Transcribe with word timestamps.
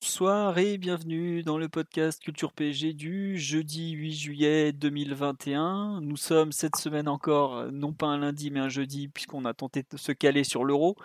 Bonsoir 0.00 0.56
et 0.58 0.78
bienvenue 0.78 1.42
dans 1.42 1.58
le 1.58 1.68
podcast 1.68 2.22
Culture 2.22 2.52
PSG 2.52 2.92
du 2.92 3.36
jeudi 3.36 3.90
8 3.90 4.12
juillet 4.12 4.72
2021. 4.72 6.00
Nous 6.02 6.16
sommes 6.16 6.52
cette 6.52 6.76
semaine 6.76 7.08
encore, 7.08 7.56
euh, 7.56 7.70
non 7.72 7.92
pas 7.92 8.06
un 8.06 8.18
lundi 8.18 8.52
mais 8.52 8.60
un 8.60 8.68
jeudi, 8.68 9.08
puisqu'on 9.08 9.44
a 9.44 9.54
tenté 9.54 9.84
de 9.90 9.96
se 9.96 10.12
caler 10.12 10.44
sur 10.44 10.64
l'euro. 10.64 10.96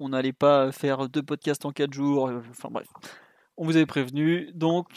On 0.00 0.08
n'allait 0.08 0.32
pas 0.32 0.72
faire 0.72 1.10
deux 1.10 1.22
podcasts 1.22 1.66
en 1.66 1.72
quatre 1.72 1.92
jours, 1.92 2.28
euh, 2.28 2.40
enfin 2.50 2.70
bref. 2.70 2.88
On 3.58 3.66
vous 3.66 3.76
avait 3.76 3.86
prévenu, 3.86 4.50
donc 4.54 4.88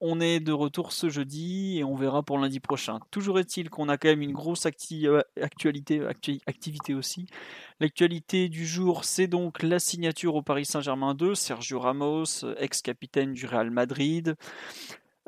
on 0.00 0.20
est 0.20 0.40
de 0.40 0.52
retour 0.52 0.92
ce 0.92 1.08
jeudi 1.08 1.78
et 1.78 1.84
on 1.84 1.94
verra 1.94 2.22
pour 2.22 2.38
lundi 2.38 2.60
prochain. 2.60 3.00
Toujours 3.10 3.38
est-il 3.38 3.70
qu'on 3.70 3.88
a 3.88 3.96
quand 3.96 4.08
même 4.08 4.22
une 4.22 4.32
grosse 4.32 4.66
euh, 4.66 5.22
actualité, 5.40 6.00
actu- 6.00 6.40
activité 6.46 6.94
aussi. 6.94 7.26
L'actualité 7.80 8.48
du 8.48 8.66
jour, 8.66 9.04
c'est 9.04 9.26
donc 9.26 9.62
la 9.62 9.78
signature 9.78 10.34
au 10.34 10.42
Paris 10.42 10.64
Saint-Germain 10.66 11.14
de 11.14 11.34
Sergio 11.34 11.80
Ramos, 11.80 12.44
ex-capitaine 12.58 13.32
du 13.32 13.46
Real 13.46 13.70
Madrid, 13.70 14.36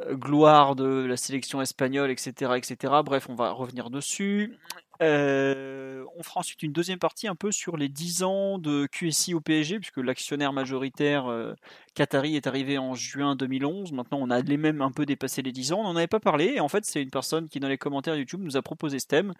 euh, 0.01 0.15
gloire 0.15 0.77
de 0.77 0.85
la 1.09 1.17
sélection 1.17 1.63
espagnole, 1.63 2.11
etc., 2.11 2.53
etc. 2.57 3.03
Bref, 3.05 3.29
on 3.29 3.35
va 3.35 3.53
revenir 3.53 3.91
dessus. 3.91 4.59
Euh, 5.03 6.05
on 6.17 6.23
fera 6.23 6.41
ensuite 6.41 6.63
une 6.63 6.73
deuxième 6.73 6.99
partie 6.99 7.29
un 7.29 7.35
peu 7.35 7.53
sur 7.53 7.77
les 7.77 7.89
10 7.89 8.23
ans 8.23 8.59
de 8.59 8.87
QSI 8.87 9.35
au 9.35 9.41
PSG, 9.41 9.79
puisque 9.79 9.99
l'actionnaire 9.99 10.53
majoritaire 10.53 11.27
euh, 11.27 11.55
Qatari 11.95 12.37
est 12.37 12.47
arrivé 12.47 12.79
en 12.79 12.95
juin 12.95 13.37
2011. 13.37 13.93
Maintenant, 13.93 14.19
on 14.21 14.31
a 14.31 14.41
les 14.41 14.57
mêmes 14.57 14.83
un 14.83 14.91
peu 14.91 15.07
dépassé 15.07 15.43
les 15.43 15.53
10 15.53 15.73
ans. 15.73 15.81
On 15.81 15.85
n'en 15.85 15.97
avait 15.97 16.07
pas 16.07 16.21
parlé. 16.21 16.55
Et 16.57 16.61
en 16.61 16.69
fait, 16.69 16.85
c'est 16.85 17.03
une 17.03 17.11
personne 17.11 17.49
qui, 17.49 17.61
dans 17.61 17.69
les 17.69 17.79
commentaires 17.79 18.17
YouTube, 18.17 18.41
nous 18.43 18.57
a 18.57 18.63
proposé 18.63 18.99
ce 18.99 19.07
thème. 19.07 19.33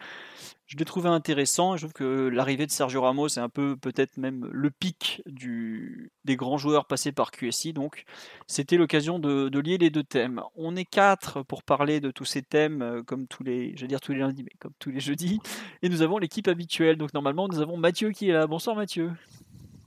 Je 0.67 0.77
l'ai 0.77 0.85
trouvé 0.85 1.09
intéressant. 1.09 1.77
Je 1.77 1.83
trouve 1.83 1.93
que 1.93 2.29
l'arrivée 2.29 2.67
de 2.67 2.73
Sergio 2.73 3.01
Ramos 3.01 3.29
est 3.29 3.39
un 3.39 3.49
peu, 3.49 3.77
peut-être 3.77 4.17
même, 4.17 4.49
le 4.51 4.71
pic 4.71 5.23
des 5.27 6.37
grands 6.37 6.59
joueurs 6.59 6.87
passés 6.87 7.13
par 7.13 7.31
QSI. 7.31 7.73
Donc, 7.73 8.05
c'était 8.47 8.77
l'occasion 8.77 9.19
de, 9.19 9.59
lier 9.59 9.79
les 9.79 9.91
deux 9.91 10.03
thèmes. 10.03 10.43
On 10.57 10.77
est 10.77 10.85
quatre 10.85 11.43
pour 11.43 11.63
parler 11.63 12.01
de 12.01 12.11
tous 12.11 12.25
ces 12.25 12.43
thèmes, 12.43 12.83
euh, 12.83 13.03
comme 13.03 13.27
tous 13.27 13.43
les, 13.43 13.75
je 13.77 13.87
dire 13.87 14.01
tous 14.01 14.13
les 14.13 14.19
lundis, 14.19 14.43
mais 14.43 14.53
comme 14.59 14.73
tous 14.79 14.91
les 14.91 15.01
jeudis. 15.01 15.41
Et 15.83 15.89
nous 15.89 16.03
avons 16.03 16.19
l'équipe 16.19 16.49
habituelle. 16.49 16.97
Donc, 16.97 17.15
normalement, 17.15 17.49
nous 17.49 17.61
avons 17.61 17.77
Mathieu 17.77 18.11
qui 18.11 18.31
est 18.31 18.33
là. 18.33 18.47
Bonsoir, 18.47 18.77
Mathieu. 18.77 19.13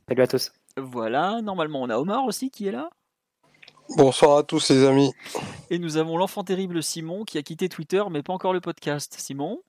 Salut 0.09 0.21
à 0.23 0.27
tous. 0.27 0.51
Voilà, 0.77 1.41
normalement 1.41 1.81
on 1.81 1.89
a 1.89 1.97
Omar 1.97 2.25
aussi 2.25 2.49
qui 2.49 2.67
est 2.67 2.71
là. 2.71 2.89
Bonsoir 3.97 4.37
à 4.37 4.43
tous 4.43 4.69
les 4.69 4.83
amis. 4.85 5.11
Et 5.69 5.79
nous 5.79 5.97
avons 5.97 6.17
l'enfant 6.17 6.43
terrible 6.43 6.81
Simon 6.81 7.25
qui 7.25 7.37
a 7.37 7.43
quitté 7.43 7.69
Twitter 7.69 8.03
mais 8.09 8.23
pas 8.23 8.33
encore 8.33 8.53
le 8.53 8.61
podcast. 8.61 9.15
Simon 9.17 9.61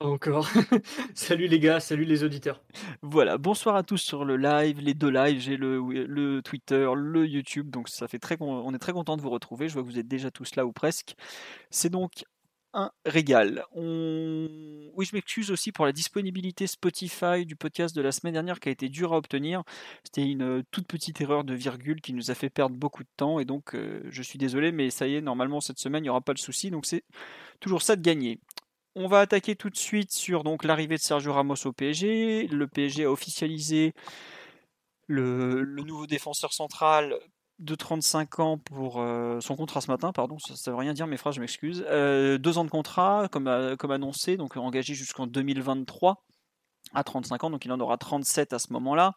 Encore. 0.00 0.48
salut 1.14 1.46
les 1.46 1.60
gars, 1.60 1.78
salut 1.78 2.04
les 2.04 2.24
auditeurs. 2.24 2.62
Voilà, 3.02 3.38
bonsoir 3.38 3.76
à 3.76 3.82
tous 3.82 3.98
sur 3.98 4.24
le 4.24 4.36
live, 4.36 4.80
les 4.80 4.94
deux 4.94 5.10
lives, 5.10 5.40
j'ai 5.40 5.56
le, 5.56 5.80
le 5.80 6.42
Twitter, 6.42 6.88
le 6.94 7.26
YouTube, 7.26 7.70
donc 7.70 7.88
ça 7.88 8.08
fait 8.08 8.18
très, 8.18 8.36
on 8.40 8.74
est 8.74 8.78
très 8.78 8.92
content 8.92 9.16
de 9.16 9.22
vous 9.22 9.30
retrouver. 9.30 9.68
Je 9.68 9.74
vois 9.74 9.82
que 9.82 9.88
vous 9.88 9.98
êtes 9.98 10.08
déjà 10.08 10.30
tous 10.30 10.56
là 10.56 10.66
ou 10.66 10.72
presque. 10.72 11.14
C'est 11.70 11.90
donc 11.90 12.24
un 12.74 12.90
régal. 13.04 13.64
On... 13.72 14.48
Oui, 14.94 15.06
je 15.06 15.14
m'excuse 15.14 15.50
aussi 15.50 15.72
pour 15.72 15.86
la 15.86 15.92
disponibilité 15.92 16.66
Spotify 16.66 17.44
du 17.46 17.56
podcast 17.56 17.94
de 17.94 18.02
la 18.02 18.12
semaine 18.12 18.32
dernière 18.32 18.60
qui 18.60 18.68
a 18.68 18.72
été 18.72 18.88
dur 18.88 19.12
à 19.12 19.16
obtenir. 19.16 19.62
C'était 20.04 20.22
une 20.22 20.42
euh, 20.42 20.62
toute 20.70 20.86
petite 20.86 21.20
erreur 21.20 21.44
de 21.44 21.54
virgule 21.54 22.00
qui 22.00 22.12
nous 22.12 22.30
a 22.30 22.34
fait 22.34 22.50
perdre 22.50 22.76
beaucoup 22.76 23.02
de 23.02 23.08
temps 23.16 23.38
et 23.38 23.44
donc 23.44 23.74
euh, 23.74 24.02
je 24.10 24.22
suis 24.22 24.38
désolé, 24.38 24.72
mais 24.72 24.90
ça 24.90 25.06
y 25.06 25.16
est, 25.16 25.20
normalement 25.20 25.60
cette 25.60 25.78
semaine 25.78 26.02
il 26.02 26.06
n'y 26.06 26.10
aura 26.10 26.20
pas 26.20 26.34
de 26.34 26.38
souci, 26.38 26.70
donc 26.70 26.86
c'est 26.86 27.04
toujours 27.60 27.82
ça 27.82 27.96
de 27.96 28.02
gagner. 28.02 28.40
On 28.94 29.06
va 29.08 29.20
attaquer 29.20 29.56
tout 29.56 29.70
de 29.70 29.76
suite 29.76 30.12
sur 30.12 30.44
donc 30.44 30.64
l'arrivée 30.64 30.96
de 30.96 31.00
Sergio 31.00 31.32
Ramos 31.32 31.66
au 31.66 31.72
PSG. 31.72 32.46
Le 32.48 32.66
PSG 32.66 33.04
a 33.04 33.10
officialisé 33.10 33.94
le, 35.06 35.62
le 35.62 35.82
nouveau 35.82 36.06
défenseur 36.06 36.52
central 36.52 37.18
de 37.62 37.74
35 37.74 38.38
ans 38.40 38.58
pour 38.58 39.00
euh, 39.00 39.40
son 39.40 39.56
contrat 39.56 39.80
ce 39.80 39.90
matin, 39.90 40.12
pardon, 40.12 40.38
ça 40.38 40.52
ne 40.52 40.74
veut 40.74 40.80
rien 40.80 40.92
dire 40.92 41.06
mes 41.06 41.16
phrases, 41.16 41.36
je 41.36 41.40
m'excuse. 41.40 41.84
Euh, 41.88 42.38
deux 42.38 42.58
ans 42.58 42.64
de 42.64 42.70
contrat, 42.70 43.28
comme, 43.30 43.46
euh, 43.46 43.76
comme 43.76 43.92
annoncé, 43.92 44.36
donc 44.36 44.56
engagé 44.56 44.94
jusqu'en 44.94 45.26
2023 45.26 46.24
à 46.94 47.04
35 47.04 47.44
ans, 47.44 47.50
donc 47.50 47.64
il 47.64 47.72
en 47.72 47.80
aura 47.80 47.96
37 47.96 48.52
à 48.52 48.58
ce 48.58 48.72
moment-là. 48.72 49.14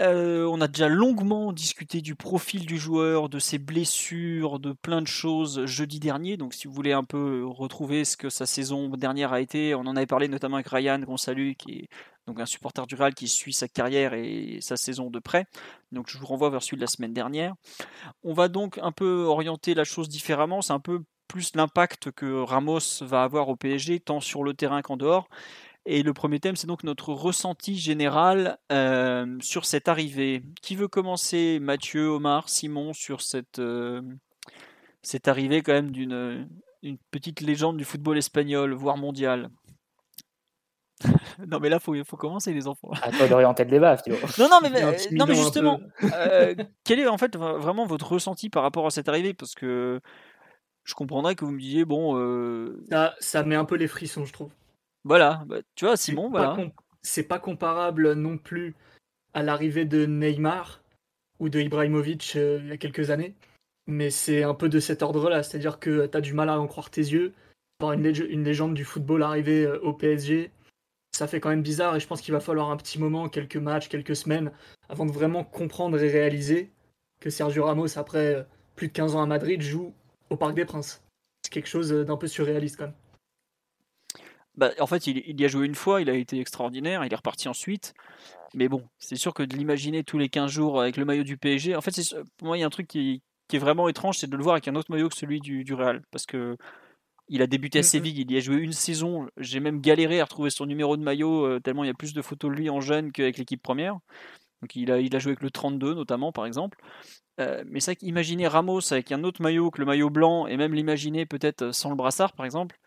Euh, 0.00 0.46
on 0.46 0.60
a 0.60 0.68
déjà 0.68 0.88
longuement 0.88 1.52
discuté 1.52 2.00
du 2.00 2.14
profil 2.14 2.66
du 2.66 2.78
joueur, 2.78 3.28
de 3.28 3.40
ses 3.40 3.58
blessures, 3.58 4.60
de 4.60 4.72
plein 4.72 5.02
de 5.02 5.08
choses 5.08 5.64
jeudi 5.66 5.98
dernier. 5.98 6.36
Donc, 6.36 6.54
si 6.54 6.68
vous 6.68 6.72
voulez 6.72 6.92
un 6.92 7.02
peu 7.02 7.44
retrouver 7.44 8.04
ce 8.04 8.16
que 8.16 8.30
sa 8.30 8.46
saison 8.46 8.88
dernière 8.90 9.32
a 9.32 9.40
été, 9.40 9.74
on 9.74 9.80
en 9.80 9.96
avait 9.96 10.06
parlé 10.06 10.28
notamment 10.28 10.56
avec 10.56 10.68
Ryan, 10.68 11.00
qu'on 11.04 11.16
salue, 11.16 11.52
qui 11.58 11.72
est 11.72 11.88
donc 12.28 12.38
un 12.38 12.46
supporter 12.46 12.86
du 12.86 12.94
Real 12.94 13.14
qui 13.14 13.26
suit 13.26 13.52
sa 13.52 13.66
carrière 13.66 14.14
et 14.14 14.58
sa 14.60 14.76
saison 14.76 15.10
de 15.10 15.18
près. 15.18 15.46
Donc, 15.90 16.08
je 16.08 16.18
vous 16.18 16.26
renvoie 16.26 16.50
vers 16.50 16.62
celui 16.62 16.76
de 16.76 16.82
la 16.82 16.86
semaine 16.86 17.14
dernière. 17.14 17.54
On 18.22 18.34
va 18.34 18.48
donc 18.48 18.78
un 18.78 18.92
peu 18.92 19.24
orienter 19.24 19.74
la 19.74 19.84
chose 19.84 20.08
différemment. 20.08 20.62
C'est 20.62 20.74
un 20.74 20.80
peu 20.80 21.02
plus 21.26 21.54
l'impact 21.56 22.10
que 22.12 22.42
Ramos 22.42 23.02
va 23.02 23.22
avoir 23.22 23.48
au 23.48 23.56
PSG, 23.56 24.00
tant 24.00 24.20
sur 24.20 24.44
le 24.44 24.54
terrain 24.54 24.80
qu'en 24.82 24.96
dehors. 24.96 25.28
Et 25.86 26.02
le 26.02 26.12
premier 26.12 26.38
thème, 26.40 26.56
c'est 26.56 26.66
donc 26.66 26.84
notre 26.84 27.12
ressenti 27.14 27.76
général 27.76 28.58
euh, 28.72 29.38
sur 29.40 29.64
cette 29.64 29.88
arrivée. 29.88 30.42
Qui 30.60 30.76
veut 30.76 30.88
commencer? 30.88 31.58
Mathieu, 31.60 32.08
Omar, 32.08 32.48
Simon, 32.48 32.92
sur 32.92 33.22
cette, 33.22 33.58
euh, 33.58 34.02
cette 35.02 35.28
arrivée 35.28 35.62
quand 35.62 35.72
même 35.72 35.90
d'une 35.90 36.48
une 36.82 36.98
petite 37.10 37.40
légende 37.40 37.76
du 37.76 37.84
football 37.84 38.18
espagnol, 38.18 38.72
voire 38.74 38.96
mondial? 38.96 39.48
Non 41.46 41.60
mais 41.60 41.68
là, 41.68 41.76
il 41.80 41.82
faut, 41.82 42.04
faut 42.04 42.16
commencer 42.16 42.52
les 42.52 42.66
enfants. 42.66 42.90
À 43.02 43.10
toi 43.12 43.28
d'orienter 43.28 43.64
le 43.64 43.70
débat, 43.70 43.96
tu 43.96 44.10
vois. 44.10 44.28
Non, 44.38 44.48
non, 44.50 44.58
mais, 44.62 44.82
euh, 44.82 44.92
non, 45.12 45.26
mais 45.26 45.34
justement, 45.34 45.80
euh, 46.14 46.54
quel 46.84 46.98
est 46.98 47.06
en 47.06 47.18
fait 47.18 47.36
vra- 47.36 47.56
vraiment 47.58 47.86
votre 47.86 48.12
ressenti 48.12 48.50
par 48.50 48.62
rapport 48.62 48.86
à 48.86 48.90
cette 48.90 49.08
arrivée? 49.08 49.34
Parce 49.34 49.54
que 49.54 50.00
je 50.84 50.94
comprendrais 50.94 51.34
que 51.36 51.44
vous 51.44 51.52
me 51.52 51.60
disiez, 51.60 51.84
bon, 51.84 52.16
euh, 52.18 52.84
Ça, 52.90 53.14
ça 53.20 53.42
met 53.44 53.54
un 53.54 53.64
peu 53.64 53.76
les 53.76 53.88
frissons, 53.88 54.24
je 54.24 54.32
trouve. 54.32 54.50
Voilà, 55.08 55.42
bah, 55.46 55.56
tu 55.74 55.84
vois, 55.86 55.96
Simon, 55.96 56.28
voilà. 56.30 56.50
C'est 57.02 57.22
pas 57.24 57.38
comparable 57.38 58.12
non 58.12 58.38
plus 58.38 58.74
à 59.34 59.42
l'arrivée 59.42 59.84
de 59.84 60.06
Neymar 60.06 60.82
ou 61.40 61.48
de 61.48 61.60
Ibrahimovic 61.60 62.34
euh, 62.36 62.58
il 62.62 62.68
y 62.68 62.72
a 62.72 62.76
quelques 62.76 63.10
années. 63.10 63.34
Mais 63.86 64.10
c'est 64.10 64.42
un 64.42 64.54
peu 64.54 64.68
de 64.68 64.80
cet 64.80 65.02
ordre-là. 65.02 65.42
C'est-à-dire 65.42 65.78
que 65.78 66.06
tu 66.06 66.16
as 66.16 66.20
du 66.20 66.34
mal 66.34 66.48
à 66.48 66.60
en 66.60 66.66
croire 66.66 66.90
tes 66.90 67.00
yeux. 67.00 67.32
Voir 67.80 67.92
une, 67.92 68.02
lég- 68.06 68.26
une 68.28 68.44
légende 68.44 68.74
du 68.74 68.84
football 68.84 69.22
arriver 69.22 69.64
euh, 69.64 69.78
au 69.80 69.92
PSG, 69.92 70.50
ça 71.16 71.26
fait 71.26 71.40
quand 71.40 71.48
même 71.48 71.62
bizarre. 71.62 71.96
Et 71.96 72.00
je 72.00 72.06
pense 72.06 72.20
qu'il 72.20 72.32
va 72.34 72.40
falloir 72.40 72.70
un 72.70 72.76
petit 72.76 72.98
moment, 72.98 73.28
quelques 73.28 73.56
matchs, 73.56 73.88
quelques 73.88 74.16
semaines, 74.16 74.50
avant 74.88 75.06
de 75.06 75.12
vraiment 75.12 75.44
comprendre 75.44 75.98
et 76.02 76.10
réaliser 76.10 76.70
que 77.20 77.30
Sergio 77.30 77.64
Ramos, 77.64 77.96
après 77.98 78.34
euh, 78.34 78.42
plus 78.76 78.88
de 78.88 78.92
15 78.92 79.14
ans 79.14 79.22
à 79.22 79.26
Madrid, 79.26 79.62
joue 79.62 79.94
au 80.28 80.36
Parc 80.36 80.54
des 80.54 80.64
Princes. 80.64 81.02
C'est 81.42 81.52
quelque 81.52 81.68
chose 81.68 81.90
d'un 81.92 82.16
peu 82.16 82.26
surréaliste 82.26 82.76
quand 82.76 82.84
même. 82.86 82.94
Bah, 84.58 84.72
en 84.80 84.86
fait, 84.86 85.06
il, 85.06 85.22
il 85.26 85.40
y 85.40 85.44
a 85.44 85.48
joué 85.48 85.66
une 85.66 85.76
fois, 85.76 86.02
il 86.02 86.10
a 86.10 86.14
été 86.14 86.40
extraordinaire, 86.40 87.04
il 87.04 87.12
est 87.12 87.16
reparti 87.16 87.48
ensuite. 87.48 87.94
Mais 88.54 88.68
bon, 88.68 88.88
c'est 88.98 89.16
sûr 89.16 89.32
que 89.32 89.44
de 89.44 89.56
l'imaginer 89.56 90.02
tous 90.02 90.18
les 90.18 90.28
15 90.28 90.50
jours 90.50 90.80
avec 90.80 90.96
le 90.96 91.04
maillot 91.04 91.22
du 91.22 91.36
PSG, 91.36 91.76
en 91.76 91.80
fait, 91.80 91.92
pour 92.36 92.48
moi, 92.48 92.58
il 92.58 92.60
y 92.60 92.64
a 92.64 92.66
un 92.66 92.70
truc 92.70 92.88
qui, 92.88 93.22
qui 93.46 93.56
est 93.56 93.60
vraiment 93.60 93.88
étrange, 93.88 94.18
c'est 94.18 94.28
de 94.28 94.36
le 94.36 94.42
voir 94.42 94.54
avec 94.54 94.66
un 94.66 94.74
autre 94.74 94.90
maillot 94.90 95.08
que 95.08 95.16
celui 95.16 95.40
du, 95.40 95.62
du 95.62 95.74
Real. 95.74 96.02
Parce 96.10 96.26
que 96.26 96.56
il 97.28 97.42
a 97.42 97.46
débuté 97.46 97.80
à. 97.80 97.82
Séville, 97.82 98.20
il 98.20 98.32
y 98.32 98.36
a 98.36 98.40
joué 98.40 98.56
une 98.56 98.72
saison. 98.72 99.28
J'ai 99.36 99.60
même 99.60 99.80
galéré 99.80 100.20
à 100.20 100.24
retrouver 100.24 100.50
son 100.50 100.66
numéro 100.66 100.96
de 100.96 101.02
maillot, 101.02 101.44
euh, 101.44 101.60
tellement 101.60 101.84
il 101.84 101.88
y 101.88 101.90
a 101.90 101.94
plus 101.94 102.14
de 102.14 102.22
photos 102.22 102.50
de 102.50 102.56
lui 102.56 102.70
en 102.70 102.80
jeune 102.80 103.12
qu'avec 103.12 103.38
l'équipe 103.38 103.62
première. 103.62 103.98
Donc 104.62 104.74
il 104.74 104.90
a, 104.90 104.98
il 104.98 105.14
a 105.14 105.18
joué 105.18 105.30
avec 105.30 105.42
le 105.42 105.50
32 105.50 105.94
notamment, 105.94 106.32
par 106.32 106.46
exemple. 106.46 106.78
Euh, 107.38 107.62
mais 107.66 107.80
c'est 107.80 107.92
vrai 107.92 107.96
qu'imaginer 107.96 108.48
Ramos 108.48 108.92
avec 108.92 109.12
un 109.12 109.22
autre 109.22 109.42
maillot 109.42 109.70
que 109.70 109.78
le 109.78 109.86
maillot 109.86 110.10
blanc, 110.10 110.46
et 110.46 110.56
même 110.56 110.74
l'imaginer 110.74 111.26
peut-être 111.26 111.72
sans 111.72 111.90
le 111.90 111.96
brassard, 111.96 112.32
par 112.32 112.46
exemple, 112.46 112.78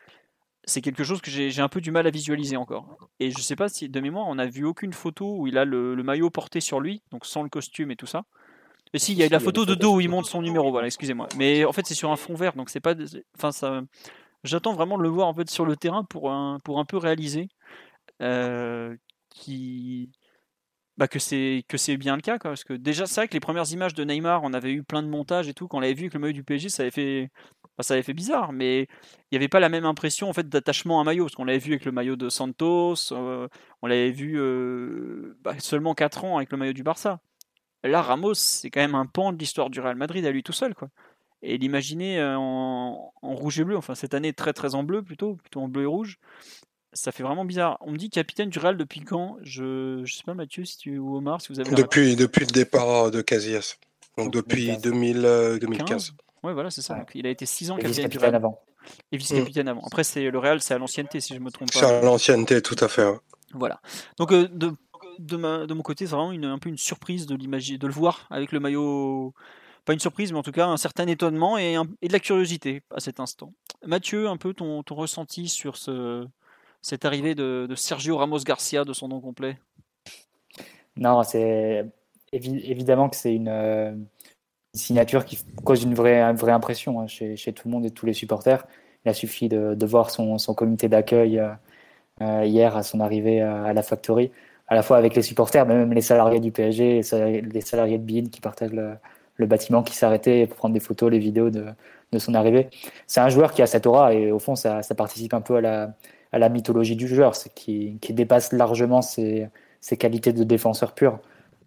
c'est 0.66 0.82
quelque 0.82 1.04
chose 1.04 1.22
que 1.22 1.32
j'ai 1.32 1.62
un 1.62 1.70
peu 1.70 1.82
du 1.82 1.92
mal 1.92 2.08
à 2.08 2.12
visualiser 2.12 2.58
encore. 2.58 2.98
Et 3.20 3.32
je 3.32 3.40
sais 3.42 3.56
pas 3.56 3.70
si, 3.70 3.90
de 3.90 4.00
mémoire, 4.00 4.28
on 4.28 4.38
a 4.40 4.46
vu 4.48 4.66
aucune 4.66 4.94
photo 4.94 5.38
où 5.40 5.48
il 5.48 5.58
a 5.58 5.66
le, 5.66 5.96
le 5.96 6.04
maillot 6.04 6.30
porté 6.30 6.60
sur 6.62 6.80
lui, 6.80 7.02
donc 7.12 7.26
sans 7.26 7.44
le 7.44 7.50
costume 7.50 7.92
et 7.92 7.96
tout 7.96 8.06
ça. 8.08 8.24
Et 8.94 9.00
si, 9.00 9.14
il 9.14 9.18
y 9.20 9.24
a 9.24 9.30
la 9.30 9.40
photo 9.40 9.66
de 9.66 9.76
dos 9.76 9.96
où 9.96 10.02
il 10.02 10.10
monte 10.10 10.26
son 10.28 10.42
numéro, 10.42 10.72
voilà, 10.72 10.88
excusez-moi. 10.88 11.28
Mais 11.38 11.66
en 11.66 11.72
fait, 11.74 11.86
c'est 11.88 11.96
sur 11.96 12.12
un 12.12 12.18
fond 12.18 12.36
vert, 12.36 12.54
donc 12.56 12.70
c'est 12.70 12.80
pas. 12.82 12.96
Enfin, 13.38 13.52
ça. 13.52 13.82
J'attends 14.44 14.74
vraiment 14.74 14.98
de 14.98 15.04
le 15.04 15.10
voir 15.10 15.28
en 15.28 15.34
fait 15.34 15.50
sur 15.50 15.66
le 15.66 15.78
terrain 15.78 16.04
pour 16.06 16.32
un, 16.32 16.60
pour 16.64 16.80
un 16.80 16.86
peu 16.86 16.98
réaliser. 16.98 17.50
euh, 18.22 18.96
qui. 19.30 20.12
bah, 20.98 21.08
que 21.08 21.20
c'est 21.20 21.64
que 21.68 21.78
c'est 21.78 21.98
bien 21.98 22.16
le 22.16 22.22
cas 22.22 22.38
quoi, 22.40 22.52
parce 22.52 22.64
que 22.64 22.74
déjà 22.74 23.06
c'est 23.06 23.22
vrai 23.22 23.28
que 23.28 23.34
les 23.34 23.40
premières 23.40 23.72
images 23.72 23.94
de 23.94 24.04
Neymar 24.04 24.42
on 24.44 24.54
avait 24.54 24.72
eu 24.74 24.84
plein 24.84 25.02
de 25.04 25.08
montages 25.08 25.48
et 25.48 25.54
tout 25.54 25.68
quand 25.68 25.78
on 25.78 25.82
l'avait 25.82 25.94
vu 25.94 26.04
avec 26.04 26.14
le 26.14 26.20
maillot 26.20 26.34
du 26.34 26.44
PSG 26.44 26.70
ça 26.70 26.84
avait 26.84 26.92
fait 26.92 27.30
ça 27.80 27.94
avait 27.94 28.04
fait 28.04 28.14
bizarre 28.14 28.54
mais 28.54 28.82
il 28.84 29.34
n'y 29.34 29.38
avait 29.38 29.48
pas 29.48 29.60
la 29.60 29.70
même 29.70 29.86
impression 29.86 30.30
en 30.30 30.34
fait 30.34 30.48
d'attachement 30.48 31.00
à 31.00 31.02
un 31.02 31.04
maillot 31.06 31.26
parce 31.26 31.36
qu'on 31.36 31.46
l'avait 31.46 31.60
vu 31.60 31.74
avec 31.74 31.86
le 31.86 31.92
maillot 31.92 32.16
de 32.16 32.30
Santos 32.30 33.12
euh, 33.12 33.48
on 33.82 33.88
l'avait 33.88 34.12
vu 34.12 34.40
euh, 34.40 35.38
bah, 35.42 35.56
seulement 35.60 35.94
4 35.96 36.26
ans 36.26 36.38
avec 36.38 36.52
le 36.52 36.58
maillot 36.58 36.74
du 36.74 36.84
Barça 36.84 37.20
là 37.84 38.02
Ramos 38.02 38.36
c'est 38.36 38.70
quand 38.70 38.82
même 38.82 38.96
un 38.96 39.06
pan 39.06 39.34
de 39.34 39.38
l'histoire 39.38 39.70
du 39.70 39.80
Real 39.80 39.96
Madrid 39.96 40.26
à 40.26 40.32
lui 40.32 40.44
tout 40.44 40.54
seul 40.54 40.76
quoi 40.76 40.90
et 41.42 41.58
l'imaginer 41.58 42.20
euh, 42.20 42.38
en, 42.38 43.14
en, 43.22 43.36
rouge 43.36 43.60
et 43.60 43.64
bleu 43.64 43.78
enfin 43.78 43.96
cette 43.96 44.14
année 44.14 44.34
très 44.34 44.54
très 44.54 44.76
en 44.76 44.84
bleu 44.84 45.02
plutôt 45.02 45.36
plutôt 45.36 45.62
en 45.62 45.68
bleu 45.68 45.84
et 45.84 45.88
rouge 45.88 46.20
ça 46.94 47.14
fait 47.14 47.24
vraiment 47.24 47.46
bizarre. 47.46 47.78
On 47.80 47.92
me 47.92 47.98
dit 47.98 48.10
capitaine 48.10 48.50
du 48.50 48.60
Real 48.60 48.76
depuis 48.76 49.00
quand? 49.00 49.38
Je 49.44 50.02
je 50.04 50.14
sais 50.14 50.24
pas 50.26 50.34
Mathieu 50.34 50.66
si 50.66 50.78
tu 50.78 50.98
ou 50.98 51.16
Omar 51.16 51.42
si 51.42 51.48
vous 51.48 51.60
avez 51.62 51.72
depuis 51.72 52.18
depuis 52.18 52.46
le 52.46 52.52
départ 52.52 53.12
de 53.12 53.22
Casillas. 53.22 53.78
Donc 54.18 54.34
depuis 54.34 54.76
2000, 54.78 55.58
2015. 55.62 56.14
Ouais 56.44 56.54
voilà 56.54 56.70
c'est 56.70 56.82
ça. 56.82 56.96
Donc, 56.96 57.12
il 57.14 57.26
a 57.26 57.30
été 57.30 57.46
6 57.46 57.72
ans 57.72 57.78
capitaine, 57.78 58.08
du 58.08 58.18
Real 58.18 58.36
avant. 58.36 58.62
Et 59.12 59.18
vice-capitaine 59.18 59.68
avant. 59.68 59.82
Après 59.86 60.04
c'est 60.04 60.30
le 60.30 60.40
Real 60.40 60.62
c'est 60.62 60.74
à 60.74 60.78
l'ancienneté 60.78 61.20
si 61.20 61.34
je 61.34 61.40
me 61.40 61.52
trompe 61.52 61.72
pas. 61.72 61.80
C'est 61.80 61.86
à 61.86 62.02
l'ancienneté 62.02 62.62
tout 62.62 62.78
à 62.80 62.88
fait. 62.88 63.08
Voilà. 63.54 63.80
Donc 64.18 64.32
euh, 64.32 64.48
de 64.48 64.74
de, 65.20 65.36
ma, 65.36 65.68
de 65.68 65.74
mon 65.74 65.84
côté 65.84 66.06
c'est 66.06 66.16
vraiment 66.16 66.32
une, 66.32 66.46
un 66.46 66.58
peu 66.58 66.70
une 66.70 66.78
surprise 66.78 67.26
de 67.28 67.36
l'imaginer 67.36 67.78
de 67.78 67.86
le 67.86 67.94
voir 67.94 68.28
avec 68.32 68.52
le 68.52 68.60
maillot 68.60 69.34
pas 69.86 69.94
une 69.94 70.00
surprise, 70.00 70.32
mais 70.32 70.38
en 70.38 70.44
tout 70.44 70.52
cas 70.52 70.68
un 70.68 70.78
certain 70.78 71.08
étonnement 71.08 71.58
et, 71.58 71.76
un, 71.76 71.86
et 72.02 72.08
de 72.08 72.14
la 72.14 72.20
curiosité 72.20 72.84
à 72.96 73.00
cet 73.00 73.20
instant. 73.20 73.54
Mathieu, 73.86 74.28
un 74.28 74.38
peu 74.38 74.54
ton, 74.54 74.84
ton 74.84 74.96
ressenti 74.96 75.48
sur 75.48 75.78
ce, 75.78 76.28
cette 76.82 77.06
arrivée 77.06 77.36
de, 77.36 77.66
de, 77.70 77.76
Sergio 77.76 78.18
Ramos 78.18 78.40
Garcia, 78.40 78.86
de 78.86 78.94
son 78.94 79.08
nom 79.08 79.20
complet? 79.20 79.58
Non, 80.98 81.24
c'est 81.24 81.86
évidemment 82.32 83.10
que 83.10 83.16
c'est 83.16 83.34
une, 83.34 83.48
euh, 83.48 83.92
une, 83.92 84.08
signature 84.74 85.26
qui 85.26 85.40
cause 85.64 85.84
une 85.84 85.94
vraie, 85.94 86.22
une 86.22 86.36
vraie 86.36 86.52
impression 86.52 87.02
hein, 87.02 87.08
chez, 87.08 87.36
chez, 87.36 87.54
tout 87.54 87.68
le 87.68 87.74
monde 87.74 87.86
et 87.86 87.92
tous 87.92 88.06
les 88.06 88.14
supporters. 88.14 88.66
Il 89.06 89.10
a 89.10 89.14
suffi 89.14 89.50
de, 89.50 89.76
de 89.76 89.86
voir 89.86 90.12
son, 90.12 90.38
son, 90.38 90.54
comité 90.54 90.88
d'accueil 90.90 91.40
euh, 91.40 91.50
euh, 92.22 92.46
hier 92.46 92.78
à 92.78 92.84
son 92.84 93.00
arrivée 93.00 93.42
à, 93.42 93.64
à, 93.64 93.74
la 93.74 93.84
factory, 93.84 94.32
à 94.68 94.76
la 94.76 94.84
fois 94.84 94.98
avec 94.98 95.16
les 95.16 95.22
supporters, 95.24 95.66
mais 95.66 95.76
même 95.76 95.94
les 95.94 96.02
salariés 96.02 96.40
du 96.40 96.52
PSG, 96.52 97.02
les 97.42 97.62
salariés 97.62 97.98
de 97.98 98.04
BIN 98.04 98.30
qui 98.30 98.42
partagent 98.42 98.74
le, 98.74 98.94
le 99.36 99.46
bâtiment 99.48 99.84
qui 99.84 99.96
s'arrêtait 99.96 100.48
pour 100.48 100.58
prendre 100.58 100.74
des 100.74 100.80
photos, 100.80 101.12
les 101.12 101.20
vidéos 101.20 101.50
de, 101.50 101.66
de 102.12 102.20
son 102.20 102.34
arrivée. 102.34 102.70
C'est 103.08 103.22
un 103.22 103.30
joueur 103.30 103.52
qui 103.54 103.62
a 103.62 103.68
cette 103.68 103.86
aura 103.86 104.14
et 104.14 104.32
au 104.32 104.40
fond, 104.40 104.56
ça, 104.56 104.84
ça 104.84 104.96
participe 104.96 105.34
un 105.34 105.42
peu 105.42 105.58
à 105.58 105.62
la, 105.62 105.94
à 106.32 106.40
la 106.40 106.50
mythologie 106.50 106.96
du 106.96 107.08
joueur, 107.08 107.34
qui, 107.56 107.98
qui 108.02 108.14
dépasse 108.14 108.54
largement 108.54 109.02
ses, 109.02 109.50
ses, 109.82 109.98
qualités 109.98 110.34
de 110.34 110.44
défenseur 110.44 110.94
pur. 110.94 111.20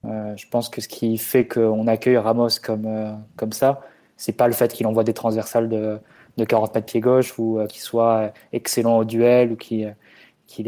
Euh, 0.06 0.36
je 0.36 0.46
pense 0.48 0.68
que 0.68 0.80
ce 0.80 0.88
qui 0.88 1.16
fait 1.18 1.46
qu'on 1.46 1.86
accueille 1.86 2.16
Ramos 2.16 2.48
comme, 2.62 2.86
euh, 2.86 3.12
comme 3.36 3.52
ça, 3.52 3.80
c'est 4.16 4.32
pas 4.32 4.46
le 4.46 4.54
fait 4.54 4.72
qu'il 4.72 4.86
envoie 4.86 5.04
des 5.04 5.14
transversales 5.14 5.68
de, 5.68 5.98
de 6.36 6.44
40 6.44 6.74
mètres 6.74 6.86
pied 6.86 7.00
gauche 7.00 7.38
ou 7.38 7.58
euh, 7.58 7.66
qu'il 7.66 7.80
soit 7.80 8.32
excellent 8.52 8.98
au 8.98 9.04
duel 9.04 9.52
ou 9.52 9.56
qu'il 9.56 9.86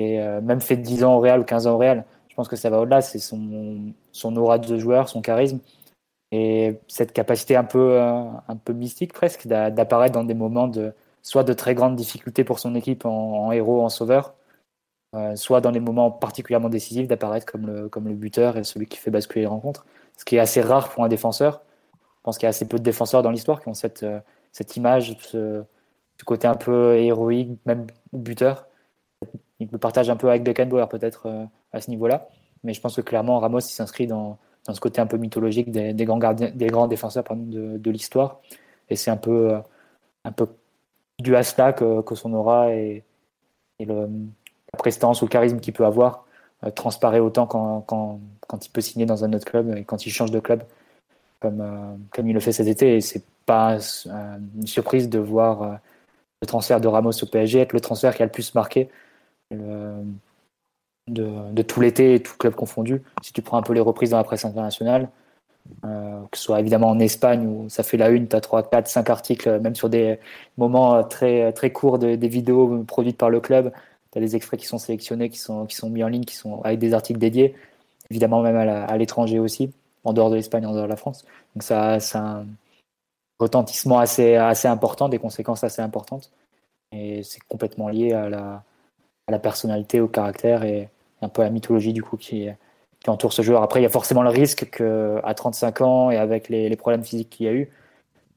ait 0.01 0.41
même 0.43 0.61
fait 0.61 0.77
10 0.77 1.05
ans 1.05 1.17
au 1.17 1.21
Real 1.21 1.41
ou 1.41 1.45
15 1.45 1.67
ans 1.67 1.75
au 1.75 1.79
Real. 1.79 2.05
Je 2.29 2.35
pense 2.35 2.49
que 2.49 2.57
ça 2.57 2.71
va 2.71 2.81
au-delà, 2.81 3.01
c'est 3.01 3.19
son, 3.19 3.93
son 4.13 4.37
aura 4.37 4.59
de 4.59 4.79
joueur, 4.79 5.09
son 5.09 5.23
charisme 5.23 5.61
et 6.33 6.77
cette 6.89 7.13
capacité 7.13 7.57
un 7.57 7.65
peu, 7.65 8.01
un 8.01 8.57
peu 8.65 8.73
mystique 8.73 9.13
presque 9.13 9.47
d'apparaître 9.47 10.15
dans 10.15 10.25
des 10.25 10.35
moments 10.35 10.69
de, 10.69 10.93
soit 11.23 11.45
de 11.45 11.53
très 11.53 11.75
grandes 11.75 11.97
difficultés 11.97 12.45
pour 12.45 12.59
son 12.59 12.75
équipe 12.75 13.07
en, 13.07 13.47
en 13.47 13.53
héros, 13.53 13.83
en 13.83 13.89
sauveur, 13.89 14.35
soit 15.35 15.61
dans 15.61 15.71
les 15.71 15.81
moments 15.81 16.11
particulièrement 16.11 16.69
décisifs 16.69 17.09
d'apparaître 17.09 17.47
comme 17.47 17.67
le, 17.67 17.89
comme 17.89 18.09
le 18.09 18.15
buteur 18.15 18.57
et 18.57 18.65
celui 18.65 18.87
qui 18.87 18.99
fait 18.99 19.11
basculer 19.11 19.43
les 19.43 19.47
rencontres. 19.47 19.87
Ce 20.17 20.25
qui 20.25 20.37
est 20.37 20.39
assez 20.39 20.61
rare 20.61 20.89
pour 20.89 21.05
un 21.05 21.09
défenseur. 21.09 21.63
Je 21.95 22.23
pense 22.23 22.39
qu'il 22.39 22.45
y 22.45 22.47
a 22.47 22.51
assez 22.51 22.67
peu 22.67 22.79
de 22.79 22.83
défenseurs 22.83 23.23
dans 23.23 23.31
l'histoire 23.31 23.61
qui 23.61 23.69
ont 23.69 23.75
cette, 23.75 24.03
euh, 24.03 24.19
cette 24.53 24.77
image, 24.77 25.17
ce, 25.21 25.63
côté 26.25 26.49
un 26.49 26.55
peu 26.55 26.97
héroïque, 26.97 27.59
même 27.67 27.87
buteur. 28.13 28.67
Il 29.61 29.69
le 29.71 29.79
partage 29.79 30.11
un 30.11 30.17
peu 30.17 30.29
avec 30.29 30.43
Beckenbauer 30.43 30.89
peut-être 30.89 31.27
euh, 31.27 31.45
à 31.73 31.81
ce 31.81 31.91
niveau-là. 31.91 32.29
Mais 32.65 32.75
je 32.75 32.81
pense 32.81 32.97
que 32.97 33.01
clairement 33.01 33.39
Ramos 33.39 33.61
s'inscrit 33.61 34.07
dans, 34.07 34.39
dans 34.67 34.75
ce 34.75 34.81
côté 34.81 35.01
un 35.01 35.07
peu 35.07 35.19
mythologique 35.19 35.71
des, 35.71 35.95
grands, 36.05 36.19
gardiens, 36.19 36.51
des 36.51 36.67
grands 36.67 36.89
défenseurs 36.89 37.25
pardon, 37.25 37.45
de, 37.45 37.79
de 37.79 37.91
l'histoire. 37.91 38.41
Et 38.89 38.97
c'est 38.97 39.11
un 39.11 39.17
peu, 39.17 39.55
un 40.25 40.33
peu 40.33 40.49
dû 41.19 41.37
à 41.37 41.43
cela 41.43 41.73
que, 41.73 42.03
que 42.03 42.15
son 42.15 42.33
aura 42.35 42.73
et, 42.73 43.05
prestance 44.77 45.23
ou 45.23 45.27
le 45.27 45.31
charisme 45.31 45.61
qu'il 45.61 45.73
peut 45.73 45.85
avoir 45.85 46.27
euh, 46.65 46.71
transparaît 46.71 47.21
autant 47.21 47.47
quand, 47.47 47.83
quand, 47.83 48.19
il 48.65 48.71
peut 48.71 48.81
signer 48.81 49.05
dans 49.05 49.25
un 49.25 49.33
autre 49.35 49.45
club 49.45 49.77
et 49.77 49.85
quand 49.85 50.07
il 50.07 50.11
change 50.11 50.31
de 50.31 50.41
club, 50.41 50.63
comme, 51.41 51.61
euh, 51.61 51.95
comme 52.11 52.29
il 52.29 52.33
le 52.33 52.41
fait 52.41 52.53
cet 52.53 52.67
été. 52.67 52.97
Et 52.97 53.01
c'est 53.03 53.25
pas 53.45 53.77
euh, 54.07 54.37
une 54.57 54.67
surprise 54.67 55.11
de 55.11 55.19
voir 55.19 55.79
le 56.41 56.47
transfert 56.47 56.81
de 56.81 56.89
Ramos 56.89 57.23
au 57.23 57.27
PSG 57.27 57.61
être 57.61 57.73
le 57.73 57.81
transfert 57.81 58.15
qui 58.15 58.23
a 58.23 58.27
le 58.27 58.33
plus 58.33 58.55
marqué 58.55 58.89
de, 59.51 59.93
de, 61.09 61.63
tout 61.63 61.81
l'été 61.81 62.15
et 62.15 62.23
tout 62.23 62.35
club 62.39 62.55
confondu. 62.55 63.03
Si 63.23 63.33
tu 63.33 63.43
prends 63.43 63.59
un 63.59 63.63
peu 63.63 63.75
les 63.75 63.81
reprises 63.81 64.11
dans 64.11 64.17
la 64.17 64.25
presse 64.25 64.45
internationale, 64.45 65.09
que 65.83 66.37
ce 66.39 66.43
soit 66.43 66.61
évidemment 66.61 66.89
en 66.91 66.99
Espagne 66.99 67.47
où 67.47 67.69
ça 67.69 67.83
fait 67.83 67.97
la 67.97 68.09
une, 68.09 68.29
tu 68.29 68.37
as 68.37 68.41
3, 68.41 68.71
4, 68.71 68.89
5 68.89 69.11
articles, 69.11 69.61
même 69.61 69.75
sur 69.75 69.89
des 69.89 70.19
moments 70.57 71.05
très, 71.05 71.53
très 71.53 71.71
courts 71.71 71.99
de, 71.99 72.17
des 72.17 72.29
vidéos 72.29 72.83
produites 72.85 73.19
par 73.19 73.31
le 73.31 73.41
club. 73.41 73.73
Tu 74.17 74.19
as 74.19 74.23
des 74.23 74.35
extraits 74.35 74.59
qui 74.59 74.67
sont 74.67 74.79
sélectionnés, 74.79 75.29
qui 75.29 75.39
sont, 75.39 75.67
qui 75.67 75.77
sont 75.77 75.91
mis 75.91 76.03
en 76.03 76.09
ligne, 76.09 76.25
qui 76.25 76.37
sont 76.37 76.63
avec 76.63 76.79
des 76.79 76.95
articles 76.95 77.19
dédiés. 77.19 77.55
Évidemment, 78.11 78.41
même 78.41 78.57
à 78.57 78.97
l'étranger 78.97 79.39
aussi, 79.39 79.71
en 80.05 80.15
dehors 80.15 80.31
de 80.31 80.37
l'Espagne, 80.37 80.65
en 80.65 80.73
dehors 80.73 80.85
de 80.85 80.89
la 80.89 80.97
France. 80.97 81.27
Donc, 81.55 81.63
ça, 81.63 81.99
a 81.99 82.19
un 82.19 82.47
retentissement 83.39 83.99
assez, 83.99 84.37
assez 84.37 84.69
important, 84.69 85.11
des 85.11 85.19
conséquences 85.19 85.65
assez 85.65 85.83
importantes. 85.83 86.31
Et 86.93 87.23
c'est 87.25 87.43
complètement 87.47 87.91
lié 87.91 88.15
à 88.15 88.31
la, 88.31 88.65
à 89.27 89.33
la 89.33 89.39
personnalité, 89.39 90.01
au 90.01 90.09
caractère 90.09 90.65
et 90.65 90.89
un 91.21 91.29
peu 91.29 91.43
à 91.43 91.45
la 91.45 91.51
mythologie, 91.51 91.93
du 91.93 92.03
coup, 92.03 92.17
qui 92.17 92.49
qui 93.01 93.11
entoure 93.11 93.35
ce 93.35 93.43
joueur. 93.43 93.63
Après, 93.63 93.81
il 93.81 93.83
y 93.83 93.87
a 93.87 93.91
forcément 93.91 94.23
le 94.23 94.31
risque 94.31 94.71
qu'à 94.71 95.35
35 95.35 95.81
ans 95.83 96.11
et 96.11 96.17
avec 96.17 96.49
les, 96.49 96.75
problèmes 96.77 97.05
physiques 97.05 97.29
qu'il 97.29 97.45
y 97.45 97.49
a 97.51 97.53
eu, 97.53 97.71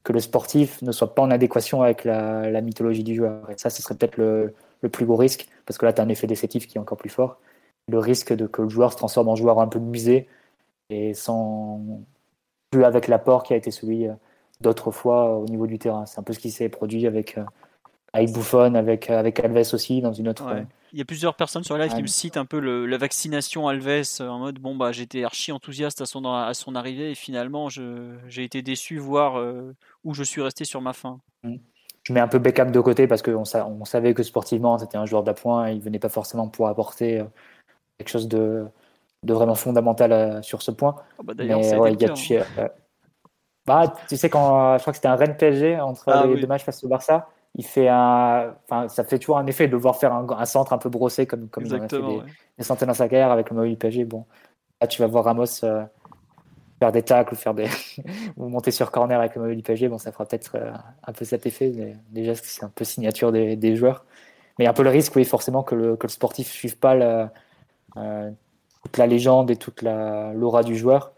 que 0.04 0.12
le 0.12 0.20
sportif 0.20 0.82
ne 0.82 0.92
soit 0.92 1.14
pas 1.14 1.22
en 1.22 1.30
adéquation 1.30 1.80
avec 1.80 2.04
la 2.04 2.60
mythologie 2.60 3.02
du 3.02 3.14
joueur. 3.14 3.50
Et 3.50 3.54
ça, 3.56 3.70
ce 3.70 3.80
serait 3.80 3.94
peut-être 3.94 4.18
le, 4.18 4.54
le, 4.80 4.88
plus 4.88 5.06
gros 5.06 5.16
risque, 5.16 5.48
parce 5.66 5.78
que 5.78 5.86
là, 5.86 5.92
tu 5.92 6.00
as 6.00 6.04
un 6.04 6.08
effet 6.08 6.26
déceptif 6.26 6.66
qui 6.66 6.78
est 6.78 6.80
encore 6.80 6.98
plus 6.98 7.10
fort. 7.10 7.40
Le 7.88 7.98
risque 7.98 8.32
de 8.32 8.46
que 8.46 8.62
le 8.62 8.68
joueur 8.68 8.92
se 8.92 8.96
transforme 8.98 9.28
en 9.28 9.36
joueur 9.36 9.58
un 9.60 9.68
peu 9.68 9.80
de 9.80 9.84
musée 9.84 10.28
et 10.90 11.14
sans 11.14 11.80
plus 12.70 12.84
avec 12.84 13.08
l'apport 13.08 13.42
qui 13.42 13.52
a 13.52 13.56
été 13.56 13.70
celui 13.70 14.06
euh, 14.06 14.12
d'autres 14.60 14.90
fois 14.90 15.38
au 15.38 15.46
niveau 15.46 15.66
du 15.66 15.78
terrain. 15.78 16.06
C'est 16.06 16.18
un 16.20 16.22
peu 16.22 16.32
ce 16.32 16.38
qui 16.38 16.50
s'est 16.50 16.68
produit 16.68 17.06
avec, 17.06 17.38
euh, 17.38 17.44
avec 18.12 18.32
Buffon, 18.32 18.74
avec, 18.74 19.10
avec 19.10 19.40
Alves 19.40 19.74
aussi, 19.74 20.00
dans 20.02 20.12
une 20.12 20.28
autre. 20.28 20.46
Ouais 20.52 20.66
il 20.92 20.98
y 20.98 21.02
a 21.02 21.04
plusieurs 21.04 21.34
personnes 21.34 21.64
sur 21.64 21.76
la 21.76 21.86
live 21.86 21.94
qui 21.94 22.02
me 22.02 22.06
citent 22.06 22.36
un 22.36 22.44
peu 22.44 22.58
le, 22.58 22.86
la 22.86 22.98
vaccination 22.98 23.68
Alves 23.68 23.86
euh, 24.20 24.28
en 24.28 24.38
mode 24.38 24.58
bon 24.58 24.74
bah 24.74 24.92
j'étais 24.92 25.24
archi 25.24 25.52
enthousiaste 25.52 26.00
à 26.00 26.06
son 26.06 26.24
à 26.24 26.52
son 26.54 26.74
arrivée 26.74 27.12
et 27.12 27.14
finalement 27.14 27.68
j'ai 27.68 28.44
été 28.44 28.62
déçu 28.62 28.98
voir 28.98 29.38
euh, 29.38 29.74
où 30.04 30.14
je 30.14 30.22
suis 30.22 30.42
resté 30.42 30.64
sur 30.64 30.80
ma 30.80 30.92
fin. 30.92 31.20
Je 32.10 32.14
mets 32.14 32.20
un 32.20 32.26
peu 32.26 32.40
Beckham 32.40 32.72
de 32.72 32.80
côté 32.80 33.06
parce 33.06 33.22
qu'on 33.22 33.44
on 33.54 33.84
savait 33.84 34.14
que 34.14 34.24
sportivement 34.24 34.78
c'était 34.78 34.98
un 34.98 35.06
joueur 35.06 35.22
d'appoint 35.22 35.70
il 35.70 35.80
venait 35.80 36.00
pas 36.00 36.08
forcément 36.08 36.48
pour 36.48 36.66
apporter 36.66 37.20
euh, 37.20 37.24
quelque 37.98 38.08
chose 38.08 38.26
de, 38.26 38.66
de 39.22 39.32
vraiment 39.32 39.54
fondamental 39.54 40.10
euh, 40.10 40.42
sur 40.42 40.60
ce 40.60 40.72
point. 40.72 40.96
Oh 41.18 41.22
bah 41.22 41.34
D'ailleurs, 41.34 41.60
ouais, 41.60 41.92
il 41.92 42.02
y 42.02 42.04
a, 42.04 42.08
tu, 42.08 42.36
euh, 42.36 42.42
bah, 43.64 43.94
tu 44.08 44.16
sais 44.16 44.28
quand 44.28 44.76
je 44.76 44.82
crois 44.82 44.92
que 44.92 44.96
c'était 44.96 45.06
un 45.06 45.14
Rennes 45.14 45.36
PSG 45.36 45.78
entre 45.78 46.08
ah, 46.08 46.26
les 46.26 46.34
oui. 46.34 46.40
deux 46.40 46.48
matchs 46.48 46.64
face 46.64 46.82
au 46.82 46.88
Barça 46.88 47.28
il 47.54 47.64
fait 47.64 47.88
un, 47.88 48.54
enfin, 48.64 48.88
ça 48.88 49.04
fait 49.04 49.20
toujours 49.20 49.38
un 49.38 49.46
effet 49.46 49.68
de 49.68 49.76
voir 49.76 49.96
faire 49.96 50.12
un, 50.12 50.26
un 50.28 50.44
centre 50.46 50.72
un 50.72 50.78
peu 50.78 50.88
brossé 50.88 51.26
comme, 51.26 51.48
comme 51.48 51.64
il 51.64 51.74
en 51.74 51.78
a 51.78 51.88
fait 51.88 51.96
des, 51.96 52.02
ouais. 52.02 52.24
des, 52.58 52.64
centaines 52.64 52.88
dans 52.88 52.94
sa 52.94 53.08
carrière 53.08 53.30
avec 53.30 53.50
le 53.50 53.56
maillot 53.56 53.70
du 53.70 53.76
PSG. 53.76 54.04
Bon, 54.04 54.26
là, 54.80 54.86
tu 54.86 55.00
vas 55.00 55.06
voir 55.06 55.24
Ramos 55.24 55.64
euh, 55.64 55.84
faire 56.80 56.92
des 56.92 57.02
tacles 57.02 57.34
ou 57.34 57.36
faire 57.36 57.54
des, 57.54 57.68
ou 58.36 58.48
monter 58.48 58.70
sur 58.70 58.90
corner 58.90 59.20
avec 59.20 59.36
le 59.36 59.42
maillot 59.42 59.54
du 59.54 59.62
PSG. 59.62 59.88
Bon, 59.88 59.98
ça 59.98 60.10
fera 60.10 60.24
peut-être 60.24 60.52
euh, 60.56 60.72
un 61.06 61.12
peu 61.12 61.24
cet 61.24 61.46
effet. 61.46 61.72
Mais 61.76 61.96
déjà, 62.10 62.34
c'est 62.34 62.64
un 62.64 62.72
peu 62.74 62.84
signature 62.84 63.30
des, 63.30 63.54
des, 63.54 63.76
joueurs. 63.76 64.04
Mais 64.58 64.66
un 64.66 64.72
peu 64.72 64.82
le 64.82 64.90
risque, 64.90 65.14
oui, 65.14 65.24
forcément, 65.24 65.62
que 65.62 65.74
le, 65.74 65.96
que 65.96 66.06
le 66.06 66.10
sportif 66.10 66.48
ne 66.48 66.52
suive 66.52 66.78
pas 66.78 66.94
euh, 67.96 68.30
toute 68.82 68.96
la 68.96 69.06
légende 69.06 69.50
et 69.50 69.56
toute 69.56 69.82
l'aura 69.82 70.62
du 70.62 70.76
joueur. 70.76 71.12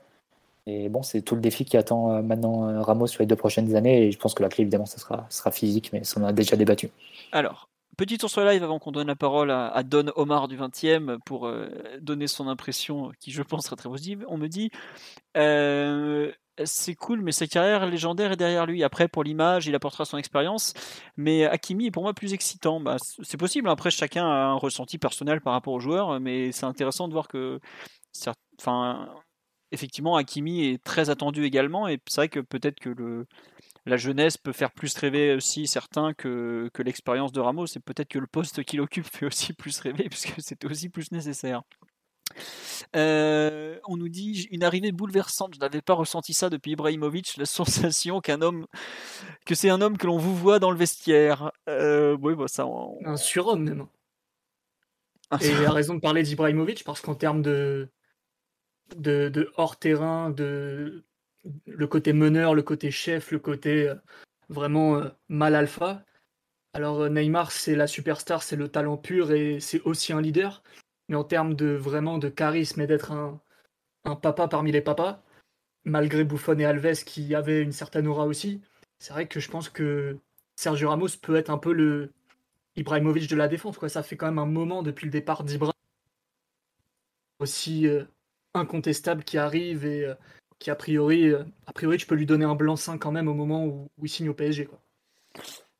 Et 0.66 0.88
bon, 0.88 1.02
c'est 1.02 1.22
tout 1.22 1.34
le 1.36 1.40
défi 1.40 1.64
qui 1.64 1.76
attend 1.76 2.10
euh, 2.10 2.22
maintenant 2.22 2.82
Ramos 2.82 3.06
sur 3.06 3.22
les 3.22 3.26
deux 3.26 3.36
prochaines 3.36 3.74
années. 3.76 4.06
Et 4.08 4.12
je 4.12 4.18
pense 4.18 4.34
que 4.34 4.42
la 4.42 4.48
clé, 4.48 4.62
évidemment, 4.62 4.86
ça 4.86 4.98
sera, 4.98 5.26
sera 5.30 5.52
physique, 5.52 5.90
mais 5.92 6.02
ça 6.02 6.20
on 6.20 6.24
a 6.24 6.32
déjà 6.32 6.56
débattu. 6.56 6.90
Alors, 7.30 7.68
petit 7.96 8.18
tour 8.18 8.30
sur 8.30 8.44
live 8.44 8.62
avant 8.62 8.78
qu'on 8.78 8.92
donne 8.92 9.08
la 9.08 9.16
parole 9.16 9.50
à, 9.50 9.82
Don 9.82 10.06
Omar 10.16 10.48
du 10.48 10.56
20e 10.56 11.18
pour 11.24 11.46
euh, 11.46 11.68
donner 12.00 12.26
son 12.26 12.48
impression, 12.48 13.12
qui 13.20 13.30
je 13.30 13.42
pense 13.42 13.64
sera 13.64 13.76
très 13.76 13.88
positive. 13.88 14.24
On 14.28 14.38
me 14.38 14.48
dit 14.48 14.70
euh, 15.36 16.32
c'est 16.64 16.94
cool, 16.94 17.22
mais 17.22 17.32
sa 17.32 17.46
carrière 17.46 17.86
légendaire 17.86 18.32
est 18.32 18.36
derrière 18.36 18.66
lui. 18.66 18.84
Après, 18.84 19.08
pour 19.08 19.24
l'image, 19.24 19.66
il 19.66 19.74
apportera 19.74 20.04
son 20.04 20.18
expérience. 20.18 20.74
Mais 21.16 21.44
Hakimi 21.44 21.86
est 21.86 21.90
pour 21.90 22.02
moi 22.02 22.14
plus 22.14 22.34
excitant. 22.34 22.80
Bah, 22.80 22.96
c'est 23.22 23.38
possible. 23.38 23.68
Après, 23.68 23.90
chacun 23.90 24.24
a 24.26 24.46
un 24.46 24.54
ressenti 24.54 24.98
personnel 24.98 25.40
par 25.40 25.54
rapport 25.54 25.74
au 25.74 25.80
joueur, 25.80 26.20
mais 26.20 26.52
c'est 26.52 26.66
intéressant 26.66 27.08
de 27.08 27.12
voir 27.12 27.28
que 27.28 27.60
enfin, 28.60 29.08
effectivement, 29.72 30.16
Hakimi 30.16 30.66
est 30.66 30.84
très 30.84 31.10
attendu 31.10 31.44
également, 31.44 31.88
et 31.88 31.98
c'est 32.06 32.20
vrai 32.20 32.28
que 32.28 32.40
peut-être 32.40 32.78
que 32.80 32.90
le, 32.90 33.26
la 33.86 33.96
jeunesse 33.96 34.36
peut 34.36 34.52
faire 34.52 34.72
plus 34.72 34.96
rêver 34.96 35.34
aussi 35.34 35.66
certains 35.66 36.14
que, 36.14 36.70
que 36.72 36.82
l'expérience 36.82 37.32
de 37.32 37.40
Ramos, 37.40 37.66
et 37.66 37.80
peut-être 37.80 38.08
que 38.08 38.18
le 38.18 38.26
poste 38.26 38.62
qu'il 38.64 38.80
occupe 38.80 39.06
fait 39.06 39.26
aussi 39.26 39.52
plus 39.52 39.78
rêver, 39.80 40.08
puisque 40.08 40.40
c'était 40.40 40.66
aussi 40.66 40.88
plus 40.88 41.10
nécessaire. 41.12 41.62
Euh, 42.96 43.78
on 43.86 43.96
nous 43.96 44.08
dit 44.08 44.48
une 44.50 44.64
arrivée 44.64 44.92
bouleversante. 44.92 45.54
Je 45.54 45.60
n'avais 45.60 45.82
pas 45.82 45.94
ressenti 45.94 46.32
ça 46.32 46.50
depuis 46.50 46.72
Ibrahimovic. 46.72 47.36
La 47.36 47.46
sensation 47.46 48.20
qu'un 48.20 48.42
homme, 48.42 48.66
que 49.46 49.54
c'est 49.54 49.70
un 49.70 49.80
homme 49.80 49.98
que 49.98 50.06
l'on 50.06 50.18
vous 50.18 50.36
voit 50.36 50.58
dans 50.58 50.70
le 50.70 50.76
vestiaire. 50.76 51.52
Euh, 51.68 52.16
oui, 52.20 52.34
bah 52.34 52.48
ça. 52.48 52.66
Un 53.04 53.16
surhomme 53.16 53.64
même. 53.64 53.86
Et 55.40 55.48
il 55.48 55.64
a 55.64 55.72
raison 55.72 55.94
de 55.94 56.00
parler 56.00 56.22
d'Ibrahimovic 56.22 56.84
parce 56.84 57.00
qu'en 57.00 57.14
termes 57.14 57.40
de, 57.40 57.88
de, 58.96 59.50
hors 59.56 59.78
terrain, 59.78 60.30
de 60.30 61.04
le 61.66 61.86
côté 61.86 62.12
meneur, 62.12 62.54
le 62.54 62.62
côté 62.62 62.90
chef, 62.90 63.30
le 63.32 63.38
côté 63.38 63.88
euh, 63.88 63.94
vraiment 64.48 65.02
mal 65.28 65.54
alpha. 65.54 66.04
Alors 66.74 67.08
Neymar, 67.10 67.52
c'est 67.52 67.74
la 67.76 67.86
superstar, 67.86 68.42
c'est 68.42 68.56
le 68.56 68.68
talent 68.68 68.96
pur 68.96 69.32
et 69.32 69.60
c'est 69.60 69.82
aussi 69.82 70.12
un 70.12 70.20
leader 70.20 70.62
mais 71.08 71.16
en 71.16 71.24
termes 71.24 71.54
de 71.54 71.66
vraiment 71.66 72.18
de 72.18 72.28
charisme 72.28 72.80
et 72.80 72.86
d'être 72.86 73.12
un, 73.12 73.40
papa 74.16 74.48
parmi 74.48 74.72
les 74.72 74.80
papas, 74.80 75.22
malgré 75.84 76.24
Buffon 76.24 76.58
et 76.58 76.64
Alves 76.64 77.04
qui 77.04 77.34
avaient 77.34 77.62
une 77.62 77.72
certaine 77.72 78.06
aura 78.06 78.26
aussi, 78.26 78.62
c'est 78.98 79.12
vrai 79.12 79.28
que 79.28 79.38
je 79.38 79.50
pense 79.50 79.68
que 79.68 80.18
Sergio 80.56 80.88
Ramos 80.88 81.08
peut 81.20 81.36
être 81.36 81.50
un 81.50 81.58
peu 81.58 81.72
le 81.72 82.12
Ibrahimovic 82.76 83.28
de 83.28 83.36
la 83.36 83.48
défense. 83.48 83.76
Quoi. 83.76 83.90
Ça 83.90 84.02
fait 84.02 84.16
quand 84.16 84.26
même 84.26 84.38
un 84.38 84.46
moment 84.46 84.82
depuis 84.82 85.04
le 85.04 85.10
départ 85.10 85.44
d'Ibra 85.44 85.72
aussi 87.38 87.86
euh, 87.86 88.04
incontestable 88.54 89.24
qui 89.24 89.36
arrive 89.36 89.84
et 89.84 90.06
euh, 90.06 90.14
qui 90.62 90.70
a 90.70 90.76
priori, 90.76 91.28
euh, 91.28 91.42
a 91.66 91.72
priori, 91.72 91.98
tu 91.98 92.06
peux 92.06 92.14
lui 92.14 92.26
donner 92.26 92.44
un 92.44 92.54
blanc-seing 92.54 92.96
quand 92.96 93.10
même 93.10 93.28
au 93.28 93.34
moment 93.34 93.64
où, 93.66 93.90
où 93.98 94.06
il 94.06 94.08
signe 94.08 94.28
au 94.28 94.34
PSG. 94.34 94.66
Quoi. 94.66 94.80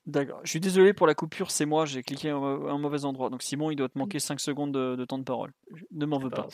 D'accord. 0.04 0.40
Je 0.42 0.50
suis 0.50 0.58
désolé 0.58 0.92
pour 0.92 1.06
la 1.06 1.14
coupure, 1.14 1.52
c'est 1.52 1.64
moi, 1.64 1.86
j'ai 1.86 2.02
cliqué 2.02 2.32
au 2.32 2.68
un 2.68 2.78
mauvais 2.78 3.04
endroit. 3.04 3.30
Donc 3.30 3.40
Simon, 3.44 3.70
il 3.70 3.76
doit 3.76 3.88
te 3.88 3.96
manquer 3.96 4.18
5 4.18 4.40
secondes 4.40 4.72
de, 4.72 5.04
temps 5.04 5.18
de 5.18 5.22
parole. 5.22 5.52
Ne 5.92 6.06
m'en 6.06 6.18
veux 6.18 6.28
pas. 6.28 6.48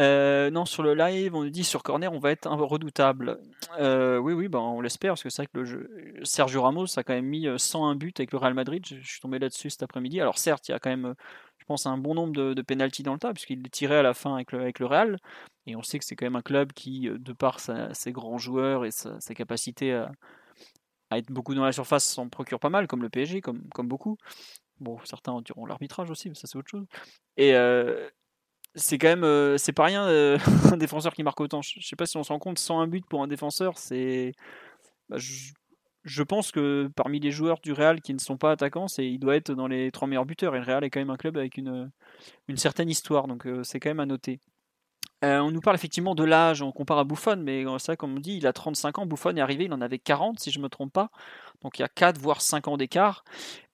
Euh, 0.00 0.50
non, 0.50 0.64
sur 0.64 0.82
le 0.82 0.94
live, 0.94 1.32
on 1.36 1.44
nous 1.44 1.50
dit 1.50 1.62
sur 1.62 1.84
corner, 1.84 2.12
on 2.12 2.18
va 2.18 2.32
être 2.32 2.48
un 2.48 2.56
redoutable. 2.56 3.38
Euh, 3.78 4.18
oui, 4.18 4.32
oui, 4.32 4.48
ben, 4.48 4.58
on 4.58 4.80
l'espère, 4.80 5.12
parce 5.12 5.22
que 5.22 5.30
c'est 5.30 5.42
vrai 5.42 5.46
que 5.46 5.58
le 5.58 5.64
jeu... 5.64 5.88
Sergio 6.24 6.60
Ramos 6.60 6.98
a 6.98 7.04
quand 7.04 7.14
même 7.14 7.26
mis 7.26 7.46
101 7.56 7.92
euh, 7.92 7.94
buts 7.94 8.12
avec 8.18 8.32
le 8.32 8.38
Real 8.38 8.54
Madrid. 8.54 8.84
Je, 8.84 8.96
suis 8.96 9.20
tombé 9.20 9.38
là-dessus 9.38 9.70
cet 9.70 9.84
après-midi. 9.84 10.20
Alors 10.20 10.38
certes, 10.38 10.68
il 10.68 10.72
y 10.72 10.74
a 10.74 10.80
quand 10.80 10.90
même, 10.90 11.14
pense, 11.68 11.86
un 11.86 11.98
bon 11.98 12.14
nombre 12.14 12.32
de, 12.32 12.54
de 12.54 12.62
pénalties 12.62 13.02
dans 13.04 13.12
le 13.12 13.18
tas, 13.20 13.32
puisqu'il 13.32 13.62
tirait 13.70 13.98
à 13.98 14.02
la 14.02 14.14
fin 14.14 14.34
avec 14.34 14.52
le, 14.52 14.86
Real. 14.86 15.18
Et 15.66 15.76
on 15.76 15.82
sait 15.82 15.98
que 15.98 16.04
c'est 16.04 16.16
quand 16.16 16.26
même 16.26 16.36
un 16.36 16.42
club 16.42 16.72
qui, 16.72 17.08
de 17.08 17.32
par 17.32 17.60
ses 17.60 18.12
grands 18.12 18.38
joueurs 18.38 18.84
et 18.84 18.90
sa, 18.90 19.18
capacité 19.34 19.92
à 21.10 21.18
être 21.18 21.30
beaucoup 21.30 21.54
dans 21.54 21.64
la 21.64 21.72
surface 21.72 22.04
s'en 22.04 22.28
procure 22.28 22.60
pas 22.60 22.70
mal, 22.70 22.86
comme 22.86 23.02
le 23.02 23.08
PSG, 23.08 23.40
comme, 23.40 23.62
beaucoup. 23.78 24.16
Bon, 24.80 24.98
certains 25.04 25.40
diront 25.42 25.66
l'arbitrage 25.66 26.10
aussi, 26.10 26.28
mais 26.28 26.34
ça 26.34 26.46
c'est 26.46 26.56
autre 26.56 26.70
chose. 26.70 26.86
Et 27.36 27.54
euh, 27.54 28.08
c'est 28.74 28.98
quand 28.98 29.08
même, 29.08 29.24
euh, 29.24 29.58
c'est 29.58 29.72
pas 29.72 29.84
rien 29.84 30.06
euh, 30.06 30.38
un 30.72 30.76
défenseur 30.76 31.14
qui 31.14 31.22
marque 31.22 31.40
autant. 31.40 31.62
Je 31.62 31.80
sais 31.80 31.96
pas 31.96 32.06
si 32.06 32.16
on 32.16 32.22
se 32.22 32.32
rend 32.32 32.38
compte, 32.38 32.58
101 32.58 32.86
buts 32.86 33.02
pour 33.08 33.22
un 33.22 33.28
défenseur, 33.28 33.78
c'est. 33.78 34.32
Bah, 35.08 35.16
pense 36.22 36.52
que 36.52 36.90
parmi 36.96 37.20
les 37.20 37.30
joueurs 37.30 37.60
du 37.60 37.72
Real 37.72 38.00
qui 38.00 38.14
ne 38.14 38.18
sont 38.18 38.36
pas 38.36 38.52
attaquants, 38.52 38.86
il 38.98 39.18
doit 39.18 39.36
être 39.36 39.52
dans 39.52 39.66
les 39.66 39.90
trois 39.90 40.08
meilleurs 40.08 40.26
buteurs. 40.26 40.54
Et 40.56 40.58
le 40.58 40.64
Real 40.64 40.84
est 40.84 40.90
quand 40.90 41.00
même 41.00 41.10
un 41.10 41.16
club 41.16 41.36
avec 41.36 41.56
une, 41.56 41.90
une 42.48 42.56
certaine 42.56 42.90
histoire, 42.90 43.28
donc 43.28 43.46
c'est 43.62 43.80
quand 43.80 43.90
même 43.90 44.00
à 44.00 44.06
noter. 44.06 44.40
Euh, 45.24 45.40
on 45.40 45.50
nous 45.50 45.60
parle 45.60 45.74
effectivement 45.74 46.14
de 46.14 46.22
l'âge, 46.22 46.62
on 46.62 46.70
compare 46.70 46.98
à 46.98 47.04
Buffon, 47.04 47.36
mais 47.36 47.64
euh, 47.66 47.76
vrai 47.76 47.96
comme 47.96 48.16
on 48.16 48.20
dit, 48.20 48.36
il 48.36 48.46
a 48.46 48.52
35 48.52 48.98
ans, 48.98 49.06
Buffon 49.06 49.36
est 49.36 49.40
arrivé, 49.40 49.64
il 49.64 49.72
en 49.72 49.80
avait 49.80 49.98
40 49.98 50.38
si 50.38 50.52
je 50.52 50.58
ne 50.58 50.64
me 50.64 50.68
trompe 50.68 50.92
pas, 50.92 51.10
donc 51.62 51.78
il 51.78 51.82
y 51.82 51.84
a 51.84 51.88
4 51.88 52.20
voire 52.20 52.40
5 52.40 52.68
ans 52.68 52.76
d'écart, 52.76 53.24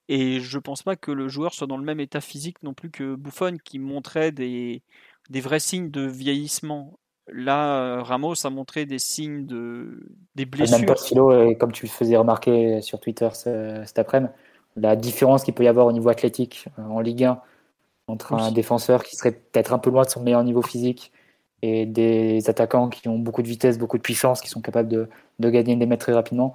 et 0.09 0.41
je 0.41 0.57
ne 0.57 0.63
pense 0.63 0.83
pas 0.83 0.97
que 0.97 1.11
le 1.11 1.29
joueur 1.29 1.53
soit 1.53 1.67
dans 1.67 1.77
le 1.77 1.85
même 1.85 2.01
état 2.01 2.23
physique 2.23 2.63
non 2.63 2.73
plus 2.73 2.91
que 2.91 3.15
Buffon 3.15 3.59
qui 3.63 3.79
montrait 3.79 4.33
des, 4.33 4.83
vrais 5.31 5.61
signes 5.61 5.91
de 5.91 6.07
vieillissement. 6.07 6.99
Là, 7.33 7.79
euh, 7.79 8.03
Ramos 8.03 8.35
a 8.45 8.51
montré 8.51 8.85
des 8.85 8.99
signes 8.99 9.47
de 9.47 10.01
des 10.35 10.45
blessures. 10.45 10.79
Même 10.79 10.87
pas 10.87 11.47
et 11.47 11.57
comme 11.57 11.73
tu 11.73 11.87
le 11.87 11.91
faisais 11.91 12.17
remarquer 12.17 12.83
sur 12.83 13.01
Twitter 13.01 13.29
cet 13.33 13.99
après-midi, 13.99 14.33
la 14.77 14.97
différence 14.97 15.45
qu'il 15.45 15.55
peut 15.55 15.65
y 15.65 15.69
avoir 15.69 15.87
au 15.87 15.93
niveau 15.93 16.09
athlétique 16.11 16.67
en 16.77 17.01
Ligue 17.01 17.25
1 17.25 17.41
entre 18.07 18.35
un 18.35 18.53
défenseur 18.53 19.03
qui 19.03 19.17
serait 19.17 19.33
peut-être 19.33 19.73
un 19.73 19.79
peu 19.79 19.91
loin 19.91 20.03
de 20.03 20.11
son 20.11 20.23
meilleur 20.23 20.45
niveau 20.45 20.61
physique 20.61 21.13
et 21.63 21.87
des 21.87 22.51
attaquants 22.51 22.91
qui 22.91 23.09
ont 23.09 23.19
beaucoup 23.19 23.41
de 23.41 23.49
vitesse, 23.49 23.79
beaucoup 23.79 23.97
de 23.97 24.03
puissance, 24.03 24.43
qui 24.43 24.49
sont 24.51 24.61
capables 24.61 24.89
de, 24.89 25.09
de 25.39 25.51
gagner 25.51 25.77
des 25.77 25.87
mètres 25.87 26.05
très 26.05 26.13
rapidement, 26.13 26.55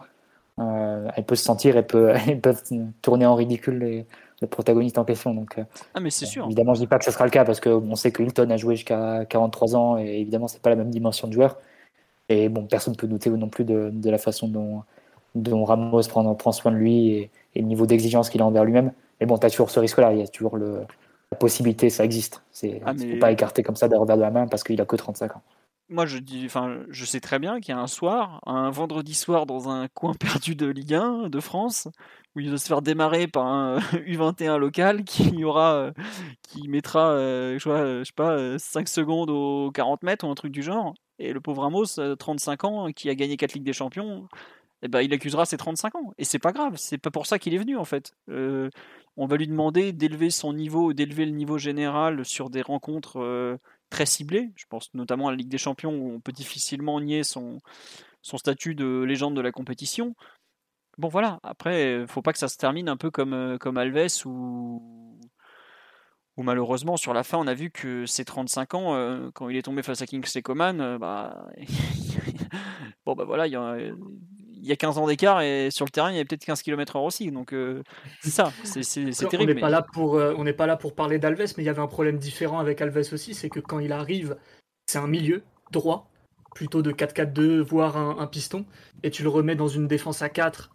euh, 0.59 1.07
elle 1.15 1.25
peut 1.25 1.35
se 1.35 1.43
sentir, 1.43 1.77
elle 1.77 1.87
peut, 1.87 2.13
elles 2.27 2.41
peuvent 2.41 2.61
tourner 3.01 3.25
en 3.25 3.35
ridicule 3.35 3.79
les, 3.79 4.05
le 4.41 4.47
protagoniste 4.47 4.97
en 4.97 5.05
question. 5.05 5.33
Donc, 5.33 5.57
euh, 5.57 5.63
ah, 5.93 5.99
mais 5.99 6.09
c'est 6.09 6.25
sûr. 6.25 6.45
Évidemment, 6.45 6.73
je 6.73 6.81
dis 6.81 6.87
pas 6.87 6.99
que 6.99 7.05
ce 7.05 7.11
sera 7.11 7.25
le 7.25 7.31
cas 7.31 7.45
parce 7.45 7.59
qu'on 7.59 7.95
sait 7.95 8.11
que 8.11 8.23
Hilton 8.23 8.49
a 8.49 8.57
joué 8.57 8.75
jusqu'à 8.75 9.25
43 9.25 9.75
ans 9.75 9.97
et 9.97 10.19
évidemment, 10.19 10.47
c'est 10.47 10.61
pas 10.61 10.69
la 10.69 10.75
même 10.75 10.89
dimension 10.89 11.27
de 11.27 11.33
joueur. 11.33 11.57
Et 12.29 12.49
bon, 12.49 12.65
personne 12.65 12.93
ne 12.93 12.97
peut 12.97 13.07
douter 13.07 13.29
non 13.29 13.49
plus 13.49 13.65
de, 13.65 13.89
de 13.91 14.09
la 14.09 14.17
façon 14.17 14.47
dont, 14.47 14.83
dont 15.35 15.63
Ramos 15.63 16.01
prend, 16.07 16.35
prend, 16.35 16.51
soin 16.51 16.71
de 16.71 16.77
lui 16.77 17.09
et, 17.09 17.31
et 17.55 17.61
le 17.61 17.67
niveau 17.67 17.85
d'exigence 17.85 18.29
qu'il 18.29 18.41
a 18.41 18.45
envers 18.45 18.63
lui-même. 18.63 18.91
Mais 19.19 19.25
bon, 19.25 19.37
tu 19.37 19.45
as 19.45 19.49
toujours 19.49 19.71
ce 19.71 19.79
risque-là. 19.79 20.13
Il 20.13 20.19
y 20.19 20.23
a 20.23 20.27
toujours 20.27 20.57
le, 20.57 20.85
la 21.31 21.37
possibilité, 21.37 21.89
ça 21.89 22.03
existe. 22.03 22.43
C'est 22.51 22.81
ah, 22.85 22.93
pas 23.19 23.31
écarté 23.31 23.63
comme 23.63 23.75
ça 23.75 23.87
d'un 23.87 23.99
revers 23.99 24.17
de 24.17 24.21
la 24.21 24.31
main 24.31 24.47
parce 24.47 24.63
qu'il 24.63 24.79
a 24.81 24.85
que 24.85 24.95
35 24.95 25.35
ans. 25.35 25.41
Moi, 25.91 26.05
je 26.05 26.19
dis, 26.19 26.43
enfin, 26.45 26.77
je 26.89 27.03
sais 27.03 27.19
très 27.19 27.39
bien 27.39 27.59
qu'il 27.59 27.73
y 27.73 27.77
a 27.77 27.81
un 27.81 27.87
soir, 27.87 28.41
un 28.45 28.69
vendredi 28.69 29.15
soir, 29.15 29.47
dans 29.47 29.69
un 29.69 29.87
coin 29.87 30.13
perdu 30.19 30.55
de 30.55 30.67
Ligue 30.67 30.93
1 30.93 31.29
de 31.29 31.39
France, 31.39 31.87
où 32.35 32.39
il 32.39 32.49
va 32.51 32.57
se 32.57 32.67
faire 32.67 32.81
démarrer 32.81 33.27
par 33.27 33.45
un 33.45 33.79
U21 34.07 34.57
local 34.57 35.03
qui 35.05 35.43
aura, 35.43 35.73
euh, 35.75 35.91
qui 36.43 36.67
mettra, 36.67 37.11
euh, 37.11 37.57
je, 37.59 38.03
sais 38.03 38.13
pas, 38.15 38.57
5 38.57 38.87
secondes 38.87 39.29
aux 39.29 39.71
40 39.71 40.03
mètres 40.03 40.27
ou 40.27 40.31
un 40.31 40.35
truc 40.35 40.51
du 40.51 40.63
genre. 40.63 40.93
Et 41.19 41.33
le 41.33 41.41
pauvre 41.41 41.63
Ramos, 41.63 42.15
35 42.17 42.63
ans, 42.63 42.91
qui 42.91 43.09
a 43.09 43.15
gagné 43.15 43.35
4 43.35 43.53
Ligues 43.53 43.63
des 43.63 43.73
Champions, 43.73 44.27
eh 44.81 44.87
ben, 44.87 45.01
il 45.01 45.13
accusera 45.13 45.45
ses 45.45 45.57
35 45.57 45.95
ans. 45.95 46.13
Et 46.17 46.23
c'est 46.23 46.39
pas 46.39 46.51
grave, 46.51 46.75
c'est 46.77 46.97
pas 46.97 47.11
pour 47.11 47.25
ça 47.25 47.39
qu'il 47.39 47.53
est 47.53 47.57
venu 47.57 47.77
en 47.77 47.85
fait. 47.85 48.13
Euh, 48.29 48.69
on 49.17 49.25
va 49.25 49.37
lui 49.37 49.47
demander 49.47 49.91
d'élever 49.91 50.29
son 50.29 50.53
niveau, 50.53 50.93
d'élever 50.93 51.25
le 51.25 51.31
niveau 51.31 51.57
général 51.57 52.23
sur 52.25 52.49
des 52.49 52.61
rencontres 52.61 53.19
euh, 53.19 53.57
très 53.89 54.05
ciblées. 54.05 54.51
Je 54.55 54.65
pense 54.69 54.93
notamment 54.93 55.27
à 55.27 55.31
la 55.31 55.37
Ligue 55.37 55.49
des 55.49 55.57
Champions 55.57 55.93
où 55.93 56.11
on 56.11 56.19
peut 56.21 56.31
difficilement 56.31 57.01
nier 57.01 57.23
son 57.23 57.59
statut 58.21 58.75
de 58.75 59.03
légende 59.03 59.35
de 59.35 59.41
la 59.41 59.51
compétition. 59.51 60.15
Bon 60.99 61.07
voilà, 61.07 61.39
après, 61.43 62.05
faut 62.07 62.21
pas 62.21 62.33
que 62.33 62.39
ça 62.39 62.47
se 62.47 62.57
termine 62.57 62.89
un 62.89 62.97
peu 62.97 63.09
comme, 63.09 63.33
euh, 63.33 63.57
comme 63.57 63.77
Alves 63.77 64.25
ou, 64.25 65.17
ou 66.37 66.43
malheureusement 66.43 66.97
sur 66.97 67.13
la 67.13 67.23
fin 67.23 67.37
on 67.37 67.47
a 67.47 67.53
vu 67.53 67.71
que 67.71 68.05
ses 68.05 68.25
35 68.25 68.73
ans, 68.75 69.31
quand 69.33 69.49
il 69.49 69.57
est 69.57 69.61
tombé 69.61 69.81
face 69.81 70.01
à 70.01 70.05
Kingsley 70.05 70.41
Coman, 70.41 70.97
bah, 70.97 71.47
bon 73.05 73.15
bah 73.15 73.23
voilà, 73.23 73.47
il 73.47 73.53
y 73.53 73.55
a, 73.55 73.77
il 74.61 74.67
y 74.67 74.71
a 74.71 74.75
15 74.75 74.97
ans 74.97 75.07
d'écart 75.07 75.41
et 75.41 75.69
sur 75.71 75.85
le 75.85 75.89
terrain 75.89 76.11
il 76.11 76.17
y 76.17 76.19
a 76.19 76.25
peut-être 76.25 76.45
15 76.45 76.61
km/h 76.61 77.05
aussi. 77.05 77.31
Donc 77.31 77.53
euh, 77.53 77.83
c'est 78.21 78.29
ça, 78.29 78.51
c'est 78.63 78.81
terrible. 79.29 79.51
On 79.51 79.55
n'est 79.55 79.61
pas, 79.61 79.69
là 79.69 79.81
pour, 79.81 80.15
euh, 80.15 80.53
pas 80.53 80.67
là 80.67 80.77
pour 80.77 80.93
parler 80.93 81.19
d'Alves, 81.19 81.53
mais 81.57 81.63
il 81.63 81.65
y 81.65 81.69
avait 81.69 81.81
un 81.81 81.87
problème 81.87 82.17
différent 82.17 82.59
avec 82.59 82.81
Alves 82.81 83.13
aussi, 83.13 83.33
c'est 83.33 83.49
que 83.49 83.59
quand 83.59 83.79
il 83.79 83.91
arrive, 83.91 84.37
c'est 84.87 84.99
un 84.99 85.07
milieu 85.07 85.43
droit, 85.71 86.09
plutôt 86.55 86.81
de 86.81 86.91
4-4-2, 86.91 87.59
voire 87.61 87.97
un, 87.97 88.27
piston, 88.27 88.65
et 89.03 89.11
tu 89.11 89.23
le 89.23 89.29
remets 89.29 89.55
dans 89.55 89.67
une 89.67 89.87
défense 89.87 90.21
à 90.21 90.29
4 90.29 90.71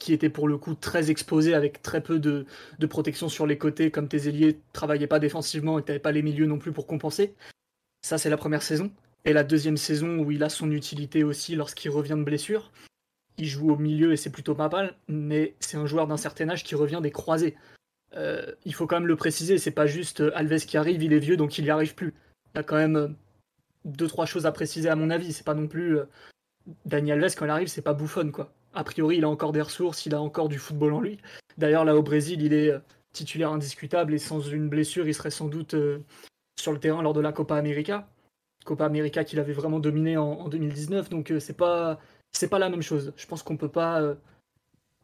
qui 0.00 0.12
était 0.12 0.30
pour 0.30 0.48
le 0.48 0.58
coup 0.58 0.74
très 0.74 1.12
exposée 1.12 1.54
avec 1.54 1.82
très 1.82 2.02
peu 2.02 2.18
de, 2.18 2.44
protection 2.88 3.28
sur 3.28 3.46
les 3.46 3.58
côtés, 3.58 3.92
comme 3.92 4.08
tes 4.08 4.26
ailiers 4.26 4.58
travaillaient 4.72 5.06
pas 5.06 5.20
défensivement 5.20 5.78
et 5.78 5.84
tu 5.84 5.96
pas 6.00 6.10
les 6.10 6.22
milieux 6.22 6.46
non 6.46 6.58
plus 6.58 6.72
pour 6.72 6.88
compenser. 6.88 7.34
Ça, 8.02 8.18
c'est 8.18 8.30
la 8.30 8.36
première 8.36 8.62
saison. 8.62 8.90
Et 9.24 9.32
la 9.32 9.44
deuxième 9.44 9.76
saison 9.76 10.18
où 10.18 10.32
il 10.32 10.42
a 10.42 10.48
son 10.48 10.72
utilité 10.72 11.22
aussi 11.22 11.54
lorsqu'il 11.54 11.90
revient 11.90 12.16
de 12.16 12.24
blessure 12.24 12.72
il 13.40 13.46
joue 13.46 13.70
au 13.72 13.76
milieu 13.76 14.12
et 14.12 14.16
c'est 14.16 14.30
plutôt 14.30 14.54
pas 14.54 14.68
mal, 14.68 14.94
mais 15.08 15.54
c'est 15.60 15.76
un 15.76 15.86
joueur 15.86 16.06
d'un 16.06 16.16
certain 16.16 16.48
âge 16.50 16.62
qui 16.62 16.74
revient 16.74 17.00
des 17.02 17.10
croisés. 17.10 17.56
Euh, 18.16 18.52
il 18.64 18.74
faut 18.74 18.86
quand 18.86 18.96
même 18.96 19.08
le 19.08 19.16
préciser, 19.16 19.58
c'est 19.58 19.70
pas 19.70 19.86
juste 19.86 20.20
euh, 20.20 20.32
Alves 20.34 20.66
qui 20.66 20.76
arrive, 20.76 21.02
il 21.02 21.12
est 21.12 21.18
vieux 21.18 21.36
donc 21.36 21.58
il 21.58 21.64
n'y 21.64 21.70
arrive 21.70 21.94
plus. 21.94 22.14
Il 22.54 22.58
y 22.58 22.60
a 22.60 22.62
quand 22.62 22.76
même 22.76 22.96
euh, 22.96 23.08
deux 23.84 24.08
trois 24.08 24.26
choses 24.26 24.46
à 24.46 24.52
préciser 24.52 24.88
à 24.88 24.96
mon 24.96 25.10
avis. 25.10 25.32
C'est 25.32 25.44
pas 25.44 25.54
non 25.54 25.68
plus 25.68 25.98
Daniel 26.84 27.22
Alves 27.22 27.34
quand 27.36 27.46
il 27.46 27.50
arrive, 27.50 27.68
c'est 27.68 27.82
pas 27.82 27.94
bouffonne 27.94 28.32
quoi. 28.32 28.52
A 28.74 28.84
priori, 28.84 29.16
il 29.18 29.24
a 29.24 29.28
encore 29.28 29.52
des 29.52 29.62
ressources, 29.62 30.06
il 30.06 30.14
a 30.14 30.20
encore 30.20 30.48
du 30.48 30.58
football 30.58 30.92
en 30.92 31.00
lui. 31.00 31.18
D'ailleurs, 31.58 31.84
là 31.84 31.96
au 31.96 32.02
Brésil, 32.02 32.40
il 32.42 32.52
est 32.52 32.72
titulaire 33.12 33.50
indiscutable 33.50 34.14
et 34.14 34.18
sans 34.18 34.40
une 34.40 34.68
blessure, 34.68 35.08
il 35.08 35.14
serait 35.14 35.30
sans 35.30 35.48
doute 35.48 35.74
sur 36.58 36.72
le 36.72 36.78
terrain 36.78 37.02
lors 37.02 37.12
de 37.12 37.20
la 37.20 37.32
Copa 37.32 37.56
América. 37.56 38.08
Copa 38.64 38.84
América 38.84 39.24
qu'il 39.24 39.40
avait 39.40 39.52
vraiment 39.52 39.80
dominé 39.80 40.16
en, 40.16 40.32
en 40.32 40.48
2019, 40.48 41.08
donc 41.08 41.32
c'est 41.40 41.56
pas 41.56 41.98
pas 42.50 42.58
la 42.58 42.68
même 42.68 42.82
chose. 42.82 43.12
Je 43.16 43.26
pense 43.26 43.42
qu'on 43.42 43.56
peut 43.56 43.68
pas 43.68 44.00
euh, 44.00 44.14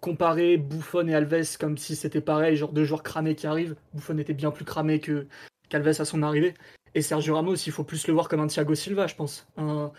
comparer 0.01 0.57
Buffon 0.57 1.09
et 1.09 1.15
Alves 1.15 1.57
comme 1.59 1.79
si 1.79 1.97
c'était 1.97 2.21
pareil, 2.21 2.57
genre 2.57 2.73
deux 2.73 2.85
joueurs 2.85 3.03
cramés 3.03 3.35
qui 3.35 3.47
arrivent. 3.47 3.77
Buffon 3.95 4.19
était 4.19 4.35
bien 4.35 4.51
plus 4.51 4.65
cramé 4.65 5.01
que 5.01 5.27
qu'Alves 5.69 6.01
à 6.01 6.05
son 6.05 6.23
arrivée. 6.23 6.55
Et 6.95 7.03
Sergio 7.03 7.35
Ramos, 7.35 7.57
il 7.57 7.73
faut 7.73 7.85
plus 7.85 8.07
le 8.07 8.15
voir 8.15 8.29
comme 8.29 8.41
un 8.41 8.47
Thiago 8.47 8.75
Silva, 8.75 9.07
je 9.07 9.17
pense. 9.17 9.47
Un, 9.57 9.93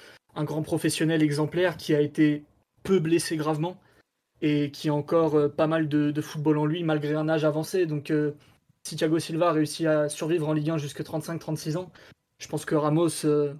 grand 0.43 0.61
professionnel 0.61 1.23
exemplaire 1.23 1.77
qui 1.77 1.95
a 1.95 2.01
été 2.01 2.43
peu 2.83 2.99
blessé 2.99 3.37
gravement 3.37 3.77
et 4.41 4.71
qui 4.71 4.89
a 4.89 4.93
encore 4.93 5.35
euh, 5.35 5.49
pas 5.49 5.67
mal 5.67 5.87
de, 5.87 6.21
football 6.21 6.57
en 6.57 6.65
lui 6.65 6.83
malgré 6.83 7.13
un 7.13 7.29
âge 7.29 7.45
avancé. 7.45 7.85
Donc 7.85 8.11
euh, 8.11 8.31
si 8.83 8.95
Thiago 8.95 9.19
Silva 9.19 9.49
a 9.49 9.53
réussi 9.53 9.87
à 9.87 10.09
survivre 10.09 10.47
en 10.47 10.53
Ligue 10.53 10.69
1 10.69 10.77
jusqu'à 10.77 11.03
35-36 11.03 11.77
ans, 11.77 11.91
je 12.39 12.47
pense 12.47 12.65
que 12.65 12.75
Ramos, 12.75 13.25
euh, 13.25 13.53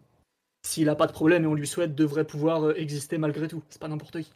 s'il 0.62 0.86
n'a 0.86 0.96
pas 0.96 1.08
de 1.08 1.12
problème 1.12 1.44
et 1.44 1.48
on 1.48 1.56
lui 1.56 1.68
souhaite, 1.68 1.96
devrait 1.96 2.26
pouvoir 2.26 2.78
exister 2.78 3.18
malgré 3.18 3.48
tout. 3.48 3.64
C'est 3.70 3.82
pas 3.82 3.88
n'importe 3.88 4.22
qui. 4.22 4.32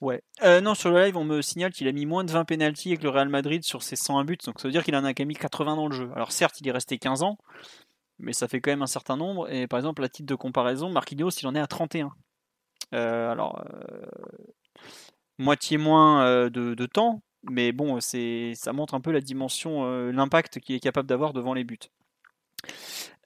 Ouais. 0.00 0.22
non, 0.62 0.74
sur 0.74 0.90
le 0.90 1.02
live, 1.02 1.16
on 1.16 1.24
me 1.24 1.42
signale 1.42 1.72
qu'il 1.72 1.88
a 1.88 1.92
mis 1.92 2.06
moins 2.06 2.22
de 2.22 2.30
20 2.30 2.44
pénalties 2.44 2.90
avec 2.90 3.02
le 3.02 3.08
Real 3.08 3.28
Madrid 3.28 3.64
sur 3.64 3.82
ses 3.82 3.96
101 3.96 4.24
buts, 4.24 4.38
donc 4.44 4.60
ça 4.60 4.68
veut 4.68 4.72
dire 4.72 4.84
qu'il 4.84 4.94
en 4.94 5.02
a 5.04 5.12
quand 5.12 5.22
même 5.22 5.28
mis 5.28 5.34
80 5.34 5.74
dans 5.74 5.88
le 5.88 5.94
jeu. 5.94 6.08
Alors 6.14 6.30
certes, 6.30 6.60
il 6.60 6.68
est 6.68 6.72
resté 6.72 6.98
15 6.98 7.24
ans, 7.24 7.36
mais 8.20 8.32
ça 8.32 8.46
fait 8.46 8.60
quand 8.60 8.70
même 8.70 8.82
un 8.82 8.86
certain 8.86 9.16
nombre. 9.16 9.50
Et 9.50 9.66
par 9.66 9.78
exemple, 9.78 10.04
à 10.04 10.08
titre 10.08 10.28
de 10.28 10.34
comparaison, 10.36 10.90
Marquinhos, 10.90 11.30
il 11.30 11.46
en 11.48 11.54
est 11.56 11.60
à 11.60 11.66
31. 11.66 12.12
Alors, 12.92 13.62
moitié 15.38 15.78
moins 15.78 16.24
euh, 16.24 16.50
de, 16.50 16.86
temps, 16.86 17.22
mais 17.48 17.72
bon, 17.72 18.00
c'est, 18.00 18.52
ça 18.54 18.72
montre 18.72 18.94
un 18.94 19.00
peu 19.00 19.12
la 19.12 19.20
dimension, 19.20 19.84
euh, 19.84 20.10
l'impact 20.12 20.60
qu'il 20.60 20.74
est 20.74 20.80
capable 20.80 21.08
d'avoir 21.08 21.32
devant 21.32 21.54
les 21.54 21.64
buts. 21.64 21.78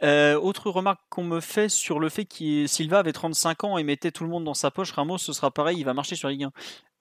Euh, 0.02 0.38
autre 0.38 0.70
remarque 0.70 1.00
qu'on 1.08 1.24
me 1.24 1.40
fait 1.40 1.68
sur 1.68 2.00
le 2.00 2.08
fait 2.08 2.24
que 2.24 2.66
Silva 2.66 2.98
avait 2.98 3.12
35 3.12 3.64
ans 3.64 3.78
et 3.78 3.84
mettait 3.84 4.10
tout 4.10 4.24
le 4.24 4.30
monde 4.30 4.44
dans 4.44 4.54
sa 4.54 4.70
poche, 4.70 4.92
Ramos 4.92 5.18
ce 5.18 5.32
sera 5.32 5.50
pareil, 5.50 5.78
il 5.78 5.84
va 5.84 5.94
marcher 5.94 6.16
sur 6.16 6.28
Ligue 6.28 6.48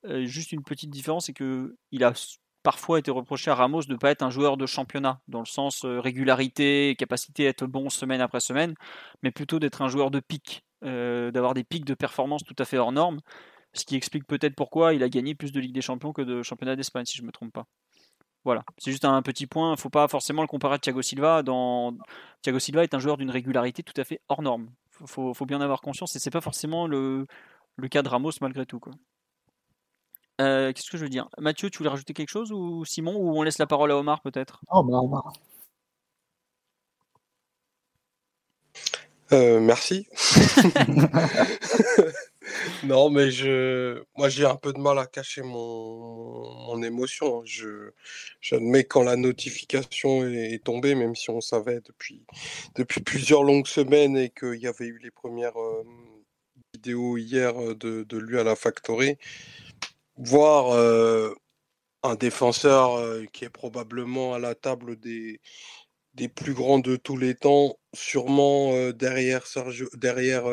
1. 0.06 0.26
juste 0.26 0.52
une 0.52 0.64
petite 0.64 0.90
différence, 0.90 1.26
c'est 1.26 1.34
que 1.34 1.76
il 1.92 2.04
a 2.04 2.14
parfois 2.64 3.00
été 3.00 3.10
reproché 3.10 3.50
à 3.50 3.56
Ramos 3.56 3.82
de 3.82 3.94
ne 3.94 3.98
pas 3.98 4.12
être 4.12 4.22
un 4.22 4.30
joueur 4.30 4.56
de 4.56 4.68
championnat, 4.68 5.20
dans 5.28 5.40
le 5.40 5.46
sens 5.46 5.84
régularité, 5.84 6.96
capacité 6.98 7.48
à 7.48 7.50
être 7.50 7.66
bon 7.66 7.90
semaine 7.90 8.22
après 8.22 8.40
semaine, 8.40 8.76
mais 9.24 9.32
plutôt 9.32 9.60
d'être 9.60 9.82
un 9.82 9.90
joueur 9.90 10.12
de 10.12 10.20
pic, 10.20 10.64
d'avoir 10.82 11.54
des 11.54 11.64
pics 11.64 11.86
de 11.86 11.94
performance 11.94 12.44
tout 12.44 12.56
à 12.58 12.66
fait 12.66 12.78
hors 12.78 12.92
normes. 12.92 13.20
Ce 13.74 13.86
qui 13.86 13.96
explique 13.96 14.28
peut-être 14.28 14.56
pourquoi 14.56 14.94
il 14.94 15.04
a 15.04 15.10
gagné 15.10 15.34
plus 15.34 15.52
de 15.52 15.60
Ligue 15.60 15.74
des 15.74 15.82
Champions 15.82 16.12
que 16.12 16.22
de 16.22 16.44
Championnat 16.44 16.76
d'Espagne, 16.76 17.06
si 17.06 17.18
je 17.18 17.22
ne 17.22 17.28
me 17.28 17.32
trompe 17.32 17.54
pas. 17.54 17.68
Voilà, 18.44 18.64
c'est 18.78 18.92
juste 18.92 19.06
un 19.06 19.22
petit 19.22 19.46
point. 19.46 19.74
Il 19.76 19.80
faut 19.80 19.90
pas 19.90 20.08
forcément 20.08 20.42
le 20.42 20.48
comparer 20.48 20.76
à 20.76 20.80
Thiago 20.80 21.02
Silva. 21.02 21.44
Dans... 21.44 21.96
Thiago 22.42 22.60
Silva 22.60 22.84
est 22.84 22.94
un 22.94 23.00
joueur 23.00 23.18
d'une 23.18 23.30
régularité 23.30 23.84
tout 23.84 23.94
à 23.98 24.04
fait 24.04 24.20
hors 24.30 24.42
norme. 24.42 24.70
Il 25.00 25.08
faut, 25.08 25.34
bien 25.46 25.58
en 25.58 25.62
avoir 25.62 25.82
conscience. 25.82 26.16
Et 26.16 26.20
c'est 26.20 26.32
pas 26.32 26.42
forcément 26.42 26.88
le, 26.88 27.28
cas 27.90 28.02
de 28.02 28.10
Ramos 28.10 28.32
malgré 28.42 28.66
tout. 28.66 28.80
Quoi. 28.80 28.94
Euh, 30.42 30.74
qu'est-ce 30.74 30.90
que 30.90 30.98
je 30.98 31.04
veux 31.04 31.10
dire? 31.10 31.30
Mathieu, 31.38 31.70
tu 31.70 31.78
voulais 31.78 31.90
rajouter 31.90 32.14
quelque 32.14 32.30
chose 32.30 32.52
ou 32.52 32.84
Simon 32.84 33.16
Ou 33.16 33.38
on 33.38 33.44
laisse 33.44 33.60
la 33.60 33.68
parole 33.68 33.92
à 33.92 33.98
Omar 33.98 34.22
peut-être? 34.22 34.62
Omar. 34.70 35.34
Euh, 39.34 39.60
merci. 39.60 40.08
Non, 42.84 43.10
mais 43.10 43.32
je, 43.32 44.04
moi, 44.18 44.30
j'ai 44.30 44.46
un 44.46 44.56
peu 44.56 44.74
de 44.74 44.80
mal 44.80 44.98
à 45.00 45.06
cacher 45.06 45.42
mon, 45.42 46.54
mon 46.66 46.82
émotion. 46.84 47.44
Je, 47.46 47.92
j'admets 48.42 48.84
quand 48.84 49.04
la 49.04 49.16
notification 49.16 50.26
est, 50.28 50.64
tombée, 50.64 50.96
même 50.96 51.16
si 51.16 51.30
on 51.30 51.42
savait 51.42 51.82
depuis, 51.82 52.26
depuis 52.76 53.02
plusieurs 53.02 53.44
longues 53.44 53.68
semaines 53.68 54.18
et 54.18 54.30
qu'il 54.30 54.56
y 54.56 54.68
avait 54.68 54.88
eu 54.88 55.00
les 55.04 55.12
premières 55.12 55.60
euh, 55.60 55.84
vidéos 56.74 57.18
hier 57.18 57.60
euh, 57.62 57.76
de, 57.76 58.04
de, 58.04 58.18
lui 58.18 58.40
à 58.40 58.44
la 58.44 58.56
Factory, 58.56 59.18
voir 60.18 60.72
euh, 60.72 61.34
un 62.04 62.16
défenseur 62.16 63.00
qui 63.32 63.46
est 63.46 63.50
probablement 63.50 64.34
à 64.34 64.40
la 64.40 64.56
table 64.56 65.00
des, 65.00 65.40
des 66.16 66.28
plus 66.30 66.54
grands 66.54 66.80
de 66.80 66.96
tous 66.96 67.18
les 67.18 67.36
temps, 67.36 67.78
sûrement 67.94 68.92
derrière, 68.92 69.48
Sergio, 69.48 69.88
derrière 69.96 70.44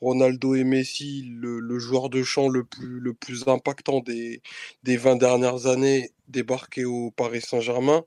Ronaldo 0.00 0.54
et 0.54 0.64
Messi, 0.64 1.24
le, 1.30 1.78
joueur 1.78 2.10
de 2.10 2.22
champ 2.22 2.48
le 2.48 2.64
plus, 2.64 3.00
le 3.00 3.14
plus 3.14 3.46
impactant 3.48 4.00
des, 4.00 4.42
des 4.82 4.96
20 4.96 5.16
dernières 5.16 5.66
années 5.66 6.12
débarqué 6.28 6.84
au 6.84 7.10
Paris 7.10 7.40
Saint-Germain. 7.40 8.04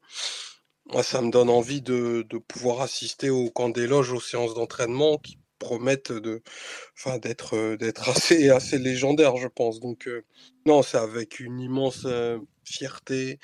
Moi, 0.92 1.04
ça 1.04 1.22
me 1.22 1.32
donne 1.32 1.50
envie 1.50 1.82
de, 1.82 2.26
de, 2.30 2.38
pouvoir 2.38 2.82
assister 2.82 3.30
au 3.30 3.50
camp 3.50 3.70
des 3.70 3.88
loges, 3.88 4.12
aux 4.12 4.22
séances 4.22 4.54
d'entraînement 4.54 5.18
qui 5.18 5.38
promettent 5.60 6.12
de, 6.12 6.42
enfin, 6.96 7.18
d'être, 7.18 7.76
d'être 7.76 8.10
assez, 8.10 8.50
assez 8.50 8.78
légendaires, 8.78 9.38
je 9.38 9.48
pense. 9.48 9.80
Donc, 9.80 10.10
non, 10.66 10.82
c'est 10.84 10.98
avec 10.98 11.40
une 11.40 11.60
immense 11.60 12.06
fierté, 12.68 13.40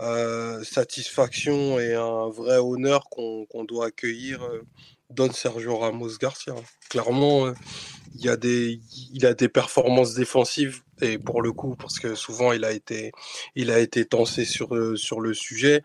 euh, 0.00 0.62
satisfaction 0.64 1.78
et 1.78 1.94
un 1.94 2.28
vrai 2.28 2.58
honneur 2.58 3.08
qu'on 3.10 3.64
doit 3.64 3.86
accueillir 3.86 4.42
euh, 4.42 4.62
Don 5.10 5.30
Sergio 5.32 5.76
Ramos 5.76 6.18
Garcia. 6.20 6.54
Clairement, 6.88 7.46
euh, 7.46 7.54
il, 8.14 8.24
y 8.24 8.28
a 8.28 8.36
des, 8.36 8.80
il 9.12 9.26
a 9.26 9.34
des 9.34 9.48
performances 9.48 10.14
défensives 10.14 10.82
et 11.00 11.18
pour 11.18 11.42
le 11.42 11.52
coup, 11.52 11.76
parce 11.76 11.98
que 11.98 12.14
souvent 12.14 12.52
il 12.52 12.64
a 12.64 12.72
été, 12.72 13.12
il 13.54 13.70
a 13.70 13.78
été 13.78 14.04
tensé 14.04 14.44
sur, 14.44 14.68
sur 14.96 15.20
le 15.20 15.34
sujet 15.34 15.82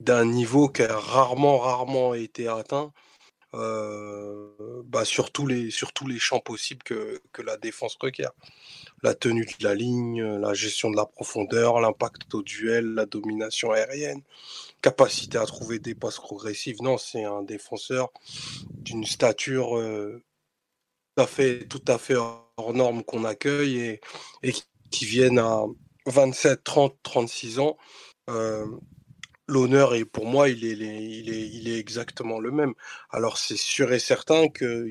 d'un 0.00 0.24
niveau 0.24 0.68
qui 0.68 0.82
a 0.82 0.98
rarement, 0.98 1.58
rarement 1.58 2.14
été 2.14 2.48
atteint. 2.48 2.92
Bah 3.56 5.04
sur, 5.04 5.30
tous 5.32 5.46
les, 5.46 5.70
les 6.06 6.18
champs 6.18 6.40
possibles 6.40 6.82
que, 6.82 7.20
que 7.32 7.42
la 7.42 7.56
défense 7.56 7.96
requiert 8.00 8.32
la 9.02 9.14
tenue 9.14 9.44
de 9.44 9.64
la 9.64 9.74
ligne, 9.74 10.22
la 10.22 10.54
gestion 10.54 10.90
de 10.90 10.96
la 10.96 11.06
profondeur, 11.06 11.80
l'impact 11.80 12.34
au 12.34 12.42
duel, 12.42 12.94
la 12.94 13.06
domination 13.06 13.70
aérienne, 13.70 14.22
capacité 14.82 15.38
à 15.38 15.46
trouver 15.46 15.78
des 15.78 15.94
passes 15.94 16.18
progressives. 16.18 16.82
Non, 16.82 16.98
c'est 16.98 17.24
un 17.24 17.42
défenseur 17.42 18.08
d'une 18.70 19.04
stature 19.04 19.78
euh, 19.78 20.22
tout, 21.14 21.22
à 21.22 21.26
fait, 21.26 21.66
tout 21.68 21.84
à 21.86 21.98
fait 21.98 22.14
hors 22.14 22.72
norme 22.74 23.04
qu'on 23.04 23.24
accueille 23.24 23.78
et, 23.78 24.00
et, 24.42 24.54
qui 24.90 25.04
viennent 25.04 25.38
à 25.38 25.64
27, 26.06 26.64
30, 26.64 26.96
36 27.02 27.58
ans. 27.58 27.76
Euh, 28.30 28.66
l'honneur 29.48 29.94
est 29.94 30.04
pour 30.04 30.26
moi, 30.26 30.48
il 30.48 30.64
est, 30.64 30.72
il, 30.72 31.30
est, 31.30 31.48
il 31.48 31.68
est 31.68 31.78
exactement 31.78 32.40
le 32.40 32.50
même. 32.50 32.74
Alors 33.10 33.38
c'est 33.38 33.56
sûr 33.56 33.92
et 33.92 33.98
certain 33.98 34.48
que 34.48 34.88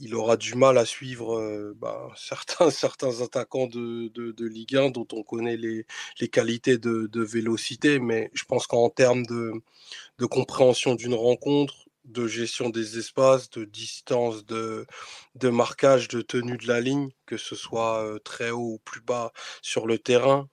il 0.00 0.14
aura 0.14 0.36
du 0.36 0.54
mal 0.54 0.78
à 0.78 0.84
suivre 0.84 1.72
bah, 1.76 2.08
certains, 2.16 2.70
certains 2.70 3.20
attaquants 3.22 3.66
de, 3.66 4.08
de, 4.08 4.46
Ligue 4.46 4.76
1 4.76 4.90
dont 4.90 5.06
on 5.12 5.22
connaît 5.22 5.56
les, 5.56 5.86
les 6.20 6.28
qualités 6.28 6.78
de, 6.78 7.06
de, 7.06 7.22
vélocité, 7.22 7.98
mais 7.98 8.30
je 8.34 8.44
pense 8.44 8.66
qu'en 8.66 8.90
termes 8.90 9.24
de 9.26 10.26
compréhension 10.26 10.94
d'une 10.94 11.14
rencontre, 11.14 11.83
de 12.04 12.26
gestion 12.26 12.70
des 12.70 12.98
espaces, 12.98 13.50
de 13.50 13.64
distance, 13.64 14.44
de, 14.44 14.86
de 15.34 15.48
marquage, 15.48 16.08
de 16.08 16.20
tenue 16.20 16.58
de 16.58 16.66
la 16.66 16.80
ligne, 16.80 17.10
que 17.26 17.36
ce 17.36 17.56
soit 17.56 18.18
très 18.24 18.50
haut 18.50 18.74
ou 18.74 18.78
plus 18.84 19.00
bas 19.00 19.32
sur 19.62 19.86
le 19.86 19.98
terrain, 19.98 20.48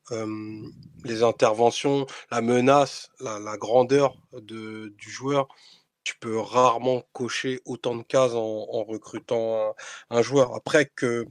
les 1.04 1.24
interventions, 1.24 2.06
la 2.32 2.42
menace, 2.42 3.10
la, 3.20 3.58
grandeur 3.58 4.16
de, 4.34 4.94
du 4.98 5.12
joueur, 5.12 5.48
tu 6.04 6.16
peux 6.18 6.40
rarement 6.40 7.04
cocher 7.14 7.62
autant 7.66 7.96
de 7.96 8.04
cases 8.04 8.34
en, 8.34 8.84
recrutant 8.84 9.76
un, 10.10 10.22
joueur. 10.22 10.56
Après 10.56 10.86
que, 10.96 11.26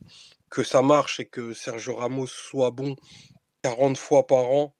que 0.48 0.62
ça 0.62 0.82
marche 0.82 1.20
et 1.20 1.26
que 1.26 1.52
Sergio 1.54 1.96
Ramos 1.96 2.26
soit 2.26 2.70
bon 2.70 2.96
40 3.62 3.98
fois 3.98 4.26
par 4.26 4.44
an, 4.50 4.74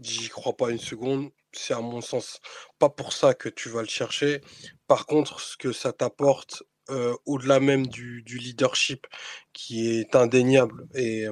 j'y 0.00 0.28
crois 0.28 0.56
pas 0.56 0.70
une 0.70 0.78
seconde. 0.78 1.30
C'est 1.52 1.74
à 1.74 1.80
mon 1.80 2.00
sens 2.00 2.40
pas 2.78 2.88
pour 2.88 3.12
ça 3.12 3.34
que 3.34 3.48
tu 3.48 3.68
vas 3.68 3.82
le 3.82 3.88
chercher. 3.88 4.40
Par 4.86 5.06
contre, 5.06 5.40
ce 5.40 5.56
que 5.56 5.72
ça 5.72 5.92
t'apporte 5.92 6.62
euh, 6.90 7.14
au-delà 7.26 7.60
même 7.60 7.86
du, 7.86 8.22
leadership 8.26 9.06
qui 9.52 9.90
est 9.90 10.16
indéniable 10.16 10.86
et 10.94 11.26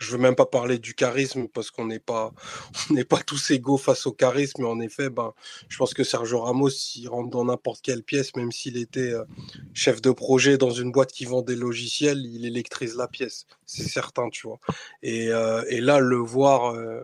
je 0.00 0.12
veux 0.12 0.18
même 0.18 0.34
pas 0.34 0.46
parler 0.46 0.78
du 0.78 0.94
charisme 0.94 1.46
parce 1.46 1.70
qu'on 1.70 1.84
n'est 1.84 2.00
pas, 2.00 2.32
pas 3.08 3.18
tous 3.18 3.50
égaux 3.50 3.76
face 3.76 4.06
au 4.06 4.12
charisme. 4.12 4.64
En 4.64 4.80
effet, 4.80 5.10
ben, 5.10 5.34
je 5.68 5.76
pense 5.76 5.94
que 5.94 6.02
Sergio 6.04 6.40
Ramos, 6.40 6.70
s'il 6.70 7.08
rentre 7.08 7.28
dans 7.28 7.44
n'importe 7.44 7.82
quelle 7.82 8.02
pièce, 8.02 8.34
même 8.34 8.50
s'il 8.50 8.78
était 8.78 9.12
euh, 9.12 9.24
chef 9.74 10.00
de 10.00 10.10
projet 10.10 10.56
dans 10.56 10.70
une 10.70 10.90
boîte 10.90 11.12
qui 11.12 11.26
vend 11.26 11.42
des 11.42 11.54
logiciels, 11.54 12.24
il 12.24 12.46
électrise 12.46 12.96
la 12.96 13.08
pièce. 13.08 13.46
C'est 13.66 13.88
certain, 13.88 14.30
tu 14.30 14.46
vois. 14.46 14.58
Et, 15.02 15.28
euh, 15.28 15.62
et 15.68 15.80
là, 15.80 16.00
le 16.00 16.16
voir, 16.16 16.74
euh, 16.74 17.02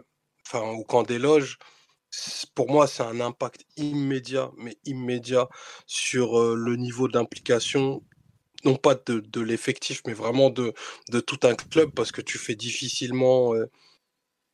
au 0.55 0.85
camp 0.85 1.03
des 1.03 1.19
loges, 1.19 1.59
pour 2.55 2.71
moi, 2.71 2.87
c'est 2.87 3.03
un 3.03 3.21
impact 3.21 3.65
immédiat, 3.77 4.51
mais 4.57 4.77
immédiat 4.85 5.49
sur 5.87 6.55
le 6.55 6.77
niveau 6.77 7.09
d'implication 7.09 8.03
non 8.65 8.77
pas 8.77 8.95
de, 8.95 9.41
l'effectif, 9.41 10.03
mais 10.07 10.15
vraiment 10.15 10.51
de, 10.51 10.75
tout 11.21 11.39
un 11.45 11.55
club, 11.55 11.91
parce 11.95 12.11
que 12.11 12.21
tu 12.21 12.39
fais 12.39 12.57
difficilement 12.57 13.55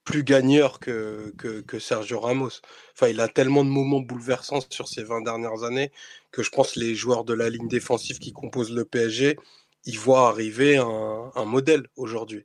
plus 0.04 0.24
gagneur 0.24 0.80
que, 0.80 1.32
que, 1.38 1.78
Sergio 1.78 2.20
Ramos. 2.20 2.60
Enfin, 2.94 3.08
il 3.08 3.20
a 3.20 3.28
tellement 3.28 3.64
de 3.64 3.70
moments 3.70 4.00
bouleversants 4.00 4.60
sur 4.70 4.88
ces 4.88 5.04
20 5.04 5.22
dernières 5.22 5.62
années 5.62 5.92
que 6.30 6.42
je 6.42 6.50
pense 6.50 6.76
les 6.76 6.94
joueurs 6.94 7.24
de 7.24 7.34
la 7.34 7.50
ligne 7.50 7.68
défensive 7.68 8.18
qui 8.18 8.32
composent 8.32 8.72
le 8.72 8.84
PSG, 8.84 9.38
ils 9.84 9.98
voient 9.98 10.28
arriver 10.28 10.76
un, 10.76 11.44
modèle 11.44 11.86
aujourd'hui. 11.96 12.44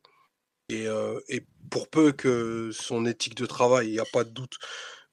Et, 0.70 0.88
pour 1.70 1.90
peu 1.90 2.12
que 2.12 2.72
son 2.72 3.06
éthique 3.06 3.36
de 3.36 3.46
travail, 3.46 3.88
il 3.88 3.92
n'y 3.94 4.00
a 4.00 4.06
pas 4.06 4.24
de 4.24 4.30
doute, 4.30 4.58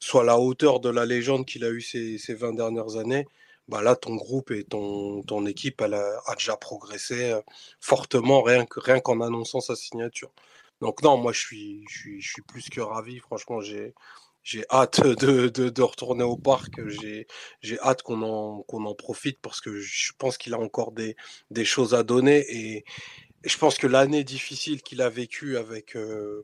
soit 0.05 0.25
la 0.25 0.39
hauteur 0.39 0.81
de 0.81 0.91
la 0.91 1.07
légende 1.07 1.47
qu'il 1.47 1.65
a 1.65 1.71
eu 1.71 1.81
ces, 1.81 2.19
ces 2.19 2.35
20 2.35 2.53
dernières 2.53 2.97
années, 2.97 3.27
bah 3.69 3.81
là, 3.81 3.97
ton 3.97 4.15
groupe 4.17 4.51
et 4.51 4.65
ton, 4.65 5.23
ton 5.23 5.47
équipe, 5.47 5.81
elle 5.81 5.95
a, 5.95 6.21
déjà 6.37 6.57
progressé 6.59 7.31
euh, 7.33 7.41
fortement 7.81 8.43
rien 8.43 8.67
qu'en 8.67 8.81
rien 8.83 9.01
qu'en 9.01 9.21
annonçant 9.23 9.61
sa 9.61 9.75
signature. 9.75 10.31
Donc 10.83 11.03
non, 11.03 11.17
moi 11.17 11.33
je 11.33 11.41
suis, 11.41 11.85
je 11.89 11.99
suis, 11.99 12.21
je 12.21 12.33
suis 12.35 12.43
plus 12.43 12.69
que 12.69 12.83
ravi. 12.83 13.19
Franchement, 13.21 13.61
j'ai, 13.63 13.95
hâte 14.71 15.01
de, 15.01 15.49
de, 15.49 15.71
de, 15.71 15.83
retourner 15.83 16.25
au 16.25 16.37
parc. 16.37 16.75
J'ai, 17.63 17.81
hâte 17.81 18.03
qu'on 18.03 18.23
en, 18.23 18.65
en 18.69 18.95
profite 18.95 19.39
parce 19.41 19.63
que 19.63 19.81
je 19.81 20.13
pense 20.19 20.37
qu'il 20.37 20.53
a 20.53 20.59
encore 20.59 20.93
des, 20.93 21.17
des 21.51 21.65
choses 21.65 21.95
à 21.95 22.03
donner. 22.03 22.45
Et, 22.51 22.85
je 23.45 23.59
pense 23.59 23.79
que 23.79 23.87
l'année 23.87 24.25
difficile 24.25 24.83
qu'il 24.83 25.03
a 25.03 25.09
vécue 25.09 25.57
avec 25.57 25.97
euh, 25.97 26.43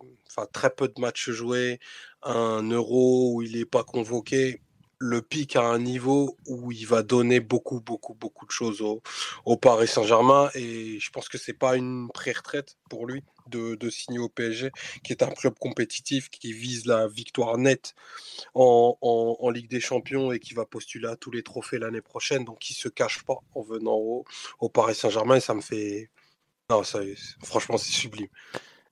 très 0.52 0.70
peu 0.70 0.88
de 0.88 1.00
matchs 1.00 1.30
joués, 1.30 1.80
un 2.22 2.62
euro 2.62 3.34
où 3.34 3.42
il 3.42 3.56
n'est 3.56 3.64
pas 3.64 3.84
convoqué, 3.84 4.60
le 5.02 5.22
pic 5.22 5.56
à 5.56 5.62
un 5.62 5.78
niveau 5.78 6.36
où 6.46 6.70
il 6.72 6.86
va 6.86 7.02
donner 7.02 7.40
beaucoup, 7.40 7.80
beaucoup, 7.80 8.12
beaucoup 8.12 8.44
de 8.44 8.50
choses 8.50 8.82
au, 8.82 9.56
Paris 9.56 9.88
Saint-Germain. 9.88 10.50
Et 10.54 11.00
je 11.00 11.10
pense 11.10 11.28
que 11.30 11.38
c'est 11.38 11.54
pas 11.54 11.76
une 11.76 12.10
pré-retraite 12.12 12.76
pour 12.90 13.06
lui 13.06 13.24
de, 13.48 13.90
signer 13.90 14.18
au 14.18 14.28
PSG, 14.28 14.70
qui 15.02 15.12
est 15.12 15.22
un 15.22 15.30
club 15.30 15.54
compétitif, 15.58 16.28
qui 16.28 16.52
vise 16.52 16.84
la 16.86 17.08
victoire 17.08 17.56
nette 17.56 17.94
en, 18.54 19.50
Ligue 19.50 19.70
des 19.70 19.80
Champions 19.80 20.32
et 20.32 20.38
qui 20.38 20.54
va 20.54 20.66
postuler 20.66 21.08
à 21.08 21.16
tous 21.16 21.30
les 21.30 21.42
trophées 21.42 21.78
l'année 21.78 22.02
prochaine. 22.02 22.44
Donc, 22.44 22.70
il 22.70 22.74
se 22.74 22.88
cache 22.88 23.24
pas 23.24 23.38
en 23.54 23.62
venant 23.62 23.96
au, 23.96 24.24
au 24.60 24.68
Paris 24.68 24.94
Saint-Germain. 24.94 25.36
Et 25.36 25.40
ça 25.40 25.54
me 25.54 25.62
fait. 25.62 26.10
Non, 26.70 26.84
ça, 26.84 27.00
franchement, 27.42 27.76
c'est 27.76 27.92
sublime. 27.92 28.28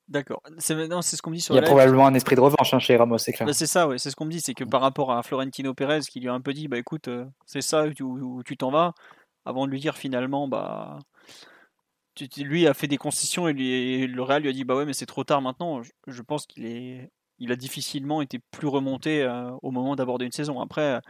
D'accord. 0.09 0.43
C'est 0.59 0.75
c'est 1.03 1.17
ce 1.17 1.23
qu'on 1.23 1.31
me 1.31 1.37
dit 1.37 1.41
sur 1.41 1.55
Il 1.55 1.59
y 1.59 1.61
a 1.61 1.63
probablement 1.67 2.07
un 2.07 2.15
esprit 2.15 2.35
de 2.35 2.41
revanche 2.41 2.73
hein, 2.75 2.79
chez 2.79 2.97
Ramos, 2.97 3.19
c'est 3.19 3.33
clair. 3.33 3.47
Bah, 3.47 3.53
c'est 3.53 3.67
ça, 3.67 3.87
ouais. 3.87 3.99
C'est 3.99 4.11
ce 4.11 4.17
qu'on 4.17 4.25
me 4.25 4.31
dit, 4.31 4.41
c'est 4.41 4.55
que 4.55 4.65
par 4.65 4.81
rapport 4.81 5.13
à 5.13 5.23
Florentino 5.23 5.75
Pérez, 5.75 6.01
qui 6.01 6.21
lui 6.21 6.29
a 6.29 6.33
un 6.33 6.41
peu 6.41 6.55
dit, 6.55 6.67
bah 6.67 6.79
écoute, 6.79 7.09
euh, 7.09 7.27
c'est 7.47 7.61
ça 7.61 7.85
où, 8.01 8.43
tu 8.43 8.57
t'en 8.57 8.71
vas, 8.71 8.95
avant 9.45 9.67
de 9.67 9.71
lui 9.71 9.81
dire 9.81 9.97
finalement, 9.97 10.49
bah, 10.49 10.99
tu, 12.15 12.27
lui 12.39 12.67
a 12.67 12.75
fait 12.75 12.89
des 12.89 12.97
concessions 12.97 13.49
et, 13.49 13.53
lui, 13.53 14.07
le 14.07 14.23
Real 14.23 14.43
lui 14.43 14.49
a 14.49 14.53
dit, 14.53 14.65
bah 14.65 14.75
ouais, 14.77 14.87
mais 14.87 14.95
c'est 14.95 15.07
trop 15.07 15.25
tard 15.25 15.43
maintenant. 15.43 15.83
Je, 16.07 16.23
pense 16.23 16.47
qu'il 16.47 16.65
est, 16.65 17.13
il 17.39 17.53
a 17.53 17.57
difficilement 17.57 18.23
été 18.23 18.41
plus 18.51 18.67
remonté 18.67 19.23
euh, 19.23 19.51
au 19.63 19.71
moment 19.71 19.95
d'aborder 19.95 20.25
une 20.25 20.33
saison. 20.33 20.61
Après, 20.61 21.01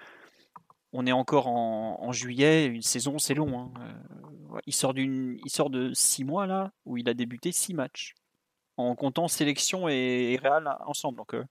on 0.93 1.07
est 1.07 1.13
encore 1.13 1.49
en, 1.49 2.13
juillet, 2.13 2.67
une 2.67 2.83
saison 2.83 3.19
c'est 3.19 3.35
long. 3.35 3.61
Hein. 3.61 3.73
Euh, 3.81 4.61
il 4.67 4.73
sort 4.73 4.95
de 4.95 5.93
six 5.93 6.25
mois 6.25 6.47
là 6.47 6.73
où 6.87 6.97
il 6.97 7.09
a 7.09 7.15
débuté 7.15 7.53
six 7.53 7.75
matchs 7.75 8.15
en 8.77 8.95
comptant 8.95 9.29
sélection 9.29 9.89
et, 9.89 10.39
Real 10.43 10.77
ensemble. 10.87 11.23
Euh, 11.35 11.45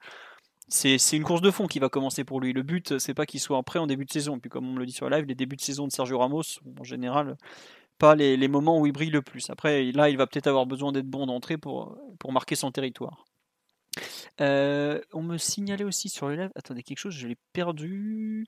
c'est 0.70 0.98
une 1.14 1.24
course 1.24 1.42
de 1.42 1.52
fond 1.52 1.68
qui 1.68 1.80
va 1.80 1.90
commencer 1.90 2.24
pour 2.24 2.42
lui. 2.42 2.54
Le 2.54 2.64
but, 2.64 2.98
c'est 3.00 3.14
pas 3.14 3.26
qu'il 3.26 3.40
soit 3.40 3.62
prêt 3.64 3.80
en 3.80 3.88
début 3.88 4.06
de 4.06 4.12
saison. 4.12 4.40
Puis 4.40 4.50
comme 4.50 4.68
on 4.68 4.74
me 4.74 4.80
le 4.80 4.86
dit 4.86 4.92
sur 4.92 5.10
live, 5.10 5.26
les 5.26 5.36
débuts 5.36 5.56
de 5.56 5.62
saison 5.62 5.88
de 5.88 5.92
Sergio 5.92 6.18
Ramos 6.20 6.60
en 6.80 6.84
général 6.84 7.38
pas 7.98 8.16
les, 8.16 8.48
moments 8.48 8.80
où 8.80 8.86
il 8.86 8.92
brille 8.92 9.10
le 9.10 9.22
plus. 9.22 9.50
Après, 9.50 9.92
là, 9.92 10.10
il 10.10 10.18
va 10.18 10.28
peut-être 10.28 10.48
avoir 10.48 10.66
besoin 10.66 10.92
d'être 10.92 11.08
bon 11.08 11.26
d'entrée 11.26 11.58
pour, 11.58 11.98
pour 12.20 12.32
marquer 12.32 12.56
son 12.56 12.72
territoire. 12.72 13.26
Euh, 14.40 15.02
on 15.14 15.24
me 15.24 15.38
signalait 15.38 15.84
aussi 15.84 16.10
sur 16.10 16.28
le 16.28 16.36
live. 16.36 16.52
Attendez, 16.56 16.84
quelque 16.84 17.00
chose, 17.00 17.16
je 17.16 17.28
l'ai 17.28 17.38
perdu. 17.54 18.48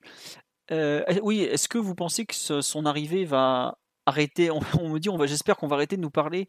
Euh, 0.72 1.04
oui, 1.24 1.42
est-ce 1.42 1.68
que 1.68 1.78
vous 1.78 1.96
pensez 1.96 2.26
que 2.26 2.34
son 2.34 2.86
arrivée 2.86 3.26
va 3.26 3.78
arrêter, 4.06 4.50
on, 4.80 4.90
me 4.90 5.00
dit, 5.00 5.10
on 5.10 5.18
va, 5.18 5.26
j'espère 5.26 5.58
qu'on 5.58 5.68
va 5.68 5.76
arrêter 5.76 5.96
de 5.96 6.02
nous 6.02 6.10
parler 6.10 6.48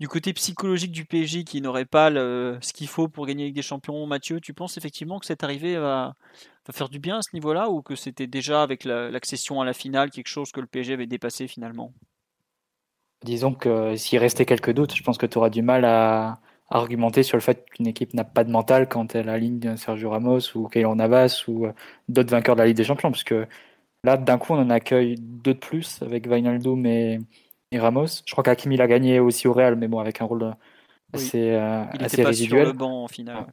du 0.00 0.08
côté 0.08 0.32
psychologique 0.32 0.92
du 0.92 1.04
PSG 1.04 1.44
qui 1.44 1.60
n'aurait 1.60 1.84
pas 1.84 2.10
ce 2.10 2.72
qu'il 2.72 2.88
faut 2.88 3.08
pour 3.08 3.26
gagner 3.26 3.44
avec 3.44 3.54
des 3.54 3.62
champions? 3.62 4.06
Mathieu, 4.06 4.40
tu 4.40 4.54
penses 4.54 4.76
effectivement 4.76 5.18
que 5.18 5.26
cette 5.26 5.44
arrivée 5.44 5.76
va, 5.76 6.14
faire 6.72 6.88
du 6.88 6.98
bien 6.98 7.18
à 7.18 7.22
ce 7.22 7.30
niveau-là 7.34 7.68
ou 7.70 7.82
que 7.82 7.94
c'était 7.94 8.26
déjà 8.26 8.62
avec 8.62 8.84
l'accession 8.84 9.60
à 9.60 9.64
la 9.64 9.72
finale 9.72 10.10
quelque 10.10 10.28
chose 10.28 10.50
que 10.50 10.60
le 10.60 10.66
PSG 10.66 10.94
avait 10.94 11.06
dépassé 11.06 11.46
finalement? 11.46 11.92
Disons 13.22 13.54
que 13.54 13.96
s'il 13.96 14.18
restait 14.18 14.44
quelques 14.44 14.72
doutes, 14.72 14.94
je 14.94 15.02
pense 15.02 15.16
que 15.16 15.24
tu 15.24 15.38
auras 15.38 15.48
du 15.48 15.62
mal 15.62 15.86
à, 15.86 16.40
argumenter 16.70 17.22
sur 17.22 17.36
le 17.36 17.42
fait 17.42 17.64
qu'une 17.70 17.86
équipe 17.86 18.14
n'a 18.14 18.24
pas 18.24 18.44
de 18.44 18.50
mental 18.50 18.88
quand 18.88 19.14
elle 19.14 19.28
aligne 19.28 19.76
Sergio 19.76 20.10
Ramos 20.10 20.54
ou 20.54 20.68
Keylor 20.68 20.96
Navas 20.96 21.44
ou 21.48 21.66
euh, 21.66 21.72
d'autres 22.08 22.30
vainqueurs 22.30 22.56
de 22.56 22.60
la 22.60 22.66
Ligue 22.66 22.76
des 22.76 22.84
Champions, 22.84 23.10
parce 23.10 23.24
que 23.24 23.46
Là, 24.04 24.18
d'un 24.18 24.36
coup, 24.36 24.52
on 24.52 24.58
en 24.58 24.68
accueille 24.68 25.16
deux 25.18 25.54
de 25.54 25.58
plus 25.58 26.02
avec 26.02 26.26
Wijnaldum 26.26 26.84
et, 26.84 27.20
et 27.72 27.78
Ramos. 27.80 28.06
Je 28.26 28.32
crois 28.32 28.44
qu'Hakimi 28.44 28.76
l'a 28.76 28.86
gagné 28.86 29.18
aussi 29.18 29.48
au 29.48 29.54
Real, 29.54 29.76
mais 29.76 29.88
bon, 29.88 29.98
avec 29.98 30.20
un 30.20 30.26
rôle 30.26 30.54
assez, 31.14 31.52
euh, 31.52 31.84
Il 31.94 32.04
assez 32.04 32.22
résiduel. 32.22 32.64
Sur 32.64 32.72
le 32.74 32.78
banc 32.78 33.04
en 33.04 33.08
finale. 33.08 33.46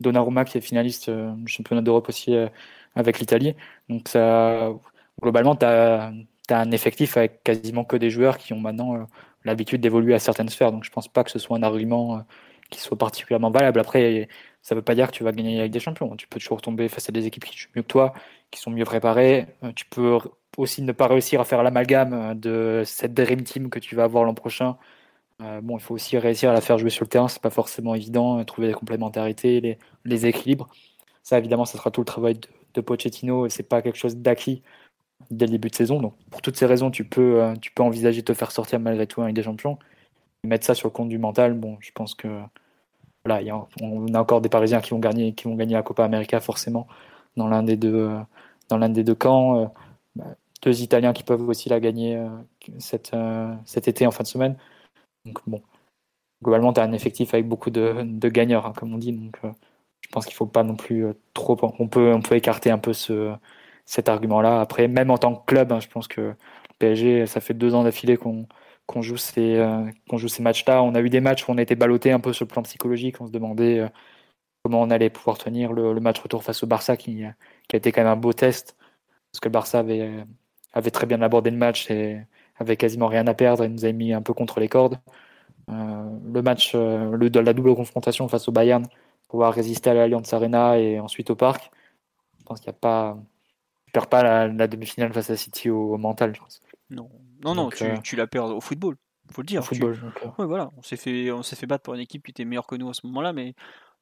Donnarumma 0.00 0.46
qui 0.46 0.56
est 0.56 0.62
finaliste 0.62 1.10
euh, 1.10 1.34
championnat 1.46 1.82
d'Europe 1.82 2.08
aussi 2.08 2.34
euh, 2.34 2.48
avec 2.94 3.18
l'Italie. 3.18 3.54
Donc 3.90 4.08
ça, 4.08 4.72
globalement, 5.20 5.56
tu 5.56 5.66
as, 5.66 6.10
un 6.48 6.70
effectif 6.70 7.18
avec 7.18 7.42
quasiment 7.44 7.84
que 7.84 7.96
des 7.96 8.08
joueurs 8.08 8.38
qui 8.38 8.54
ont 8.54 8.60
maintenant 8.60 9.06
l'habitude 9.44 9.80
d'évoluer 9.80 10.14
à 10.14 10.18
certaines 10.18 10.48
sphères. 10.48 10.72
Donc 10.72 10.84
je 10.84 10.90
pense 10.90 11.08
pas 11.08 11.24
que 11.24 11.30
ce 11.30 11.38
soit 11.38 11.56
un 11.56 11.62
argument 11.62 12.24
qui 12.70 12.80
soit 12.80 12.98
particulièrement 12.98 13.50
valable. 13.50 13.80
Après, 13.80 14.28
ça 14.62 14.74
veut 14.74 14.82
pas 14.82 14.94
dire 14.94 15.08
que 15.08 15.12
tu 15.12 15.24
vas 15.24 15.32
gagner 15.32 15.60
avec 15.60 15.72
des 15.72 15.80
champions. 15.80 16.16
Tu 16.16 16.26
peux 16.28 16.38
toujours 16.38 16.62
tomber 16.62 16.88
face 16.88 17.08
à 17.08 17.12
des 17.12 17.26
équipes 17.26 17.44
qui 17.44 17.56
jouent 17.56 17.68
mieux 17.76 17.82
que 17.82 17.88
toi, 17.88 18.14
qui 18.50 18.60
sont 18.60 18.70
mieux 18.70 18.84
préparées. 18.84 19.46
Euh, 19.64 19.72
tu 19.74 19.86
peux 19.86 20.18
aussi 20.56 20.82
ne 20.82 20.92
pas 20.92 21.08
réussir 21.08 21.40
à 21.40 21.44
faire 21.44 21.62
l'amalgame 21.62 22.12
euh, 22.14 22.34
de 22.34 22.82
cette 22.84 23.14
Dream 23.14 23.42
Team 23.42 23.70
que 23.70 23.78
tu 23.78 23.96
vas 23.96 24.04
avoir 24.04 24.24
l'an 24.24 24.34
prochain. 24.34 24.76
Euh, 25.40 25.60
bon, 25.60 25.78
il 25.78 25.82
faut 25.82 25.94
aussi 25.94 26.18
réussir 26.18 26.50
à 26.50 26.52
la 26.52 26.60
faire 26.60 26.78
jouer 26.78 26.90
sur 26.90 27.04
le 27.04 27.08
terrain, 27.08 27.28
c'est 27.28 27.42
pas 27.42 27.50
forcément 27.50 27.94
évident, 27.94 28.44
trouver 28.44 28.68
des 28.68 28.74
complémentarités, 28.74 29.60
les, 29.60 29.78
les, 30.04 30.26
équilibres. 30.26 30.68
Ça, 31.22 31.38
évidemment, 31.38 31.64
ça 31.64 31.78
sera 31.78 31.90
tout 31.90 32.00
le 32.00 32.06
travail 32.06 32.34
de, 32.34 32.48
de 32.74 32.80
Pochettino 32.80 33.46
et 33.46 33.50
c'est 33.50 33.62
pas 33.64 33.82
quelque 33.82 33.98
chose 33.98 34.16
d'acquis 34.16 34.62
dès 35.30 35.46
le 35.46 35.52
début 35.52 35.68
de 35.70 35.74
saison. 35.74 36.00
Donc, 36.00 36.14
pour 36.30 36.42
toutes 36.42 36.56
ces 36.56 36.66
raisons, 36.66 36.90
tu 36.90 37.04
peux, 37.04 37.54
tu 37.60 37.70
peux 37.72 37.82
envisager 37.82 38.20
de 38.20 38.26
te 38.26 38.34
faire 38.34 38.50
sortir 38.50 38.80
malgré 38.80 39.06
tout 39.06 39.22
avec 39.22 39.34
des 39.34 39.42
champions. 39.42 39.78
mettre 40.44 40.66
ça 40.66 40.74
sur 40.74 40.88
le 40.88 40.92
compte 40.92 41.08
du 41.08 41.18
mental, 41.18 41.54
bon, 41.54 41.76
je 41.80 41.90
pense 41.92 42.14
que 42.14 42.28
voilà, 43.24 43.66
on 43.80 44.12
a 44.14 44.20
encore 44.20 44.40
des 44.40 44.48
Parisiens 44.48 44.80
qui 44.80 44.90
vont 44.90 44.98
gagner, 44.98 45.32
qui 45.34 45.44
vont 45.44 45.54
gagner 45.54 45.74
la 45.74 45.82
Copa 45.82 46.04
América 46.04 46.40
forcément 46.40 46.88
dans 47.36 47.48
l'un 47.48 47.62
des 47.62 47.76
deux, 47.76 48.10
dans 48.68 48.78
l'un 48.78 48.88
des 48.88 49.04
deux 49.04 49.14
camps. 49.14 49.58
Euh, 49.58 49.66
bah, 50.16 50.34
deux 50.62 50.82
Italiens 50.82 51.12
qui 51.12 51.24
peuvent 51.24 51.48
aussi 51.48 51.68
la 51.68 51.80
gagner 51.80 52.16
euh, 52.16 52.28
cet, 52.78 53.14
euh, 53.14 53.54
cet 53.64 53.88
été 53.88 54.06
en 54.06 54.10
fin 54.12 54.22
de 54.22 54.28
semaine. 54.28 54.56
Donc 55.24 55.40
bon, 55.46 55.62
globalement, 56.42 56.72
tu 56.72 56.80
as 56.80 56.84
un 56.84 56.92
effectif 56.92 57.34
avec 57.34 57.48
beaucoup 57.48 57.70
de, 57.70 58.02
de 58.04 58.28
gagneurs, 58.28 58.66
hein, 58.66 58.72
comme 58.76 58.94
on 58.94 58.98
dit. 58.98 59.12
Donc 59.12 59.38
je 59.42 60.08
pense 60.10 60.26
qu'il 60.26 60.34
faut 60.34 60.46
pas 60.46 60.64
non 60.64 60.76
plus 60.76 61.06
trop. 61.34 61.56
On 61.78 61.88
peut, 61.88 62.12
on 62.14 62.22
peut 62.22 62.36
écarter 62.36 62.70
un 62.70 62.78
peu 62.78 62.92
ce, 62.92 63.34
cet 63.92 64.08
argument-là. 64.08 64.60
Après, 64.60 64.88
même 64.88 65.10
en 65.10 65.18
tant 65.18 65.34
que 65.36 65.44
club, 65.46 65.70
hein, 65.72 65.80
je 65.80 65.88
pense 65.88 66.08
que 66.08 66.20
le 66.22 66.34
PSG, 66.78 67.26
ça 67.26 67.40
fait 67.40 67.54
deux 67.54 67.74
ans 67.74 67.84
d'affilée 67.84 68.16
qu'on 68.16 69.02
joue 69.02 69.18
ces, 69.18 69.56
euh, 69.56 69.84
joue 70.14 70.28
ces 70.28 70.42
matchs-là. 70.42 70.82
On 70.82 70.94
a 70.94 71.00
eu 71.02 71.10
des 71.10 71.20
matchs 71.20 71.46
où 71.46 71.52
on 71.52 71.58
était 71.58 71.76
ballotté 71.76 72.10
un 72.10 72.20
peu 72.20 72.32
sur 72.32 72.46
le 72.46 72.48
plan 72.48 72.62
psychologique. 72.62 73.20
On 73.20 73.26
se 73.26 73.32
demandait 73.32 73.80
euh, 73.80 73.88
comment 74.64 74.80
on 74.82 74.90
allait 74.90 75.10
pouvoir 75.10 75.38
tenir 75.38 75.72
le, 75.74 76.00
match 76.00 76.20
retour 76.20 76.42
face 76.44 76.62
au 76.62 76.66
Barça, 76.66 76.96
qui, 76.96 77.24
qui, 77.68 77.76
a 77.76 77.78
été 77.78 77.92
quand 77.92 78.02
même 78.02 78.12
un 78.12 78.16
beau 78.16 78.32
test, 78.32 78.76
parce 79.32 79.40
que 79.40 79.48
le 79.48 79.52
Barça 79.52 79.80
avait, 79.80 80.24
avait 80.72 80.90
très 80.90 81.06
bien 81.06 81.22
abordé 81.22 81.50
le 81.50 81.58
match 81.58 81.90
et 81.90 82.20
avait 82.58 82.76
quasiment 82.76 83.08
rien 83.08 83.26
à 83.26 83.34
perdre 83.34 83.64
et 83.64 83.68
nous 83.68 83.84
avait 83.84 83.92
mis 83.92 84.12
un 84.14 84.22
peu 84.22 84.34
contre 84.34 84.60
les 84.60 84.68
cordes. 84.68 84.98
Euh, 85.70 86.10
le 86.32 86.42
match, 86.42 86.74
le, 86.74 87.28
la 87.28 87.52
double 87.52 87.74
confrontation 87.76 88.28
face 88.28 88.48
au 88.48 88.52
Bayern, 88.52 88.86
pouvoir 89.28 89.54
résister 89.54 89.90
à 89.90 89.94
l'Alliance 89.94 90.32
Arena 90.32 90.78
et 90.78 91.00
ensuite 91.00 91.30
au 91.30 91.36
Parc. 91.36 91.70
Je 92.40 92.44
pense 92.44 92.60
qu'il 92.60 92.70
n'y 92.70 92.76
a 92.76 92.80
pas, 92.80 93.18
perds 93.92 94.08
pas 94.08 94.48
la, 94.48 94.66
demi-finale 94.66 95.12
face 95.12 95.30
à 95.30 95.36
City 95.36 95.70
au, 95.70 95.94
au 95.94 95.98
mental. 95.98 96.34
Je 96.34 96.40
pense. 96.40 96.60
Non, 96.90 97.10
non, 97.44 97.54
non, 97.54 97.70
tu, 97.70 97.84
euh, 97.84 97.96
tu, 98.02 98.16
la 98.16 98.26
perds 98.26 98.46
au 98.46 98.60
football, 98.60 98.96
faut 99.30 99.42
le 99.42 99.46
dire. 99.46 99.60
Au 99.60 99.64
football, 99.64 99.96
ouais, 100.38 100.46
voilà, 100.46 100.70
on 100.76 100.82
s'est 100.82 100.96
fait, 100.96 101.30
on 101.30 101.42
s'est 101.42 101.56
fait 101.56 101.66
battre 101.66 101.82
pour 101.82 101.94
une 101.94 102.00
équipe 102.00 102.24
qui 102.24 102.30
était 102.30 102.44
meilleure 102.44 102.66
que 102.66 102.76
nous 102.76 102.90
à 102.90 102.94
ce 102.94 103.06
moment-là, 103.06 103.32
mais 103.32 103.54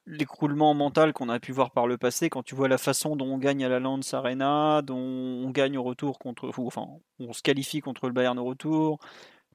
l'écroulement 0.07 0.74
mental 0.74 1.12
qu'on 1.12 1.29
a 1.29 1.38
pu 1.38 1.53
voir 1.53 1.70
par 1.70 1.87
le 1.87 1.98
passé, 1.98 2.31
quand 2.31 2.42
tu 2.42 2.55
vois 2.55 2.68
la 2.68 2.79
façon 2.79 3.16
dont 3.16 3.26
on 3.26 3.38
gagne 3.38 3.64
à 3.64 3.68
la 3.68 3.81
Lance 3.81 4.12
Arena, 4.14 4.83
dont 4.83 4.96
on 4.96 5.50
gagne 5.50 5.79
au 5.79 5.83
retour 5.83 6.18
contre, 6.18 6.50
enfin, 6.59 6.87
on 7.18 7.33
se 7.33 7.42
qualifie 7.42 7.81
contre 7.81 8.07
le 8.07 8.12
Bayern 8.12 8.38
au 8.38 8.44
retour. 8.44 8.98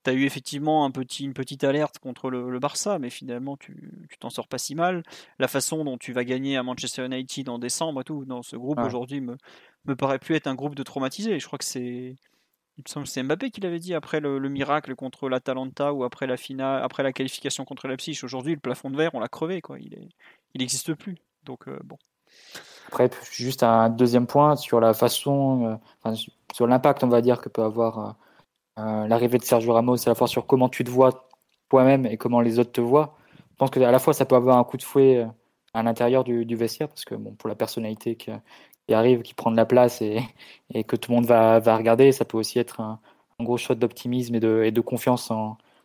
Tu 0.03 0.11
as 0.11 0.13
eu 0.13 0.23
effectivement 0.23 0.85
un 0.85 0.91
petit, 0.91 1.25
une 1.25 1.33
petite 1.33 1.63
alerte 1.63 1.97
contre 1.97 2.29
le, 2.29 2.59
Barça, 2.59 2.99
mais 2.99 3.09
finalement 3.09 3.57
tu 3.57 4.07
t'en 4.19 4.29
sors 4.29 4.47
pas 4.47 4.59
si 4.59 4.75
mal. 4.75 5.01
La 5.39 5.47
façon 5.47 5.83
dont 5.83 5.97
tu 5.97 6.13
vas 6.13 6.23
gagner 6.23 6.57
à 6.57 6.63
Manchester 6.63 7.05
United 7.05 7.49
en 7.49 7.57
décembre 7.57 8.01
et 8.01 8.03
tout, 8.03 8.23
dans 8.23 8.43
ce 8.43 8.55
groupe 8.55 8.79
aujourd'hui 8.79 9.19
me, 9.19 9.35
me 9.85 9.95
paraît 9.95 10.19
plus 10.19 10.35
être 10.35 10.47
un 10.47 10.55
groupe 10.55 10.75
de 10.75 10.83
traumatisés. 10.83 11.39
Je 11.39 11.45
crois 11.45 11.57
que 11.59 11.65
c'est 11.65 12.15
il 12.77 13.05
c'est 13.05 13.23
Mbappé 13.23 13.51
qui 13.51 13.61
l'avait 13.61 13.79
dit 13.79 13.93
après 13.93 14.19
le, 14.19 14.37
miracle 14.49 14.95
contre 14.95 15.29
l'Atalanta 15.29 15.93
ou 15.93 16.03
après 16.03 16.27
la 16.27 16.35
finale, 16.35 16.83
après 16.83 17.03
la 17.03 17.13
qualification 17.13 17.63
contre. 17.63 17.87
Aujourd'hui, 18.23 18.53
le 18.53 18.59
plafond 18.59 18.89
de 18.89 18.97
verre, 18.97 19.11
on 19.15 19.19
l'a 19.19 19.29
crevé, 19.29 19.61
quoi. 19.61 19.79
Il 19.79 19.93
est, 19.93 20.09
il 20.53 20.59
n'existe 20.59 20.93
plus. 20.93 21.15
Donc 21.43 21.67
euh, 21.67 21.79
bon. 21.83 21.97
Après, 22.87 23.09
juste 23.31 23.63
un 23.63 23.89
deuxième 23.89 24.27
point 24.27 24.57
sur 24.57 24.81
la 24.81 24.93
façon, 24.93 25.79
euh, 26.05 26.15
sur 26.53 26.67
l'impact, 26.67 27.03
on 27.03 27.07
va 27.07 27.21
dire, 27.21 27.39
que 27.39 27.47
peut 27.47 27.63
avoir 27.63 28.17
euh, 28.77 29.07
l'arrivée 29.07 29.37
de 29.37 29.43
Sergio 29.43 29.73
Ramos, 29.73 29.95
à 30.05 30.09
la 30.09 30.15
fois 30.15 30.27
sur 30.27 30.45
comment 30.45 30.67
tu 30.67 30.83
te 30.83 30.89
vois 30.89 31.29
toi-même 31.69 32.05
et 32.05 32.17
comment 32.17 32.41
les 32.41 32.59
autres 32.59 32.73
te 32.73 32.81
voient. 32.81 33.17
Je 33.51 33.55
pense 33.57 33.69
que 33.69 33.79
à 33.79 33.91
la 33.91 33.99
fois 33.99 34.13
ça 34.13 34.25
peut 34.25 34.35
avoir 34.35 34.57
un 34.57 34.65
coup 34.65 34.75
de 34.75 34.83
fouet 34.83 35.25
à 35.75 35.83
l'intérieur 35.83 36.23
du, 36.23 36.55
vestiaire, 36.55 36.87
parce 36.87 37.05
que 37.05 37.15
bon, 37.15 37.33
pour 37.33 37.49
la 37.49 37.55
personnalité 37.55 38.15
qui, 38.15 38.31
arrive, 38.93 39.21
qui 39.21 39.33
prend 39.33 39.51
de 39.51 39.57
la 39.57 39.65
place 39.65 40.01
et, 40.01 40.21
que 40.87 40.95
tout 40.95 41.11
le 41.11 41.17
monde 41.17 41.25
va, 41.25 41.59
regarder, 41.59 42.11
ça 42.13 42.25
peut 42.25 42.37
aussi 42.37 42.59
être 42.59 42.79
un, 42.79 42.99
gros 43.41 43.57
shot 43.57 43.75
d'optimisme 43.75 44.35
et 44.35 44.39
de, 44.71 44.81
confiance 44.81 45.31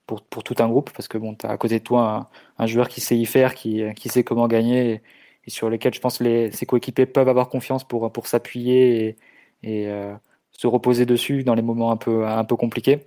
pour, 0.07 0.23
tout 0.45 0.55
un 0.61 0.69
groupe, 0.69 0.91
parce 0.93 1.09
que 1.09 1.19
bon, 1.19 1.35
tu 1.35 1.45
as 1.47 1.51
à 1.51 1.57
côté 1.57 1.81
de 1.81 1.85
toi 1.85 2.31
un, 2.59 2.67
joueur 2.67 2.89
qui 2.89 3.01
sait 3.01 3.19
y 3.19 3.27
faire, 3.27 3.55
qui, 3.55 3.85
sait 4.07 4.25
comment 4.25 4.47
gagner, 4.47 5.03
et, 5.47 5.51
sur 5.51 5.69
lesquels 5.69 5.95
je 5.95 6.01
pense 6.01 6.21
les, 6.21 6.53
ses 6.53 6.67
coéquipiers 6.67 7.07
peuvent 7.07 7.29
avoir 7.29 7.49
confiance 7.49 7.83
pour, 7.83 8.13
pour 8.13 8.29
s'appuyer 8.29 9.17
et, 9.65 9.89
euh, 9.89 10.15
se 10.53 10.67
reposer 10.69 11.07
dessus 11.07 11.43
dans 11.43 11.55
les 11.55 11.63
moments 11.63 11.91
un 11.91 11.97
peu, 11.97 12.27
un 12.27 12.45
peu 12.45 12.55
compliqués. 12.57 13.07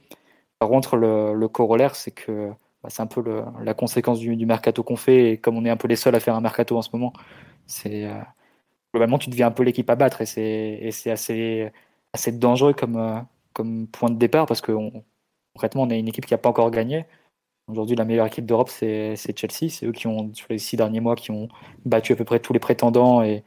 Par 0.59 0.69
contre, 0.69 0.97
le 0.97 1.47
corollaire, 1.47 1.95
c'est 1.95 2.11
que 2.11 2.51
bah, 2.83 2.89
c'est 2.89 3.01
un 3.01 3.07
peu 3.07 3.21
le, 3.21 3.43
la 3.63 3.73
conséquence 3.73 4.19
du, 4.19 4.35
du 4.35 4.45
mercato 4.45 4.83
qu'on 4.83 4.97
fait, 4.97 5.31
et 5.31 5.37
comme 5.37 5.57
on 5.57 5.65
est 5.65 5.69
un 5.69 5.77
peu 5.77 5.87
les 5.87 5.95
seuls 5.95 6.15
à 6.15 6.19
faire 6.19 6.35
un 6.35 6.41
mercato 6.41 6.77
en 6.77 6.81
ce 6.81 6.89
moment, 6.93 7.13
c'est 7.65 8.05
euh, 8.05 8.19
globalement 8.93 9.17
tu 9.17 9.29
deviens 9.29 9.47
un 9.47 9.51
peu 9.51 9.63
l'équipe 9.63 9.89
à 9.89 9.95
battre, 9.95 10.21
et 10.21 10.91
c'est 10.91 11.11
assez, 11.11 11.71
assez 12.11 12.31
dangereux 12.33 12.73
comme, 12.73 12.97
euh, 12.97 13.19
comme 13.53 13.87
point 13.87 14.09
de 14.09 14.17
départ, 14.17 14.45
parce 14.45 14.61
que 14.61 14.71
on, 14.73 15.03
concrètement, 15.53 15.83
on 15.83 15.89
est 15.89 15.99
une 15.99 16.07
équipe 16.07 16.25
qui 16.25 16.33
n'a 16.33 16.39
pas 16.39 16.49
encore 16.49 16.71
gagné. 16.71 17.05
Aujourd'hui, 17.67 17.95
la 17.95 18.03
meilleure 18.03 18.27
équipe 18.27 18.45
d'Europe, 18.45 18.69
c'est 18.69 19.15
Chelsea. 19.15 19.69
C'est 19.69 19.85
eux 19.85 19.93
qui 19.93 20.07
ont, 20.07 20.33
sur 20.33 20.47
les 20.49 20.57
six 20.57 20.75
derniers 20.75 20.99
mois, 20.99 21.15
qui 21.15 21.31
ont 21.31 21.47
battu 21.85 22.11
à 22.11 22.15
peu 22.17 22.25
près 22.25 22.39
tous 22.39 22.51
les 22.51 22.59
prétendants 22.59 23.23
et, 23.23 23.43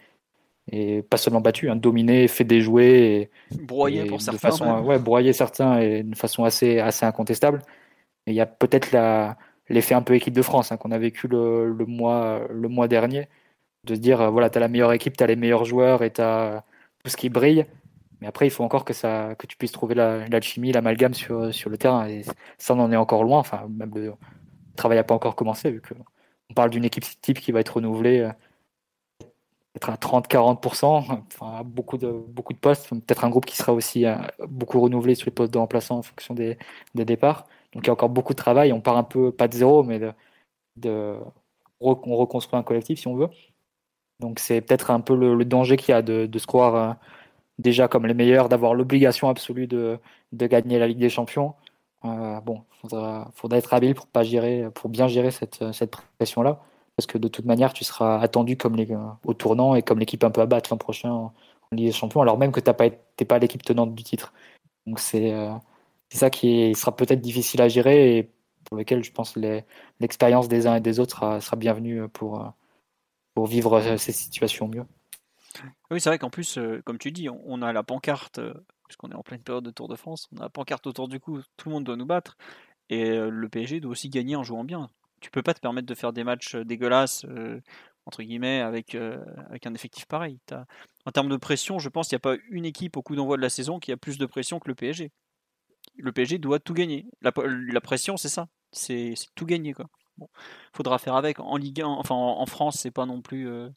et 0.73 1.03
pas 1.03 1.19
seulement 1.19 1.43
battu, 1.43 1.69
hein, 1.69 1.77
dominé, 1.77 2.27
fait 2.27 2.45
déjouer. 2.45 3.31
Et, 3.51 3.57
broyé 3.63 4.07
pour 4.07 4.23
certains. 4.23 4.39
Façon, 4.39 4.81
ouais, 4.85 4.99
broyé 4.99 5.35
certains 5.35 5.81
et 5.81 6.03
de 6.03 6.17
façon 6.17 6.45
assez, 6.45 6.79
assez 6.79 7.05
incontestable 7.05 7.61
il 8.27 8.35
y 8.35 8.41
a 8.41 8.47
peut-être 8.47 8.93
l'effet 9.69 9.95
un 9.95 10.03
peu 10.03 10.15
équipe 10.15 10.35
de 10.35 10.43
France 10.43 10.73
hein, 10.73 10.77
qu'on 10.77 10.91
a 10.93 10.99
vécu 10.99 11.29
le, 11.29 11.87
mois, 11.87 12.47
le 12.51 12.69
mois 12.69 12.89
dernier, 12.89 13.29
de 13.85 13.95
se 13.95 14.01
dire, 14.01 14.31
voilà, 14.33 14.51
tu 14.51 14.59
as 14.59 14.61
la 14.61 14.69
meilleure 14.69 14.93
équipe, 14.93 15.17
tu 15.17 15.25
as 15.25 15.27
les 15.27 15.37
meilleurs 15.37 15.65
joueurs 15.65 16.03
et 16.03 16.13
tu 16.13 16.21
as 16.21 16.65
tout 17.05 17.11
ce 17.11 17.17
qui 17.17 17.29
brille. 17.29 17.67
Mais 18.21 18.27
après, 18.27 18.47
il 18.47 18.51
faut 18.51 18.65
encore 18.65 18.85
que, 18.85 18.95
ça, 18.95 19.35
que 19.39 19.47
tu 19.47 19.57
puisses 19.57 19.73
trouver 19.73 19.95
l'alchimie, 19.95 20.73
la, 20.73 20.81
l'amalgame 20.81 21.15
sur, 21.15 21.53
sur 21.55 21.71
le 21.71 21.77
terrain. 21.77 22.09
Et 22.09 22.23
ça, 22.59 22.75
on 22.75 22.81
en 22.81 22.91
est 22.93 22.97
encore 22.97 23.25
loin. 23.25 23.39
Enfin, 23.39 23.67
même 23.69 23.93
le 23.95 24.15
travail 24.77 24.97
n'a 24.99 25.05
pas 25.05 25.15
encore 25.15 25.37
commencé, 25.37 25.71
vu 25.71 25.83
qu'on 25.83 26.55
parle 26.55 26.71
d'une 26.71 26.85
équipe 26.85 27.05
type 27.21 27.41
qui 27.41 27.53
va 27.53 27.61
être 27.61 27.75
renouvelée 27.75 28.21
euh, 28.21 28.33
peut-être 29.75 29.91
à 29.91 29.97
30-40%, 29.97 30.85
enfin, 30.85 31.63
beaucoup, 31.65 31.99
de, 31.99 32.11
beaucoup 32.11 32.55
de 32.55 32.59
postes. 32.59 32.89
Peut-être 32.89 33.25
un 33.25 33.31
groupe 33.31 33.45
qui 33.45 33.57
sera 33.57 33.73
aussi 33.75 34.07
euh, 34.07 34.17
beaucoup 34.49 34.81
renouvelé 34.81 35.15
sur 35.15 35.27
les 35.27 35.33
postes 35.33 35.53
de 35.53 35.59
remplaçants 35.59 35.99
en 35.99 36.03
fonction 36.03 36.35
des, 36.35 36.57
des 36.95 37.05
départs. 37.05 37.47
Donc 37.73 37.85
il 37.85 37.87
y 37.87 37.91
a 37.91 37.93
encore 37.93 38.09
beaucoup 38.09 38.33
de 38.33 38.39
travail. 38.39 38.73
On 38.73 38.81
part 38.81 38.97
un 38.97 39.05
peu, 39.05 39.33
pas 39.33 39.49
de 39.49 39.55
zéro, 39.55 39.83
mais 39.83 40.01
de, 40.77 41.17
on 41.81 42.17
reconstruit 42.17 42.59
un 42.59 42.63
collectif 42.63 43.01
si 43.01 43.09
on 43.09 43.17
veut. 43.17 43.29
Donc 44.21 44.39
c'est 44.39 44.61
peut-être 44.61 44.91
un 44.91 45.01
peu 45.01 45.15
le, 45.15 45.45
danger 45.45 45.77
qu'il 45.77 45.93
y 45.93 45.95
a 45.95 46.03
de, 46.03 46.39
se 46.39 46.47
croire 46.47 46.75
euh, 46.75 46.95
déjà 47.59 47.89
comme 47.89 48.07
les 48.07 48.15
meilleurs, 48.15 48.49
d'avoir 48.49 48.75
l'obligation 48.75 49.29
absolue 49.29 49.67
de, 49.67 49.99
de, 50.33 50.47
gagner 50.47 50.79
la 50.79 50.87
Ligue 50.89 50.99
des 50.99 51.11
Champions. 51.11 51.55
Euh, 52.05 52.41
bon, 52.41 52.63
faudra, 52.81 53.31
faudra 53.35 53.59
être 53.59 53.75
habile 53.75 53.95
pour 53.95 54.07
pas 54.07 54.23
gérer, 54.23 54.71
pour 54.75 54.91
bien 54.91 55.09
gérer 55.09 55.31
cette, 55.31 55.73
cette 55.73 55.97
pression-là, 56.19 56.61
parce 56.97 57.07
que 57.07 57.19
de 57.19 57.29
toute 57.29 57.45
manière, 57.45 57.73
tu 57.73 57.85
seras 57.85 58.21
attendu 58.21 58.57
comme 58.57 58.77
les, 58.77 58.89
au 59.25 59.35
tournant 59.35 59.75
et 59.75 59.83
comme 59.83 59.99
l'équipe 59.99 60.25
un 60.25 60.31
peu 60.31 60.41
à 60.41 60.47
battre 60.47 60.71
l'an 60.71 60.79
prochain 60.79 61.11
en, 61.11 61.33
Ligue 61.73 61.87
des 61.87 61.93
Champions, 61.93 62.21
alors 62.21 62.39
même 62.39 62.53
que 62.53 62.61
tu 62.61 62.71
n'es 62.71 63.27
pas, 63.27 63.39
l'équipe 63.41 63.63
tenante 63.63 63.95
du 63.95 64.05
titre. 64.05 64.33
Donc 64.87 65.01
c'est 65.01 65.33
euh, 65.33 65.53
c'est 66.09 66.19
ça 66.19 66.31
qui 66.31 66.75
sera 66.75 66.95
peut-être 66.95 67.21
difficile 67.21 67.61
à 67.63 67.69
gérer 67.69 68.19
et 68.19 68.31
pour 68.65 68.77
lequel 68.77 69.05
je 69.05 69.13
pense 69.13 69.37
l'expérience 70.01 70.49
des 70.49 70.67
uns 70.67 70.77
et 70.77 70.81
des 70.81 70.99
autres 70.99 71.41
sera, 71.41 71.57
bienvenue 71.57 72.09
pour, 72.09 72.53
pour 73.35 73.47
vivre 73.47 73.97
ces 73.97 74.13
situations 74.13 74.69
mieux. 74.69 74.85
Oui, 75.91 76.01
c'est 76.01 76.11
vrai 76.11 76.19
qu'en 76.19 76.31
plus, 76.31 76.59
euh, 76.59 76.83
comme 76.85 76.99
tu 76.99 77.13
dis, 77.13 77.29
on 77.29 77.63
a 77.63 77.73
la 77.73 77.83
pancarte, 77.83 78.39
euh, 78.39 78.55
puisqu'on 78.87 79.11
est 79.11 79.15
en 79.15 79.23
pleine 79.23 79.43
période 79.43 79.65
de 79.65 79.71
Tour 79.71 79.89
de 79.89 79.97
France, 79.97 80.29
on 80.33 80.39
a 80.39 80.43
la 80.43 80.49
pancarte 80.49 80.87
autour 80.87 81.09
du 81.09 81.21
cou, 81.21 81.41
tout 81.57 81.69
le 81.69 81.75
monde 81.75 81.85
doit 81.85 81.97
nous 81.97 82.07
battre, 82.07 82.37
et 82.89 83.11
euh, 83.11 83.31
le 83.31 83.49
PSG 83.49 83.81
doit 83.81 83.93
aussi 83.93 84.09
gagner 84.11 84.37
en 84.37 84.43
jouant 84.43 84.65
bien. 84.65 84.91
Tu 85.21 85.31
peux 85.31 85.43
pas 85.43 85.55
te 85.55 85.61
permettre 85.61 85.87
de 85.87 85.95
faire 85.95 86.13
des 86.13 86.25
matchs 86.25 86.57
dégueulasses, 86.57 87.25
entre 88.05 88.23
guillemets, 88.23 88.61
avec, 88.61 88.95
avec 88.95 89.67
un 89.67 89.73
effectif 89.73 90.05
pareil. 90.05 90.39
En 91.07 91.11
termes 91.11 91.31
de 91.31 91.39
pression, 91.39 91.79
je 91.79 91.89
pense 91.89 92.09
qu'il 92.09 92.17
n'y 92.17 92.21
a 92.21 92.37
pas 92.37 92.37
une 92.51 92.67
équipe 92.67 92.99
au 92.99 93.03
coup 93.03 93.17
d'envoi 93.17 93.39
de 93.39 93.43
la 93.43 93.49
saison 93.49 93.81
qui 93.81 93.91
a 93.93 93.97
plus 93.97 94.19
de 94.19 94.27
pression 94.27 94.61
que 94.61 94.69
le 94.69 94.75
PSG 94.75 95.11
le 95.97 96.13
PSG 96.13 96.39
doit 96.39 96.59
tout 96.59 96.75
gagner. 96.75 97.07
La, 97.23 97.33
pression, 97.81 98.17
c'est 98.17 98.29
ça. 98.29 98.49
C'est 98.73 99.15
tout 99.35 99.47
gagner. 99.47 99.73
Quoi. 99.73 99.87
Faudra 100.73 100.99
faire 100.99 101.17
avec. 101.17 101.41
En 101.41 101.57
Ligue 101.57 101.83
1, 101.83 101.87
enfin 101.87 102.15
en, 102.15 102.47
France, 102.47 102.79
c'est 102.81 102.91
pas 102.91 103.07
non 103.07 103.23
plus 103.23 103.49
euh, 103.49 103.69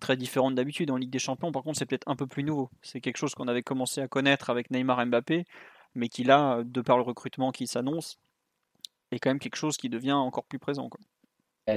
très 0.00 0.16
différent 0.16 0.50
d'habitude. 0.50 0.90
En 0.90 0.96
Ligue 0.96 1.10
des 1.10 1.18
Champions, 1.18 1.52
par 1.52 1.62
contre, 1.62 1.78
c'est 1.78 1.86
peut-être 1.86 2.08
un 2.08 2.16
peu 2.16 2.26
plus 2.26 2.44
nouveau. 2.44 2.70
C'est 2.82 3.00
quelque 3.00 3.16
chose 3.16 3.34
qu'on 3.34 3.48
avait 3.48 3.62
commencé 3.62 4.00
à 4.00 4.08
connaître 4.08 4.50
avec 4.50 4.70
Neymar 4.70 5.06
Mbappé, 5.06 5.44
mais 5.94 6.08
qui 6.08 6.24
là, 6.24 6.62
de 6.64 6.80
par 6.80 6.96
le 6.96 7.02
recrutement 7.02 7.52
qui 7.52 7.66
s'annonce, 7.66 8.18
est 9.10 9.18
quand 9.18 9.30
même 9.30 9.38
quelque 9.38 9.56
chose 9.56 9.76
qui 9.76 9.88
devient 9.88 10.12
encore 10.12 10.44
plus 10.44 10.58
présent. 10.58 10.88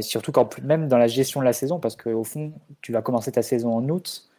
Surtout 0.02 0.32
quand 0.32 0.60
même 0.62 0.88
dans 0.88 0.98
la 0.98 1.08
gestion 1.08 1.42
de 1.42 1.46
la 1.46 1.54
saison, 1.54 1.80
parce 1.80 1.96
qu'au 1.96 2.24
fond, 2.24 2.54
tu 2.82 2.92
vas 2.92 3.02
commencer 3.02 3.32
ta 3.32 3.44
saison 3.44 3.76
en 3.76 3.88
août, 3.90 4.30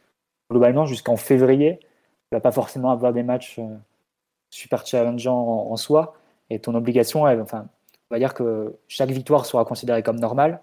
globalement 0.51 0.87
jusqu'en 0.87 1.17
février, 1.17 1.79
tu 1.81 1.89
vas 2.33 2.41
pas 2.41 2.53
forcément 2.53 2.91
avoir 2.91 3.13
des 3.13 3.23
matchs. 3.23 3.59
Euh, 3.59 3.77
super 4.51 4.87
challengeant 4.87 5.71
en, 5.71 5.77
soi. 5.77 6.15
Et 6.51 6.59
ton 6.61 6.75
obligation, 6.75 7.27
elle, 7.27 7.41
enfin, 7.41 7.69
on 8.11 8.15
va 8.15 8.19
dire 8.19 8.35
que 8.35 8.77
chaque 8.89 9.11
victoire 9.11 9.47
sera 9.47 9.65
considérée 9.65 10.03
comme 10.03 10.19
normale. 10.19 10.61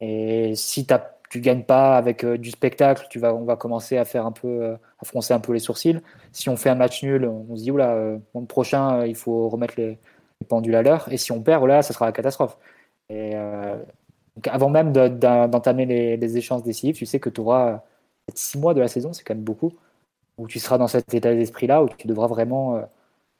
Et 0.00 0.54
si 0.56 0.86
tu 0.86 0.94
ne 1.38 1.42
gagnes 1.42 1.64
pas 1.64 1.96
avec 1.96 2.24
euh, 2.24 2.38
du 2.38 2.50
spectacle, 2.50 3.06
tu 3.10 3.18
vas, 3.18 3.34
on 3.34 3.44
va 3.44 3.56
commencer 3.56 3.98
à 3.98 4.04
faire 4.04 4.26
un 4.26 4.32
peu, 4.32 4.48
euh, 4.48 4.76
froncer 5.04 5.34
un 5.34 5.40
peu 5.40 5.52
les 5.52 5.58
sourcils. 5.58 6.00
Si 6.32 6.48
on 6.48 6.56
fait 6.56 6.70
un 6.70 6.74
match 6.74 7.02
nul, 7.02 7.26
on 7.26 7.56
se 7.56 7.62
dit 7.62 7.70
oula, 7.70 7.92
euh, 7.92 8.18
le 8.34 8.46
prochain, 8.46 9.04
il 9.06 9.14
faut 9.16 9.48
remettre 9.48 9.74
les, 9.76 9.98
pendules 10.48 10.74
à 10.74 10.82
l'heure. 10.82 11.06
Et 11.12 11.18
si 11.18 11.32
on 11.32 11.42
perd, 11.42 11.66
là, 11.66 11.82
ça 11.82 11.92
sera 11.92 12.06
la 12.06 12.12
catastrophe. 12.12 12.56
Et 13.10 13.32
donc 14.36 14.46
avant 14.48 14.70
même 14.70 14.92
d'entamer 14.92 15.84
les, 15.84 16.16
les, 16.16 16.36
échanges 16.38 16.62
décisives, 16.62 16.94
tu 16.94 17.04
sais 17.04 17.20
que 17.20 17.28
tu 17.28 17.42
auras 17.42 17.82
six 18.34 18.56
mois 18.58 18.72
de 18.72 18.80
la 18.80 18.88
saison, 18.88 19.12
c'est 19.12 19.22
quand 19.24 19.34
même 19.34 19.44
beaucoup, 19.44 19.72
où 20.38 20.46
tu 20.46 20.58
seras 20.58 20.78
dans 20.78 20.86
cet 20.86 21.12
état 21.12 21.34
d'esprit-là, 21.34 21.82
où 21.82 21.88
tu 21.90 22.06
devras 22.06 22.26
vraiment 22.26 22.80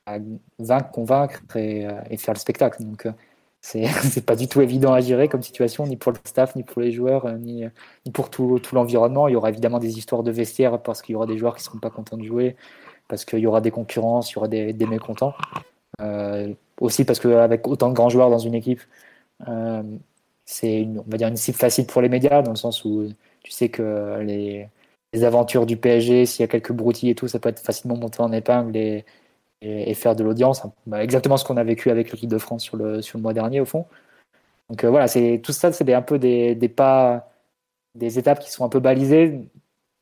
à 0.07 0.19
vaincre, 0.59 0.91
convaincre 0.91 1.41
euh, 1.57 2.01
et, 2.11 2.17
faire 2.17 2.35
le 2.35 2.39
spectacle. 2.39 2.83
Donc, 2.83 3.07
euh, 3.07 3.13
c'est 3.61 4.25
pas 4.25 4.37
du 4.37 4.49
tout 4.49 4.61
évident 4.61 4.93
à 4.93 5.01
gérer 5.01 5.29
comme 5.29 5.43
situation, 5.43 5.87
ni 5.87 5.97
pour 5.97 6.13
le 6.13 6.19
staff, 6.25 6.57
ni 6.57 6.63
pour 6.63 6.81
les 6.81 6.93
joueurs, 6.93 7.27
euh, 7.27 7.37
ni, 7.37 7.65
pour 8.13 8.31
tout, 8.31 8.61
l'environnement. 8.73 9.29
Il 9.29 9.33
y 9.33 9.37
aura 9.37 9.51
évidemment 9.51 9.79
des 9.79 9.99
histoires 9.99 10.23
de 10.23 10.31
vestiaire 10.31 10.81
parce 10.83 11.03
qu'il 11.03 11.13
y 11.13 11.17
aura 11.17 11.27
des 11.27 11.37
joueurs 11.37 11.57
qui 11.57 11.63
seront 11.63 11.79
pas 11.79 11.91
contents 11.91 12.17
de 12.17 12.25
jouer, 12.25 12.57
parce 13.09 13.25
qu'il 13.25 13.41
y 13.41 13.47
aura 13.47 13.61
des 13.61 13.71
concurrences, 13.71 14.33
il 14.33 14.37
y 14.37 14.39
aura 14.39 14.49
des, 14.49 14.73
mécontents. 14.87 15.35
aussi 16.81 17.05
parce 17.05 17.21
qu'avec 17.21 17.67
autant 17.69 17.89
de 17.91 17.95
grands 17.95 18.09
joueurs 18.09 18.31
dans 18.31 18.39
une 18.39 18.55
équipe, 18.55 18.81
c'est 20.47 20.87
on 20.87 21.05
va 21.11 21.17
dire 21.19 21.29
une 21.29 21.37
cible 21.37 21.59
facile 21.59 21.87
pour 21.87 22.03
les 22.03 22.09
médias, 22.09 22.43
dans 22.43 22.53
le 22.53 22.57
sens 22.57 22.85
où 22.85 23.09
tu 23.43 23.51
sais 23.51 23.69
que 23.69 24.21
les, 24.23 24.69
aventures 25.23 25.67
du 25.67 25.77
PSG, 25.77 26.25
s'il 26.27 26.43
y 26.43 26.45
a 26.45 26.49
quelques 26.49 26.73
broutilles 26.73 27.11
et 27.11 27.15
tout, 27.15 27.29
ça 27.29 27.39
peut 27.41 27.49
être 27.49 27.61
facilement 27.61 27.97
monté 27.97 28.21
en 28.21 28.33
épingle 28.33 28.73
et, 29.63 29.95
faire 29.95 30.17
de 30.17 30.25
l'audience. 30.25 30.63
Bah, 30.87 31.03
exactement 31.03 31.37
ce 31.37 31.45
qu'on 31.45 31.57
a 31.57 31.65
vécu 31.65 31.91
avec 31.91 32.13
l'équipe 32.13 32.31
de 32.31 32.39
France 32.39 32.63
sur 32.63 32.77
le, 32.77 33.03
sur 33.03 33.19
le 33.19 33.23
mois 33.23 33.35
dernier, 33.35 33.61
au 33.61 33.65
fond. 33.65 33.87
Donc 34.71 34.85
euh, 34.85 34.91
voilà, 34.91 35.09
c'est 35.09 35.41
tout 35.43 35.53
ça, 35.53 35.73
c'est 35.73 35.93
un 35.93 36.03
peu 36.03 36.19
des, 36.19 36.55
des, 36.55 36.69
pas, 36.69 37.31
des 37.95 38.19
étapes 38.19 38.41
qui 38.41 38.51
sont 38.51 38.65
un 38.65 38.69
peu 38.69 38.81
balisées. 38.81 39.51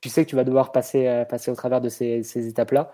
Tu 0.00 0.08
sais 0.10 0.24
que 0.24 0.30
tu 0.30 0.36
vas 0.36 0.44
devoir 0.44 0.72
passer, 0.72 1.06
euh, 1.08 1.24
passer 1.24 1.50
au 1.50 1.54
travers 1.56 1.80
de 1.80 1.88
ces, 1.88 2.22
ces 2.22 2.48
étapes-là. 2.48 2.92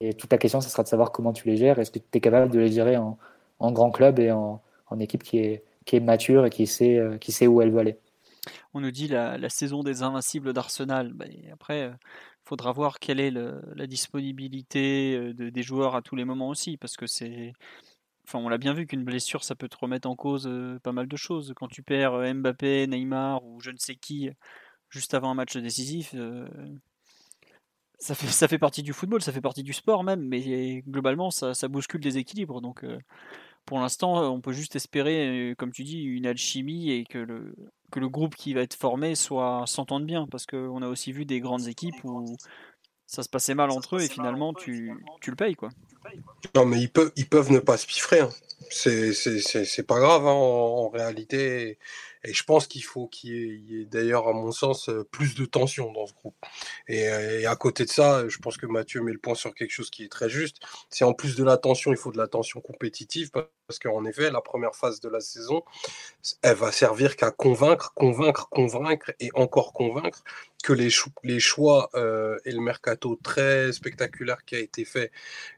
Et 0.00 0.14
toute 0.14 0.30
la 0.32 0.38
question, 0.38 0.60
ce 0.60 0.68
sera 0.70 0.82
de 0.82 0.88
savoir 0.88 1.12
comment 1.12 1.32
tu 1.32 1.48
les 1.48 1.56
gères. 1.56 1.78
Est-ce 1.78 1.90
que 1.90 1.98
tu 1.98 2.18
es 2.18 2.20
capable 2.20 2.52
de 2.52 2.58
les 2.60 2.70
gérer 2.72 2.96
en, 2.96 3.18
en 3.60 3.72
grand 3.72 3.90
club 3.90 4.18
et 4.18 4.30
en, 4.32 4.62
en, 4.88 5.00
équipe 5.00 5.22
qui 5.22 5.38
est, 5.38 5.64
qui 5.86 5.96
est 5.96 6.00
mature 6.00 6.46
et 6.46 6.50
qui 6.50 6.66
sait, 6.66 6.98
euh, 6.98 7.18
qui 7.18 7.32
sait 7.32 7.46
où 7.46 7.62
elle 7.62 7.70
veut 7.70 7.80
aller? 7.80 7.98
On 8.74 8.80
nous 8.80 8.90
dit 8.90 9.08
la, 9.08 9.48
saison 9.48 9.82
des 9.82 10.02
invincibles 10.02 10.52
d'Arsenal. 10.52 11.12
Bah, 11.12 11.26
après, 11.52 11.92
faudra 12.44 12.72
voir 12.72 12.98
quelle 12.98 13.20
est 13.20 13.30
la 13.30 13.86
disponibilité 13.86 15.16
euh, 15.16 15.50
des 15.50 15.62
joueurs 15.62 15.96
à 15.96 16.02
tous 16.02 16.16
les 16.16 16.24
moments 16.24 16.48
aussi, 16.48 16.76
parce 16.76 16.96
que 16.96 17.06
c'est. 17.06 17.52
Enfin, 18.26 18.38
on 18.38 18.48
l'a 18.48 18.58
bien 18.58 18.72
vu 18.72 18.86
qu'une 18.86 19.04
blessure, 19.04 19.44
ça 19.44 19.54
peut 19.54 19.68
te 19.68 19.76
remettre 19.76 20.08
en 20.08 20.16
cause 20.16 20.46
euh, 20.46 20.78
pas 20.80 20.92
mal 20.92 21.08
de 21.08 21.16
choses. 21.16 21.52
Quand 21.56 21.68
tu 21.68 21.82
perds 21.82 22.14
euh, 22.14 22.32
Mbappé, 22.32 22.86
Neymar 22.86 23.44
ou 23.44 23.60
je 23.60 23.70
ne 23.70 23.76
sais 23.78 23.96
qui 23.96 24.30
juste 24.90 25.14
avant 25.14 25.30
un 25.30 25.34
match 25.34 25.56
décisif, 25.56 26.14
ça, 27.98 28.14
fait, 28.14 28.58
partie 28.58 28.82
du 28.82 28.92
football, 28.92 29.22
ça 29.22 29.32
fait 29.32 29.40
partie 29.40 29.64
du 29.64 29.72
sport 29.72 30.04
même, 30.04 30.20
mais 30.28 30.82
globalement, 30.86 31.30
ça, 31.30 31.52
ça 31.52 31.68
bouscule 31.68 32.00
des 32.00 32.16
équilibres. 32.16 32.60
Donc, 32.60 32.84
pour 33.64 33.80
l'instant, 33.80 34.32
on 34.32 34.40
peut 34.40 34.52
juste 34.52 34.76
espérer, 34.76 35.54
comme 35.58 35.72
tu 35.72 35.82
dis, 35.82 36.00
une 36.02 36.26
alchimie 36.26 36.92
et 36.92 37.04
que 37.04 37.18
le, 37.18 37.56
que 37.94 38.00
le 38.00 38.08
groupe 38.08 38.34
qui 38.34 38.54
va 38.54 38.62
être 38.62 38.74
formé 38.74 39.14
soit 39.14 39.62
s'entende 39.66 40.04
bien 40.04 40.26
parce 40.28 40.46
qu'on 40.46 40.82
a 40.82 40.88
aussi 40.88 41.12
vu 41.12 41.24
des 41.24 41.38
grandes 41.38 41.68
équipes 41.68 42.02
où 42.02 42.36
ça 43.06 43.22
se 43.22 43.28
passait 43.28 43.54
mal 43.54 43.70
entre 43.70 43.96
eux 43.96 44.02
et 44.02 44.08
finalement 44.08 44.52
tu, 44.52 44.92
tu 45.20 45.30
le 45.30 45.36
payes 45.36 45.54
quoi. 45.54 45.68
Non, 46.56 46.66
mais 46.66 46.80
ils 46.80 46.90
peuvent, 46.90 47.12
ils 47.14 47.28
peuvent 47.28 47.52
ne 47.52 47.60
pas 47.60 47.76
se 47.76 47.86
piffrer. 47.86 48.18
Hein. 48.18 48.30
C'est 48.70 49.86
pas 49.86 50.00
grave 50.00 50.26
hein, 50.26 50.32
en, 50.32 50.88
réalité. 50.88 51.78
Et 52.24 52.32
je 52.32 52.42
pense 52.42 52.66
qu'il 52.66 52.82
faut 52.82 53.06
qu'il 53.06 53.64
y 53.70 53.82
ait, 53.82 53.84
d'ailleurs, 53.84 54.28
à 54.28 54.32
mon 54.32 54.50
sens, 54.50 54.88
euh, 54.88 55.04
plus 55.10 55.34
de 55.34 55.44
tension 55.44 55.92
dans 55.92 56.06
ce 56.06 56.14
groupe. 56.14 56.34
Euh, 56.88 57.40
et, 57.40 57.46
à 57.46 57.54
côté 57.54 57.84
de 57.84 57.90
ça, 57.90 58.26
je 58.28 58.38
pense 58.38 58.56
que 58.56 58.66
Mathieu 58.66 59.02
met 59.02 59.12
le 59.12 59.18
point 59.18 59.34
sur 59.34 59.54
quelque 59.54 59.70
chose 59.70 59.90
qui 59.90 60.04
est 60.04 60.08
très 60.08 60.30
juste. 60.30 60.56
C'est 60.88 61.04
en 61.04 61.12
plus 61.12 61.36
de 61.36 61.44
la 61.44 61.58
tension, 61.58 61.92
il 61.92 61.98
faut 61.98 62.12
de 62.12 62.18
la 62.18 62.26
tension 62.26 62.60
compétitive 62.60 63.30
parce 63.30 63.78
qu'en 63.78 64.04
effet, 64.06 64.30
la 64.30 64.40
première 64.40 64.74
phase 64.74 65.00
de 65.00 65.08
la 65.08 65.20
saison, 65.20 65.62
elle 66.42 66.56
va 66.56 66.72
servir 66.72 67.16
qu'à 67.16 67.30
convaincre, 67.30 67.92
convaincre, 67.94 68.48
convaincre 68.48 69.12
et 69.20 69.30
encore 69.34 69.72
convaincre 69.72 70.24
que 70.62 70.72
les, 70.72 70.90
choix 71.40 71.90
euh, 71.94 72.38
et 72.46 72.52
le 72.52 72.60
mercato 72.60 73.18
très 73.22 73.72
spectaculaire 73.72 74.44
qui 74.46 74.56
a 74.56 74.60
été 74.60 74.86
fait, 74.86 75.12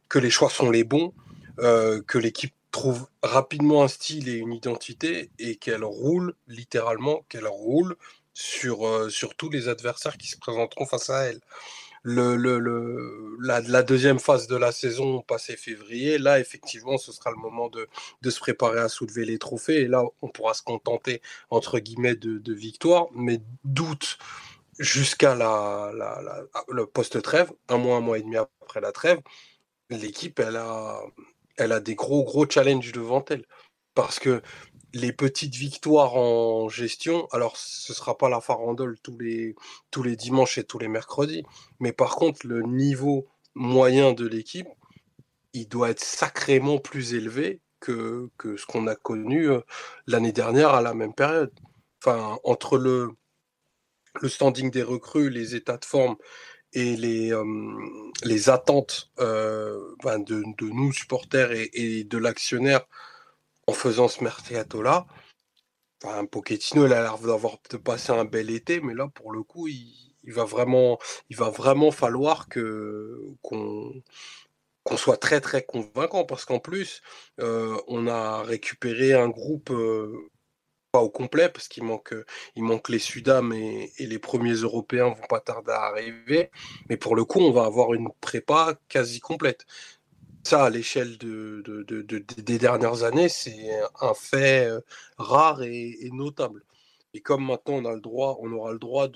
que 0.08 0.18
les 0.18 0.30
choix 0.30 0.50
sont 0.50 0.70
les 0.70 0.84
bons, 0.84 1.12
que 1.58 2.18
l'équipe 2.18 2.52
trouve 2.76 3.06
rapidement 3.22 3.84
un 3.84 3.88
style 3.88 4.28
et 4.28 4.34
une 4.34 4.52
identité 4.52 5.30
et 5.38 5.56
qu'elle 5.56 5.82
roule 5.82 6.34
littéralement, 6.46 7.24
qu'elle 7.30 7.46
roule 7.46 7.96
sur, 8.34 8.86
euh, 8.86 9.08
sur 9.08 9.34
tous 9.34 9.48
les 9.48 9.68
adversaires 9.68 10.18
qui 10.18 10.28
se 10.28 10.36
présenteront 10.36 10.84
face 10.84 11.08
à 11.08 11.24
elle. 11.24 11.40
Le, 12.02 12.36
le, 12.36 13.38
la, 13.40 13.82
deuxième 13.82 14.18
phase 14.18 14.46
de 14.46 14.56
la 14.56 14.72
saison 14.72 15.22
passée 15.22 15.56
février, 15.56 16.18
là 16.18 16.38
effectivement 16.38 16.98
ce 16.98 17.12
sera 17.12 17.30
le 17.30 17.38
moment 17.38 17.68
de, 17.70 17.88
de, 18.20 18.30
se 18.30 18.40
préparer 18.40 18.80
à 18.80 18.90
soulever 18.90 19.24
les 19.24 19.38
trophées. 19.38 19.80
Et 19.80 19.88
là 19.88 20.04
on 20.20 20.28
pourra 20.28 20.52
se 20.52 20.62
contenter 20.62 21.22
entre 21.48 21.78
guillemets 21.78 22.14
de, 22.14 22.36
de 22.36 22.52
victoire, 22.52 23.06
mais 23.14 23.40
doute 23.64 24.18
jusqu'à 24.78 25.34
la, 25.34 25.92
la, 25.94 26.20
la, 26.22 26.44
le 26.68 26.84
post-trêve, 26.86 27.50
un 27.70 27.78
mois, 27.78 27.96
un 27.96 28.00
mois 28.00 28.18
et 28.18 28.22
demi 28.22 28.36
après 28.36 28.82
la 28.82 28.92
trêve, 28.92 29.20
l'équipe 29.88 30.38
elle 30.40 30.56
a, 30.56 31.00
elle 31.56 31.72
a 31.72 31.80
des 31.80 31.94
gros, 31.94 32.24
gros 32.24 32.48
challenges 32.48 32.92
devant 32.92 33.24
elle. 33.30 33.44
Parce 33.94 34.18
que 34.18 34.42
les 34.92 35.12
petites 35.12 35.54
victoires 35.54 36.16
en 36.16 36.68
gestion, 36.68 37.26
alors 37.32 37.56
ce 37.56 37.92
sera 37.92 38.16
pas 38.16 38.28
la 38.28 38.40
farandole 38.40 38.98
tous 39.00 39.18
les, 39.18 40.16
dimanches 40.16 40.58
et 40.58 40.64
tous 40.64 40.78
les 40.78 40.88
mercredis, 40.88 41.44
mais 41.80 41.92
par 41.92 42.16
contre, 42.16 42.46
le 42.46 42.62
niveau 42.62 43.26
moyen 43.54 44.12
de 44.12 44.26
l'équipe, 44.26 44.68
il 45.52 45.68
doit 45.68 45.90
être 45.90 46.04
sacrément 46.04 46.78
plus 46.78 47.14
élevé 47.14 47.60
que, 47.80 48.30
que 48.38 48.56
ce 48.56 48.66
qu'on 48.66 48.86
a 48.86 48.94
connu 48.94 49.50
euh, 49.50 49.60
l'année 50.06 50.32
dernière 50.32 50.70
à 50.70 50.82
la 50.82 50.94
même 50.94 51.14
période. 51.14 51.52
Enfin, 52.02 52.38
entre 52.44 52.78
le, 52.78 53.10
le 54.20 54.28
standing 54.28 54.70
des 54.70 54.82
recrues, 54.82 55.30
les 55.30 55.54
états 55.54 55.78
de 55.78 55.84
forme 55.84 56.16
et 56.76 56.94
les, 56.94 57.32
les 58.22 58.50
attentes 58.50 59.10
ben 59.16 60.18
de, 60.18 60.42
de, 60.58 60.68
nous, 60.68 60.92
supporters, 60.92 61.50
et, 61.52 62.04
de 62.04 62.18
l'actionnaire 62.18 62.86
en 63.66 63.72
faisant 63.72 64.08
ce 64.08 64.22
mercato-là, 64.22 65.06
enfin, 66.04 66.26
Pochettino, 66.26 66.86
il 66.86 66.92
a 66.92 67.00
l'air 67.02 67.18
d'avoir 67.18 67.58
passé 67.82 68.12
un 68.12 68.26
bel 68.26 68.50
été, 68.50 68.80
mais 68.80 68.94
là, 68.94 69.08
pour 69.08 69.32
le 69.32 69.42
coup, 69.42 69.68
il, 69.68 70.12
va, 70.26 70.44
vraiment, 70.44 70.98
il 71.30 71.36
va 71.36 71.48
vraiment 71.48 71.90
falloir 71.90 72.48
que 72.48 73.22
qu'on 74.86 74.96
soit 74.96 75.16
très 75.16 75.40
très 75.40 75.64
convaincant 75.64 76.24
parce 76.24 76.44
qu'en 76.44 76.60
plus 76.60 77.02
euh, 77.40 77.76
on 77.88 78.06
a 78.06 78.42
récupéré 78.42 79.14
un 79.14 79.28
groupe 79.28 79.70
euh, 79.70 80.30
au 81.02 81.10
complet 81.10 81.48
parce 81.48 81.68
qu'il 81.68 81.84
manque, 81.84 82.14
il 82.54 82.62
manque 82.62 82.88
les 82.88 82.98
Sudam 82.98 83.52
et, 83.52 83.92
les 83.98 84.18
premiers 84.18 84.54
Européens 84.54 85.08
vont 85.08 85.26
pas 85.28 85.40
tarder 85.40 85.72
à 85.72 85.82
arriver. 85.84 86.50
Mais 86.88 86.96
pour 86.96 87.16
le 87.16 87.24
coup, 87.24 87.40
on 87.40 87.52
va 87.52 87.64
avoir 87.64 87.94
une 87.94 88.08
prépa 88.20 88.74
quasi 88.88 89.20
complète. 89.20 89.66
Ça, 90.44 90.64
à 90.64 90.70
l'échelle 90.70 91.18
de, 91.18 91.62
des 92.38 92.58
dernières 92.58 93.02
années, 93.02 93.28
c'est 93.28 93.70
un 94.00 94.14
fait 94.14 94.66
euh, 94.68 94.80
rare 95.18 95.62
et, 95.62 96.08
notable. 96.12 96.62
Et 97.14 97.20
comme 97.20 97.44
maintenant 97.46 97.74
on 97.74 97.84
a 97.86 97.94
le 97.94 98.00
droit, 98.00 98.38
on 98.40 98.52
aura 98.52 98.72
le 98.72 98.78
droit 98.78 99.08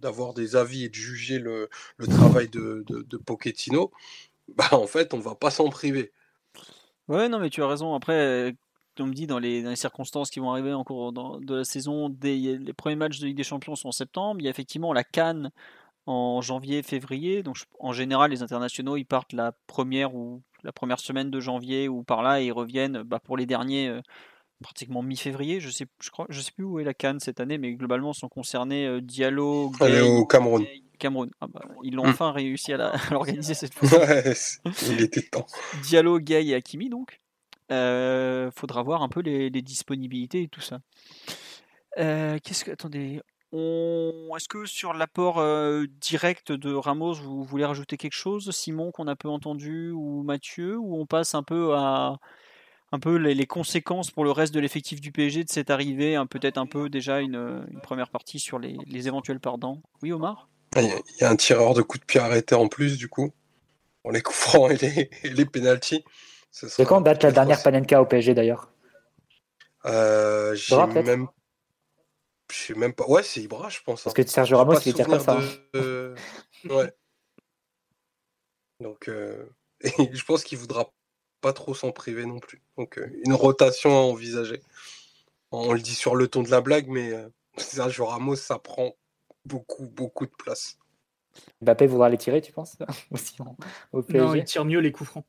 d'avoir 0.00 0.34
des 0.34 0.54
avis 0.54 0.84
et 0.84 0.88
de 0.88 0.94
juger 0.94 1.38
le, 1.38 1.68
travail 2.10 2.48
de, 2.48 2.84
de, 2.86 3.20
bah 4.56 4.68
en 4.72 4.86
fait 4.86 5.14
on 5.14 5.18
va 5.18 5.34
pas 5.34 5.50
s'en 5.50 5.68
priver. 5.70 6.12
Ouais, 7.08 7.28
non, 7.28 7.38
mais 7.38 7.50
tu 7.50 7.62
as 7.62 7.68
raison. 7.68 7.94
Après, 7.94 8.54
on 9.00 9.06
me 9.06 9.12
dit, 9.12 9.26
dans 9.26 9.38
les, 9.38 9.76
circonstances 9.76 10.30
qui 10.30 10.40
vont 10.40 10.50
arriver 10.50 10.72
en 10.72 10.84
cours 10.84 11.12
de 11.12 11.54
la 11.54 11.64
saison, 11.64 12.14
les 12.22 12.72
premiers 12.76 12.96
matchs 12.96 13.20
de 13.20 13.26
Ligue 13.26 13.36
des 13.36 13.44
Champions 13.44 13.76
sont 13.76 13.88
en 13.88 13.92
septembre. 13.92 14.40
Il 14.40 14.44
y 14.44 14.48
a 14.48 14.50
effectivement 14.50 14.92
la 14.92 15.04
Cannes 15.04 15.50
en 16.06 16.40
janvier, 16.40 16.82
février. 16.82 17.42
Donc, 17.42 17.56
en 17.78 17.92
général, 17.92 18.30
les 18.30 18.42
internationaux, 18.42 18.96
ils 18.96 19.04
partent 19.04 19.32
la 19.32 19.52
première 19.66 20.14
ou 20.14 20.42
la 20.64 20.72
première 20.72 21.00
semaine 21.00 21.30
de 21.30 21.40
janvier 21.40 21.88
ou 21.88 22.02
par 22.02 22.22
là 22.22 22.40
et 22.40 22.46
ils 22.46 22.52
reviennent 22.52 23.02
bah, 23.02 23.18
pour 23.18 23.36
les 23.36 23.46
derniers 23.46 23.88
euh, 23.88 24.00
pratiquement 24.62 25.02
mi-février. 25.02 25.60
Je 25.60 25.70
sais, 25.70 25.86
je 26.00 26.10
crois, 26.10 26.26
je 26.28 26.40
sais 26.40 26.52
plus 26.52 26.64
où 26.64 26.78
est 26.78 26.84
la 26.84 26.94
Cannes 26.94 27.20
cette 27.20 27.40
année, 27.40 27.58
mais 27.58 27.72
globalement 27.74 28.12
sont 28.12 28.28
concernés 28.28 28.86
euh, 28.86 29.00
Diallo, 29.00 29.72
au 29.80 30.26
Cameroun. 30.26 30.64
Cameroun. 30.98 31.30
Ah 31.40 31.48
bah, 31.48 31.62
ils 31.82 31.94
l'ont 31.94 32.06
hmm. 32.06 32.10
enfin 32.10 32.30
réussi 32.30 32.72
à 32.72 32.92
l'organiser 33.10 33.54
cette 33.54 33.74
fois. 33.74 34.06
il 34.88 35.02
était 35.02 35.22
temps. 35.22 35.46
Diallo, 35.82 36.18
Gay 36.20 36.46
et 36.46 36.54
Hakimi 36.54 36.88
donc. 36.88 37.20
Euh, 37.72 38.50
faudra 38.54 38.82
voir 38.82 39.02
un 39.02 39.08
peu 39.08 39.20
les, 39.20 39.50
disponibilités 39.50 40.42
et 40.42 40.48
tout 40.48 40.60
ça. 40.60 40.80
Euh, 41.98 42.38
qu'est-ce 42.42 42.64
que 42.64 42.70
attendez 42.70 43.20
Est-ce 43.52 44.48
que 44.48 44.66
sur 44.66 44.92
l'apport 44.92 45.38
euh, 45.38 45.86
direct 46.00 46.52
de 46.52 46.74
Ramos, 46.74 47.14
vous 47.14 47.42
voulez 47.44 47.64
rajouter 47.64 47.96
quelque 47.96 48.14
chose, 48.14 48.50
Simon, 48.50 48.92
qu'on 48.92 49.08
a 49.08 49.16
peu 49.16 49.28
entendu, 49.28 49.90
ou 49.90 50.22
Mathieu, 50.22 50.76
ou 50.76 51.00
on 51.00 51.06
passe 51.06 51.34
un 51.34 51.42
peu 51.42 51.74
à 51.74 52.18
un 52.94 52.98
peu 52.98 53.16
les, 53.16 53.46
conséquences 53.46 54.10
pour 54.10 54.22
le 54.22 54.32
reste 54.32 54.52
de 54.52 54.60
l'effectif 54.60 55.00
du 55.00 55.12
PSG 55.12 55.44
de 55.44 55.48
cette 55.48 55.70
arrivée, 55.70 56.22
peut-être 56.28 56.58
un 56.58 56.66
peu 56.66 56.90
déjà 56.90 57.20
une, 57.20 57.66
première 57.82 58.10
partie 58.10 58.38
sur 58.38 58.58
les, 58.58 58.76
éventuels 59.08 59.40
perdants. 59.40 59.80
Oui, 60.02 60.12
Omar? 60.12 60.50
Il 60.76 60.92
y 61.18 61.24
a 61.24 61.30
un 61.30 61.36
tireur 61.36 61.72
de 61.72 61.80
coup 61.80 61.96
de 61.96 62.04
pied 62.04 62.20
arrêté 62.20 62.54
en 62.54 62.68
plus, 62.68 62.98
du 62.98 63.08
coup, 63.08 63.30
pour 64.02 64.12
les 64.12 64.20
coups 64.22 64.38
francs 64.38 64.72
et 64.72 64.76
les, 64.76 65.10
et 65.24 65.30
les 65.30 65.46
pénalties. 65.46 66.04
C'est 66.52 66.84
quand 66.84 67.00
date 67.00 67.24
la 67.24 67.32
dernière 67.32 67.62
Panenka 67.62 68.00
au 68.00 68.06
PSG 68.06 68.34
d'ailleurs? 68.34 68.70
Euh, 69.86 70.54
J'ai 70.54 70.76
même. 71.02 71.26
Je 72.50 72.56
sais 72.56 72.74
même 72.74 72.92
pas. 72.92 73.06
Ouais, 73.06 73.22
c'est 73.22 73.40
Ibra, 73.40 73.70
je 73.70 73.80
pense. 73.84 74.02
Parce 74.02 74.14
hein. 74.16 74.22
que 74.22 74.28
Sergio 74.28 74.58
Ramos, 74.58 74.78
il 74.80 74.90
était 74.90 75.04
comme 75.04 75.18
ça. 75.18 75.40
ouais. 75.74 76.92
Donc, 78.80 79.08
euh... 79.08 79.46
je 80.12 80.24
pense 80.24 80.44
qu'il 80.44 80.58
voudra 80.58 80.92
pas 81.40 81.52
trop 81.52 81.74
s'en 81.74 81.90
priver 81.90 82.26
non 82.26 82.38
plus. 82.38 82.62
Donc, 82.76 82.98
euh, 82.98 83.10
une 83.24 83.32
rotation 83.32 83.90
à 83.90 84.02
envisager. 84.02 84.62
On 85.50 85.72
le 85.72 85.80
dit 85.80 85.94
sur 85.94 86.14
le 86.14 86.28
ton 86.28 86.42
de 86.42 86.50
la 86.50 86.60
blague, 86.60 86.88
mais 86.88 87.12
euh, 87.12 87.28
Sergio 87.56 88.06
Ramos, 88.06 88.36
ça 88.36 88.58
prend 88.58 88.94
beaucoup, 89.44 89.86
beaucoup 89.86 90.26
de 90.26 90.32
place. 90.32 90.78
Mbappé 91.62 91.86
voudra 91.86 92.08
les 92.10 92.18
tirer, 92.18 92.40
tu 92.40 92.52
penses? 92.52 92.76
Aussi, 93.10 93.36
au 93.92 94.02
PSG. 94.02 94.24
Non, 94.24 94.34
il 94.34 94.44
tire 94.44 94.64
mieux 94.64 94.80
les 94.80 94.92
coups 94.92 95.10
francs. 95.10 95.24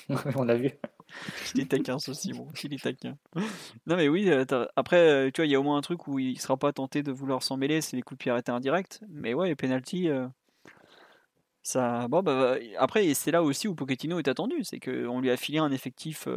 on 0.36 0.48
a 0.48 0.54
vu. 0.54 0.72
Il 1.54 1.62
est 1.62 1.70
taquin, 1.70 1.98
ce 1.98 2.12
Simon. 2.14 2.48
Il 2.64 2.74
est 2.74 2.82
taquin. 2.82 3.16
Non, 3.86 3.96
mais 3.96 4.08
oui, 4.08 4.30
euh, 4.30 4.44
après, 4.76 4.96
euh, 4.96 5.30
tu 5.30 5.40
vois, 5.40 5.46
il 5.46 5.52
y 5.52 5.54
a 5.54 5.60
au 5.60 5.62
moins 5.62 5.76
un 5.76 5.82
truc 5.82 6.08
où 6.08 6.18
il 6.18 6.40
sera 6.40 6.56
pas 6.56 6.72
tenté 6.72 7.02
de 7.02 7.12
vouloir 7.12 7.42
s'en 7.42 7.56
mêler, 7.56 7.80
c'est 7.80 7.96
les 7.96 8.02
coups 8.02 8.18
de 8.18 8.22
pied 8.22 8.30
arrêtés 8.30 8.52
indirects. 8.52 9.00
Mais 9.08 9.34
ouais, 9.34 9.48
les 9.48 9.54
penalty, 9.54 10.08
euh, 10.08 10.26
ça. 11.62 12.08
Bon, 12.08 12.22
bah, 12.22 12.56
après, 12.78 13.12
c'est 13.14 13.30
là 13.30 13.42
aussi 13.42 13.68
où 13.68 13.74
Pochettino 13.74 14.18
est 14.18 14.28
attendu. 14.28 14.64
C'est 14.64 14.80
qu'on 14.80 15.20
lui 15.20 15.30
a 15.30 15.36
filé 15.36 15.58
un 15.58 15.72
effectif 15.72 16.28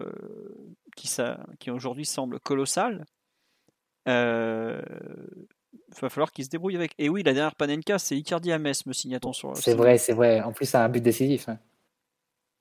qui, 0.96 1.08
ça, 1.08 1.40
qui 1.60 1.72
aujourd'hui 1.72 2.06
semble 2.06 2.40
colossal. 2.40 3.06
Il 4.08 4.14
va 6.02 6.10
falloir 6.10 6.32
qu'il 6.32 6.44
se 6.46 6.50
débrouille 6.50 6.76
avec. 6.76 6.94
Et 6.98 7.10
oui, 7.10 7.24
la 7.24 7.34
dernière 7.34 7.56
Panenka, 7.56 8.00
c'est 8.00 8.18
Icardi 8.18 8.52
à 8.52 8.60
Metz, 8.60 8.86
me 8.86 8.94
signe-t-on 8.94 9.34
sur. 9.34 9.56
C'est 9.58 9.76
vrai, 9.76 9.98
c'est 9.98 10.14
vrai. 10.14 10.42
En 10.42 10.52
plus, 10.52 10.66
c'est 10.66 10.78
un 10.78 10.90
but 10.90 11.02
décisif. 11.02 11.50
Hein. 11.50 11.60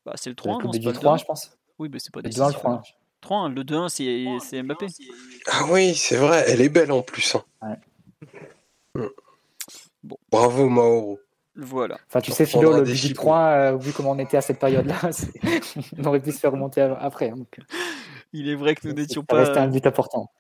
Bah, 0.05 0.13
c'est 0.17 0.31
le 0.31 0.37
3 0.37 0.57
1 0.57 0.59
le 0.73 0.93
3 0.93 1.17
je 1.17 1.25
pense. 1.25 1.57
Oui, 1.79 1.89
mais 1.93 1.99
c'est 1.99 2.13
pas 2.13 2.21
le 2.21 2.31
2 2.31 2.47
le 2.47 2.53
3 2.53 2.83
3 3.21 3.49
le 3.49 3.63
2-1, 3.63 4.39
c'est 4.41 4.63
Mbappé. 4.63 4.87
Ah 5.51 5.63
oui, 5.71 5.95
c'est 5.95 6.17
vrai, 6.17 6.45
elle 6.47 6.61
est 6.61 6.69
belle 6.69 6.93
en 6.93 7.03
plus. 7.03 7.35
Hein. 7.35 7.45
Ouais. 8.95 9.09
Bon. 10.03 10.19
Bravo 10.31 10.69
Mauro. 10.69 11.19
Voilà. 11.57 11.99
Enfin, 12.09 12.21
tu 12.21 12.33
sais, 12.33 12.47
Philo, 12.47 12.81
le 12.81 12.85
du 12.85 13.15
3, 13.15 13.39
euh, 13.39 13.77
vu 13.77 13.93
comment 13.93 14.11
on 14.11 14.19
était 14.19 14.37
à 14.37 14.41
cette 14.41 14.59
période-là, 14.59 15.01
on 15.99 16.05
aurait 16.05 16.21
pu 16.21 16.33
se 16.33 16.39
faire 16.39 16.53
remonter 16.53 16.83
après. 16.83 17.31
Hein, 17.31 17.37
donc... 17.37 17.59
Euh. 18.35 18.39
Il 18.39 18.49
est 18.49 18.55
vrai 18.55 18.75
que 18.75 18.87
nous 18.89 18.95
n'étions 18.95 19.23
pas. 19.23 19.59
Un 19.59 19.69
but 19.69 19.87
important. 19.87 20.31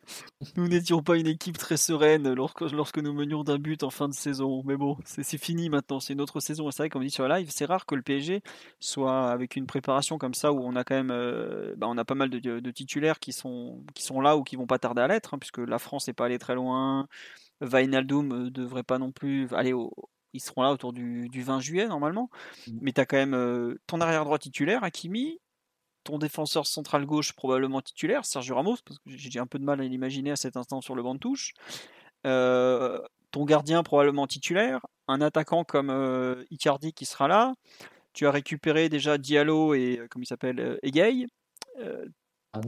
Nous 0.57 0.68
n'étions 0.68 1.03
pas 1.03 1.16
une 1.16 1.26
équipe 1.26 1.59
très 1.59 1.76
sereine 1.76 2.32
lorsque, 2.34 2.61
lorsque 2.61 2.99
nous 2.99 3.12
menions 3.12 3.45
d'un 3.45 3.59
but 3.59 3.82
en 3.82 3.90
fin 3.90 4.09
de 4.09 4.14
saison. 4.14 4.62
Mais 4.64 4.76
bon, 4.76 4.97
c'est 5.05 5.38
fini 5.38 5.68
maintenant. 5.68 6.01
C'est 6.01 6.12
une 6.12 6.20
autre 6.20 6.40
saison. 6.40 6.70
C'est 6.70 6.82
vrai, 6.82 6.90
comme 6.90 7.03
on 7.03 7.05
dit 7.05 7.11
sur 7.11 7.26
la 7.26 7.38
live, 7.38 7.51
c'est 7.51 7.64
rare 7.64 7.86
que 7.86 7.95
le 7.95 8.03
PSG 8.03 8.42
soit 8.80 9.30
avec 9.30 9.57
une 9.57 9.66
préparation 9.66 10.18
comme 10.18 10.34
ça 10.34 10.53
où 10.53 10.61
on 10.61 10.76
a 10.76 10.84
quand 10.84 10.95
même. 10.97 11.11
Euh, 11.11 11.74
bah, 11.76 11.86
on 11.88 11.97
a 11.97 12.05
pas 12.05 12.14
mal 12.14 12.30
de, 12.30 12.70
titulaires 12.70 13.20
qui 13.20 13.32
sont, 13.32 13.84
qui 13.95 14.03
sont 14.03 14.20
là 14.20 14.36
ou 14.36 14.42
qui 14.42 14.57
vont 14.57 14.66
pas 14.66 14.78
tarder 14.78 15.03
à 15.03 15.09
l'être, 15.09 15.34
hein, 15.34 15.38
puisque 15.38 15.59
la 15.59 15.78
France 15.78 16.09
n'est 16.09 16.14
pas 16.14 16.26
allée 16.26 16.38
très 16.38 16.55
loin. 16.55 17.07
Vainaldum 17.61 18.45
ne 18.45 18.49
devrait 18.49 18.82
pas 18.82 18.99
non 18.99 19.12
plus 19.12 19.49
aller 19.53 19.72
au, 19.72 19.92
ils 20.34 20.40
seront 20.40 20.62
là 20.62 20.72
autour 20.72 20.92
du, 20.92 21.28
du 21.28 21.42
20 21.42 21.61
juillet 21.61 21.86
normalement. 21.86 22.28
Mm. 22.66 22.78
Mais 22.82 22.92
tu 22.92 23.01
as 23.01 23.07
quand 23.07 23.16
même 23.16 23.34
euh, 23.34 23.80
ton 23.86 24.01
arrière 24.01 24.24
droit 24.24 24.38
titulaire, 24.38 24.84
Hakimi, 24.84 25.38
ton 26.05 26.18
défenseur 26.18 26.66
central 26.66 27.07
gauche 27.07 27.32
probablement 27.32 27.80
titulaire, 27.80 28.24
Sergio 28.24 28.55
Ramos, 28.55 28.76
parce 28.84 28.98
que 28.98 29.05
j'ai 29.07 29.40
un 29.40 29.46
peu 29.46 29.59
de 29.59 29.64
mal 29.64 29.80
à 29.80 29.84
l'imaginer 29.84 30.30
à 30.30 30.36
cet 30.36 30.57
instant 30.57 30.80
sur 30.80 30.94
le 30.94 31.02
banc 31.02 31.14
de 31.14 31.20
touche. 31.20 31.55
Euh, 32.26 33.00
ton 33.30 33.44
gardien 33.44 33.82
probablement 33.82 34.26
titulaire, 34.26 34.86
un 35.09 35.20
attaquant 35.20 35.64
comme 35.64 35.90
euh, 35.90 36.44
Icardi 36.50 36.92
qui 36.92 37.05
sera 37.05 37.26
là. 37.26 37.55
Tu 38.12 38.26
as 38.26 38.30
récupéré 38.30 38.88
déjà 38.88 39.18
Diallo 39.18 39.74
et 39.74 39.98
euh, 39.98 40.07
comment 40.09 40.22
il 40.22 40.26
s'appelle 40.26 40.78
Egay. 40.82 41.26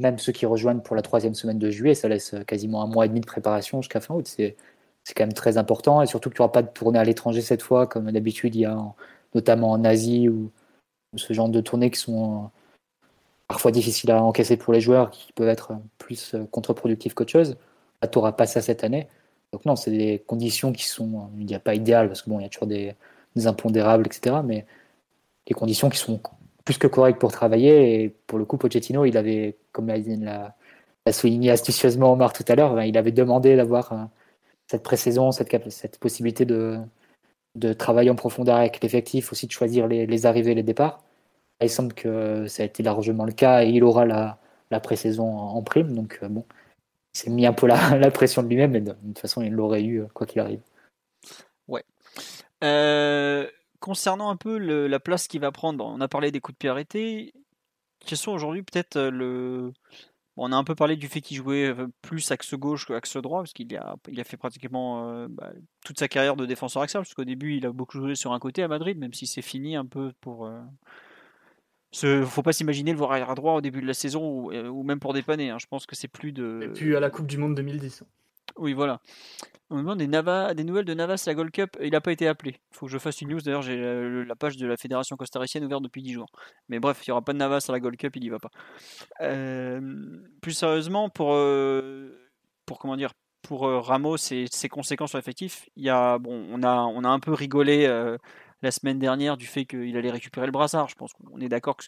Même 0.01 0.19
ceux 0.19 0.33
qui 0.33 0.47
rejoignent 0.47 0.81
pour 0.81 0.97
la 0.97 1.03
troisième 1.03 1.35
semaine 1.35 1.61
de 1.61 1.71
juillet, 1.71 1.95
ça 1.95 2.09
laisse 2.09 2.35
quasiment 2.47 2.83
un 2.83 2.89
mois 2.89 3.05
et 3.05 3.09
demi 3.09 3.21
de 3.21 3.27
préparation 3.27 3.81
jusqu'à 3.81 4.01
fin 4.01 4.15
août. 4.17 4.27
C'est 4.27 4.57
quand 5.15 5.23
même 5.23 5.33
très 5.33 5.59
important 5.59 6.03
et 6.03 6.07
surtout 6.07 6.29
que 6.31 6.35
tu 6.35 6.43
n'auras 6.43 6.51
pas 6.51 6.63
de 6.63 6.71
tournée 6.71 6.99
à 6.99 7.05
l'étranger 7.05 7.41
cette 7.41 7.63
fois, 7.63 7.87
comme 7.87 8.11
d'habitude 8.11 8.57
il 8.57 8.63
y 8.63 8.65
a 8.65 8.77
en- 8.77 8.97
notamment 9.37 9.71
en 9.71 9.85
Asie 9.85 10.29
ou, 10.29 10.51
ce 11.15 11.33
genre 11.33 11.49
de 11.49 11.61
tournées 11.61 11.91
qui 11.93 12.01
sont 12.01 12.51
parfois 13.49 13.71
difficiles 13.71 14.11
à 14.11 14.23
encaisser 14.23 14.57
pour 14.57 14.73
les 14.73 14.81
joueurs, 14.81 15.11
qui 15.11 15.33
peuvent 15.33 15.49
être 15.49 15.73
plus 15.99 16.35
euh, 16.35 16.45
contre-productifs 16.51 17.15
qu'autre 17.15 17.33
chose. 17.33 17.57
Là, 18.03 18.09
tu 18.09 18.19
n'auras 18.19 18.33
pas 18.33 18.47
cette 18.47 18.85
année. 18.85 19.09
Donc 19.53 19.65
non, 19.65 19.77
c'est 19.77 19.91
des 19.91 20.23
conditions 20.27 20.73
qui 20.73 20.85
sont, 20.85 21.19
euh, 21.19 21.41
il 21.41 21.47
n'y 21.47 21.55
a 21.55 21.61
pas 21.61 21.75
idéal 21.75 22.09
parce 22.09 22.23
que 22.23 22.31
bon, 22.31 22.41
il 22.41 22.43
y 22.43 22.47
a 22.47 22.49
toujours 22.49 22.67
des, 22.69 22.95
impondérables, 23.47 24.07
etc. 24.07 24.37
Mais 24.45 24.67
des 25.47 25.55
conditions 25.55 25.91
qui 25.91 25.99
sont 25.99 26.21
plus 26.65 26.79
que 26.79 26.87
correctes 26.87 27.21
pour 27.21 27.33
travailler. 27.33 28.05
Et 28.05 28.09
pour 28.27 28.39
le 28.39 28.45
coup, 28.45 28.57
Pochettino, 28.59 29.05
il 29.05 29.17
avait, 29.17 29.57
comme 29.73 29.89
l'a 29.89 29.99
l'a- 29.99 31.13
souligné 31.13 31.51
astucieusement 31.51 32.13
Omar 32.13 32.33
tout 32.33 32.45
à 32.49 32.55
l'heure, 32.57 32.75
ben, 32.75 32.85
il 32.85 32.99
avait 32.99 33.13
demandé 33.13 33.57
d'avoir 33.57 33.93
euh, 33.93 33.97
cette 34.69 34.83
pré-saison, 34.83 35.33
cette, 35.33 35.99
possibilité 36.01 36.45
de, 36.45 36.79
travailler 37.79 38.11
en 38.11 38.17
profondeur 38.17 38.57
avec 38.57 38.83
l'effectif, 38.83 39.33
aussi 39.33 39.47
de 39.47 39.53
choisir 39.53 39.87
les, 39.89 40.07
les 40.07 40.27
arrivées 40.27 40.53
et 40.53 40.55
les 40.55 40.63
départs. 40.63 41.06
Il 41.61 41.71
semble 41.71 41.95
que 41.95 42.47
ça 42.49 42.63
a 42.63 42.67
été 42.67 42.83
largement 42.83 43.25
le 43.25 43.33
cas 43.33 43.65
et 43.65 43.69
il 43.71 43.83
aura 43.83 44.05
la, 44.05 44.39
la 44.71 44.81
pré-saison 44.81 45.29
en, 45.29 45.63
prime. 45.63 45.95
Donc 45.95 46.19
euh, 46.23 46.29
bon, 46.29 46.45
il 47.15 47.19
s'est 47.19 47.31
mis 47.31 47.47
un 47.47 47.53
peu 47.53 47.67
la, 47.67 48.11
pression 48.11 48.43
de 48.43 48.49
lui-même, 48.49 48.73
mais 48.73 48.81
de, 48.81 48.93
toute 48.93 49.19
façon, 49.19 49.43
il 49.43 49.53
l'aurait 49.53 49.83
eu 49.83 50.03
euh, 50.03 50.07
quoi 50.13 50.27
qu'il 50.27 50.41
arrive. 50.41 50.61
Euh, 52.65 53.47
concernant 53.81 54.31
un 54.31 54.37
peu 54.37 54.57
la 54.57 54.99
place 54.99 55.29
qu'il 55.29 55.43
va 55.43 55.53
prendre, 55.53 55.85
on 55.85 56.01
a 56.01 56.09
parlé 56.09 56.33
des 56.33 56.41
coups 56.41 56.55
de 56.55 56.59
pied 56.59 56.71
arrêtés. 56.71 57.35
Quels 58.01 58.17
sont 58.17 58.33
aujourd'hui 58.33 58.63
peut-être 58.63 58.99
le. 58.99 59.75
on 60.39 60.51
a 60.53 60.57
un 60.57 60.65
peu 60.65 60.75
parlé 60.75 60.97
du 60.97 61.07
fait 61.07 61.21
qu'il 61.21 61.37
jouait 61.37 61.75
plus 62.01 62.31
axe 62.31 62.55
gauche 62.55 62.87
qu'axe 62.87 63.19
droit, 63.19 63.41
parce 63.41 63.53
qu'il 63.53 63.77
a, 63.77 63.97
il 64.09 64.19
a 64.19 64.25
fait 64.25 64.39
pratiquement 64.39 65.27
bah, 65.29 65.53
toute 65.85 65.99
sa 65.99 66.09
carrière 66.09 66.37
de 66.37 66.47
défenseur 66.47 66.83
axial, 66.83 67.03
parce 67.03 67.13
qu'au 67.13 67.25
début 67.25 67.59
il 67.59 67.67
a 67.67 67.73
beaucoup 67.73 67.99
joué 67.99 68.15
sur 68.15 68.33
un 68.33 68.39
côté 68.39 68.63
à 68.63 68.69
Madrid, 68.69 68.97
même 68.97 69.13
si 69.13 69.27
c'est 69.27 69.43
fini 69.43 69.77
un 69.77 69.85
peu 69.85 70.13
pour. 70.23 70.51
Ce, 71.99 72.23
faut 72.25 72.43
pas 72.43 72.53
s'imaginer 72.53 72.93
le 72.93 72.99
voir 72.99 73.13
arrière 73.13 73.35
droit 73.35 73.55
au 73.55 73.61
début 73.63 73.81
de 73.81 73.87
la 73.87 73.95
saison 73.95 74.23
ou, 74.29 74.53
euh, 74.53 74.69
ou 74.69 74.83
même 74.83 75.01
pour 75.01 75.15
dépanner. 75.15 75.49
hein. 75.49 75.57
Je 75.59 75.67
pense 75.67 75.87
que 75.87 75.97
c'est 75.97 76.09
plus 76.09 76.31
de. 76.33 76.61
Et 76.63 76.69
puis 76.69 76.95
à 76.95 77.01
la 77.01 77.09
Coupe 77.09 77.27
du 77.27 77.39
Monde 77.39 77.55
2010. 77.55 78.03
Oui, 78.59 78.75
voilà. 78.75 79.01
On 79.71 79.77
me 79.77 79.81
demande 79.81 79.99
des, 79.99 80.07
Nava- 80.07 80.55
des 80.55 80.63
nouvelles 80.63 80.85
de 80.85 80.93
Navas 80.95 81.23
à 81.27 81.31
la 81.31 81.35
Gold 81.35 81.51
Cup. 81.51 81.71
Il 81.83 81.91
n'a 81.93 82.01
pas 82.03 82.13
été 82.13 82.29
appelé. 82.29 82.57
Il 82.71 82.77
faut 82.77 82.85
que 82.87 82.93
je 82.93 82.99
fasse 82.99 83.21
une 83.23 83.31
news. 83.31 83.41
D'ailleurs, 83.41 83.63
j'ai 83.63 83.77
la, 83.81 84.25
la 84.25 84.37
page 84.37 84.57
de 84.59 84.67
la 84.67 84.77
fédération 84.77 85.17
costaricienne 85.17 85.65
ouverte 85.65 85.83
depuis 85.83 86.03
10 86.03 86.13
jours. 86.13 86.29
Mais 86.69 86.79
bref, 86.79 87.01
il 87.07 87.11
n'y 87.11 87.13
aura 87.13 87.23
pas 87.23 87.33
de 87.33 87.39
Navas 87.39 87.65
à 87.69 87.73
la 87.73 87.81
Gold 87.81 87.97
Cup, 87.97 88.15
il 88.17 88.23
n'y 88.23 88.29
va 88.29 88.39
pas. 88.39 88.51
Euh, 89.23 89.81
plus 90.41 90.53
sérieusement, 90.53 91.09
pour, 91.09 91.33
euh, 91.35 92.11
pour 92.67 92.79
comment 92.79 92.97
dire, 92.97 93.13
pour 93.43 93.67
euh, 93.67 93.81
Ramos 93.81 94.17
et 94.33 94.47
ses 94.51 94.69
conséquences 94.69 95.11
sur 95.11 95.19
l'effectif, 95.19 95.69
il 95.77 95.85
y 95.85 95.91
a, 95.91 96.19
bon, 96.19 96.47
on 96.51 96.63
a, 96.63 96.77
on 96.83 97.05
a 97.05 97.09
un 97.09 97.21
peu 97.21 97.33
rigolé 97.33 97.87
euh, 97.87 98.19
la 98.63 98.71
semaine 98.71 98.99
dernière 98.99 99.37
du 99.37 99.47
fait 99.47 99.65
qu'il 99.65 99.97
allait 99.97 100.11
récupérer 100.11 100.47
le 100.47 100.53
brassard. 100.53 100.89
Je 100.89 100.95
pense 100.95 101.13
qu'on 101.13 101.41
est 101.41 101.49
d'accord 101.49 101.77
que 101.77 101.85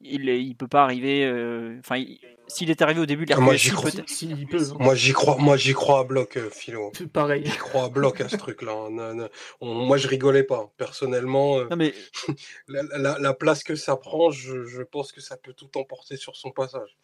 il, 0.00 0.28
il 0.28 0.54
peut 0.56 0.68
pas 0.68 0.82
arriver. 0.82 1.24
euh, 1.24 1.78
Enfin, 1.80 1.96
il- 1.96 2.18
s'il 2.46 2.68
est 2.70 2.82
arrivé 2.82 3.00
au 3.00 3.06
début 3.06 3.24
de 3.24 3.32
Ah, 3.32 3.40
moi, 3.40 3.54
l'RQSI, 3.54 3.68
j'y 3.68 3.74
crois. 3.74 3.90
peut-être. 3.90 4.08
Si, 4.10 4.28
il 4.28 4.46
peut. 4.46 4.58
hein. 4.58 4.76
Moi, 4.78 4.94
j'y 4.94 5.12
crois, 5.14 5.36
moi, 5.38 5.56
j'y 5.56 5.72
crois 5.72 6.00
à 6.00 6.04
bloc, 6.04 6.36
euh, 6.36 6.50
Philo. 6.50 6.92
Pareil. 7.12 7.42
J'y 7.46 7.56
crois 7.56 7.84
à 7.84 7.88
bloc 7.88 8.20
à 8.20 8.28
ce 8.28 8.36
truc-là. 8.36 8.72
hein. 8.90 9.28
Moi, 9.62 9.96
je 9.96 10.08
rigolais 10.08 10.42
pas. 10.44 10.70
Personnellement, 10.76 11.58
euh, 11.60 11.68
Non 11.70 11.76
mais 11.76 11.94
la, 12.68 12.82
la- 12.98 13.18
la 13.18 13.34
place 13.34 13.64
que 13.64 13.76
ça 13.76 13.96
prend, 13.96 14.30
je, 14.30 14.64
je 14.64 14.82
pense 14.82 15.10
que 15.12 15.20
ça 15.22 15.36
peut 15.38 15.54
tout 15.54 15.70
emporter 15.78 16.16
sur 16.18 16.36
son 16.36 16.50
passage. 16.50 16.98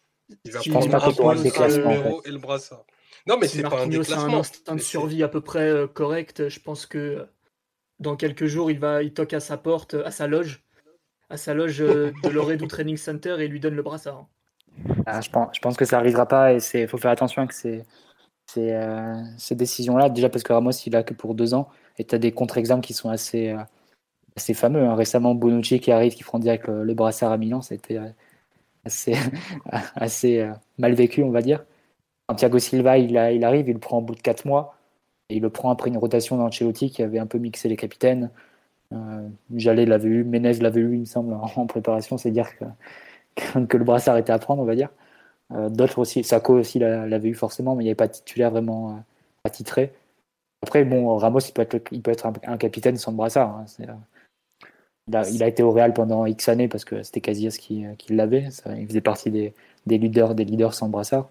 Il 0.45 0.51
va 0.51 0.61
Si 0.61 0.69
prendre 0.69 0.93
un 0.95 1.11
point, 1.11 1.33
le 1.33 1.43
déclassement, 1.43 2.21
et 2.23 2.31
le 2.31 2.37
brassard. 2.37 2.85
Non, 3.27 3.37
mais 3.37 3.47
si 3.47 3.57
c'est 3.57 3.63
pas 3.63 3.77
un 3.77 3.79
a 3.79 3.83
un 3.83 3.87
déclassement. 3.87 4.39
instinct 4.39 4.75
de 4.75 4.81
survie 4.81 5.23
à 5.23 5.27
peu 5.27 5.41
près 5.41 5.87
correct, 5.93 6.47
je 6.49 6.59
pense 6.59 6.85
que 6.85 6.97
euh, 6.97 7.25
dans 8.01 8.15
quelques 8.15 8.47
jours, 8.47 8.69
il 8.71 8.79
va, 8.79 9.03
il 9.03 9.13
toque 9.13 9.33
à 9.33 9.39
sa 9.39 9.57
porte, 9.57 9.93
à 9.93 10.11
sa 10.11 10.27
loge, 10.27 10.63
à 11.29 11.37
sa 11.37 11.53
loge 11.53 11.81
euh, 11.81 12.11
de 12.23 12.29
l'Oredo 12.29 12.65
Training 12.65 12.97
Center 12.97 13.35
et 13.39 13.47
lui 13.47 13.59
donne 13.59 13.75
le 13.75 13.83
brassard. 13.83 14.27
Ah, 15.05 15.21
je, 15.21 15.29
pense, 15.29 15.49
je 15.53 15.59
pense 15.59 15.77
que 15.77 15.85
ça 15.85 15.97
n'arrivera 15.97 16.27
pas 16.27 16.53
et 16.53 16.59
il 16.73 16.87
faut 16.87 16.97
faire 16.97 17.11
attention 17.11 17.43
avec 17.43 17.53
ces, 17.53 17.83
ces, 18.47 18.71
euh, 18.71 19.15
ces 19.37 19.55
décisions-là. 19.55 20.09
Déjà 20.09 20.29
parce 20.29 20.43
que 20.43 20.51
Ramos, 20.51 20.71
il 20.71 20.95
a 20.95 21.03
que 21.03 21.13
pour 21.13 21.35
deux 21.35 21.53
ans 21.53 21.69
et 21.97 22.03
tu 22.03 22.15
as 22.15 22.17
des 22.17 22.31
contre-exemples 22.31 22.85
qui 22.85 22.93
sont 22.93 23.09
assez, 23.09 23.49
euh, 23.49 23.59
assez 24.35 24.55
fameux. 24.55 24.81
hein. 24.81 24.95
Récemment, 24.95 25.35
Bonucci 25.35 25.79
qui 25.79 25.91
arrive, 25.91 26.15
qui 26.15 26.23
prend 26.23 26.39
direct 26.39 26.67
le, 26.67 26.93
brassard 26.95 27.31
à 27.31 27.37
Milan, 27.37 27.61
c'était 27.61 27.97
euh, 27.97 28.09
assez, 28.83 29.13
assez 29.95 30.49
mal 30.79 30.93
vécu, 30.93 31.21
on 31.21 31.31
va 31.31 31.41
dire. 31.41 31.63
Thiago 32.35 32.59
Silva, 32.59 32.97
il, 32.97 33.17
a- 33.17 33.31
il 33.31 33.43
arrive, 33.43 33.67
il 33.67 33.73
le 33.73 33.79
prend 33.79 33.99
au 33.99 34.01
bout 34.01 34.15
de 34.15 34.21
quatre 34.21 34.45
mois 34.45 34.75
il 35.35 35.41
le 35.41 35.49
prend 35.49 35.71
après 35.71 35.89
une 35.89 35.97
rotation 35.97 36.37
d'Ancelotti 36.37 36.89
qui 36.91 37.03
avait 37.03 37.19
un 37.19 37.27
peu 37.27 37.37
mixé 37.37 37.69
les 37.69 37.77
capitaines. 37.77 38.29
Euh, 38.93 39.27
Jallet 39.55 39.85
l'avait 39.85 40.09
eu, 40.09 40.23
Menez 40.23 40.53
l'avait 40.55 40.81
eu, 40.81 40.93
il 40.95 41.01
me 41.01 41.05
semble, 41.05 41.33
en, 41.33 41.67
préparation. 41.67 42.17
C'est 42.17 42.31
dire 42.31 42.49
que, 42.57 42.65
le 43.77 43.83
brassard 43.83 44.17
était 44.17 44.33
à 44.33 44.39
prendre, 44.39 44.61
on 44.61 44.65
va 44.65 44.75
dire. 44.75 44.89
Euh, 45.53 45.69
D'autres 45.69 45.99
aussi, 45.99 46.23
Sako 46.23 46.59
aussi 46.59 46.79
l'a- 46.79 47.07
l'avait 47.07 47.29
eu 47.29 47.35
forcément, 47.35 47.75
mais 47.75 47.83
il 47.83 47.85
n'y 47.85 47.91
avait 47.91 47.95
pas 47.95 48.07
de 48.07 48.13
titulaire 48.13 48.51
vraiment 48.51 48.91
euh, 48.91 48.99
attitré. 49.45 49.93
Après, 50.63 50.85
bon, 50.85 51.17
Ramos, 51.17 51.39
il 51.39 51.53
peut 51.53 51.61
être, 51.61 52.25
un, 52.47 52.57
capitaine 52.57 52.97
sans 52.97 53.11
le 53.11 53.17
brassard. 53.17 53.49
hein. 53.57 53.65
Euh, 55.13 55.23
il, 55.31 55.43
a, 55.43 55.47
été 55.47 55.63
au 55.63 55.71
Real 55.71 55.93
pendant 55.93 56.25
X 56.25 56.47
années 56.49 56.67
parce 56.67 56.85
que 56.85 57.03
c'était 57.03 57.21
Casillas 57.21 57.57
qui, 57.59 57.85
l'avait. 58.09 58.49
Il 58.77 58.87
faisait 58.87 59.01
partie 59.01 59.31
des, 59.31 59.53
leaders, 59.87 60.35
des 60.35 60.45
leaders 60.45 60.73
sans 60.73 60.89
brassard. 60.89 61.29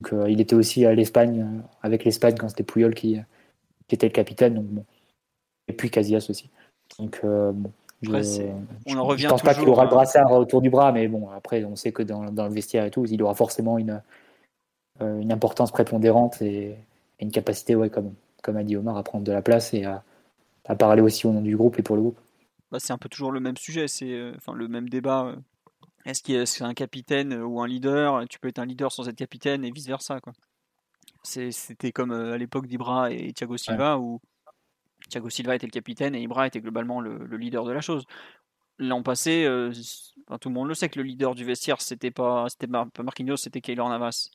Donc, 0.00 0.12
euh, 0.12 0.30
il 0.30 0.40
était 0.40 0.54
aussi 0.56 0.84
à 0.86 0.94
l'Espagne, 0.94 1.42
euh, 1.42 1.60
avec 1.82 2.04
l'Espagne 2.04 2.34
quand 2.38 2.48
c'était 2.48 2.64
Puyol 2.64 2.94
qui, 2.94 3.18
qui 3.86 3.94
était 3.94 4.06
le 4.08 4.12
capitaine. 4.12 4.54
Donc, 4.54 4.66
bon. 4.66 4.84
Et 5.68 5.72
puis 5.72 5.90
Casillas 5.90 6.26
aussi. 6.28 6.50
Donc, 6.98 7.20
euh, 7.24 7.52
bon, 7.52 7.72
Après, 8.06 8.54
on 8.86 8.96
en 8.98 9.04
revient 9.04 9.22
je 9.22 9.28
pense 9.28 9.42
pas 9.42 9.54
qu'il 9.54 9.68
aura 9.68 9.84
le 9.84 9.90
brassard 9.90 10.30
autour 10.32 10.60
du 10.60 10.68
bras, 10.68 10.92
mais 10.92 11.08
bon, 11.08 11.30
après, 11.30 11.64
on 11.64 11.74
sait 11.76 11.92
que 11.92 12.02
dans, 12.02 12.30
dans 12.30 12.46
le 12.46 12.52
vestiaire 12.52 12.84
et 12.84 12.90
tout, 12.90 13.06
il 13.06 13.22
aura 13.22 13.34
forcément 13.34 13.78
une, 13.78 14.02
une 15.00 15.32
importance 15.32 15.72
prépondérante 15.72 16.42
et, 16.42 16.70
et 16.70 16.76
une 17.20 17.30
capacité, 17.30 17.74
ouais, 17.76 17.88
comme, 17.88 18.12
comme 18.42 18.56
a 18.58 18.62
dit 18.64 18.76
Omar, 18.76 18.96
à 18.98 19.02
prendre 19.02 19.24
de 19.24 19.32
la 19.32 19.40
place 19.40 19.72
et 19.72 19.84
à, 19.84 20.02
à 20.66 20.76
parler 20.76 21.00
aussi 21.00 21.26
au 21.26 21.32
nom 21.32 21.40
du 21.40 21.56
groupe 21.56 21.78
et 21.78 21.82
pour 21.82 21.96
le 21.96 22.02
groupe. 22.02 22.18
bah, 22.70 22.78
c'est 22.78 22.92
un 22.92 22.98
peu 22.98 23.08
toujours 23.08 23.32
le 23.32 23.40
même 23.40 23.56
sujet, 23.56 23.88
c'est 23.88 24.12
euh, 24.12 24.32
enfin 24.36 24.52
le 24.54 24.68
même 24.68 24.88
débat. 24.88 25.26
euh. 25.26 25.36
Est-ce 26.04 26.22
que 26.22 26.44
c'est 26.44 26.64
un 26.64 26.74
capitaine 26.74 27.32
euh, 27.32 27.44
ou 27.44 27.60
un 27.60 27.66
leader? 27.66 28.26
Tu 28.28 28.38
peux 28.38 28.48
être 28.48 28.58
un 28.58 28.66
leader 28.66 28.92
sans 28.92 29.08
être 29.08 29.16
capitaine 29.16 29.64
et 29.64 29.70
vice 29.70 29.86
versa 29.86 30.20
quoi. 30.20 30.32
C'était 31.22 31.92
comme 31.92 32.12
euh, 32.12 32.34
à 32.34 32.38
l'époque 32.38 32.66
d'Ibra 32.66 33.10
et 33.10 33.32
Thiago 33.32 33.56
Silva 33.56 33.98
où 33.98 34.20
Thiago 35.08 35.30
Silva 35.30 35.54
était 35.54 35.66
le 35.66 35.70
capitaine 35.70 36.14
et 36.14 36.20
Ibra 36.22 36.46
était 36.46 36.60
globalement 36.60 37.00
le, 37.00 37.18
le 37.18 37.36
leader 37.36 37.64
de 37.64 37.72
la 37.72 37.80
chose. 37.80 38.04
L'an 38.78 39.02
passé, 39.02 39.44
euh, 39.44 39.72
enfin, 40.26 40.38
tout 40.38 40.48
le 40.48 40.54
monde 40.54 40.68
le 40.68 40.74
sait 40.74 40.88
que 40.88 40.98
le 40.98 41.04
leader 41.04 41.34
du 41.34 41.44
vestiaire 41.44 41.80
c'était 41.80 42.10
pas 42.10 42.46
c'était 42.48 42.66
Mar- 42.66 42.88
Marquinhos, 43.02 43.36
c'était 43.36 43.60
Keylor 43.60 43.88
Navas. 43.88 44.28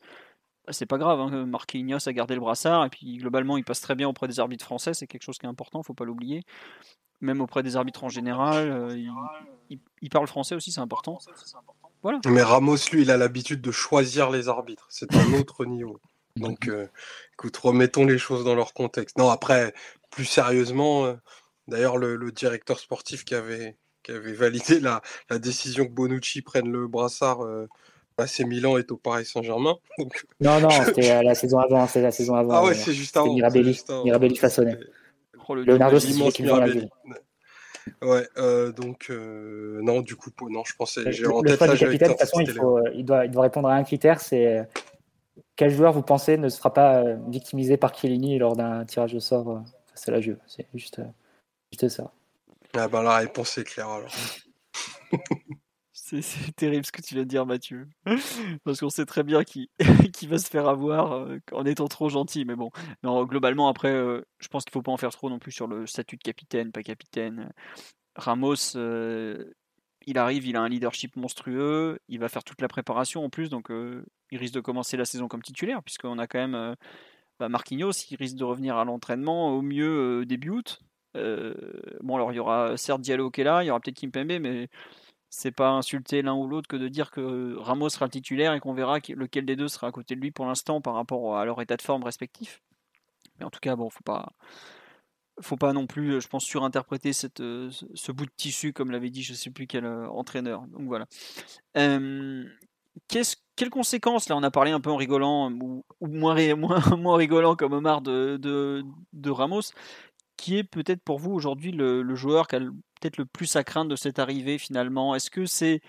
C'est 0.72 0.86
pas 0.86 0.98
grave, 0.98 1.20
hein, 1.20 1.46
Marquinhos 1.46 2.08
a 2.08 2.14
gardé 2.14 2.36
le 2.36 2.42
brassard 2.42 2.86
et 2.86 2.90
puis 2.90 3.18
globalement 3.18 3.58
il 3.58 3.64
passe 3.64 3.82
très 3.82 3.96
bien 3.96 4.08
auprès 4.08 4.28
des 4.28 4.40
arbitres 4.40 4.66
français, 4.66 4.94
c'est 4.94 5.08
quelque 5.08 5.24
chose 5.24 5.38
qui 5.38 5.46
est 5.46 5.50
important, 5.50 5.84
faut 5.84 5.96
pas 5.96 6.06
l'oublier. 6.06 6.44
Même 7.22 7.42
auprès 7.42 7.64
des 7.64 7.76
arbitres 7.76 8.04
en 8.04 8.10
général, 8.10 8.72
euh, 8.72 8.98
il, 8.98 9.12
il- 9.70 9.80
il 10.02 10.10
parle 10.10 10.28
français 10.28 10.56
aussi, 10.56 10.72
c'est 10.72 10.80
important. 10.82 11.20
Voilà. 12.02 12.20
Mais 12.28 12.42
Ramos, 12.42 12.78
lui, 12.94 13.02
il 13.02 13.12
a 13.12 13.18
l'habitude 13.18 13.62
de 13.62 13.72
choisir 13.72 14.30
les 14.32 14.48
arbitres. 14.48 14.86
C'est 14.90 15.14
un 15.16 15.34
autre 15.34 15.66
niveau. 15.66 16.00
Donc, 16.38 16.70
euh, 16.70 16.88
écoute, 17.34 17.58
remettons 17.58 18.06
les 18.06 18.18
choses 18.18 18.46
dans 18.46 18.56
leur 18.56 18.74
contexte. 18.74 19.18
Non, 19.18 19.30
après, 19.30 19.74
plus 20.10 20.24
sérieusement, 20.24 21.06
euh, 21.06 21.16
d'ailleurs, 21.68 21.98
le, 21.98 22.16
le 22.16 22.32
directeur 22.32 22.80
sportif 22.80 23.26
qui 23.26 23.36
avait, 23.36 23.76
qui 24.04 24.12
avait 24.14 24.32
validé 24.34 24.80
la, 24.80 25.02
la 25.30 25.40
décision 25.40 25.86
que 25.86 25.92
Bonucci 25.92 26.42
prenne 26.42 26.72
le 26.72 26.88
brassard 26.88 27.42
euh, 27.44 27.68
AC 28.18 28.40
Milan 28.42 28.78
est 28.78 28.92
au 28.92 28.98
Paris 28.98 29.26
Saint-Germain. 29.26 29.76
Donc, 29.98 30.26
Non, 30.40 30.62
non, 30.62 30.70
c'était 30.70 31.12
euh, 31.12 31.24
la 31.24 31.36
saison 31.36 31.58
avant, 31.60 31.86
c'est 31.88 32.02
la 32.02 32.12
saison 32.12 32.36
avant. 32.36 32.54
ah 32.54 32.64
ouais, 32.64 32.72
euh, 32.72 32.74
c'est 32.76 32.94
juste 32.94 33.18
avant. 33.18 33.34
Mirabelli, 33.34 33.66
c'est 33.66 33.74
juste 33.74 33.90
avant. 33.90 34.04
Mirabelli 34.06 34.36
façonné. 34.38 34.78
Oh, 35.50 35.56
le 35.56 35.64
Leonardo, 35.64 36.00
c'est 36.00 36.12
celui 36.12 36.32
qui 36.32 36.44
vend 36.44 36.58
la 36.58 36.68
Mirabelli. 36.68 36.90
Ouais, 38.04 38.28
euh, 38.38 38.72
donc, 38.72 39.08
euh, 39.10 39.80
non, 39.82 40.02
du 40.02 40.16
coup, 40.16 40.30
non, 40.48 40.64
je 40.64 40.76
pensais, 40.76 41.04
Le, 41.04 41.34
en 41.34 41.42
le 41.42 41.50
tête 41.50 41.58
choix 41.58 41.68
là, 41.68 41.74
du 41.74 41.80
capitaine, 41.80 42.08
de 42.10 42.14
toute 42.14 42.20
façon, 42.20 42.40
il, 42.40 42.52
faut, 42.52 42.78
euh, 42.78 42.92
il, 42.94 43.04
doit, 43.04 43.26
il 43.26 43.32
doit 43.32 43.42
répondre 43.42 43.68
à 43.68 43.74
un 43.74 43.84
critère, 43.84 44.22
c'est 44.22 44.68
quel 45.56 45.72
joueur 45.72 45.92
vous 45.92 46.04
pensez 46.04 46.38
ne 46.38 46.50
se 46.50 46.58
fera 46.58 46.72
pas 46.72 47.04
victimiser 47.28 47.78
par 47.78 47.98
Chiellini 47.98 48.38
lors 48.38 48.56
d'un 48.56 48.86
tirage 48.86 49.16
au 49.16 49.20
sort 49.20 49.64
face 49.88 50.08
à 50.08 50.12
la 50.12 50.22
Juve? 50.22 50.38
C'est 50.48 50.68
juste, 50.76 51.02
Juste 51.72 51.90
ça. 51.90 52.12
Ah 52.74 52.88
ben, 52.88 53.02
la 53.02 53.18
réponse 53.18 53.58
est 53.58 53.64
claire 53.64 53.90
alors. 53.90 54.14
C'est 56.10 56.22
terrible 56.56 56.86
ce 56.86 56.92
que 56.92 57.02
tu 57.02 57.14
viens 57.14 57.24
de 57.24 57.30
dire, 57.30 57.46
Mathieu. 57.46 57.88
Parce 58.64 58.80
qu'on 58.80 58.90
sait 58.90 59.06
très 59.06 59.24
bien 59.24 59.44
qui, 59.44 59.70
qui 60.14 60.28
va 60.28 60.40
se 60.40 60.50
faire 60.50 60.68
avoir 60.68 61.14
euh, 61.14 61.40
en 61.52 61.66
étant 61.66 61.88
trop 61.88 62.10
gentil. 62.10 62.46
Mais 62.46 62.56
bon, 62.56 62.72
non, 63.04 63.24
globalement, 63.26 63.68
après, 63.68 63.92
euh, 63.92 64.22
je 64.40 64.48
pense 64.48 64.64
qu'il 64.64 64.72
ne 64.72 64.74
faut 64.74 64.82
pas 64.82 64.92
en 64.92 64.98
faire 64.98 65.12
trop 65.12 65.30
non 65.30 65.40
plus 65.40 65.52
sur 65.52 65.68
le 65.68 65.86
statut 65.86 66.18
de 66.18 66.24
capitaine, 66.24 66.72
pas 66.72 66.84
capitaine. 66.84 67.52
Ramos, 68.16 68.76
euh, 68.76 69.54
il 70.08 70.18
arrive, 70.18 70.48
il 70.48 70.56
a 70.56 70.62
un 70.62 70.70
leadership 70.70 71.16
monstrueux, 71.16 72.00
il 72.08 72.20
va 72.20 72.30
faire 72.30 72.44
toute 72.44 72.62
la 72.62 72.68
préparation 72.68 73.24
en 73.24 73.30
plus, 73.30 73.50
donc 73.50 73.70
il 74.32 74.38
risque 74.38 74.56
de 74.56 74.62
commencer 74.62 74.98
la 74.98 75.06
saison 75.06 75.28
comme 75.28 75.44
titulaire, 75.44 75.84
puisqu'on 75.84 76.18
a 76.18 76.26
quand 76.26 76.40
même 76.40 76.76
bah, 77.40 77.50
Marquinhos, 77.50 77.92
qui 77.92 78.16
risque 78.16 78.36
de 78.36 78.44
revenir 78.44 78.78
à 78.78 78.86
l'entraînement 78.86 79.56
au 79.56 79.62
mieux 79.62 80.26
début 80.26 80.50
août. 80.50 80.80
bon, 81.14 82.16
alors 82.16 82.32
il 82.32 82.36
y 82.36 82.40
aura 82.40 82.76
certes 82.78 83.02
Diallo 83.02 83.30
qui 83.30 83.42
est 83.42 83.44
là, 83.44 83.64
il 83.64 83.68
y 83.68 83.70
aura 83.70 83.80
peut-être 83.80 84.00
Kimpembe, 84.00 84.40
mais 84.42 84.70
c'est 85.30 85.52
pas 85.52 85.70
insulter 85.70 86.22
l'un 86.22 86.34
ou 86.34 86.48
l'autre 86.48 86.68
que 86.68 86.76
de 86.76 86.88
dire 86.88 87.12
que 87.12 87.56
Ramos 87.58 87.90
sera 87.90 88.06
le 88.06 88.12
titulaire 88.12 88.54
et 88.54 88.60
qu'on 88.60 88.74
verra 88.74 88.98
lequel 89.10 89.46
des 89.46 89.56
deux 89.56 89.68
sera 89.68 89.88
à 89.88 89.92
côté 89.92 90.16
de 90.16 90.22
lui 90.22 90.32
pour 90.32 90.46
l'instant 90.46 90.82
par 90.82 90.96
rapport 90.96 91.38
à 91.38 91.46
leur 91.46 91.62
état 91.62 91.78
de 91.78 91.82
forme 91.82 92.04
respectif. 92.04 92.62
Mais 93.38 93.46
en 93.46 93.50
tout 93.50 93.60
cas, 93.60 93.76
bon, 93.76 93.90
faut 93.90 94.04
pas, 94.04 94.34
faut 95.42 95.56
pas 95.56 95.74
non 95.74 95.88
plus, 95.88 96.20
je 96.20 96.28
pense, 96.28 96.44
surinterpréter 96.44 97.14
cette, 97.14 97.40
ce 97.40 98.12
bout 98.12 98.26
de 98.26 98.32
tissu, 98.36 98.74
comme 98.74 98.92
l'avait 98.92 99.10
dit 99.10 99.24
je 99.24 99.34
sais 99.34 99.52
plus 99.52 99.68
quel 99.68 99.86
euh, 99.86 100.10
entraîneur. 100.10 100.64
Donc 100.68 100.88
voilà. 100.88 101.06
quelles 103.08 103.70
conséquences, 103.70 104.30
là 104.30 104.36
on 104.36 104.44
a 104.44 104.52
parlé 104.52 104.72
un 104.72 104.82
peu 104.82 104.90
en 104.90 104.98
rigolant, 104.98 105.52
ou, 105.52 105.84
moins, 106.02 106.36
moins, 106.56 106.82
moins, 106.98 107.18
rigolant 107.18 107.56
comme 107.56 107.74
Omar 107.74 108.02
de, 108.02 108.38
de, 108.38 108.84
de 109.14 109.30
Ramos, 109.30 109.72
qui 110.40 110.58
est 110.58 110.64
peut-être 110.64 111.04
pour 111.04 111.20
vous 111.20 111.32
aujourd'hui 111.32 111.72
le, 111.72 112.16
joueur 112.16 112.48
qui 112.48 112.56
a 112.56 112.62
peut-être 113.00 113.18
le 113.18 113.26
plus 113.26 113.56
à 113.56 113.64
craindre 113.64 113.90
de 113.92 113.96
cette 113.96 114.20
arrivée 114.20 114.58
finalement? 114.58 115.16
Est-ce 115.16 115.32
que 115.32 115.46
c'est 115.46 115.82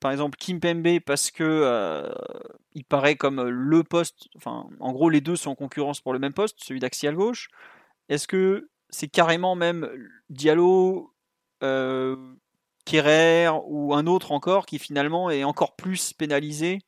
par 0.00 0.10
exemple 0.10 0.36
Kim 0.36 0.60
Pembe 0.60 1.00
parce 1.06 1.30
que 1.30 1.44
euh, 1.44 2.12
il 2.74 2.84
paraît 2.84 3.16
comme 3.16 3.40
le 3.42 3.84
poste, 3.84 4.28
enfin 4.36 4.66
en 4.80 4.92
gros 4.92 5.08
les 5.08 5.20
deux 5.20 5.36
sont 5.36 5.50
en 5.50 5.54
concurrence 5.54 6.00
pour 6.00 6.12
le 6.12 6.18
même 6.18 6.34
poste, 6.34 6.58
celui 6.62 6.80
d'axial 6.80 7.14
gauche. 7.14 7.48
Est-ce 8.08 8.26
que 8.26 8.68
c'est 8.90 9.08
carrément 9.08 9.54
même 9.54 9.88
Diallo, 10.28 11.12
euh, 11.62 12.16
ou 13.66 13.94
un 13.94 14.06
autre 14.06 14.32
encore 14.32 14.66
qui 14.66 14.78
finalement 14.78 15.30
est 15.30 15.44
encore 15.44 15.76
plus 15.76 16.12
pénalisé 16.12 16.80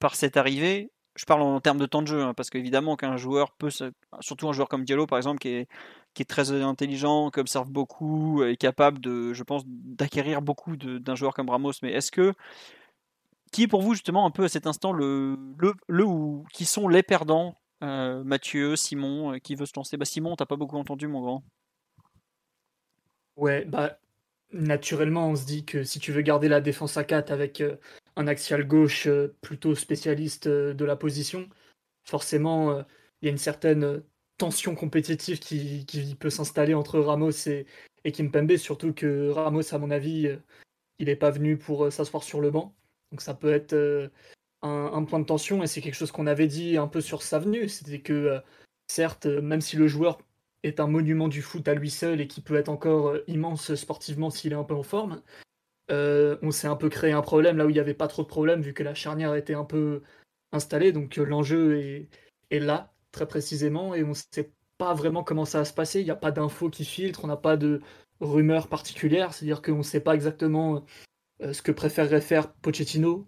par 0.00 0.14
cette 0.14 0.36
arrivée? 0.36 0.92
Je 1.16 1.24
parle 1.24 1.42
en 1.42 1.60
termes 1.60 1.78
de 1.78 1.86
temps 1.86 2.02
de 2.02 2.06
jeu, 2.06 2.22
hein, 2.22 2.34
parce 2.34 2.50
qu'évidemment 2.50 2.96
qu'un 2.96 3.16
joueur 3.16 3.52
peut, 3.52 3.70
surtout 4.20 4.48
un 4.48 4.52
joueur 4.52 4.68
comme 4.68 4.84
Diallo 4.84 5.06
par 5.06 5.18
exemple, 5.18 5.40
qui 5.40 5.48
est, 5.48 5.68
qui 6.14 6.22
est 6.22 6.26
très 6.26 6.50
intelligent, 6.50 7.30
qui 7.30 7.40
observe 7.40 7.70
beaucoup, 7.70 8.42
est 8.42 8.56
capable 8.56 9.00
de, 9.00 9.32
je 9.32 9.42
pense, 9.42 9.62
d'acquérir 9.66 10.42
beaucoup 10.42 10.76
d'un 10.76 11.14
joueur 11.14 11.34
comme 11.34 11.50
Ramos. 11.50 11.72
Mais 11.82 11.92
est-ce 11.92 12.10
que 12.10 12.34
qui 13.52 13.64
est 13.64 13.68
pour 13.68 13.82
vous 13.82 13.94
justement 13.94 14.26
un 14.26 14.30
peu 14.30 14.44
à 14.44 14.48
cet 14.48 14.66
instant 14.66 14.92
le, 14.92 15.36
ou 16.02 16.44
qui 16.52 16.64
sont 16.64 16.88
les 16.88 17.02
perdants 17.02 17.58
euh, 17.82 18.22
Mathieu, 18.24 18.76
Simon, 18.76 19.34
euh, 19.34 19.38
qui 19.38 19.54
veut 19.54 19.66
se 19.66 19.72
lancer? 19.76 19.96
Bah, 19.96 20.04
Simon, 20.04 20.36
t'as 20.36 20.46
pas 20.46 20.56
beaucoup 20.56 20.76
entendu 20.76 21.06
mon 21.06 21.20
grand. 21.20 21.44
Ouais, 23.36 23.64
bah 23.64 23.98
naturellement 24.50 25.28
on 25.28 25.36
se 25.36 25.44
dit 25.44 25.66
que 25.66 25.84
si 25.84 26.00
tu 26.00 26.10
veux 26.10 26.22
garder 26.22 26.48
la 26.48 26.62
défense 26.62 26.96
à 26.96 27.04
4 27.04 27.30
avec 27.30 27.60
euh, 27.60 27.76
un 28.16 28.26
axial 28.26 28.66
gauche 28.66 29.06
plutôt 29.42 29.74
spécialiste 29.74 30.48
de 30.48 30.84
la 30.84 30.96
position, 30.96 31.48
forcément, 32.04 32.78
il 33.20 33.26
y 33.26 33.28
a 33.28 33.30
une 33.30 33.38
certaine 33.38 34.02
tension 34.38 34.74
compétitive 34.74 35.38
qui, 35.38 36.16
peut 36.18 36.30
s'installer 36.30 36.74
entre 36.74 37.00
Ramos 37.00 37.30
et, 37.46 37.66
et 38.04 38.12
Kimpembe, 38.12 38.56
surtout 38.56 38.92
que 38.94 39.30
Ramos, 39.30 39.74
à 39.74 39.78
mon 39.78 39.90
avis, 39.90 40.28
il 40.98 41.06
n'est 41.06 41.16
pas 41.16 41.30
venu 41.30 41.58
pour 41.58 41.92
s'asseoir 41.92 42.22
sur 42.22 42.40
le 42.40 42.50
banc. 42.50 42.74
Donc 43.10 43.20
ça 43.20 43.34
peut 43.34 43.52
être 43.52 44.10
un, 44.62 45.04
point 45.04 45.20
de 45.20 45.24
tension, 45.24 45.62
et 45.62 45.66
c'est 45.66 45.80
quelque 45.80 45.94
chose 45.94 46.12
qu'on 46.12 46.26
avait 46.26 46.46
dit 46.46 46.76
un 46.76 46.88
peu 46.88 47.00
sur 47.00 47.22
sa 47.22 47.38
venue, 47.38 47.68
c'était 47.68 48.00
que, 48.00 48.40
certes, 48.88 49.26
même 49.26 49.60
si 49.60 49.76
le 49.76 49.88
joueur 49.88 50.18
est 50.62 50.80
un 50.80 50.86
monument 50.86 51.28
du 51.28 51.42
foot 51.42 51.66
à 51.68 51.74
lui 51.74 51.90
seul 51.90 52.20
et 52.20 52.28
qui 52.28 52.40
peut 52.40 52.56
être 52.56 52.68
encore 52.68 53.16
immense 53.26 53.74
sportivement 53.74 54.30
s'il 54.30 54.52
est 54.52 54.56
un 54.56 54.64
peu 54.64 54.74
en 54.74 54.82
forme, 54.82 55.22
euh, 55.90 56.36
on 56.42 56.50
s'est 56.50 56.66
un 56.66 56.76
peu 56.76 56.88
créé 56.88 57.12
un 57.12 57.22
problème 57.22 57.56
là 57.56 57.66
où 57.66 57.70
il 57.70 57.74
n'y 57.74 57.78
avait 57.78 57.94
pas 57.94 58.08
trop 58.08 58.22
de 58.22 58.28
problème 58.28 58.60
vu 58.60 58.74
que 58.74 58.82
la 58.82 58.94
charnière 58.94 59.34
était 59.34 59.54
un 59.54 59.64
peu 59.64 60.02
installée. 60.52 60.92
Donc 60.92 61.18
euh, 61.18 61.24
l'enjeu 61.24 62.08
est, 62.50 62.58
là, 62.58 62.92
très 63.12 63.26
précisément, 63.26 63.94
et 63.94 64.04
on 64.04 64.08
ne 64.08 64.14
sait 64.14 64.52
pas 64.78 64.94
vraiment 64.94 65.24
comment 65.24 65.44
ça 65.44 65.58
va 65.58 65.64
se 65.64 65.72
passer. 65.72 66.00
Il 66.00 66.04
n'y 66.04 66.10
a 66.10 66.16
pas 66.16 66.30
d'infos 66.30 66.70
qui 66.70 66.84
filtrent, 66.84 67.24
on 67.24 67.28
n'a 67.28 67.36
pas 67.36 67.56
de 67.56 67.80
rumeurs 68.20 68.68
particulières, 68.68 69.32
c'est-à-dire 69.32 69.62
qu'on 69.62 69.78
ne 69.78 69.82
sait 69.82 70.00
pas 70.00 70.14
exactement 70.14 70.84
euh, 71.42 71.52
ce 71.52 71.62
que 71.62 71.72
préférerait 71.72 72.20
faire 72.20 72.52
Pochettino. 72.54 73.26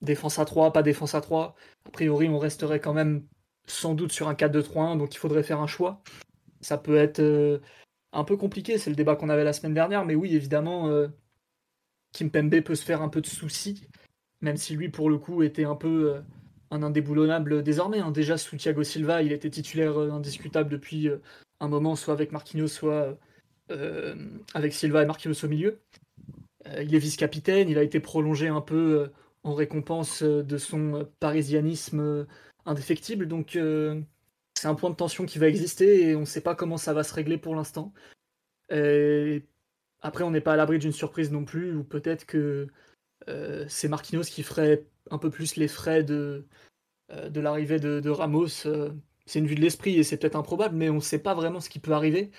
Défense 0.00 0.38
à 0.38 0.44
3, 0.44 0.72
pas 0.72 0.82
défense 0.82 1.14
à 1.14 1.20
3. 1.20 1.54
A 1.86 1.90
priori, 1.90 2.28
on 2.28 2.38
resterait 2.38 2.80
quand 2.80 2.92
même 2.94 3.26
sans 3.66 3.94
doute 3.94 4.12
sur 4.12 4.28
un 4.28 4.34
4-2-3-1, 4.34 4.98
donc 4.98 5.14
il 5.14 5.18
faudrait 5.18 5.44
faire 5.44 5.60
un 5.60 5.68
choix. 5.68 6.02
Ça 6.60 6.78
peut 6.78 6.96
être 6.96 7.60
un 8.12 8.24
peu 8.24 8.36
compliqué, 8.36 8.78
c'est 8.78 8.90
le 8.90 8.96
débat 8.96 9.16
qu'on 9.16 9.28
avait 9.28 9.44
la 9.44 9.52
semaine 9.52 9.74
dernière, 9.74 10.04
mais 10.04 10.16
oui, 10.16 10.34
évidemment, 10.34 10.90
Kimpembe 12.12 12.60
peut 12.60 12.74
se 12.74 12.84
faire 12.84 13.02
un 13.02 13.08
peu 13.08 13.20
de 13.20 13.26
soucis, 13.26 13.88
même 14.40 14.56
si 14.56 14.76
lui, 14.76 14.88
pour 14.88 15.10
le 15.10 15.18
coup, 15.18 15.42
était 15.42 15.64
un 15.64 15.76
peu 15.76 16.14
euh, 16.14 16.20
indéboulonnable 16.80 17.62
désormais. 17.62 17.98
Hein. 17.98 18.10
Déjà, 18.10 18.38
sous 18.38 18.56
Thiago 18.56 18.82
Silva, 18.82 19.22
il 19.22 19.32
était 19.32 19.50
titulaire 19.50 19.98
euh, 19.98 20.10
indiscutable 20.10 20.70
depuis 20.70 21.08
euh, 21.08 21.18
un 21.60 21.68
moment, 21.68 21.96
soit 21.96 22.14
avec 22.14 22.32
Marquinhos, 22.32 22.68
soit 22.68 23.18
avec 24.52 24.74
Silva 24.74 25.02
et 25.02 25.06
Marquinhos 25.06 25.44
au 25.44 25.48
milieu. 25.48 25.80
il 26.66 26.94
est 26.94 26.98
vice-capitaine, 26.98 27.70
il 27.70 27.78
a 27.78 27.82
été 27.82 28.00
prolongé 28.00 28.48
un 28.48 28.60
peu 28.60 29.10
en 29.44 29.54
récompense 29.54 30.22
de 30.22 30.58
son 30.58 31.08
parisianisme 31.20 32.26
indéfectible. 32.66 33.28
Donc, 33.28 33.58
c'est 34.58 34.66
un 34.66 34.74
point 34.74 34.90
de 34.90 34.94
tension 34.94 35.24
qui 35.24 35.38
va 35.38 35.48
exister 35.48 36.10
et 36.10 36.16
on 36.16 36.20
ne 36.20 36.24
sait 36.26 36.42
pas 36.42 36.54
comment 36.54 36.76
ça 36.76 36.92
va 36.92 37.02
se 37.02 37.14
régler 37.14 37.38
pour 37.38 37.54
l'instant. 37.54 37.94
Après, 40.02 40.24
on 40.24 40.32
n'est 40.32 40.40
pas 40.40 40.54
à 40.54 40.56
l'abri 40.56 40.78
d'une 40.78 40.92
surprise 40.92 41.30
non 41.30 41.44
plus, 41.44 41.74
ou 41.76 41.84
peut-être 41.84 42.26
que 42.26 42.66
euh, 43.28 43.64
c'est 43.68 43.88
Marquinhos 43.88 44.24
qui 44.24 44.42
ferait 44.42 44.84
un 45.10 45.18
peu 45.18 45.30
plus 45.30 45.56
les 45.56 45.68
frais 45.68 46.02
de, 46.02 46.46
euh, 47.10 47.28
de 47.28 47.40
l'arrivée 47.40 47.78
de, 47.78 48.10
Ramos. 48.10 48.66
Euh, 48.66 48.90
c'est 49.26 49.38
une 49.38 49.46
vue 49.46 49.54
de 49.54 49.60
l'esprit 49.60 49.96
et 49.96 50.02
c'est 50.02 50.16
peut-être 50.16 50.36
improbable, 50.36 50.76
mais 50.76 50.90
on 50.90 50.96
ne 50.96 51.00
sait 51.00 51.18
pas 51.18 51.34
vraiment 51.34 51.60
ce 51.60 51.70
qui 51.70 51.78
peut 51.78 51.92
arriver. 51.92 52.30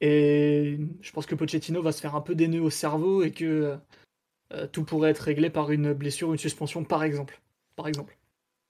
Et 0.00 0.78
je 1.00 1.12
pense 1.12 1.26
que 1.26 1.34
Pochettino 1.34 1.80
va 1.80 1.92
se 1.92 2.00
faire 2.00 2.14
un 2.14 2.20
peu 2.20 2.34
des 2.34 2.48
nœuds 2.48 2.60
au 2.60 2.70
cerveau 2.70 3.22
et 3.22 3.32
que 3.32 3.78
tout 4.70 4.84
pourrait 4.84 5.10
être 5.10 5.20
réglé 5.20 5.48
par 5.48 5.70
une 5.70 5.94
blessure 5.94 6.32
une 6.32 6.38
suspension, 6.38 6.84
par 6.84 7.02
exemple. 7.02 7.40
Par 7.76 7.88
exemple. 7.88 8.18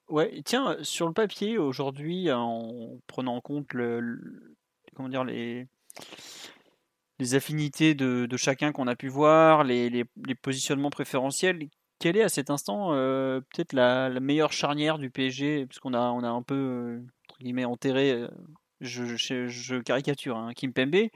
Ouais, 0.08 0.40
tiens, 0.44 0.76
sur 0.82 1.08
le 1.08 1.12
papier, 1.12 1.58
aujourd'hui, 1.58 2.30
en 2.30 3.00
prenant 3.08 3.34
en 3.34 3.40
compte 3.40 3.74
le 3.74 4.56
comment 4.94 5.08
dire, 5.08 5.24
les, 5.24 5.66
les 7.18 7.34
affinités 7.34 7.94
de, 7.94 8.28
chacun 8.36 8.72
qu'on 8.72 8.86
a 8.86 8.96
pu 8.96 9.08
voir, 9.08 9.64
les, 9.64 10.04
positionnements 10.42 10.90
préférentiels. 10.90 11.68
Quelle 11.98 12.16
est 12.16 12.22
à 12.22 12.28
cet 12.28 12.50
instant 12.50 12.92
euh, 12.92 13.40
peut-être 13.40 13.72
la, 13.72 14.10
meilleure 14.20 14.52
charnière 14.52 14.98
du 14.98 15.10
PSG 15.10 15.66
Parce 15.66 15.78
qu'on 15.78 15.94
a, 15.94 16.10
on 16.10 16.22
a 16.22 16.28
un 16.28 16.42
peu, 16.42 16.54
euh, 16.54 17.00
entre 17.28 17.38
guillemets, 17.40 17.64
enterré, 17.64 18.12
euh, 18.12 18.28
je, 18.80 19.80
caricature, 19.80 20.36
hein, 20.36 20.52
Kim 20.54 20.72
Pembe. 20.72 21.08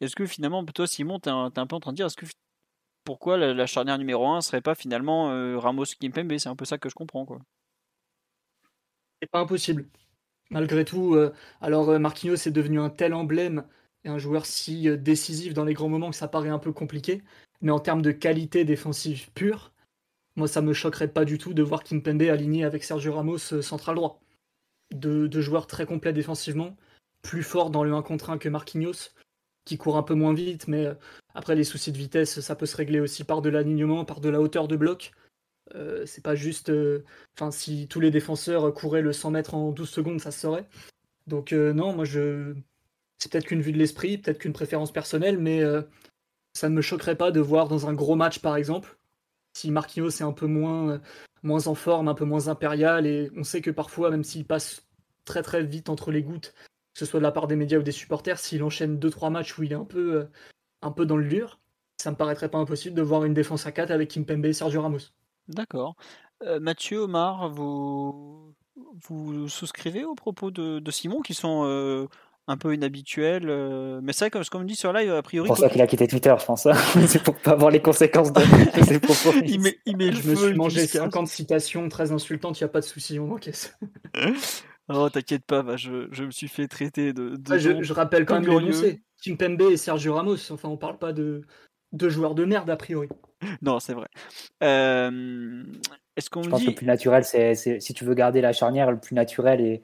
Est-ce 0.00 0.14
que 0.14 0.26
finalement, 0.26 0.64
toi 0.66 0.86
Simon, 0.86 1.18
tu 1.18 1.30
es, 1.30 1.32
un 1.32 1.50
peu 1.50 1.76
en 1.76 1.80
train 1.80 1.92
de 1.92 1.96
dire, 1.96 2.06
est-ce 2.06 2.16
que 2.16 2.26
pourquoi 3.04 3.38
la, 3.38 3.66
charnière 3.66 3.96
numéro 3.96 4.28
1 4.28 4.42
serait 4.42 4.60
pas 4.60 4.74
finalement 4.74 5.58
Ramos 5.58 5.86
Kimpembe 5.98 6.36
C'est 6.36 6.50
un 6.50 6.56
peu 6.56 6.66
ça 6.66 6.76
que 6.76 6.90
je 6.90 6.94
comprends. 6.94 7.24
quoi. 7.24 7.40
C'est 9.20 9.30
pas 9.30 9.40
impossible. 9.40 9.88
Malgré 10.50 10.84
tout, 10.84 11.16
alors 11.60 11.98
Marquinhos 11.98 12.34
est 12.34 12.50
devenu 12.50 12.78
un 12.80 12.90
tel 12.90 13.14
emblème 13.14 13.64
un 14.04 14.18
joueur 14.18 14.46
si 14.46 14.88
décisif 14.98 15.54
dans 15.54 15.64
les 15.64 15.74
grands 15.74 15.88
moments 15.88 16.10
que 16.10 16.16
ça 16.16 16.28
paraît 16.28 16.48
un 16.48 16.58
peu 16.58 16.72
compliqué. 16.72 17.22
Mais 17.60 17.72
en 17.72 17.80
termes 17.80 18.02
de 18.02 18.12
qualité 18.12 18.64
défensive 18.64 19.30
pure, 19.32 19.72
moi 20.38 20.48
ça 20.48 20.62
me 20.62 20.72
choquerait 20.72 21.08
pas 21.08 21.24
du 21.24 21.38
tout 21.38 21.54
de 21.54 21.62
voir 21.62 21.84
Kimpembe 21.84 22.22
aligné 22.22 22.64
avec 22.64 22.84
Sergio 22.84 23.12
Ramos 23.12 23.52
euh, 23.52 23.62
central 23.62 23.96
droit. 23.96 24.20
Deux, 24.94 25.28
joueurs 25.40 25.66
très 25.66 25.84
complets 25.84 26.14
défensivement, 26.14 26.76
plus 27.22 27.42
forts 27.42 27.70
dans 27.70 27.84
le 27.84 27.92
1 27.92 28.02
contre 28.02 28.30
1 28.30 28.38
que 28.38 28.48
Marquinhos, 28.48 29.12
qui 29.66 29.76
court 29.76 29.98
un 29.98 30.02
peu 30.02 30.14
moins 30.14 30.32
vite, 30.32 30.66
mais 30.66 30.86
euh, 30.86 30.94
après 31.34 31.54
les 31.54 31.64
soucis 31.64 31.92
de 31.92 31.98
vitesse, 31.98 32.40
ça 32.40 32.56
peut 32.56 32.66
se 32.66 32.76
régler 32.76 33.00
aussi 33.00 33.24
par 33.24 33.42
de 33.42 33.50
l'alignement, 33.50 34.04
par 34.06 34.20
de 34.20 34.30
la 34.30 34.40
hauteur 34.40 34.68
de 34.68 34.76
bloc. 34.76 35.12
c'est 36.06 36.22
pas 36.24 36.34
juste. 36.34 36.72
Enfin, 37.36 37.50
si 37.50 37.86
tous 37.88 38.00
les 38.00 38.10
défenseurs 38.10 38.72
couraient 38.72 39.02
le 39.02 39.12
100 39.12 39.30
mètres 39.32 39.54
en 39.54 39.70
12 39.72 39.88
secondes, 39.88 40.20
ça 40.20 40.30
se 40.30 40.40
saurait. 40.40 40.66
Donc, 41.26 41.52
non, 41.52 41.92
moi 41.94 42.06
je, 42.06 42.54
c'est 43.18 43.30
peut-être 43.30 43.46
qu'une 43.46 43.60
vue 43.60 43.72
de 43.72 43.78
l'esprit, 43.78 44.18
peut-être 44.18 44.38
qu'une 44.38 44.52
préférence 44.52 44.92
personnelle, 44.92 45.38
mais 45.38 45.62
euh, 45.62 45.82
ça 46.54 46.68
ne 46.68 46.74
me 46.74 46.82
choquerait 46.82 47.16
pas 47.16 47.30
de 47.30 47.40
voir 47.40 47.68
dans 47.68 47.88
un 47.88 47.94
gros 47.94 48.14
match, 48.14 48.38
par 48.38 48.56
exemple, 48.56 48.97
si 49.58 49.70
Marquinhos 49.70 50.10
est 50.10 50.22
un 50.22 50.32
peu 50.32 50.46
moins, 50.46 50.90
euh, 50.90 50.98
moins 51.42 51.66
en 51.66 51.74
forme, 51.74 52.08
un 52.08 52.14
peu 52.14 52.24
moins 52.24 52.48
impérial, 52.48 53.06
et 53.06 53.30
on 53.36 53.44
sait 53.44 53.60
que 53.60 53.70
parfois, 53.70 54.10
même 54.10 54.24
s'il 54.24 54.46
passe 54.46 54.86
très 55.24 55.42
très 55.42 55.62
vite 55.64 55.88
entre 55.88 56.10
les 56.10 56.22
gouttes, 56.22 56.54
ce 56.94 57.04
soit 57.04 57.20
de 57.20 57.24
la 57.24 57.32
part 57.32 57.46
des 57.48 57.56
médias 57.56 57.78
ou 57.78 57.82
des 57.82 57.92
supporters, 57.92 58.38
s'il 58.38 58.62
enchaîne 58.62 58.98
2-3 58.98 59.30
matchs 59.30 59.58
où 59.58 59.64
il 59.64 59.72
est 59.72 59.76
un 59.76 59.84
peu, 59.84 60.28
euh, 60.86 61.04
dans 61.04 61.16
le 61.16 61.28
dur, 61.28 61.58
ça 61.96 62.10
me 62.10 62.16
paraîtrait 62.16 62.48
pas 62.48 62.58
impossible 62.58 62.94
de 62.94 63.02
voir 63.02 63.24
une 63.24 63.34
défense 63.34 63.66
à 63.66 63.72
4 63.72 63.90
avec 63.90 64.10
Kimpembe 64.10 64.46
et 64.46 64.52
Sergio 64.52 64.80
Ramos. 64.80 65.10
D'accord. 65.48 65.96
Euh, 66.44 66.60
Mathieu, 66.60 67.00
Omar, 67.00 67.48
vous, 67.48 68.54
vous 68.76 69.48
souscrivez 69.48 70.04
aux 70.04 70.14
propos 70.14 70.52
de, 70.52 70.90
Simon 70.90 71.20
qui 71.20 71.34
sont 71.34 72.08
un 72.48 72.56
peu 72.56 72.74
inhabituels 72.74 73.48
euh, 73.48 74.00
Mais 74.02 74.12
c'est 74.12 74.24
vrai, 74.24 74.30
comme, 74.30 74.44
comme 74.44 74.66
dit 74.66 74.74
sur 74.74 74.92
live, 74.92 75.12
a 75.12 75.22
priori. 75.22 75.46
C'est 75.46 75.54
pour 75.54 75.58
ça 75.58 75.68
qu'il 75.68 75.80
a 75.82 75.86
quitté 75.86 76.06
Twitter, 76.08 76.34
je 76.40 76.44
pense. 76.44 76.66
hein. 76.66 76.72
c'est 77.06 77.22
pour 77.22 77.36
pas 77.36 77.52
avoir 77.52 77.70
les 77.70 77.80
conséquences 77.80 78.32
de, 78.32 78.40
ses 78.84 78.98
propos. 78.98 79.32
il 79.46 79.60
met, 79.60 79.78
il 79.86 79.96
met 79.96 80.06
le 80.10 80.12
Je 80.16 80.28
me 80.28 80.34
feu, 80.34 80.42
suis 80.42 80.50
il 80.50 80.56
mangé 80.56 80.80
dit 80.82 80.86
ça. 80.88 81.04
50 81.04 81.28
citations 81.28 81.88
très 81.88 82.10
insultantes, 82.10 82.58
il 82.58 82.64
n'y 82.64 82.66
a 82.66 82.72
pas 82.72 82.80
de 82.80 82.84
souci, 82.86 83.18
on 83.20 83.30
encaisse. 83.32 83.76
Oh, 84.90 85.10
t'inquiète 85.10 85.44
pas, 85.44 85.62
bah, 85.62 85.76
je, 85.76 86.08
je 86.12 86.24
me 86.24 86.30
suis 86.30 86.48
fait 86.48 86.66
traiter 86.66 87.12
de. 87.12 87.36
de 87.36 87.52
Ah, 87.52 87.58
je, 87.58 87.82
je 87.82 87.92
rappelle 87.92 88.24
quand 88.24 88.40
même 88.40 88.48
l'énoncé. 88.50 89.02
Kimpembe 89.22 89.60
et 89.70 89.76
Sergio 89.76 90.14
Ramos, 90.14 90.50
enfin 90.50 90.68
on 90.70 90.78
parle 90.78 90.96
pas 90.96 91.12
de, 91.12 91.42
de 91.92 92.08
joueurs 92.08 92.34
de 92.34 92.46
merde 92.46 92.70
a 92.70 92.76
priori. 92.76 93.08
Non, 93.60 93.80
c'est 93.80 93.92
vrai. 93.92 94.06
Euh, 94.62 95.62
Est-ce 96.16 96.30
qu'on 96.30 96.42
Je 96.42 96.48
pense 96.48 96.62
que 96.62 96.70
le 96.70 96.74
plus 96.74 96.86
naturel, 96.86 97.24
c'est 97.24 97.54
c'est- 97.54 97.80
si 97.80 97.92
tu 97.92 98.04
veux 98.06 98.14
garder 98.14 98.40
la 98.40 98.52
charnière, 98.54 98.90
le 98.90 98.98
plus 98.98 99.14
naturel 99.14 99.60
et 99.60 99.82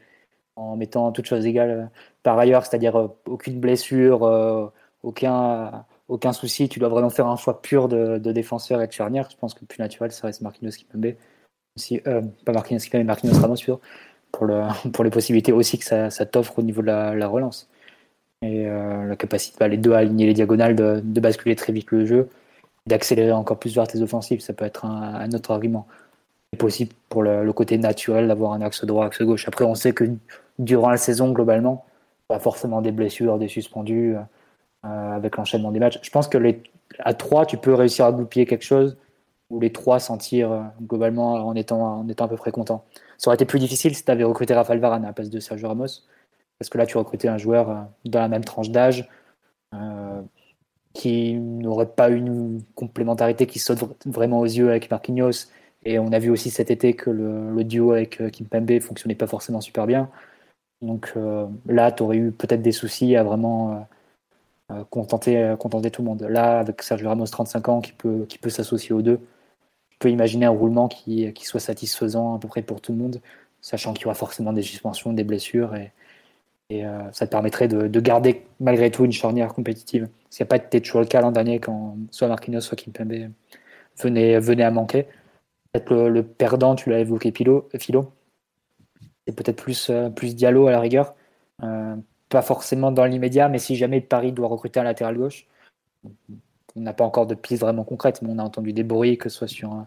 en 0.57 0.77
mettant 0.77 1.13
toutes 1.13 1.27
choses 1.27 1.47
égales 1.47 1.71
euh, 1.71 1.85
par 2.25 2.39
ailleurs, 2.39 2.67
c'est-à-dire 2.67 2.97
euh, 2.97 3.09
aucune 3.27 3.61
blessure, 3.61 4.25
euh, 4.25 4.67
aucun, 5.05 5.85
aucun 6.09 6.33
souci, 6.33 6.69
tu 6.69 6.81
dois 6.81 6.89
vraiment 6.89 7.11
faire 7.11 7.29
un 7.29 7.37
choix 7.37 7.63
pur 7.63 7.87
de, 7.87 8.19
défenseur 8.19 8.83
et 8.83 8.89
de 8.89 8.93
charnière. 8.93 9.29
Je 9.31 9.37
pense 9.37 9.55
que 9.55 9.61
le 9.61 9.67
plus 9.67 9.79
naturel, 9.79 10.11
ça 10.11 10.27
reste 10.27 10.41
Marquinhos 10.41 10.73
Kimpembe. 10.73 11.15
Aussi, 11.77 12.01
euh, 12.07 12.23
pas 12.45 12.53
Marquinhos 12.53 12.81
Kimpembe, 12.81 13.01
mais 13.01 13.05
Marquinhos 13.05 13.39
Ramos 13.39 13.57
pour, 14.33 14.47
le, 14.47 14.63
pour 14.93 15.05
les 15.05 15.11
possibilités 15.11 15.53
aussi 15.53 15.79
que 15.79 15.85
ça, 15.85 16.27
t'offre 16.27 16.59
au 16.59 16.63
niveau 16.63 16.81
de 16.81 16.87
la, 16.87 17.15
la 17.15 17.29
relance. 17.29 17.69
Et 18.43 18.65
la 18.67 19.17
capacité, 19.17 19.57
bah, 19.59 19.69
les 19.69 19.79
deux 19.79 19.93
à 19.93 19.99
aligner 19.99 20.27
les 20.27 20.35
diagonales, 20.35 20.77
de, 20.77 21.21
basculer 21.21 21.57
très 21.57 21.73
vite 21.73 21.91
le 21.91 22.05
jeu, 22.05 22.29
d'accélérer 22.87 23.33
encore 23.33 23.59
plus 23.59 23.75
vers 23.75 23.89
tes 23.89 24.03
offensives, 24.03 24.41
ça 24.41 24.53
peut 24.53 24.67
être 24.67 24.85
un, 24.85 25.31
autre 25.33 25.51
argument 25.51 25.87
c'est 26.53 26.59
possible 26.59 26.93
pour 27.09 27.23
le 27.23 27.53
côté 27.55 27.79
naturel 27.79 28.29
d'avoir 28.29 28.53
un 28.53 28.61
axe 28.61 28.85
droit, 28.85 29.07
axe 29.07 29.23
gauche. 29.23 29.49
Après, 29.49 29.65
on 29.65 29.75
sait 29.75 29.95
que 29.95 30.05
durant 30.59 30.91
la 30.91 30.97
saison, 30.97 31.33
globalement, 31.33 31.85
pas 32.29 32.39
forcément 32.39 32.81
des 32.81 32.93
blessures, 32.93 33.39
des 33.39 33.49
suspendus, 33.49 34.17
euh, 34.85 35.17
avec 35.17 35.37
l'enchaînement 35.39 35.73
des 35.73 35.79
matchs. 35.79 35.99
Je 36.03 36.11
pense 36.11 36.29
que 36.29 36.37
les, 36.37 36.63
à 36.99 37.15
trois, 37.15 37.47
tu 37.47 37.57
peux 37.57 37.73
réussir 37.73 38.05
à 38.05 38.13
goupiller 38.13 38.45
quelque 38.45 38.65
chose 38.65 38.99
où 39.49 39.59
les 39.59 39.73
trois 39.73 39.99
s'en 39.99 40.19
tirent 40.19 40.53
euh, 40.53 40.63
globalement 40.83 41.35
en 41.35 41.55
étant, 41.55 42.01
en 42.01 42.09
étant 42.09 42.27
à 42.27 42.29
peu 42.29 42.37
près 42.37 42.53
content. 42.53 42.85
Ça 43.17 43.29
aurait 43.29 43.37
été 43.37 43.47
plus 43.47 43.59
difficile 43.59 43.95
si 43.95 44.05
tu 44.05 44.11
avais 44.11 44.25
recruté 44.25 44.53
Rafael 44.53 44.79
Varane 44.81 45.05
à 45.05 45.09
la 45.09 45.13
place 45.15 45.31
de 45.31 45.41
Sergio 45.41 45.69
Ramos, 45.69 45.87
parce 46.59 46.69
que 46.69 46.77
là, 46.77 46.85
tu 46.85 46.99
recrutais 46.99 47.29
un 47.29 47.39
joueur 47.39 47.71
euh, 47.71 47.75
dans 48.05 48.21
la 48.21 48.29
même 48.29 48.45
tranche 48.45 48.71
d'âge. 48.71 49.09
qui 50.93 51.35
n'aurait 51.35 51.87
pas 51.87 52.09
une 52.09 52.63
complémentarité 52.75 53.47
qui 53.47 53.59
saute 53.59 53.79
vr- 53.79 53.95
vraiment 54.07 54.41
aux 54.41 54.45
yeux 54.45 54.71
avec 54.71 54.91
Marquinhos, 54.91 55.49
et 55.85 55.99
on 55.99 56.13
a 56.13 56.19
vu 56.19 56.31
aussi 56.31 56.51
cet 56.51 56.71
été 56.71 56.95
que 56.95 57.11
le, 57.11 57.65
duo 57.65 57.93
avec 57.93 58.23
Kimpembe 58.33 58.81
fonctionnait 58.81 59.15
pas 59.15 59.27
forcément 59.27 59.61
super 59.61 59.87
bien. 59.87 60.09
Donc 60.85 61.13
euh, 61.17 61.47
là, 61.67 61.93
tu 61.93 62.03
aurais 62.03 62.17
eu 62.17 62.31
peut-être 62.33 62.63
des 62.63 62.73
soucis 62.73 63.17
à 63.17 63.25
vraiment 63.25 63.87
euh, 64.71 64.75
euh, 64.75 64.85
contenter, 64.91 65.55
contenter 65.59 65.91
tout 65.91 66.03
le 66.03 66.09
monde. 66.09 66.23
Là, 66.23 66.61
avec 66.61 66.83
Sergio 66.83 67.09
Ramos, 67.09 67.27
35 67.27 67.69
ans, 67.69 67.81
qui 67.81 67.93
peut, 67.93 68.27
qui 68.29 68.39
peut 68.39 68.51
s'associer 68.51 68.93
aux 68.93 69.03
deux, 69.03 69.19
tu 69.91 69.99
peux 69.99 70.11
imaginer 70.11 70.47
un 70.47 70.51
roulement 70.51 70.89
qui, 70.89 71.33
qui 71.33 71.45
soit 71.45 71.61
satisfaisant 71.61 72.37
à 72.37 72.39
peu 72.39 72.49
près 72.49 72.63
pour 72.63 72.81
tout 72.81 72.93
le 72.93 72.99
monde, 72.99 73.21
sachant 73.61 73.93
qu'il 73.95 74.05
y 74.05 74.07
aura 74.07 74.15
forcément 74.15 74.53
des 74.53 74.63
suspensions, 74.63 75.13
des 75.13 75.25
blessures, 75.25 75.75
et, 75.75 75.91
ça 77.13 77.27
te 77.27 77.31
permettrait 77.31 77.69
de, 77.69 77.87
de 77.87 78.01
garder 78.01 78.43
malgré 78.59 78.91
tout 78.91 79.05
une 79.05 79.13
charnière 79.13 79.55
compétitive. 79.55 80.09
Ce 80.31 80.39
qui 80.39 80.43
n'a 80.43 80.47
pas 80.47 80.59
toujours 80.59 81.03
le 81.03 81.07
cas 81.07 81.21
l'an 81.21 81.31
dernier 81.31 81.61
quand 81.61 81.97
soit 82.11 82.27
Marquinhos, 82.27 82.63
soit 82.63 82.77
Kimpembe 82.77 83.31
venaient, 84.03 84.41
venaient 84.41 84.65
à 84.65 84.73
manquer 84.73 85.07
peut-être 85.75 86.09
le, 86.09 86.23
perdant, 86.23 86.75
tu 86.75 86.91
l'as 86.91 87.01
évoqué, 87.01 87.33
Philo. 87.33 87.69
C'est 89.27 89.35
peut-être 89.35 89.63
plus, 89.63 89.91
euh, 89.91 90.11
plus 90.11 90.35
Diallo 90.35 90.67
à 90.67 90.73
la 90.73 90.81
rigueur. 90.81 91.15
Euh, 91.63 91.97
pas 92.29 92.43
forcément 92.43 92.93
dans 92.93 93.05
l'immédiat, 93.05 93.49
mais 93.49 93.59
si 93.59 93.77
jamais 93.77 94.01
Paris 94.01 94.33
doit 94.33 94.49
recruter 94.49 94.81
un 94.81 94.85
latéral 94.85 95.17
gauche, 95.17 95.47
on 96.77 96.81
n'a 96.81 96.93
pas 96.93 97.05
encore 97.05 97.27
de 97.27 97.35
piste 97.35 97.63
vraiment 97.63 97.85
concrète, 97.85 98.23
mais 98.23 98.31
on 98.31 98.39
a 98.39 98.43
entendu 98.43 98.73
des 98.73 98.83
bruits, 98.83 99.19
que 99.19 99.29
ce 99.29 99.39
soit 99.39 99.49
sur, 99.49 99.73
euh, 99.73 99.83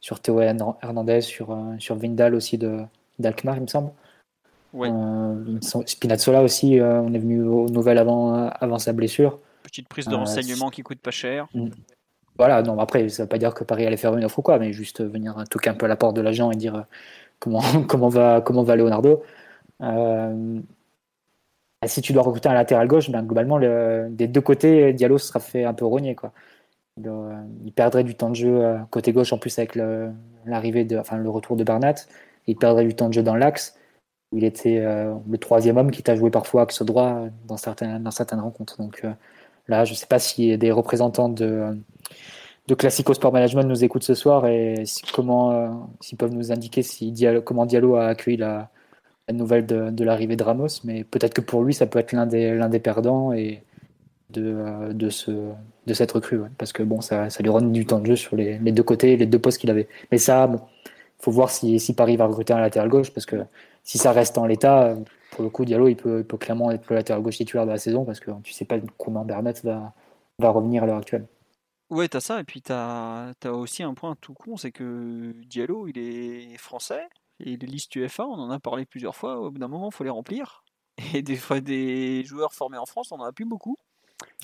sur 0.00 0.20
Théo 0.20 0.40
Hernandez, 0.40 1.20
sur, 1.20 1.56
sur 1.78 1.96
Vindal 1.96 2.34
aussi 2.34 2.58
d'Alkmaar, 3.18 3.56
il 3.56 3.62
me 3.62 3.66
semble. 3.66 3.92
Ouais. 4.74 4.90
Euh, 4.90 5.60
Spinazzola 5.86 6.42
aussi, 6.42 6.80
euh, 6.80 7.00
on 7.00 7.14
est 7.14 7.18
venu 7.18 7.44
aux 7.44 7.68
nouvelles 7.68 7.98
avant, 7.98 8.34
avant 8.48 8.78
sa 8.78 8.92
blessure. 8.92 9.38
Petite 9.62 9.88
prise 9.88 10.06
de 10.06 10.14
Euh, 10.14 10.18
renseignement 10.18 10.68
qui 10.68 10.82
coûte 10.82 10.98
pas 10.98 11.12
cher. 11.12 11.46
Voilà, 12.36 12.62
non, 12.62 12.78
après, 12.80 13.08
ça 13.08 13.22
veut 13.22 13.28
pas 13.28 13.38
dire 13.38 13.54
que 13.54 13.62
Paris 13.62 13.86
allait 13.86 13.96
faire 13.96 14.16
une 14.16 14.24
offre 14.24 14.40
ou 14.40 14.42
quoi, 14.42 14.58
mais 14.58 14.72
juste 14.72 15.00
venir 15.04 15.44
toquer 15.48 15.70
un 15.70 15.74
peu 15.74 15.86
à 15.86 15.88
la 15.88 15.94
porte 15.94 16.16
de 16.16 16.20
l'agent 16.20 16.50
et 16.50 16.56
dire 16.56 16.84
comment, 17.88 18.08
va, 18.08 18.76
Leonardo. 18.76 19.22
Euh, 19.82 20.60
et 21.82 21.88
si 21.88 22.00
tu 22.00 22.12
dois 22.12 22.22
recruter 22.22 22.48
un 22.48 22.54
latéral 22.54 22.88
gauche, 22.88 23.10
ben, 23.10 23.22
globalement, 23.22 23.58
le- 23.58 24.08
des 24.10 24.28
deux 24.28 24.40
côtés, 24.40 24.92
Diallo 24.92 25.18
se 25.18 25.28
sera 25.28 25.40
fait 25.40 25.64
un 25.64 25.74
peu 25.74 25.84
rogner. 25.84 26.14
Quoi. 26.14 26.32
Il, 26.96 27.72
perdrait 27.72 28.04
du 28.04 28.14
temps 28.14 28.30
de 28.30 28.36
jeu 28.36 28.64
euh, 28.64 28.78
côté 28.90 29.12
gauche, 29.12 29.32
en 29.32 29.38
plus 29.38 29.58
avec 29.58 29.76
l'arrivée 30.46 30.86
enfin, 30.98 31.16
le 31.16 31.28
retour 31.28 31.56
de 31.56 31.64
Bernat. 31.64 31.94
Il 32.46 32.56
perdrait 32.56 32.84
du 32.84 32.94
temps 32.94 33.08
de 33.08 33.14
jeu 33.14 33.22
dans 33.22 33.36
l'axe, 33.36 33.76
où 34.32 34.38
il 34.38 34.44
était 34.44 34.78
euh, 34.78 35.14
le 35.28 35.38
troisième 35.38 35.76
homme 35.76 35.90
qui 35.90 36.02
t'a 36.02 36.16
joué 36.16 36.30
parfois 36.30 36.62
axe 36.62 36.82
droit 36.82 37.24
dans 37.46 37.56
certaines, 37.56 38.02
dans 38.02 38.10
certaines 38.10 38.40
rencontres. 38.40 38.78
Donc 38.78 39.04
là, 39.68 39.84
je 39.84 39.92
ne 39.92 39.96
sais 39.96 40.06
pas 40.06 40.18
si 40.18 40.56
des 40.56 40.70
représentants 40.70 41.28
de 41.28 41.76
de 42.66 42.74
Classico 42.74 43.12
Sport 43.12 43.32
Management 43.32 43.64
nous 43.64 43.84
écoutent 43.84 44.04
ce 44.04 44.14
soir 44.14 44.46
et 44.46 44.84
comment 45.12 45.52
euh, 45.52 45.68
s'ils 46.00 46.16
peuvent 46.16 46.32
nous 46.32 46.50
indiquer 46.50 46.82
si 46.82 47.14
comment 47.44 47.66
Diallo 47.66 47.96
a 47.96 48.06
accueilli 48.06 48.38
la, 48.38 48.70
nouvelle 49.32 49.66
de, 49.66 50.04
l'arrivée 50.04 50.36
de 50.36 50.42
Ramos, 50.42 50.80
mais 50.84 51.04
peut-être 51.04 51.34
que 51.34 51.40
pour 51.40 51.62
lui 51.62 51.74
ça 51.74 51.86
peut 51.86 51.98
être 51.98 52.12
l'un 52.12 52.26
des 52.26 52.80
perdants 52.80 53.32
et 53.32 53.62
de, 54.30 54.42
euh, 54.56 54.92
de 54.92 55.10
ce 55.10 55.30
de 55.86 55.94
cette 55.94 56.12
recrue 56.12 56.40
parce 56.56 56.72
que 56.72 56.82
bon 56.82 57.02
ça, 57.02 57.28
lui 57.40 57.50
rend 57.50 57.60
du 57.60 57.84
temps 57.84 58.00
de 58.00 58.06
jeu 58.06 58.16
sur 58.16 58.36
les, 58.36 58.58
deux 58.58 58.82
côtés 58.82 59.16
les 59.16 59.26
deux 59.26 59.38
postes 59.38 59.58
qu'il 59.58 59.70
avait. 59.70 59.88
Mais 60.10 60.18
ça 60.18 60.46
bon, 60.46 60.60
faut 61.18 61.30
voir 61.30 61.50
si, 61.50 61.78
si 61.78 61.94
Paris 61.94 62.16
va 62.16 62.26
recruter 62.26 62.54
un 62.54 62.60
latéral 62.60 62.88
gauche 62.88 63.10
parce 63.12 63.26
que 63.26 63.36
si 63.82 63.98
ça 63.98 64.12
reste 64.12 64.38
en 64.38 64.46
l'état 64.46 64.94
pour 65.32 65.44
le 65.44 65.50
coup 65.50 65.66
Diallo 65.66 65.88
il 65.88 65.96
peut, 65.96 66.24
clairement 66.40 66.70
être 66.70 66.88
le 66.88 66.96
latéral 66.96 67.22
gauche 67.22 67.36
titulaire 67.36 67.66
de 67.66 67.72
la 67.72 67.78
saison 67.78 68.04
parce 68.04 68.20
que 68.20 68.30
tu 68.42 68.54
sais 68.54 68.64
pas 68.64 68.76
comment 68.98 69.24
Bernat 69.24 69.52
va 70.38 70.50
revenir 70.50 70.84
à 70.84 70.86
l'heure 70.86 70.98
actuelle. 70.98 71.26
Ouais, 71.90 72.08
t'as 72.08 72.20
ça, 72.20 72.40
et 72.40 72.44
puis 72.44 72.62
t'as 72.62 73.32
as 73.42 73.52
aussi 73.52 73.82
un 73.82 73.94
point 73.94 74.16
tout 74.20 74.34
con, 74.34 74.56
c'est 74.56 74.72
que 74.72 75.32
Diallo, 75.46 75.86
il 75.86 75.98
est 75.98 76.56
français, 76.56 77.06
et 77.40 77.56
les 77.56 77.66
listes 77.66 77.94
UFA, 77.94 78.24
on 78.26 78.34
en 78.34 78.50
a 78.50 78.58
parlé 78.58 78.86
plusieurs 78.86 79.14
fois, 79.16 79.38
au 79.38 79.50
bout 79.50 79.58
d'un 79.58 79.68
moment, 79.68 79.90
il 79.90 79.94
faut 79.94 80.04
les 80.04 80.10
remplir. 80.10 80.64
Et 81.14 81.22
des 81.22 81.36
fois, 81.36 81.60
des 81.60 82.22
joueurs 82.24 82.52
formés 82.52 82.78
en 82.78 82.86
France, 82.86 83.10
on 83.10 83.16
en 83.16 83.24
a 83.24 83.32
plus 83.32 83.44
beaucoup. 83.44 83.76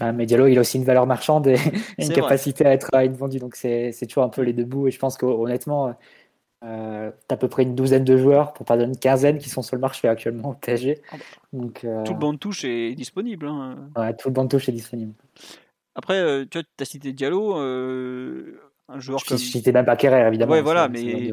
Ah, 0.01 0.11
mais 0.13 0.27
Diallo, 0.27 0.49
il 0.49 0.59
a 0.59 0.63
aussi 0.63 0.79
une 0.79 0.85
valeur 0.85 1.07
marchande 1.07 1.47
et, 1.47 1.55
une 1.99 2.07
vrai. 2.07 2.15
capacité 2.15 2.67
à 2.67 2.73
être, 2.73 2.89
à 2.93 3.05
être 3.05 3.17
vendu. 3.17 3.39
Donc, 3.39 3.55
c'est 3.55 3.93
toujours 4.09 4.25
un 4.25 4.29
peu 4.29 4.43
les 4.43 4.53
deux 4.53 4.65
bouts. 4.65 4.89
Et 4.89 4.91
je 4.91 4.99
pense 4.99 5.17
qu'honnêtement, 5.17 5.95
euh, 6.65 7.11
tu 7.11 7.27
as 7.29 7.35
à 7.35 7.37
peu 7.37 7.49
près 7.49 7.63
une 7.63 7.77
douzaine 7.77 8.03
de 8.05 8.17
joueurs, 8.17 8.53
pour 8.53 8.67
pas 8.67 8.77
dire 8.77 8.87
une 8.87 8.99
quinzaine, 8.99 9.39
qui 9.39 9.49
sont 9.49 9.63
sur 9.63 9.77
le 9.77 9.81
marché 9.81 10.09
actuellement 10.09 10.51
au 10.51 10.55
PSG. 10.55 11.01
Ah 11.13 11.17
bah. 11.17 11.25
Donc, 11.53 11.85
euh, 11.85 12.03
Tout 12.05 12.15
le 12.15 12.19
banc 12.19 12.33
de 12.33 12.39
touche 12.39 12.65
est 12.65 12.95
disponible. 12.97 13.47
hein. 13.47 13.77
ouais, 13.97 14.17
tout 14.17 14.29
le 14.29 14.35
banc 14.35 14.45
de 14.45 14.49
touche 14.49 14.69
est 14.69 14.73
disponible. 14.73 15.15
Après, 16.01 16.19
euh, 16.19 16.47
tu 16.51 16.57
vois, 16.59 16.65
as 16.81 16.85
cité 16.87 17.13
Diallo, 17.13 17.59
euh, 17.59 18.59
un 18.89 18.99
joueur 19.01 19.21
Je 19.21 19.27
comme. 19.27 19.37
citais 19.39 19.71
même 19.73 19.85
pas 19.85 19.97
Kerrer, 19.97 20.27
évidemment. 20.27 20.53
Ouais, 20.53 20.63
voilà, 20.63 20.89
C'est- 20.95 21.05
mais- 21.05 21.31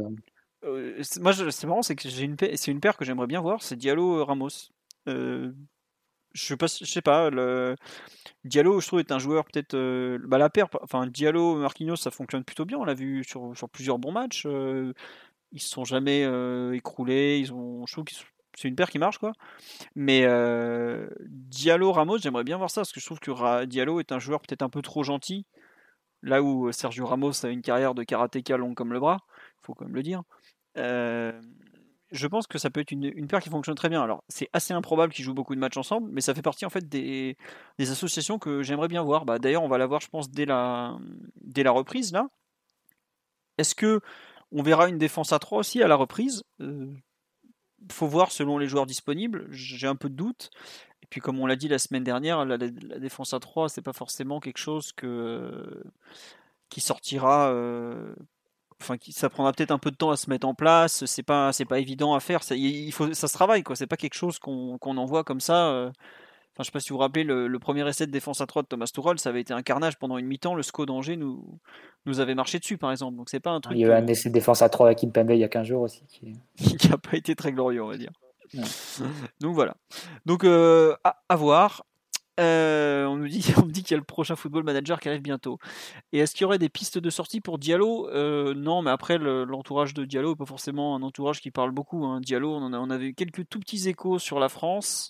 Euh, 0.65 1.01
moi, 1.21 1.31
c'est 1.33 1.67
marrant, 1.67 1.81
c'est 1.81 1.95
que 1.95 2.09
j'ai 2.09 2.23
une 2.25 2.35
c'est 2.55 2.71
une 2.71 2.81
paire 2.81 2.97
que 2.97 3.05
j'aimerais 3.05 3.27
bien 3.27 3.39
voir, 3.39 3.61
c'est 3.61 3.77
Diallo 3.77 4.25
Ramos. 4.25 4.49
Euh, 5.07 5.53
je 6.33 6.43
sais 6.43 6.57
pas, 6.57 6.65
je 6.67 6.83
sais 6.83 7.01
pas. 7.01 7.29
Le... 7.29 7.75
Diallo, 8.43 8.81
je 8.81 8.87
trouve, 8.87 8.99
est 8.99 9.11
un 9.13 9.19
joueur 9.19 9.45
peut-être. 9.45 9.75
euh, 9.75 10.17
bah, 10.25 10.37
la 10.37 10.49
paire, 10.49 10.67
enfin 10.81 11.07
Diallo 11.07 11.55
Marquinhos, 11.55 11.95
ça 11.95 12.11
fonctionne 12.11 12.43
plutôt 12.43 12.65
bien. 12.65 12.77
On 12.77 12.83
l'a 12.85 12.95
vu 12.95 13.23
sur, 13.23 13.55
sur 13.55 13.69
plusieurs 13.69 13.99
bons 13.99 14.11
matchs. 14.11 14.43
euh, 14.45 14.93
ils 15.53 15.61
se 15.61 15.69
sont 15.69 15.85
jamais 15.85 16.25
euh, 16.25 16.73
écroulés. 16.73 17.37
Ils 17.39 17.53
ont, 17.53 17.85
je 17.85 17.93
trouve 17.93 18.03
que 18.05 18.11
c'est 18.57 18.67
une 18.67 18.75
paire 18.75 18.89
qui 18.89 18.97
marche, 18.97 19.19
quoi. 19.19 19.33
Mais 19.95 20.23
euh, 20.25 21.07
Diallo 21.27 21.91
Ramos, 21.91 22.17
j'aimerais 22.17 22.43
bien 22.43 22.57
voir 22.57 22.71
ça 22.71 22.81
parce 22.81 22.91
que 22.91 22.99
je 22.99 23.05
trouve 23.05 23.19
que 23.19 23.65
Diallo 23.65 23.99
est 23.99 24.11
un 24.11 24.19
joueur 24.19 24.41
peut-être 24.41 24.63
un 24.63 24.69
peu 24.69 24.81
trop 24.81 25.03
gentil. 25.03 25.45
Là 26.23 26.41
où 26.41 26.71
Sergio 26.71 27.05
Ramos 27.05 27.45
a 27.45 27.49
une 27.49 27.61
carrière 27.61 27.93
de 27.93 28.03
karatéka 28.03 28.57
longue 28.57 28.73
comme 28.73 28.91
le 28.91 28.99
bras, 28.99 29.19
faut 29.61 29.75
quand 29.75 29.85
même 29.85 29.93
le 29.93 30.01
dire. 30.01 30.23
Euh, 30.77 31.39
je 32.09 32.25
pense 32.25 32.47
que 32.47 32.57
ça 32.57 32.71
peut 32.71 32.79
être 32.79 32.91
une, 32.91 33.27
paire 33.27 33.41
qui 33.41 33.49
fonctionne 33.49 33.75
très 33.75 33.89
bien. 33.89 34.01
Alors, 34.01 34.23
c'est 34.27 34.49
assez 34.53 34.73
improbable 34.73 35.13
qu'ils 35.13 35.23
jouent 35.23 35.35
beaucoup 35.35 35.53
de 35.53 35.59
matchs 35.59 35.77
ensemble, 35.77 36.09
mais 36.11 36.21
ça 36.21 36.33
fait 36.33 36.41
partie 36.41 36.65
en 36.65 36.71
fait 36.71 36.89
des, 36.89 37.37
associations 37.79 38.39
que 38.39 38.63
j'aimerais 38.63 38.87
bien 38.87 39.03
voir. 39.03 39.25
Bah, 39.25 39.37
D'ailleurs, 39.37 39.63
on 39.63 39.67
va 39.67 39.77
la 39.77 39.85
voir, 39.85 40.01
je 40.01 40.07
pense, 40.07 40.31
dès 40.31 40.45
la, 40.45 40.97
reprise 41.67 42.11
là. 42.11 42.27
Est-ce 43.59 43.75
que 43.75 44.01
on 44.51 44.63
verra 44.63 44.87
une 44.89 44.97
défense 44.97 45.33
à 45.33 45.39
3 45.39 45.59
aussi 45.59 45.83
à 45.83 45.87
la 45.87 45.95
reprise? 45.95 46.43
Euh, 46.61 46.95
Faut 47.91 48.07
voir 48.07 48.31
selon 48.31 48.57
les 48.57 48.67
joueurs 48.67 48.85
disponibles. 48.85 49.47
J'ai 49.51 49.87
un 49.87 49.95
peu 49.95 50.09
de 50.09 50.15
doute. 50.15 50.49
Et 51.03 51.07
puis, 51.09 51.21
comme 51.21 51.39
on 51.39 51.45
l'a 51.45 51.55
dit 51.55 51.67
la 51.67 51.79
semaine 51.79 52.03
dernière, 52.03 52.45
la, 52.45 52.57
défense 52.57 53.33
à 53.33 53.39
3, 53.39 53.69
c'est 53.69 53.81
pas 53.81 53.93
forcément 53.93 54.39
quelque 54.39 54.57
chose 54.57 54.91
que, 54.93 55.83
qui 56.69 56.81
sortira. 56.81 57.49
euh, 57.51 58.13
Enfin, 58.79 58.95
ça 59.09 59.29
prendra 59.29 59.53
peut-être 59.53 59.71
un 59.71 59.79
peu 59.79 59.89
de 59.89 59.95
temps 59.95 60.11
à 60.11 60.17
se 60.17 60.29
mettre 60.29 60.47
en 60.47 60.53
place. 60.53 61.05
C'est 61.05 61.23
pas, 61.23 61.51
pas 61.67 61.79
évident 61.79 62.13
à 62.13 62.19
faire. 62.19 62.43
Ça, 62.43 62.55
il 62.55 62.91
faut, 62.91 63.11
ça 63.13 63.27
se 63.27 63.33
travaille, 63.33 63.63
quoi. 63.63 63.75
C'est 63.75 63.87
pas 63.87 63.97
quelque 63.97 64.13
chose 64.13 64.37
qu'on 64.39 64.77
qu'on 64.77 64.97
envoie 64.97 65.23
comme 65.23 65.39
ça. 65.39 65.69
euh. 65.71 65.91
Enfin, 66.57 66.63
je 66.63 66.65
sais 66.65 66.71
pas 66.71 66.79
si 66.79 66.89
vous 66.89 66.95
vous 66.95 67.01
rappelez, 67.01 67.23
le, 67.23 67.47
le 67.47 67.59
premier 67.59 67.87
essai 67.87 68.07
de 68.07 68.11
défense 68.11 68.41
à 68.41 68.47
3 68.47 68.63
de 68.63 68.67
Thomas 68.67 68.87
Tuchel, 68.91 69.19
ça 69.19 69.29
avait 69.29 69.41
été 69.41 69.53
un 69.53 69.61
carnage 69.61 69.99
pendant 69.99 70.17
une 70.17 70.25
mi-temps. 70.25 70.55
Le 70.55 70.63
SCO 70.63 70.87
d'Angers 70.87 71.15
nous, 71.15 71.59
nous 72.07 72.19
avait 72.19 72.33
marché 72.33 72.57
dessus, 72.57 72.77
par 72.79 72.89
exemple. 72.91 73.15
Donc, 73.15 73.29
c'est 73.29 73.39
pas 73.39 73.51
un 73.51 73.61
truc 73.61 73.77
Il 73.77 73.81
y 73.81 73.85
a 73.85 73.89
eu 73.89 73.91
un 73.91 74.07
essai 74.07 74.29
de 74.29 74.33
défense 74.33 74.63
à 74.63 74.69
3 74.69 74.87
avec 74.87 74.97
Kimpembe 74.97 75.29
il 75.31 75.37
y 75.37 75.43
a 75.43 75.49
15 75.49 75.67
jours 75.67 75.83
aussi. 75.83 76.01
Qui... 76.09 76.33
n'a 76.89 76.97
pas 76.97 77.15
été 77.15 77.35
très 77.35 77.51
glorieux, 77.51 77.83
on 77.83 77.87
va 77.89 77.97
dire. 77.97 78.11
Ouais. 78.55 78.61
Donc 79.39 79.53
voilà. 79.53 79.75
Donc 80.25 80.43
euh, 80.43 80.95
à, 81.03 81.21
à 81.29 81.35
voir. 81.35 81.83
Euh, 82.39 83.05
on 83.05 83.15
nous 83.17 83.27
dit, 83.27 83.43
on 83.57 83.65
me 83.65 83.71
dit 83.71 83.81
qu'il 83.81 83.91
y 83.91 83.95
a 83.95 83.97
le 83.97 84.03
prochain 84.03 84.35
football 84.35 84.63
manager 84.63 84.99
qui 84.99 85.09
arrive 85.09 85.21
bientôt. 85.23 85.57
Et 86.13 86.19
est-ce 86.19 86.33
qu'il 86.35 86.43
y 86.43 86.45
aurait 86.45 86.59
des 86.59 86.69
pistes 86.69 86.99
de 86.99 87.09
sortie 87.09 87.41
pour 87.41 87.57
Diallo? 87.57 88.07
Euh, 88.09 88.53
Non, 88.53 88.83
mais 88.83 88.91
après 88.91 89.17
le- 89.17 89.43
l'entourage 89.43 89.93
de 89.95 90.05
Diallo 90.05 90.29
n'est 90.29 90.35
pas 90.35 90.45
forcément 90.45 90.95
un 90.95 91.01
entourage 91.01 91.41
qui 91.41 91.49
parle 91.49 91.71
beaucoup. 91.71 92.05
hein. 92.05 92.21
Diallo, 92.21 92.53
on, 92.53 92.61
en 92.61 92.73
a, 92.73 92.77
on 92.79 92.89
avait 92.91 93.07
eu 93.07 93.13
quelques 93.15 93.49
tout 93.49 93.59
petits 93.59 93.89
échos 93.89 94.19
sur 94.19 94.39
la 94.39 94.49
France, 94.49 95.09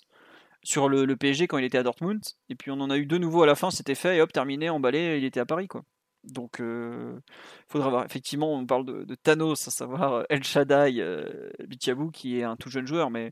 sur 0.62 0.88
le, 0.88 1.16
PSG 1.16 1.46
quand 1.46 1.58
il 1.58 1.64
était 1.64 1.78
à 1.78 1.82
Dortmund, 1.82 2.20
et 2.48 2.54
puis 2.54 2.70
on 2.70 2.80
en 2.80 2.90
a 2.90 2.96
eu 2.96 3.06
deux 3.06 3.18
nouveaux 3.18 3.42
à 3.42 3.46
la 3.46 3.54
fin. 3.54 3.70
C'était 3.70 3.94
fait 3.94 4.16
et 4.16 4.20
hop 4.20 4.32
terminé, 4.32 4.70
emballé, 4.70 5.18
il 5.18 5.24
était 5.24 5.40
à 5.40 5.46
Paris 5.46 5.68
quoi. 5.68 5.82
Donc, 6.24 6.58
il 6.58 7.20
faudra 7.68 7.90
voir. 7.90 8.04
Effectivement, 8.04 8.52
on 8.52 8.66
parle 8.66 8.84
de, 8.84 9.14
Thanos, 9.14 9.66
à 9.66 9.70
savoir 9.70 10.12
euh, 10.12 10.22
El 10.28 10.44
Shaddai 10.44 10.96
euh, 10.98 11.48
Bitiabou, 11.66 12.10
qui 12.10 12.38
est 12.38 12.42
un 12.42 12.56
tout 12.56 12.70
jeune 12.70 12.86
joueur, 12.86 13.08
mais 13.08 13.30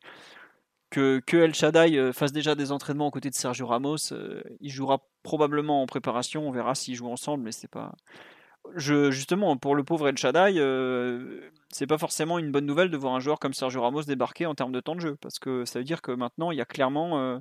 que, 0.90 1.20
que 1.26 1.36
El 1.36 1.54
Shaddai 1.54 1.98
euh, 1.98 2.12
fasse 2.12 2.32
déjà 2.32 2.54
des 2.54 2.72
entraînements 2.72 3.08
aux 3.08 3.10
côtés 3.10 3.30
de 3.30 3.34
Sergio 3.34 3.66
Ramos, 3.66 4.12
euh, 4.12 4.42
il 4.60 4.70
jouera 4.70 5.06
probablement 5.22 5.82
en 5.82 5.86
préparation. 5.86 6.46
On 6.48 6.52
verra 6.52 6.74
s'ils 6.74 6.94
jouent 6.94 7.10
ensemble, 7.10 7.44
mais 7.44 7.52
c'est 7.52 7.70
pas. 7.70 7.94
Justement, 8.74 9.56
pour 9.56 9.74
le 9.74 9.84
pauvre 9.84 10.08
El 10.08 10.16
Shaddai, 10.16 10.54
euh, 10.58 11.50
c'est 11.70 11.86
pas 11.86 11.98
forcément 11.98 12.38
une 12.38 12.50
bonne 12.50 12.66
nouvelle 12.66 12.90
de 12.90 12.96
voir 12.96 13.14
un 13.14 13.20
joueur 13.20 13.38
comme 13.38 13.54
Sergio 13.54 13.82
Ramos 13.82 14.02
débarquer 14.02 14.46
en 14.46 14.54
termes 14.54 14.72
de 14.72 14.80
temps 14.80 14.94
de 14.94 15.00
jeu, 15.00 15.16
parce 15.20 15.38
que 15.38 15.64
ça 15.64 15.78
veut 15.78 15.84
dire 15.84 16.02
que 16.02 16.12
maintenant 16.12 16.50
il 16.50 16.58
y 16.58 16.60
a 16.60 16.64
clairement 16.64 17.18
euh, 17.18 17.38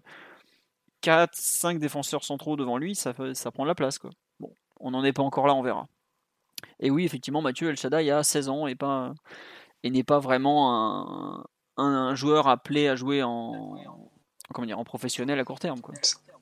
4-5 1.03 1.79
défenseurs 1.79 2.23
centraux 2.23 2.55
devant 2.55 2.77
lui, 2.77 2.95
ça, 2.95 3.13
prend 3.13 3.63
de 3.63 3.67
la 3.67 3.75
place. 3.75 3.99
Quoi. 3.99 4.11
Bon, 4.39 4.53
on 4.79 4.91
n'en 4.91 5.03
est 5.03 5.13
pas 5.13 5.23
encore 5.23 5.47
là, 5.47 5.53
on 5.53 5.61
verra. 5.61 5.87
Et 6.79 6.89
oui, 6.89 7.05
effectivement, 7.05 7.41
Mathieu 7.41 7.69
El 7.69 7.77
Shaddai 7.77 8.09
a 8.11 8.23
16 8.23 8.49
ans 8.49 8.67
et, 8.67 8.75
n'est 9.83 10.03
pas 10.03 10.19
vraiment 10.19 11.45
un, 11.77 12.15
joueur 12.15 12.47
appelé 12.47 12.87
à 12.87 12.95
jouer 12.95 13.23
en, 13.23 13.75
comment 14.53 14.65
dire, 14.65 14.79
en 14.79 14.83
professionnel 14.83 15.39
à 15.39 15.43
court 15.43 15.59
terme. 15.59 15.81
Quoi. 15.81 15.95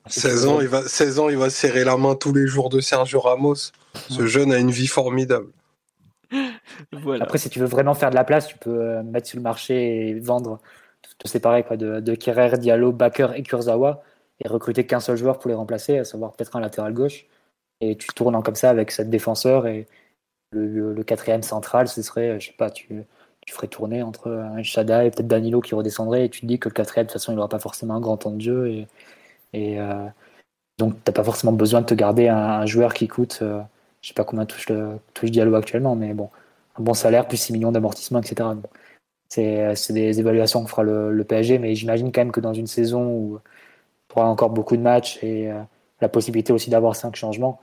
16 0.06 0.46
ans, 0.46 0.60
il 0.60 0.68
va, 0.68 0.86
16 0.86 1.18
ans, 1.18 1.28
il 1.28 1.36
va 1.36 1.50
serrer 1.50 1.84
la 1.84 1.96
main 1.96 2.14
tous 2.14 2.32
les 2.32 2.46
jours 2.46 2.68
de 2.68 2.80
Sergio 2.80 3.20
Ramos. 3.20 3.72
Ce 4.10 4.26
jeune 4.26 4.52
a 4.52 4.58
une 4.58 4.70
vie 4.70 4.86
formidable. 4.86 5.48
Voilà. 6.92 7.24
Après, 7.24 7.38
si 7.38 7.50
tu 7.50 7.60
veux 7.60 7.66
vraiment 7.66 7.94
faire 7.94 8.10
de 8.10 8.16
la 8.16 8.24
place, 8.24 8.48
tu 8.48 8.56
peux 8.58 8.80
euh, 8.80 9.02
mettre 9.04 9.28
sur 9.28 9.36
le 9.36 9.42
marché 9.42 10.08
et 10.08 10.18
vendre, 10.18 10.58
te 11.18 11.28
séparer 11.28 11.62
quoi, 11.62 11.76
de, 11.76 12.00
de 12.00 12.14
Kerrer, 12.16 12.58
Diallo, 12.58 12.90
Baker 12.90 13.28
et 13.36 13.42
Kurzawa 13.42 14.02
et 14.40 14.48
recruter 14.48 14.84
qu'un 14.84 14.98
seul 14.98 15.16
joueur 15.16 15.38
pour 15.38 15.48
les 15.48 15.54
remplacer, 15.54 15.98
à 15.98 16.04
savoir 16.04 16.32
peut-être 16.32 16.56
un 16.56 16.60
latéral 16.60 16.92
gauche. 16.92 17.26
Et 17.80 17.96
tu 17.96 18.08
tournes 18.08 18.34
en 18.34 18.42
comme 18.42 18.56
ça 18.56 18.70
avec 18.70 18.90
sept 18.90 19.08
défenseurs 19.08 19.68
et 19.68 19.86
le, 20.50 20.92
le 20.92 21.02
quatrième 21.04 21.42
central, 21.42 21.86
ce 21.86 22.02
serait, 22.02 22.40
je 22.40 22.46
sais 22.46 22.56
pas, 22.56 22.70
tu, 22.70 23.04
tu 23.46 23.54
ferais 23.54 23.68
tourner 23.68 24.02
entre 24.02 24.30
un 24.30 24.62
Shada 24.62 25.04
et 25.04 25.10
peut-être 25.10 25.28
Danilo 25.28 25.60
qui 25.60 25.74
redescendrait 25.74 26.24
et 26.24 26.30
tu 26.30 26.40
te 26.40 26.46
dis 26.46 26.58
que 26.58 26.68
le 26.68 26.74
quatrième, 26.74 27.06
de 27.06 27.12
toute 27.12 27.20
façon, 27.20 27.32
il 27.32 27.36
n'aura 27.36 27.48
pas 27.48 27.58
forcément 27.58 27.94
un 27.94 28.00
grand 28.00 28.16
temps 28.16 28.32
de 28.32 28.40
jeu 28.40 28.68
et, 28.68 28.86
et 29.54 29.80
euh, 29.80 30.06
donc 30.78 30.96
t'as 31.04 31.12
pas 31.12 31.24
forcément 31.24 31.52
besoin 31.52 31.80
de 31.80 31.86
te 31.86 31.94
garder 31.94 32.28
un, 32.28 32.66
joueur 32.66 32.94
qui 32.94 33.08
coûte, 33.08 33.38
euh, 33.42 33.60
je 34.02 34.08
sais 34.08 34.14
pas 34.14 34.24
combien 34.24 34.46
touche, 34.46 34.68
le, 34.68 34.98
touche 35.14 35.30
Diallo 35.30 35.54
actuellement, 35.54 35.94
mais 35.96 36.12
bon, 36.14 36.30
un 36.76 36.82
bon 36.82 36.94
salaire 36.94 37.28
plus 37.28 37.36
6 37.36 37.52
millions 37.52 37.72
d'amortissement, 37.72 38.20
etc. 38.20 38.50
C'est 39.28 39.92
des 39.92 40.20
évaluations 40.20 40.64
que 40.64 40.70
fera 40.70 40.82
le, 40.82 41.24
PSG, 41.24 41.58
mais 41.58 41.74
j'imagine 41.74 42.12
quand 42.12 42.20
même 42.20 42.32
que 42.32 42.40
dans 42.40 42.54
une 42.54 42.66
saison 42.66 43.08
où 43.08 43.38
tu 44.08 44.18
auras 44.18 44.28
encore 44.28 44.50
beaucoup 44.50 44.76
de 44.76 44.82
matchs 44.82 45.18
et 45.22 45.50
euh, 45.50 45.60
la 46.00 46.08
possibilité 46.08 46.52
aussi 46.52 46.70
d'avoir 46.70 46.96
cinq 46.96 47.16
changements, 47.16 47.60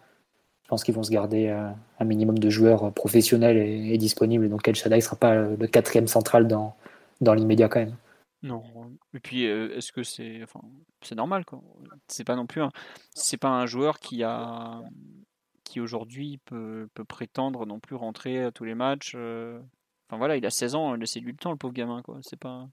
je 0.63 0.69
pense 0.69 0.83
qu'ils 0.83 0.95
vont 0.95 1.03
se 1.03 1.11
garder 1.11 1.47
euh, 1.49 1.69
un 1.99 2.05
minimum 2.05 2.39
de 2.39 2.49
joueurs 2.49 2.91
professionnels 2.93 3.57
et, 3.57 3.93
et 3.93 3.97
disponibles. 3.97 4.49
Donc 4.49 4.67
El 4.67 4.75
Shaddai 4.75 4.97
ne 4.97 5.01
sera 5.01 5.17
pas 5.17 5.35
le 5.35 5.67
quatrième 5.67 6.07
central 6.07 6.47
dans, 6.47 6.75
dans 7.19 7.33
l'immédiat 7.33 7.67
quand 7.69 7.79
même. 7.81 7.95
Non. 8.43 8.63
Et 9.13 9.19
puis, 9.19 9.45
euh, 9.47 9.75
est-ce 9.77 9.91
que 9.91 10.03
c'est, 10.03 10.41
enfin, 10.43 10.61
c'est 11.01 11.15
normal 11.15 11.45
quoi 11.45 11.61
C'est 12.07 12.23
pas 12.23 12.35
non 12.35 12.47
plus, 12.47 12.61
un, 12.61 12.71
c'est 13.13 13.37
pas 13.37 13.49
un 13.49 13.65
joueur 13.65 13.99
qui 13.99 14.23
a, 14.23 14.81
qui 15.63 15.79
aujourd'hui 15.79 16.39
peut, 16.45 16.87
peut 16.93 17.05
prétendre 17.05 17.65
non 17.65 17.79
plus 17.79 17.95
rentrer 17.95 18.43
à 18.43 18.51
tous 18.51 18.63
les 18.63 18.75
matchs. 18.75 19.15
Enfin 19.15 20.17
voilà, 20.17 20.37
il 20.37 20.45
a 20.45 20.49
16 20.49 20.75
ans, 20.75 20.93
laissez-lui 20.95 21.31
le 21.31 21.37
temps, 21.37 21.51
le 21.51 21.57
pauvre 21.57 21.73
gamin 21.73 22.01
quoi. 22.01 22.19
C'est 22.23 22.39
pas, 22.39 22.67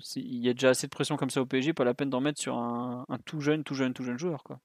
c'est- 0.00 0.20
il 0.20 0.38
y 0.38 0.48
a 0.48 0.54
déjà 0.54 0.70
assez 0.70 0.86
de 0.86 0.90
pression 0.90 1.16
comme 1.16 1.30
ça 1.30 1.42
au 1.42 1.46
PSG, 1.46 1.74
pas 1.74 1.84
la 1.84 1.92
peine 1.94 2.08
d'en 2.10 2.20
mettre 2.20 2.40
sur 2.40 2.56
un, 2.56 3.04
un 3.08 3.18
tout 3.18 3.40
jeune, 3.40 3.64
tout 3.64 3.74
jeune, 3.74 3.92
tout 3.92 4.04
jeune 4.04 4.18
joueur 4.18 4.42
quoi. 4.44 4.60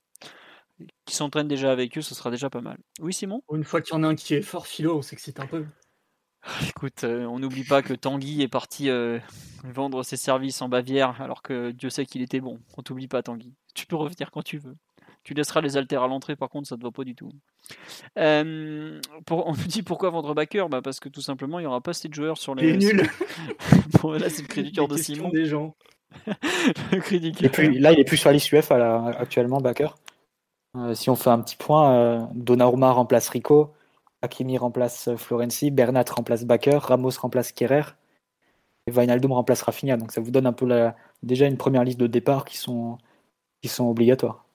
Qui 1.05 1.15
s'entraîne 1.15 1.47
déjà 1.47 1.71
avec 1.71 1.97
eux, 1.97 2.01
ce 2.01 2.13
sera 2.15 2.31
déjà 2.31 2.49
pas 2.49 2.61
mal. 2.61 2.77
Oui 2.99 3.13
Simon? 3.13 3.41
Une 3.51 3.63
fois 3.63 3.81
qu'il 3.81 3.93
y 3.95 3.97
en 3.97 4.03
a 4.03 4.07
un 4.07 4.15
qui 4.15 4.33
est 4.35 4.41
fort 4.41 4.67
philo, 4.67 4.97
on 4.97 5.01
s'excite 5.01 5.39
un 5.39 5.47
peu. 5.47 5.65
Écoute, 6.69 7.03
euh, 7.03 7.25
on 7.25 7.39
n'oublie 7.39 7.63
pas 7.63 7.81
que 7.81 7.93
Tanguy 7.93 8.41
est 8.41 8.47
parti 8.47 8.89
euh, 8.89 9.19
vendre 9.63 10.03
ses 10.03 10.17
services 10.17 10.61
en 10.61 10.69
Bavière, 10.69 11.19
alors 11.21 11.41
que 11.41 11.71
Dieu 11.71 11.89
sait 11.89 12.05
qu'il 12.05 12.21
était 12.21 12.39
bon. 12.39 12.59
On 12.77 12.83
t'oublie 12.83 13.07
pas, 13.07 13.23
Tanguy. 13.23 13.53
Tu 13.73 13.87
peux 13.87 13.95
revenir 13.95 14.31
quand 14.31 14.43
tu 14.43 14.57
veux. 14.57 14.75
Tu 15.23 15.33
laisseras 15.33 15.61
les 15.61 15.75
haltères 15.75 16.03
à 16.03 16.07
l'entrée, 16.07 16.35
par 16.35 16.49
contre, 16.49 16.67
ça 16.67 16.77
te 16.77 16.83
va 16.83 16.91
pas 16.91 17.03
du 17.03 17.15
tout. 17.15 17.31
Euh, 18.19 18.99
pour- 19.25 19.47
on 19.47 19.53
nous 19.53 19.63
dit 19.65 19.81
pourquoi 19.81 20.11
vendre 20.11 20.35
Backer 20.35 20.69
bah 20.69 20.81
Parce 20.83 20.99
que 20.99 21.09
tout 21.09 21.21
simplement, 21.21 21.57
il 21.57 21.63
n'y 21.63 21.67
aura 21.67 21.81
pas 21.81 21.91
assez 21.91 22.07
de 22.07 22.13
joueurs 22.13 22.37
sur 22.37 22.53
les. 22.53 22.69
Il 22.69 22.83
est 22.83 22.93
nul. 22.93 23.09
bon, 24.01 24.11
là, 24.11 24.29
c'est 24.29 24.43
le 24.43 24.47
cri 24.47 24.61
du 24.63 24.71
cœur 24.71 24.87
de 24.87 24.97
Simon. 24.97 25.29
des 25.29 25.45
gens. 25.45 25.75
le 26.91 26.99
cri 26.99 27.19
du 27.19 27.29
Et 27.29 27.31
cœur. 27.31 27.51
puis 27.51 27.79
là, 27.79 27.91
il 27.91 27.99
est 27.99 28.03
plus 28.03 28.17
sur 28.17 28.29
la 28.29 28.33
liste 28.33 28.51
UF 28.51 28.71
actuellement, 28.71 29.61
Baker. 29.61 29.89
Euh, 30.77 30.93
si 30.93 31.09
on 31.09 31.15
fait 31.15 31.31
un 31.31 31.41
petit 31.41 31.55
point, 31.55 31.91
euh, 31.95 32.19
Donnarumma 32.35 32.91
remplace 32.91 33.29
Rico, 33.29 33.73
Hakimi 34.25 34.57
remplace 34.57 35.07
euh, 35.07 35.17
Florenzi, 35.17 35.71
Bernat 35.71 36.05
remplace 36.11 36.43
Baker, 36.45 36.77
Ramos 36.81 37.11
remplace 37.21 37.51
Kerrer, 37.51 37.83
et 38.87 38.91
Wijnaldum 38.91 39.31
remplace 39.31 39.61
Rafinha. 39.63 39.97
Donc 39.97 40.11
ça 40.11 40.21
vous 40.21 40.31
donne 40.31 40.45
un 40.45 40.53
peu 40.53 40.65
la, 40.65 40.95
déjà 41.23 41.47
une 41.47 41.57
première 41.57 41.83
liste 41.83 41.99
de 41.99 42.07
départ 42.07 42.45
qui 42.45 42.57
sont, 42.57 42.97
qui 43.61 43.69
sont 43.69 43.85
obligatoires. 43.85 44.45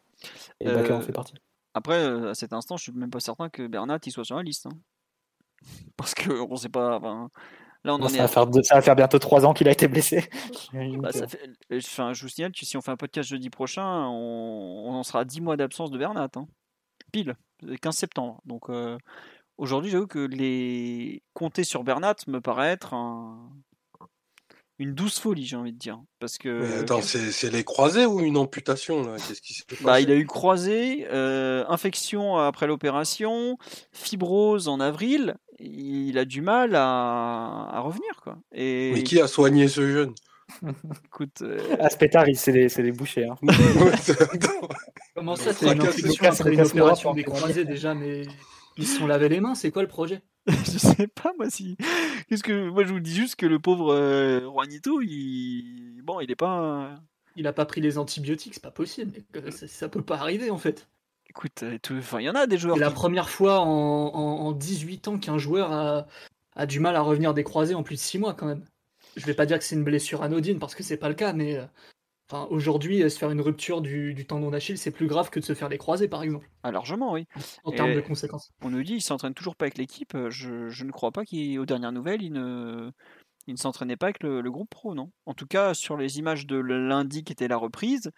Et 0.61 0.69
Euh, 0.69 0.75
Baker 0.75 0.93
en 0.93 1.01
fait 1.01 1.13
partie. 1.13 1.35
Après, 1.75 1.99
euh, 1.99 2.31
à 2.31 2.35
cet 2.35 2.53
instant, 2.53 2.77
je 2.77 2.85
suis 2.85 2.93
même 2.93 3.11
pas 3.11 3.21
certain 3.21 3.49
que 3.49 3.67
Bernat 3.67 3.99
il 4.05 4.13
soit 4.13 4.25
sur 4.25 4.37
la 4.37 4.43
liste. 4.43 4.67
hein. 4.67 4.77
Parce 5.97 6.15
qu'on 6.15 6.57
sait 6.57 6.69
pas. 6.69 6.97
enfin, 6.97 7.31
là, 7.85 7.95
on 7.95 8.01
en 8.03 8.09
ça, 8.09 8.15
est 8.15 8.19
va 8.19 8.25
à 8.25 8.29
faire 8.29 8.47
deux- 8.47 8.63
ça 8.63 8.75
va 8.77 8.83
faire 8.83 8.97
bientôt 8.97 9.19
trois 9.19 9.45
ans 9.47 9.53
qu'il 9.55 9.69
a 9.69 9.73
été 9.73 9.89
blessé. 9.89 10.29
Bah, 11.01 11.13
ça 11.13 11.27
fait- 11.29 11.49
euh, 11.73 11.79
enfin, 11.79 12.13
je 12.13 12.23
vous 12.23 12.29
signale 12.29 12.53
que 12.53 12.65
si 12.65 12.77
on 12.77 12.81
fait 12.81 12.91
un 12.91 12.97
podcast 12.97 13.29
jeudi 13.29 13.51
prochain, 13.51 13.85
on, 14.09 14.85
on 14.89 14.93
en 14.95 15.03
sera 15.03 15.21
à 15.21 15.25
10 15.25 15.41
mois 15.41 15.57
d'absence 15.57 15.91
de 15.91 15.99
Bernat. 15.99 16.29
hein. 16.37 16.47
Pile, 17.13 17.35
le 17.63 17.77
15 17.77 17.97
septembre. 17.97 18.41
Donc 18.47 18.69
euh, 18.71 18.97
aujourd'hui, 19.61 19.91
j'avoue 19.91 20.07
que 20.09 20.19
les 20.19 21.23
compter 21.35 21.63
sur 21.65 21.85
Bernat 21.85 22.17
me 22.27 22.41
paraît 22.41 22.71
être 22.73 22.95
un- 22.95 23.51
une 24.79 24.95
douce 24.95 25.19
folie, 25.21 25.45
j'ai 25.45 25.57
envie 25.57 25.73
de 25.75 25.79
dire. 25.79 26.01
Parce 26.21 26.39
que 26.39 26.49
Mais 26.63 26.79
attends, 26.79 27.03
c'est 27.03 27.31
c'est 27.33 27.51
les 27.51 27.65
croisés 27.65 28.07
ou 28.07 28.21
une 28.21 28.39
amputation 28.39 29.03
là? 29.03 29.17
Qu'est-ce 29.17 29.43
qui 29.43 29.53
s'est 29.53 29.65
passé? 29.69 29.85
Bah, 29.85 30.01
il 30.01 30.11
a 30.11 30.17
eu 30.17 30.27
croisé, 30.27 31.07
euh, 31.11 31.65
infection 31.69 32.39
après 32.39 32.67
l'opération, 32.67 33.59
fibrose 33.93 34.69
en 34.69 34.81
avril. 34.81 35.37
Il 35.59 36.17
a 36.17 36.25
du 36.25 36.41
mal 36.41 36.75
à, 36.75 37.69
à 37.71 37.81
revenir. 37.81 38.21
Quoi. 38.23 38.39
Et 38.55 38.93
Mais 38.95 39.03
qui 39.03 39.21
a 39.21 39.29
soigné 39.29 39.69
ce 39.69 39.87
jeune? 39.87 40.15
Écoute, 41.05 41.43
euh, 41.43 41.59
Aspetar, 41.79 42.27
il 42.29 42.37
c'est 42.39 42.53
des, 42.53 42.71
c'est 42.71 42.83
des 42.83 42.93
bouchers. 42.93 43.27
hein. 43.29 43.37
Comment 45.15 45.37
ça, 45.37 45.53
C'est 45.53 45.67
une 45.73 45.83
après 45.83 46.55
une 46.55 46.61
opération 46.63 47.13
des 47.13 47.25
croisés 47.25 47.67
déjà, 47.67 47.93
mais 47.95 48.23
ils 48.77 48.87
se 48.87 48.99
sont 48.99 49.07
lavés 49.07 49.29
les 49.29 49.41
mains, 49.41 49.55
c'est 49.55 49.71
quoi 49.71 49.83
le 49.83 49.89
projet 49.89 50.23
je 50.47 50.79
sais 50.79 51.07
pas 51.07 51.33
moi 51.37 51.51
si. 51.51 51.77
Qu'est-ce 52.29 52.43
que 52.43 52.71
moi 52.71 52.83
je 52.85 52.93
vous 52.93 52.99
dis 53.01 53.15
juste 53.15 53.37
que 53.37 53.45
le 53.47 53.59
pauvre 53.59 53.93
euh, 53.93 54.41
Juanito, 54.41 55.03
il 55.03 56.01
bon, 56.03 56.21
il 56.21 56.31
est 56.31 56.37
pas. 56.37 56.95
Il 57.37 57.47
a 57.47 57.53
pas 57.53 57.67
pris 57.67 57.81
les 57.83 57.99
antibiotiques, 57.99 58.55
c'est 58.55 58.63
pas 58.63 58.71
possible. 58.71 59.13
mais 59.35 59.51
Ça, 59.51 59.69
ça 59.69 59.89
peut 59.91 60.03
pas 60.03 60.17
arriver 60.17 60.51
en 60.51 60.57
fait. 60.59 60.89
Écoute, 61.29 61.63
euh, 61.63 61.79
tout- 61.81 61.95
enfin, 61.99 62.21
il 62.21 62.25
y 62.25 62.31
en 62.31 62.35
a 62.35 62.47
des 62.47 62.57
joueurs. 62.59 62.77
C'est 62.77 62.81
la 62.81 62.89
qui- 62.89 62.95
première 62.95 63.29
fois 63.31 63.61
en, 63.61 63.67
en- 63.69 64.47
en 64.47 64.53
18 64.53 65.09
ans 65.09 65.19
qu'un 65.19 65.39
joueur 65.39 65.71
a, 65.73 66.07
a 66.57 66.67
du 66.67 66.81
mal 66.81 66.97
à 66.97 67.03
revenir 67.03 67.35
des 67.35 67.45
croisés 67.45 67.75
en 67.75 67.83
plus 67.83 67.97
de 67.97 68.01
6 68.01 68.19
mois 68.19 68.33
quand 68.35 68.47
même. 68.47 68.65
Je 69.17 69.27
vais 69.27 69.35
pas 69.35 69.47
dire 69.47 69.59
que 69.59 69.65
c'est 69.65 69.77
une 69.77 69.85
blessure 69.85 70.23
anodine 70.23 70.59
parce 70.59 70.75
que 70.75 70.83
c'est 70.83 70.97
pas 70.97 71.09
le 71.11 71.15
cas, 71.15 71.33
mais 71.35 71.57
euh, 71.59 71.65
enfin, 72.31 72.47
aujourd'hui, 72.51 73.03
euh, 73.03 73.09
se 73.09 73.19
faire 73.19 73.31
une 73.31 73.41
rupture 73.41 73.81
du, 73.81 74.15
du 74.15 74.27
tendon 74.27 74.51
d'Achille, 74.51 74.79
c'est 74.79 74.91
plus 74.91 75.07
grave 75.07 75.31
que 75.31 75.41
de 75.41 75.45
se 75.45 75.55
faire 75.55 75.69
les 75.69 75.79
croisés 75.79 76.09
par 76.09 76.23
exemple, 76.23 76.49
Ah, 76.63 76.71
largement, 76.71 77.13
oui. 77.13 77.27
en 77.65 77.73
termes 77.73 77.95
de 77.95 78.01
conséquences. 78.01 78.53
On 78.63 78.71
nous 78.71 78.83
dit 78.83 78.95
il 78.95 79.01
s'entraîne 79.03 79.35
toujours 79.35 79.57
pas 79.57 79.65
avec 79.65 79.79
l'équipe. 79.79 80.15
euh, 80.15 80.31
Je, 80.31 80.69
je 80.69 80.85
ne 80.85 80.93
crois 80.93 81.11
pas 81.13 81.25
qu'aux 81.25 81.67
dernières 81.67 81.93
nouvelles, 81.93 82.23
il 82.23 82.33
ne, 82.33 82.91
il 83.47 83.55
ne 83.55 83.59
s'entraînait 83.59 83.97
pas 83.97 84.07
avec 84.07 84.23
le, 84.23 84.41
le 84.41 84.51
groupe 84.51 84.71
pro, 84.71 84.95
non. 84.95 85.11
En 85.27 85.35
tout 85.35 85.47
cas, 85.47 85.75
sur 85.75 85.97
les 85.97 86.19
images 86.19 86.47
de 86.47 86.57
lundi 86.57 87.25
qui 87.25 87.33
était 87.33 87.49
la 87.49 87.57
reprise, 87.57 88.11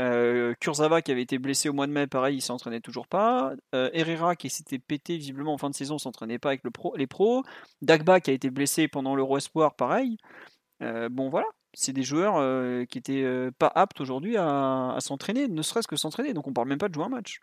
Euh, 0.00 0.54
Kurzawa 0.58 1.02
qui 1.02 1.12
avait 1.12 1.20
été 1.20 1.38
blessé 1.38 1.68
au 1.68 1.74
mois 1.74 1.86
de 1.86 1.92
mai, 1.92 2.06
pareil, 2.06 2.38
il 2.38 2.40
s'entraînait 2.40 2.80
toujours 2.80 3.06
pas. 3.06 3.52
Euh, 3.74 3.90
Herrera 3.92 4.36
qui 4.36 4.48
s'était 4.48 4.78
pété 4.78 5.18
visiblement 5.18 5.52
en 5.52 5.58
fin 5.58 5.68
de 5.68 5.74
saison, 5.74 5.98
s'entraînait 5.98 6.38
pas 6.38 6.48
avec 6.48 6.64
le 6.64 6.70
pro, 6.70 6.96
les 6.96 7.06
pros. 7.06 7.42
Dagba 7.82 8.18
qui 8.20 8.30
a 8.30 8.32
été 8.32 8.48
blessé 8.48 8.88
pendant 8.88 9.14
l'Euro 9.14 9.36
Espoir, 9.36 9.74
pareil. 9.76 10.16
Euh, 10.82 11.10
bon 11.10 11.28
voilà, 11.28 11.46
c'est 11.74 11.92
des 11.92 12.02
joueurs 12.02 12.36
euh, 12.36 12.84
qui 12.84 12.98
étaient 12.98 13.22
euh, 13.22 13.50
pas 13.58 13.70
aptes 13.74 14.00
aujourd'hui 14.00 14.36
à, 14.36 14.96
s'entraîner, 15.00 15.48
ne 15.48 15.62
serait-ce 15.62 15.88
que 15.88 15.96
s'entraîner. 15.96 16.34
Donc 16.34 16.46
on 16.46 16.52
parle 16.52 16.68
même 16.68 16.78
pas 16.78 16.88
de 16.88 16.94
jouer 16.94 17.04
un 17.04 17.08
match. 17.08 17.40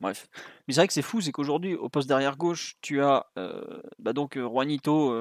Bref, 0.00 0.28
mais 0.66 0.74
c'est 0.74 0.80
vrai 0.80 0.86
que 0.86 0.94
c'est 0.94 1.02
fou, 1.02 1.20
c'est 1.20 1.32
qu'aujourd'hui 1.32 1.74
au 1.74 1.90
poste 1.90 2.08
derrière 2.08 2.36
gauche, 2.36 2.76
tu 2.80 3.02
as 3.02 3.26
euh, 3.36 3.82
bah 3.98 4.14
donc 4.14 4.38
Juanito 4.38 5.14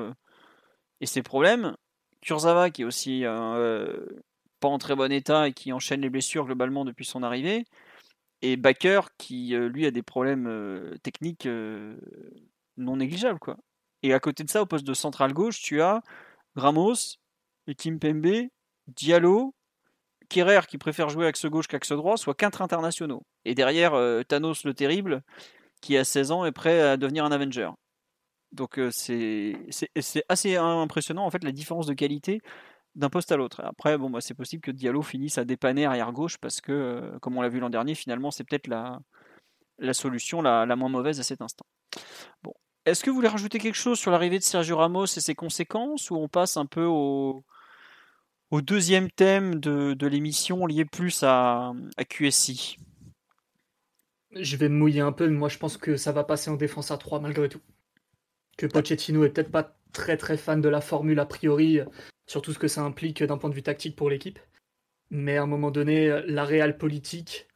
et 1.01 1.05
ses 1.05 1.21
problèmes. 1.21 1.75
Kurzawa 2.21 2.69
qui 2.69 2.83
est 2.83 2.85
aussi 2.85 3.23
pas 3.23 4.67
en 4.67 4.77
très 4.77 4.95
bon 4.95 5.11
état 5.11 5.49
et 5.49 5.53
qui 5.53 5.73
enchaîne 5.73 6.01
les 6.01 6.09
blessures 6.09 6.45
globalement 6.45 6.85
depuis 6.85 7.05
son 7.05 7.23
arrivée. 7.23 7.65
Et 8.41 8.55
Baker 8.55 9.01
qui 9.17 9.49
lui 9.49 9.85
a 9.85 9.91
des 9.91 10.01
problèmes 10.01 10.95
techniques 11.03 11.47
non 12.77 12.95
négligeables 12.95 13.39
quoi. 13.39 13.57
Et 14.01 14.13
à 14.13 14.19
côté 14.19 14.43
de 14.43 14.49
ça, 14.49 14.61
au 14.61 14.65
poste 14.65 14.87
de 14.87 14.93
central 14.93 15.33
gauche, 15.33 15.61
tu 15.61 15.81
as 15.81 16.01
Ramos, 16.55 17.17
Kimpembe, 17.73 18.49
Diallo, 18.87 19.53
Kerrer 20.29 20.61
qui 20.67 20.77
préfère 20.77 21.09
jouer 21.09 21.25
axe 21.25 21.45
gauche 21.45 21.67
qu'axe 21.67 21.91
droit, 21.91 22.17
soit 22.17 22.35
quatre 22.35 22.61
internationaux. 22.61 23.23
Et 23.45 23.55
derrière, 23.55 23.93
euh, 23.93 24.23
Thanos 24.23 24.63
le 24.63 24.73
terrible, 24.73 25.23
qui 25.81 25.97
a 25.97 26.03
16 26.03 26.31
ans 26.31 26.45
est 26.45 26.51
prêt 26.51 26.81
à 26.81 26.97
devenir 26.97 27.25
un 27.25 27.31
Avenger. 27.31 27.69
Donc 28.51 28.79
euh, 28.79 28.89
c'est 28.91 29.55
assez 30.27 30.55
impressionnant 30.55 31.25
en 31.25 31.29
fait 31.29 31.43
la 31.43 31.51
différence 31.51 31.85
de 31.85 31.93
qualité 31.93 32.41
d'un 32.95 33.09
poste 33.09 33.31
à 33.31 33.37
l'autre. 33.37 33.61
Après, 33.63 33.97
bon, 33.97 34.09
bah, 34.09 34.21
c'est 34.21 34.33
possible 34.33 34.61
que 34.61 34.71
Diallo 34.71 35.01
finisse 35.01 35.37
à 35.37 35.45
dépanner 35.45 35.85
arrière 35.85 36.11
gauche 36.11 36.37
parce 36.37 36.59
que, 36.59 36.71
euh, 36.71 37.19
comme 37.19 37.37
on 37.37 37.41
l'a 37.41 37.49
vu 37.49 37.59
l'an 37.59 37.69
dernier, 37.69 37.95
finalement 37.95 38.31
c'est 38.31 38.43
peut-être 38.43 38.67
la, 38.67 38.99
la 39.77 39.93
solution 39.93 40.41
la, 40.41 40.65
moins 40.75 40.89
mauvaise 40.89 41.19
à 41.19 41.23
cet 41.23 41.41
instant. 41.41 41.65
Est-ce 42.85 43.03
que 43.03 43.09
vous 43.09 43.15
voulez 43.17 43.27
rajouter 43.27 43.59
quelque 43.59 43.75
chose 43.75 43.99
sur 43.99 44.09
l'arrivée 44.09 44.39
de 44.39 44.43
Sergio 44.43 44.77
Ramos 44.77 45.05
et 45.05 45.21
ses 45.21 45.35
conséquences 45.35 46.09
ou 46.09 46.15
on 46.15 46.27
passe 46.27 46.57
un 46.57 46.65
peu 46.65 46.85
au, 46.85 47.43
au 48.51 48.61
deuxième 48.61 49.09
thème 49.11 49.59
de, 49.59 49.93
de 49.93 50.07
l'émission 50.07 50.65
lié 50.65 50.85
plus 50.85 51.23
à, 51.23 51.73
à 51.97 52.05
QSI 52.05 52.77
Je 54.31 54.57
vais 54.57 54.69
me 54.69 54.77
mouiller 54.77 55.01
un 55.01 55.11
peu, 55.11 55.27
mais 55.27 55.37
moi 55.37 55.49
je 55.49 55.57
pense 55.57 55.77
que 55.77 55.97
ça 55.97 56.11
va 56.11 56.23
passer 56.23 56.49
en 56.49 56.55
défense 56.55 56.91
à 56.91 56.97
3 56.97 57.19
malgré 57.19 57.49
tout. 57.49 57.61
Que 58.57 58.65
Pochettino 58.65 59.23
est 59.23 59.29
peut-être 59.29 59.51
pas 59.51 59.77
très 59.93 60.17
très 60.17 60.37
fan 60.37 60.61
de 60.61 60.69
la 60.69 60.81
formule 60.81 61.19
a 61.19 61.25
priori, 61.25 61.79
sur 62.27 62.41
tout 62.41 62.53
ce 62.53 62.59
que 62.59 62.67
ça 62.67 62.81
implique 62.81 63.23
d'un 63.23 63.37
point 63.37 63.49
de 63.49 63.55
vue 63.55 63.63
tactique 63.63 63.95
pour 63.95 64.09
l'équipe. 64.09 64.39
Mais 65.09 65.37
à 65.37 65.43
un 65.43 65.47
moment 65.47 65.71
donné, 65.71 66.21
la 66.27 66.45
réelle 66.45 66.77
politique 66.77 67.47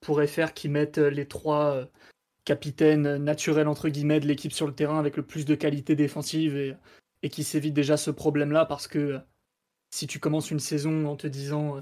pourrait 0.00 0.28
faire 0.28 0.54
qu'ils 0.54 0.70
mettent 0.70 0.98
les 0.98 1.26
trois 1.26 1.74
euh, 1.74 1.86
capitaines 2.44 3.16
naturels 3.16 3.68
entre 3.68 3.88
guillemets 3.88 4.20
de 4.20 4.26
l'équipe 4.26 4.52
sur 4.52 4.66
le 4.66 4.74
terrain 4.74 4.98
avec 4.98 5.16
le 5.16 5.24
plus 5.24 5.44
de 5.44 5.54
qualité 5.54 5.96
défensive 5.96 6.56
et, 6.56 6.76
et 7.22 7.30
qui 7.30 7.42
s'évite 7.42 7.74
déjà 7.74 7.96
ce 7.96 8.10
problème-là 8.10 8.66
parce 8.66 8.86
que 8.86 9.18
si 9.94 10.08
tu 10.08 10.18
commences 10.18 10.50
une 10.50 10.58
saison 10.58 11.06
en 11.06 11.14
te 11.14 11.28
disant 11.28 11.76
euh, 11.76 11.80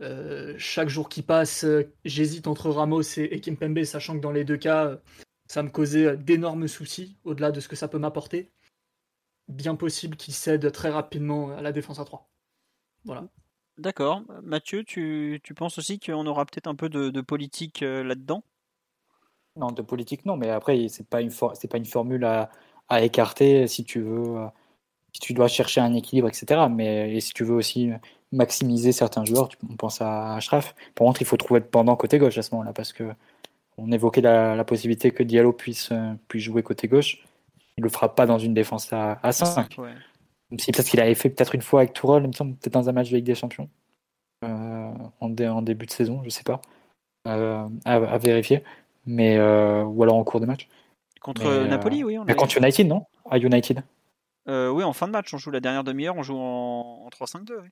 euh, 0.00 0.54
chaque 0.56 0.88
jour 0.88 1.10
qui 1.10 1.20
passe, 1.20 1.64
euh, 1.64 1.92
j'hésite 2.06 2.46
entre 2.46 2.70
Ramos 2.70 3.02
et, 3.18 3.24
et 3.24 3.40
Kimpembe, 3.40 3.84
sachant 3.84 4.14
que 4.14 4.22
dans 4.22 4.32
les 4.32 4.44
deux 4.44 4.56
cas, 4.56 4.98
ça 5.46 5.62
me 5.62 5.68
causait 5.68 6.16
d'énormes 6.16 6.66
soucis 6.66 7.18
au-delà 7.24 7.52
de 7.52 7.60
ce 7.60 7.68
que 7.68 7.76
ça 7.76 7.88
peut 7.88 7.98
m'apporter. 7.98 8.50
Bien 9.48 9.74
possible 9.76 10.16
qu'il 10.16 10.32
cède 10.32 10.72
très 10.72 10.88
rapidement 10.88 11.54
à 11.54 11.60
la 11.60 11.72
défense 11.72 12.00
à 12.00 12.06
3. 12.06 12.30
Voilà. 13.04 13.28
D'accord. 13.76 14.22
Mathieu, 14.42 14.82
tu, 14.82 15.38
tu 15.44 15.52
penses 15.52 15.76
aussi 15.76 16.00
qu'on 16.00 16.26
aura 16.26 16.46
peut-être 16.46 16.66
un 16.68 16.74
peu 16.74 16.88
de, 16.88 17.10
de 17.10 17.20
politique 17.20 17.82
euh, 17.82 18.02
là-dedans? 18.02 18.42
Non, 19.56 19.72
de 19.72 19.82
politique, 19.82 20.24
non, 20.24 20.36
mais 20.36 20.48
après, 20.48 20.88
c'est 20.88 21.06
pas 21.08 21.20
une, 21.20 21.30
for- 21.30 21.54
c'est 21.56 21.68
pas 21.68 21.76
une 21.78 21.84
formule 21.86 22.24
à, 22.24 22.50
à 22.88 23.02
écarter 23.02 23.66
si 23.68 23.84
tu 23.84 24.00
veux, 24.00 24.36
euh, 24.38 24.46
tu 25.20 25.32
dois 25.34 25.48
chercher 25.48 25.80
un 25.80 25.94
équilibre, 25.94 26.28
etc. 26.28 26.66
Mais 26.70 27.14
et 27.14 27.20
si 27.20 27.32
tu 27.32 27.44
veux 27.44 27.54
aussi 27.54 27.90
maximiser 28.32 28.92
certains 28.92 29.24
joueurs, 29.24 29.48
tu, 29.48 29.56
on 29.70 29.76
pense 29.76 30.00
à 30.00 30.34
Ashraf. 30.36 30.74
Par 30.94 31.06
contre, 31.06 31.22
il 31.22 31.26
faut 31.26 31.36
trouver 31.36 31.60
le 31.60 31.66
pendant 31.66 31.94
côté 31.96 32.18
gauche 32.18 32.36
à 32.38 32.42
ce 32.42 32.52
moment-là, 32.54 32.72
parce 32.72 32.92
que 32.92 33.04
on 33.78 33.92
évoquait 33.92 34.20
la, 34.22 34.56
la 34.56 34.64
possibilité 34.64 35.10
que 35.10 35.22
Diallo 35.22 35.52
puisse, 35.52 35.90
euh, 35.92 36.14
puisse 36.28 36.44
jouer 36.44 36.62
côté 36.62 36.88
gauche. 36.88 37.24
Il 37.76 37.84
le 37.84 37.90
fera 37.90 38.14
pas 38.14 38.24
dans 38.26 38.38
une 38.38 38.54
défense 38.54 38.90
à, 38.92 39.18
à 39.22 39.32
5. 39.32 39.76
Ouais. 39.78 39.90
Si 40.58 40.72
peut-être 40.72 40.88
qu'il 40.88 41.00
avait 41.00 41.14
fait 41.14 41.28
peut-être 41.28 41.54
une 41.54 41.60
fois 41.62 41.80
avec 41.80 41.92
Tourol, 41.92 42.22
il 42.22 42.28
me 42.28 42.32
semble, 42.32 42.54
peut-être 42.54 42.72
dans 42.72 42.88
un 42.88 42.92
match 42.92 43.10
de 43.10 43.16
Ligue 43.16 43.26
des 43.26 43.34
Champions, 43.34 43.68
euh, 44.44 44.90
en, 45.20 45.28
dé- 45.28 45.48
en 45.48 45.60
début 45.62 45.86
de 45.86 45.90
saison, 45.90 46.22
je 46.24 46.30
sais 46.30 46.42
pas, 46.44 46.62
euh, 47.28 47.68
à, 47.84 47.94
à 47.96 48.18
vérifier, 48.18 48.62
mais 49.04 49.38
ou 49.38 50.02
alors 50.02 50.16
en 50.16 50.24
cours 50.24 50.40
de 50.40 50.46
match. 50.46 50.68
Contre 51.20 51.42
Mais, 51.44 51.68
Napoli, 51.68 52.04
oui. 52.04 52.16
On 52.18 52.24
Mais 52.24 52.34
contre 52.34 52.56
United, 52.58 52.86
non? 52.86 53.04
À 53.30 53.38
United. 53.38 53.82
Euh, 54.48 54.70
oui, 54.70 54.84
en 54.84 54.92
fin 54.92 55.06
de 55.06 55.12
match, 55.12 55.32
on 55.34 55.38
joue 55.38 55.50
la 55.50 55.60
dernière 55.60 55.84
demi-heure, 55.84 56.16
on 56.16 56.22
joue 56.22 56.36
en, 56.36 57.06
en 57.06 57.08
3-5-2. 57.08 57.54
oui. 57.62 57.68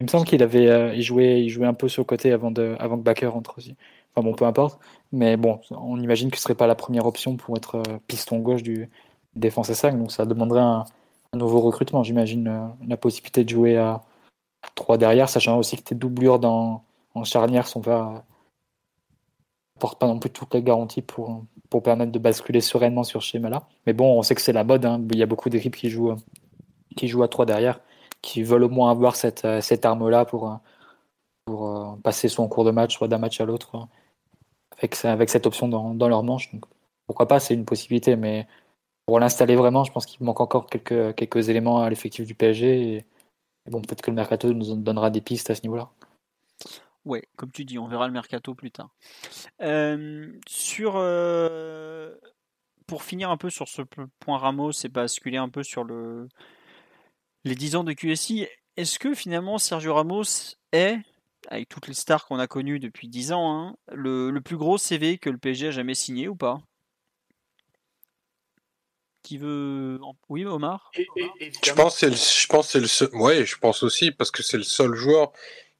Il 0.00 0.04
me 0.04 0.10
semble 0.10 0.26
qu'il 0.26 0.42
avait, 0.42 0.68
euh, 0.68 0.94
il 0.94 1.02
jouait, 1.02 1.42
il 1.42 1.48
jouait 1.48 1.66
un 1.66 1.72
peu 1.72 1.88
sur 1.88 2.02
le 2.02 2.06
côté 2.06 2.30
avant 2.30 2.50
de, 2.50 2.76
avant 2.78 2.98
que 2.98 3.02
Baker 3.02 3.28
entre 3.28 3.56
aussi. 3.58 3.76
Enfin 4.14 4.26
bon, 4.26 4.34
peu 4.34 4.44
importe. 4.44 4.78
Mais 5.10 5.38
bon, 5.38 5.60
on 5.70 5.98
imagine 6.00 6.30
que 6.30 6.36
ce 6.36 6.42
serait 6.42 6.54
pas 6.54 6.66
la 6.66 6.74
première 6.74 7.06
option 7.06 7.36
pour 7.36 7.56
être 7.56 7.76
euh, 7.76 7.98
piston 8.06 8.38
gauche 8.40 8.62
du 8.62 8.90
défense 9.34 9.70
à 9.70 9.74
5, 9.74 9.98
donc 9.98 10.12
ça 10.12 10.26
demanderait 10.26 10.60
un, 10.60 10.84
nouveau 11.34 11.60
recrutement. 11.60 12.02
J'imagine 12.02 12.72
la 12.86 12.96
possibilité 12.96 13.44
de 13.44 13.48
jouer 13.50 13.76
à 13.76 14.02
3 14.74 14.96
derrière, 14.98 15.28
sachant 15.28 15.58
aussi 15.58 15.76
que 15.76 15.82
tes 15.82 15.94
doublures 15.94 16.38
dans, 16.38 16.84
en 17.14 17.24
charnière 17.24 17.66
sont 17.66 17.82
pas 17.82 18.24
portent 19.78 19.98
pas 20.00 20.06
non 20.06 20.18
plus 20.18 20.30
toutes 20.30 20.54
les 20.54 20.62
garanties 20.62 21.02
pour, 21.02 21.44
pour 21.70 21.82
permettre 21.82 22.12
de 22.12 22.18
basculer 22.18 22.60
sereinement 22.60 23.04
sur 23.04 23.22
ce 23.22 23.28
schéma-là. 23.28 23.68
Mais 23.86 23.92
bon, 23.92 24.18
on 24.18 24.22
sait 24.22 24.34
que 24.34 24.40
c'est 24.40 24.52
la 24.52 24.64
mode. 24.64 24.84
hein. 24.86 25.02
Il 25.12 25.18
y 25.18 25.22
a 25.22 25.26
beaucoup 25.26 25.50
d'équipes 25.50 25.76
qui 25.76 25.90
jouent, 25.90 26.16
qui 26.96 27.08
jouent 27.08 27.22
à 27.22 27.28
3 27.28 27.46
derrière, 27.46 27.80
qui 28.22 28.42
veulent 28.42 28.64
au 28.64 28.68
moins 28.68 28.90
avoir 28.90 29.16
cette, 29.16 29.44
euh, 29.44 29.60
cette 29.60 29.84
arme-là 29.84 30.24
pour, 30.24 30.50
euh, 30.50 30.54
pour 31.44 31.68
euh, 31.68 31.96
passer 32.02 32.28
soit 32.28 32.44
en 32.44 32.48
cours 32.48 32.64
de 32.64 32.70
match, 32.70 32.96
soit 32.96 33.08
d'un 33.08 33.18
match 33.18 33.40
à 33.40 33.44
l'autre, 33.44 33.88
avec, 34.78 35.04
avec 35.04 35.30
cette 35.30 35.46
option 35.46 35.68
dans, 35.68 35.94
dans 35.94 36.08
leur 36.08 36.22
manche. 36.22 36.52
Donc, 36.52 36.64
pourquoi 37.06 37.28
pas, 37.28 37.40
c'est 37.40 37.54
une 37.54 37.64
possibilité, 37.64 38.16
mais 38.16 38.46
pour 39.06 39.20
l'installer 39.20 39.56
vraiment, 39.56 39.84
je 39.84 39.92
pense 39.92 40.06
qu'il 40.06 40.24
manque 40.24 40.40
encore 40.40 40.66
quelques, 40.66 41.14
quelques 41.14 41.48
éléments 41.48 41.80
à 41.82 41.90
l'effectif 41.90 42.26
du 42.26 42.34
PSG. 42.34 42.96
Et, 42.96 43.04
bon, 43.70 43.80
peut-être 43.82 44.02
que 44.02 44.10
le 44.10 44.16
mercato 44.16 44.52
nous 44.52 44.74
donnera 44.76 45.10
des 45.10 45.20
pistes 45.20 45.50
à 45.50 45.54
ce 45.54 45.62
niveau-là. 45.62 45.90
Ouais, 47.06 47.22
comme 47.36 47.52
tu 47.52 47.64
dis, 47.64 47.78
on 47.78 47.86
verra 47.86 48.08
le 48.08 48.12
mercato 48.12 48.54
plus 48.54 48.72
tard. 48.72 48.90
Euh, 49.62 50.32
sur, 50.48 50.94
euh, 50.96 52.14
pour 52.88 53.04
finir 53.04 53.30
un 53.30 53.36
peu 53.36 53.48
sur 53.48 53.68
ce 53.68 53.82
point 54.18 54.38
Ramos 54.38 54.72
et 54.84 54.88
basculer 54.88 55.36
un 55.36 55.48
peu 55.48 55.62
sur 55.62 55.84
le, 55.84 56.28
les 57.44 57.54
10 57.54 57.76
ans 57.76 57.84
de 57.84 57.92
QSI, 57.92 58.48
est-ce 58.76 58.98
que 58.98 59.14
finalement 59.14 59.56
Sergio 59.58 59.94
Ramos 59.94 60.56
est, 60.72 60.98
avec 61.46 61.68
toutes 61.68 61.86
les 61.86 61.94
stars 61.94 62.26
qu'on 62.26 62.40
a 62.40 62.48
connues 62.48 62.80
depuis 62.80 63.06
10 63.06 63.30
ans, 63.30 63.52
hein, 63.56 63.76
le, 63.92 64.30
le 64.30 64.40
plus 64.40 64.56
gros 64.56 64.76
CV 64.76 65.16
que 65.18 65.30
le 65.30 65.38
PSG 65.38 65.68
a 65.68 65.70
jamais 65.70 65.94
signé 65.94 66.26
ou 66.26 66.34
pas? 66.34 66.60
Qui 69.22 69.38
veut. 69.38 70.00
Oui, 70.28 70.44
Omar? 70.44 70.90
Et, 70.94 71.02
et- 71.02 71.06
Je 71.38 71.44
évidemment, 71.44 71.84
pense 71.84 71.94
que 71.94 72.00
c'est 72.00 72.10
le, 72.10 72.16
je 72.16 72.46
pense 72.48 72.66
que 72.66 72.72
c'est 72.72 72.80
le 72.80 72.86
seul, 72.88 73.14
ouais, 73.14 73.44
je 73.46 73.56
pense 73.58 73.84
aussi 73.84 74.10
parce 74.10 74.32
que 74.32 74.42
c'est 74.42 74.56
le 74.56 74.62
seul 74.64 74.94
joueur 74.94 75.32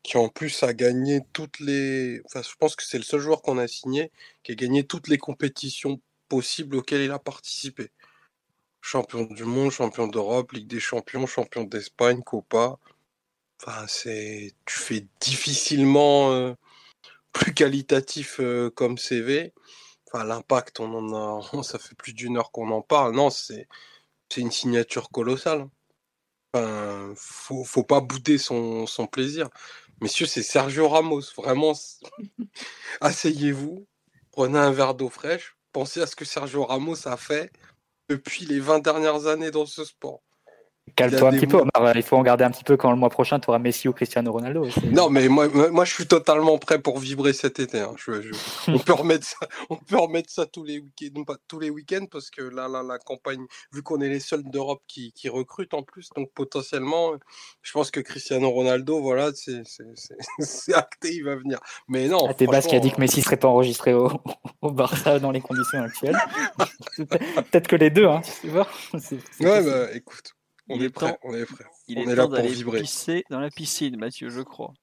qui 0.06 0.18
en 0.18 0.28
plus 0.28 0.62
a 0.62 0.72
gagné 0.72 1.20
toutes 1.32 1.58
les, 1.58 2.22
enfin, 2.26 2.40
je 2.40 2.54
pense 2.60 2.76
que 2.76 2.84
c'est 2.84 2.96
le 2.96 3.02
seul 3.02 3.18
joueur 3.18 3.42
qu'on 3.42 3.58
a 3.58 3.66
signé 3.66 4.12
qui 4.44 4.52
a 4.52 4.54
gagné 4.54 4.86
toutes 4.86 5.08
les 5.08 5.18
compétitions 5.18 6.00
possibles 6.28 6.76
auxquelles 6.76 7.02
il 7.02 7.10
a 7.10 7.18
participé. 7.18 7.90
Champion 8.80 9.24
du 9.24 9.42
monde, 9.42 9.72
champion 9.72 10.06
d'Europe, 10.06 10.52
Ligue 10.52 10.68
des 10.68 10.78
Champions, 10.78 11.26
champion 11.26 11.64
d'Espagne, 11.64 12.22
Copa. 12.22 12.78
Enfin, 13.60 13.86
tu 13.88 14.78
fais 14.78 15.06
difficilement 15.20 16.30
euh, 16.32 16.54
plus 17.32 17.52
qualitatif 17.52 18.38
euh, 18.38 18.70
comme 18.70 18.98
CV. 18.98 19.52
Enfin, 20.06 20.24
l'impact, 20.24 20.78
on 20.78 20.94
en 20.94 21.40
a, 21.42 21.62
ça 21.64 21.80
fait 21.80 21.96
plus 21.96 22.12
d'une 22.14 22.36
heure 22.36 22.52
qu'on 22.52 22.70
en 22.70 22.82
parle. 22.82 23.16
Non, 23.16 23.30
c'est, 23.30 23.66
une 24.36 24.52
signature 24.52 25.10
colossale. 25.10 25.68
Enfin, 26.54 27.12
faut, 27.16 27.64
faut 27.64 27.82
pas 27.84 28.00
bouder 28.00 28.38
son 28.38 28.86
plaisir. 29.10 29.50
Messieurs, 30.00 30.26
c'est 30.26 30.42
Sergio 30.42 30.88
Ramos. 30.88 31.22
Vraiment, 31.36 31.72
asseyez-vous, 33.00 33.86
prenez 34.30 34.58
un 34.58 34.70
verre 34.70 34.94
d'eau 34.94 35.08
fraîche, 35.08 35.56
pensez 35.72 36.02
à 36.02 36.06
ce 36.06 36.16
que 36.16 36.24
Sergio 36.24 36.64
Ramos 36.64 37.08
a 37.08 37.16
fait 37.16 37.50
depuis 38.08 38.44
les 38.44 38.60
20 38.60 38.80
dernières 38.80 39.26
années 39.26 39.50
dans 39.50 39.66
ce 39.66 39.84
sport. 39.84 40.22
Calme-toi 40.94 41.28
un 41.28 41.32
petit 41.32 41.46
peu, 41.46 41.62
Il 41.94 42.02
faut 42.02 42.16
en 42.16 42.22
garder 42.22 42.44
un 42.44 42.50
petit 42.50 42.64
peu 42.64 42.76
quand 42.76 42.90
le 42.90 42.96
mois 42.96 43.10
prochain, 43.10 43.40
tu 43.40 43.50
auras 43.50 43.58
Messi 43.58 43.88
ou 43.88 43.92
Cristiano 43.92 44.30
Ronaldo. 44.30 44.68
Non, 44.92 45.10
mais 45.10 45.28
moi, 45.28 45.48
moi, 45.48 45.84
je 45.84 45.92
suis 45.92 46.06
totalement 46.06 46.58
prêt 46.58 46.78
pour 46.80 46.98
vibrer 46.98 47.32
cet 47.32 47.58
été. 47.58 47.80
Hein. 47.80 47.94
on, 48.68 48.78
peut 48.78 48.92
remettre 48.92 49.26
ça, 49.26 49.36
on 49.70 49.76
peut 49.76 49.98
remettre 49.98 50.30
ça 50.30 50.46
tous 50.46 50.64
les 50.64 50.78
week-ends, 50.78 51.24
pas 51.24 51.36
tous 51.48 51.58
les 51.58 51.70
week-ends, 51.70 52.06
parce 52.10 52.30
que 52.30 52.42
là, 52.42 52.68
là, 52.68 52.82
la 52.82 52.98
campagne, 52.98 53.44
vu 53.72 53.82
qu'on 53.82 54.00
est 54.00 54.08
les 54.08 54.20
seuls 54.20 54.44
d'Europe 54.44 54.82
qui, 54.86 55.12
qui, 55.12 55.28
recrutent 55.28 55.74
en 55.74 55.82
plus, 55.82 56.10
donc 56.14 56.30
potentiellement, 56.32 57.12
je 57.62 57.72
pense 57.72 57.90
que 57.90 58.00
Cristiano 58.00 58.48
Ronaldo, 58.48 59.00
voilà, 59.00 59.32
c'est 59.34 59.64
acté, 60.74 61.14
il 61.14 61.24
va 61.24 61.34
venir. 61.34 61.58
Mais 61.88 62.06
non. 62.06 62.28
Ah, 62.28 62.46
Bas 62.46 62.62
qui 62.62 62.76
a 62.76 62.80
dit 62.80 62.92
que 62.92 63.00
Messi 63.00 63.22
serait 63.22 63.36
pas 63.36 63.48
enregistré 63.48 63.92
au, 63.92 64.08
au 64.62 64.70
Barça 64.70 65.18
dans 65.18 65.32
les 65.32 65.40
conditions 65.40 65.82
actuelles. 65.82 66.16
Peut-être 66.96 67.66
que 67.66 67.76
les 67.76 67.90
deux, 67.90 68.06
hein, 68.06 68.22
tu 68.40 68.48
vois. 68.48 68.68
Ouais, 69.40 69.62
bah 69.62 69.92
écoute. 69.92 70.35
On 70.68 70.80
est, 70.80 70.90
prêt, 70.90 71.16
on 71.22 71.32
est 71.32 71.44
prêt. 71.44 71.64
Il 71.86 71.98
est, 71.98 72.14
là 72.14 72.26
pour 72.26 72.40
vibrer. 72.40 72.80
Pisser 72.80 73.24
dans 73.30 73.38
la 73.38 73.50
piscine, 73.50 73.96
Mathieu, 73.96 74.30
je 74.30 74.40
crois. 74.40 74.74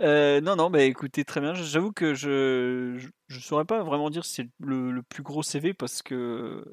Euh, 0.00 0.40
non, 0.40 0.56
non, 0.56 0.70
bah 0.70 0.82
écoutez, 0.82 1.24
très 1.24 1.40
bien. 1.40 1.52
J'avoue 1.54 1.92
que 1.92 2.14
je 2.14 2.96
ne 3.30 3.40
saurais 3.40 3.66
pas 3.66 3.82
vraiment 3.82 4.08
dire 4.08 4.24
si 4.24 4.34
c'est 4.34 4.48
le, 4.60 5.02
plus 5.02 5.22
gros 5.22 5.42
CV 5.42 5.74
parce 5.74 6.02
que 6.02 6.64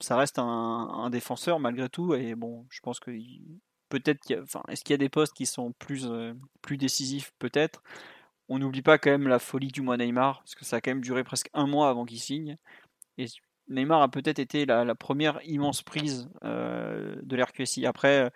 ça 0.00 0.16
reste 0.16 0.38
un, 0.38 1.10
défenseur 1.10 1.60
malgré 1.60 1.88
tout. 1.88 2.14
Et 2.14 2.34
bon, 2.34 2.66
je 2.70 2.80
pense 2.80 3.00
que 3.00 3.10
peut-être 3.90 4.20
qu'il 4.20 4.40
enfin, 4.40 4.62
est-ce 4.68 4.82
qu'il 4.82 4.94
y 4.94 4.94
a 4.94 4.98
des 4.98 5.10
postes 5.10 5.34
qui 5.34 5.44
sont 5.44 5.72
plus, 5.72 6.06
euh, 6.06 6.32
plus 6.62 6.78
décisifs? 6.78 7.32
Peut-être. 7.38 7.82
On 8.48 8.58
n'oublie 8.58 8.82
pas 8.82 8.96
quand 8.96 9.10
même 9.10 9.28
la 9.28 9.38
folie 9.38 9.68
du 9.68 9.82
mois 9.82 9.98
Neymar 9.98 10.38
parce 10.38 10.54
que 10.54 10.64
ça 10.64 10.76
a 10.76 10.80
quand 10.80 10.90
même 10.90 11.02
duré 11.02 11.22
presque 11.22 11.50
un 11.52 11.66
mois 11.66 11.90
avant 11.90 12.06
qu'il 12.06 12.20
signe. 12.20 12.56
Et 13.18 13.26
Neymar 13.68 14.02
a 14.02 14.08
peut-être 14.08 14.38
été 14.38 14.66
la, 14.66 14.94
première 14.94 15.40
immense 15.44 15.82
prise 15.82 16.28
euh, 16.44 17.16
de 17.22 17.36
l'RQSI. 17.36 17.86
Après, 17.86 18.24
euh, 18.24 18.30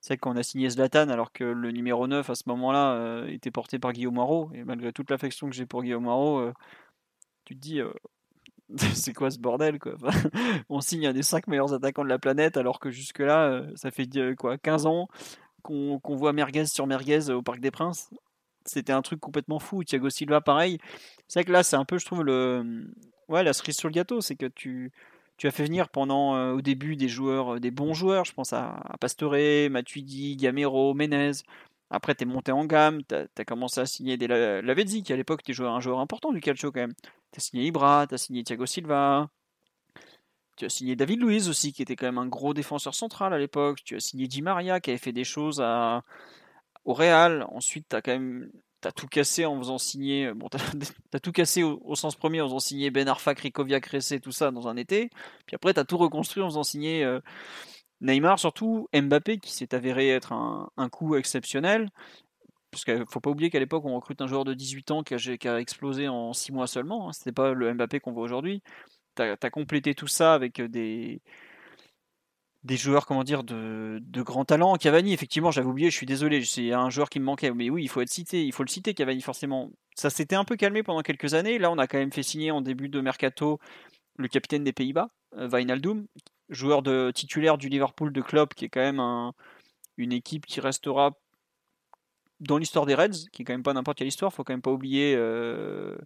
c'est 0.00 0.16
qu'on 0.16 0.36
a 0.36 0.42
signé 0.42 0.70
Zlatan 0.70 1.08
alors 1.08 1.32
que 1.32 1.44
le 1.44 1.70
numéro 1.72 2.06
9 2.06 2.28
à 2.30 2.34
ce 2.34 2.44
moment-là 2.46 2.92
euh, 2.94 3.26
était 3.26 3.50
porté 3.50 3.78
par 3.78 3.92
Guillaume 3.92 4.14
Moreau. 4.14 4.50
Et 4.54 4.64
malgré 4.64 4.92
toute 4.92 5.10
l'affection 5.10 5.48
que 5.48 5.54
j'ai 5.54 5.66
pour 5.66 5.82
Guillaume 5.82 6.04
Moreau, 6.04 6.52
tu 7.44 7.56
te 7.56 7.60
dis, 7.60 7.80
c'est 8.94 9.12
quoi 9.12 9.30
ce 9.30 9.38
bordel 9.38 9.78
On 10.68 10.80
signe 10.80 11.06
un 11.06 11.12
des 11.12 11.22
5 11.22 11.48
meilleurs 11.48 11.74
attaquants 11.74 12.04
de 12.04 12.08
la 12.08 12.18
planète 12.18 12.56
alors 12.56 12.78
que 12.78 12.90
jusque-là, 12.90 13.62
ça 13.74 13.90
fait 13.90 14.08
quoi 14.36 14.58
15 14.58 14.86
ans 14.86 15.08
qu'on 15.62 16.16
voit 16.16 16.32
merguez 16.32 16.66
sur 16.66 16.86
merguez 16.86 17.30
au 17.30 17.42
Parc 17.42 17.60
des 17.60 17.70
Princes. 17.70 18.10
C'était 18.64 18.92
un 18.92 19.02
truc 19.02 19.20
complètement 19.20 19.58
fou. 19.58 19.82
Thiago 19.82 20.10
Silva, 20.10 20.40
pareil. 20.40 20.78
C'est 21.26 21.40
vrai 21.40 21.44
que 21.44 21.52
là, 21.52 21.62
c'est 21.62 21.76
un 21.76 21.84
peu, 21.84 21.98
je 21.98 22.04
trouve, 22.04 22.22
le, 22.22 22.86
ouais, 23.28 23.42
la 23.42 23.52
cerise 23.52 23.76
sur 23.76 23.88
le 23.88 23.94
gâteau, 23.94 24.20
c'est 24.20 24.36
que 24.36 24.46
tu, 24.46 24.92
tu 25.36 25.46
as 25.46 25.50
fait 25.50 25.64
venir 25.64 25.88
pendant 25.88 26.52
au 26.52 26.60
début 26.60 26.96
des 26.96 27.08
joueurs, 27.08 27.60
des 27.60 27.70
bons 27.70 27.94
joueurs, 27.94 28.24
je 28.24 28.32
pense 28.32 28.52
à, 28.52 28.76
à 28.76 28.96
Pastore, 28.98 29.36
Matuidi, 29.70 30.36
Gamero, 30.36 30.94
Menez. 30.94 31.42
Après, 31.90 32.14
tu 32.14 32.24
es 32.24 32.26
monté 32.26 32.52
en 32.52 32.66
gamme, 32.66 33.02
tu 33.04 33.14
as, 33.14 33.44
commencé 33.44 33.80
à 33.80 33.86
signer 33.86 34.16
des 34.18 34.26
Lavezzi, 34.28 35.02
qui 35.02 35.12
à 35.12 35.16
l'époque 35.16 35.40
était 35.48 35.58
un 35.62 35.80
joueur 35.80 36.00
important 36.00 36.32
du 36.32 36.40
calcio 36.40 36.70
quand 36.70 36.80
même. 36.80 36.94
Tu 37.32 37.38
as 37.38 37.40
signé 37.40 37.64
Ibra, 37.66 38.06
tu 38.06 38.14
as 38.14 38.18
signé 38.18 38.44
Thiago 38.44 38.66
Silva, 38.66 39.30
tu 40.56 40.64
as 40.66 40.68
signé 40.68 40.96
David 40.96 41.20
Luiz 41.22 41.48
aussi, 41.48 41.72
qui 41.72 41.82
était 41.82 41.96
quand 41.96 42.06
même 42.06 42.18
un 42.18 42.26
gros 42.26 42.52
défenseur 42.52 42.94
central 42.94 43.32
à 43.32 43.38
l'époque. 43.38 43.82
Tu 43.84 43.96
as 43.96 44.00
signé 44.00 44.26
Di 44.28 44.42
Maria, 44.42 44.80
qui 44.80 44.90
avait 44.90 44.98
fait 44.98 45.12
des 45.12 45.24
choses 45.24 45.60
à, 45.62 46.04
au 46.84 46.94
Real. 46.94 47.46
Ensuite, 47.52 47.88
tu 47.88 47.96
as 47.96 48.02
quand 48.02 48.12
même 48.12 48.50
t'as 48.80 48.92
tout 48.92 49.06
cassé 49.06 49.44
en 49.44 49.58
faisant 49.58 49.78
signer. 49.78 50.32
Bon, 50.34 50.48
t'as 51.10 51.18
tout 51.18 51.32
cassé 51.32 51.62
au, 51.62 51.94
sens 51.94 52.16
premier 52.16 52.40
en 52.40 52.46
faisant 52.46 52.58
signer 52.60 52.90
Ben 52.90 53.08
Arfa, 53.08 53.34
Krikoviak, 53.34 53.84
Cressé, 53.84 54.20
tout 54.20 54.32
ça 54.32 54.50
dans 54.50 54.68
un 54.68 54.76
été. 54.76 55.10
Puis 55.46 55.54
après, 55.54 55.74
t'as 55.74 55.84
tout 55.84 55.98
reconstruit 55.98 56.42
en 56.42 56.48
faisant 56.48 56.62
signer 56.62 57.04
euh, 57.04 57.20
Neymar, 58.00 58.38
surtout 58.38 58.88
Mbappé, 58.94 59.38
qui 59.38 59.52
s'est 59.52 59.74
avéré 59.74 60.10
être 60.10 60.32
un, 60.32 60.88
coup 60.90 61.16
exceptionnel. 61.16 61.90
Parce 62.70 62.84
qu'il 62.84 63.04
faut 63.08 63.20
pas 63.20 63.30
oublier 63.30 63.50
qu'à 63.50 63.58
l'époque, 63.58 63.84
on 63.86 63.96
recrute 63.96 64.20
un 64.20 64.26
joueur 64.26 64.44
de 64.44 64.54
18 64.54 64.90
ans 64.90 65.02
qui 65.02 65.14
a, 65.14 65.60
explosé 65.60 66.08
en 66.08 66.32
6 66.32 66.52
mois 66.52 66.66
seulement. 66.66 67.08
Hein. 67.08 67.12
C'était 67.12 67.32
pas 67.32 67.52
le 67.52 67.72
Mbappé 67.74 68.00
qu'on 68.00 68.12
voit 68.12 68.24
aujourd'hui. 68.24 68.62
T'as 69.14 69.36
as 69.42 69.50
complété 69.50 69.94
tout 69.94 70.06
ça 70.06 70.34
avec 70.34 70.60
des, 70.60 71.20
des 72.64 72.76
joueurs 72.76 73.06
comment 73.06 73.24
dire 73.24 73.44
de, 73.44 73.98
de 74.02 74.22
grand 74.22 74.44
talent. 74.44 74.74
Cavani, 74.76 75.12
effectivement, 75.12 75.50
j'avais 75.50 75.68
oublié, 75.68 75.90
je 75.90 75.96
suis 75.96 76.06
désolé, 76.06 76.44
c'est 76.44 76.72
un 76.72 76.90
joueur 76.90 77.08
qui 77.08 77.20
me 77.20 77.24
manquait. 77.24 77.52
Mais 77.52 77.70
oui, 77.70 77.84
il 77.84 77.88
faut 77.88 78.00
être 78.00 78.10
cité, 78.10 78.44
il 78.44 78.52
faut 78.52 78.64
le 78.64 78.68
citer, 78.68 78.94
Cavani, 78.94 79.20
forcément. 79.20 79.70
Ça 79.94 80.10
s'était 80.10 80.36
un 80.36 80.44
peu 80.44 80.56
calmé 80.56 80.82
pendant 80.82 81.02
quelques 81.02 81.34
années. 81.34 81.58
Là, 81.58 81.70
on 81.70 81.78
a 81.78 81.86
quand 81.86 81.98
même 81.98 82.12
fait 82.12 82.22
signer 82.22 82.50
en 82.50 82.60
début 82.60 82.88
de 82.88 83.00
mercato 83.00 83.58
le 84.16 84.28
capitaine 84.28 84.64
des 84.64 84.72
Pays-Bas, 84.72 85.10
euh, 85.36 85.48
Wijnaldum, 85.48 86.06
joueur 86.48 86.82
de 86.82 87.12
titulaire 87.14 87.58
du 87.58 87.68
Liverpool 87.68 88.12
de 88.12 88.20
Klopp, 88.20 88.54
qui 88.54 88.64
est 88.64 88.68
quand 88.68 88.80
même 88.80 89.32
une 89.96 90.12
équipe 90.12 90.46
qui 90.46 90.60
restera 90.60 91.12
dans 92.40 92.58
l'histoire 92.58 92.86
des 92.86 92.94
Reds, 92.94 93.28
qui 93.32 93.42
est 93.42 93.44
quand 93.44 93.52
même 93.52 93.62
pas 93.62 93.72
n'importe 93.72 93.98
quelle 93.98 94.08
histoire. 94.08 94.32
Faut 94.32 94.44
quand 94.44 94.52
même 94.52 94.62
pas 94.62 94.70
oublier 94.70 95.14
euh, 95.16 95.96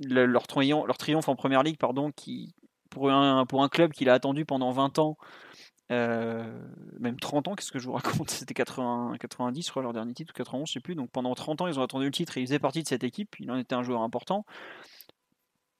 leur, 0.00 0.46
triomphe, 0.46 0.86
leur 0.86 0.98
triomphe 0.98 1.28
en 1.28 1.36
première 1.36 1.62
ligue, 1.62 1.78
pardon, 1.78 2.12
qui, 2.12 2.54
pour 2.90 3.10
un, 3.10 3.68
club 3.68 3.92
qu'il 3.92 4.08
a 4.08 4.14
attendu 4.14 4.44
pendant 4.44 4.70
20 4.70 4.98
ans, 4.98 5.16
euh, 5.92 6.44
même 6.98 7.18
30 7.18 7.48
ans, 7.48 7.54
qu'est-ce 7.54 7.72
que 7.72 7.78
je 7.78 7.86
vous 7.86 7.92
raconte? 7.92 8.30
C'était 8.30 8.54
90, 8.54 9.64
je 9.64 9.70
crois, 9.70 9.82
leur 9.82 9.92
dernier 9.92 10.14
titre, 10.14 10.32
ou 10.34 10.36
91, 10.36 10.68
je 10.68 10.74
sais 10.74 10.80
plus. 10.80 10.94
Donc 10.94 11.10
pendant 11.10 11.34
30 11.34 11.62
ans, 11.62 11.66
ils 11.66 11.78
ont 11.78 11.82
attendu 11.82 12.06
le 12.06 12.10
titre 12.10 12.36
et 12.38 12.40
ils 12.40 12.46
faisaient 12.46 12.58
partie 12.58 12.82
de 12.82 12.88
cette 12.88 13.04
équipe. 13.04 13.36
Il 13.40 13.50
en 13.50 13.58
était 13.58 13.74
un 13.74 13.82
joueur 13.82 14.02
important. 14.02 14.44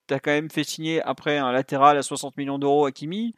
Tu 0.09 0.15
as 0.15 0.21
quand 0.21 0.31
même 0.31 0.51
fait 0.51 0.65
signer 0.65 1.03
après 1.03 1.39
un 1.39 1.51
latéral 1.53 1.97
à 1.99 2.03
60 2.03 2.37
millions 2.37 2.59
d'euros 2.59 2.87
à 2.87 2.93
Kimi. 2.93 3.35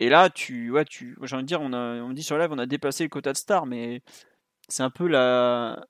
Et 0.00 0.08
là, 0.08 0.30
tu, 0.30 0.70
ouais, 0.70 0.84
tu, 0.84 1.16
j'ai 1.22 1.36
envie 1.36 1.44
de 1.44 1.48
dire, 1.48 1.60
on, 1.60 1.72
a, 1.72 2.00
on 2.02 2.12
dit 2.12 2.22
sur 2.22 2.38
live, 2.38 2.50
on 2.52 2.58
a 2.58 2.66
dépassé 2.66 3.04
le 3.04 3.10
quota 3.10 3.32
de 3.32 3.36
star, 3.36 3.66
mais 3.66 4.02
c'est 4.68 4.82
un 4.82 4.90
peu 4.90 5.06
la, 5.06 5.86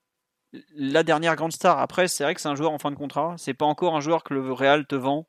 la 0.75 1.03
dernière 1.03 1.35
grande 1.35 1.51
star. 1.51 1.79
Après, 1.79 2.07
c'est 2.07 2.23
vrai 2.23 2.35
que 2.35 2.41
c'est 2.41 2.49
un 2.49 2.55
joueur 2.55 2.71
en 2.71 2.77
fin 2.79 2.91
de 2.91 2.95
contrat. 2.95 3.35
C'est 3.37 3.53
pas 3.53 3.65
encore 3.65 3.95
un 3.95 4.01
joueur 4.01 4.23
que 4.23 4.33
le 4.33 4.51
Real 4.51 4.85
te 4.85 4.95
vend 4.95 5.27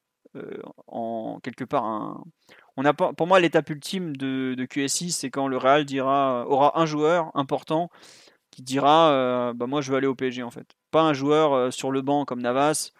en 0.86 1.40
quelque 1.42 1.64
part 1.64 1.84
un. 1.84 2.24
On 2.76 2.84
a 2.84 2.92
pour 2.92 3.26
moi, 3.26 3.40
l'étape 3.40 3.70
ultime 3.70 4.16
de, 4.16 4.54
de 4.54 4.64
QSI, 4.66 5.10
c'est 5.10 5.30
quand 5.30 5.48
le 5.48 5.56
Real 5.56 5.84
dira, 5.84 6.46
aura 6.46 6.78
un 6.80 6.86
joueur 6.86 7.30
important 7.34 7.88
qui 8.50 8.62
dira 8.62 9.12
euh, 9.12 9.52
bah 9.54 9.66
moi 9.66 9.80
je 9.80 9.90
veux 9.90 9.98
aller 9.98 10.06
au 10.06 10.14
PSG 10.14 10.42
en 10.42 10.50
fait. 10.50 10.66
Pas 10.90 11.02
un 11.02 11.12
joueur 11.12 11.52
euh, 11.52 11.70
sur 11.70 11.90
le 11.90 12.02
banc 12.02 12.24
comme 12.24 12.40
Navas 12.42 12.92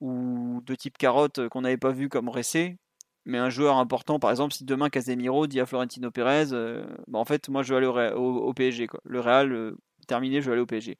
ou 0.00 0.60
de 0.66 0.74
type 0.74 0.98
carotte 0.98 1.48
qu'on 1.48 1.62
n'avait 1.62 1.76
pas 1.76 1.92
vu 1.92 2.08
comme 2.08 2.28
Ressé, 2.28 2.76
mais 3.24 3.38
un 3.38 3.50
joueur 3.50 3.78
important. 3.78 4.18
Par 4.18 4.30
exemple, 4.30 4.54
si 4.54 4.64
demain 4.64 4.90
Casemiro 4.90 5.46
dit 5.46 5.60
à 5.60 5.66
Florentino 5.66 6.10
Pérez, 6.10 6.46
bah 7.08 7.18
en 7.18 7.24
fait 7.24 7.48
moi 7.48 7.62
je 7.62 7.72
veux 7.74 7.78
aller 7.78 8.12
au, 8.14 8.52
PSG. 8.54 8.86
Quoi. 8.88 9.00
Le 9.04 9.20
Real 9.20 9.74
terminé, 10.06 10.40
je 10.40 10.46
veux 10.46 10.52
aller 10.52 10.62
au 10.62 10.66
PSG. 10.66 10.98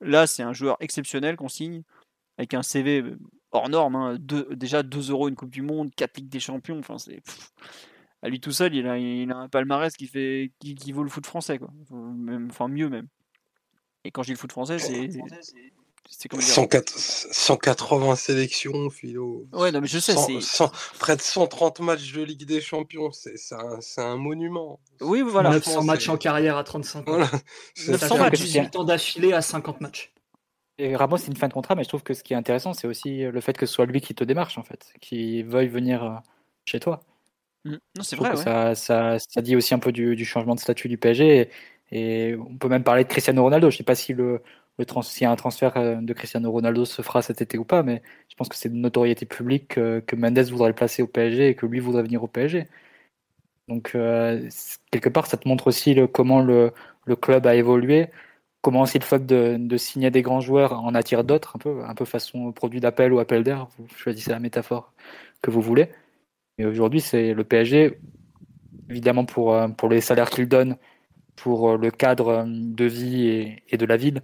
Là, 0.00 0.26
c'est 0.26 0.42
un 0.42 0.52
joueur 0.52 0.76
exceptionnel 0.80 1.36
qu'on 1.36 1.48
signe 1.48 1.82
avec 2.38 2.54
un 2.54 2.62
CV 2.62 3.04
hors 3.54 3.68
norme. 3.68 3.96
Hein. 3.96 4.18
déjà 4.50 4.82
2 4.82 5.10
euros 5.10 5.28
une 5.28 5.36
Coupe 5.36 5.50
du 5.50 5.62
Monde, 5.62 5.94
4 5.94 6.18
Ligues 6.18 6.28
des 6.28 6.40
Champions. 6.40 6.78
Enfin, 6.78 6.98
c'est. 6.98 7.22
À 8.22 8.28
lui 8.28 8.40
tout 8.40 8.52
seul, 8.52 8.74
il 8.74 8.86
a, 8.86 8.96
il 8.96 9.30
a 9.30 9.36
un 9.36 9.48
palmarès 9.48 9.94
qui, 9.94 10.06
fait, 10.06 10.50
qui, 10.58 10.92
vaut 10.92 11.02
le 11.02 11.10
foot 11.10 11.26
français. 11.26 11.58
Quoi. 11.58 11.68
Même, 11.90 12.48
enfin, 12.50 12.68
mieux 12.68 12.88
même. 12.88 13.06
Et 14.02 14.10
quand 14.10 14.22
je 14.22 14.28
dis 14.28 14.32
le 14.32 14.38
foot 14.38 14.52
français, 14.52 14.78
c'est. 14.78 15.10
C'est 16.10 16.28
180 16.86 18.16
sélections, 18.16 18.90
Philo. 18.90 19.46
Ouais, 19.52 19.72
non, 19.72 19.80
mais 19.80 19.86
je 19.86 19.98
sais. 19.98 20.14
près 20.98 21.16
de 21.16 21.22
130 21.22 21.80
matchs 21.80 22.12
de 22.12 22.22
Ligue 22.22 22.44
des 22.44 22.60
Champions, 22.60 23.10
c'est 23.12 23.36
un, 23.52 23.78
un, 23.96 24.16
monument. 24.16 24.80
Oui, 25.00 25.22
voilà. 25.22 25.50
900 25.50 25.82
matchs 25.84 26.08
en 26.08 26.16
carrière 26.16 26.56
à 26.56 26.64
35 26.64 27.00
ans. 27.00 27.02
Voilà. 27.06 27.30
900 27.88 28.18
matchs, 28.18 28.40
18 28.40 28.76
ans 28.76 28.84
d'affilée 28.84 29.32
à 29.32 29.40
50 29.40 29.80
matchs. 29.80 30.12
Et 30.78 30.96
Ramos, 30.96 31.18
c'est 31.18 31.28
une 31.28 31.36
fin 31.36 31.48
de 31.48 31.52
contrat, 31.52 31.74
mais 31.74 31.84
je 31.84 31.88
trouve 31.88 32.02
que 32.02 32.14
ce 32.14 32.24
qui 32.24 32.32
est 32.32 32.36
intéressant, 32.36 32.72
c'est 32.72 32.88
aussi 32.88 33.22
le 33.22 33.40
fait 33.40 33.56
que 33.56 33.66
ce 33.66 33.74
soit 33.74 33.86
lui 33.86 34.00
qui 34.00 34.14
te 34.14 34.24
démarche, 34.24 34.58
en 34.58 34.64
fait, 34.64 34.92
qui 35.00 35.42
veuille 35.42 35.68
venir 35.68 36.04
euh, 36.04 36.16
chez 36.66 36.80
toi. 36.80 37.00
Mmh. 37.64 37.76
Non, 37.96 38.02
c'est 38.02 38.16
vrai. 38.16 38.36
Ça, 38.36 38.74
ça, 38.74 39.18
ça, 39.18 39.42
dit 39.42 39.56
aussi 39.56 39.74
un 39.74 39.78
peu 39.78 39.92
du, 39.92 40.16
du, 40.16 40.24
changement 40.24 40.54
de 40.54 40.60
statut 40.60 40.88
du 40.88 40.98
PSG. 40.98 41.50
Et, 41.92 42.34
on 42.36 42.56
peut 42.56 42.68
même 42.68 42.84
parler 42.84 43.04
de 43.04 43.08
Cristiano 43.08 43.42
Ronaldo. 43.42 43.70
Je 43.70 43.76
ne 43.76 43.78
sais 43.78 43.84
pas 43.84 43.94
si 43.94 44.14
le, 44.14 44.42
le 44.78 44.84
trans, 44.84 45.02
si 45.02 45.24
un 45.24 45.36
transfert 45.36 45.76
euh, 45.76 45.96
de 46.00 46.12
Cristiano 46.12 46.50
Ronaldo 46.50 46.84
se 46.84 47.02
fera 47.02 47.22
cet 47.22 47.40
été 47.40 47.56
ou 47.58 47.64
pas, 47.64 47.82
mais 47.82 48.02
je 48.28 48.34
pense 48.36 48.48
que 48.48 48.56
c'est 48.56 48.68
de 48.68 48.74
notoriété 48.74 49.26
publique 49.26 49.68
que, 49.68 50.00
que, 50.00 50.16
Mendes 50.16 50.38
voudrait 50.50 50.68
le 50.70 50.74
placer 50.74 51.02
au 51.02 51.06
PSG 51.06 51.50
et 51.50 51.54
que 51.54 51.66
lui 51.66 51.80
voudrait 51.80 52.02
venir 52.02 52.22
au 52.24 52.28
PSG. 52.28 52.66
Donc, 53.68 53.92
euh, 53.94 54.48
quelque 54.90 55.08
part, 55.08 55.26
ça 55.26 55.36
te 55.36 55.48
montre 55.48 55.68
aussi 55.68 55.94
le, 55.94 56.06
comment 56.06 56.40
le, 56.42 56.72
le 57.06 57.16
club 57.16 57.46
a 57.46 57.54
évolué 57.54 58.08
comment 58.64 58.80
aussi 58.80 58.98
le 58.98 59.04
fait 59.04 59.26
de, 59.26 59.76
signer 59.76 60.10
des 60.10 60.22
grands 60.22 60.40
joueurs 60.40 60.72
en 60.72 60.94
attire 60.94 61.22
d'autres, 61.22 61.54
un 61.56 61.58
peu, 61.58 61.84
un 61.84 61.94
peu 61.94 62.06
façon 62.06 62.50
produit 62.50 62.80
d'appel 62.80 63.12
ou 63.12 63.18
appel 63.18 63.44
d'air, 63.44 63.68
vous 63.78 63.86
choisissez 63.94 64.30
la 64.30 64.40
métaphore 64.40 64.94
que 65.42 65.50
vous 65.50 65.60
voulez. 65.60 65.90
Et 66.56 66.64
aujourd'hui, 66.64 67.02
c'est 67.02 67.34
le 67.34 67.44
PSG, 67.44 67.98
évidemment 68.88 69.26
pour, 69.26 69.52
euh, 69.52 69.68
pour 69.68 69.90
les 69.90 70.00
salaires 70.00 70.30
qu'il 70.30 70.48
donne, 70.48 70.78
pour 71.36 71.72
euh, 71.72 71.76
le 71.76 71.90
cadre 71.90 72.28
euh, 72.28 72.44
de 72.46 72.86
vie 72.86 73.58
et, 73.68 73.76
de 73.76 73.84
la 73.84 73.98
ville, 73.98 74.22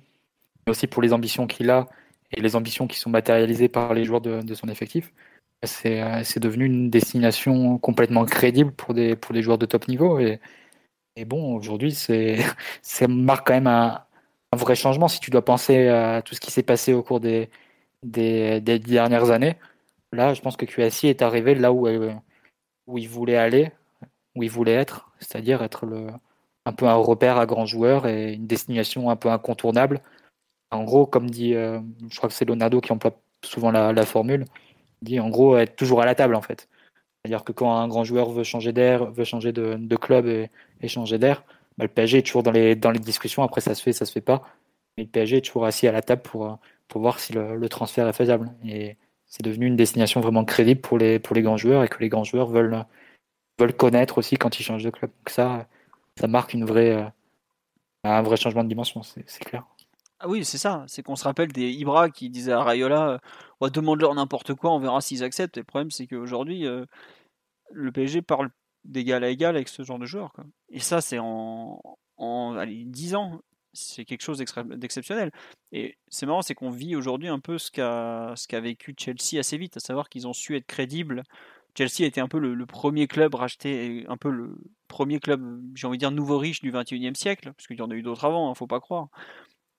mais 0.67 0.71
aussi 0.71 0.87
pour 0.87 1.03
les 1.03 1.13
ambitions 1.13 1.47
qu'il 1.47 1.69
a 1.71 1.87
et 2.33 2.41
les 2.41 2.57
ambitions 2.57 2.87
qui 2.87 2.99
sont 2.99 3.11
matérialisées 3.11 3.69
par 3.69 3.93
les 3.93 4.05
joueurs 4.05 4.23
de, 4.23 4.55
son 4.55 4.69
effectif. 4.69 5.13
C'est 5.65 6.39
devenu 6.39 6.65
une 6.65 6.89
destination 6.89 7.77
complètement 7.79 8.25
crédible 8.25 8.73
pour 8.73 8.95
des, 8.95 9.17
pour 9.17 9.35
des 9.35 9.43
joueurs 9.43 9.59
de 9.59 9.67
top 9.67 9.89
niveau 9.89 10.19
et, 10.19 10.41
Et 11.17 11.25
bon, 11.27 11.57
aujourd'hui, 11.57 11.93
c'est, 11.93 12.39
marque 13.09 13.49
quand 13.49 13.55
même 13.55 13.67
un, 13.67 14.01
un, 14.53 14.57
vrai 14.57 14.75
changement 14.75 15.09
si 15.09 15.21
tu 15.21 15.31
dois 15.31 15.45
penser 15.45 15.89
à 15.89 16.23
tout 16.23 16.35
ce 16.35 16.41
qui 16.41 16.51
s'est 16.51 16.63
passé 16.63 16.93
au 16.93 17.03
cours 17.03 17.21
des, 17.21 17.51
des, 18.03 18.61
dernières 18.61 19.31
années. 19.31 19.57
Là, 20.13 20.35
je 20.35 20.41
pense 20.41 20.57
que 20.57 20.65
QSI 20.67 21.09
est 21.09 21.23
arrivé 21.23 21.55
là 21.55 21.73
où, 21.73 21.89
où 22.87 22.99
il 22.99 23.09
voulait 23.09 23.37
aller, 23.37 23.73
où 24.35 24.43
il 24.43 24.51
voulait 24.51 24.75
être, 24.75 25.11
c'est-à-dire 25.21 25.63
être 25.63 25.87
le, 25.87 26.09
un 26.67 26.73
peu 26.73 26.87
un 26.87 26.95
repère 26.95 27.39
à 27.39 27.47
grands 27.47 27.67
joueurs 27.67 28.07
et 28.07 28.35
une 28.35 28.47
destination 28.47 29.11
un 29.11 29.17
peu 29.17 29.31
incontournable. 29.31 30.01
En 30.71 30.85
gros, 30.85 31.07
comme 31.07 31.31
dit, 31.31 31.55
euh, 31.55 31.81
je 32.11 32.17
crois 32.17 32.29
que 32.29 32.35
c'est 32.35 32.45
Leonardo 32.45 32.81
qui 32.81 32.93
emploie 32.93 33.17
souvent 33.45 33.71
la, 33.71 33.93
la 33.93 34.07
formule, 34.07 34.45
dit 35.03 35.19
en 35.21 35.31
gros 35.31 35.57
être 35.57 35.77
toujours 35.77 36.03
à 36.03 36.07
la 36.07 36.15
table 36.15 36.35
en 36.35 36.43
fait. 36.43 36.69
C'est-à-dire 37.25 37.45
que 37.45 37.53
quand 37.53 37.77
un 37.77 37.89
grand 37.89 38.05
joueur 38.05 38.31
veut 38.31 38.45
changer 38.45 38.73
d'air, 38.73 39.11
veut 39.11 39.25
changer 39.25 39.53
de, 39.53 39.97
club 39.97 40.27
et 40.27 40.89
changer 40.89 41.19
d'air, 41.19 41.45
bah, 41.81 41.85
le 41.85 41.89
PSG 41.89 42.19
est 42.19 42.23
toujours 42.23 42.43
dans 42.43 42.51
les, 42.51 42.77
discussions. 42.77 43.43
Après, 43.43 43.63
ça 43.63 43.75
se 43.75 43.83
fait, 43.83 43.93
ça 43.95 44.05
se 44.05 44.13
fait 44.13 44.21
pas. 44.21 44.43
Mais 44.97 45.05
le 45.05 45.09
PSG 45.09 45.39
est 45.39 45.41
toujours 45.41 45.65
assis 45.65 45.89
à 45.89 45.93
la 45.93 46.03
table 46.03 46.21
pour, 46.23 46.59
pour 46.89 47.01
voir 47.01 47.21
si 47.21 47.33
le, 47.33 47.69
transfert 47.71 48.07
est 48.07 48.13
faisable. 48.13 48.51
Et 48.67 48.97
c'est 49.27 49.43
devenu 49.43 49.67
une 49.67 49.77
destination 49.77 50.21
vraiment 50.21 50.45
crédible 50.45 50.83
pour 50.83 50.99
les, 50.99 51.19
pour 51.19 51.35
les 51.35 51.43
grands 51.43 51.57
joueurs 51.57 51.83
et 51.83 51.89
que 51.89 51.99
les 52.01 52.11
grands 52.11 52.25
joueurs 52.25 52.49
veulent, 52.49 52.85
veulent 53.59 53.75
connaître 53.75 54.19
aussi 54.19 54.37
quand 54.37 54.61
ils 54.61 54.63
changent 54.63 54.85
de 54.85 54.91
club. 54.91 55.11
Donc 55.11 55.31
ça, 55.31 55.67
ça 56.19 56.27
marque 56.27 56.53
une 56.53 56.67
vraie, 56.67 56.97
euh, 56.97 57.09
un 58.05 58.23
vrai 58.23 58.37
changement 58.37 58.65
de 58.65 58.69
dimension, 58.69 59.03
c'est 59.03 59.45
clair. 59.45 59.65
Ah 60.19 60.29
oui, 60.29 60.45
c'est 60.45 60.59
ça. 60.59 60.85
C'est 60.87 61.03
qu'on 61.03 61.17
se 61.17 61.25
rappelle 61.25 61.51
des 61.51 61.71
Ibra 61.71 62.11
qui 62.11 62.29
disaient 62.29 62.53
à 62.53 62.63
Rayola 62.63 63.19
euh, 63.63 63.71
demande-leur 63.71 64.15
n'importe 64.15 64.53
quoi, 64.53 64.71
on 64.71 64.79
verra 64.79 65.01
s'ils 65.01 65.25
acceptent. 65.25 65.57
Le 65.57 65.65
problème, 65.65 65.91
c'est 65.91 66.07
qu'aujourd'hui, 66.07 66.67
euh, 66.67 66.85
le 67.71 67.91
PSG 67.91 68.21
parle 68.21 68.51
d'égal 68.85 69.25
à 69.25 69.31
égal 69.31 69.57
avec 69.57 69.69
ce 69.69 69.83
genre 69.83 69.99
de 69.99 70.07
joueur. 70.07 70.33
Quoi. 70.33 70.45
Et 70.71 70.81
ça, 70.81 71.01
c'est 71.01 71.19
en, 71.19 71.81
en 72.17 72.57
allez, 72.57 72.85
10 72.85 73.15
ans. 73.15 73.41
C'est 73.73 74.05
quelque 74.05 74.23
chose 74.23 74.39
d'exceptionnel. 74.39 75.31
Et 75.71 75.97
c'est 76.09 76.27
marrant, 76.27 76.43
c'est 76.43 76.55
qu'on 76.55 76.71
vit 76.71 76.97
aujourd'hui 76.97 77.29
un 77.29 77.39
peu 77.39 77.57
ce 77.57 77.71
qu'a 77.71 78.35
qu'a 78.49 78.61
vécu 78.61 78.95
Chelsea 78.99 79.39
assez 79.39 79.59
vite, 79.59 79.77
à 79.77 79.81
savoir 79.81 80.09
qu'ils 80.09 80.27
ont 80.27 80.33
su 80.33 80.57
être 80.57 80.67
crédibles. 80.67 81.23
Chelsea 81.77 82.05
été 82.05 82.21
un 82.21 82.29
peu 82.29 82.39
le, 82.39 82.67
premier 82.67 83.07
club 83.07 83.35
racheté, 83.35 84.05
un 84.09 84.17
peu 84.17 84.31
le 84.31 84.57
premier 84.89 85.21
club, 85.21 85.63
j'ai 85.75 85.87
envie 85.87 85.99
de 85.99 86.01
dire, 86.01 86.11
nouveau 86.11 86.39
riche 86.39 86.61
du 86.61 86.73
21e 86.73 87.15
siècle, 87.15 87.53
parce 87.53 87.67
qu'il 87.67 87.79
y 87.79 87.83
en 87.83 87.91
a 87.91 87.95
eu 87.95 88.03
d'autres 88.03 88.25
avant, 88.25 88.51
hein, 88.51 88.55
faut 88.55 88.67
pas 88.67 88.81
croire. 88.81 89.09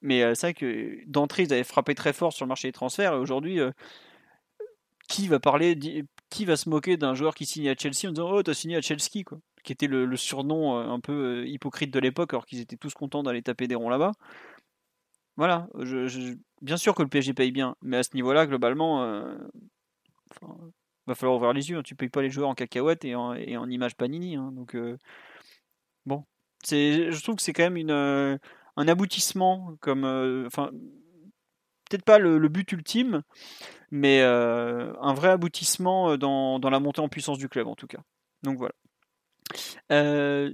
Mais 0.02 0.24
euh, 0.24 0.34
c'est 0.34 0.48
vrai 0.48 0.54
que 0.54 1.00
d'entrée, 1.08 1.44
ils 1.44 1.54
avaient 1.54 1.64
frappé 1.64 1.96
très 1.96 2.14
fort 2.14 2.34
sur 2.34 2.46
le 2.46 2.50
marché 2.50 2.70
des 2.70 2.74
transferts, 2.74 3.14
et 3.14 3.18
aujourd'hui, 3.18 3.60
euh, 3.60 3.72
qui 5.08 5.28
va 5.28 5.40
parler, 5.40 5.76
qui 6.32 6.46
va 6.46 6.56
se 6.58 6.70
moquer 6.70 6.98
d'un 6.98 7.14
joueur 7.14 7.36
qui 7.36 7.46
signe 7.46 7.70
à 7.70 7.76
Chelsea 7.76 8.10
en 8.10 8.12
disant 8.12 8.32
Oh, 8.32 8.42
t'as 8.42 8.56
signé 8.56 8.78
à 8.78 8.82
Chelsea, 8.82 9.24
quoi 9.26 9.40
qui 9.64 9.72
était 9.72 9.86
le, 9.86 10.16
surnom 10.16 10.78
euh, 10.80 10.90
un 10.90 11.00
peu 11.00 11.48
hypocrite 11.48 11.92
de 11.94 12.00
l'époque, 12.00 12.34
alors 12.34 12.48
qu'ils 12.48 12.62
étaient 12.62 12.78
tous 12.78 12.94
contents 12.96 13.24
d'aller 13.24 13.44
taper 13.44 13.68
des 13.68 13.76
ronds 13.76 13.90
là-bas. 13.90 14.14
Voilà, 15.38 15.68
je, 15.80 16.36
bien 16.62 16.78
sûr 16.78 16.94
que 16.94 17.02
le 17.02 17.10
PSG 17.10 17.34
paye 17.34 17.52
bien, 17.52 17.76
mais 17.82 17.98
à 17.98 18.04
ce 18.04 18.14
niveau-là, 18.14 18.46
globalement, 18.46 19.04
euh, 19.04 19.36
enfin, 20.32 20.56
va 21.08 21.16
falloir 21.16 21.38
ouvrir 21.38 21.54
les 21.54 21.70
yeux. 21.70 21.78
Hein. 21.78 21.84
Tu 21.84 21.96
payes 21.96 22.10
pas 22.10 22.22
les 22.22 22.30
joueurs 22.30 22.50
en 22.50 22.56
cacahuètes 22.56 23.06
et 23.06 23.16
en, 23.16 23.34
images 23.70 23.96
panini. 23.96 24.36
Hein. 24.36 24.52
donc, 24.52 24.76
euh, 24.76 24.98
bon, 26.06 26.26
je 26.70 27.24
trouve 27.24 27.38
que 27.38 27.42
c'est 27.42 27.54
quand 27.54 27.70
même 27.70 27.90
euh, 27.90 28.38
un 28.76 28.88
aboutissement, 28.88 29.76
comme, 29.80 30.48
peut-être 31.92 32.06
pas 32.06 32.20
le, 32.20 32.38
le, 32.38 32.48
but 32.48 32.72
ultime, 32.72 33.22
mais 33.92 34.22
un 34.22 35.14
vrai 35.14 35.30
aboutissement 35.30 36.18
dans, 36.18 36.60
dans 36.60 36.70
la 36.70 36.80
montée 36.80 37.02
en 37.02 37.10
puissance 37.10 37.38
du 37.38 37.50
club, 37.50 37.68
en 37.68 37.76
tout 37.76 37.88
cas. 37.88 38.00
Donc 38.44 38.58
voilà. 38.58 38.74
Euh, 39.92 40.52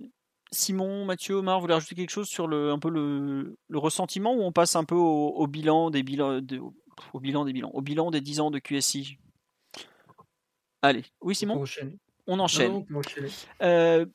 Simon, 0.51 1.05
Mathieu, 1.05 1.35
Omar, 1.35 1.57
vous 1.57 1.61
voulez 1.61 1.73
rajouter 1.73 1.95
quelque 1.95 2.09
chose 2.09 2.27
sur 2.27 2.47
le, 2.47 2.71
un 2.71 2.79
peu 2.79 2.89
le, 2.89 3.57
le 3.67 3.77
ressentiment 3.77 4.33
ou 4.33 4.41
on 4.41 4.51
passe 4.51 4.75
un 4.75 4.85
peu 4.85 4.95
au, 4.95 5.29
au 5.29 5.47
bilan 5.47 5.89
des 5.89 6.03
bilans, 6.03 6.41
de, 6.41 6.59
au 7.13 7.19
bilan 7.19 7.45
des 7.45 7.53
bilans, 7.53 7.71
au 7.73 7.81
bilan 7.81 8.11
des 8.11 8.21
10 8.21 8.39
ans 8.39 8.51
de 8.51 8.59
QSI 8.59 9.17
Allez, 10.81 11.03
oui 11.21 11.35
Simon? 11.35 11.55
On 12.27 12.39
enchaîne. 12.39 12.85
Non, 12.89 13.01
euh, 13.61 14.05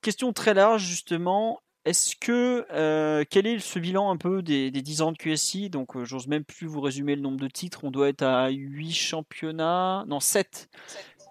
question 0.00 0.32
très 0.32 0.54
large 0.54 0.82
justement. 0.82 1.60
Est-ce 1.86 2.16
que 2.16 2.66
euh, 2.72 3.24
quel 3.30 3.46
est 3.46 3.60
ce 3.60 3.78
bilan 3.78 4.10
un 4.10 4.16
peu 4.16 4.42
des, 4.42 4.72
des 4.72 4.82
10 4.82 5.02
ans 5.02 5.12
de 5.12 5.16
QSI 5.16 5.70
Donc 5.70 5.94
euh, 5.94 6.04
j'ose 6.04 6.26
même 6.26 6.44
plus 6.44 6.66
vous 6.66 6.80
résumer 6.80 7.14
le 7.14 7.22
nombre 7.22 7.38
de 7.38 7.46
titres. 7.46 7.84
On 7.84 7.92
doit 7.92 8.08
être 8.08 8.22
à 8.22 8.48
8 8.48 8.92
championnats. 8.92 10.04
Non, 10.08 10.18
7. 10.18 10.68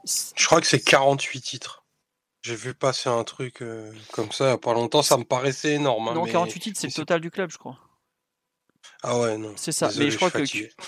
Je 0.05 0.45
crois 0.45 0.61
que 0.61 0.67
c'est 0.67 0.79
48 0.79 1.41
titres. 1.41 1.83
J'ai 2.41 2.55
vu 2.55 2.73
passer 2.73 3.09
un 3.09 3.23
truc 3.25 3.61
euh, 3.61 3.91
comme 4.11 4.31
ça 4.31 4.45
il 4.45 4.47
n'y 4.47 4.53
a 4.53 4.57
pas 4.57 4.73
longtemps, 4.73 5.01
ça 5.01 5.17
me 5.17 5.25
paraissait 5.25 5.73
énorme. 5.73 6.07
Hein, 6.07 6.13
non, 6.13 6.25
48 6.25 6.59
titres, 6.61 6.79
c'est 6.79 6.87
le 6.87 6.93
total 6.93 7.19
du 7.19 7.31
club, 7.31 7.49
je 7.51 7.57
crois. 7.57 7.77
Ah 9.07 9.19
ouais, 9.19 9.37
non. 9.37 9.53
C'est 9.55 9.71
ça, 9.71 9.87
Désolé, 9.87 10.05
mais 10.05 10.11
je 10.11 10.17
crois 10.17 10.31
que 10.31 10.41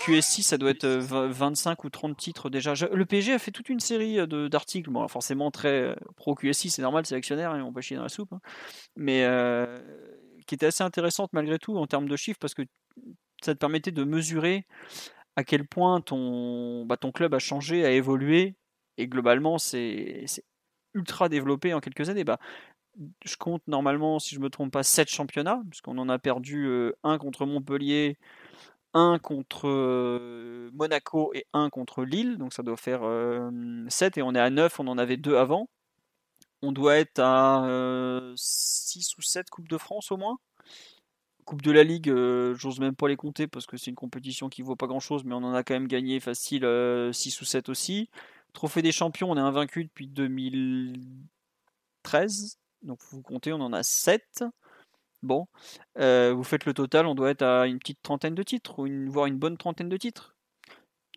QSI, 0.06 0.42
ça 0.42 0.58
doit 0.58 0.72
être 0.72 0.88
25 0.88 1.84
ou 1.84 1.90
30 1.92 2.18
titres 2.18 2.50
déjà. 2.50 2.74
Le 2.92 3.06
PSG 3.06 3.34
a 3.34 3.40
fait 3.40 3.52
toute 3.52 3.70
une 3.70 3.80
série 3.80 4.18
d'articles, 4.28 4.90
bon, 4.90 5.08
forcément 5.08 5.52
très 5.52 5.96
pro 6.16 6.34
QSI, 6.34 6.72
c'est 6.72 6.82
normal, 6.82 7.06
c'est 7.06 7.16
actionnaire, 7.16 7.56
et 7.56 7.62
on 7.62 7.72
va 7.72 7.82
chier 7.82 7.96
dans 7.96 8.04
la 8.04 8.10
soupe, 8.10 8.34
hein. 8.34 8.40
mais 8.96 9.24
euh, 9.26 9.78
qui 10.48 10.56
était 10.56 10.66
assez 10.66 10.84
intéressante 10.84 11.32
malgré 11.34 11.60
tout 11.60 11.78
en 11.78 11.86
termes 11.86 12.10
de 12.10 12.16
chiffres, 12.16 12.40
parce 12.42 12.56
que 12.56 12.64
ça 13.44 13.54
te 13.54 13.60
permettait 13.60 13.92
de 13.92 14.04
mesurer 14.04 14.66
à 15.36 15.44
quel 15.44 15.68
point 15.68 16.02
ton, 16.02 16.86
bah, 16.86 16.98
ton 16.98 17.12
club 17.12 17.36
a 17.36 17.40
changé, 17.40 17.86
a 17.86 17.92
évolué, 17.92 18.56
et 18.98 19.08
globalement, 19.08 19.60
c'est 19.60 20.26
ultra 20.96 21.30
développé 21.30 21.74
en 21.76 21.80
quelques 21.80 22.10
années. 22.10 22.24
Bah, 22.24 22.40
je 23.26 23.36
compte 23.38 23.62
normalement, 23.68 24.20
si 24.20 24.36
je 24.36 24.40
me 24.40 24.50
trompe 24.50 24.72
pas, 24.72 24.84
7 24.84 25.10
championnats, 25.10 25.62
puisqu'on 25.70 25.98
en 25.98 26.10
a 26.10 26.20
perdu 26.20 26.66
euh, 26.66 26.96
un 27.04 27.18
contre 27.18 27.46
Montpellier, 27.46 28.18
un 28.94 29.20
contre 29.20 29.68
euh, 29.68 30.70
Monaco 30.74 31.32
et 31.34 31.46
un 31.54 31.70
contre 31.70 32.04
Lille, 32.04 32.38
donc 32.38 32.54
ça 32.54 32.64
doit 32.64 32.78
faire 32.78 33.02
euh, 33.04 33.50
7, 33.90 34.18
et 34.18 34.22
on 34.22 34.34
est 34.34 34.40
à 34.40 34.50
9, 34.50 34.80
on 34.80 34.88
en 34.88 34.98
avait 34.98 35.18
deux 35.18 35.36
avant. 35.38 35.70
On 36.62 36.72
doit 36.72 36.98
être 36.98 37.20
à 37.20 37.64
6 38.36 39.18
ou 39.18 39.22
7 39.22 39.50
Coupes 39.50 39.68
de 39.68 39.78
France 39.78 40.12
au 40.12 40.18
moins. 40.18 40.40
Coupe 41.46 41.62
de 41.62 41.72
la 41.72 41.84
Ligue, 41.84 42.10
euh, 42.10 42.56
j'ose 42.56 42.80
même 42.80 42.96
pas 42.96 43.08
les 43.08 43.16
compter 43.16 43.48
parce 43.48 43.68
que 43.68 43.78
c'est 43.78 43.92
une 43.92 43.96
compétition 43.96 44.50
qui 44.50 44.64
vaut 44.64 44.76
pas 44.76 44.88
grand 44.88 45.00
chose, 45.00 45.24
mais 45.24 45.34
on 45.34 45.44
en 45.44 45.54
a 45.54 45.64
quand 45.64 45.76
même 45.76 45.88
gagné 45.88 46.20
facile 46.20 46.68
6 47.14 47.42
ou 47.42 47.46
7 47.46 47.70
aussi. 47.70 48.10
Trophée 48.54 48.82
des 48.82 48.92
champions, 48.92 49.32
on 49.32 49.38
est 49.38 49.40
invaincu 49.40 49.86
depuis 49.86 50.08
2013. 50.08 52.58
Donc 52.82 53.00
vous 53.12 53.22
comptez, 53.22 53.54
on 53.54 53.62
en 53.62 53.74
a 53.74 53.84
7. 53.84 54.44
Bon, 55.24 55.48
euh, 55.98 56.32
vous 56.34 56.44
faites 56.44 56.66
le 56.66 56.74
total, 56.74 57.08
on 57.08 57.16
doit 57.16 57.32
être 57.32 57.42
à 57.42 57.68
une 57.68 57.80
petite 57.80 58.02
trentaine 58.04 58.36
de 58.36 58.44
titres, 58.44 58.80
ou 58.80 58.86
une, 58.86 59.10
voire 59.10 59.26
une 59.26 59.38
bonne 59.38 59.58
trentaine 59.58 59.90
de 59.90 59.98
titres. 59.98 60.36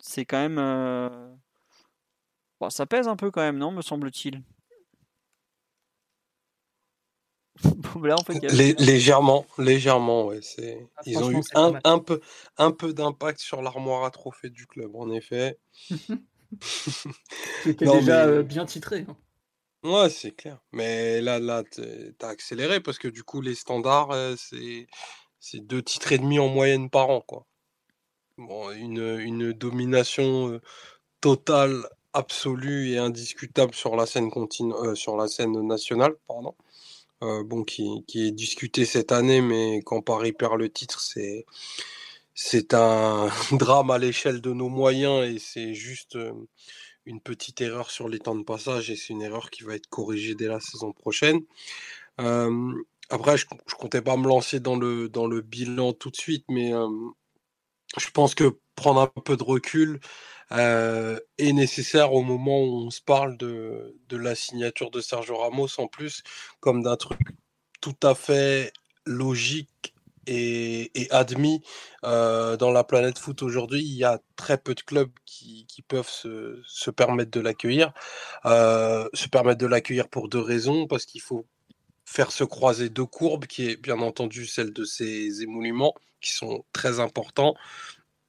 C'est 0.01 0.25
quand 0.25 0.39
même... 0.39 0.59
Euh... 0.59 1.29
Bon, 2.61 2.71
ça 2.71 2.87
pèse 2.87 3.09
un 3.09 3.17
peu 3.17 3.31
quand 3.31 3.43
même, 3.43 3.59
non, 3.59 3.73
me 3.73 3.83
semble-t-il 3.83 4.43
bon, 7.65 8.01
là, 8.01 8.15
en 8.19 8.25
fait, 8.25 8.43
a... 8.43 8.49
Lé 8.49 8.73
légèrement, 8.79 9.45
légèrement, 9.59 10.27
ouais. 10.27 10.41
Ah, 10.97 11.03
Ils 11.05 11.19
ont 11.19 11.31
eu 11.31 11.43
un, 11.55 11.75
un, 11.85 11.99
peu, 11.99 12.21
un 12.57 12.71
peu 12.73 12.95
d'impact 12.95 13.39
sur 13.39 13.61
l'armoire 13.61 14.05
à 14.05 14.11
trophées 14.11 14.49
du 14.49 14.67
club, 14.67 14.97
en 14.97 15.11
effet. 15.11 15.59
C'était 17.63 17.85
déjà 17.85 18.27
mais... 18.27 18.43
bien 18.43 18.65
titré. 18.65 19.05
Hein. 19.09 19.17
Ouais, 19.83 20.11
c'est 20.11 20.33
clair. 20.33 20.59
Mais 20.73 21.21
là, 21.23 21.39
là, 21.39 21.63
t'as 22.19 22.29
accéléré 22.29 22.81
parce 22.81 22.99
que 22.99 23.09
du 23.09 23.23
coup, 23.25 23.41
les 23.41 23.55
standards, 23.55 24.15
c'est 24.37 24.87
c'est 25.41 25.61
deux 25.67 25.83
titres 25.83 26.13
et 26.13 26.19
demi 26.19 26.39
en 26.39 26.49
moyenne 26.49 26.91
par 26.91 27.09
an, 27.11 27.23
quoi. 27.23 27.47
Bon, 28.39 28.71
une, 28.73 28.99
une 29.21 29.53
domination 29.53 30.61
totale, 31.21 31.85
absolue 32.15 32.91
et 32.93 32.99
indiscutable 32.99 33.75
sur 33.75 33.97
la 33.97 34.07
scène 34.07 34.31
continue, 34.31 34.75
euh, 34.75 34.95
sur 34.97 35.17
la 35.17 35.29
scène 35.29 35.61
nationale, 35.67 36.15
pardon. 36.29 36.55
Euh, 37.25 37.45
bon, 37.45 37.65
qui, 37.65 38.05
qui 38.09 38.27
est 38.29 38.33
discutée 38.33 38.85
cette 38.87 39.13
année, 39.13 39.41
mais 39.43 39.83
quand 39.85 40.03
Paris 40.03 40.33
perd 40.33 40.59
le 40.59 40.71
titre, 40.71 41.01
c'est 41.01 41.47
c'est 42.35 42.75
un 42.75 43.29
drame 43.53 43.91
à 43.91 43.99
l'échelle 43.99 44.41
de 44.43 44.53
nos 44.53 44.69
moyens 44.71 45.25
et 45.29 45.39
c'est 45.39 45.75
juste 45.75 46.17
une 47.11 47.21
petite 47.21 47.61
erreur 47.61 47.91
sur 47.91 48.09
les 48.09 48.19
temps 48.19 48.35
de 48.37 48.45
passage 48.45 48.91
et 48.91 48.97
c'est 48.97 49.13
une 49.13 49.23
erreur 49.23 49.51
qui 49.51 49.63
va 49.65 49.75
être 49.75 49.89
corrigée 49.89 50.35
dès 50.35 50.49
la 50.49 50.61
saison 50.61 50.93
prochaine. 50.93 51.41
Après, 53.11 53.37
je, 53.37 53.47
je 53.67 53.75
comptais 53.75 54.03
pas 54.03 54.17
me 54.17 54.29
lancer 54.29 54.61
dans 54.61 54.77
le, 54.77 55.09
dans 55.09 55.27
le 55.27 55.41
bilan 55.41 55.93
tout 55.93 56.11
de 56.11 56.17
suite, 56.17 56.45
mais 56.49 56.73
je 57.99 58.11
pense 58.11 58.35
que 58.35 58.59
prendre 58.77 59.01
un 59.01 59.21
peu 59.21 59.37
de 59.37 59.43
recul 59.43 60.01
euh, 60.53 61.19
est 61.39 61.53
nécessaire 61.53 62.13
au 62.13 62.23
moment 62.23 62.61
où 62.63 62.87
on 62.87 62.91
se 62.91 63.01
parle 63.01 63.37
de, 63.37 63.97
de 64.09 64.17
la 64.17 64.35
signature 64.35 64.91
de 64.91 65.01
Sergio 65.01 65.37
Ramos 65.37 65.79
en 65.79 65.87
plus, 65.87 66.23
comme 66.61 66.83
d'un 66.83 66.97
truc 66.97 67.21
tout 67.81 67.97
à 68.03 68.15
fait 68.15 68.73
logique 69.07 69.95
et, 70.31 70.91
et 70.95 71.11
admis 71.11 71.63
dans 72.03 72.71
la 72.73 72.85
planète 72.85 73.19
foot 73.19 73.43
aujourd'hui. 73.43 73.83
Il 73.83 73.97
y 73.97 74.05
a 74.05 74.21
très 74.37 74.57
peu 74.57 74.75
de 74.75 74.81
clubs 74.81 75.11
qui, 75.27 75.67
peuvent 75.87 76.09
se, 76.09 76.91
permettre 76.91 77.31
de 77.31 77.41
l'accueillir. 77.41 77.93
Se 78.45 79.29
permettre 79.29 79.59
de 79.59 79.67
l'accueillir 79.67 80.09
pour 80.09 80.29
deux 80.29 80.41
raisons, 80.41 80.87
parce 80.87 81.05
qu'il 81.05 81.21
faut 81.21 81.47
faire 82.05 82.33
se 82.33 82.45
croiser 82.45 82.89
deux 82.89 83.07
courbes, 83.07 83.47
qui 83.47 83.69
est 83.69 83.77
bien 83.77 84.01
entendu 84.01 84.47
celle 84.47 84.73
de 84.73 84.85
ces 84.85 85.43
émoluments, 85.43 85.95
qui 86.21 86.33
sont 86.33 86.65
très 86.73 87.01
importants, 87.01 87.55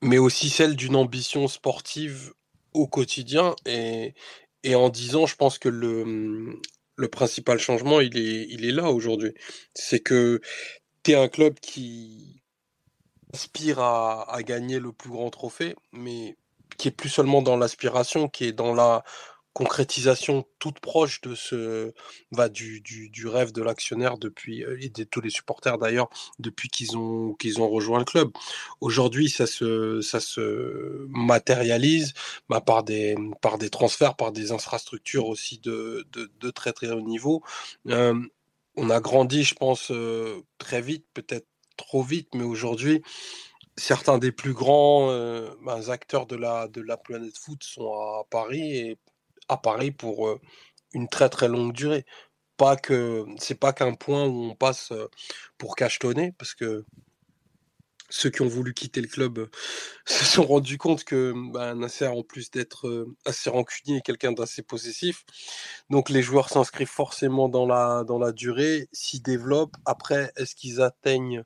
mais 0.01 0.17
aussi 0.17 0.49
celle 0.49 0.75
d'une 0.75 0.95
ambition 0.95 1.47
sportive 1.47 2.33
au 2.73 2.87
quotidien. 2.87 3.55
Et, 3.65 4.13
en 4.75 4.89
disant, 4.89 5.25
je 5.25 5.35
pense 5.35 5.57
que 5.57 5.69
le, 5.69 6.59
le 6.95 7.07
principal 7.07 7.59
changement, 7.59 7.99
il 7.99 8.17
est, 8.17 8.47
il 8.49 8.65
est 8.65 8.71
là 8.71 8.91
aujourd'hui. 8.91 9.33
C'est 9.73 9.99
que 9.99 10.41
tu 11.03 11.11
es 11.11 11.15
un 11.15 11.27
club 11.27 11.59
qui 11.59 12.41
aspire 13.33 13.79
à, 13.79 14.43
gagner 14.43 14.79
le 14.79 14.91
plus 14.91 15.09
grand 15.09 15.29
trophée, 15.29 15.75
mais 15.93 16.35
qui 16.77 16.89
est 16.89 16.91
plus 16.91 17.09
seulement 17.09 17.41
dans 17.41 17.57
l'aspiration, 17.57 18.27
qui 18.27 18.45
est 18.45 18.51
dans 18.51 18.73
la 18.73 19.03
concrétisation 19.53 20.45
toute 20.59 20.79
proche 20.79 21.19
de 21.21 21.35
ce 21.35 21.93
va 22.31 22.47
du, 22.47 22.79
du, 22.79 23.09
du 23.09 23.27
rêve 23.27 23.51
de 23.51 23.61
l'actionnaire 23.61 24.17
depuis 24.17 24.63
et 24.79 24.89
de 24.89 25.03
tous 25.03 25.19
les 25.19 25.29
supporters 25.29 25.77
d'ailleurs 25.77 26.09
depuis 26.39 26.69
qu'ils 26.69 26.97
ont 26.97 27.33
qu'ils 27.33 27.61
ont 27.61 27.69
rejoint 27.69 27.99
le 27.99 28.05
club. 28.05 28.31
Aujourd'hui, 28.79 29.29
ça 29.29 29.47
se 29.47 29.99
ça 29.99 30.21
se 30.21 31.05
matérialise 31.09 32.13
bah, 32.47 32.61
par 32.61 32.83
des 32.83 33.17
par 33.41 33.57
des 33.57 33.69
transferts, 33.69 34.15
par 34.15 34.31
des 34.31 34.53
infrastructures 34.53 35.27
aussi 35.27 35.59
de 35.59 36.07
de, 36.13 36.31
de 36.39 36.49
très 36.49 36.71
très 36.71 36.89
haut 36.91 37.01
niveau. 37.01 37.43
Euh, 37.87 38.15
on 38.81 38.89
a 38.89 38.99
grandi, 38.99 39.43
je 39.43 39.55
pense, 39.55 39.91
très 40.57 40.81
vite, 40.81 41.05
peut-être 41.13 41.47
trop 41.77 42.03
vite, 42.03 42.29
mais 42.35 42.43
aujourd'hui, 42.43 43.03
certains 43.77 44.17
des 44.17 44.31
plus 44.31 44.53
grands 44.53 45.07
bah, 45.63 45.79
acteurs 45.89 46.25
de 46.25 46.35
la, 46.35 46.97
planète 46.97 47.37
foot 47.37 47.63
sont 47.63 47.93
à 47.93 48.23
Paris 48.29 48.77
et 48.77 48.99
à 49.49 49.57
Paris 49.57 49.91
pour 49.91 50.39
une 50.93 51.07
très 51.07 51.29
très 51.29 51.47
longue 51.47 51.73
durée. 51.73 52.05
Pas 52.57 52.75
que 52.75 53.25
c'est 53.37 53.59
pas 53.59 53.73
qu'un 53.73 53.93
point 53.93 54.25
où 54.25 54.45
on 54.51 54.55
passe 54.55 54.91
pour 55.57 55.75
cachetonner, 55.75 56.33
parce 56.37 56.55
que 56.55 56.85
ceux 58.11 58.29
qui 58.29 58.41
ont 58.41 58.47
voulu 58.47 58.73
quitter 58.73 59.01
le 59.01 59.07
club 59.07 59.39
euh, 59.39 59.49
se 60.05 60.25
sont 60.25 60.45
rendus 60.45 60.77
compte 60.77 61.03
que 61.03 61.33
bah, 61.51 61.73
Nasser, 61.73 62.07
en 62.07 62.23
plus 62.23 62.51
d'être 62.51 63.07
assez 63.25 63.49
rancunier, 63.49 63.97
est 63.97 64.01
quelqu'un 64.01 64.31
d'assez 64.31 64.61
possessif. 64.61 65.23
Donc 65.89 66.09
les 66.09 66.21
joueurs 66.21 66.49
s'inscrivent 66.49 66.87
forcément 66.87 67.49
dans 67.49 67.65
la, 67.65 68.03
dans 68.05 68.19
la 68.19 68.31
durée, 68.31 68.87
s'y 68.91 69.21
développent. 69.21 69.77
Après, 69.85 70.31
est-ce 70.37 70.55
qu'ils 70.55 70.81
atteignent 70.81 71.43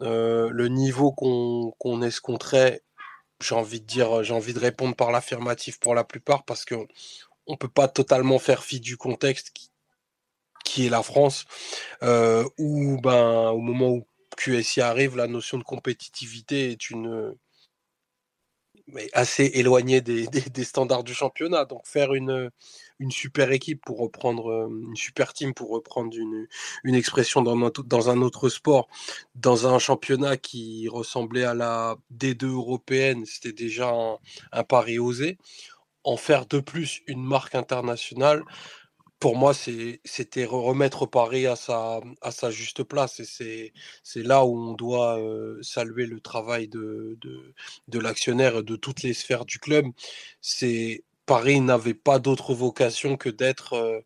le 0.00 0.68
niveau 0.68 1.12
qu'on 1.12 1.72
qu'on 1.78 2.02
escompterait? 2.02 2.82
J'ai 3.40 3.54
envie 3.54 3.80
de 3.80 3.86
dire, 3.86 4.22
j'ai 4.22 4.34
envie 4.34 4.54
de 4.54 4.60
répondre 4.60 4.94
par 4.96 5.12
l'affirmatif 5.12 5.78
pour 5.80 5.94
la 5.94 6.04
plupart, 6.04 6.44
parce 6.44 6.64
que 6.64 6.76
on 7.46 7.56
peut 7.56 7.68
pas 7.68 7.88
totalement 7.88 8.38
faire 8.38 8.64
fi 8.64 8.80
du 8.80 8.96
contexte 8.96 9.50
qui, 9.50 9.70
qui 10.64 10.86
est 10.86 10.90
la 10.90 11.02
France, 11.02 11.44
euh, 12.02 12.48
où 12.58 13.00
ben, 13.00 13.50
au 13.50 13.58
moment 13.58 13.90
où 13.90 14.06
QSI 14.36 14.80
arrive, 14.80 15.16
la 15.16 15.26
notion 15.26 15.58
de 15.58 15.64
compétitivité 15.64 16.70
est 16.70 16.90
une 16.90 17.34
mais 18.88 19.08
assez 19.12 19.44
éloignée 19.54 20.00
des, 20.00 20.64
standards 20.64 21.04
du 21.04 21.14
championnat. 21.14 21.64
Donc 21.64 21.86
faire 21.86 22.14
une, 22.14 22.50
super 23.10 23.50
équipe 23.50 23.82
pour 23.84 23.98
reprendre 23.98 24.68
une 24.70 24.96
super 24.96 25.32
team 25.32 25.54
pour 25.54 25.70
reprendre 25.70 26.16
une, 26.16 26.94
expression 26.94 27.42
dans 27.42 28.10
un, 28.10 28.22
autre 28.22 28.48
sport, 28.48 28.88
dans 29.34 29.66
un 29.66 29.78
championnat 29.78 30.36
qui 30.36 30.88
ressemblait 30.88 31.44
à 31.44 31.54
la 31.54 31.96
D2 32.14 32.46
européenne, 32.46 33.24
c'était 33.26 33.52
déjà 33.52 33.92
un 34.52 34.64
pari 34.64 34.98
osé 34.98 35.38
en 36.04 36.16
faire 36.16 36.46
de 36.46 36.58
plus 36.58 37.00
une 37.06 37.22
marque 37.22 37.54
internationale, 37.54 38.42
pour 39.22 39.36
moi, 39.36 39.52
c'était 39.54 40.44
remettre 40.44 41.06
Paris 41.06 41.46
à 41.46 41.54
sa, 41.54 42.50
juste 42.50 42.82
place. 42.82 43.20
Et 43.20 43.72
c'est 44.02 44.22
là 44.24 44.44
où 44.44 44.58
on 44.58 44.74
doit 44.74 45.16
euh, 45.20 45.62
saluer 45.62 46.06
le 46.06 46.18
travail 46.18 46.66
de, 46.66 47.16
l'actionnaire 47.92 48.58
et 48.58 48.62
de 48.64 48.74
toutes 48.74 49.02
les 49.04 49.14
sphères 49.14 49.44
du 49.44 49.60
club. 49.60 49.86
Paris 51.24 51.60
n'avait 51.60 51.94
pas 51.94 52.18
d'autre 52.18 52.52
vocation 52.52 53.16
que 53.16 53.28
d'être 53.28 53.74
euh, 53.74 54.00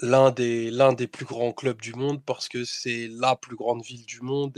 l'un 0.00 0.30
des, 0.30 1.08
plus 1.08 1.24
grands 1.24 1.52
clubs 1.52 1.80
du 1.80 1.94
monde 1.94 2.22
parce 2.24 2.48
que 2.48 2.64
c'est 2.64 3.08
la 3.10 3.34
plus 3.34 3.56
grande 3.56 3.82
ville 3.82 4.06
du 4.06 4.20
monde 4.20 4.56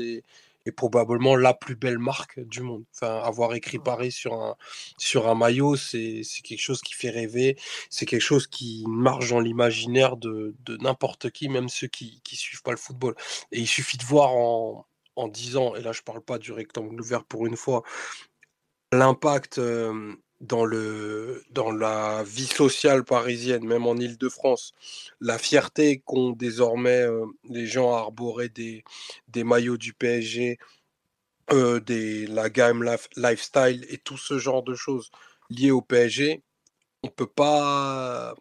est 0.67 0.73
probablement 0.73 1.37
la 1.37 1.55
plus 1.55 1.77
belle 1.77 1.99
marque 1.99 2.41
du 2.41 2.61
monde. 2.63 2.85
Enfin, 2.95 3.21
avoir 3.23 3.55
écrit 3.55 3.79
Paris 3.79 4.13
sur 4.13 4.35
un, 4.35 4.57
sur 4.99 5.29
un 5.29 5.35
maillot, 5.35 5.77
c'est 5.77 6.23
quelque 6.45 6.61
chose 6.61 6.83
qui 6.83 6.95
fait 6.95 7.11
rêver, 7.11 7.57
c'est 7.89 8.07
quelque 8.07 8.21
chose 8.21 8.47
qui 8.47 8.85
marche 8.89 9.31
dans 9.31 9.41
l'imaginaire 9.41 10.17
de, 10.17 10.55
de 10.65 10.77
n'importe 10.79 11.31
qui, 11.31 11.49
même 11.49 11.69
ceux 11.69 11.87
qui 11.89 12.23
ne 12.31 12.37
suivent 12.37 12.63
pas 12.63 12.73
le 12.73 12.77
football. 12.77 13.15
Et 13.53 13.61
il 13.61 13.67
suffit 13.67 13.97
de 13.97 14.05
voir 14.05 14.33
en, 14.35 14.87
en 15.17 15.29
10 15.29 15.57
ans, 15.57 15.75
et 15.75 15.83
là 15.83 15.93
je 15.93 16.03
parle 16.03 16.23
pas 16.23 16.39
du 16.39 16.53
rectangle 16.53 17.03
vert 17.03 17.25
pour 17.25 17.47
une 17.47 17.57
fois, 17.57 17.83
l'impact 18.93 19.59
euh, 19.59 20.15
dans, 20.41 20.65
le, 20.65 21.45
dans 21.51 21.71
la 21.71 22.23
vie 22.25 22.47
sociale 22.47 23.05
parisienne, 23.05 23.65
même 23.67 23.87
en 23.87 23.97
Ile-de-France, 23.97 24.73
la 25.21 25.39
fierté 25.39 26.01
qu'ont 26.01 26.31
désormais 26.31 27.03
euh, 27.03 27.27
les 27.49 27.67
gens 27.67 27.95
à 27.95 27.99
arborer 27.99 28.49
des, 28.49 28.85
des 29.29 29.45
maillots 29.45 29.77
du 29.77 29.93
PSG, 29.93 30.59
euh, 31.53 31.81
la 32.29 32.49
gamme 32.51 32.85
lifestyle 33.17 33.85
et 33.89 33.99
tout 33.99 34.17
ce 34.17 34.39
genre 34.39 34.63
de 34.63 34.75
choses 34.75 35.11
liées 35.51 35.73
au 35.73 35.83
PSG, 35.83 36.43
on 37.03 37.09
peut 37.09 37.27
pas, 37.27 38.35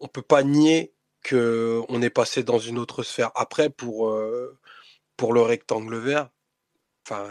on 0.00 0.08
peut 0.08 0.22
pas 0.22 0.42
nier 0.42 0.94
que 1.22 1.82
on 1.88 2.02
est 2.02 2.10
passé 2.10 2.42
dans 2.42 2.58
une 2.58 2.78
autre 2.78 3.02
sphère. 3.02 3.30
Après, 3.34 3.70
pour, 3.70 4.08
euh, 4.10 4.58
pour 5.16 5.32
le 5.32 5.42
rectangle 5.42 5.96
vert, 5.96 6.30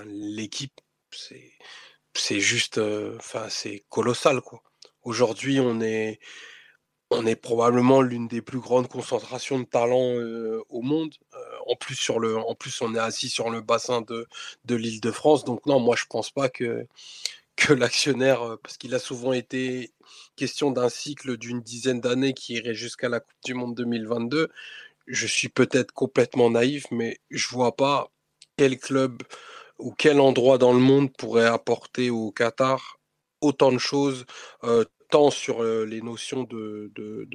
l'équipe, 0.06 0.82
c'est 1.12 1.52
c'est 2.16 2.40
juste, 2.40 2.80
enfin, 3.18 3.48
c'est 3.50 3.84
colossal, 3.90 4.42
quoi. 4.42 4.62
Aujourd'hui, 5.04 5.60
on 5.60 5.82
est, 5.82 6.20
on 7.10 7.26
est 7.26 7.36
probablement 7.36 8.02
l'une 8.02 8.28
des 8.28 8.42
plus 8.42 8.60
grandes 8.60 8.88
concentrations 8.88 9.60
de 9.60 9.66
talents 9.66 10.16
au 10.70 10.82
monde. 10.82 11.14
en 11.68 11.76
plus, 11.76 11.96
sur 11.96 12.20
le, 12.20 12.38
en 12.38 12.56
plus, 12.56 12.82
on 12.82 12.96
est 12.96 13.00
assis 13.00 13.30
sur 13.30 13.50
le 13.50 13.62
bassin 13.62 14.02
de, 14.02 14.28
de 14.66 14.76
l'Île-de-France. 14.76 15.44
Donc, 15.46 15.66
non, 15.66 15.80
moi, 15.80 15.96
je 15.96 16.06
pense 16.10 16.32
pas 16.32 16.50
que, 16.50 16.88
que 17.56 17.74
l'actionnaire, 17.74 18.58
parce 18.64 18.78
qu'il 18.78 18.96
a 18.96 19.00
souvent 19.00 19.34
été 19.34 19.92
question 20.36 20.72
d'un 20.72 20.90
cycle 20.90 21.38
d'une 21.38 21.62
dizaine 21.62 22.02
d'années 22.02 22.34
qui 22.34 22.54
irait 22.54 22.74
jusqu'à 22.74 23.10
la 23.10 23.20
Coupe 23.20 23.44
du 23.46 23.54
Monde 23.54 23.76
2022. 23.76 24.50
Je 25.08 25.28
suis 25.28 25.50
peut-être 25.50 25.92
complètement 25.92 26.50
naïf, 26.50 26.86
mais 26.92 27.20
je 27.30 27.48
vois 27.50 27.76
pas 27.76 28.10
quel 28.58 28.80
club 28.80 29.22
ou 29.84 29.94
quel 29.98 30.22
endroit 30.22 30.58
dans 30.58 30.72
le 30.72 30.80
monde 30.80 31.12
pourrait 31.12 31.46
apporter 31.46 32.10
au 32.10 32.32
Qatar 32.32 33.00
autant 33.42 33.74
de 33.74 33.78
choses, 33.78 34.26
euh, 34.64 34.86
tant 35.10 35.30
sur 35.30 35.62
euh, 35.62 35.86
les 35.86 36.02
notions 36.02 36.44
de, 36.44 36.90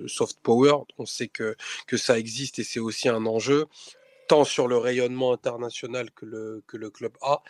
soft 0.06 0.40
power, 0.40 0.76
on 0.96 1.04
sait 1.04 1.28
que, 1.28 1.54
que 1.86 1.98
ça 1.98 2.18
existe 2.18 2.58
et 2.58 2.64
c'est 2.64 2.80
aussi 2.80 3.10
un 3.10 3.26
enjeu, 3.26 3.66
tant 4.28 4.44
sur 4.44 4.66
le 4.66 4.78
rayonnement 4.78 5.32
international 5.32 6.10
que 6.12 6.24
le, 6.24 6.90
club 6.90 7.12
a, 7.20 7.42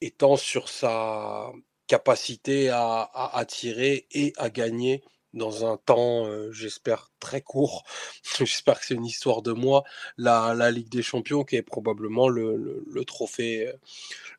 et 0.00 0.10
tant 0.10 0.36
sur 0.36 0.68
sa 0.68 1.52
capacité 1.86 2.68
à 2.70 3.10
attirer 3.34 4.08
et 4.10 4.32
à 4.38 4.50
gagner 4.50 5.04
dans 5.34 5.70
un 5.70 5.76
temps, 5.76 6.26
j'espère, 6.52 7.10
très 7.20 7.40
court. 7.40 7.84
j'espère 8.38 8.80
que 8.80 8.86
c'est 8.86 8.94
une 8.94 9.06
histoire 9.06 9.42
de 9.42 9.52
moi. 9.52 9.84
La, 10.16 10.70
Ligue 10.70 10.88
des 10.88 11.02
Champions, 11.02 11.44
qui 11.44 11.56
est 11.56 11.62
probablement 11.62 12.28
le, 12.28 13.04
trophée, 13.06 13.72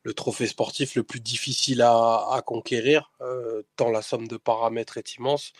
le 0.02 0.14
trophée 0.14 0.46
sportif 0.46 0.94
le 0.94 1.02
plus 1.02 1.20
difficile 1.20 1.82
à, 1.82 2.42
conquérir, 2.46 3.10
tant 3.76 3.90
la 3.90 4.02
somme 4.02 4.28
de 4.28 4.36
paramètres 4.36 4.98
est 4.98 5.16
immense. 5.16 5.52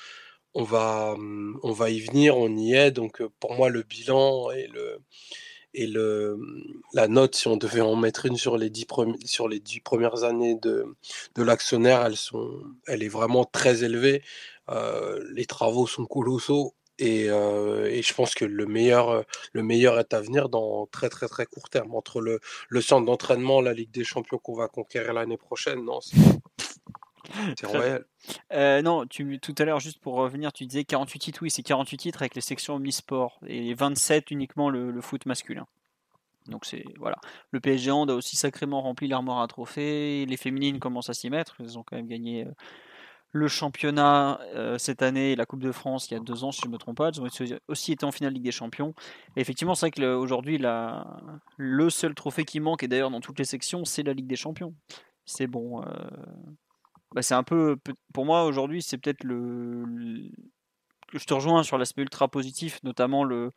On 0.55 0.63
va, 0.63 1.17
on 1.63 1.73
va 1.73 1.91
y 1.91 2.01
venir, 2.01 2.37
on 2.37 2.55
y 2.57 2.75
est. 2.75 2.93
Donc, 2.93 3.23
pour 3.41 3.55
moi, 3.55 3.71
le 3.71 3.83
bilan 3.83 4.53
et 4.53 4.69
le, 4.69 5.01
et 5.75 5.87
le, 5.89 6.39
la 6.93 7.09
note, 7.09 7.35
si 7.35 7.49
on 7.49 7.57
devait 7.57 7.81
en 7.81 7.97
mettre 7.97 8.27
une 8.27 8.37
sur 8.37 8.57
les 8.57 8.71
dix, 8.71 8.87
premières 8.87 10.23
années 10.23 10.55
de, 10.55 10.87
de 11.35 11.43
l'actionnaire, 11.43 12.09
sont, 12.17 12.63
elle 12.87 13.03
est 13.03 13.09
vraiment 13.09 13.45
très 13.45 13.83
élevée. 13.83 14.23
Euh, 14.71 15.23
les 15.33 15.47
travaux 15.47 15.87
sont 15.87 16.07
colossaux 16.07 16.75
et, 16.99 17.29
euh, 17.29 17.87
et, 17.91 18.03
je 18.03 18.15
pense 18.15 18.35
que 18.35 18.45
le 18.45 18.67
meilleur, 18.67 19.25
le 19.53 19.63
meilleur 19.63 19.99
est 19.99 20.15
à 20.15 20.21
venir 20.21 20.49
dans 20.49 20.87
très 20.87 21.09
très 21.09 21.27
très 21.27 21.45
court 21.45 21.69
terme. 21.69 21.95
Entre 21.95 22.21
le, 22.21 22.41
le 22.69 22.81
centre 22.81 23.05
d'entraînement, 23.05 23.61
la 23.61 23.73
Ligue 23.73 23.91
des 23.91 24.05
Champions 24.05 24.39
qu'on 24.39 24.55
va 24.55 24.69
conquérir 24.69 25.13
l'année 25.13 25.37
prochaine, 25.37 25.85
non, 25.85 26.01
c'est 26.01 26.15
royal. 27.65 28.05
Euh, 28.53 28.83
non, 28.83 29.07
tu, 29.07 29.39
tout 29.41 29.55
à 29.59 29.65
l'heure, 29.65 29.81
juste 29.81 29.99
pour 30.01 30.15
revenir, 30.15 30.53
tu 30.53 30.67
disais 30.67 30.85
48 30.85 31.19
titres, 31.19 31.43
oui, 31.43 31.51
c'est 31.51 31.63
48 31.63 31.97
titres 31.97 32.23
avec 32.23 32.35
les 32.35 32.41
sections 32.41 32.77
omnisport 32.77 33.41
et 33.47 33.75
27 33.75 34.31
uniquement 34.31 34.71
le, 34.71 34.91
le 34.91 35.01
foot 35.01 35.27
masculin. 35.27 35.67
Donc 36.47 36.67
c'est 36.67 36.85
voilà. 36.99 37.17
Le 37.51 37.61
PSG 37.61 37.91
Hand 37.91 38.11
a 38.11 38.15
aussi 38.15 38.37
sacrément 38.37 38.83
rempli 38.83 39.09
l'armoire 39.09 39.41
à 39.41 39.49
trophées. 39.49 40.27
Les 40.27 40.37
féminines 40.37 40.79
commencent 40.79 41.09
à 41.09 41.15
s'y 41.15 41.31
mettre. 41.31 41.57
Elles 41.61 41.79
ont 41.79 41.83
quand 41.83 41.97
même 41.97 42.07
gagné 42.07 42.47
le 43.35 43.49
championnat 43.49 44.39
cette 44.79 45.03
année 45.03 45.33
et 45.33 45.37
la 45.37 45.45
Coupe 45.45 45.63
de 45.63 45.73
France 45.73 46.09
il 46.09 46.15
y 46.15 46.17
a 46.17 46.21
deux 46.21 46.45
ans, 46.45 46.53
si 46.53 46.63
je 46.63 46.69
ne 46.69 46.73
me 46.73 46.79
trompe 46.79 46.99
pas. 46.99 47.11
Ils 47.11 47.21
ont 47.21 47.29
aussi 47.67 47.93
été 47.93 48.07
en 48.07 48.13
finale 48.13 48.33
Ligue 48.33 48.45
des 48.45 48.53
Champions. 48.53 48.95
Effectivement, 49.35 49.75
c'est 49.75 49.87
vrai 49.87 49.91
qu'aujourd'hui, 49.91 50.59
le 51.57 51.91
seul 51.91 52.15
trophée 52.15 52.45
qui 52.45 52.61
manque, 52.61 52.85
et 52.85 52.89
d'ailleurs 52.89 53.11
dans 53.11 53.21
toutes 53.21 53.41
les 53.41 53.45
sections, 53.45 53.85
c'est 53.85 54.05
la 54.05 54.13
Ligue 54.13 54.29
des 54.29 54.37
Champions. 54.37 54.73
C'est 55.27 55.49
bon. 55.49 55.83
Bah, 57.13 57.23
c'est 57.23 57.35
un 57.35 57.43
peu. 57.43 57.77
Pour 58.13 58.25
moi, 58.25 58.45
aujourd'hui, 58.45 58.83
c'est 58.83 58.99
peut-être 58.99 59.25
le, 59.25 59.85
Je 61.13 61.25
te 61.25 61.35
rejoins 61.35 61.65
sur 61.65 61.77
l'aspect 61.77 62.03
ultra 62.03 62.29
positif, 62.29 62.81
notamment 62.85 63.25
le, 63.25 63.51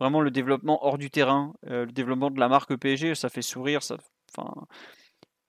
vraiment 0.00 0.22
le 0.22 0.30
développement 0.30 0.84
hors 0.86 0.96
du 0.96 1.10
terrain, 1.10 1.52
le 1.62 1.86
développement 1.86 2.30
de 2.30 2.40
la 2.40 2.48
marque 2.48 2.74
PSG, 2.76 3.14
ça 3.14 3.28
fait 3.28 3.42
sourire. 3.42 3.82
Ça, 3.82 3.98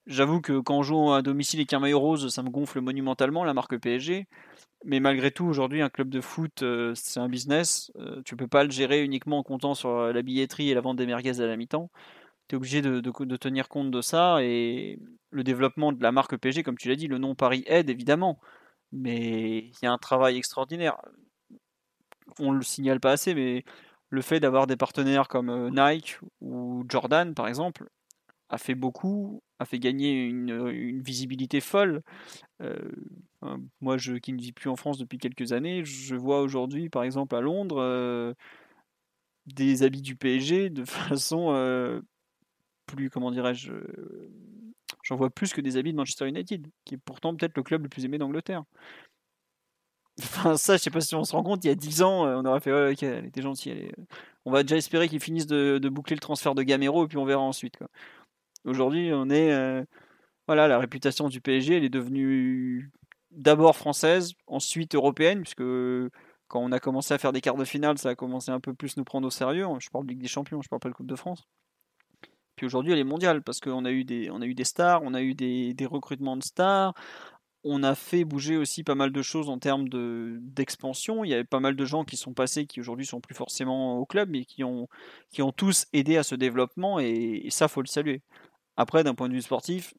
J'avoue 0.10 0.42
que 0.42 0.60
quand 0.60 0.80
on 0.80 0.82
joue 0.82 1.12
à 1.12 1.22
domicile 1.22 1.60
et 1.60 1.66
qu'un 1.66 1.78
maillot 1.80 2.00
rose, 2.00 2.34
ça 2.34 2.42
me 2.42 2.50
gonfle 2.50 2.82
monumentalement 2.82 3.44
la 3.44 3.54
marque 3.54 3.78
PSG. 3.78 4.28
Mais 4.84 5.00
malgré 5.00 5.30
tout, 5.30 5.46
aujourd'hui, 5.46 5.84
un 5.84 5.90
club 5.90 6.10
de 6.10 6.20
foot, 6.20 6.64
euh, 6.64 6.94
c'est 6.96 7.20
un 7.20 7.30
business. 7.30 7.92
Euh, 7.98 8.22
tu 8.26 8.36
peux 8.36 8.48
pas 8.48 8.64
le 8.64 8.72
gérer 8.72 9.04
uniquement 9.04 9.38
en 9.38 9.44
comptant 9.44 9.76
sur 9.76 9.90
euh, 9.92 10.12
la 10.12 10.24
billetterie 10.24 10.72
et 10.72 10.74
la 10.74 10.82
vente 10.82 10.98
des 10.98 11.06
merguez 11.06 11.42
à 11.42 11.46
la 11.46 11.56
mi-temps. 11.58 11.92
Tu 12.48 12.56
es 12.56 12.58
obligé 12.58 12.82
de, 12.82 13.02
tenir 13.38 13.70
compte 13.70 13.92
de 13.92 14.02
ça. 14.02 14.42
Et 14.42 15.00
le 15.32 15.44
développement 15.44 15.92
de 15.92 16.02
la 16.02 16.12
marque 16.12 16.38
PSG, 16.38 16.64
comme 16.64 16.78
tu 16.78 16.90
l'as 16.90 16.96
dit, 16.96 17.08
le 17.08 17.20
nom 17.20 17.36
Paris 17.36 17.64
aide 17.68 17.90
évidemment. 17.92 18.40
Mais 18.92 19.60
il 19.60 19.76
y 19.84 19.88
a 19.88 19.92
un 19.92 20.00
travail 20.00 20.38
extraordinaire. 20.38 20.98
On 22.40 22.52
le 22.52 22.64
signale 22.64 23.00
pas 23.00 23.12
assez, 23.12 23.36
mais 23.36 23.64
le 24.10 24.22
fait 24.24 24.40
d'avoir 24.40 24.66
des 24.68 24.78
partenaires 24.78 25.28
comme 25.28 25.70
Nike 25.70 26.20
ou 26.42 26.84
Jordan, 26.90 27.36
par 27.36 27.48
exemple, 27.48 27.90
a 28.50 28.58
fait 28.58 28.76
beaucoup, 28.76 29.42
a 29.60 29.66
fait 29.66 29.80
gagner 29.80 30.26
une, 30.26 31.02
visibilité 31.02 31.62
folle. 31.62 32.02
Euh, 32.62 32.76
moi, 33.82 33.98
qui 33.98 34.34
ne 34.34 34.42
vis 34.42 34.52
plus 34.52 34.70
en 34.70 34.76
France 34.76 34.98
depuis 34.98 35.18
quelques 35.18 35.54
années, 35.54 35.86
je 35.86 36.16
vois 36.16 36.42
aujourd'hui, 36.42 36.90
par 36.90 37.04
exemple, 37.04 37.36
à 37.36 37.42
Londres, 37.42 38.36
des 39.46 39.84
habits 39.84 40.02
du 40.02 40.16
PSG 40.16 40.70
de 40.70 40.86
façon 40.86 42.02
plus, 42.86 43.10
comment 43.10 43.32
dirais-je, 43.32 43.72
j'en 45.04 45.16
vois 45.16 45.30
plus 45.30 45.54
que 45.54 45.62
des 45.62 45.78
habits 45.78 45.92
de 45.92 45.98
Manchester 45.98 46.28
United, 46.28 46.68
qui 46.86 46.96
est 46.96 46.98
pourtant 46.98 47.36
peut-être 47.36 47.56
le 47.56 47.64
club 47.64 47.84
le 47.84 47.90
plus 47.90 48.06
aimé 48.06 48.18
d'Angleterre. 48.18 48.64
Enfin, 50.22 50.58
ça, 50.58 50.76
je 50.76 50.84
sais 50.84 50.90
pas 50.90 51.02
si 51.02 51.16
on 51.16 51.24
se 51.24 51.32
rend 51.32 51.44
compte, 51.44 51.64
il 51.64 51.68
y 51.68 51.72
a 51.72 51.76
10 51.76 52.02
ans, 52.02 52.26
on 52.26 52.46
aurait 52.46 52.60
fait, 52.60 52.74
ouais, 52.74 52.92
ok, 52.92 53.04
elle 53.04 53.26
était 53.26 53.42
gentille. 53.42 53.92
On 54.46 54.52
va 54.52 54.64
déjà 54.64 54.76
espérer 54.76 55.08
qu'ils 55.08 55.22
finissent 55.22 55.48
de, 55.48 55.80
boucler 55.90 56.16
le 56.16 56.20
transfert 56.20 56.56
de 56.56 56.64
Gamero 56.64 57.06
et 57.06 57.08
puis 57.08 57.18
on 57.18 57.26
verra 57.26 57.42
ensuite. 57.42 57.78
Aujourd'hui, 58.66 59.12
on 59.14 59.30
est. 59.30 59.52
Euh, 59.52 59.84
voilà, 60.48 60.68
la 60.68 60.80
réputation 60.80 61.30
du 61.30 61.42
PSG, 61.42 61.78
elle 61.78 61.84
est 61.84 61.90
devenue 61.90 62.92
d'abord 63.32 63.76
française, 63.76 64.34
ensuite 64.48 64.96
européenne, 64.96 65.42
puisque 65.42 65.64
quand 66.48 66.60
on 66.60 66.72
a 66.72 66.80
commencé 66.80 67.14
à 67.14 67.20
faire 67.20 67.32
des 67.32 67.42
quarts 67.42 67.56
de 67.56 67.66
finale, 67.66 67.98
ça 68.00 68.10
a 68.10 68.16
commencé 68.16 68.52
un 68.52 68.60
peu 68.60 68.74
plus 68.74 68.98
nous 68.98 69.04
prendre 69.04 69.28
au 69.28 69.30
sérieux. 69.30 69.68
Je 69.80 69.90
parle 69.90 70.06
de 70.06 70.10
Ligue 70.12 70.22
des 70.22 70.28
Champions, 70.28 70.62
je 70.62 70.70
parle 70.70 70.80
pas 70.80 70.90
de 70.90 70.96
Coupe 70.96 71.08
de 71.08 71.16
France. 71.16 71.48
Puis 72.56 72.66
aujourd'hui, 72.66 72.92
elle 72.92 73.00
est 73.00 73.04
mondiale, 73.04 73.42
parce 73.44 73.60
qu'on 73.60 73.86
a, 73.86 73.92
eu 73.92 74.04
des, 74.04 74.30
on 74.32 74.42
a 74.42 74.46
eu 74.46 74.56
des 74.56 74.64
stars, 74.64 75.02
on 75.04 75.14
a 75.14 75.22
eu 75.22 75.36
des, 75.36 75.76
recrutements 75.86 76.36
de 76.36 76.44
stars, 76.44 76.94
on 77.64 77.84
a 77.84 77.94
fait 77.94 78.26
bouger 78.26 78.58
aussi 78.58 78.84
pas 78.84 78.96
mal 78.96 79.12
de 79.12 79.22
choses 79.22 79.50
en 79.50 79.60
termes 79.60 79.88
d'expansion. 80.42 81.24
Il 81.24 81.30
y 81.30 81.34
avait 81.34 81.44
pas 81.44 81.60
mal 81.60 81.76
de 81.76 81.86
gens 81.86 82.04
qui 82.04 82.18
sont 82.18 82.34
passés, 82.34 82.66
qui 82.66 82.80
aujourd'hui 82.80 83.06
sont 83.06 83.22
plus 83.22 83.36
forcément 83.36 84.00
au 84.00 84.06
club, 84.06 84.30
mais 84.30 84.44
qui 84.46 84.64
ont, 84.64 84.88
qui 85.30 85.42
ont 85.44 85.52
tous 85.52 85.86
aidé 85.94 86.18
à 86.18 86.24
ce 86.24 86.36
développement, 86.36 87.00
et, 87.00 87.42
et 87.46 87.50
ça, 87.52 87.68
faut 87.68 87.82
le 87.82 87.88
saluer. 87.88 88.24
Après, 88.80 89.04
d'un 89.04 89.14
point 89.14 89.28
de 89.28 89.34
vue 89.34 89.42
sportif, 89.42 89.94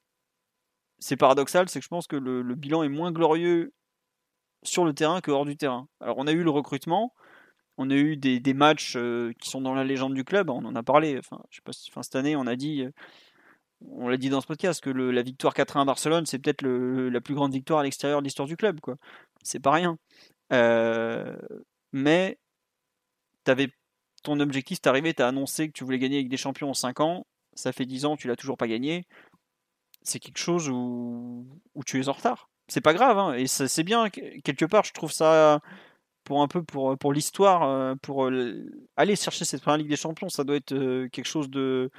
c'est 0.99 1.17
paradoxal, 1.17 1.69
c'est 1.69 1.81
que 1.81 1.85
je 1.85 1.91
pense 1.91 2.07
que 2.07 2.17
le, 2.17 2.43
bilan 2.55 2.83
est 2.83 2.89
moins 2.89 3.13
glorieux 3.13 3.75
sur 4.63 4.87
le 4.87 4.95
terrain 4.95 5.21
que 5.21 5.31
hors 5.31 5.45
du 5.45 5.59
terrain. 5.59 5.87
Alors 6.01 6.17
on 6.17 6.27
a 6.27 6.33
eu 6.33 6.43
le 6.43 6.49
recrutement, 6.49 7.13
on 7.77 7.91
a 7.91 7.95
eu 7.95 8.17
des, 8.17 8.55
matchs 8.55 8.95
euh, 8.97 9.35
qui 9.39 9.51
sont 9.51 9.61
dans 9.61 9.75
la 9.75 9.85
légende 9.85 10.15
du 10.15 10.25
club, 10.25 10.49
on 10.49 10.65
en 10.65 10.75
a 10.75 10.83
parlé. 10.83 11.19
Enfin, 11.19 11.43
je 11.51 11.57
sais 11.57 11.63
pas 11.63 11.73
si, 11.73 11.91
cette 12.03 12.17
année 12.17 12.37
on 12.37 12.47
a 12.47 12.57
dit, 12.57 12.85
euh, 12.85 12.91
on 13.83 14.09
l'a 14.09 14.17
dit 14.17 14.31
dans 14.31 14.41
ce 14.41 14.47
podcast 14.47 14.83
que 14.83 14.89
la 14.89 15.23
victoire 15.23 15.53
4-1 15.53 15.83
à 15.83 15.85
Barcelone, 15.85 16.25
c'est 16.25 16.39
peut-être 16.39 16.63
la 16.67 17.21
plus 17.21 17.35
grande 17.35 17.53
victoire 17.53 17.81
à 17.81 17.83
l'extérieur 17.83 18.21
de 18.21 18.25
l'histoire 18.25 18.49
du 18.49 18.57
club, 18.57 18.81
quoi. 18.81 18.97
C'est 19.43 19.61
pas 19.61 19.73
rien. 19.73 19.99
Euh, 20.55 21.37
mais 21.93 22.39
avais 23.47 23.69
ton 24.23 24.41
objectif, 24.41 24.79
arrivé, 24.87 25.13
t'as 25.15 25.29
annoncé 25.29 25.69
que 25.69 25.73
tu 25.73 25.85
voulais 25.85 25.99
gagner 25.99 26.17
avec 26.17 26.31
des 26.31 26.37
champions 26.39 26.71
en 26.71 26.75
5 26.75 27.01
ans 27.01 27.27
ça 27.55 27.73
fait 27.73 27.87
10 27.87 28.05
ans, 28.05 28.17
tu 28.17 28.29
l'as 28.29 28.37
toujours 28.37 28.57
pas 28.57 28.69
gagné, 28.69 29.07
c'est 30.03 30.19
quelque 30.19 30.39
chose 30.39 30.69
où, 30.71 31.47
tu 31.87 32.01
es 32.01 32.09
en 32.09 32.13
retard. 32.13 32.51
C'est 32.69 32.81
pas 32.81 32.95
grave, 32.95 33.19
hein, 33.19 33.35
et 33.35 33.47
c'est 33.47 33.83
bien, 33.83 34.11
quelque 34.11 34.65
part, 34.65 34.85
je 34.85 34.93
trouve 34.93 35.13
ça 35.13 35.61
pour 36.25 36.43
un 36.43 36.49
peu 36.49 36.63
pour, 36.63 36.97
pour 36.99 37.13
l'histoire, 37.13 37.65
euh, 37.65 37.95
pour 38.03 38.27
euh, 38.27 38.71
aller 38.97 39.17
chercher 39.17 39.45
cette 39.45 39.63
première 39.63 39.79
Ligue 39.79 39.89
des 39.89 39.97
Champions, 39.97 40.29
ça 40.29 40.45
doit 40.45 40.57
être 40.57 40.73
euh, 40.73 41.09
quelque 41.09 41.27
chose 41.27 41.51
de. 41.51 41.91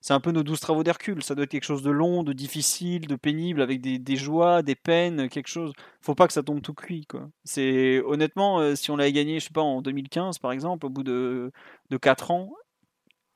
C'est 0.00 0.14
un 0.14 0.20
peu 0.20 0.30
nos 0.30 0.42
douze 0.42 0.60
travaux 0.60 0.84
d'Hercule, 0.84 1.22
ça 1.22 1.34
doit 1.34 1.44
être 1.44 1.50
quelque 1.50 1.64
chose 1.64 1.82
de 1.82 1.90
long, 1.90 2.22
de 2.22 2.32
difficile, 2.32 3.06
de 3.06 3.16
pénible, 3.16 3.60
avec 3.60 3.80
des, 3.80 4.16
joies, 4.16 4.62
des 4.62 4.76
peines, 4.76 5.28
quelque 5.28 5.48
chose. 5.48 5.72
Faut 6.00 6.14
pas 6.14 6.26
que 6.26 6.32
ça 6.32 6.42
tombe 6.42 6.62
tout 6.62 6.74
cuit. 6.74 7.06
C'est 7.44 8.00
honnêtement, 8.02 8.76
si 8.76 8.90
on 8.90 8.96
l'avait 8.96 9.12
gagné, 9.12 9.40
je 9.40 9.46
sais 9.46 9.52
pas, 9.52 9.62
en 9.62 9.82
2015 9.82 10.38
par 10.38 10.52
exemple, 10.52 10.86
au 10.86 10.90
bout 10.90 11.02
de, 11.02 11.50
de 11.90 11.96
4 11.96 12.30
ans, 12.30 12.52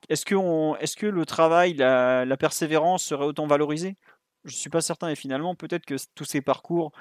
est-ce 0.09 0.25
que, 0.25 0.35
est 0.81 0.95
que 0.95 1.05
le 1.07 1.25
travail, 1.25 1.73
la, 1.73 2.37
persévérance 2.37 3.03
serait 3.03 3.25
autant 3.25 3.47
valorisé? 3.47 3.97
Je 4.45 4.53
ne 4.53 4.57
suis 4.57 4.69
pas 4.69 4.81
certain. 4.81 5.09
Et 5.09 5.15
finalement, 5.15 5.55
peut-être 5.55 5.85
que 5.85 5.95
tous 6.15 6.25
ces 6.25 6.41
parcours, 6.41 6.91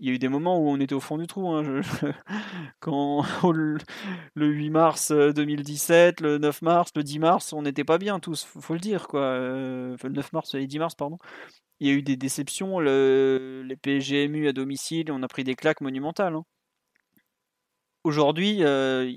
il 0.00 0.08
y 0.08 0.10
a 0.10 0.14
eu 0.14 0.18
des 0.18 0.28
moments 0.28 0.58
où 0.58 0.68
on 0.68 0.80
était 0.80 0.94
au 0.94 1.00
fond 1.00 1.18
du 1.18 1.26
trou. 1.26 1.48
Hein. 1.48 1.80
quand 2.80 3.24
le 3.52 4.46
8 4.46 4.70
mars 4.70 5.12
2017, 5.12 6.20
le 6.20 6.38
9 6.38 6.62
mars, 6.62 6.90
le 6.96 7.02
10 7.02 7.18
mars, 7.18 7.52
on 7.52 7.62
n'était 7.62 7.84
pas 7.84 7.98
bien 7.98 8.20
tous, 8.20 8.44
faut 8.44 8.74
le 8.74 8.80
dire. 8.80 9.08
Quoi. 9.08 9.20
Euh, 9.22 9.96
le 10.02 10.10
9 10.10 10.32
mars 10.32 10.54
et 10.54 10.60
le 10.60 10.66
10 10.66 10.78
mars, 10.78 10.94
pardon. 10.94 11.18
Il 11.80 11.88
y 11.88 11.90
a 11.90 11.94
eu 11.94 12.02
des 12.02 12.16
déceptions. 12.16 12.80
les 12.80 13.76
PGMU 13.82 14.48
à 14.48 14.52
domicile, 14.52 15.10
on 15.12 15.22
a 15.22 15.28
pris 15.28 15.44
des 15.44 15.56
claques 15.56 15.80
monumentales. 15.80 16.34
Hein. 16.34 16.44
Aujourd'hui, 18.04 18.64
euh, 18.64 19.12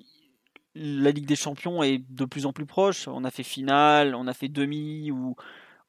la 0.75 1.11
Ligue 1.11 1.27
des 1.27 1.35
Champions 1.35 1.83
est 1.83 1.99
de 2.09 2.25
plus 2.25 2.45
en 2.45 2.53
plus 2.53 2.65
proche. 2.65 3.07
On 3.07 3.23
a 3.23 3.31
fait 3.31 3.43
finale, 3.43 4.15
on 4.15 4.27
a 4.27 4.33
fait 4.33 4.49
demi, 4.49 5.11
où 5.11 5.35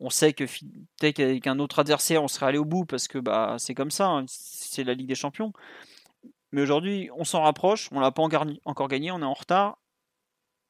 on 0.01 0.11
sait 0.11 0.33
que 0.33 0.45
peut-être 0.45 1.17
qu'avec 1.17 1.47
un 1.47 1.59
autre 1.59 1.79
adversaire, 1.79 2.23
on 2.23 2.29
serait 2.29 2.47
allé 2.47 2.59
au 2.59 2.65
bout 2.65 2.85
parce 2.85 3.09
que 3.09 3.19
bah, 3.19 3.57
c'est 3.59 3.75
comme 3.75 3.91
ça, 3.91 4.09
hein, 4.09 4.25
c'est 4.29 4.85
la 4.85 4.95
Ligue 4.95 5.09
des 5.09 5.15
Champions. 5.15 5.53
Mais 6.53 6.63
aujourd'hui, 6.63 7.11
on 7.17 7.25
s'en 7.25 7.43
rapproche, 7.43 7.89
on 7.93 8.01
l'a 8.01 8.13
pas 8.13 8.23
encore 8.23 8.89
gagné, 8.89 9.11
on 9.11 9.21
est 9.21 9.25
en 9.25 9.35
retard. 9.35 9.79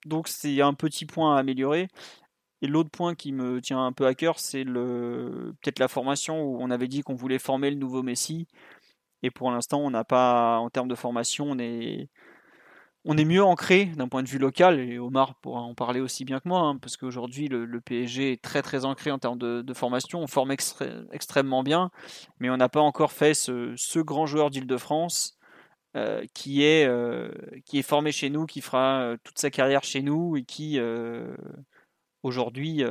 Donc 0.07 0.29
c'est 0.29 0.61
un 0.61 0.75
petit 0.75 1.07
point 1.07 1.37
à 1.37 1.41
améliorer. 1.41 1.89
Et 2.63 2.67
l'autre 2.67 2.91
point 2.91 3.15
qui 3.15 3.33
me 3.33 3.61
tient 3.61 3.85
un 3.85 3.93
peu 3.93 4.07
à 4.07 4.15
cœur, 4.15 4.39
c'est 4.39 4.65
peut-être 4.65 5.79
la 5.79 5.89
formation 5.89 6.43
où 6.43 6.59
on 6.61 6.71
avait 6.71 6.89
dit 6.89 7.03
qu'on 7.03 7.15
voulait 7.15 7.39
former 7.39 7.71
le 7.71 7.77
nouveau 7.77 8.03
Messi. 8.03 8.47
Et 9.23 9.31
pour 9.31 9.51
l'instant, 9.51 9.81
on 9.81 9.91
n'a 9.91 10.05
pas, 10.05 10.59
en 10.59 10.71
termes 10.71 10.89
de 10.89 10.95
formation, 10.95 11.47
on 11.51 11.59
est, 11.59 12.09
on 13.05 13.19
est 13.19 13.25
mieux 13.25 13.45
ancré 13.45 13.87
d'un 13.87 14.09
point 14.09 14.23
de 14.23 14.29
vue 14.29 14.39
local, 14.39 14.81
et 14.81 14.99
Omar 14.99 15.35
pourra 15.37 15.61
en 15.61 15.75
parler 15.75 16.01
aussi 16.01 16.25
bien 16.25 16.41
que 16.41 16.49
moi, 16.49 16.61
hein, 16.61 16.77
parce 16.79 16.97
qu'aujourd'hui 16.97 17.49
le, 17.49 17.81
PSG 17.81 18.33
est 18.33 18.43
très 18.43 18.63
très 18.63 18.85
ancré 18.85 19.11
en 19.11 19.19
termes 19.19 19.39
de, 19.39 19.75
formation, 19.75 20.21
on 20.21 20.27
forme 20.27 20.53
extrêmement 20.53 21.63
bien, 21.63 21.91
mais 22.41 22.49
on 22.51 22.57
n'a 22.57 22.69
pas 22.69 22.81
encore 22.81 23.13
fait 23.13 23.35
ce, 23.35 24.01
grand 24.01 24.27
joueur 24.27 24.51
d'Île-de-France 24.51 25.39
euh, 25.97 26.25
qui, 26.35 26.65
est, 26.65 26.87
euh, 26.87 27.31
qui 27.67 27.79
est 27.79 27.83
formé 27.83 28.11
chez 28.11 28.31
nous, 28.31 28.47
qui 28.47 28.61
fera 28.61 29.01
euh, 29.03 29.17
toute 29.23 29.39
sa 29.39 29.51
carrière 29.51 29.85
chez 29.85 30.03
nous, 30.03 30.37
et 30.37 30.45
qui 30.45 30.81
aujourd'hui 32.23 32.83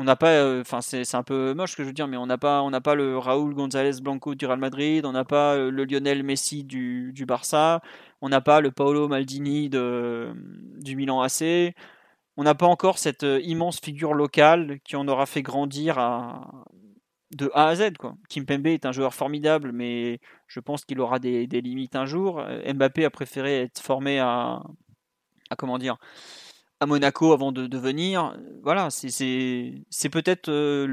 on 0.00 0.04
n'a 0.04 0.16
pas, 0.16 0.58
enfin 0.60 0.80
c'est 0.80 1.14
un 1.14 1.22
peu 1.22 1.52
moche 1.54 1.72
ce 1.72 1.76
que 1.76 1.82
je 1.82 1.88
veux 1.88 1.92
dire, 1.92 2.08
mais 2.08 2.16
on 2.16 2.26
n'a 2.26 2.38
pas, 2.38 2.62
on 2.62 2.70
n'a 2.70 2.80
pas 2.80 2.94
le 2.94 3.18
Raúl 3.18 3.54
González 3.54 4.00
Blanco 4.00 4.34
du 4.34 4.46
Real 4.46 4.58
Madrid, 4.58 5.04
on 5.04 5.12
n'a 5.12 5.24
pas 5.24 5.56
le 5.56 5.84
Lionel 5.84 6.22
Messi 6.22 6.64
du, 6.64 7.24
Barça, 7.26 7.82
on 8.22 8.30
n'a 8.30 8.40
pas 8.40 8.60
le 8.60 8.70
Paolo 8.70 9.08
Maldini 9.08 9.68
du 9.68 10.96
Milan 10.96 11.20
AC. 11.20 11.74
On 12.36 12.44
n'a 12.44 12.54
pas 12.54 12.66
encore 12.66 12.98
cette 12.98 13.24
euh, 13.24 13.40
immense 13.42 13.80
figure 13.80 14.14
locale 14.14 14.80
qui 14.84 14.96
en 14.96 15.06
aura 15.08 15.26
fait 15.26 15.42
grandir 15.42 15.98
de 17.32 17.50
A 17.54 17.68
à 17.68 17.74
Z. 17.74 17.98
Quoi. 17.98 18.16
Kimpembe 18.30 18.68
est 18.68 18.86
un 18.86 18.92
joueur 18.92 19.12
formidable, 19.12 19.72
mais 19.72 20.20
je 20.46 20.60
pense 20.60 20.86
qu'il 20.86 21.00
aura 21.00 21.18
des, 21.18 21.46
limites 21.46 21.96
un 21.96 22.06
jour. 22.06 22.40
Euh, 22.40 22.72
Mbappé 22.72 23.04
a 23.04 23.10
préféré 23.10 23.62
être 23.62 23.80
formé 23.80 24.20
à, 24.20 24.62
comment 25.58 25.76
dire 25.76 25.98
à 26.80 26.86
Monaco 26.86 27.32
avant 27.32 27.52
de, 27.52 27.78
venir. 27.78 28.36
Voilà, 28.62 28.88
c'est 28.90 30.08
peut-être 30.10 30.48
euh, 30.48 30.86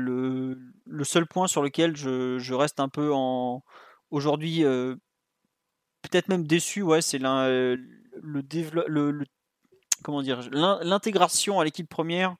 le, 0.85 1.03
seul 1.03 1.25
point 1.25 1.47
sur 1.47 1.63
lequel 1.63 1.95
je, 1.95 2.53
reste 2.53 2.79
un 2.79 2.89
peu 2.89 3.11
en 3.13 3.63
aujourd'hui 4.11 4.63
peut-être 6.01 6.29
même 6.29 6.45
déçu, 6.45 6.81
ouais, 6.81 7.01
c'est 7.01 7.19
dire, 10.21 10.49
l'intégration 10.51 11.59
à 11.59 11.65
l'équipe 11.65 11.89
première 11.89 12.35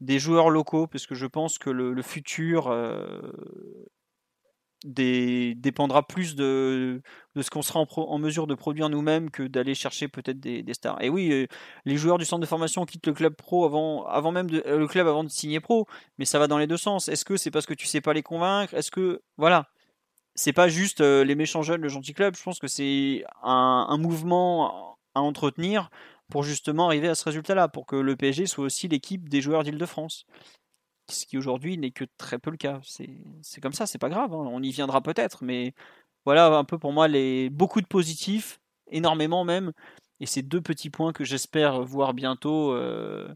des 0.00 0.18
joueurs 0.18 0.50
locaux, 0.50 0.86
parce 0.86 1.06
que 1.06 1.14
je 1.14 1.26
pense 1.26 1.58
que 1.58 1.70
le, 1.70 2.02
futur, 2.02 2.68
euh, 2.68 3.32
dépendra 4.84 6.06
plus 6.06 6.36
de, 6.36 7.00
ce 7.40 7.50
qu'on 7.50 7.62
sera 7.62 7.80
en, 7.80 8.18
mesure 8.18 8.46
de 8.46 8.54
produire 8.54 8.88
nous-mêmes 8.90 9.30
que 9.30 9.42
d'aller 9.42 9.74
chercher 9.74 10.08
peut-être 10.08 10.38
des, 10.38 10.74
stars. 10.74 11.02
Et 11.02 11.08
oui, 11.08 11.32
euh, 11.32 11.46
les 11.84 11.96
joueurs 11.96 12.18
du 12.18 12.24
centre 12.24 12.42
de 12.42 12.46
formation 12.46 12.84
quittent 12.84 13.06
le 13.06 13.14
club 13.14 13.34
pro 13.34 13.64
avant, 13.64 14.04
avant 14.06 14.30
même 14.30 14.50
de, 14.50 14.62
euh, 14.66 14.78
le 14.78 14.86
club 14.86 15.06
avant 15.06 15.24
de 15.24 15.30
signer 15.30 15.60
pro, 15.60 15.86
mais 16.18 16.26
ça 16.26 16.38
va 16.38 16.46
dans 16.46 16.58
les 16.58 16.66
deux 16.66 16.76
sens. 16.76 17.08
Est-ce 17.08 17.24
que 17.24 17.36
c'est 17.36 17.50
parce 17.50 17.66
que 17.66 17.74
tu 17.74 17.86
sais 17.86 18.00
pas 18.00 18.12
les 18.12 18.22
convaincre? 18.22 18.74
Est-ce 18.74 18.90
que 18.90 19.22
voilà, 19.38 19.68
c'est 20.34 20.52
pas 20.52 20.68
juste 20.68 21.00
euh, 21.00 21.24
les 21.24 21.34
méchants 21.34 21.62
jeunes, 21.62 21.80
le 21.80 21.88
gentil 21.88 22.12
club. 22.12 22.36
Je 22.36 22.42
pense 22.42 22.58
que 22.58 22.68
c'est 22.68 23.24
un, 23.42 23.86
un, 23.88 23.98
mouvement 23.98 24.98
à 25.14 25.20
entretenir 25.20 25.90
pour 26.30 26.42
justement 26.42 26.86
arriver 26.86 27.08
à 27.08 27.14
ce 27.14 27.24
résultat-là, 27.24 27.68
pour 27.68 27.86
que 27.86 27.96
le 27.96 28.16
PSG 28.16 28.46
soit 28.46 28.64
aussi 28.64 28.88
l'équipe 28.88 29.28
des 29.28 29.40
joueurs 29.40 29.62
d'Île-de-France 29.62 30.26
ce 31.08 31.26
qui 31.26 31.38
aujourd'hui 31.38 31.78
n'est 31.78 31.90
que 31.90 32.04
très 32.18 32.38
peu 32.38 32.50
le 32.50 32.56
cas. 32.56 32.80
C'est 32.82 33.60
comme 33.60 33.72
ça, 33.72 33.86
c'est 33.86 33.98
pas 33.98 34.08
grave, 34.08 34.32
hein. 34.32 34.48
on 34.50 34.62
y 34.62 34.70
viendra 34.70 35.00
peut-être, 35.02 35.44
mais 35.44 35.74
voilà 36.24 36.46
un 36.56 36.64
peu 36.64 36.78
pour 36.78 36.92
moi 36.92 37.08
les 37.08 37.50
beaucoup 37.50 37.80
de 37.80 37.86
positifs, 37.86 38.60
énormément 38.90 39.44
même, 39.44 39.72
et 40.20 40.26
ces 40.26 40.42
deux 40.42 40.60
petits 40.60 40.90
points 40.90 41.12
que 41.12 41.24
j'espère 41.24 41.82
voir 41.82 42.14
bientôt, 42.14 42.72
euh, 42.72 43.28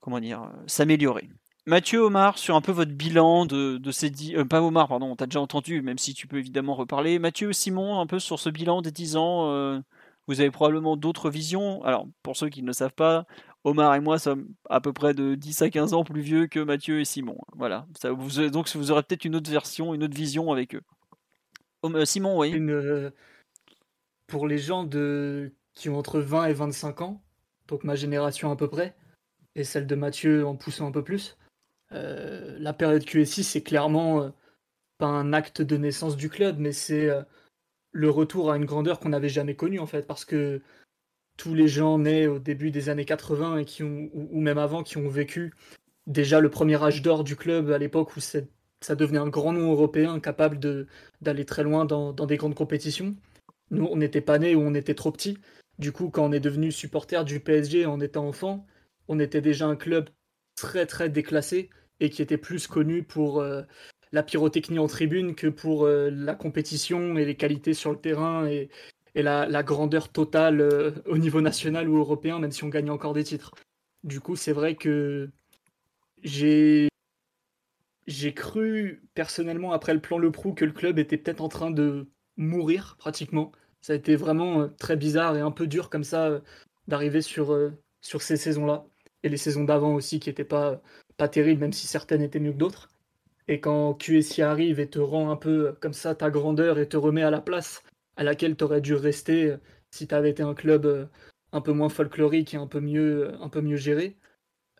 comment 0.00 0.20
dire, 0.20 0.50
s'améliorer. 0.66 1.30
Mathieu 1.64 2.00
Omar, 2.00 2.38
sur 2.38 2.56
un 2.56 2.60
peu 2.60 2.72
votre 2.72 2.90
bilan 2.90 3.46
de, 3.46 3.80
ces 3.92 4.10
dix... 4.10 4.34
Euh, 4.34 4.44
pas 4.44 4.60
Omar, 4.60 4.88
pardon, 4.88 5.12
on 5.12 5.16
t'a 5.16 5.26
déjà 5.26 5.40
entendu, 5.40 5.80
même 5.80 5.98
si 5.98 6.12
tu 6.12 6.26
peux 6.26 6.38
évidemment 6.38 6.74
reparler. 6.74 7.20
Mathieu, 7.20 7.52
Simon, 7.52 8.00
un 8.00 8.06
peu 8.08 8.18
sur 8.18 8.40
ce 8.40 8.50
bilan 8.50 8.82
des 8.82 8.90
10 8.90 9.16
ans, 9.16 9.48
euh, 9.52 9.78
vous 10.26 10.40
avez 10.40 10.50
probablement 10.50 10.96
d'autres 10.96 11.30
visions. 11.30 11.84
Alors, 11.84 12.08
pour 12.24 12.36
ceux 12.36 12.48
qui 12.48 12.62
ne 12.62 12.66
le 12.66 12.72
savent 12.72 12.94
pas, 12.94 13.26
Omar 13.64 13.94
et 13.94 14.00
moi 14.00 14.18
sommes 14.18 14.48
à 14.68 14.80
peu 14.80 14.92
près 14.92 15.14
de 15.14 15.34
10 15.34 15.62
à 15.62 15.70
15 15.70 15.94
ans 15.94 16.04
plus 16.04 16.20
vieux 16.20 16.46
que 16.46 16.58
Mathieu 16.58 17.00
et 17.00 17.04
Simon. 17.04 17.38
Voilà. 17.54 17.86
Ça, 17.98 18.10
vous, 18.10 18.48
donc 18.48 18.68
vous 18.74 18.90
aurez 18.90 19.02
peut-être 19.02 19.24
une 19.24 19.36
autre 19.36 19.50
version, 19.50 19.94
une 19.94 20.02
autre 20.02 20.16
vision 20.16 20.50
avec 20.50 20.74
eux. 20.74 20.82
Euh, 21.84 22.04
Simon, 22.04 22.38
oui. 22.38 22.54
Euh, 22.54 23.10
pour 24.26 24.46
les 24.46 24.58
gens 24.58 24.84
de... 24.84 25.52
qui 25.74 25.88
ont 25.88 25.98
entre 25.98 26.20
20 26.20 26.46
et 26.46 26.52
25 26.52 27.02
ans, 27.02 27.22
donc 27.68 27.84
ma 27.84 27.94
génération 27.94 28.50
à 28.50 28.56
peu 28.56 28.68
près, 28.68 28.96
et 29.54 29.64
celle 29.64 29.86
de 29.86 29.94
Mathieu 29.94 30.46
en 30.46 30.56
poussant 30.56 30.88
un 30.88 30.92
peu 30.92 31.04
plus, 31.04 31.36
euh, 31.92 32.56
la 32.58 32.72
période 32.72 33.04
QSI, 33.04 33.44
c'est 33.44 33.62
clairement 33.62 34.32
pas 34.98 35.06
un 35.06 35.32
acte 35.32 35.62
de 35.62 35.76
naissance 35.76 36.16
du 36.16 36.28
club, 36.28 36.58
mais 36.58 36.72
c'est 36.72 37.08
le 37.92 38.10
retour 38.10 38.50
à 38.50 38.56
une 38.56 38.64
grandeur 38.64 38.98
qu'on 38.98 39.10
n'avait 39.10 39.28
jamais 39.28 39.54
connue 39.54 39.78
en 39.78 39.86
fait, 39.86 40.06
parce 40.06 40.24
que 40.24 40.62
tous 41.36 41.54
les 41.54 41.68
gens 41.68 41.98
nés 41.98 42.26
au 42.26 42.38
début 42.38 42.70
des 42.70 42.88
années 42.88 43.04
80 43.04 43.58
et 43.58 43.64
qui 43.64 43.82
ont, 43.82 44.10
ou, 44.12 44.40
même 44.40 44.58
avant, 44.58 44.82
qui 44.82 44.98
ont 44.98 45.08
vécu 45.08 45.52
déjà 46.06 46.40
le 46.40 46.50
premier 46.50 46.82
âge 46.82 47.02
d'or 47.02 47.24
du 47.24 47.36
club 47.36 47.70
à 47.70 47.78
l'époque 47.78 48.16
où 48.16 48.20
ça 48.20 48.94
devenait 48.94 49.18
un 49.18 49.28
grand 49.28 49.52
nom 49.52 49.72
européen 49.72 50.20
capable 50.20 50.58
d'aller 51.20 51.44
très 51.44 51.62
loin 51.62 51.84
dans, 51.84 52.12
des 52.12 52.36
grandes 52.36 52.54
compétitions. 52.54 53.14
Nous, 53.70 53.86
on 53.86 53.96
n'était 53.96 54.20
pas 54.20 54.38
nés 54.38 54.54
ou 54.54 54.60
on 54.60 54.74
était 54.74 54.94
trop 54.94 55.12
petits. 55.12 55.38
Du 55.78 55.92
coup, 55.92 56.10
quand 56.10 56.24
on 56.24 56.32
est 56.32 56.40
devenu 56.40 56.70
supporter 56.70 57.24
du 57.24 57.40
PSG 57.40 57.86
en 57.86 58.00
étant 58.00 58.26
enfant, 58.28 58.66
on 59.08 59.18
était 59.18 59.40
déjà 59.40 59.66
un 59.66 59.76
club 59.76 60.10
très 60.54 60.86
très 60.86 61.08
déclassé 61.08 61.70
et 62.00 62.10
qui 62.10 62.22
était 62.22 62.36
plus 62.36 62.66
connu 62.66 63.02
pour 63.02 63.40
euh, 63.40 63.62
la 64.12 64.22
pyrotechnie 64.22 64.78
en 64.78 64.86
tribune 64.86 65.34
que 65.34 65.46
pour 65.46 65.86
euh, 65.86 66.10
la 66.10 66.34
compétition 66.34 67.16
et 67.16 67.24
les 67.24 67.36
qualités 67.36 67.74
sur 67.74 67.90
le 67.90 67.98
terrain 67.98 68.46
et, 68.46 68.68
et 69.14 69.22
la, 69.22 69.62
grandeur 69.62 70.08
totale 70.10 70.60
euh, 70.60 70.92
au 71.06 71.18
niveau 71.18 71.40
national 71.40 71.88
ou 71.88 71.98
européen, 71.98 72.38
même 72.38 72.52
si 72.52 72.64
on 72.64 72.68
gagne 72.68 72.90
encore 72.90 73.12
des 73.14 73.24
titres. 73.24 73.52
Du 74.04 74.20
coup, 74.20 74.36
c'est 74.36 74.52
vrai 74.52 74.74
que 74.74 75.30
j'ai 76.22 76.88
j'ai 78.06 78.34
cru 78.34 79.02
personnellement 79.14 79.72
après 79.72 79.94
le 79.94 80.00
plan 80.00 80.18
Le 80.18 80.30
Prou 80.32 80.54
que 80.54 80.64
le 80.64 80.72
club 80.72 80.98
était 80.98 81.16
peut-être 81.16 81.40
en 81.40 81.48
train 81.48 81.70
de 81.70 82.08
mourir 82.36 82.96
pratiquement. 82.98 83.52
Ça 83.80 83.92
a 83.92 83.96
été 83.96 84.16
vraiment 84.16 84.62
euh, 84.62 84.68
très 84.78 84.96
bizarre 84.96 85.36
et 85.36 85.40
un 85.40 85.50
peu 85.50 85.66
dur 85.66 85.90
comme 85.90 86.04
ça 86.04 86.26
euh, 86.28 86.40
d'arriver 86.88 87.22
sur, 87.22 87.56
sur 88.00 88.22
ces 88.22 88.36
saisons-là. 88.36 88.86
Et 89.22 89.28
les 89.28 89.36
saisons 89.36 89.64
d'avant 89.64 89.94
aussi 89.94 90.20
qui 90.20 90.30
n'étaient 90.30 90.44
pas, 90.44 90.82
pas 91.16 91.28
terribles, 91.28 91.60
même 91.60 91.72
si 91.72 91.86
certaines 91.86 92.22
étaient 92.22 92.40
mieux 92.40 92.52
que 92.52 92.58
d'autres. 92.58 92.88
Et 93.48 93.60
quand 93.60 93.94
QSI 93.94 94.42
arrive 94.42 94.80
et 94.80 94.88
te 94.88 94.98
rend 94.98 95.30
un 95.30 95.36
peu 95.36 95.74
comme 95.80 95.92
ça 95.92 96.14
ta 96.14 96.30
grandeur 96.30 96.78
et 96.78 96.88
te 96.88 96.96
remet 96.96 97.22
à 97.22 97.30
la 97.30 97.40
place 97.40 97.82
à 98.16 98.24
laquelle 98.24 98.56
tu 98.56 98.64
aurais 98.64 98.80
dû 98.80 98.94
rester 98.94 99.46
euh, 99.46 99.56
si 99.90 100.06
tu 100.06 100.14
avais 100.14 100.30
été 100.30 100.42
un 100.42 100.54
club 100.54 100.86
euh, 100.86 101.06
un 101.52 101.60
peu 101.60 101.72
moins 101.72 101.88
folklorique 101.88 102.54
et 102.54 102.56
un 102.56 102.66
peu 102.66 102.80
mieux, 102.80 103.34
un 103.40 103.48
peu 103.48 103.60
mieux 103.60 103.76
géré. 103.76 104.16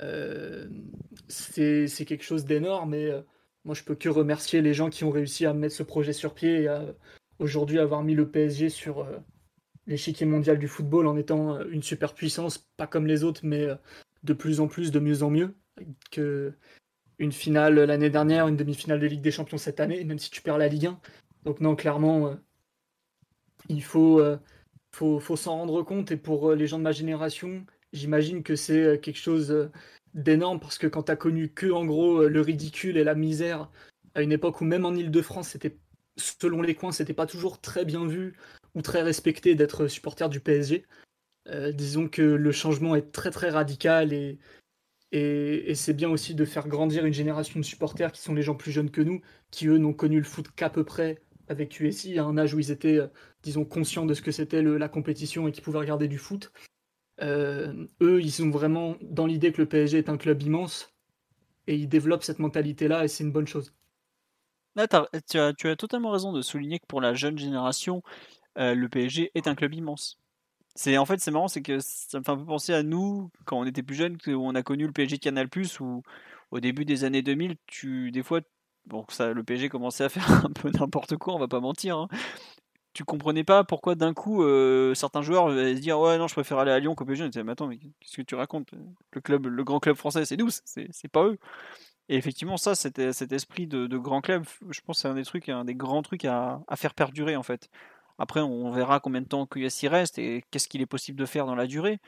Euh, 0.00 0.68
c'est 1.28 2.04
quelque 2.06 2.24
chose 2.24 2.44
d'énorme 2.44 2.94
et 2.94 3.12
moi 3.64 3.74
je 3.74 3.84
peux 3.84 3.94
que 3.94 4.08
remercier 4.08 4.62
les 4.62 4.74
gens 4.74 4.90
qui 4.90 5.04
ont 5.04 5.10
réussi 5.10 5.46
à 5.46 5.52
mettre 5.52 5.74
ce 5.74 5.82
projet 5.82 6.12
sur 6.12 6.34
pied 6.34 6.62
et 6.62 6.68
à 6.68 6.82
aujourd'hui 7.38 7.78
avoir 7.78 8.02
mis 8.02 8.14
le 8.14 8.28
PSG 8.28 8.70
sur 8.70 9.06
l'échiquier 9.86 10.26
mondial 10.26 10.58
du 10.58 10.66
football 10.66 11.06
en 11.06 11.16
étant 11.16 11.60
une 11.66 11.82
super 11.82 12.14
puissance, 12.14 12.58
pas 12.76 12.86
comme 12.86 13.06
les 13.06 13.22
autres, 13.22 13.42
mais 13.44 13.68
de 14.24 14.32
plus 14.32 14.60
en 14.60 14.66
plus, 14.66 14.90
de 14.90 14.98
mieux 14.98 15.22
en 15.22 15.30
mieux. 15.30 15.54
Que 16.10 16.54
une 17.18 17.32
finale 17.32 17.78
l'année 17.80 18.10
dernière, 18.10 18.48
une 18.48 18.56
demi-finale 18.56 18.98
de 18.98 19.06
Ligue 19.06 19.20
des 19.22 19.30
Champions 19.30 19.58
cette 19.58 19.78
année, 19.78 20.02
même 20.04 20.18
si 20.18 20.30
tu 20.30 20.40
perds 20.40 20.58
la 20.58 20.68
Ligue 20.68 20.86
1. 20.86 21.00
Donc 21.44 21.60
non, 21.60 21.76
clairement, 21.76 22.36
il 23.72 23.82
faut, 23.82 24.20
euh, 24.20 24.38
faut, 24.94 25.18
faut 25.18 25.36
s'en 25.36 25.56
rendre 25.56 25.82
compte. 25.82 26.10
Et 26.12 26.16
pour 26.16 26.50
euh, 26.50 26.56
les 26.56 26.66
gens 26.66 26.78
de 26.78 26.84
ma 26.84 26.92
génération, 26.92 27.64
j'imagine 27.92 28.42
que 28.42 28.56
c'est 28.56 28.82
euh, 28.82 28.96
quelque 28.98 29.18
chose 29.18 29.70
d'énorme 30.14 30.60
parce 30.60 30.78
que 30.78 30.86
quand 30.86 31.04
tu 31.04 31.12
as 31.12 31.16
connu 31.16 31.48
que 31.48 31.70
en 31.70 31.86
gros 31.86 32.28
le 32.28 32.40
ridicule 32.42 32.98
et 32.98 33.04
la 33.04 33.14
misère 33.14 33.70
à 34.14 34.22
une 34.22 34.32
époque 34.32 34.60
où 34.60 34.64
même 34.64 34.84
en 34.84 34.94
Ile-de-France, 34.94 35.48
c'était 35.48 35.78
selon 36.18 36.60
les 36.60 36.74
coins, 36.74 36.92
c'était 36.92 37.14
pas 37.14 37.26
toujours 37.26 37.60
très 37.62 37.86
bien 37.86 38.06
vu 38.06 38.36
ou 38.74 38.82
très 38.82 39.00
respecté 39.00 39.54
d'être 39.54 39.86
supporter 39.86 40.28
du 40.28 40.40
PSG. 40.40 40.84
disons 41.72 42.08
que 42.08 42.20
le 42.20 42.52
changement 42.52 42.94
est 42.94 43.10
très 43.10 43.30
très 43.30 43.48
radical 43.48 44.12
et, 44.12 44.38
et, 45.12 45.70
et 45.70 45.74
c'est 45.74 45.94
bien 45.94 46.10
aussi 46.10 46.34
de 46.34 46.44
faire 46.44 46.68
grandir 46.68 47.06
une 47.06 47.14
génération 47.14 47.58
de 47.58 47.64
supporters 47.64 48.12
qui 48.12 48.20
sont 48.20 48.34
les 48.34 48.42
gens 48.42 48.54
plus 48.54 48.70
jeunes 48.70 48.90
que 48.90 49.00
nous, 49.00 49.22
qui 49.50 49.66
eux 49.66 49.78
n'ont 49.78 49.94
connu 49.94 50.18
le 50.18 50.24
foot 50.24 50.48
qu'à 50.54 50.68
peu 50.68 50.84
près 50.84 51.22
avec 51.48 51.80
USI 51.80 52.18
à 52.18 52.24
un 52.24 52.36
âge 52.36 52.52
où 52.52 52.60
ils 52.60 52.70
étaient, 52.70 53.00
disons, 53.42 53.64
conscients 53.64 54.06
de 54.06 54.14
ce 54.14 54.22
que 54.22 54.32
c'était 54.32 54.62
la 54.62 54.88
compétition 54.88 55.48
et 55.48 55.52
qui 55.52 55.60
pouvaient 55.60 55.78
regarder 55.78 56.08
du 56.08 56.18
foot. 56.18 56.52
Euh, 57.20 57.86
eux, 58.00 58.20
ils 58.20 58.32
sont 58.32 58.50
vraiment 58.50 58.96
dans 59.02 59.26
l'idée 59.26 59.52
que 59.52 59.60
le 59.60 59.68
PSG 59.68 59.98
est 59.98 60.08
un 60.08 60.16
club 60.16 60.42
immense 60.42 60.92
et 61.66 61.76
ils 61.76 61.88
développent 61.88 62.24
cette 62.24 62.38
mentalité-là 62.38 63.04
et 63.04 63.08
c'est 63.08 63.24
une 63.24 63.32
bonne 63.32 63.46
chose. 63.46 63.74
Là, 64.74 64.88
tu, 64.88 65.38
as, 65.38 65.76
totalement 65.76 66.10
raison 66.10 66.32
de 66.32 66.40
souligner 66.40 66.78
que 66.78 66.86
pour 66.86 67.00
la 67.00 67.14
jeune 67.14 67.38
génération, 67.38 68.02
euh, 68.58 68.74
le 68.74 68.88
PSG 68.88 69.30
est 69.34 69.46
un 69.46 69.54
club 69.54 69.74
immense. 69.74 70.18
C'est 70.74 70.96
en 70.96 71.04
fait 71.04 71.20
c'est 71.20 71.30
marrant, 71.30 71.48
c'est 71.48 71.60
que 71.60 71.80
ça 71.80 72.18
me 72.18 72.24
fait 72.24 72.30
un 72.30 72.38
peu 72.38 72.46
penser 72.46 72.72
à 72.72 72.82
nous 72.82 73.30
quand 73.44 73.58
on 73.58 73.66
était 73.66 73.82
plus 73.82 73.94
jeunes, 73.94 74.16
où 74.26 74.30
on 74.30 74.54
a 74.54 74.62
connu 74.62 74.86
le 74.86 74.92
PSG 74.92 75.18
de 75.18 75.22
Canal+, 75.22 75.48
où 75.80 76.02
au 76.50 76.60
début 76.60 76.86
des 76.86 77.04
années 77.04 77.20
2000, 77.20 77.56
tu 77.66 78.10
des 78.10 78.22
fois 78.22 78.40
bon, 78.86 79.04
le 79.20 79.42
PSG 79.42 79.68
commençait 79.68 80.04
à 80.04 80.08
faire 80.08 80.46
un 80.46 80.50
peu 80.50 80.70
n'importe 80.70 81.16
quoi, 81.16 81.34
on 81.34 81.38
va 81.38 81.48
pas 81.48 81.60
mentir. 81.60 81.98
Hein. 81.98 82.08
Tu 82.92 83.04
comprenais 83.04 83.44
pas 83.44 83.64
pourquoi 83.64 83.94
d'un 83.94 84.12
coup 84.12 84.42
euh, 84.42 84.94
certains 84.94 85.22
joueurs 85.22 85.48
allaient 85.48 85.76
se 85.76 85.80
dire 85.80 85.98
ouais 85.98 86.18
non 86.18 86.28
je 86.28 86.34
préfère 86.34 86.58
aller 86.58 86.72
à 86.72 86.78
Lyon 86.78 86.94
qu'au 86.94 87.06
PSG. 87.06 87.42
mais 87.42 87.52
attends 87.52 87.66
mais 87.66 87.78
qu'est-ce 87.78 88.16
que 88.16 88.22
tu 88.22 88.34
racontes? 88.34 88.70
Le 89.12 89.20
club, 89.22 89.46
le 89.46 89.64
grand 89.64 89.80
club 89.80 89.96
français 89.96 90.26
c'est 90.26 90.36
nous, 90.36 90.50
c'est 90.50 91.08
pas 91.10 91.24
eux. 91.24 91.38
Et 92.10 92.16
effectivement 92.16 92.58
ça 92.58 92.74
c'était 92.74 93.12
cet 93.14 93.32
esprit 93.32 93.66
de, 93.66 93.86
grand 93.96 94.20
club, 94.20 94.44
je 94.70 94.80
pense 94.82 95.00
c'est 95.00 95.08
un 95.08 95.14
des 95.14 95.24
trucs, 95.24 95.48
un 95.48 95.64
des 95.64 95.74
grands 95.74 96.02
trucs 96.02 96.26
à, 96.26 96.60
faire 96.76 96.94
perdurer 96.94 97.36
en 97.36 97.42
fait. 97.42 97.70
Après 98.18 98.40
on 98.40 98.70
verra 98.70 99.00
combien 99.00 99.22
de 99.22 99.28
temps 99.28 99.48
y 99.56 99.88
reste 99.88 100.18
et 100.18 100.44
qu'est-ce 100.50 100.68
qu'il 100.68 100.82
est 100.82 100.86
possible 100.86 101.18
de 101.18 101.26
faire 101.26 101.46
dans 101.46 101.54
la 101.54 101.66
durée. 101.66 101.98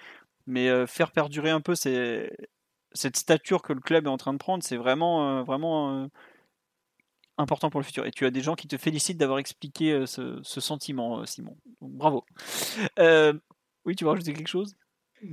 Mais 0.47 0.69
euh, 0.69 0.87
faire 0.87 1.13
perdurer 1.13 1.51
un 1.51 1.63
peu 1.63 1.75
cette 1.75 3.17
stature 3.17 3.63
que 3.63 3.73
le 3.73 3.81
club 3.81 4.07
est 4.07 4.11
en 4.11 4.19
train 4.19 4.35
de 4.35 4.39
prendre, 4.39 4.63
c'est 4.63 4.77
vraiment, 4.77 5.39
euh, 5.39 5.43
vraiment 5.43 6.09
important 7.39 7.71
pour 7.71 7.81
le 7.81 7.85
futur. 7.85 8.07
Et 8.07 8.11
tu 8.11 8.27
as 8.27 8.31
des 8.31 8.41
gens 8.41 8.55
qui 8.55 8.69
te 8.69 8.77
félicitent 8.77 9.19
d'avoir 9.19 9.39
expliqué 9.39 9.93
euh, 9.93 10.07
ce, 10.07 10.61
sentiment, 10.61 11.21
euh, 11.21 11.27
Simon. 11.27 11.57
bravo. 11.81 12.25
Euh, 12.99 13.33
oui, 13.85 13.97
tu 13.97 14.05
veux 14.05 14.11
rajouter 14.11 14.33
quelque 14.33 14.49
chose? 14.49 14.77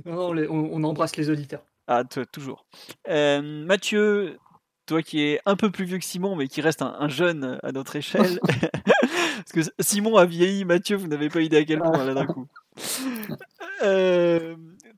Non, 0.04 0.34
on, 0.48 0.84
embrasse 0.84 1.16
les 1.16 1.30
auditeurs. 1.30 1.64
Ah, 1.86 2.04
toujours. 2.04 2.66
Mathieu, 3.06 4.38
toi 4.86 5.02
qui 5.02 5.22
es 5.22 5.40
un 5.44 5.56
peu 5.56 5.70
plus 5.70 5.84
vieux 5.84 5.98
que 5.98 6.04
Simon, 6.04 6.36
mais 6.36 6.48
qui 6.48 6.60
reste 6.60 6.82
un, 6.82 7.08
jeune 7.08 7.58
à 7.62 7.72
notre 7.72 7.96
échelle. 7.96 8.40
Parce 9.36 9.52
que 9.52 9.60
Simon 9.80 10.16
a 10.16 10.24
vieilli, 10.24 10.64
Mathieu, 10.64 10.96
vous 10.96 11.08
n'avez 11.08 11.28
pas 11.28 11.40
idée 11.40 11.58
à 11.58 11.64
quel 11.64 11.80
point 11.80 12.04
là 12.04 12.14
d'un 12.14 12.26
coup. 12.26 12.46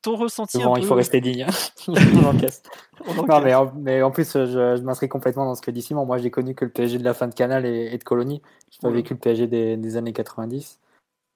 Ton 0.05 0.17
ressenti 0.17 0.59
bon, 0.59 0.77
il 0.77 0.85
faut 0.85 0.95
rester 0.95 1.21
digne. 1.23 1.47
non, 1.89 3.41
mais, 3.43 3.55
en, 3.55 3.73
mais 3.75 4.03
en 4.03 4.11
plus, 4.11 4.33
je, 4.35 4.81
m'inscris 4.83 5.09
complètement 5.09 5.47
dans 5.47 5.55
ce 5.55 5.63
que 5.63 5.71
dit 5.71 5.81
Simon. 5.81 6.05
Moi, 6.05 6.19
j'ai 6.19 6.31
connu 6.31 6.55
que 6.55 6.67
le 6.67 6.71
PSG 6.71 6.99
de 6.99 7.05
la 7.05 7.15
fin 7.15 7.27
de 7.27 7.35
Canal 7.35 7.65
et, 7.65 7.97
de 7.97 8.05
Colonie. 8.05 8.43
Je 8.71 8.77
n'ai 8.77 8.81
pas 8.83 8.95
vécu 8.95 9.15
le 9.15 9.19
PSG 9.19 9.47
des, 9.47 9.97
années 9.97 10.13
90. 10.13 10.79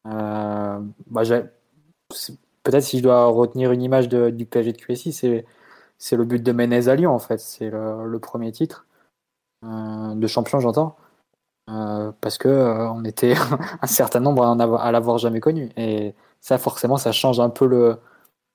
Euh, 0.07 0.79
bah, 1.07 1.23
peut-être 2.63 2.85
si 2.85 2.99
je 2.99 3.03
dois 3.03 3.25
retenir 3.27 3.73
une 3.73 3.83
image 3.83 4.09
du 4.09 4.45
PSG 4.45 4.73
de 4.73 4.77
QSI, 4.77 5.13
c'est, 5.13 5.47
c'est 5.97 6.17
le 6.17 6.25
but 6.25 6.43
de 6.43 6.53
Menez 6.53 6.89
à 6.89 6.95
Lyon, 6.95 7.13
en 7.13 7.19
fait. 7.19 7.41
C'est 7.41 7.71
le, 7.71 8.19
premier 8.19 8.53
titre 8.53 8.87
euh, 9.65 10.15
de 10.15 10.27
champion, 10.27 10.61
j'entends. 10.61 10.95
parce 11.67 12.37
que 12.37 12.49
on 12.91 13.03
était 13.05 13.35
un 13.83 13.87
certain 13.87 14.21
nombre 14.21 14.45
à 14.45 14.93
l'avoir 14.93 15.17
jamais 15.17 15.41
connu. 15.41 15.71
Et 15.79 16.15
ça, 16.43 16.59
forcément, 16.59 16.99
ça 16.99 17.13
change 17.13 17.41
un 17.41 17.49
peu 17.49 17.67
le, 17.67 17.99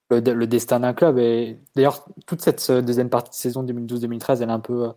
le, 0.09 0.45
destin 0.45 0.79
d'un 0.79 0.93
club. 0.93 1.17
Et 1.17 1.59
d'ailleurs, 1.75 2.05
toute 2.25 2.41
cette 2.41 2.71
deuxième 2.71 3.09
partie 3.09 3.31
de 3.31 3.35
saison 3.35 3.63
2012-2013, 3.63 4.41
elle 4.41 4.49
est 4.49 4.53
un 4.53 4.59
peu 4.59 4.91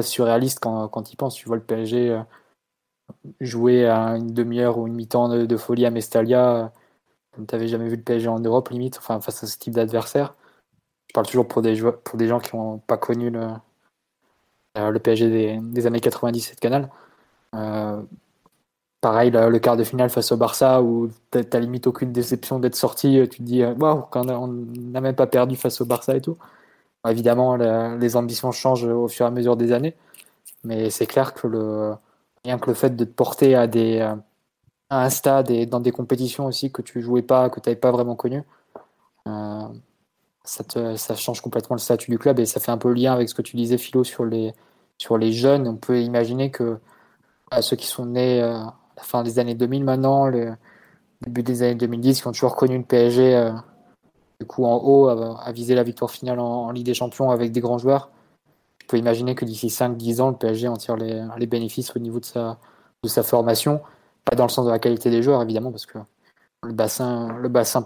surréaliste 0.00 0.60
quand, 0.60 0.88
quand 0.88 1.12
il 1.12 1.16
pense. 1.16 1.34
Tu 1.34 1.46
vois 1.46 1.56
le 1.56 1.62
PSG 1.62 2.20
jouer 3.40 3.86
à 3.86 4.16
une 4.16 4.32
demi-heure 4.32 4.78
ou 4.78 4.86
une 4.86 4.94
mi-temps 4.94 5.28
de, 5.28 5.56
folie 5.56 5.86
à 5.86 5.90
Mestalia, 5.90 6.72
comme 7.32 7.46
tu 7.46 7.54
n'avais 7.54 7.68
jamais 7.68 7.88
vu 7.88 7.96
le 7.96 8.02
PSG 8.02 8.28
en 8.28 8.40
Europe, 8.40 8.68
limite, 8.70 8.98
enfin, 8.98 9.20
face 9.20 9.42
à 9.44 9.46
ce 9.46 9.58
type 9.58 9.74
d'adversaire. 9.74 10.34
Je 11.08 11.14
parle 11.14 11.26
toujours 11.26 11.48
pour 11.48 11.62
des, 11.62 11.80
pour 12.04 12.18
des 12.18 12.28
gens 12.28 12.38
qui 12.38 12.54
n'ont 12.54 12.78
pas 12.78 12.98
connu 12.98 13.30
le, 13.30 13.48
euh, 14.76 14.90
le 14.90 14.98
PSG 14.98 15.30
des, 15.30 15.58
des 15.62 15.86
années 15.86 16.00
97 16.00 16.60
Canal. 16.60 16.90
Euh, 17.54 18.02
pareil, 19.00 19.30
le, 19.30 19.58
quart 19.58 19.76
de 19.76 19.84
finale 19.84 20.10
face 20.10 20.32
au 20.32 20.36
Barça, 20.36 20.82
où 20.82 21.10
tu 21.30 21.38
n'as 21.38 21.60
limite 21.60 21.86
aucune 21.86 22.12
déception 22.12 22.58
d'être 22.58 22.76
sorti. 22.76 23.20
Tu 23.30 23.38
te 23.38 23.42
dis, 23.42 23.62
euh, 23.62 23.74
waouh, 23.74 24.04
on 24.14 24.48
n'a 24.48 25.00
même 25.00 25.14
pas 25.14 25.26
perdu 25.26 25.56
face 25.56 25.80
au 25.80 25.86
Barça 25.86 26.16
et 26.16 26.20
tout. 26.20 26.36
Évidemment, 27.08 27.56
les 27.56 28.16
ambitions 28.16 28.52
changent 28.52 28.84
au 28.84 29.08
fur 29.08 29.24
et 29.26 29.28
à 29.28 29.30
mesure 29.30 29.56
des 29.56 29.72
années, 29.72 29.96
mais 30.64 30.90
c'est 30.90 31.06
clair 31.06 31.32
que 31.34 31.46
le, 31.46 31.94
rien 32.44 32.58
que 32.58 32.66
le 32.66 32.74
fait 32.74 32.96
de 32.96 33.04
te 33.04 33.10
porter 33.10 33.54
à, 33.54 33.66
des, 33.66 34.00
à 34.00 34.18
un 34.90 35.10
stade 35.10 35.50
et 35.50 35.66
dans 35.66 35.80
des 35.80 35.92
compétitions 35.92 36.46
aussi 36.46 36.72
que 36.72 36.82
tu 36.82 37.00
jouais 37.00 37.22
pas, 37.22 37.50
que 37.50 37.60
tu 37.60 37.68
n'avais 37.68 37.80
pas 37.80 37.92
vraiment 37.92 38.16
connu, 38.16 38.44
ça, 40.44 41.14
change 41.14 41.40
complètement 41.40 41.76
le 41.76 41.80
statut 41.80 42.10
du 42.10 42.18
club 42.18 42.38
et 42.40 42.46
ça 42.46 42.60
fait 42.60 42.72
un 42.72 42.78
peu 42.78 42.92
lien 42.92 43.12
avec 43.12 43.28
ce 43.28 43.34
que 43.34 43.42
tu 43.42 43.56
disais, 43.56 43.78
Philo, 43.78 44.04
sur 44.04 44.24
les, 44.24 44.54
sur 44.98 45.18
les 45.18 45.32
jeunes. 45.32 45.68
On 45.68 45.76
peut 45.76 46.00
imaginer 46.00 46.50
que 46.50 46.78
ceux 47.60 47.76
qui 47.76 47.86
sont 47.86 48.06
nés 48.06 48.42
euh, 48.42 48.56
à 48.56 48.74
la 48.98 49.04
fin 49.04 49.22
des 49.22 49.38
années 49.38 49.54
2000 49.54 49.84
maintenant, 49.84 50.26
le 50.26 50.52
début 51.22 51.42
des 51.42 51.62
années 51.62 51.76
2010, 51.76 52.20
qui 52.20 52.26
ont 52.26 52.32
toujours 52.32 52.56
connu 52.56 52.76
le 52.76 52.84
PSG 52.84 53.36
euh, 53.36 53.52
du 54.40 54.46
coup 54.46 54.64
en 54.64 54.76
haut, 54.76 55.08
à, 55.08 55.50
viser 55.52 55.74
la 55.74 55.84
victoire 55.84 56.10
finale 56.10 56.40
en, 56.40 56.70
Ligue 56.70 56.86
des 56.86 56.94
Champions 56.94 57.30
avec 57.30 57.52
des 57.52 57.60
grands 57.60 57.78
joueurs, 57.78 58.10
je 58.82 58.86
peux 58.86 58.98
imaginer 58.98 59.34
que 59.34 59.44
d'ici 59.44 59.68
5-10 59.68 60.20
ans, 60.20 60.30
le 60.30 60.36
PSG 60.36 60.68
en 60.68 60.76
tire 60.76 60.96
les, 60.96 61.46
bénéfices 61.46 61.94
au 61.94 61.98
niveau 61.98 62.20
de 62.20 62.24
sa, 62.24 62.58
de 63.02 63.08
sa 63.08 63.22
formation. 63.22 63.80
Pas 64.24 64.34
dans 64.34 64.44
le 64.44 64.50
sens 64.50 64.66
de 64.66 64.70
la 64.70 64.78
qualité 64.78 65.10
des 65.10 65.22
joueurs, 65.22 65.42
évidemment, 65.42 65.70
parce 65.70 65.86
que 65.86 65.98
le 66.64 66.72
bassin, 66.72 67.36
le 67.38 67.48
bassin 67.48 67.84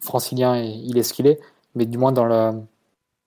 francilien, 0.00 0.56
il 0.56 0.98
est 0.98 1.02
ce 1.02 1.12
qu'il 1.12 1.26
est. 1.26 1.40
Mais 1.74 1.86
du 1.86 1.98
moins 1.98 2.12
dans 2.12 2.24
la, 2.24 2.52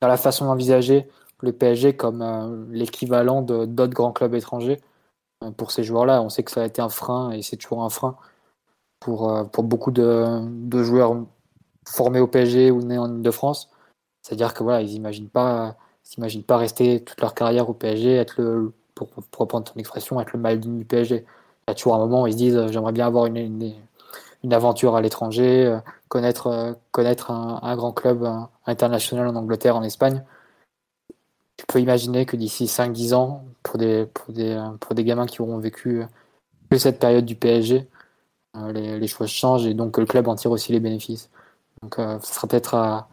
dans 0.01 0.07
la 0.07 0.17
façon 0.17 0.45
d'envisager 0.45 1.07
le 1.41 1.53
PSG 1.53 1.95
comme 1.95 2.21
euh, 2.21 2.65
l'équivalent 2.71 3.41
d'autres 3.41 3.93
grands 3.93 4.11
clubs 4.11 4.33
étrangers 4.33 4.81
pour 5.51 5.71
ces 5.71 5.83
joueurs-là. 5.83 6.21
On 6.21 6.29
sait 6.29 6.43
que 6.43 6.51
ça 6.51 6.61
a 6.61 6.65
été 6.65 6.81
un 6.81 6.89
frein 6.89 7.31
et 7.31 7.41
c'est 7.41 7.57
toujours 7.57 7.83
un 7.83 7.89
frein 7.89 8.17
pour, 8.99 9.29
euh, 9.29 9.43
pour 9.43 9.63
beaucoup 9.63 9.91
de, 9.91 10.39
de, 10.41 10.83
joueurs 10.83 11.15
formés 11.87 12.19
au 12.19 12.27
PSG 12.27 12.71
ou 12.71 12.81
nés 12.81 12.97
en 12.97 13.13
Ile-de-France. 13.13 13.69
C'est-à-dire 14.21 14.53
que 14.53 14.63
voilà, 14.63 14.81
ils 14.81 14.93
n'imaginent 14.93 15.29
pas, 15.29 15.75
pas 16.47 16.57
rester 16.57 17.03
toute 17.03 17.21
leur 17.21 17.35
carrière 17.35 17.69
au 17.69 17.73
PSG, 17.73 18.15
être 18.15 18.41
le, 18.41 18.73
pour, 18.95 19.09
pour 19.09 19.41
reprendre 19.41 19.71
ton 19.71 19.79
expression, 19.79 20.19
être 20.21 20.33
le 20.33 20.39
mal 20.39 20.59
du 20.59 20.85
PSG. 20.85 21.25
Il 21.67 21.69
y 21.69 21.71
a 21.71 21.75
toujours 21.75 21.95
un 21.95 21.99
moment 21.99 22.23
où 22.23 22.27
ils 22.27 22.33
se 22.33 22.37
disent 22.37 22.67
j'aimerais 22.71 22.93
bien 22.93 23.07
avoir 23.07 23.25
une, 23.25 23.37
une, 23.37 23.73
une 24.43 24.53
aventure 24.53 24.95
à 24.95 25.01
l'étranger, 25.01 25.65
euh, 25.65 25.79
connaître, 26.09 26.47
euh, 26.47 26.73
connaître 26.91 27.31
un, 27.31 27.75
grand 27.75 27.93
club 27.93 28.27
international 28.65 29.27
en 29.27 29.35
Angleterre, 29.35 29.75
en 29.75 29.83
Espagne. 29.83 30.23
Tu 31.63 31.67
peux 31.67 31.79
imaginer 31.79 32.25
que 32.25 32.35
d'ici 32.35 32.65
5-10 32.65 33.13
ans, 33.13 33.45
pour 33.63 33.77
des, 33.77 34.05
pour, 34.13 34.33
des, 34.33 34.61
pour 34.81 34.95
des 34.95 35.05
gamins 35.05 35.25
qui 35.25 35.41
auront 35.41 35.59
vécu 35.59 36.03
que 36.69 36.77
cette 36.77 36.99
période 36.99 37.23
du 37.23 37.35
PSG, 37.35 37.87
euh, 38.57 38.73
les, 38.73 39.07
choses 39.07 39.29
changent 39.29 39.65
et 39.65 39.73
donc 39.73 39.97
le 39.97 40.05
club 40.05 40.27
en 40.27 40.35
tire 40.35 40.51
aussi 40.51 40.73
les 40.73 40.81
bénéfices. 40.81 41.29
Donc 41.81 41.95
ça 41.95 42.19
sera 42.19 42.47
peut-être 42.49 42.75
à, 42.75 43.07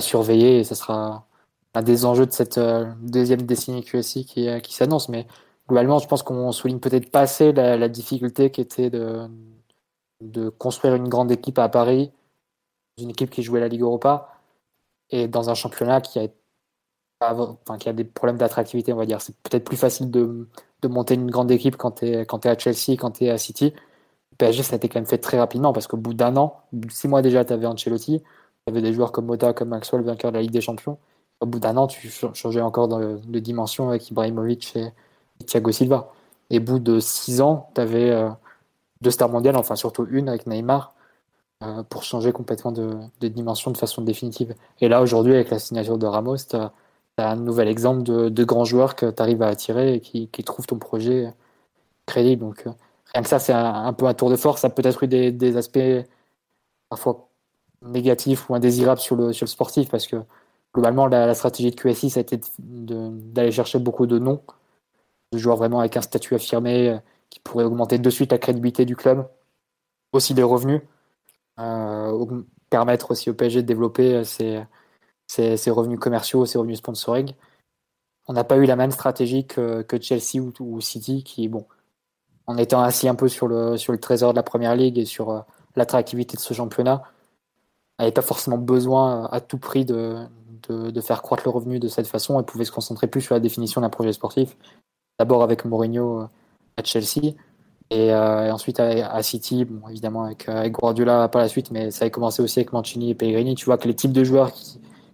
surveiller 0.00 0.58
et 0.58 0.64
ça 0.64 0.74
sera 0.74 1.26
un 1.72 1.82
des 1.82 2.04
enjeux 2.04 2.26
de 2.26 2.32
cette 2.32 2.60
deuxième 3.00 3.42
décennie 3.42 3.82
QSI 3.82 4.26
qui, 4.26 4.74
s'annonce. 4.74 5.08
Mais 5.08 5.26
globalement, 5.66 5.98
je 5.98 6.06
pense 6.08 6.22
qu'on 6.22 6.52
souligne 6.52 6.80
peut-être 6.80 7.10
pas 7.10 7.20
assez 7.20 7.52
la, 7.52 7.88
difficulté 7.88 8.50
qui 8.50 8.60
était 8.60 8.90
de, 8.90 9.26
de 10.20 10.50
construire 10.50 10.94
une 10.94 11.08
grande 11.08 11.32
équipe 11.32 11.58
à 11.58 11.70
Paris, 11.70 12.12
une 12.98 13.10
équipe 13.10 13.30
qui 13.30 13.42
jouait 13.42 13.60
la 13.60 13.68
Ligue 13.68 13.80
Europa, 13.80 14.40
et 15.08 15.28
dans 15.28 15.48
un 15.48 15.54
championnat 15.54 16.02
qui 16.02 16.18
a, 16.18 16.28
enfin, 17.20 17.78
qui 17.78 17.88
a 17.88 17.92
des 17.92 18.04
problèmes 18.04 18.38
d'attractivité, 18.38 18.92
on 18.92 18.96
va 18.96 19.06
dire. 19.06 19.20
C'est 19.20 19.36
peut-être 19.36 19.64
plus 19.64 19.76
facile 19.76 20.10
de, 20.10 20.48
de, 20.82 20.88
monter 20.88 21.14
une 21.14 21.30
grande 21.30 21.50
équipe 21.50 21.76
quand 21.76 21.92
tu 21.92 22.06
es, 22.06 22.22
es, 22.22 22.48
à 22.48 22.58
Chelsea, 22.58 22.96
quand 22.98 23.12
tu 23.12 23.24
es 23.24 23.30
à 23.30 23.38
City. 23.38 23.72
PSG, 24.38 24.62
ça 24.62 24.74
a 24.74 24.76
été 24.76 24.88
quand 24.88 24.98
même 24.98 25.06
fait 25.06 25.18
très 25.18 25.38
rapidement, 25.38 25.72
parce 25.72 25.86
qu'au 25.86 25.96
bout 25.96 26.14
d'un 26.14 26.36
an, 26.36 26.60
six 26.90 27.08
mois 27.08 27.22
déjà, 27.22 27.44
tu 27.44 27.52
avais 27.52 27.66
Ancelotti, 27.66 28.20
tu 28.20 28.70
avais 28.70 28.82
des 28.82 28.92
joueurs 28.92 29.12
comme 29.12 29.26
Mota, 29.26 29.52
comme 29.52 29.70
Maxwell, 29.70 30.02
vainqueur 30.02 30.30
de 30.32 30.36
la 30.36 30.42
Ligue 30.42 30.50
des 30.50 30.60
Champions. 30.60 30.98
Au 31.40 31.46
bout 31.46 31.58
d'un 31.58 31.76
an, 31.76 31.86
tu 31.86 32.10
changeais 32.34 32.60
encore 32.60 32.88
de, 32.88 33.38
dimension 33.38 33.88
avec 33.88 34.10
Ibrahimovic 34.10 34.76
et, 34.76 34.92
Thiago 35.46 35.72
Silva. 35.72 36.12
Et 36.50 36.58
au 36.58 36.62
bout 36.62 36.78
de 36.78 37.00
six 37.00 37.40
ans, 37.40 37.70
tu 37.74 37.80
avais 37.80 38.10
euh, 38.10 38.28
deux 39.02 39.10
stars 39.10 39.28
mondiales, 39.28 39.56
enfin 39.56 39.76
surtout 39.76 40.06
une 40.10 40.28
avec 40.28 40.46
Neymar, 40.46 40.94
euh, 41.62 41.82
pour 41.84 42.02
changer 42.02 42.32
complètement 42.32 42.72
de, 42.72 42.98
dimension 43.20 43.70
de 43.70 43.76
façon 43.78 44.02
définitive. 44.02 44.54
Et 44.80 44.88
là, 44.88 45.02
aujourd'hui, 45.02 45.34
avec 45.34 45.50
la 45.50 45.58
signature 45.58 45.98
de 45.98 46.06
Ramos, 46.06 46.36
tu 46.36 46.56
as, 46.56 46.72
un 47.18 47.36
nouvel 47.36 47.68
exemple 47.68 48.02
de, 48.02 48.44
grands 48.44 48.64
joueurs 48.64 48.94
que 48.94 49.10
tu 49.10 49.22
arrives 49.22 49.42
à 49.42 49.48
attirer 49.48 49.94
et 49.94 50.00
qui, 50.00 50.28
trouvent 50.44 50.66
ton 50.66 50.78
projet 50.78 51.32
crédible. 52.06 52.42
Donc, 52.42 52.66
euh, 52.66 52.70
rien 53.14 53.22
que 53.22 53.28
ça, 53.28 53.38
c'est 53.38 53.52
un, 53.52 53.92
peu 53.92 54.06
un 54.06 54.14
tour 54.14 54.30
de 54.30 54.36
force. 54.36 54.60
Ça 54.60 54.70
peut 54.70 54.82
être 54.84 55.02
eu 55.04 55.08
des, 55.08 55.56
aspects 55.56 55.78
parfois 56.88 57.28
négatifs 57.82 58.48
ou 58.50 58.54
indésirables 58.54 59.00
sur 59.00 59.16
le, 59.16 59.32
sportif, 59.32 59.90
parce 59.90 60.06
que 60.06 60.16
globalement, 60.74 61.06
la, 61.06 61.34
stratégie 61.34 61.70
de 61.70 61.76
QSI, 61.76 62.10
ça 62.10 62.20
a 62.20 62.22
été 62.22 62.40
d'aller 62.58 63.52
chercher 63.52 63.78
beaucoup 63.78 64.06
de 64.06 64.18
noms, 64.18 64.42
de 65.32 65.38
joueurs 65.38 65.56
vraiment 65.56 65.80
avec 65.80 65.96
un 65.96 66.02
statut 66.02 66.34
affirmé 66.34 66.98
qui 67.30 67.40
pourrait 67.40 67.64
augmenter 67.64 67.98
de 67.98 68.10
suite 68.10 68.32
la 68.32 68.38
crédibilité 68.38 68.84
du 68.84 68.96
club, 68.96 69.26
aussi 70.12 70.34
des 70.34 70.42
revenus, 70.42 70.82
euh, 71.58 72.42
permettre 72.70 73.10
aussi 73.12 73.30
au 73.30 73.34
PSG 73.34 73.62
de 73.62 73.66
développer 73.66 74.24
ses, 74.24 74.62
ses, 75.26 75.70
revenus 75.70 75.98
commerciaux, 75.98 76.46
ses 76.46 76.58
revenus 76.58 76.78
sponsoring. 76.78 77.32
On 78.28 78.32
n'a 78.32 78.44
pas 78.44 78.56
eu 78.56 78.64
la 78.64 78.76
même 78.76 78.90
stratégie 78.90 79.46
que, 79.46 79.84
Chelsea 80.00 80.42
ou, 80.60 80.80
City, 80.80 81.22
qui, 81.22 81.48
bon, 81.48 81.66
en 82.46 82.56
étant 82.56 82.82
assis 82.82 83.08
un 83.08 83.14
peu 83.14 83.28
sur 83.28 83.48
le, 83.48 83.76
trésor 83.98 84.32
de 84.32 84.36
la 84.36 84.42
première 84.42 84.76
ligue 84.76 84.98
et 84.98 85.04
sur 85.04 85.30
euh, 85.30 85.40
l'attractivité 85.76 86.36
de 86.36 86.42
ce 86.42 86.54
championnat, 86.54 87.02
n'avait 87.98 88.12
pas 88.12 88.22
forcément 88.22 88.58
besoin 88.58 89.26
à 89.30 89.40
tout 89.40 89.58
prix 89.58 89.84
de, 89.84 90.26
faire 91.00 91.22
croître 91.22 91.44
le 91.44 91.50
revenu 91.50 91.78
de 91.78 91.88
cette 91.88 92.06
façon 92.06 92.40
et 92.40 92.42
pouvait 92.42 92.64
se 92.64 92.72
concentrer 92.72 93.06
plus 93.06 93.20
sur 93.20 93.34
la 93.34 93.40
définition 93.40 93.80
d'un 93.80 93.90
projet 93.90 94.12
sportif. 94.12 94.56
D'abord 95.18 95.42
avec 95.42 95.64
Mourinho 95.64 96.22
euh, 96.22 96.26
à 96.76 96.84
Chelsea. 96.84 97.34
Et, 97.90 98.12
euh, 98.12 98.52
ensuite 98.52 98.80
à, 98.80 99.22
City, 99.22 99.64
bon, 99.64 99.88
évidemment 99.88 100.24
avec, 100.24 100.48
euh, 100.48 100.58
avec, 100.58 100.72
Guardiola 100.72 101.28
par 101.28 101.40
la 101.40 101.48
suite, 101.48 101.70
mais 101.70 101.90
ça 101.90 102.04
a 102.04 102.10
commencé 102.10 102.42
aussi 102.42 102.58
avec 102.58 102.72
Mancini 102.72 103.10
et 103.10 103.14
Pellegrini. 103.14 103.54
Tu 103.54 103.64
vois 103.66 103.78
que 103.78 103.86
les 103.86 103.94
types 103.94 104.12
de 104.12 104.24
joueurs 104.24 104.50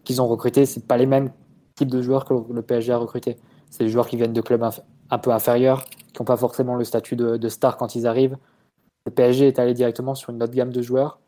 qu'ils 0.05 0.21
ont 0.21 0.29
recrutés, 0.29 0.67
c'est 0.67 0.87
pas 0.87 0.97
les 0.97 1.07
mêmes 1.07 1.31
types 1.75 1.91
de 1.91 2.03
joueurs 2.03 2.25
que 2.25 2.35
le 2.35 2.63
PSG 2.63 2.93
a 2.93 2.99
recrutés. 2.99 3.37
C'est 3.71 3.85
des 3.85 3.91
joueurs 3.91 4.09
qui 4.09 4.17
viennent 4.17 4.33
de 4.33 4.41
clubs 4.41 4.63
un 5.11 5.19
peu 5.19 5.33
inférieurs, 5.33 5.85
qui 6.13 6.21
n'ont 6.21 6.27
pas 6.27 6.37
forcément 6.37 6.75
le 6.75 6.85
statut 6.85 7.17
de, 7.17 7.49
star 7.49 7.77
quand 7.77 7.95
ils 7.95 8.07
arrivent. 8.07 8.37
Le 9.07 9.13
PSG 9.13 9.49
est 9.49 9.59
allé 9.59 9.75
directement 9.75 10.15
sur 10.15 10.31
une 10.31 10.43
autre 10.43 10.53
gamme 10.53 10.73
de 10.73 10.83
joueurs, 10.83 11.19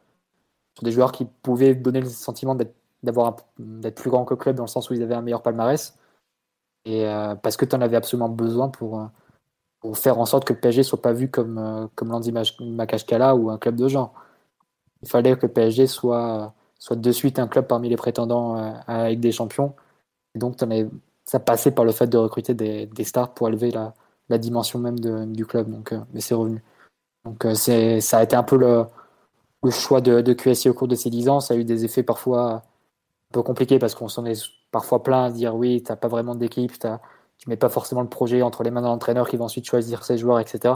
sur 0.77 0.85
des 0.85 0.93
joueurs 0.93 1.13
qui 1.13 1.25
pouvaient 1.25 1.75
donner 1.75 2.01
le 2.01 2.09
sentiment 2.09 2.55
d'être 2.55 2.75
plus 3.95 4.11
grand 4.11 4.25
que 4.25 4.35
le 4.35 4.39
club 4.39 4.57
dans 4.57 4.65
le 4.65 4.69
sens 4.69 4.91
où 4.91 4.95
ils 4.95 5.03
avaient 5.03 5.15
un 5.15 5.23
meilleur 5.23 5.43
palmarès. 5.43 5.97
Et 6.85 7.07
euh, 7.07 7.35
parce 7.35 7.57
que 7.57 7.65
tu 7.65 7.75
en 7.75 7.81
avais 7.81 7.97
absolument 7.97 8.29
besoin 8.29 8.69
pour, 8.69 9.09
pour 9.85 9.99
faire 9.99 10.19
en 10.19 10.25
sorte 10.25 10.47
que 10.47 10.55
le 10.55 10.61
PSG 10.61 10.83
soit 10.83 11.03
pas 11.03 11.13
vu 11.13 11.31
comme, 11.31 11.59
euh, 11.59 11.87
comme 11.95 12.09
Landy 12.09 12.33
Makashkala 12.61 13.37
ou 13.37 13.51
un 13.51 13.59
club 13.59 13.77
de 13.77 13.87
gens. 13.87 14.15
Il 15.03 15.09
fallait 15.11 15.37
que 15.37 15.47
le 15.47 15.53
PSG 15.53 15.87
soit, 15.87 16.55
soit 16.85 16.97
de 16.97 17.13
suite 17.13 17.39
un 17.39 17.49
club 17.49 17.67
parmi 17.67 17.89
les 17.89 17.97
prétendants 17.97 18.59
euh, 18.59 18.73
avec 18.87 19.19
des 19.19 19.33
champions. 19.33 19.75
Donc, 20.35 20.59
ça 21.25 21.41
passait 21.41 21.71
par 21.71 21.87
le 21.87 21.93
fait 21.93 22.09
de 22.09 22.19
recruter 22.19 22.53
des, 22.53 23.05
stars 23.05 23.33
pour 23.33 23.49
élever 23.49 23.71
la, 23.71 24.39
dimension 24.39 24.79
même 24.79 25.01
du 25.33 25.47
club. 25.47 25.71
Donc, 25.71 25.93
euh, 25.93 26.01
mais 26.13 26.21
c'est 26.21 26.35
revenu. 26.35 26.63
Donc, 27.25 27.47
c'est, 27.55 28.03
ça 28.03 28.19
a 28.19 28.23
été 28.25 28.37
un 28.37 28.43
peu 28.43 28.59
le, 28.59 28.85
choix 29.71 30.03
de, 30.03 30.33
QSI 30.35 30.69
au 30.69 30.75
cours 30.75 30.89
de 30.89 30.95
ces 30.95 31.09
10 31.09 31.31
ans. 31.31 31.41
Ça 31.41 31.55
a 31.55 31.57
eu 31.57 31.65
des 31.65 31.87
effets 31.87 32.03
parfois 32.03 32.53
un 32.53 32.63
peu 33.33 33.43
compliqués 33.43 33.79
parce 33.79 33.95
qu'on 33.95 34.09
s'en 34.09 34.27
est 34.27 34.45
parfois 34.71 35.03
plein 35.03 35.25
à 35.25 35.31
dire 35.31 35.55
oui, 35.55 35.83
tu 35.83 35.91
n'as 35.91 35.97
pas 35.97 36.09
vraiment 36.09 36.35
d'équipe, 36.35 36.79
tu 36.79 36.89
tu 37.39 37.49
mets 37.49 37.57
pas 37.57 37.71
forcément 37.71 38.03
le 38.03 38.09
projet 38.09 38.43
entre 38.43 38.63
les 38.63 38.71
mains 38.71 38.83
de 38.83 38.87
l'entraîneur 38.87 39.27
qui 39.29 39.39
va 39.39 39.45
ensuite 39.47 39.67
choisir 39.67 40.05
ses 40.05 40.19
joueurs, 40.19 40.39
etc. 40.39 40.75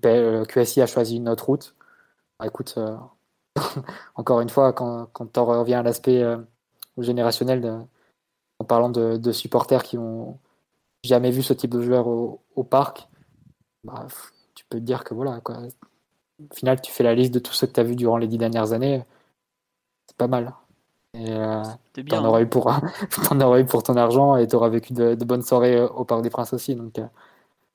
QSI 0.00 0.80
a 0.80 0.86
choisi 0.86 1.16
une 1.16 1.28
autre 1.28 1.46
route. 1.46 1.74
Bah, 2.38 2.46
écoute, 2.46 2.74
euh, 2.78 2.96
encore 4.14 4.40
une 4.40 4.48
fois, 4.48 4.72
quand, 4.72 5.06
quand 5.12 5.38
on 5.38 5.44
revient 5.44 5.74
à 5.74 5.82
l'aspect 5.82 6.22
euh, 6.22 6.38
générationnel, 6.98 7.86
en 8.58 8.64
parlant 8.64 8.90
de, 8.90 9.32
supporters 9.32 9.82
qui 9.82 9.98
ont, 9.98 10.38
jamais 11.04 11.30
vu 11.30 11.42
ce 11.42 11.52
type 11.52 11.70
de 11.70 11.82
joueur 11.82 12.08
au, 12.08 12.64
parc, 12.64 13.08
bah, 13.84 14.06
tu 14.54 14.64
peux 14.68 14.78
te 14.78 14.82
dire 14.82 15.04
que 15.04 15.14
voilà, 15.14 15.40
quoi. 15.40 15.58
Au 15.58 16.54
final, 16.54 16.80
tu 16.80 16.90
fais 16.92 17.04
la 17.04 17.14
liste 17.14 17.32
de 17.32 17.38
tous 17.38 17.52
ceux 17.52 17.66
que 17.66 17.72
tu 17.72 17.80
as 17.80 17.84
vus 17.84 17.96
durant 17.96 18.16
les 18.18 18.26
dix 18.26 18.38
dernières 18.38 18.72
années, 18.72 19.02
c'est 20.06 20.16
pas 20.16 20.26
mal. 20.26 20.52
Et 21.14 21.30
euh, 21.30 21.62
t'en 22.10 22.24
auras, 22.24 22.42
eu 22.42 22.46
pour, 22.46 22.66
en 23.30 23.40
auras 23.40 23.60
eu 23.60 23.64
pour 23.64 23.82
ton 23.82 23.96
argent 23.96 24.36
et 24.36 24.46
tu 24.46 24.54
auras 24.56 24.68
vécu 24.68 24.92
de, 24.92 25.14
bonnes 25.24 25.42
soirées 25.42 25.80
au 25.80 26.04
Parc 26.04 26.22
des 26.22 26.28
Princes 26.28 26.52
aussi. 26.52 26.74
Donc 26.74 26.98
euh, 26.98 27.06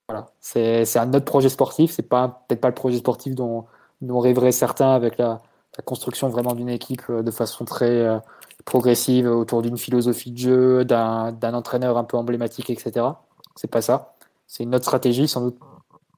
voilà, 0.08 0.28
c'est 0.40 0.98
un 0.98 1.14
autre 1.14 1.26
projet 1.26 1.50
sportif. 1.50 1.92
C'est 1.92 2.04
pas 2.04 2.44
peut-être 2.48 2.62
pas 2.62 2.68
le 2.68 2.76
projet 2.76 2.98
sportif 2.98 3.34
dont, 3.34 3.66
dont 4.02 4.20
rêveraient 4.20 4.52
certains 4.52 4.92
avec 4.92 5.18
la, 5.18 5.42
la 5.78 5.84
construction 5.84 6.30
vraiment 6.30 6.54
d'une 6.54 6.70
équipe 6.70 7.04
euh, 7.10 7.24
de 7.24 7.32
façon 7.32 7.66
très 7.66 8.02
euh, 8.02 8.20
progressive 8.66 9.28
autour 9.28 9.62
d'une 9.62 9.78
philosophie 9.78 10.32
de 10.32 10.38
jeu, 10.38 10.86
d'un 10.86 11.54
entraîneur 11.54 11.98
un 11.98 12.04
peu 12.04 12.18
emblématique, 12.18 12.70
etc. 12.70 13.06
C'est 13.56 13.70
pas 13.70 13.82
ça. 13.82 14.16
C'est 14.48 14.64
une 14.64 14.76
autre 14.76 14.86
stratégie, 14.86 15.28
sans 15.28 15.42
doute 15.42 15.58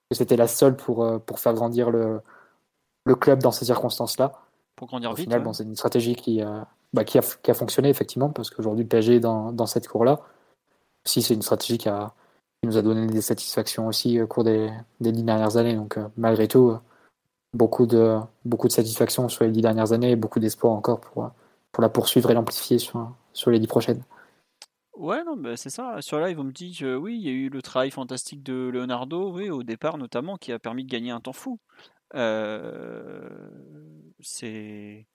que 0.10 0.18
c'était 0.18 0.36
la 0.36 0.48
seule 0.48 0.76
pour, 0.76 1.04
euh, 1.04 1.20
pour 1.20 1.40
faire 1.40 1.54
grandir 1.54 1.90
le, 1.92 2.22
le 3.06 3.16
club 3.16 3.42
dans 3.42 3.52
ces 3.52 3.66
circonstances-là. 3.66 4.34
Pour 4.76 4.88
grandir 4.88 5.12
Au 5.12 5.14
vite. 5.14 5.26
Final, 5.26 5.44
bon, 5.44 5.54
c'est 5.54 5.64
une 5.64 5.76
stratégie 5.76 6.16
qui, 6.16 6.42
bah, 6.94 7.04
qui, 7.04 7.20
a, 7.20 7.22
qui, 7.22 7.52
a, 7.52 7.54
fonctionné, 7.54 7.90
effectivement, 7.90 8.30
parce 8.30 8.50
qu'aujourd'hui, 8.50 8.84
le 8.84 8.90
PSG 8.90 9.16
est 9.16 9.20
dans, 9.20 9.52
dans 9.52 9.68
cette 9.68 9.88
cour-là. 9.88 10.20
Si 11.06 11.22
c'est 11.22 11.36
une 11.36 11.44
stratégie 11.44 11.78
qui, 11.78 11.90
a, 11.90 12.14
qui, 12.60 12.68
nous 12.68 12.78
a 12.78 12.82
donné 12.82 13.06
des 13.06 13.22
satisfactions 13.22 13.88
aussi 13.88 14.20
au 14.20 14.28
cours 14.28 14.44
des, 14.44 14.72
des 15.00 15.12
dix 15.12 15.24
dernières 15.24 15.58
années. 15.58 15.76
Donc, 15.76 16.00
malgré 16.18 16.48
tout, 16.48 16.76
beaucoup 17.54 17.86
de, 17.86 18.18
beaucoup 18.46 18.68
de 18.68 18.74
satisfaction 18.74 19.30
sur 19.30 19.44
les 19.46 19.52
dix 19.52 19.62
dernières 19.62 19.92
années 19.92 20.12
et 20.12 20.16
beaucoup 20.16 20.40
d'espoir 20.40 20.74
encore 20.74 21.00
pour, 21.00 21.30
pour 21.72 21.82
la 21.82 21.90
poursuivre 21.90 22.32
et 22.32 22.34
l'amplifier 22.34 22.80
sur, 22.80 23.12
sur 23.34 23.52
les 23.52 23.60
dix 23.60 23.68
prochaines. 23.68 24.04
Ouais, 24.96 25.24
non, 25.24 25.36
bah 25.36 25.58
c'est 25.58 25.72
ça. 25.72 26.02
Sur 26.02 26.20
live, 26.20 26.40
on 26.40 26.44
me 26.44 26.52
dit 26.52 26.76
que 26.78 26.96
oui, 26.96 27.16
il 27.16 27.22
y 27.22 27.30
a 27.30 27.32
eu 27.32 27.50
le 27.50 27.62
travail 27.62 27.90
fantastique 27.90 28.44
de 28.44 28.70
Leonardo, 28.72 29.32
oui, 29.34 29.50
au 29.50 29.64
départ 29.64 29.98
notamment, 29.98 30.38
qui 30.38 30.52
a 30.52 30.60
permis 30.60 30.84
de 30.86 30.90
gagner 30.90 31.12
un 31.12 31.20
temps 31.20 31.34
fou. 31.34 31.60
Euh, 32.16 33.28
c'est 34.20 35.08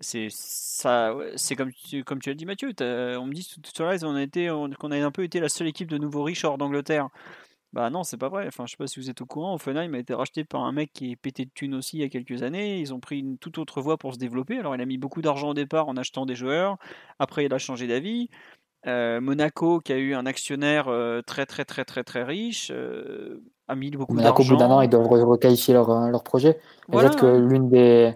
c'est 0.00 0.28
ça 0.30 1.14
c'est 1.36 1.54
comme 1.54 1.72
tu, 1.72 2.02
comme 2.02 2.18
tu 2.18 2.30
as 2.30 2.34
dit 2.34 2.44
Mathieu 2.44 2.72
on 2.80 3.26
me 3.26 3.32
dit 3.32 3.48
sur 3.72 3.88
live 3.88 4.04
on 4.04 4.16
a 4.16 4.22
été 4.22 4.48
qu'on 4.80 4.90
a 4.90 4.96
un 4.96 5.10
peu 5.12 5.22
été 5.22 5.38
la 5.38 5.48
seule 5.48 5.68
équipe 5.68 5.88
de 5.88 5.98
nouveaux 5.98 6.24
riches 6.24 6.44
hors 6.44 6.58
d'Angleterre 6.58 7.08
bah 7.72 7.88
non, 7.88 8.02
c'est 8.02 8.18
pas 8.18 8.28
vrai. 8.28 8.46
Enfin, 8.46 8.66
je 8.66 8.72
sais 8.72 8.76
pas 8.76 8.86
si 8.86 9.00
vous 9.00 9.08
êtes 9.08 9.22
au 9.22 9.26
courant. 9.26 9.54
Offenheim 9.54 9.94
a 9.94 9.98
été 9.98 10.12
racheté 10.12 10.44
par 10.44 10.62
un 10.62 10.72
mec 10.72 10.92
qui 10.92 11.12
est 11.12 11.16
pété 11.16 11.46
de 11.46 11.50
thunes 11.54 11.74
aussi 11.74 11.96
il 11.96 12.00
y 12.00 12.04
a 12.04 12.10
quelques 12.10 12.42
années. 12.42 12.78
Ils 12.78 12.92
ont 12.92 13.00
pris 13.00 13.20
une 13.20 13.38
toute 13.38 13.56
autre 13.56 13.80
voie 13.80 13.96
pour 13.96 14.12
se 14.12 14.18
développer. 14.18 14.58
Alors, 14.58 14.74
il 14.74 14.80
a 14.82 14.84
mis 14.84 14.98
beaucoup 14.98 15.22
d'argent 15.22 15.50
au 15.50 15.54
départ 15.54 15.88
en 15.88 15.96
achetant 15.96 16.26
des 16.26 16.34
joueurs. 16.34 16.76
Après, 17.18 17.46
il 17.46 17.54
a 17.54 17.58
changé 17.58 17.86
d'avis. 17.86 18.28
Euh, 18.86 19.20
Monaco, 19.20 19.80
qui 19.80 19.92
a 19.92 19.96
eu 19.96 20.12
un 20.14 20.26
actionnaire 20.26 20.88
euh, 20.88 21.22
très 21.22 21.46
très 21.46 21.64
très 21.64 21.84
très 21.84 22.04
très 22.04 22.24
riche, 22.24 22.70
euh, 22.74 23.42
a 23.68 23.74
mis 23.74 23.90
beaucoup 23.90 24.16
d'argent. 24.16 24.32
Monaco, 24.32 24.42
au 24.42 24.46
bout 24.48 24.56
d'un 24.56 24.70
an, 24.70 24.80
ils 24.82 24.90
doivent 24.90 25.06
requalifier 25.06 25.72
leur, 25.72 26.10
leur 26.10 26.24
projet. 26.24 26.58
Peut-être 26.90 27.16
que 27.16 27.26
l'une 27.26 27.70
des 27.70 28.14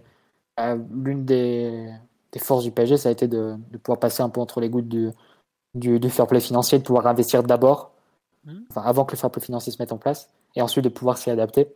l'une 1.03 1.24
des, 1.24 1.91
des, 2.33 2.39
forces 2.39 2.65
du 2.65 2.73
PSG, 2.73 2.97
ça 2.97 3.11
a 3.11 3.12
été 3.12 3.28
de, 3.28 3.57
de, 3.70 3.78
pouvoir 3.78 4.01
passer 4.01 4.23
un 4.23 4.31
peu 4.31 4.41
entre 4.41 4.61
les 4.61 4.70
gouttes 4.70 4.89
du, 4.89 5.11
du, 5.74 6.01
du 6.01 6.09
fair 6.09 6.27
play 6.27 6.41
financier, 6.41 6.78
de 6.78 6.83
pouvoir 6.83 7.07
investir 7.07 7.43
d'abord 7.43 7.93
Mmh. 8.47 8.60
avant 8.77 9.05
que 9.05 9.12
le 9.12 9.18
fair 9.18 9.31
play 9.31 9.43
financier 9.43 9.73
se 9.73 9.82
mette 9.82 9.90
en 9.93 9.98
place, 9.98 10.31
et 10.55 10.62
ensuite 10.62 10.85
de 10.85 10.89
pouvoir 10.89 11.18
s'y 11.18 11.31
adapter. 11.31 11.74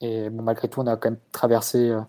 Et 0.00 0.30
bon, 0.30 0.42
malgré 0.42 0.68
tout, 0.68 0.80
on 0.80 0.86
a 0.86 0.96
quand 0.96 1.10
même 1.10 1.20
traversé 1.32 1.90
euh, 1.90 2.00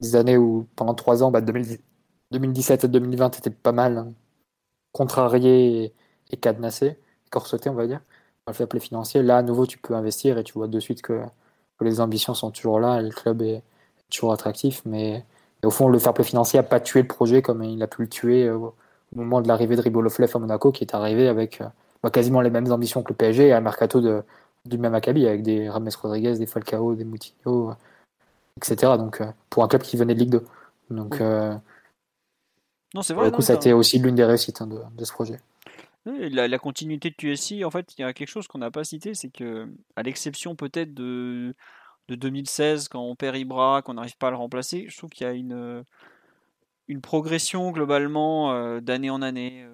des 0.00 0.16
années 0.16 0.38
où, 0.38 0.66
pendant 0.76 0.94
trois 0.94 1.22
ans, 1.22 1.30
bah, 1.30 1.42
2017 1.42 2.84
et 2.84 2.88
2020 2.88 3.38
étaient 3.38 3.50
pas 3.50 3.72
mal 3.72 4.12
contrariés 4.92 5.94
et, 6.30 6.36
cadenassés, 6.38 6.98
corsetés, 7.30 7.68
on 7.70 7.74
va 7.74 7.86
dire, 7.86 8.00
le 8.46 8.52
fair 8.54 8.68
play 8.68 8.80
financier. 8.80 9.22
Là, 9.22 9.38
à 9.38 9.42
nouveau, 9.42 9.66
tu 9.66 9.78
peux 9.78 9.94
investir 9.94 10.38
et 10.38 10.44
tu 10.44 10.54
vois 10.54 10.68
de 10.68 10.80
suite 10.80 11.02
que, 11.02 11.22
les 11.82 12.00
ambitions 12.00 12.34
sont 12.34 12.50
toujours 12.50 12.80
là, 12.80 13.00
et 13.00 13.02
le 13.02 13.10
club 13.10 13.42
est 13.42 13.62
toujours 14.10 14.32
attractif, 14.32 14.82
mais 14.86 15.24
au 15.62 15.70
fond, 15.70 15.88
le 15.88 15.98
fair 15.98 16.14
play 16.14 16.24
financier 16.24 16.58
n'a 16.58 16.62
pas 16.62 16.80
tué 16.80 17.02
le 17.02 17.08
projet 17.08 17.42
comme 17.42 17.62
il 17.62 17.82
a 17.82 17.86
pu 17.86 18.02
le 18.02 18.08
tuer 18.08 18.46
euh, 18.46 18.56
au 18.56 18.74
moment 19.12 19.42
de 19.42 19.48
l'arrivée 19.48 19.76
de 19.76 19.82
Ribolovlev 19.82 20.30
à 20.34 20.38
Monaco, 20.38 20.72
qui 20.72 20.84
est 20.84 20.94
arrivé 20.94 21.28
avec 21.28 21.60
euh, 21.60 21.66
quasiment 22.10 22.40
les 22.40 22.50
mêmes 22.50 22.70
ambitions 22.70 23.02
que 23.02 23.12
le 23.12 23.16
PSG 23.16 23.48
et 23.48 23.52
un 23.52 23.60
mercato 23.60 24.00
de, 24.00 24.22
du 24.66 24.78
même 24.78 24.94
acabit 24.94 25.26
avec 25.26 25.42
des 25.42 25.68
Rames 25.68 25.88
Rodriguez, 26.02 26.38
des 26.38 26.46
Falcao, 26.46 26.94
des 26.94 27.04
Moutinho, 27.04 27.72
etc. 28.56 28.94
Donc 28.98 29.20
euh, 29.20 29.26
pour 29.50 29.64
un 29.64 29.68
club 29.68 29.82
qui 29.82 29.96
venait 29.96 30.14
de 30.14 30.20
Ligue 30.20 30.30
2. 30.30 30.44
Donc 30.90 31.20
euh, 31.20 31.54
non, 32.94 33.02
c'est 33.02 33.14
vrai. 33.14 33.30
Du 33.30 33.36
coup, 33.36 33.42
ça 33.42 33.54
a 33.54 33.56
été 33.56 33.72
aussi 33.72 33.98
l'une 33.98 34.14
des 34.14 34.24
réussites 34.24 34.60
hein, 34.62 34.66
de, 34.66 35.04
ce 35.04 35.12
projet. 35.12 35.38
La, 36.04 36.46
la, 36.46 36.58
continuité 36.58 37.10
de 37.10 37.16
QSI, 37.16 37.64
en 37.64 37.70
fait, 37.70 37.98
il 37.98 38.02
y 38.02 38.04
a 38.04 38.12
quelque 38.12 38.28
chose 38.28 38.46
qu'on 38.46 38.58
n'a 38.58 38.70
pas 38.70 38.84
cité, 38.84 39.14
c'est 39.14 39.28
que, 39.28 39.68
à 39.96 40.04
l'exception 40.04 40.54
peut-être 40.54 40.94
de, 40.94 41.54
de 42.08 42.14
2016, 42.14 42.88
quand 42.88 43.02
on 43.02 43.16
perd 43.16 43.36
Ibra, 43.36 43.82
qu'on 43.82 43.94
n'arrive 43.94 44.16
pas 44.16 44.28
à 44.28 44.30
le 44.30 44.36
remplacer, 44.36 44.86
je 44.88 44.96
trouve 44.96 45.10
qu'il 45.10 45.26
y 45.26 45.30
a 45.30 45.32
une, 45.32 45.84
une 46.86 47.00
progression 47.00 47.72
globalement 47.72 48.52
euh, 48.52 48.80
d'année 48.80 49.10
en 49.10 49.20
année 49.20 49.66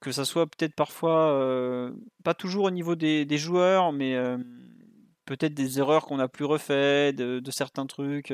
que 0.00 0.12
ça 0.12 0.24
soit 0.24 0.46
peut-être 0.46 0.74
parfois, 0.74 1.92
pas 2.24 2.34
toujours 2.34 2.64
au 2.64 2.70
niveau 2.70 2.94
des, 2.96 3.38
joueurs, 3.38 3.92
mais 3.92 4.16
peut-être 5.26 5.54
des 5.54 5.78
erreurs 5.78 6.06
qu'on 6.06 6.16
n'a 6.16 6.28
plus 6.28 6.44
refait, 6.44 7.12
de, 7.12 7.50
certains 7.50 7.86
trucs. 7.86 8.32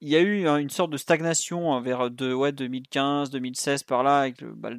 Il 0.00 0.08
y 0.08 0.16
a 0.16 0.20
eu 0.20 0.46
une 0.46 0.70
sorte 0.70 0.90
de 0.90 0.96
stagnation 0.96 1.80
vers 1.80 2.10
de, 2.10 2.32
ouais, 2.32 2.52
2015, 2.52 3.30
2016 3.30 3.82
par 3.82 4.04
là, 4.04 4.20
avec 4.20 4.40
le, 4.40 4.52
bah, 4.54 4.70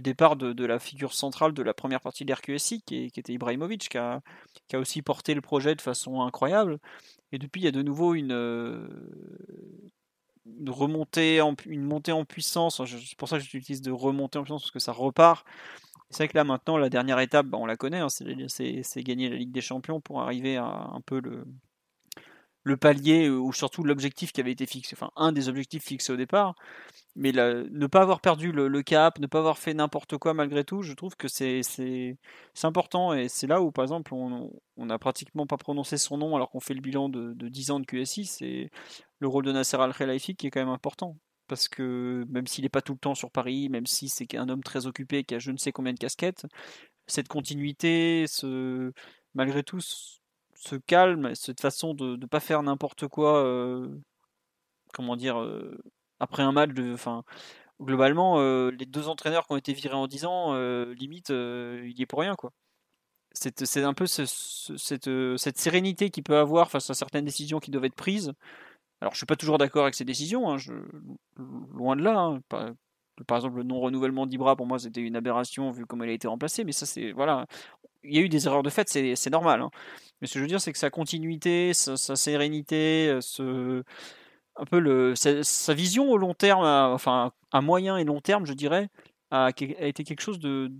départ 0.00 0.36
de, 0.36 0.64
la 0.64 0.78
figure 0.78 1.14
centrale 1.14 1.52
de 1.52 1.62
la 1.62 1.74
première 1.74 2.00
partie 2.00 2.24
de 2.24 2.32
l'RQSI, 2.32 2.82
qui, 2.82 3.10
qui, 3.10 3.20
était 3.20 3.32
Ibrahimovic, 3.32 3.88
qui 3.88 3.98
a 3.98 4.20
aussi 4.74 5.02
porté 5.02 5.34
le 5.34 5.40
projet 5.40 5.74
de 5.74 5.80
façon 5.80 6.22
incroyable. 6.22 6.78
Et 7.32 7.38
depuis, 7.38 7.60
il 7.60 7.64
y 7.64 7.68
a 7.68 7.72
de 7.72 7.82
nouveau 7.82 8.14
une, 8.14 8.32
une 10.60 10.70
remontée 10.70 11.40
en, 11.40 11.54
une 11.66 11.82
montée 11.84 12.12
en 12.12 12.24
puissance. 12.24 12.82
C'est 12.84 13.18
pour 13.18 13.28
ça 13.28 13.38
que 13.38 13.44
j'utilise 13.44 13.82
de 13.82 13.90
remonter 13.90 14.38
en 14.38 14.42
puissance 14.42 14.62
parce 14.62 14.70
que 14.70 14.78
ça 14.78 14.92
repart. 14.92 15.46
C'est 16.10 16.24
vrai 16.24 16.28
que 16.28 16.36
là 16.36 16.44
maintenant, 16.44 16.78
la 16.78 16.88
dernière 16.88 17.20
étape, 17.20 17.46
bah, 17.46 17.58
on 17.58 17.66
la 17.66 17.76
connaît, 17.76 17.98
hein, 17.98 18.08
c'est 18.08 19.02
gagner 19.02 19.28
la 19.28 19.36
Ligue 19.36 19.52
des 19.52 19.60
Champions 19.60 20.00
pour 20.00 20.22
arriver 20.22 20.56
à 20.56 20.64
un 20.64 21.00
peu 21.02 21.20
le, 21.20 21.44
le 22.68 22.76
palier 22.76 23.28
ou 23.28 23.52
surtout 23.52 23.82
l'objectif 23.82 24.32
qui 24.32 24.40
avait 24.40 24.52
été 24.52 24.66
fixé, 24.66 24.94
enfin 24.94 25.10
un 25.16 25.32
des 25.32 25.48
objectifs 25.48 25.84
fixés 25.84 26.12
au 26.12 26.16
départ. 26.16 26.54
Mais 27.16 27.32
ne 27.32 27.86
pas 27.88 28.02
avoir 28.02 28.20
perdu 28.20 28.52
le, 28.52 28.82
cap, 28.82 29.18
ne 29.18 29.26
pas 29.26 29.40
avoir 29.40 29.58
fait 29.58 29.74
n'importe 29.74 30.18
quoi 30.18 30.34
malgré 30.34 30.62
tout, 30.64 30.82
je 30.82 30.92
trouve 30.92 31.16
que 31.16 31.26
c'est 31.26 31.62
important 32.62 33.12
et 33.14 33.28
c'est 33.28 33.48
là 33.48 33.60
où 33.60 33.72
par 33.72 33.84
exemple 33.84 34.14
on 34.14 34.52
n'a 34.76 34.98
pratiquement 34.98 35.46
pas 35.46 35.56
prononcé 35.56 35.96
son 35.98 36.18
nom 36.18 36.36
alors 36.36 36.50
qu'on 36.50 36.60
fait 36.60 36.74
le 36.74 36.80
bilan 36.80 37.08
de, 37.08 37.32
de 37.32 37.48
10 37.48 37.70
ans 37.72 37.80
de 37.80 37.86
QSI, 37.86 38.26
c'est 38.26 38.70
le 39.18 39.28
rôle 39.28 39.44
de 39.44 39.52
Nasser 39.52 39.78
Al-Khelaifi 39.78 40.36
qui 40.36 40.46
est 40.46 40.50
quand 40.50 40.60
même 40.60 40.68
important. 40.68 41.16
Parce 41.48 41.66
que 41.66 42.26
même 42.28 42.46
s'il 42.46 42.64
n'est 42.64 42.68
pas 42.68 42.82
tout 42.82 42.92
le 42.92 42.98
temps 42.98 43.14
sur 43.14 43.30
Paris, 43.30 43.70
même 43.70 43.86
si 43.86 44.10
c'est 44.10 44.34
un 44.36 44.50
homme 44.50 44.62
très 44.62 44.86
occupé 44.86 45.24
qui 45.24 45.34
a 45.34 45.38
je 45.38 45.50
ne 45.50 45.56
sais 45.56 45.72
combien 45.72 45.94
de 45.94 45.98
casquettes, 45.98 46.44
cette 47.06 47.28
continuité, 47.28 48.26
ce, 48.28 48.92
malgré 49.34 49.62
tout, 49.62 49.80
ce 50.58 50.76
calme, 50.76 51.34
cette 51.34 51.60
façon 51.60 51.94
de 51.94 52.16
ne 52.16 52.26
pas 52.26 52.40
faire 52.40 52.62
n'importe 52.62 53.08
quoi, 53.08 53.44
comment 54.92 55.16
dire, 55.16 55.36
après 56.20 56.42
un 56.42 56.52
match, 56.52 56.70
de, 56.70 56.92
enfin, 56.92 57.22
globalement, 57.80 58.40
les 58.70 58.86
deux 58.86 59.08
entraîneurs 59.08 59.46
qui 59.46 59.52
ont 59.52 59.56
été 59.56 59.72
virés 59.72 59.94
en 59.94 60.06
10 60.06 60.24
ans, 60.26 60.54
limite, 60.92 61.30
il 61.30 61.94
y 61.96 62.02
est 62.02 62.06
pour 62.06 62.20
rien, 62.20 62.34
quoi. 62.36 62.52
C'est 63.34 63.84
un 63.84 63.94
peu 63.94 64.06
cette, 64.06 64.28
cette, 64.76 65.58
sérénité 65.58 66.10
qu'il 66.10 66.24
peut 66.24 66.38
avoir 66.38 66.70
face 66.70 66.90
à 66.90 66.94
certaines 66.94 67.24
décisions 67.24 67.60
qui 67.60 67.70
doivent 67.70 67.84
être 67.84 67.94
prises, 67.94 68.32
alors, 69.00 69.12
je 69.12 69.18
suis 69.18 69.26
pas 69.26 69.36
toujours 69.36 69.58
d'accord 69.58 69.82
avec 69.82 69.94
ces 69.94 70.04
décisions, 70.04 70.50
hein, 70.50 70.56
loin 71.36 71.94
de 71.96 72.02
là. 72.02 72.18
Hein, 72.18 72.40
par, 73.26 73.36
exemple, 73.38 73.58
le 73.58 73.62
non-renouvellement 73.62 74.26
d'Ibra, 74.26 74.56
pour 74.56 74.66
moi, 74.66 74.78
c'était 74.78 75.00
une 75.00 75.16
aberration 75.16 75.70
vu 75.70 75.86
comment 75.86 76.04
il 76.04 76.10
a 76.10 76.12
été 76.12 76.26
remplacé. 76.28 76.64
Mais 76.64 76.72
ça, 76.72 76.86
c'est. 76.86 77.12
Voilà. 77.12 77.46
Il 78.04 78.14
y 78.14 78.18
a 78.18 78.22
eu 78.22 78.28
des 78.28 78.46
erreurs 78.46 78.62
de 78.62 78.70
fait, 78.70 78.88
c'est 78.88 79.30
normal. 79.30 79.62
Hein. 79.62 79.70
Mais 80.20 80.26
ce 80.26 80.34
que 80.34 80.38
je 80.38 80.44
veux 80.44 80.48
dire, 80.48 80.60
c'est 80.60 80.72
que 80.72 80.78
sa 80.78 80.90
continuité, 80.90 81.72
sa, 81.74 81.96
sérénité, 82.16 83.08
euh, 83.40 83.82
un 84.56 84.64
peu 84.64 84.78
le, 84.80 85.14
sa, 85.14 85.74
vision 85.74 86.10
au 86.10 86.16
long 86.16 86.34
terme, 86.34 86.64
enfin, 86.64 87.32
à 87.52 87.60
moyen 87.60 87.96
et 87.96 88.04
long 88.04 88.20
terme, 88.20 88.46
je 88.46 88.54
dirais, 88.54 88.88
a, 89.30 89.50
été 89.50 90.04
quelque 90.04 90.20
chose 90.22 90.38
de 90.38 90.72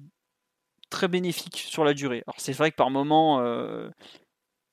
très 0.90 1.08
bénéfique 1.08 1.58
sur 1.58 1.84
la 1.84 1.94
durée. 1.94 2.22
Alors, 2.26 2.36
c'est 2.38 2.52
vrai 2.52 2.70
que 2.70 2.76
par 2.76 2.90
moment. 2.90 3.40
Euh, 3.40 3.90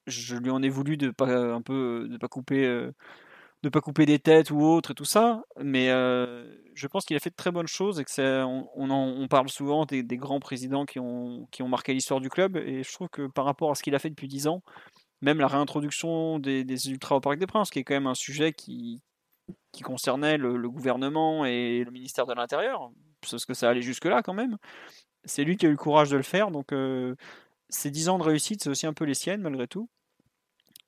je 0.08 0.36
lui 0.36 0.50
en 0.50 0.62
ai 0.62 0.70
voulu 0.70 0.98
de 0.98 1.10
pas 1.10 1.36
un 1.36 1.62
peu 1.62 2.08
de 2.10 2.18
pas 2.18 2.28
couper 2.28 2.66
euh, 2.66 2.92
de 3.66 3.70
pas 3.70 3.82
couper 3.82 4.06
des 4.06 4.20
têtes 4.20 4.52
ou 4.52 4.62
autre 4.62 4.92
et 4.92 4.94
tout 4.94 5.06
ça, 5.06 5.44
mais 5.60 5.90
euh, 5.90 6.46
je 6.76 6.86
pense 6.86 7.04
qu'il 7.04 7.18
a 7.18 7.20
fait 7.20 7.32
de 7.32 7.36
très 7.36 7.52
bonnes 7.52 7.68
choses 7.68 8.00
et 8.00 8.06
que 8.06 8.44
on, 8.44 8.68
on, 8.76 9.28
parle 9.28 9.50
souvent 9.50 9.86
des, 9.86 10.04
grands 10.04 10.40
présidents 10.40 10.86
qui 10.86 11.00
ont, 11.00 11.48
qui 11.52 11.64
ont 11.64 11.68
marqué 11.68 11.92
l'histoire 11.92 12.22
du 12.22 12.30
club 12.30 12.58
et 12.58 12.84
je 12.84 12.94
trouve 12.94 13.10
que 13.10 13.26
par 13.26 13.44
rapport 13.44 13.72
à 13.72 13.76
ce 13.76 13.82
qu'il 13.82 13.96
a 13.96 14.00
fait 14.00 14.12
depuis 14.12 14.28
10 14.28 14.48
ans, 14.48 14.62
même 15.22 15.40
la 15.40 15.48
réintroduction 15.48 16.38
des, 16.38 16.64
des 16.64 16.92
ultras 16.92 17.16
au 17.16 17.22
Parc 17.22 17.40
des 17.40 17.48
Princes, 17.48 17.72
qui 17.72 17.80
est 17.80 17.84
quand 17.84 17.96
même 17.96 18.06
un 18.06 18.14
sujet 18.14 18.54
qui, 18.54 19.02
qui 19.72 19.82
concernait 19.82 20.38
le, 20.38 20.70
gouvernement 20.70 21.44
et 21.44 21.84
le 21.84 21.90
ministère 21.90 22.28
de 22.28 22.36
l'Intérieur, 22.36 22.92
parce 23.20 23.48
que 23.48 23.56
ça 23.56 23.68
allait 23.68 23.82
jusque-là 23.82 24.22
quand 24.22 24.36
même, 24.36 24.58
c'est 25.24 25.44
lui 25.44 25.58
qui 25.58 25.66
a 25.66 25.70
eu 25.70 25.72
le 25.72 25.78
courage 25.78 26.12
de 26.12 26.18
le 26.18 26.24
faire. 26.24 26.52
Donc, 26.52 26.68
ces 27.70 27.90
10 27.90 28.10
ans 28.10 28.20
de 28.20 28.24
réussite, 28.24 28.62
c'est 28.62 28.70
aussi 28.70 28.86
un 28.86 28.94
peu 28.94 29.06
les 29.06 29.16
siennes, 29.16 29.42
malgré 29.42 29.68
tout. 29.68 29.90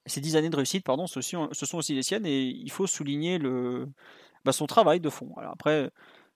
Ces 0.08 0.22
10 0.22 0.36
années 0.36 0.50
de 0.50 0.56
réussite, 0.56 0.84
pardon, 0.84 1.08
ce, 1.08 1.22
sont 1.22 1.78
aussi 1.78 1.94
les 1.94 2.04
siennes. 2.04 2.26
Et 2.26 2.42
il 2.44 2.72
faut 2.72 2.88
souligner 2.88 3.38
le, 3.38 3.88
bah, 4.46 4.52
son 4.52 4.68
travail 4.68 5.00
de 5.00 5.10
fond. 5.10 5.34
Alors 5.38 5.52
après, 5.54 5.92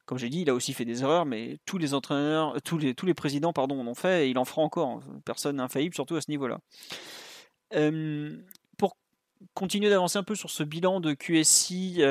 comme 0.05 0.17
j'ai 0.17 0.29
dit, 0.29 0.41
il 0.41 0.49
a 0.49 0.53
aussi 0.53 0.73
fait 0.73 0.85
des 0.85 1.03
erreurs, 1.03 1.25
mais 1.25 1.59
tous 1.65 1.77
les 1.77 1.93
entraîneurs, 1.93 2.61
tous 2.63 2.77
les, 2.77 2.93
tous 2.93 3.05
les 3.05 3.13
présidents, 3.13 3.53
pardon, 3.53 3.79
en 3.79 3.87
ont 3.87 3.95
fait, 3.95 4.27
et 4.27 4.29
il 4.29 4.37
en 4.37 4.45
fera 4.45 4.61
encore. 4.61 5.01
Personne 5.25 5.59
infaillible, 5.59 5.95
surtout 5.95 6.15
à 6.15 6.21
ce 6.21 6.29
niveau-là. 6.31 6.59
pour 8.77 8.97
continuer 9.53 9.89
d'avancer 9.89 10.17
un 10.17 10.23
peu 10.23 10.35
sur 10.35 10.49
ce 10.49 10.63
bilan 10.63 10.99
de 10.99 11.13
QSI, 11.13 12.01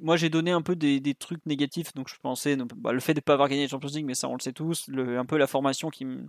moi 0.00 0.16
j'ai 0.16 0.30
donné 0.30 0.50
un 0.50 0.62
peu 0.62 0.76
des, 0.76 1.14
trucs 1.14 1.44
négatifs, 1.46 1.94
donc 1.94 2.08
je 2.08 2.16
pensais 2.20 2.56
bah, 2.76 2.92
le 2.92 3.00
fait 3.00 3.14
de 3.14 3.18
ne 3.18 3.22
pas 3.22 3.34
avoir 3.34 3.48
gagné 3.48 3.62
la 3.62 3.68
Champions 3.68 3.90
League, 3.92 4.06
mais 4.06 4.14
ça 4.14 4.28
on 4.28 4.34
le 4.34 4.40
sait 4.40 4.52
tous, 4.52 4.88
un 4.88 5.24
peu 5.24 5.36
la 5.36 5.46
formation 5.46 5.90
qui 5.90 6.04
me, 6.04 6.28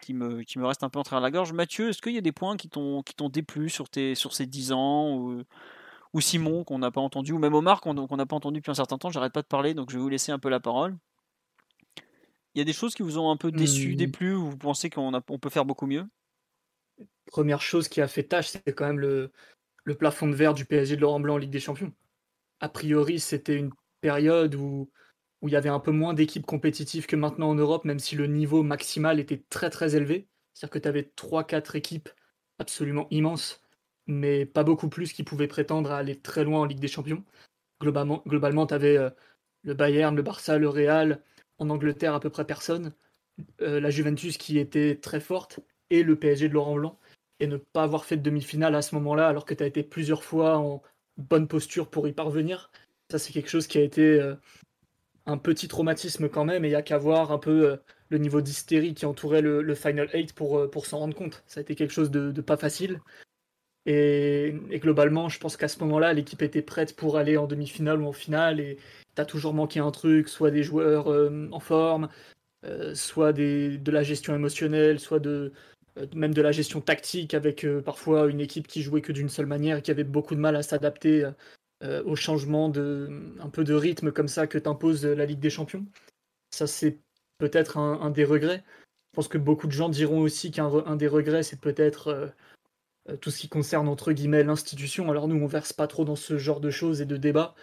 qui 0.00 0.14
me, 0.14 0.42
qui 0.42 0.58
me 0.58 0.66
reste 0.66 0.82
un 0.82 0.88
peu 0.88 0.98
en 0.98 1.02
travers 1.02 1.20
la 1.20 1.30
gorge. 1.30 1.52
Mathieu, 1.52 1.90
est-ce 1.90 2.00
qu'il 2.00 2.14
y 2.14 2.18
a 2.18 2.22
des 2.22 2.32
points 2.32 2.56
qui 2.56 2.68
t'ont 2.68 3.02
déplu 3.28 3.68
sur, 3.68 3.88
tes, 3.88 4.14
sur 4.14 4.34
ces 4.34 4.46
10 4.46 4.72
ans 4.72 5.16
ou, 5.16 5.42
ou 6.12 6.20
Simon 6.20 6.64
qu'on 6.64 6.78
n'a 6.78 6.90
pas 6.90 7.00
entendu, 7.00 7.32
ou 7.32 7.38
même 7.38 7.54
Omar 7.54 7.80
qu'on 7.80 7.94
n'a 7.94 8.26
pas 8.26 8.36
entendu 8.36 8.60
depuis 8.60 8.70
un 8.70 8.74
certain 8.74 8.98
temps, 8.98 9.10
j'arrête 9.10 9.32
pas 9.32 9.42
de 9.42 9.46
parler, 9.46 9.74
donc 9.74 9.90
je 9.90 9.96
vais 9.96 10.02
vous 10.02 10.08
laisser 10.08 10.32
un 10.32 10.38
peu 10.38 10.48
la 10.48 10.60
parole. 10.60 10.96
Il 12.54 12.58
y 12.58 12.62
a 12.62 12.64
des 12.64 12.72
choses 12.72 12.94
qui 12.94 13.02
vous 13.02 13.18
ont 13.18 13.30
un 13.30 13.36
peu 13.36 13.52
déçu, 13.52 13.92
mmh. 13.92 13.96
déplu, 13.96 14.34
ou 14.34 14.50
vous 14.50 14.56
pensez 14.56 14.90
qu'on 14.90 15.12
on 15.14 15.38
peut 15.38 15.50
faire 15.50 15.64
beaucoup 15.64 15.86
mieux? 15.86 16.06
Première 17.26 17.60
chose 17.60 17.88
qui 17.88 18.00
a 18.00 18.08
fait 18.08 18.24
tâche, 18.24 18.48
c'est 18.48 18.72
quand 18.72 18.86
même 18.86 18.98
le, 18.98 19.32
le 19.84 19.94
plafond 19.94 20.26
de 20.26 20.34
verre 20.34 20.54
du 20.54 20.64
PSG 20.64 20.96
de 20.96 21.02
Laurent 21.02 21.20
Blanc 21.20 21.34
en 21.34 21.38
Ligue 21.38 21.50
des 21.50 21.60
Champions. 21.60 21.92
A 22.60 22.68
priori, 22.68 23.20
c'était 23.20 23.54
une 23.54 23.70
période 24.00 24.54
où, 24.54 24.90
où 25.42 25.48
il 25.48 25.52
y 25.52 25.56
avait 25.56 25.68
un 25.68 25.80
peu 25.80 25.92
moins 25.92 26.14
d'équipes 26.14 26.46
compétitives 26.46 27.06
que 27.06 27.16
maintenant 27.16 27.50
en 27.50 27.54
Europe, 27.54 27.84
même 27.84 27.98
si 27.98 28.16
le 28.16 28.26
niveau 28.26 28.62
maximal 28.62 29.20
était 29.20 29.42
très 29.50 29.70
très 29.70 29.96
élevé. 29.96 30.28
C'est-à-dire 30.54 30.72
que 30.72 30.78
tu 30.80 30.88
avais 30.88 31.12
3-4 31.16 31.76
équipes 31.76 32.08
absolument 32.58 33.06
immenses 33.10 33.62
mais 34.08 34.46
pas 34.46 34.64
beaucoup 34.64 34.88
plus 34.88 35.12
qui 35.12 35.22
pouvaient 35.22 35.46
prétendre 35.46 35.92
à 35.92 35.98
aller 35.98 36.16
très 36.16 36.42
loin 36.42 36.60
en 36.60 36.64
Ligue 36.64 36.80
des 36.80 36.88
Champions. 36.88 37.24
Globalement, 37.80 38.22
globalement 38.26 38.66
tu 38.66 38.74
avais 38.74 38.96
euh, 38.96 39.10
le 39.62 39.74
Bayern, 39.74 40.16
le 40.16 40.22
Barça, 40.22 40.58
le 40.58 40.68
Real, 40.68 41.22
en 41.58 41.70
Angleterre 41.70 42.14
à 42.14 42.20
peu 42.20 42.30
près 42.30 42.46
personne, 42.46 42.92
euh, 43.60 43.80
la 43.80 43.90
Juventus 43.90 44.38
qui 44.38 44.58
était 44.58 44.96
très 44.96 45.20
forte, 45.20 45.60
et 45.90 46.02
le 46.02 46.16
PSG 46.16 46.48
de 46.48 46.54
Laurent 46.54 46.74
Blanc. 46.76 46.98
Et 47.40 47.46
ne 47.46 47.56
pas 47.56 47.84
avoir 47.84 48.04
fait 48.04 48.16
de 48.16 48.22
demi-finale 48.22 48.74
à 48.74 48.82
ce 48.82 48.94
moment-là, 48.96 49.28
alors 49.28 49.44
que 49.44 49.54
tu 49.54 49.62
as 49.62 49.66
été 49.66 49.84
plusieurs 49.84 50.24
fois 50.24 50.58
en 50.58 50.82
bonne 51.16 51.46
posture 51.46 51.88
pour 51.88 52.08
y 52.08 52.12
parvenir, 52.12 52.70
ça 53.10 53.18
c'est 53.18 53.32
quelque 53.32 53.50
chose 53.50 53.66
qui 53.66 53.78
a 53.78 53.82
été 53.82 54.20
euh, 54.20 54.34
un 55.28 55.38
petit 55.38 55.68
traumatisme 55.68 56.28
quand 56.28 56.44
même, 56.44 56.64
et 56.64 56.68
il 56.68 56.70
n'y 56.72 56.76
a 56.76 56.82
qu'à 56.82 56.98
voir 56.98 57.32
un 57.32 57.38
peu 57.38 57.78
le 58.08 58.18
niveau 58.18 58.40
d'hystérie 58.40 58.94
qui 58.94 59.06
entourait 59.06 59.42
le, 59.42 59.74
Final 59.74 60.08
8 60.12 60.32
pour, 60.34 60.68
pour 60.70 60.86
s'en 60.86 60.98
rendre 60.98 61.14
compte. 61.14 61.44
Ça 61.46 61.60
a 61.60 61.62
été 61.62 61.74
quelque 61.76 61.92
chose 61.92 62.10
de 62.10 62.40
pas 62.40 62.56
facile. 62.56 63.00
Et, 63.90 64.52
globalement, 64.74 65.30
je 65.30 65.38
pense 65.40 65.56
qu'à 65.56 65.66
ce 65.66 65.78
moment-là, 65.80 66.12
l'équipe 66.12 66.42
était 66.42 66.60
prête 66.60 66.94
pour 66.94 67.16
aller 67.16 67.38
en 67.38 67.46
demi-finale 67.46 68.02
ou 68.02 68.06
en 68.06 68.12
finale. 68.12 68.60
Et 68.60 68.76
tu 69.16 69.22
as 69.22 69.24
toujours 69.24 69.54
manqué 69.54 69.80
un 69.80 69.90
truc, 69.90 70.28
soit 70.28 70.50
des 70.50 70.62
joueurs 70.62 71.10
euh, 71.10 71.48
en 71.52 71.58
forme, 71.58 72.10
euh, 72.66 72.94
soit 72.94 73.32
de 73.32 73.90
la 73.90 74.02
gestion 74.02 74.34
émotionnelle, 74.34 75.00
soit 75.00 75.20
de, 75.20 75.54
euh, 75.98 76.06
même 76.14 76.34
de 76.34 76.42
la 76.42 76.52
gestion 76.52 76.82
tactique, 76.82 77.32
avec 77.32 77.66
parfois 77.82 78.26
une 78.28 78.40
équipe 78.40 78.66
qui 78.68 78.82
jouait 78.82 79.00
que 79.00 79.12
d'une 79.12 79.30
seule 79.30 79.46
manière 79.46 79.78
et 79.78 79.82
qui 79.82 79.90
avait 79.90 80.04
beaucoup 80.04 80.34
de 80.34 80.40
mal 80.40 80.56
à 80.56 80.62
s'adapter 80.62 81.26
au 81.82 82.16
changement 82.16 82.68
de, 82.68 83.08
un 83.40 83.48
peu 83.48 83.62
de 83.62 83.72
rythme 83.72 84.10
comme 84.10 84.28
ça 84.28 84.46
que 84.46 84.58
t'impose 84.58 85.06
la 85.06 85.26
Ligue 85.26 85.38
des 85.38 85.50
Champions? 85.50 85.86
Ça, 86.50 86.66
c'est 86.66 86.98
peut-être 87.38 87.78
un, 87.78 88.10
des 88.10 88.24
regrets. 88.24 88.64
Je 89.12 89.16
pense 89.16 89.28
que 89.28 89.38
beaucoup 89.38 89.66
de 89.66 89.72
gens 89.72 89.88
diront 89.88 90.20
aussi 90.20 90.50
qu'un 90.50 90.96
des 90.96 91.08
regrets, 91.08 91.42
c'est 91.42 91.60
peut-être 91.60 92.32
euh, 93.08 93.16
tout 93.16 93.30
ce 93.30 93.38
qui 93.38 93.48
concerne 93.48 93.88
entre 93.88 94.12
guillemets 94.12 94.44
l'institution. 94.44 95.10
Alors 95.10 95.28
nous, 95.28 95.36
on 95.42 95.46
verse 95.46 95.72
pas 95.72 95.86
trop 95.86 96.04
dans 96.04 96.16
ce 96.16 96.36
genre 96.36 96.60
de 96.60 96.70
choses 96.70 97.00
et 97.00 97.06
de 97.06 97.16
débats. 97.16 97.54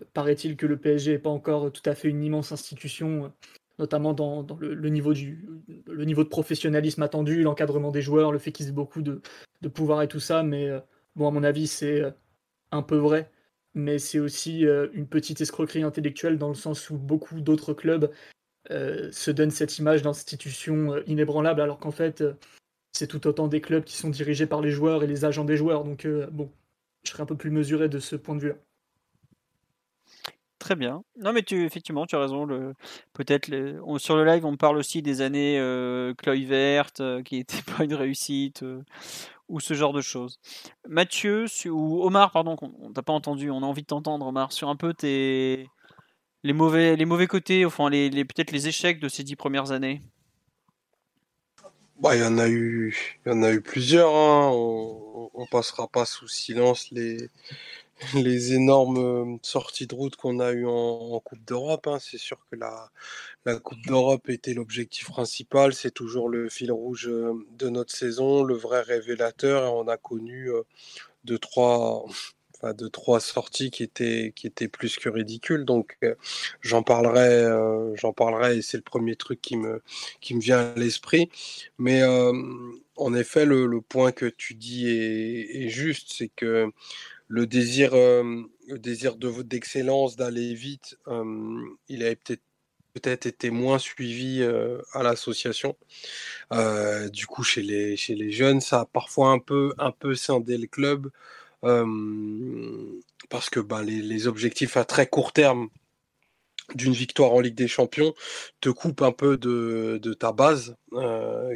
Euh, 0.00 0.04
paraît-il 0.14 0.56
que 0.56 0.66
le 0.66 0.78
PSG 0.78 1.12
n'est 1.12 1.18
pas 1.18 1.30
encore 1.30 1.70
tout 1.72 1.82
à 1.88 1.94
fait 1.94 2.08
une 2.08 2.22
immense 2.22 2.52
institution, 2.52 3.26
euh, 3.26 3.28
notamment 3.78 4.14
dans, 4.14 4.46
le, 4.58 4.88
niveau 4.88 5.12
du, 5.12 5.46
le 5.86 6.04
niveau 6.04 6.24
de 6.24 6.28
professionnalisme 6.28 7.02
attendu, 7.02 7.42
l'encadrement 7.42 7.90
des 7.90 8.02
joueurs, 8.02 8.32
le 8.32 8.38
fait 8.38 8.52
qu'ils 8.52 8.68
aient 8.68 8.72
beaucoup 8.72 9.02
de, 9.02 9.20
pouvoir 9.74 10.02
et 10.02 10.08
tout 10.08 10.20
ça. 10.20 10.42
Mais 10.42 10.70
bon, 11.14 11.28
à 11.28 11.30
mon 11.30 11.42
avis, 11.42 11.66
c'est 11.66 12.02
un 12.70 12.82
peu 12.82 12.96
vrai. 12.96 13.30
Mais 13.76 13.98
c'est 13.98 14.18
aussi 14.18 14.62
une 14.94 15.06
petite 15.06 15.40
escroquerie 15.40 15.82
intellectuelle 15.84 16.38
dans 16.38 16.48
le 16.48 16.54
sens 16.54 16.90
où 16.90 16.96
beaucoup 16.96 17.40
d'autres 17.40 17.74
clubs 17.74 18.10
se 18.70 19.30
donnent 19.30 19.50
cette 19.50 19.78
image 19.78 20.02
d'institution 20.02 20.96
inébranlable, 21.06 21.60
alors 21.60 21.78
qu'en 21.78 21.92
fait, 21.92 22.24
c'est 22.96 23.06
tout 23.06 23.26
autant 23.26 23.46
des 23.46 23.60
clubs 23.60 23.84
qui 23.84 23.96
sont 23.96 24.08
dirigés 24.08 24.46
par 24.46 24.62
les 24.62 24.70
joueurs 24.70 25.04
et 25.04 25.06
les 25.06 25.24
agents 25.24 25.44
des 25.44 25.56
joueurs. 25.56 25.84
Donc, 25.84 26.06
euh, 26.06 26.26
bon, 26.30 26.50
je 27.04 27.10
serais 27.10 27.22
un 27.22 27.26
peu 27.26 27.36
plus 27.36 27.50
mesuré 27.50 27.88
de 27.88 27.98
ce 27.98 28.16
point 28.16 28.34
de 28.34 28.40
vue-là. 28.40 28.56
Très 30.58 30.74
bien. 30.74 31.04
Non, 31.20 31.32
mais 31.32 31.42
tu, 31.42 31.64
effectivement, 31.64 32.06
tu 32.06 32.16
as 32.16 32.20
raison. 32.20 32.46
Peut-être 33.12 33.48
sur 33.98 34.16
le 34.16 34.24
live, 34.24 34.46
on 34.46 34.56
parle 34.56 34.78
aussi 34.78 35.02
des 35.02 35.20
années 35.20 35.60
euh, 35.60 36.14
verte 36.24 37.00
euh, 37.00 37.22
qui 37.22 37.36
n'étaient 37.36 37.62
pas 37.76 37.84
une 37.84 37.94
réussite, 37.94 38.62
euh, 38.62 38.82
ou 39.48 39.60
ce 39.60 39.74
genre 39.74 39.92
de 39.92 40.00
choses. 40.00 40.40
Mathieu, 40.88 41.46
ou 41.66 42.02
Omar, 42.02 42.32
pardon, 42.32 42.56
on 42.60 42.92
t'a 42.92 43.02
pas 43.02 43.12
entendu, 43.12 43.50
on 43.50 43.62
a 43.62 43.66
envie 43.66 43.82
de 43.82 43.86
t'entendre, 43.86 44.26
Omar, 44.26 44.52
sur 44.52 44.68
un 44.68 44.76
peu 44.76 44.94
tes, 44.94 45.68
les, 46.42 46.52
mauvais, 46.52 46.96
les 46.96 47.04
mauvais 47.04 47.26
côtés, 47.26 47.64
enfin, 47.64 47.90
les, 47.90 48.10
les 48.10 48.24
peut-être 48.24 48.52
les 48.52 48.68
échecs 48.68 49.00
de 49.00 49.08
ces 49.08 49.22
dix 49.22 49.36
premières 49.36 49.72
années. 49.72 50.02
Bah, 52.00 52.14
il 52.14 52.22
y 52.22 52.26
en 52.26 52.38
a 52.38 52.48
eu, 52.48 53.18
il 53.24 53.44
a 53.44 53.52
eu 53.52 53.62
plusieurs. 53.62 54.14
Hein. 54.14 54.50
On, 54.52 55.30
on, 55.32 55.46
passera 55.46 55.88
pas 55.88 56.04
sous 56.04 56.28
silence 56.28 56.90
les, 56.90 57.30
les 58.14 58.52
énormes 58.52 58.98
euh, 58.98 59.38
sorties 59.42 59.86
de 59.86 59.94
route 59.94 60.16
qu'on 60.16 60.40
a 60.40 60.52
eues 60.52 60.66
en, 60.66 61.20
Coupe 61.20 61.44
d'Europe. 61.44 61.86
Hein. 61.86 61.98
C'est 62.00 62.18
sûr 62.18 62.38
que 62.50 62.56
la, 62.56 62.90
Coupe 63.60 63.80
d'Europe 63.86 64.28
était 64.28 64.54
l'objectif 64.54 65.06
principal. 65.06 65.74
C'est 65.74 65.90
toujours 65.90 66.28
le 66.28 66.48
fil 66.48 66.72
rouge 66.72 67.08
euh, 67.08 67.32
de 67.58 67.68
notre 67.68 67.94
saison, 67.94 68.42
le 68.42 68.54
vrai 68.54 68.82
révélateur. 68.82 69.74
On 69.74 69.88
a 69.88 69.96
connu 69.96 70.50
euh, 70.50 70.62
deux, 71.24 71.38
trois, 71.38 72.04
de 72.62 72.88
trois 72.88 73.20
sorties 73.20 73.70
qui 73.70 73.82
étaient, 73.82 74.32
qui 74.36 74.46
étaient 74.46 74.68
plus 74.68 74.96
que 74.96 75.08
ridicules. 75.08 75.64
Donc 75.64 75.98
j'en 76.60 76.82
parlerai, 76.82 77.46
parlerai 78.14 78.58
et 78.58 78.62
c'est 78.62 78.76
le 78.76 78.82
premier 78.82 79.16
truc 79.16 79.40
qui 79.40 79.56
me, 79.56 79.82
qui 80.20 80.34
me 80.34 80.40
vient 80.40 80.72
à 80.74 80.78
l'esprit. 80.78 81.30
Mais 81.78 82.02
en 82.96 83.14
effet, 83.14 83.44
le, 83.44 83.80
point 83.80 84.12
que 84.12 84.26
tu 84.26 84.54
dis 84.54 84.88
est, 84.88 85.68
juste, 85.68 86.12
c'est 86.12 86.28
que 86.28 86.70
le 87.28 87.46
désir, 87.46 87.94
le 87.94 88.78
désir 88.78 89.16
de, 89.16 89.42
d'excellence, 89.42 90.16
d'aller 90.16 90.54
vite, 90.54 90.98
il 91.88 92.02
avait 92.02 92.16
peut-être 92.16 92.42
peut-être 92.94 93.26
été 93.26 93.50
moins 93.50 93.78
suivi 93.78 94.42
à 94.92 95.02
l'association. 95.02 95.76
du 97.12 97.26
coup, 97.26 97.42
chez 97.42 97.62
les, 97.62 97.96
chez 97.96 98.14
les 98.14 98.30
jeunes, 98.32 98.60
ça 98.60 98.80
a 98.80 98.84
parfois 98.86 99.30
un 99.30 99.38
peu, 99.38 99.74
un 99.76 99.90
peu 99.90 100.14
scindé 100.14 100.56
le 100.56 100.66
club 100.66 101.10
parce 103.28 103.50
que 103.50 103.60
bah, 103.60 103.82
les, 103.82 104.26
objectifs 104.26 104.76
à 104.76 104.84
très 104.84 105.06
court 105.06 105.32
terme 105.32 105.68
d'une 106.74 106.92
victoire 106.92 107.32
en 107.32 107.40
Ligue 107.40 107.54
des 107.54 107.68
Champions 107.68 108.14
te 108.60 108.68
coupent 108.68 109.02
un 109.02 109.12
peu 109.12 109.36
de, 109.36 110.14
ta 110.14 110.32
base, 110.32 110.76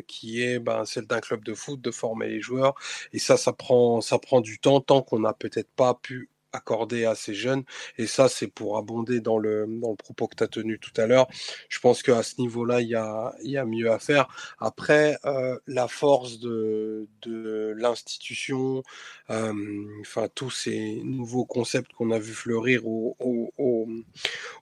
qui 0.06 0.42
est 0.42 0.58
bah, 0.58 0.84
celle 0.86 1.06
d'un 1.06 1.20
club 1.20 1.44
de 1.44 1.54
foot, 1.54 1.80
de 1.80 1.90
former 1.90 2.28
les 2.28 2.40
joueurs. 2.40 2.74
Et 3.12 3.18
ça, 3.18 3.36
ça 3.36 3.52
prend, 3.52 4.00
ça 4.00 4.18
prend 4.18 4.40
du 4.40 4.58
temps, 4.58 4.80
tant 4.80 5.02
qu'on 5.02 5.20
n'a 5.20 5.32
peut-être 5.32 5.70
pas 5.74 5.94
pu 5.94 6.29
accordé 6.52 7.04
à 7.04 7.14
ces 7.14 7.34
jeunes. 7.34 7.64
Et 7.98 8.06
ça, 8.06 8.28
c'est 8.28 8.46
pour 8.48 8.76
abonder 8.76 9.20
dans 9.20 9.38
le, 9.38 9.66
dans 9.68 9.90
le 9.90 9.96
propos 9.96 10.28
que 10.28 10.36
tu 10.36 10.44
as 10.44 10.48
tenu 10.48 10.78
tout 10.78 10.92
à 10.96 11.06
l'heure. 11.06 11.28
Je 11.68 11.78
pense 11.80 12.02
qu'à 12.02 12.22
ce 12.22 12.40
niveau-là, 12.40 12.80
il 12.80 12.88
y 12.88 12.94
a, 12.94 13.34
y 13.42 13.56
a 13.56 13.64
mieux 13.64 13.90
à 13.90 13.98
faire. 13.98 14.28
Après, 14.58 15.18
euh, 15.24 15.58
la 15.66 15.88
force 15.88 16.38
de, 16.38 17.08
de 17.22 17.74
l'institution, 17.76 18.82
euh, 19.30 19.52
enfin, 20.00 20.28
tous 20.34 20.50
ces 20.50 21.00
nouveaux 21.04 21.44
concepts 21.44 21.92
qu'on 21.92 22.10
a 22.10 22.18
vu 22.18 22.32
fleurir 22.32 22.86
au, 22.86 23.16
au, 23.18 23.52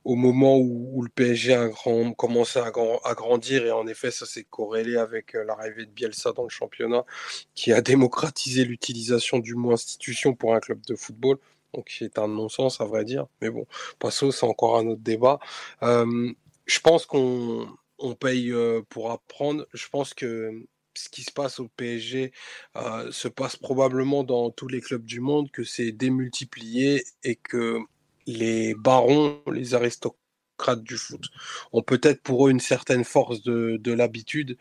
au, 0.05 0.15
moment 0.15 0.59
où, 0.59 1.03
le 1.03 1.09
PSG 1.09 1.55
a 1.55 1.69
grand, 1.69 2.13
commencé 2.13 2.59
à, 2.59 2.67
à, 2.67 3.15
grandir. 3.15 3.65
Et 3.67 3.71
en 3.71 3.87
effet, 3.87 4.11
ça 4.11 4.27
s'est 4.27 4.45
corrélé 4.45 4.97
avec 4.97 5.35
euh, 5.35 5.45
l'arrivée 5.45 5.87
de 5.87 5.91
Bielsa 5.91 6.33
dans 6.33 6.43
le 6.45 6.49
championnat, 6.49 7.05
qui 7.55 7.73
a 7.73 7.81
démocratisé 7.81 8.65
l'utilisation 8.65 9.39
du 9.39 9.55
mot 9.55 9.73
institution 9.73 10.35
pour 10.35 10.55
un 10.55 10.61
club 10.61 10.81
de 10.87 10.95
football 10.95 11.39
donc 11.75 11.91
c'est 11.91 12.19
un 12.19 12.29
non-sens 12.29 12.81
à 12.81 12.85
vrai 12.85 13.05
dire. 13.05 13.27
Mais 13.41 13.51
bon, 13.51 13.67
Passo, 13.99 14.33
c'est 14.33 14.47
encore 14.47 14.79
un 14.79 14.87
autre 14.87 15.03
débat. 15.03 15.39
je 15.83 16.81
pense 16.83 17.07
qu'on 17.07 17.69
paye 18.21 18.53
pour 18.89 19.11
apprendre. 19.11 19.67
Je 19.75 19.89
pense 19.89 20.15
que 20.15 20.67
ce 20.95 21.09
qui 21.09 21.23
se 21.23 21.33
passe 21.33 21.61
au 21.61 21.69
PSG 21.69 22.33
se 23.11 23.29
passe 23.29 23.57
probablement 23.57 24.25
dans 24.25 24.51
tous 24.51 24.69
les 24.69 24.81
clubs 24.81 25.05
du 25.05 25.21
monde, 25.21 25.51
que 25.51 25.65
c'est 25.65 25.93
démultiplié 25.93 27.05
et 27.23 27.37
que 27.37 27.79
les 28.27 28.75
barons, 28.75 29.41
les 29.51 29.75
aristocrates, 29.75 30.19
du 30.77 30.97
foot 30.97 31.27
ont 31.73 31.83
peut-être 31.83 32.23
pour 32.23 32.47
eux 32.47 32.51
une 32.51 32.61
certaine 32.61 33.05
force 33.05 33.43
de, 33.43 33.93
l'habitude 33.93 34.59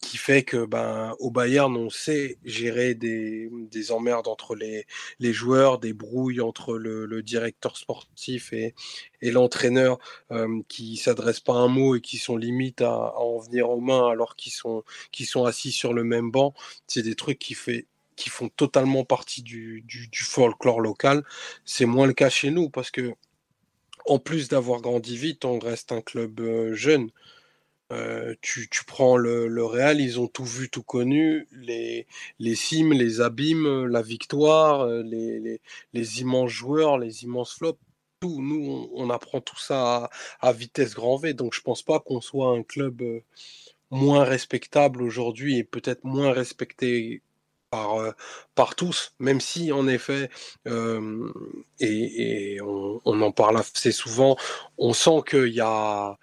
qui 0.00 0.16
fait 0.16 0.42
que 0.42 0.64
ben 0.66 1.14
au 1.20 1.30
Bayern 1.30 1.76
on 1.76 1.88
sait 1.88 2.38
gérer 2.44 2.94
des, 2.94 3.48
des 3.70 3.92
emmerdes 3.92 4.26
entre 4.26 4.56
les, 4.56 4.86
les 5.20 5.32
joueurs, 5.32 5.78
des 5.78 5.92
brouilles 5.92 6.40
entre 6.40 6.76
le, 6.76 7.22
directeur 7.22 7.76
sportif 7.76 8.52
et, 8.52 8.74
et 9.22 9.30
l'entraîneur 9.30 9.98
qui 10.68 10.96
s'adressent 10.96 11.40
pas 11.40 11.54
un 11.54 11.68
mot 11.68 11.96
et 11.96 12.00
qui 12.00 12.18
sont 12.18 12.36
limite 12.36 12.80
à, 12.80 13.14
en 13.18 13.38
venir 13.38 13.70
aux 13.70 13.80
mains 13.80 14.08
alors 14.08 14.36
qu'ils 14.36 14.52
sont, 14.52 14.84
sont 15.24 15.44
assis 15.44 15.72
sur 15.72 15.92
le 15.92 16.04
même 16.04 16.30
banc. 16.30 16.54
C'est 16.86 17.02
des 17.02 17.14
trucs 17.14 17.38
qui 17.38 17.54
fait 17.54 17.86
qui 18.16 18.30
font 18.30 18.48
totalement 18.48 19.04
partie 19.04 19.42
du, 19.42 19.84
du 19.86 20.24
folklore 20.24 20.80
local. 20.80 21.24
C'est 21.64 21.86
moins 21.86 22.06
le 22.06 22.12
cas 22.14 22.28
chez 22.28 22.50
nous 22.50 22.68
parce 22.68 22.90
que 22.90 23.14
en 24.08 24.18
plus 24.18 24.48
d'avoir 24.48 24.80
grandi 24.80 25.16
vite, 25.16 25.44
on 25.44 25.58
reste 25.58 25.92
un 25.92 26.00
club 26.00 26.40
euh, 26.40 26.74
jeune. 26.74 27.10
Euh, 27.92 28.34
tu, 28.42 28.68
prends 28.86 29.16
le, 29.16 29.64
Real, 29.64 30.00
ils 30.00 30.20
ont 30.20 30.28
tout 30.28 30.44
vu, 30.44 30.68
tout 30.70 30.82
connu, 30.82 31.46
les, 31.52 32.06
les 32.38 32.54
cimes, 32.54 32.92
les 32.92 33.20
abîmes, 33.22 33.86
la 33.86 34.02
victoire, 34.02 34.82
euh, 34.82 35.02
les, 35.02 35.60
les, 35.94 36.20
immenses 36.20 36.50
joueurs, 36.50 36.98
les 36.98 37.24
immenses 37.24 37.54
flops. 37.54 37.80
Tout, 38.20 38.42
nous, 38.42 38.90
on, 38.94 39.10
apprend 39.10 39.40
tout 39.40 39.58
ça 39.58 40.10
à, 40.40 40.52
vitesse 40.52 40.94
grand 40.94 41.16
V. 41.16 41.34
Donc, 41.34 41.54
je 41.54 41.62
pense 41.62 41.82
pas 41.82 42.00
qu'on 42.00 42.20
soit 42.20 42.50
un 42.50 42.62
club 42.62 43.02
moins 43.90 44.24
respectable 44.24 45.02
aujourd'hui 45.02 45.58
et 45.58 45.64
peut-être 45.64 46.04
moins 46.04 46.32
respecté 46.32 47.22
par, 47.70 48.14
par 48.54 48.74
tous, 48.74 49.14
même 49.18 49.40
si 49.40 49.72
en 49.72 49.88
effet, 49.88 50.30
et, 51.80 52.58
on, 52.62 53.22
en 53.22 53.32
parle 53.32 53.58
assez 53.58 53.92
souvent, 53.92 54.36
on 54.78 54.92
sent 54.92 55.22
qu'il 55.28 55.54
y 55.54 55.60
a, 55.60 56.18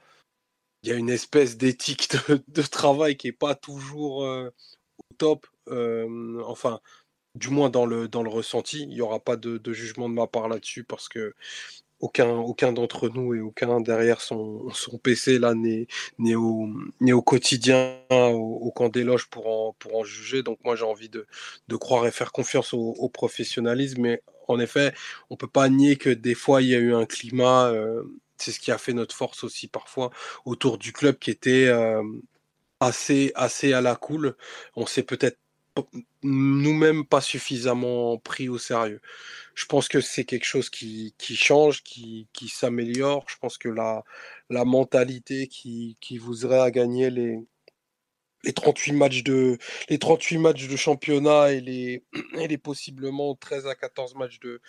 y 0.84 0.92
a 0.92 0.96
une 0.96 1.10
espèce 1.10 1.58
d'éthique 1.58 2.10
de, 2.48 2.62
travail 2.62 3.18
qui 3.18 3.28
n'est 3.28 3.34
pas 3.34 3.56
toujours 3.56 4.18
au 4.24 5.14
top. 5.18 5.48
enfin, 5.68 6.80
du 7.36 7.50
moins 7.50 7.70
dans 7.70 7.86
le, 7.86 8.08
dans 8.08 8.24
le 8.24 8.30
ressenti, 8.30 8.82
il 8.84 8.90
n'y 8.90 9.02
aura 9.02 9.20
pas 9.20 9.36
de, 9.36 9.74
jugement 9.74 10.10
de 10.10 10.14
ma 10.14 10.28
part 10.28 10.48
là-dessus 10.48 10.84
parce 10.84 11.10
que 11.10 11.36
aucun, 12.06 12.72
d'entre 12.72 13.10
nous 13.10 13.34
et 13.34 13.40
aucun 13.42 13.82
derrière 13.82 14.22
son, 14.22 14.70
son 14.74 14.98
PC 14.98 15.40
n'est, 16.20 16.36
au, 16.36 16.70
au 17.02 17.22
quotidien 17.22 18.00
au, 18.10 18.72
camp 18.72 18.90
des 18.90 19.04
loges 19.04 19.28
pour 19.28 19.48
en, 19.48 19.74
pour 19.80 19.96
en 19.98 20.04
juger. 20.04 20.44
Donc 20.44 20.60
moi 20.64 20.76
j'ai 20.76 20.86
envie 20.86 21.10
de, 21.10 21.26
de 21.68 21.76
croire 21.76 22.06
et 22.08 22.12
faire 22.12 22.32
confiance 22.32 22.74
au, 22.74 23.10
professionnalisme. 23.10 24.02
Mais 24.02 24.22
en 24.48 24.60
effet, 24.60 24.94
on 25.30 25.38
peut 25.38 25.48
pas 25.48 25.70
nier 25.70 25.98
que 25.98 26.10
des 26.10 26.36
fois 26.36 26.62
il 26.62 26.70
y 26.70 26.76
a 26.76 26.80
eu 26.80 26.94
un 26.94 27.06
climat, 27.06 27.68
euh, 27.70 28.04
c'est 28.38 28.52
ce 28.52 28.60
qui 28.60 28.72
a 28.72 28.78
fait 28.78 28.94
notre 28.94 29.16
force 29.16 29.44
aussi 29.44 29.68
parfois 29.68 30.12
autour 30.46 30.78
du 30.78 30.94
club 30.94 31.18
qui 31.18 31.32
était 31.32 31.68
euh, 31.68 32.04
assez, 32.80 33.32
assez 33.36 33.74
à 33.74 33.82
la 33.82 33.96
cool. 33.96 34.36
On 34.76 34.86
s'est 34.86 35.04
peut-être 35.04 35.40
nous-mêmes 36.24 37.06
pas 37.06 37.22
suffisamment 37.22 38.18
pris 38.18 38.50
au 38.50 38.58
sérieux. 38.58 39.02
Je 39.56 39.66
pense 39.66 39.88
que 39.88 40.02
c'est 40.02 40.26
quelque 40.26 40.46
chose 40.46 40.70
qui, 40.70 41.14
qui 41.18 41.36
change, 41.36 41.84
qui, 41.84 42.28
qui 42.34 42.50
s'améliore. 42.50 43.26
Je 43.28 43.38
pense 43.38 43.58
que 43.58 43.70
la, 43.70 44.04
la 44.50 44.66
mentalité 44.66 45.48
qui, 45.48 45.98
qui 46.02 46.18
voudrait 46.18 46.60
à 46.60 46.72
gagner 46.72 47.10
les, 47.10 47.40
les 48.46 48.54
38 48.54 48.94
matchs 48.94 49.24
de 49.24 49.58
les 49.90 50.00
38 50.00 50.38
matchs 50.38 50.68
de 50.68 50.76
championnat 50.76 51.52
et 51.52 51.62
les, 51.62 52.04
et 52.40 52.48
les 52.48 52.58
possiblement 52.58 53.36
13 53.36 53.68
à 53.68 53.76
14 53.76 54.16
matchs 54.16 54.40
de 54.40 54.62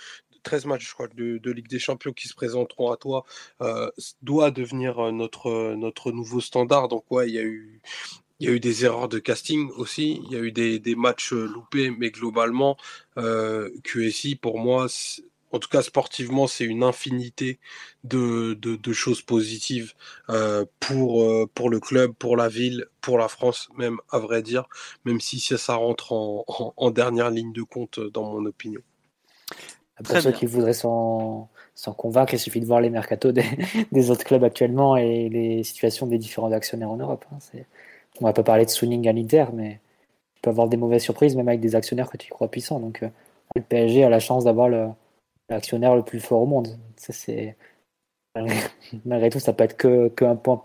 13 0.43 0.67
matchs 0.67 0.89
je 0.89 0.95
crois 0.95 1.09
de, 1.09 1.39
de 1.39 1.51
Ligue 1.51 1.69
des 1.69 1.79
Champions 1.79 2.13
qui 2.13 2.29
se 2.29 2.35
présenteront 2.35 2.91
à 2.91 2.97
toi 2.97 3.25
euh, 3.63 3.91
doit 4.23 4.51
devenir 4.51 5.13
notre 5.13 5.75
notre 5.75 6.13
nouveau 6.13 6.41
standard 6.41 6.89
donc 6.89 7.05
ouais 7.11 7.29
il 7.29 7.35
y 7.35 7.39
a 7.39 7.43
eu 7.43 7.81
il 8.41 8.47
y 8.47 8.51
a 8.51 8.53
eu 8.53 8.61
des 8.61 8.85
erreurs 8.85 9.09
de 9.09 9.19
casting 9.19 9.71
aussi, 9.77 10.21
il 10.25 10.33
y 10.33 10.37
a 10.37 10.41
eu 10.41 10.53
des, 10.53 10.79
des 10.79 10.95
matchs 10.95 11.33
euh, 11.33 11.47
loupés, 11.47 11.91
mais 11.91 12.11
globalement, 12.11 12.77
euh, 13.17 13.71
QSI, 13.83 14.37
pour 14.37 14.59
moi, 14.59 14.89
en 15.53 15.59
tout 15.59 15.69
cas 15.69 15.83
sportivement, 15.83 16.47
c'est 16.47 16.65
une 16.65 16.83
infinité 16.83 17.59
de, 18.05 18.55
de, 18.55 18.77
de 18.77 18.93
choses 18.93 19.23
positives 19.23 19.95
euh, 20.29 20.65
pour, 20.81 21.23
euh, 21.23 21.49
pour 21.55 21.71
le 21.71 21.81
club, 21.81 22.13
pour 22.13 22.37
la 22.37 22.49
ville, 22.49 22.87
pour 23.01 23.19
la 23.19 23.29
France, 23.29 23.69
même 23.77 23.99
à 24.11 24.19
vrai 24.19 24.43
dire, 24.43 24.69
même 25.05 25.21
si 25.21 25.41
ça, 25.41 25.57
ça 25.57 25.75
rentre 25.75 26.13
en, 26.13 26.45
en, 26.77 26.91
dernière 26.91 27.31
ligne 27.31 27.53
de 27.53 27.63
compte 27.63 28.01
dans 28.01 28.25
mon 28.25 28.45
opinion. 28.45 28.83
Pour 30.05 30.19
ceux 30.19 30.33
qui 30.33 30.45
voudraient 30.45 30.75
s'en 30.75 31.49
convaincre, 31.97 32.35
il 32.35 32.39
suffit 32.39 32.61
de 32.61 32.67
voir 32.67 32.81
les 32.81 32.91
mercatos 32.91 33.33
des, 33.33 33.47
des, 33.93 34.11
autres 34.11 34.25
clubs 34.25 34.45
actuellement 34.45 34.97
et 34.97 35.31
les 35.31 35.65
situations 35.65 36.07
des 36.07 36.19
différents 36.19 36.53
actionnaires 36.53 36.91
en 36.91 36.99
Europe. 36.99 37.25
Hein. 37.33 37.39
On 38.21 38.25
va 38.25 38.33
pas 38.33 38.43
parler 38.43 38.65
de 38.65 38.71
swing 38.71 39.09
à 39.09 39.13
l'Inter, 39.13 39.47
mais 39.53 39.81
tu 40.35 40.43
peux 40.43 40.51
avoir 40.51 40.69
des 40.69 40.77
mauvaises 40.77 41.03
surprises, 41.03 41.37
même 41.37 41.49
avec 41.49 41.61
des 41.61 41.75
actionnaires 41.75 42.11
que 42.11 42.17
tu 42.17 42.31
crois 42.31 42.51
puissants. 42.51 42.81
Donc, 42.81 43.03
euh, 43.03 43.09
le 43.55 43.63
PSG 43.63 44.05
a 44.05 44.09
la 44.09 44.21
chance 44.21 44.45
d'avoir 44.45 44.69
l'actionnaire 45.49 45.97
le, 45.97 46.03
plus 46.03 46.21
fort 46.21 46.43
au 46.43 46.47
monde. 46.47 46.69
Ça, 46.97 47.13
malgré 49.05 49.31
tout, 49.31 49.41
ça 49.41 49.53
peut 49.53 49.65
être 49.65 49.77
que, 49.77 50.09
point, 50.35 50.63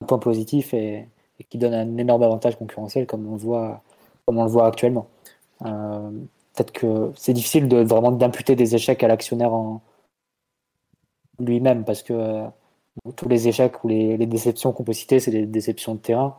un 0.00 0.06
point 0.06 0.18
positif 0.18 0.74
et, 0.74 1.08
qui 1.48 1.58
donne 1.58 1.74
un 1.74 1.96
énorme 1.98 2.22
avantage 2.22 2.56
concurrentiel, 2.56 3.06
comme 3.06 3.26
on 3.28 3.32
le 3.32 3.38
voit, 3.38 3.82
comme 4.26 4.38
on 4.38 4.44
le 4.44 4.50
voit 4.50 4.66
actuellement. 4.66 5.08
Euh, 5.64 6.10
peut-être 6.54 6.72
que 6.72 7.12
c'est 7.16 7.32
difficile 7.32 7.68
de 7.68 7.78
vraiment 7.78 8.12
d'imputer 8.12 8.56
des 8.56 8.74
échecs 8.74 9.02
à 9.02 9.08
l'actionnaire 9.08 9.52
en 9.52 9.82
lui-même, 11.40 11.84
parce 11.84 12.02
que 12.02 12.12
euh, 12.12 12.46
tous 13.16 13.28
les 13.28 13.48
échecs 13.48 13.82
ou 13.84 13.88
les 13.88 14.26
déceptions 14.26 14.72
qu'on 14.72 14.84
peut 14.84 14.92
citer, 14.92 15.20
c'est 15.20 15.30
des 15.30 15.46
déceptions 15.46 15.94
de 15.94 16.00
terrain. 16.00 16.38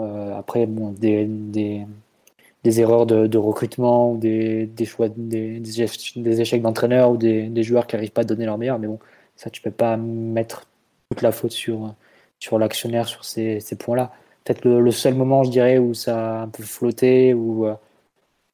Euh, 0.00 0.36
après, 0.36 0.66
bon, 0.66 0.90
des, 0.90 1.26
des, 1.26 2.80
erreurs 2.80 3.06
de, 3.06 3.38
recrutement 3.38 4.12
ou 4.12 4.18
des, 4.18 4.66
des 4.66 4.84
choix, 4.84 5.08
des, 5.08 5.60
des 5.60 6.40
échecs 6.40 6.62
d'entraîneur 6.62 7.10
ou 7.12 7.16
des, 7.16 7.62
joueurs 7.62 7.86
qui 7.86 7.96
n'arrivent 7.96 8.12
pas 8.12 8.22
à 8.22 8.24
donner 8.24 8.46
leur 8.46 8.58
meilleur. 8.58 8.78
Mais 8.78 8.86
bon, 8.88 8.98
ça, 9.36 9.50
tu 9.50 9.62
peux 9.62 9.70
pas 9.70 9.96
mettre 9.96 10.66
toute 11.10 11.22
la 11.22 11.32
faute 11.32 11.52
sur, 11.52 11.94
sur 12.38 12.58
l'actionnaire 12.58 13.08
sur 13.08 13.24
ces, 13.24 13.60
ces 13.60 13.76
points-là. 13.76 14.12
Peut-être 14.44 14.64
le, 14.66 14.90
seul 14.90 15.14
moment, 15.14 15.44
je 15.44 15.50
dirais, 15.50 15.78
où 15.78 15.94
ça 15.94 16.40
a 16.40 16.42
un 16.42 16.48
peu 16.48 16.62
flotté, 16.62 17.34
où, 17.34 17.66
euh, 17.66 17.74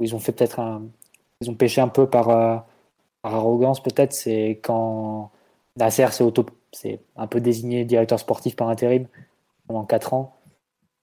ils 0.01 0.15
ont 0.15 0.19
fait 0.21 0.33
peut-être. 0.33 0.81
Ils 1.41 1.51
ont 1.51 1.55
pêché 1.55 1.81
un 1.81 1.89
peu 1.89 2.09
par, 2.09 2.31
euh, 2.31 2.57
arrogance, 3.23 3.83
peut-être, 3.83 4.13
c'est 4.13 4.61
quand 4.63 5.31
Nasser 5.77 6.07
s'est 6.73 7.01
un 7.17 7.27
peu 7.27 7.41
désigné 7.41 7.85
directeur 7.85 8.19
sportif 8.19 8.57
par 8.57 8.69
intérim 8.69 9.07
pendant 9.67 9.85
4 9.85 10.15
ans. 10.15 10.37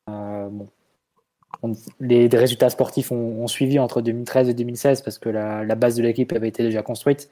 Euh, 0.09 0.49
les, 1.99 2.27
résultats 2.27 2.69
sportifs 2.69 3.11
ont, 3.11 3.47
suivi 3.47 3.79
entre 3.79 4.01
2013 4.01 4.49
et 4.49 4.53
2016 4.53 5.01
parce 5.01 5.17
que 5.17 5.29
la, 5.29 5.75
base 5.75 5.95
de 5.95 6.03
l'équipe 6.03 6.31
avait 6.33 6.49
été 6.49 6.63
déjà 6.63 6.81
construite. 6.83 7.29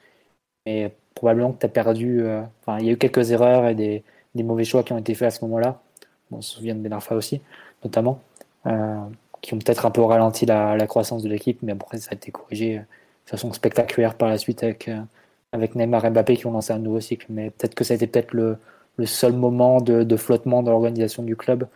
Mais 0.66 0.94
probablement 1.14 1.52
que 1.52 1.60
tu 1.60 1.66
as 1.66 1.68
perdu. 1.68 2.22
Euh, 2.22 2.42
enfin, 2.62 2.78
il 2.80 2.86
y 2.86 2.88
a 2.88 2.92
eu 2.92 2.96
quelques 2.96 3.30
erreurs 3.30 3.66
et 3.68 3.74
des, 3.74 4.04
mauvais 4.42 4.64
choix 4.64 4.82
qui 4.82 4.92
ont 4.92 4.98
été 4.98 5.14
faits 5.14 5.28
à 5.28 5.30
ce 5.30 5.44
moment-là. 5.44 5.80
on 6.32 6.42
se 6.42 6.56
souvient 6.56 6.74
de 6.74 6.80
Ben 6.80 6.92
Arfa 6.92 7.14
aussi, 7.14 7.40
notamment, 7.84 8.20
euh, 8.66 8.98
qui 9.40 9.54
ont 9.54 9.58
peut-être 9.58 9.86
un 9.86 9.90
peu 9.90 10.02
ralenti 10.02 10.44
la, 10.46 10.76
croissance 10.86 11.22
de 11.22 11.28
l'équipe, 11.28 11.62
mais 11.62 11.72
après, 11.72 11.98
ça 11.98 12.10
a 12.12 12.14
été 12.14 12.30
corrigé 12.32 12.78
de 12.78 13.30
façon 13.30 13.52
spectaculaire 13.52 14.14
par 14.16 14.28
la 14.28 14.38
suite 14.38 14.62
avec, 14.62 14.90
avec 15.52 15.74
Neymar 15.74 16.04
et 16.04 16.10
Mbappé 16.10 16.36
qui 16.36 16.46
ont 16.46 16.52
lancé 16.52 16.72
un 16.72 16.78
nouveau 16.78 17.00
cycle. 17.00 17.26
Mais 17.30 17.50
peut-être 17.50 17.74
que 17.74 17.84
ça 17.84 17.94
a 17.94 17.96
été 17.96 18.06
peut-être 18.06 18.34
le, 18.34 18.58
seul 19.06 19.32
moment 19.32 19.80
de 19.80 20.16
flottement 20.16 20.62
dans 20.62 20.72
l'organisation 20.72 21.22
du 21.22 21.36
club 21.36 21.66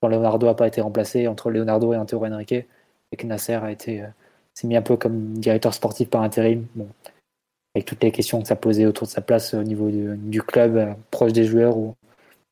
quand 0.00 0.08
Leonardo 0.08 0.46
n'a 0.46 0.54
pas 0.54 0.66
été 0.66 0.80
remplacé 0.80 1.28
entre 1.28 1.50
Leonardo 1.50 1.92
et 1.92 1.96
Antero 1.96 2.26
Henrique, 2.26 2.52
et 2.52 3.16
que 3.16 3.26
Nasser 3.26 3.54
a 3.54 3.70
été 3.70 4.02
euh, 4.02 4.06
s'est 4.54 4.66
mis 4.66 4.76
un 4.76 4.82
peu 4.82 4.96
comme 4.96 5.34
directeur 5.38 5.74
sportif 5.74 6.08
par 6.08 6.22
intérim. 6.22 6.66
Bon, 6.74 6.88
avec 7.74 7.86
toutes 7.86 8.02
les 8.02 8.12
questions 8.12 8.40
que 8.42 8.48
ça 8.48 8.56
posait 8.56 8.86
autour 8.86 9.06
de 9.06 9.12
sa 9.12 9.20
place 9.20 9.54
au 9.54 9.62
niveau 9.62 9.90
du, 9.90 10.42
club, 10.42 10.76
euh, 10.76 10.92
proche 11.10 11.32
des 11.32 11.44
joueurs 11.44 11.76
ou 11.76 11.94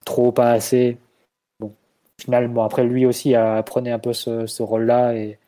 trop, 0.05 0.33
pas 0.33 0.53
assez. 0.53 0.97
Bon, 1.61 1.73
finalement, 2.21 2.65
après 2.65 2.85
lui 2.85 3.07
aussi 3.07 3.35
a 3.35 3.63
prenait 3.63 3.91
un 3.91 3.99
peu 3.99 4.13
ce, 4.13 4.63
rôle-là 4.63 5.15
et, 5.15 5.39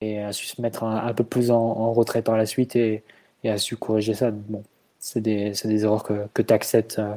et, 0.00 0.20
a 0.20 0.32
su 0.32 0.46
se 0.46 0.60
mettre 0.60 0.84
un, 0.84 1.14
peu 1.14 1.24
plus 1.24 1.50
en, 1.50 1.92
retrait 1.92 2.22
par 2.22 2.36
la 2.36 2.46
suite 2.46 2.76
et, 2.76 3.04
et, 3.44 3.50
a 3.50 3.58
su 3.58 3.76
corriger 3.76 4.14
ça. 4.14 4.30
Bon, 4.30 4.62
c'est 4.98 5.20
des, 5.20 5.52
des, 5.64 5.84
erreurs 5.84 6.02
que, 6.02 6.26
que 6.34 6.42
tu 6.42 6.52
acceptes 6.52 6.98
euh, 6.98 7.14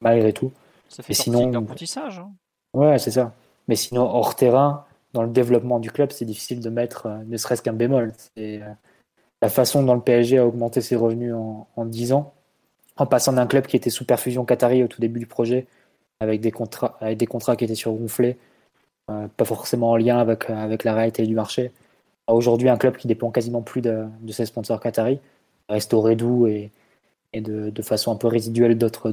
malgré 0.00 0.32
tout. 0.32 0.52
Ça 0.88 1.02
fait 1.02 1.12
et 1.12 1.14
sinon, 1.14 1.48
d'apprentissage. 1.48 2.18
Hein. 2.18 2.30
Ouais, 2.74 2.98
c'est 2.98 3.10
ça. 3.10 3.32
Mais 3.68 3.76
sinon, 3.76 4.02
hors 4.02 4.34
terrain, 4.34 4.84
dans 5.12 5.22
le 5.22 5.30
développement 5.30 5.78
du 5.78 5.90
club, 5.90 6.12
c'est 6.12 6.24
difficile 6.24 6.60
de 6.60 6.70
mettre 6.70 7.06
euh, 7.06 7.18
ne 7.26 7.36
serait-ce 7.36 7.62
qu'un 7.62 7.72
bémol. 7.72 8.12
C'est 8.16 8.62
euh, 8.62 8.72
la 9.40 9.48
façon 9.48 9.82
dont 9.82 9.94
le 9.94 10.00
PSG 10.00 10.38
a 10.38 10.46
augmenté 10.46 10.80
ses 10.80 10.96
revenus 10.96 11.34
en, 11.34 11.68
en 11.76 11.84
10 11.84 12.12
ans, 12.12 12.34
en 12.96 13.06
passant 13.06 13.32
d'un 13.32 13.46
club 13.46 13.66
qui 13.66 13.76
était 13.76 13.90
sous 13.90 14.04
perfusion 14.04 14.44
qatari 14.44 14.82
au 14.82 14.88
tout 14.88 15.00
début 15.00 15.20
du 15.20 15.26
projet, 15.26 15.66
avec 16.20 16.40
des 16.40 16.50
contrats, 16.50 16.96
avec 17.00 17.18
des 17.18 17.26
contrats 17.26 17.56
qui 17.56 17.64
étaient 17.64 17.74
surgonflés, 17.74 18.38
euh, 19.10 19.28
pas 19.36 19.44
forcément 19.44 19.90
en 19.90 19.96
lien 19.96 20.18
avec, 20.18 20.48
avec 20.50 20.84
la 20.84 20.94
réalité 20.94 21.26
du 21.26 21.34
marché, 21.34 21.72
à 22.26 22.34
aujourd'hui 22.34 22.68
un 22.68 22.76
club 22.76 22.96
qui 22.96 23.08
dépend 23.08 23.30
quasiment 23.30 23.62
plus 23.62 23.80
de, 23.80 24.06
de 24.20 24.32
ses 24.32 24.46
sponsors 24.46 24.80
qataris, 24.80 25.20
reste 25.68 25.92
au 25.94 26.00
Redou 26.00 26.46
et, 26.46 26.70
et 27.32 27.40
de, 27.40 27.70
de 27.70 27.82
façon 27.82 28.12
un 28.12 28.16
peu 28.16 28.28
résiduelle 28.28 28.78
d'autres 28.78 29.12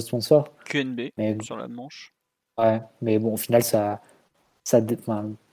sponsors. 0.00 0.48
QNB 0.64 1.10
Mais, 1.18 1.36
sur 1.42 1.56
la 1.56 1.68
manche. 1.68 2.14
Ouais, 2.58 2.80
mais 3.02 3.18
bon, 3.18 3.34
au 3.34 3.36
final, 3.36 3.62
ça, 3.62 4.00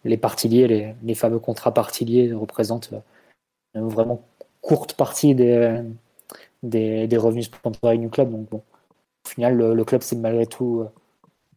les 0.04 0.18
parties 0.18 0.48
liées, 0.48 0.96
les, 1.04 1.16
fameux 1.16 1.40
contrats 1.40 1.74
parties 1.74 2.06
liés 2.06 2.34
représentent 2.34 2.92
euh, 2.94 3.00
une 3.76 3.90
vraiment 3.90 4.24
courte 4.62 4.94
partie 4.96 5.36
des, 5.36 5.82
des, 6.64 7.18
revenus 7.18 7.46
sponsoring 7.48 8.02
du 8.02 8.10
club. 8.10 8.32
Donc 8.32 8.50
bon, 8.50 8.64
au 9.26 9.30
final, 9.30 9.56
le, 9.56 9.86
club 9.86 10.02
s'est 10.04 10.16
malgré 10.18 10.46
tout 10.48 10.82
euh, 10.82 10.90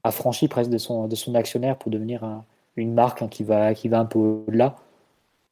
affranchi 0.05 0.49
presque 0.49 0.71
de 0.71 0.79
son, 0.79 1.09
de 1.09 1.17
son 1.17 1.35
actionnaire 1.35 1.77
pour 1.79 1.91
devenir 1.93 2.25
un- 2.25 2.45
une 2.77 2.95
marque 2.95 3.23
hein, 3.23 3.29
qui, 3.29 3.45
va, 3.45 3.75
qui 3.75 3.89
va 3.89 4.01
un 4.01 4.07
peu 4.07 4.19
au-delà. 4.19 4.77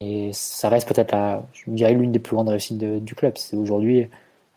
Et 0.01 0.33
ça 0.35 0.69
reste 0.69 0.89
peut-être, 0.89 1.13
la- 1.13 1.45
je 1.53 1.71
me 1.71 1.77
dirais, 1.77 1.95
l'une 1.95 2.13
des 2.13 2.19
plus 2.21 2.35
grandes 2.37 2.51
réussites 2.51 2.79
du 2.79 3.15
club. 3.15 3.35
C'est 3.39 3.57
aujourd'hui 3.57 4.09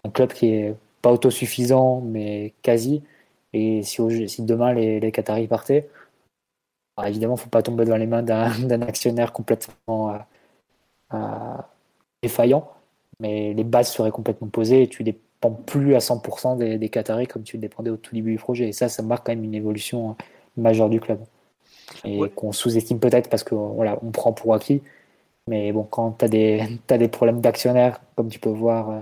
un 0.05 0.09
club 0.11 0.33
qui 0.33 0.47
est 0.49 0.75
pas 1.01 1.11
autosuffisant, 1.11 2.01
mais 2.01 2.53
quasi. 2.63 3.03
Et 3.53 3.83
si, 3.83 3.99
demain 4.39 4.73
les, 4.73 4.99
les 4.99 5.11
Qataris 5.11 5.47
partaient, 5.47 5.89
alors 6.97 7.09
évidemment, 7.09 7.35
il 7.35 7.37
ne 7.39 7.43
faut 7.43 7.49
pas 7.49 7.63
tomber 7.63 7.85
dans 7.85 7.97
les 7.97 8.07
mains 8.07 8.23
d'un 8.23 8.81
actionnaire 8.81 9.31
complètement 9.33 10.13
euh, 10.13 10.17
euh, 11.13 11.57
défaillant, 12.21 12.69
mais 13.19 13.53
les 13.53 13.63
bases 13.63 13.91
seraient 13.91 14.11
complètement 14.11 14.47
posées 14.47 14.83
et 14.83 14.87
tu 14.87 15.03
dépends 15.03 15.51
plus 15.51 15.95
à 15.95 15.99
100% 15.99 16.57
des, 16.57 16.77
des 16.77 16.89
Qataris 16.89 17.27
comme 17.27 17.43
tu 17.43 17.57
le 17.57 17.61
dépendais 17.61 17.89
au 17.89 17.97
tout 17.97 18.13
début 18.15 18.31
du 18.33 18.37
projet. 18.37 18.69
Et 18.69 18.73
ça, 18.73 18.89
ça 18.89 19.03
marque 19.03 19.25
quand 19.25 19.31
même 19.31 19.43
une 19.43 19.55
évolution 19.55 20.11
euh, 20.11 20.13
majeure 20.57 20.89
du 20.89 20.99
club. 20.99 21.19
Et 22.05 22.19
Ouais. 22.19 22.29
qu'on 22.29 22.51
sous-estime 22.51 22.99
peut-être 22.99 23.29
parce 23.29 23.43
que 23.43 23.55
voilà, 23.55 23.99
on 24.03 24.11
prend 24.11 24.33
pour 24.33 24.53
acquis. 24.53 24.81
Mais 25.47 25.71
bon, 25.71 25.83
quand 25.83 26.13
tu 26.19 26.25
as 26.25 26.27
des, 26.29 26.63
t'as 26.87 26.97
des 26.97 27.07
problèmes 27.07 27.41
d'actionnaires, 27.41 28.01
comme 28.15 28.29
tu 28.29 28.39
peux 28.39 28.49
voir 28.49 28.89
euh, 28.89 28.99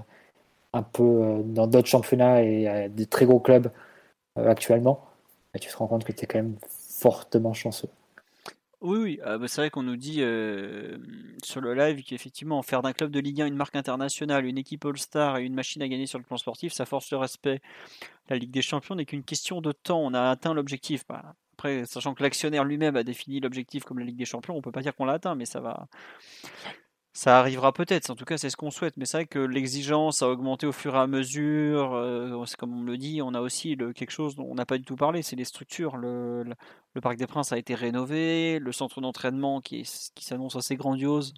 un 0.74 0.84
peu 0.84 1.42
dans 1.46 1.68
d'autres 1.68 1.88
championnats 1.88 2.44
et 2.44 2.90
des 2.90 3.06
très 3.08 3.26
gros 3.26 3.40
clubs 3.40 3.72
actuellement, 4.48 5.06
bah, 5.53 5.60
tu 5.60 5.70
te 5.70 5.78
rends 5.78 5.88
compte 5.88 6.03
que 6.03 6.11
tu 6.11 6.24
es 6.24 6.28
quand 6.28 6.40
même 6.40 6.57
fortement 6.68 7.53
chanceux. 7.53 7.90
Oui, 8.82 8.98
oui, 8.98 9.20
ah 9.26 9.38
bah, 9.38 9.49
c'est 9.49 9.60
vrai 9.60 9.70
qu'on 9.70 9.84
nous 9.84 9.98
dit 9.98 10.22
euh, 10.22 10.98
sur 11.44 11.60
le 11.60 11.74
live 11.74 12.02
qu'effectivement, 12.03 12.61
faire 12.61 12.82
d'un 12.82 12.94
club 12.94 13.11
de 13.11 13.20
Ligue 13.20 13.41
1 13.41 13.48
une 13.48 13.56
marque 13.56 13.76
internationale, 13.76 14.45
une 14.45 14.57
équipe 14.57 14.86
All-Star 14.86 15.38
et 15.38 15.44
une 15.44 15.53
machine 15.53 15.82
à 15.82 15.88
gagner 15.90 16.06
sur 16.06 16.18
le 16.18 16.24
plan 16.24 16.38
sportif, 16.38 16.72
ça 16.72 16.86
force 16.86 17.11
le 17.11 17.18
respect. 17.18 17.61
La 18.30 18.38
Ligue 18.38 18.52
des 18.52 18.61
Champions 18.61 18.95
n'est 18.95 19.06
qu'une 19.06 19.24
question 19.24 19.60
de 19.60 19.74
temps, 19.74 19.99
on 19.99 20.14
a 20.14 20.30
atteint 20.30 20.53
l'objectif. 20.53 21.06
Bah, 21.10 21.36
après, 21.57 21.86
sachant 21.86 22.14
que 22.14 22.24
l'actionnaire 22.24 22.64
lui-même 22.64 22.95
a 22.95 23.03
défini 23.03 23.41
l'objectif 23.41 23.84
comme 23.84 23.99
la 23.99 24.06
Ligue 24.06 24.16
des 24.16 24.24
Champions, 24.24 24.56
on 24.56 24.61
peut 24.61 24.72
pas 24.72 24.82
dire 24.82 24.95
qu'on 24.95 25.03
l'a 25.03 25.14
atteint, 25.14 25.36
mais 25.36 25.45
ça 25.45 25.60
va. 25.60 25.88
Ça 27.14 27.40
arrivera 27.40 27.73
peut-être, 27.73 28.10
en 28.11 28.15
tout 28.15 28.23
cas 28.26 28.38
c'est 28.38 28.49
ce 28.49 28.56
qu'on 28.56 28.72
souhaite, 28.72 28.95
mais 28.95 29.06
c'est 29.06 29.18
vrai 29.18 29.26
que 29.26 29.40
l'exigence 29.40 30.22
a 30.22 30.30
augmenté 30.30 30.68
au 30.68 30.72
fur 30.72 30.95
et 30.95 30.99
à 30.99 31.07
mesure, 31.07 31.94
euh, 31.94 32.45
comme 32.57 32.81
on 32.81 32.84
le 32.84 32.98
dit, 32.98 33.22
on 33.22 33.34
a 33.34 33.41
aussi 33.41 33.76
quelque 33.95 34.11
chose 34.11 34.36
dont 34.36 34.48
on 34.49 34.56
n'a 34.56 34.65
pas 34.65 34.77
du 34.77 34.86
tout 34.86 34.95
parlé, 34.95 35.23
c'est 35.23 35.36
les 35.36 35.44
structures. 35.44 35.98
Le, 35.98 36.45
Parc 37.02 37.18
des 37.18 37.27
Princes 37.27 37.52
a 37.52 37.57
été 37.57 37.76
rénové, 37.76 38.60
le 38.60 38.72
centre 38.72 39.02
d'entraînement 39.02 39.60
qui 39.60 39.84
s'annonce 40.19 40.56
assez 40.56 40.76
grandiose 40.76 41.34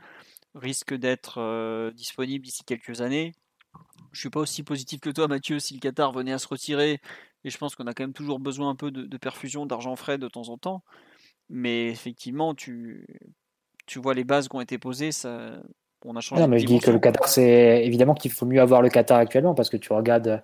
risque 0.56 0.94
d'être 0.94 1.40
euh, 1.40 1.92
disponible 1.92 2.46
d'ici 2.46 2.64
quelques 2.64 3.02
années. 3.02 3.34
Je 4.12 4.20
suis 4.20 4.30
pas 4.30 4.42
aussi 4.42 4.64
positif 4.64 5.00
que 5.00 5.10
toi 5.10 5.28
Mathieu 5.28 5.60
si 5.60 5.74
le 5.74 5.80
Qatar 5.80 6.12
venait 6.12 6.34
à 6.34 6.40
se 6.40 6.48
retirer, 6.48 7.00
et 7.44 7.50
je 7.50 7.58
pense 7.58 7.76
qu'on 7.76 7.88
a 7.88 7.94
quand 7.94 8.04
même 8.04 8.14
toujours 8.14 8.40
besoin 8.40 8.70
un 8.70 8.76
peu 8.76 8.92
de, 8.92 9.04
de 9.04 9.18
perfusion 9.18 9.66
d'argent 9.66 9.96
frais 9.96 10.18
de 10.18 10.28
temps 10.28 10.50
en 10.50 10.58
temps, 10.58 10.84
mais 11.50 11.90
effectivement 11.90 12.56
tu, 12.56 13.06
tu 13.86 14.00
vois 14.00 14.14
les 14.14 14.24
bases 14.24 14.48
qui 14.48 14.56
ont 14.56 14.62
été 14.62 14.78
posées, 14.78 15.12
ça, 15.12 15.52
on 16.06 16.16
a 16.16 16.22
changé 16.22 16.42
Non, 16.42 16.48
mais 16.48 16.60
je 16.60 16.66
dis 16.66 16.80
que 16.80 16.92
le 16.92 17.00
Qatar, 17.00 17.28
c'est 17.28 17.86
évidemment 17.86 18.14
qu'il 18.14 18.32
faut 18.32 18.46
mieux 18.46 18.62
avoir 18.62 18.82
le 18.82 18.90
Qatar 18.90 19.18
actuellement 19.18 19.54
parce 19.54 19.70
que 19.70 19.78
tu 19.78 19.94
regardes, 19.94 20.42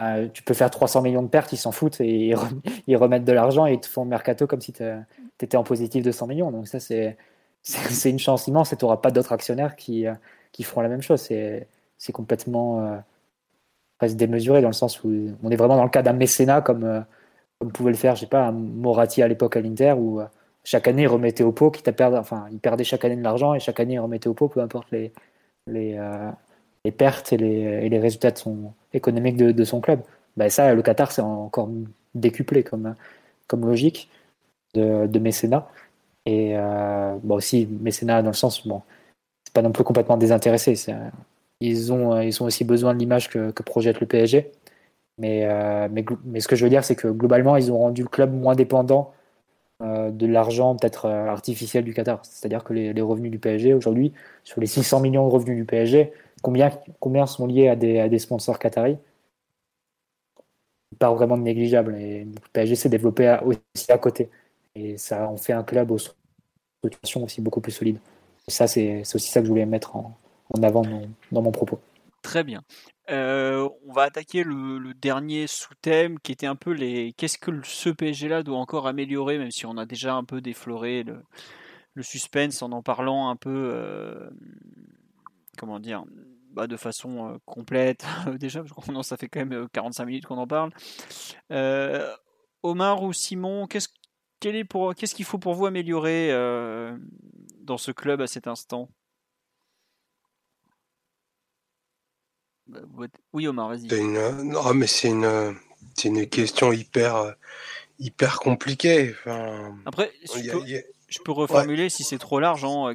euh, 0.00 0.28
tu 0.32 0.42
peux 0.42 0.54
faire 0.54 0.70
300 0.70 1.02
millions 1.02 1.22
de 1.22 1.28
pertes, 1.28 1.52
ils 1.52 1.56
s'en 1.58 1.72
foutent 1.72 2.00
et 2.00 2.28
ils, 2.28 2.34
rem- 2.34 2.60
ils 2.86 2.96
remettent 2.96 3.24
de 3.24 3.32
l'argent 3.32 3.66
et 3.66 3.74
ils 3.74 3.80
te 3.80 3.86
font 3.86 4.04
mercato 4.04 4.46
comme 4.46 4.60
si 4.60 4.72
tu 4.72 4.82
étais 5.40 5.56
en 5.56 5.64
positif 5.64 6.02
de 6.02 6.12
100 6.12 6.26
millions. 6.26 6.50
Donc 6.50 6.68
ça, 6.68 6.80
c'est 6.80 7.16
c'est 7.62 8.10
une 8.10 8.18
chance 8.20 8.46
immense 8.46 8.72
et 8.72 8.76
tu 8.76 8.84
n'auras 8.84 8.98
pas 8.98 9.10
d'autres 9.10 9.32
actionnaires 9.32 9.76
qui, 9.76 10.06
euh, 10.06 10.14
qui 10.52 10.62
feront 10.62 10.80
la 10.80 10.88
même 10.88 11.02
chose. 11.02 11.20
C'est 11.20 12.12
complètement 12.12 12.80
euh, 12.80 12.96
presque 13.98 14.16
démesuré 14.16 14.62
dans 14.62 14.68
le 14.68 14.74
sens 14.74 15.02
où 15.02 15.10
on 15.42 15.50
est 15.50 15.56
vraiment 15.56 15.76
dans 15.76 15.84
le 15.84 15.90
cas 15.90 16.02
d'un 16.02 16.12
mécénat 16.12 16.60
comme, 16.60 16.84
euh, 16.84 17.00
comme 17.58 17.72
pouvait 17.72 17.90
le 17.90 17.96
faire, 17.96 18.14
je 18.14 18.20
sais 18.20 18.26
pas, 18.26 18.46
un 18.46 18.52
Moratti 18.52 19.22
à 19.22 19.28
l'époque 19.28 19.56
à 19.56 19.60
l'Inter 19.60 19.94
euh, 19.98 20.24
chaque 20.68 20.86
année 20.86 21.02
il 21.04 21.08
remettait 21.08 21.44
au 21.44 21.52
pot, 21.52 21.70
quitte 21.70 21.88
à 21.88 21.92
perdre, 21.92 22.18
enfin 22.18 22.46
il 22.52 22.58
perdait 22.58 22.84
chaque 22.84 23.02
année 23.06 23.16
de 23.16 23.22
l'argent 23.22 23.54
et 23.54 23.60
chaque 23.60 23.80
année 23.80 23.94
il 23.94 24.00
remettait 24.00 24.28
au 24.28 24.34
pot, 24.34 24.48
peu 24.48 24.60
importe 24.60 24.90
les, 24.90 25.12
les, 25.66 25.94
euh, 25.96 26.30
les 26.84 26.92
pertes 26.92 27.32
et 27.32 27.38
les, 27.38 27.86
et 27.86 27.88
les 27.88 27.98
résultats 27.98 28.34
économiques 28.92 29.38
de, 29.38 29.64
son 29.64 29.80
club. 29.80 30.00
Ben 30.36 30.50
ça, 30.50 30.74
le 30.74 30.82
Qatar, 30.82 31.10
c'est 31.10 31.22
encore 31.22 31.70
décuplé 32.14 32.62
comme, 32.64 32.94
comme 33.46 33.64
logique 33.64 34.10
de, 34.74 35.06
de 35.06 35.18
mécénat. 35.18 35.66
Et 36.26 36.52
euh, 36.54 37.16
bon, 37.22 37.36
aussi, 37.36 37.66
mécénat 37.80 38.20
dans 38.20 38.30
le 38.30 38.34
sens, 38.34 38.66
bon, 38.66 38.82
c'est 39.44 39.54
pas 39.54 39.62
non 39.62 39.72
plus 39.72 39.84
complètement 39.84 40.18
désintéressé. 40.18 40.74
Ils 41.60 41.92
ont, 41.94 42.20
ils 42.20 42.42
ont 42.42 42.46
aussi 42.46 42.64
besoin 42.64 42.92
de 42.92 42.98
l'image 42.98 43.30
que, 43.30 43.62
projette 43.62 44.00
le 44.00 44.06
PSG. 44.06 44.52
Mais, 45.16 45.46
euh, 45.46 45.88
mais, 45.90 46.04
mais 46.26 46.40
ce 46.40 46.48
que 46.48 46.56
je 46.56 46.64
veux 46.64 46.70
dire, 46.70 46.84
c'est 46.84 46.94
que 46.94 47.08
globalement, 47.08 47.56
ils 47.56 47.72
ont 47.72 47.78
rendu 47.78 48.02
le 48.02 48.08
club 48.08 48.34
moins 48.34 48.54
dépendant 48.54 49.14
euh, 49.80 50.10
de 50.10 50.26
l'argent 50.26 50.74
peut-être 50.74 51.06
euh, 51.06 51.26
artificiel 51.28 51.84
du 51.84 51.94
Qatar. 51.94 52.20
C'est-à-dire 52.24 52.64
que 52.64 52.72
les, 52.72 53.00
revenus 53.00 53.30
du 53.30 53.38
PSG 53.38 53.74
aujourd'hui, 53.74 54.12
sur 54.42 54.60
les 54.60 54.66
600 54.66 55.00
millions 55.00 55.26
de 55.26 55.32
revenus 55.32 55.56
du 55.56 55.64
PSG, 55.64 56.12
combien, 56.42 56.70
combien 56.98 57.26
sont 57.26 57.46
liés 57.46 57.68
à 57.68 57.76
des, 57.76 58.18
sponsors 58.18 58.58
qataris? 58.58 58.98
Pas 60.98 61.12
vraiment 61.12 61.36
négligeable. 61.36 61.94
Et 61.96 62.24
le 62.24 62.32
PSG 62.52 62.74
s'est 62.74 62.88
développé 62.88 63.38
aussi 63.44 63.92
à 63.92 63.98
côté. 63.98 64.30
Et 64.74 64.96
ça 64.98 65.28
en 65.28 65.36
fait 65.36 65.52
un 65.52 65.62
club 65.62 65.92
aussi 65.92 67.40
beaucoup 67.40 67.60
plus 67.60 67.72
solide. 67.72 67.98
Ça, 68.48 68.66
c'est 68.66 69.02
aussi 69.14 69.30
ça 69.30 69.40
que 69.40 69.46
je 69.46 69.50
voulais 69.50 69.66
mettre 69.66 69.94
en, 69.94 70.16
avant 70.62 70.82
dans 71.30 71.42
mon 71.42 71.52
propos. 71.52 71.78
Très 72.22 72.42
bien. 72.42 72.62
Euh, 73.10 73.68
on 73.86 73.92
va 73.92 74.02
attaquer 74.02 74.44
le, 74.44 74.92
dernier 74.94 75.46
sous-thème 75.46 76.18
qui 76.18 76.32
était 76.32 76.46
un 76.46 76.56
peu 76.56 76.72
les 76.72 77.12
qu'est-ce 77.14 77.38
que 77.38 77.50
ce 77.64 77.88
PSG-là 77.88 78.42
doit 78.42 78.58
encore 78.58 78.86
améliorer, 78.86 79.38
même 79.38 79.50
si 79.50 79.64
on 79.64 79.78
a 79.78 79.86
déjà 79.86 80.14
un 80.14 80.24
peu 80.24 80.40
défloré 80.40 81.04
le, 81.04 81.22
suspense 82.02 82.62
en 82.62 82.70
en 82.72 82.82
parlant 82.82 83.28
un 83.30 83.36
peu, 83.36 83.70
euh, 83.74 84.30
comment 85.56 85.80
dire, 85.80 86.04
bah, 86.52 86.66
de 86.66 86.76
façon 86.76 87.34
euh, 87.34 87.38
complète 87.46 88.04
déjà, 88.38 88.62
parce 88.62 88.86
que 88.86 88.92
non, 88.92 89.02
ça 89.02 89.16
fait 89.16 89.28
quand 89.28 89.40
même 89.40 89.52
euh, 89.52 89.68
45 89.72 90.04
minutes 90.04 90.26
qu'on 90.26 90.38
en 90.38 90.46
parle. 90.46 90.70
Omar 92.62 93.02
ou 93.02 93.12
Simon, 93.12 93.66
qu'est-ce 93.66 93.88
qu'il 95.14 95.24
faut 95.24 95.38
pour 95.38 95.54
vous 95.54 95.66
améliorer 95.66 96.30
dans 97.60 97.78
ce 97.78 97.90
club 97.92 98.20
à 98.20 98.26
cet 98.26 98.46
instant 98.48 98.90
Bah, 100.70 100.74
vous 100.74 102.34
êtes- 102.34 102.48
Oui, 103.32 103.46
Omar, 103.48 103.68
vas-y. 103.68 103.88
C'est 103.88 104.00
une, 104.00 104.42
non, 104.42 104.74
mais 104.74 104.86
c'est 104.86 105.08
une, 105.08 105.56
c'est 105.94 106.08
une 106.08 106.26
question 106.28 106.72
hyper, 106.72 107.16
euh, 107.16 107.32
hyper 107.98 108.38
compliquée. 108.40 109.14
Enfin, 109.18 109.76
Après, 109.86 110.12
je 110.24 110.50
peux, 110.50 110.60
il 110.64 110.70
y 110.70 110.76
a- 110.76 110.82
je 111.08 111.18
peux 111.20 111.32
reformuler 111.32 111.88
si 111.88 112.04
c'est 112.04 112.18
trop 112.18 112.40
large. 112.40 112.64
hein, 112.64 112.90
euh, 112.90 112.94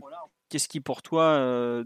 Qu'est-ce 0.50 0.68
qui, 0.68 0.80
pour 0.80 1.02
toi, 1.02 1.24
euh, 1.24 1.84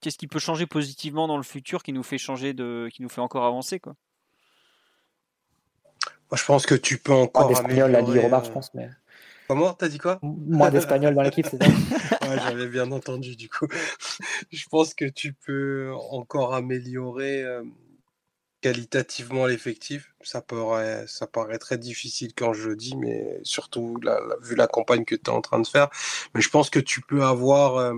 qu'est-ce 0.00 0.18
qui 0.18 0.28
peut 0.28 0.38
changer 0.38 0.66
positivement 0.66 1.26
dans 1.26 1.36
le 1.36 1.42
futur 1.42 1.82
qui 1.82 1.92
nous 1.92 2.04
fait 2.04 2.18
changer 2.18 2.54
de, 2.54 2.88
qui 2.92 3.02
nous 3.02 3.08
fait 3.08 3.20
encore 3.20 3.44
avancer, 3.44 3.80
quoi? 3.80 3.96
Moi, 6.30 6.38
je 6.38 6.44
pense 6.44 6.66
que 6.66 6.74
tu 6.74 6.98
peux 6.98 7.12
encore 7.12 7.48
d'espagnol, 7.48 7.90
l'a 7.90 8.02
dit 8.02 8.12
je 8.14 8.18
euh, 8.20 8.52
pense, 8.52 8.74
mais 8.74 8.88
Comment 9.48 9.74
T'as 9.74 9.88
dit 9.88 9.98
quoi 9.98 10.18
moins 10.22 10.70
d'espagnol 10.70 11.14
dans 11.14 11.22
l'équipe, 11.22 11.46
c'est 11.50 11.58
ça 11.62 11.66
Ouais, 12.28 12.38
j'avais 12.40 12.66
bien 12.66 12.90
entendu 12.92 13.36
du 13.36 13.48
coup. 13.48 13.66
Je 14.50 14.66
pense 14.68 14.94
que 14.94 15.04
tu 15.04 15.32
peux 15.32 15.92
encore 16.10 16.54
améliorer 16.54 17.42
euh, 17.42 17.62
qualitativement 18.60 19.46
l'effectif. 19.46 20.14
Ça 20.22 20.40
paraît, 20.42 21.04
ça 21.06 21.26
paraît 21.26 21.58
très 21.58 21.78
difficile 21.78 22.32
quand 22.34 22.52
je 22.52 22.70
le 22.70 22.76
dis, 22.76 22.96
mais 22.96 23.38
surtout 23.44 23.98
la- 24.02 24.20
la- 24.20 24.36
vu 24.42 24.56
la 24.56 24.66
campagne 24.66 25.04
que 25.04 25.14
tu 25.14 25.30
es 25.30 25.34
en 25.34 25.40
train 25.42 25.60
de 25.60 25.66
faire. 25.66 25.88
Mais 26.34 26.40
je 26.40 26.48
pense 26.50 26.70
que 26.70 26.80
tu 26.80 27.00
peux 27.02 27.22
avoir 27.24 27.76
euh, 27.76 27.94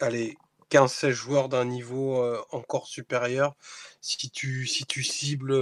allez, 0.00 0.36
15-16 0.70 1.10
joueurs 1.12 1.48
d'un 1.48 1.64
niveau 1.64 2.22
euh, 2.22 2.40
encore 2.52 2.86
supérieur 2.86 3.54
si 4.00 4.30
tu, 4.30 4.66
si 4.66 4.86
tu 4.86 5.02
cibles 5.02 5.54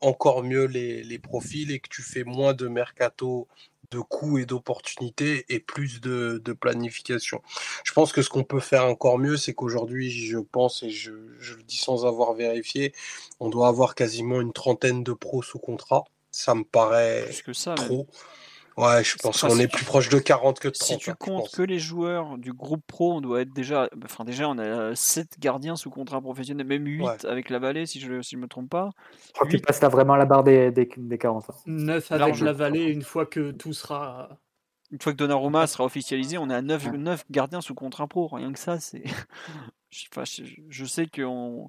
encore 0.00 0.42
mieux 0.44 0.64
les, 0.66 1.02
les 1.02 1.18
profils 1.18 1.70
et 1.72 1.80
que 1.80 1.88
tu 1.88 2.02
fais 2.02 2.24
moins 2.24 2.54
de 2.54 2.68
mercato 2.68 3.48
de 3.90 4.00
coûts 4.00 4.38
et 4.38 4.46
d'opportunités 4.46 5.44
et 5.48 5.60
plus 5.60 6.00
de, 6.00 6.40
de 6.44 6.52
planification. 6.52 7.42
Je 7.84 7.92
pense 7.92 8.12
que 8.12 8.22
ce 8.22 8.28
qu'on 8.28 8.44
peut 8.44 8.60
faire 8.60 8.84
encore 8.86 9.18
mieux, 9.18 9.36
c'est 9.36 9.54
qu'aujourd'hui, 9.54 10.10
je 10.10 10.38
pense, 10.38 10.82
et 10.82 10.90
je, 10.90 11.12
je 11.38 11.54
le 11.54 11.62
dis 11.62 11.76
sans 11.76 12.06
avoir 12.06 12.34
vérifié, 12.34 12.92
on 13.40 13.48
doit 13.48 13.68
avoir 13.68 13.94
quasiment 13.94 14.40
une 14.40 14.52
trentaine 14.52 15.02
de 15.02 15.12
pros 15.12 15.42
sous 15.42 15.58
contrat. 15.58 16.04
Ça 16.30 16.54
me 16.54 16.64
paraît 16.64 17.24
Plus 17.26 17.42
que 17.42 17.52
ça, 17.52 17.74
trop. 17.74 18.06
Ouais, 18.80 19.04
je 19.04 19.16
pense 19.16 19.42
qu'on 19.42 19.58
est 19.58 19.68
plus 19.68 19.84
proche 19.84 20.08
de 20.08 20.18
40 20.18 20.58
que 20.58 20.68
de 20.68 20.72
30. 20.72 20.88
Si 20.88 20.98
tu 20.98 21.14
comptes 21.14 21.50
que 21.50 21.62
les 21.62 21.78
joueurs 21.78 22.38
du 22.38 22.52
groupe 22.52 22.82
pro, 22.86 23.14
on 23.14 23.20
doit 23.20 23.42
être 23.42 23.52
déjà. 23.52 23.90
Enfin, 24.04 24.24
déjà, 24.24 24.48
on 24.48 24.58
a 24.58 24.94
7 24.94 25.38
gardiens 25.38 25.76
sous 25.76 25.90
contrat 25.90 26.20
professionnel, 26.20 26.66
même 26.66 26.86
8 26.86 27.26
avec 27.26 27.50
la 27.50 27.58
vallée, 27.58 27.84
si 27.84 28.00
je 28.00 28.10
ne 28.10 28.22
si 28.22 28.36
me 28.36 28.48
trompe 28.48 28.70
pas. 28.70 28.90
Je 29.26 29.32
crois 29.32 29.46
que 29.46 29.56
tu 29.56 29.62
passes 29.62 29.82
là 29.82 29.88
vraiment 29.88 30.16
la 30.16 30.24
barre 30.24 30.44
des, 30.44 30.70
des, 30.70 30.88
des 30.96 31.18
40. 31.18 31.44
9 31.66 32.12
avec 32.12 32.40
la 32.40 32.52
vallée, 32.52 32.84
une 32.84 33.02
fois 33.02 33.26
que 33.26 33.50
tout 33.50 33.72
sera. 33.72 34.38
Une 34.90 35.00
fois 35.00 35.12
que 35.12 35.18
Donnarumma 35.18 35.68
sera 35.68 35.84
officialisé, 35.84 36.36
on 36.38 36.50
est 36.50 36.54
à 36.54 36.62
9, 36.62 36.92
9 36.94 37.24
gardiens 37.30 37.60
sous 37.60 37.74
contrat 37.74 38.08
pro. 38.08 38.28
Rien 38.28 38.52
que 38.52 38.58
ça, 38.58 38.80
c'est. 38.80 39.04
je, 39.90 40.42
je, 40.68 40.84
sais 40.84 41.06
qu'on 41.06 41.68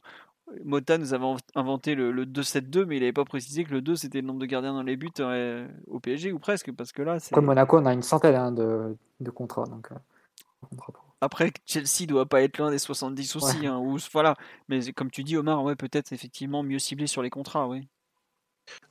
Mota 0.64 0.98
nous 0.98 1.14
avait 1.14 1.26
inventé 1.56 1.96
le, 1.96 2.26
2-7-2, 2.26 2.86
mais 2.86 2.98
il 2.98 3.00
n'avait 3.00 3.14
pas 3.14 3.26
précisé 3.26 3.64
que 3.64 3.72
le 3.72 3.82
2 3.82 3.96
c'était 3.96 4.22
le 4.22 4.28
nombre 4.28 4.40
de 4.40 4.46
gardiens 4.46 4.74
dans 4.74 4.84
les 4.84 4.98
buts 4.98 5.10
euh, 5.20 5.68
au 5.88 6.00
PSG 6.00 6.32
ou 6.32 6.40
presque, 6.40 6.72
parce 6.72 6.92
que 6.92 7.02
là 7.02 7.20
c'est. 7.20 7.34
Comme 7.34 7.46
Monaco, 7.46 7.78
on 7.78 7.86
a 7.86 7.94
une 7.94 8.02
centaine 8.02 8.36
hein, 8.36 8.52
de, 8.52 9.30
contrats. 9.32 9.66
Donc, 9.66 9.90
euh, 9.92 10.94
Après, 11.22 11.52
Chelsea 11.66 12.08
doit 12.08 12.26
pas 12.26 12.42
être 12.42 12.58
loin 12.58 12.72
des 12.72 12.80
70 12.80 13.36
aussi, 13.36 13.66
hein, 13.66 13.78
ou, 13.78 13.98
voilà. 14.12 14.36
Mais 14.68 14.92
comme 14.94 15.12
tu 15.12 15.24
dis, 15.24 15.38
Omar, 15.38 15.64
ouais, 15.64 15.76
peut-être 15.76 16.14
effectivement 16.14 16.64
mieux 16.64 16.80
ciblé 16.80 17.08
sur 17.08 17.22
les 17.22 17.30
contrats, 17.30 17.68
oui. 17.68 17.88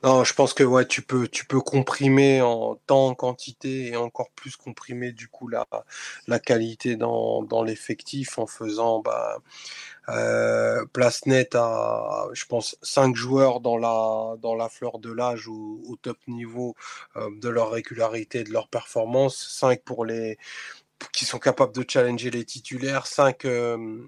Non, 0.02 0.24
je 0.24 0.32
pense 0.32 0.54
que 0.54 0.64
ouais, 0.64 0.86
tu 0.86 1.02
peux, 1.02 1.28
tu 1.28 1.44
peux 1.44 1.60
comprimer 1.60 2.40
en 2.40 2.76
temps, 2.86 3.08
en 3.08 3.14
quantité 3.14 3.88
et 3.88 3.96
encore 3.96 4.30
plus 4.30 4.56
comprimer 4.56 5.12
du 5.12 5.28
coup 5.28 5.48
la, 5.48 5.66
qualité 6.38 6.96
dans, 6.96 7.62
l'effectif 7.62 8.38
en 8.38 8.46
faisant 8.46 9.00
bah, 9.00 9.38
euh, 10.08 10.86
place 10.94 11.26
nette 11.26 11.54
à, 11.54 12.28
je 12.32 12.44
cinq 12.82 13.14
joueurs 13.14 13.60
dans 13.60 13.76
la, 13.76 14.68
fleur 14.70 14.98
de 15.00 15.12
l'âge 15.12 15.48
au, 15.48 15.82
au, 15.86 15.96
top 15.96 16.18
niveau 16.28 16.74
euh, 17.16 17.28
de 17.40 17.48
leur 17.50 17.70
régularité, 17.70 18.42
de 18.42 18.52
leur 18.52 18.68
performance, 18.68 19.36
cinq 19.36 19.82
pour 19.82 20.06
les 20.06 20.38
qui 21.12 21.24
sont 21.24 21.38
capables 21.38 21.74
de 21.74 21.84
challenger 21.88 22.30
les 22.30 22.44
titulaires, 22.44 23.06
cinq 23.06 23.44
euh, 23.44 23.98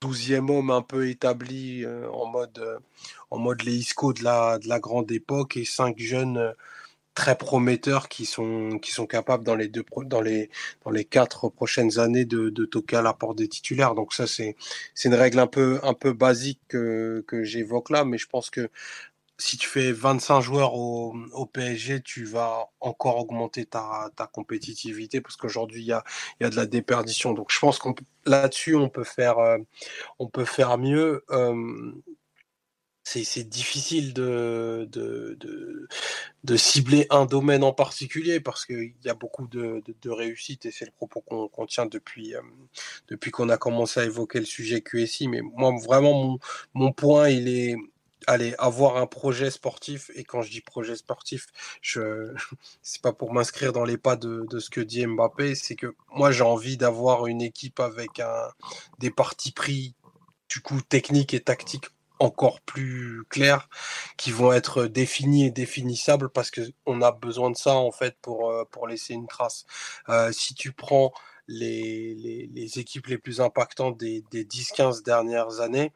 douzième 0.00 0.50
homme 0.50 0.70
un 0.70 0.82
peu 0.82 1.08
établi 1.08 1.84
euh, 1.84 2.08
en 2.10 2.26
mode 2.26 2.58
euh, 2.58 2.78
en 3.30 3.38
mode 3.38 3.62
les 3.62 3.74
Isco 3.74 4.12
de 4.12 4.22
la, 4.24 4.58
de 4.58 4.68
la 4.68 4.80
grande 4.80 5.10
époque 5.12 5.56
et 5.56 5.64
cinq 5.64 5.98
jeunes 5.98 6.38
euh, 6.38 6.52
très 7.14 7.36
prometteurs 7.36 8.08
qui 8.08 8.24
sont 8.26 8.78
qui 8.80 8.90
sont 8.92 9.06
capables 9.06 9.44
dans 9.44 9.54
les 9.54 9.68
deux 9.68 9.84
dans 10.06 10.20
les 10.22 10.50
dans 10.84 10.90
les 10.90 11.04
quatre 11.04 11.48
prochaines 11.50 11.98
années 11.98 12.24
de, 12.24 12.48
de 12.50 12.64
toquer 12.64 12.96
à 12.96 13.02
la 13.02 13.12
porte 13.12 13.36
des 13.38 13.48
titulaires. 13.48 13.94
Donc 13.94 14.14
ça 14.14 14.26
c'est 14.26 14.56
c'est 14.94 15.08
une 15.08 15.14
règle 15.14 15.38
un 15.38 15.46
peu 15.46 15.80
un 15.82 15.94
peu 15.94 16.12
basique 16.12 16.60
que, 16.68 17.24
que 17.26 17.44
j'évoque 17.44 17.90
là 17.90 18.04
mais 18.04 18.18
je 18.18 18.26
pense 18.28 18.50
que 18.50 18.70
si 19.42 19.56
tu 19.58 19.68
fais 19.68 19.92
25 19.92 20.40
joueurs 20.40 20.74
au, 20.74 21.14
PSG, 21.52 22.00
tu 22.02 22.24
vas 22.24 22.68
encore 22.80 23.18
augmenter 23.18 23.66
ta, 23.66 24.12
compétitivité 24.32 25.20
parce 25.20 25.36
qu'aujourd'hui, 25.36 25.82
il 25.82 25.86
y 25.86 25.92
a, 25.92 26.04
de 26.50 26.56
la 26.56 26.66
déperdition. 26.66 27.32
Donc, 27.32 27.50
je 27.50 27.58
pense 27.58 27.78
qu'on 27.78 27.94
là-dessus, 28.24 28.76
on 28.76 28.88
peut 28.88 29.04
faire, 29.04 29.38
euh, 29.38 29.58
mieux. 30.78 31.24
Euh, 31.30 31.92
c'est 33.04 33.48
difficile 33.48 34.14
de, 34.14 34.88
cibler 36.56 37.06
un 37.10 37.26
domaine 37.26 37.64
en 37.64 37.72
particulier 37.72 38.38
parce 38.38 38.64
qu'il 38.64 38.94
y 39.04 39.08
a 39.08 39.14
beaucoup 39.14 39.48
de, 39.48 39.82
de 40.02 40.10
réussite 40.10 40.66
et 40.66 40.70
c'est 40.70 40.84
le 40.84 40.92
propos 40.92 41.20
qu'on 41.20 41.66
tient 41.66 41.86
depuis, 41.86 42.36
euh, 42.36 42.42
depuis 43.08 43.32
qu'on 43.32 43.48
a 43.48 43.56
commencé 43.56 43.98
à 44.00 44.04
évoquer 44.04 44.38
le 44.38 44.46
sujet 44.46 44.82
QSI. 44.82 45.26
Mais 45.26 45.40
moi, 45.40 45.72
vraiment, 45.84 46.38
mon 46.74 46.92
point, 46.92 47.28
il 47.28 47.48
est, 47.48 47.76
allez, 48.26 48.54
avoir 48.58 48.96
un 48.96 49.06
projet 49.06 49.50
sportif, 49.50 50.10
et 50.14 50.24
quand 50.24 50.42
je 50.42 50.50
dis 50.50 50.60
projet 50.60 50.96
sportif, 50.96 51.46
je 51.80 52.34
c'est 52.82 53.02
pas 53.02 53.12
pour 53.12 53.32
m'inscrire 53.32 53.72
dans 53.72 53.84
les 53.84 53.98
pas 53.98 54.16
de, 54.16 54.46
de, 54.48 54.58
ce 54.58 54.70
que 54.70 54.80
dit 54.80 55.06
Mbappé, 55.06 55.54
c'est 55.54 55.76
que 55.76 55.94
moi 56.10 56.32
j'ai 56.32 56.44
envie 56.44 56.76
d'avoir 56.76 57.26
une 57.26 57.42
équipe 57.42 57.80
avec 57.80 58.20
un, 58.20 58.48
des 58.98 59.10
partis 59.10 59.52
pris 59.52 59.94
du 60.48 60.60
coup 60.60 60.80
techniques 60.82 61.34
et 61.34 61.40
tactiques 61.40 61.86
encore 62.22 62.60
plus 62.60 63.24
clairs 63.28 63.68
qui 64.16 64.30
vont 64.30 64.52
être 64.52 64.86
définis 64.86 65.46
et 65.46 65.50
définissables 65.50 66.30
parce 66.30 66.50
que 66.50 66.60
on 66.86 67.02
a 67.02 67.10
besoin 67.12 67.50
de 67.50 67.56
ça 67.56 67.74
en 67.74 67.90
fait 67.90 68.16
pour, 68.22 68.50
euh, 68.50 68.64
pour 68.70 68.86
laisser 68.86 69.14
une 69.14 69.26
trace. 69.26 69.66
Euh, 70.08 70.32
si 70.32 70.54
tu 70.54 70.72
prends 70.72 71.12
les, 71.48 72.14
les, 72.14 72.48
les, 72.52 72.78
équipes 72.78 73.08
les 73.08 73.18
plus 73.18 73.40
impactantes 73.40 73.98
des, 73.98 74.22
des 74.30 74.44
10-15 74.44 75.02
dernières 75.02 75.60
années, 75.60 75.92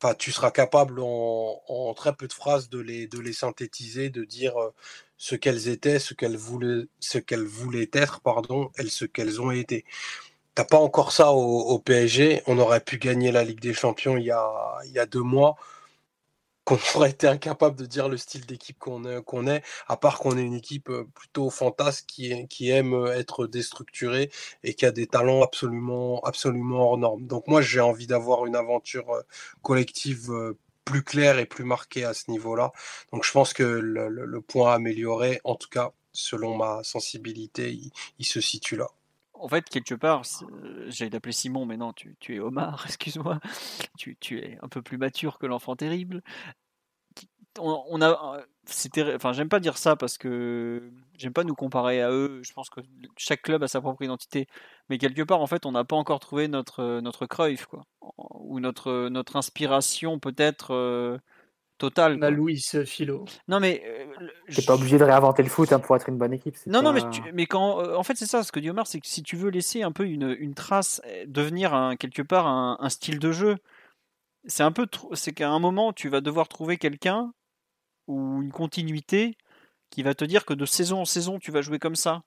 enfin, 0.00 0.14
tu 0.14 0.32
seras 0.32 0.50
capable 0.50 1.00
en, 1.00 1.94
très 1.96 2.14
peu 2.14 2.28
de 2.28 2.32
phrases 2.32 2.68
de 2.68 2.78
les, 2.78 3.06
de 3.06 3.18
les 3.18 3.32
synthétiser, 3.32 4.10
de 4.10 4.24
dire 4.24 4.56
euh, 4.60 4.70
ce 5.16 5.34
qu'elles 5.34 5.68
étaient, 5.68 5.98
ce 5.98 6.14
qu'elles 6.14 6.36
voulaient, 6.36 6.86
ce 7.00 7.18
qu'elles 7.18 7.44
voulaient 7.46 7.90
être, 7.92 8.20
pardon, 8.20 8.70
et 8.78 8.86
ce 8.88 9.04
qu'elles 9.04 9.40
ont 9.40 9.50
été. 9.50 9.84
T'as 10.54 10.64
pas 10.64 10.78
encore 10.78 11.12
ça 11.12 11.32
au, 11.32 11.60
au, 11.60 11.78
PSG. 11.78 12.42
On 12.46 12.58
aurait 12.58 12.80
pu 12.80 12.98
gagner 12.98 13.32
la 13.32 13.44
Ligue 13.44 13.60
des 13.60 13.74
Champions 13.74 14.16
il 14.16 14.24
y 14.24 14.30
a, 14.30 14.48
il 14.86 14.92
y 14.92 14.98
a 14.98 15.06
deux 15.06 15.22
mois 15.22 15.56
qu'on 16.66 16.78
aurait 16.96 17.10
été 17.10 17.28
incapable 17.28 17.76
de 17.76 17.86
dire 17.86 18.08
le 18.08 18.16
style 18.16 18.44
d'équipe 18.44 18.78
qu'on 18.78 19.04
est, 19.04 19.62
à 19.88 19.96
part 19.96 20.18
qu'on 20.18 20.36
est 20.36 20.42
une 20.42 20.54
équipe 20.54 20.90
plutôt 21.14 21.48
fantasque 21.48 22.06
qui, 22.06 22.70
aime 22.70 23.06
être 23.14 23.46
déstructurée 23.46 24.30
et 24.64 24.74
qui 24.74 24.84
a 24.84 24.90
des 24.90 25.06
talents 25.06 25.42
absolument, 25.42 26.20
absolument 26.24 26.90
hors 26.90 26.98
normes. 26.98 27.26
Donc 27.26 27.46
moi, 27.46 27.62
j'ai 27.62 27.80
envie 27.80 28.08
d'avoir 28.08 28.46
une 28.46 28.56
aventure 28.56 29.22
collective 29.62 30.54
plus 30.84 31.02
claire 31.02 31.38
et 31.38 31.46
plus 31.46 31.64
marquée 31.64 32.04
à 32.04 32.14
ce 32.14 32.30
niveau-là. 32.30 32.72
Donc 33.12 33.24
je 33.24 33.32
pense 33.32 33.52
que 33.52 33.62
le, 33.62 34.40
point 34.40 34.72
à 34.72 34.74
améliorer, 34.74 35.40
en 35.44 35.54
tout 35.54 35.68
cas 35.68 35.92
selon 36.12 36.56
ma 36.56 36.82
sensibilité, 36.82 37.72
il, 37.72 37.92
il 38.18 38.26
se 38.26 38.40
situe 38.40 38.76
là 38.76 38.88
en 39.38 39.48
fait, 39.48 39.68
quelque 39.68 39.94
part, 39.94 40.22
j'allais 40.88 41.10
t'appeler 41.10 41.32
Simon, 41.32 41.66
mais 41.66 41.76
non, 41.76 41.92
tu, 41.92 42.16
es 42.28 42.38
Omar, 42.38 42.84
excuse-moi. 42.86 43.40
Tu, 43.98 44.16
es 44.38 44.58
un 44.62 44.68
peu 44.68 44.82
plus 44.82 44.98
mature 44.98 45.38
que 45.38 45.46
l'enfant 45.46 45.76
terrible. 45.76 46.22
On, 47.58 48.02
a, 48.02 48.42
c'était, 48.66 49.14
enfin, 49.14 49.32
j'aime 49.32 49.48
pas 49.48 49.60
dire 49.60 49.78
ça 49.78 49.96
parce 49.96 50.18
que 50.18 50.92
j'aime 51.16 51.32
pas 51.32 51.42
nous 51.42 51.54
comparer 51.54 52.02
à 52.02 52.10
eux. 52.10 52.42
Je 52.42 52.52
pense 52.52 52.68
que 52.68 52.80
chaque 53.16 53.40
club 53.40 53.62
a 53.62 53.68
sa 53.68 53.80
propre 53.80 54.02
identité, 54.02 54.46
mais 54.90 54.98
quelque 54.98 55.22
part, 55.22 55.40
en 55.40 55.46
fait, 55.46 55.64
on 55.64 55.72
n'a 55.72 55.84
pas 55.84 55.96
encore 55.96 56.20
trouvé 56.20 56.48
notre 56.48 57.00
notre 57.00 57.24
Cruyff, 57.24 57.64
quoi, 57.64 57.84
ou 58.18 58.60
notre 58.60 59.08
notre 59.08 59.36
inspiration 59.36 60.18
peut-être. 60.18 60.74
Euh, 60.74 61.18
total. 61.78 62.16
Ma 62.16 62.30
Louis 62.30 62.62
Philo. 62.84 63.24
Non 63.48 63.60
mais 63.60 63.82
euh, 63.84 64.62
pas 64.66 64.74
obligé 64.74 64.98
de 64.98 65.04
réinventer 65.04 65.42
le 65.42 65.48
foot 65.48 65.72
hein, 65.72 65.78
pour 65.78 65.96
être 65.96 66.08
une 66.08 66.18
bonne 66.18 66.32
équipe. 66.32 66.56
Non 66.66 66.82
non 66.82 66.92
mais 66.92 67.02
mais 67.32 67.46
quand 67.46 67.80
euh, 67.80 67.96
en 67.96 68.02
fait 68.02 68.16
c'est 68.16 68.26
ça 68.26 68.42
ce 68.42 68.52
que 68.52 68.60
dit 68.60 68.70
Omar 68.70 68.86
c'est 68.86 69.00
que 69.00 69.06
si 69.06 69.22
tu 69.22 69.36
veux 69.36 69.50
laisser 69.50 69.82
un 69.82 69.92
peu 69.92 70.04
une, 70.06 70.34
une 70.38 70.54
trace 70.54 71.00
euh, 71.06 71.24
devenir 71.26 71.74
un, 71.74 71.96
quelque 71.96 72.22
part 72.22 72.46
un, 72.46 72.78
un, 72.80 72.88
style 72.88 73.18
de 73.18 73.32
jeu 73.32 73.56
c'est 74.46 74.62
un 74.62 74.72
peu 74.72 74.86
c'est 75.14 75.32
qu'à 75.32 75.50
un 75.50 75.58
moment 75.58 75.92
tu 75.92 76.08
vas 76.08 76.20
devoir 76.20 76.48
trouver 76.48 76.76
quelqu'un 76.76 77.32
ou 78.06 78.42
une 78.42 78.52
continuité 78.52 79.36
qui 79.90 80.02
va 80.02 80.14
te 80.14 80.24
dire 80.24 80.44
que 80.44 80.54
de 80.54 80.66
saison 80.66 81.00
en 81.00 81.04
saison 81.04 81.38
tu 81.38 81.50
vas 81.50 81.62
jouer 81.62 81.78
comme 81.78 81.96
ça 81.96 82.22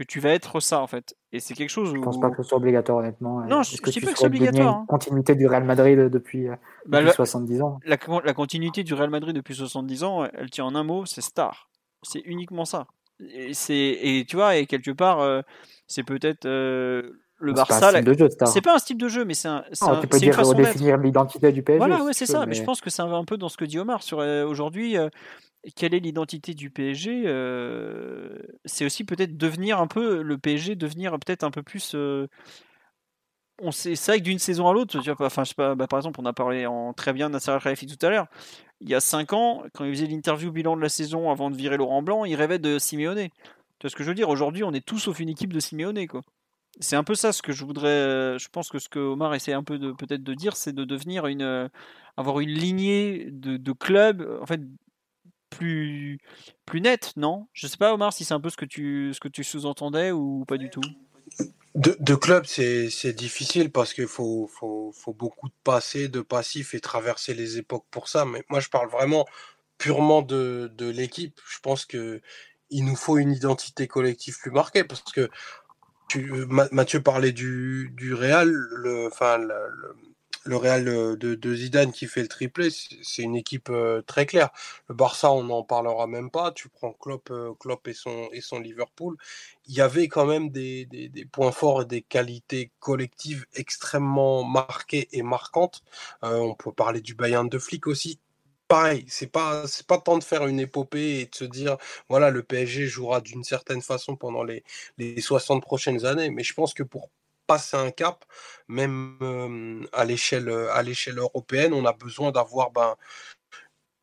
que 0.00 0.04
tu 0.04 0.18
vas 0.18 0.30
être 0.30 0.60
ça 0.60 0.80
en 0.80 0.86
fait. 0.86 1.14
Et 1.30 1.40
c'est 1.40 1.52
quelque 1.52 1.68
chose 1.68 1.90
où... 1.92 1.96
Je 1.96 2.00
pense 2.00 2.18
pas 2.18 2.30
que 2.30 2.42
ce 2.42 2.48
soit 2.48 2.56
obligatoire 2.56 2.98
honnêtement. 2.98 3.44
Non, 3.44 3.62
je, 3.62 3.76
que 3.76 3.90
dis 3.90 4.00
pas 4.00 4.12
que 4.12 4.18
c'est 4.18 4.24
obligatoire. 4.24 4.76
Hein. 4.76 4.84
continuité 4.88 5.34
du 5.34 5.46
Real 5.46 5.62
Madrid 5.62 5.98
depuis, 6.08 6.48
euh, 6.48 6.56
bah, 6.86 7.02
depuis 7.02 7.16
70 7.16 7.60
ans. 7.60 7.78
La, 7.84 7.98
la, 8.24 8.32
continuité 8.32 8.82
du 8.82 8.94
Real 8.94 9.10
Madrid 9.10 9.36
depuis 9.36 9.54
70 9.54 10.04
ans, 10.04 10.24
elle 10.32 10.48
tient 10.48 10.64
en 10.64 10.74
un 10.74 10.84
mot, 10.84 11.04
c'est 11.04 11.20
star. 11.20 11.68
C'est 12.02 12.22
uniquement 12.24 12.64
ça. 12.64 12.86
Et, 13.20 13.52
et 13.68 14.24
tu 14.24 14.36
vois, 14.36 14.56
et 14.56 14.64
quelque 14.64 14.90
part, 14.90 15.20
euh, 15.20 15.42
c'est 15.86 16.02
peut-être 16.02 16.46
euh, 16.46 17.20
le 17.40 17.52
Barça. 17.52 17.92
C'est 18.46 18.60
pas 18.60 18.74
un 18.74 18.78
style 18.78 18.98
de 18.98 19.08
jeu, 19.08 19.24
mais 19.24 19.34
c'est 19.34 19.48
un, 19.48 19.64
oh, 19.82 19.96
tu 20.00 20.06
peux 20.06 20.18
dire, 20.18 20.28
une 20.28 20.34
façon 20.34 20.52
définir 20.52 20.98
l'identité 20.98 21.52
du 21.52 21.62
PSG. 21.62 21.78
Voilà, 21.78 22.04
ouais, 22.04 22.12
c'est 22.12 22.26
ça. 22.26 22.46
Mais... 22.46 22.54
je 22.54 22.62
pense 22.62 22.80
que 22.80 22.90
c'est 22.90 23.02
un 23.02 23.24
peu 23.24 23.36
dans 23.36 23.48
ce 23.48 23.56
que 23.56 23.64
dit 23.64 23.78
Omar 23.78 24.02
sur 24.02 24.18
aujourd'hui 24.18 24.96
quelle 25.76 25.94
est 25.94 26.00
l'identité 26.00 26.54
du 26.54 26.70
PSG 26.70 27.24
euh, 27.26 28.38
C'est 28.64 28.84
aussi 28.84 29.04
peut-être 29.04 29.36
devenir 29.36 29.80
un 29.80 29.86
peu 29.86 30.22
le 30.22 30.38
PSG, 30.38 30.74
devenir 30.74 31.12
peut-être 31.12 31.44
un 31.44 31.50
peu 31.50 31.62
plus. 31.62 31.92
Euh, 31.94 32.28
on 33.62 33.72
sait, 33.72 33.94
c'est 33.94 34.12
vrai 34.12 34.18
que 34.20 34.24
d'une 34.24 34.38
saison 34.38 34.68
à 34.68 34.72
l'autre, 34.72 34.98
enfin, 35.20 35.44
je 35.44 35.50
sais 35.50 35.54
pas, 35.54 35.74
bah, 35.74 35.86
par 35.86 35.98
exemple, 35.98 36.18
on 36.22 36.24
a 36.24 36.32
parlé 36.32 36.64
en 36.64 36.94
très 36.94 37.12
bien 37.12 37.28
de 37.28 37.34
Nasser 37.34 37.56
Khalifi 37.62 37.86
tout 37.86 38.06
à 38.06 38.08
l'heure. 38.08 38.26
Il 38.80 38.88
y 38.88 38.94
a 38.94 39.00
5 39.00 39.34
ans, 39.34 39.62
quand 39.74 39.84
il 39.84 39.94
faisait 39.94 40.06
l'interview 40.06 40.50
bilan 40.50 40.76
de 40.76 40.80
la 40.80 40.88
saison 40.88 41.30
avant 41.30 41.50
de 41.50 41.56
virer 41.56 41.76
Laurent 41.76 42.00
Blanc, 42.00 42.24
il 42.24 42.34
rêvait 42.36 42.58
de 42.58 42.78
Simeone. 42.78 43.28
Tu 43.28 43.82
vois 43.82 43.90
ce 43.90 43.96
que 43.96 44.02
je 44.02 44.08
veux 44.08 44.14
dire? 44.14 44.30
Aujourd'hui, 44.30 44.64
on 44.64 44.72
est 44.72 44.84
tous 44.84 44.98
sauf 44.98 45.20
une 45.20 45.28
équipe 45.28 45.52
de 45.52 45.60
Simeone, 45.60 46.06
quoi. 46.06 46.22
C'est 46.78 46.96
un 46.96 47.04
peu 47.04 47.14
ça 47.14 47.32
ce 47.32 47.42
que 47.42 47.52
je 47.52 47.64
voudrais. 47.64 48.38
Je 48.38 48.48
pense 48.48 48.68
que 48.68 48.78
ce 48.78 48.88
que 48.88 49.00
Omar 49.00 49.34
essaie 49.34 49.52
un 49.52 49.64
peu 49.64 49.78
de 49.78 49.92
peut-être 49.92 50.22
de 50.22 50.34
dire, 50.34 50.56
c'est 50.56 50.72
de 50.72 50.84
devenir 50.84 51.26
une, 51.26 51.68
avoir 52.16 52.40
une 52.40 52.50
lignée 52.50 53.28
de, 53.30 53.56
de 53.56 53.72
clubs, 53.72 54.38
en 54.40 54.46
fait, 54.46 54.60
plus, 55.50 56.18
plus 56.64 56.80
nette, 56.80 57.12
non? 57.16 57.48
Je 57.52 57.66
sais 57.66 57.76
pas, 57.76 57.92
Omar, 57.92 58.12
si 58.12 58.24
c'est 58.24 58.34
un 58.34 58.40
peu 58.40 58.50
ce 58.50 58.56
que 58.56 58.64
tu, 58.64 59.12
ce 59.12 59.20
que 59.20 59.28
tu 59.28 59.44
sous-entendais 59.44 60.12
ou 60.12 60.44
pas 60.46 60.56
du 60.56 60.70
tout. 60.70 60.80
De, 61.74 61.96
de 62.00 62.14
club, 62.14 62.46
c'est 62.46 63.12
difficile 63.12 63.70
parce 63.70 63.92
qu'il 63.92 64.06
faut, 64.06 64.48
faut, 64.48 64.92
faut, 64.92 65.12
beaucoup 65.12 65.48
de 65.48 65.54
passé, 65.64 66.08
de 66.08 66.20
passif 66.20 66.74
et 66.74 66.80
traverser 66.80 67.34
les 67.34 67.58
époques 67.58 67.86
pour 67.90 68.08
ça. 68.08 68.24
Mais 68.24 68.42
moi, 68.48 68.60
je 68.60 68.68
parle 68.68 68.88
vraiment 68.88 69.26
purement 69.78 70.22
de, 70.22 70.70
de 70.74 70.88
l'équipe. 70.88 71.38
Je 71.48 71.58
pense 71.60 71.84
que 71.84 72.20
il 72.70 72.84
nous 72.84 72.96
faut 72.96 73.18
une 73.18 73.32
identité 73.32 73.88
collective 73.88 74.38
plus 74.38 74.52
marquée 74.52 74.84
parce 74.84 75.02
que 75.02 75.28
Mathieu 76.72 77.02
parlait 77.02 77.32
du, 77.32 77.92
du 77.96 78.14
Real, 78.14 78.48
le, 78.50 79.06
enfin, 79.06 79.38
le, 79.38 80.56
Real 80.56 80.84
de, 80.84 81.54
Zidane 81.54 81.92
qui 81.92 82.06
fait 82.06 82.22
le 82.22 82.28
triplé, 82.28 82.68
c'est 82.70 83.22
une 83.22 83.36
équipe 83.36 83.68
euh, 83.70 84.02
très 84.02 84.26
claire. 84.26 84.50
Le 84.88 84.94
Barça, 84.94 85.30
on 85.32 85.44
n'en 85.44 85.62
parlera 85.62 86.06
même 86.06 86.30
pas. 86.30 86.50
Tu 86.52 86.68
prends 86.68 86.92
Klopp, 86.92 87.30
euh, 87.30 87.52
Klopp 87.58 87.86
et, 87.88 87.94
son, 87.94 88.28
et 88.32 88.40
son 88.40 88.58
Liverpool. 88.58 89.16
Il 89.66 89.74
y 89.74 89.80
avait 89.80 90.08
quand 90.08 90.26
même 90.26 90.50
des, 90.50 90.88
points 91.30 91.52
forts 91.52 91.82
et 91.82 91.84
des 91.86 92.02
qualités 92.02 92.72
collectives 92.80 93.46
extrêmement 93.54 94.42
marquées 94.44 95.08
et 95.12 95.22
marquantes. 95.22 95.82
Euh, 96.24 96.38
on 96.38 96.54
peut 96.54 96.72
parler 96.72 97.00
du 97.00 97.14
Bayern 97.14 97.48
de 97.48 97.58
Flick 97.58 97.86
aussi. 97.86 98.18
Pareil, 98.70 99.04
c'est 99.08 99.26
pas 99.26 99.66
c'est 99.66 99.84
pas 99.84 99.98
temps 99.98 100.16
de 100.16 100.22
faire 100.22 100.46
une 100.46 100.60
épopée 100.60 101.18
et 101.18 101.26
de 101.26 101.34
se 101.34 101.44
dire 101.44 101.76
voilà 102.08 102.30
le 102.30 102.44
PSG 102.44 102.86
jouera 102.86 103.20
d'une 103.20 103.42
certaine 103.42 103.82
façon 103.82 104.14
pendant 104.14 104.44
les, 104.44 104.62
les 104.96 105.20
60 105.20 105.60
prochaines 105.60 106.06
années. 106.06 106.30
Mais 106.30 106.44
je 106.44 106.54
pense 106.54 106.72
que 106.72 106.84
pour 106.84 107.10
passer 107.48 107.76
un 107.76 107.90
cap, 107.90 108.24
même 108.68 109.88
à 109.92 110.04
l'échelle 110.04 110.48
à 110.72 110.82
l'échelle 110.84 111.18
européenne, 111.18 111.72
on 111.72 111.84
a 111.84 111.92
besoin 111.92 112.30
d'avoir 112.30 112.70
ben, 112.70 112.94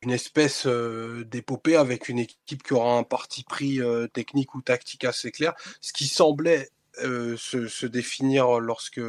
une 0.02 0.12
espèce 0.12 0.68
d'épopée 0.68 1.78
avec 1.78 2.10
une 2.10 2.20
équipe 2.20 2.62
qui 2.62 2.74
aura 2.74 2.98
un 2.98 3.04
parti 3.04 3.46
pris 3.46 3.80
technique 4.12 4.54
ou 4.54 4.62
tactique 4.62 5.06
assez 5.06 5.32
clair, 5.32 5.54
ce 5.80 5.94
qui 5.94 6.08
semblait 6.08 6.72
se, 6.98 7.86
définir 7.86 8.60
lorsque 8.60 9.02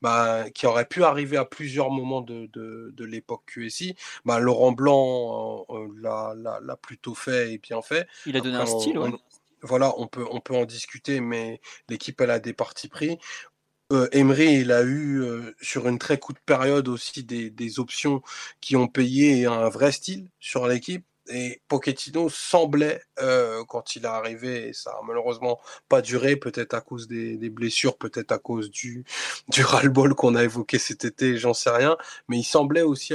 bah, 0.00 0.44
qui 0.54 0.66
aurait 0.66 0.86
pu 0.86 1.04
arriver 1.04 1.36
à 1.36 1.44
plusieurs 1.44 1.90
moments 1.90 2.20
de, 2.20 2.48
de, 2.52 3.04
l'époque 3.04 3.42
QSI. 3.46 3.96
Bah, 4.24 4.38
Laurent 4.38 4.72
Blanc 4.72 5.66
l'a 6.02 6.76
plutôt 6.80 7.14
fait 7.14 7.54
et 7.54 7.58
bien 7.58 7.82
fait. 7.82 8.06
Il 8.26 8.36
a 8.36 8.40
donné 8.40 8.56
un 8.56 8.66
style, 8.66 8.98
voilà, 9.62 9.94
on 9.96 10.08
peut, 10.08 10.26
on 10.30 10.40
peut 10.40 10.56
en 10.56 10.64
discuter, 10.64 11.20
mais 11.20 11.60
l'équipe, 11.88 12.20
elle 12.20 12.30
a 12.30 12.40
des 12.40 12.52
partis 12.52 12.88
pris. 12.88 13.18
Euh, 13.92 14.08
Emery, 14.12 14.60
il 14.60 14.72
a 14.72 14.82
eu 14.82 15.22
euh, 15.22 15.54
sur 15.60 15.86
une 15.86 15.98
très 15.98 16.18
courte 16.18 16.40
période 16.46 16.88
aussi 16.88 17.24
des, 17.24 17.78
options 17.78 18.22
qui 18.60 18.76
ont 18.76 18.88
payé 18.88 19.46
un 19.46 19.68
vrai 19.68 19.92
style 19.92 20.28
sur 20.40 20.66
l'équipe. 20.66 21.04
Et 21.28 21.62
Pochettino 21.68 22.28
semblait, 22.28 23.02
euh, 23.20 23.64
quand 23.68 23.94
il 23.96 24.04
est 24.04 24.08
arrivé, 24.08 24.68
et 24.68 24.72
ça 24.72 24.90
a 24.90 25.00
malheureusement 25.06 25.60
pas 25.88 26.02
duré, 26.02 26.36
peut-être 26.36 26.74
à 26.74 26.80
cause 26.80 27.06
des, 27.06 27.36
blessures, 27.50 27.96
peut-être 27.96 28.32
à 28.32 28.38
cause 28.38 28.70
du, 28.70 29.04
du 29.48 29.62
ras-le-bol 29.64 30.14
qu'on 30.14 30.34
a 30.34 30.42
évoqué 30.42 30.78
cet 30.78 31.04
été, 31.04 31.36
j'en 31.38 31.54
sais 31.54 31.70
rien, 31.70 31.96
mais 32.28 32.38
il 32.38 32.44
semblait 32.44 32.82
aussi 32.82 33.14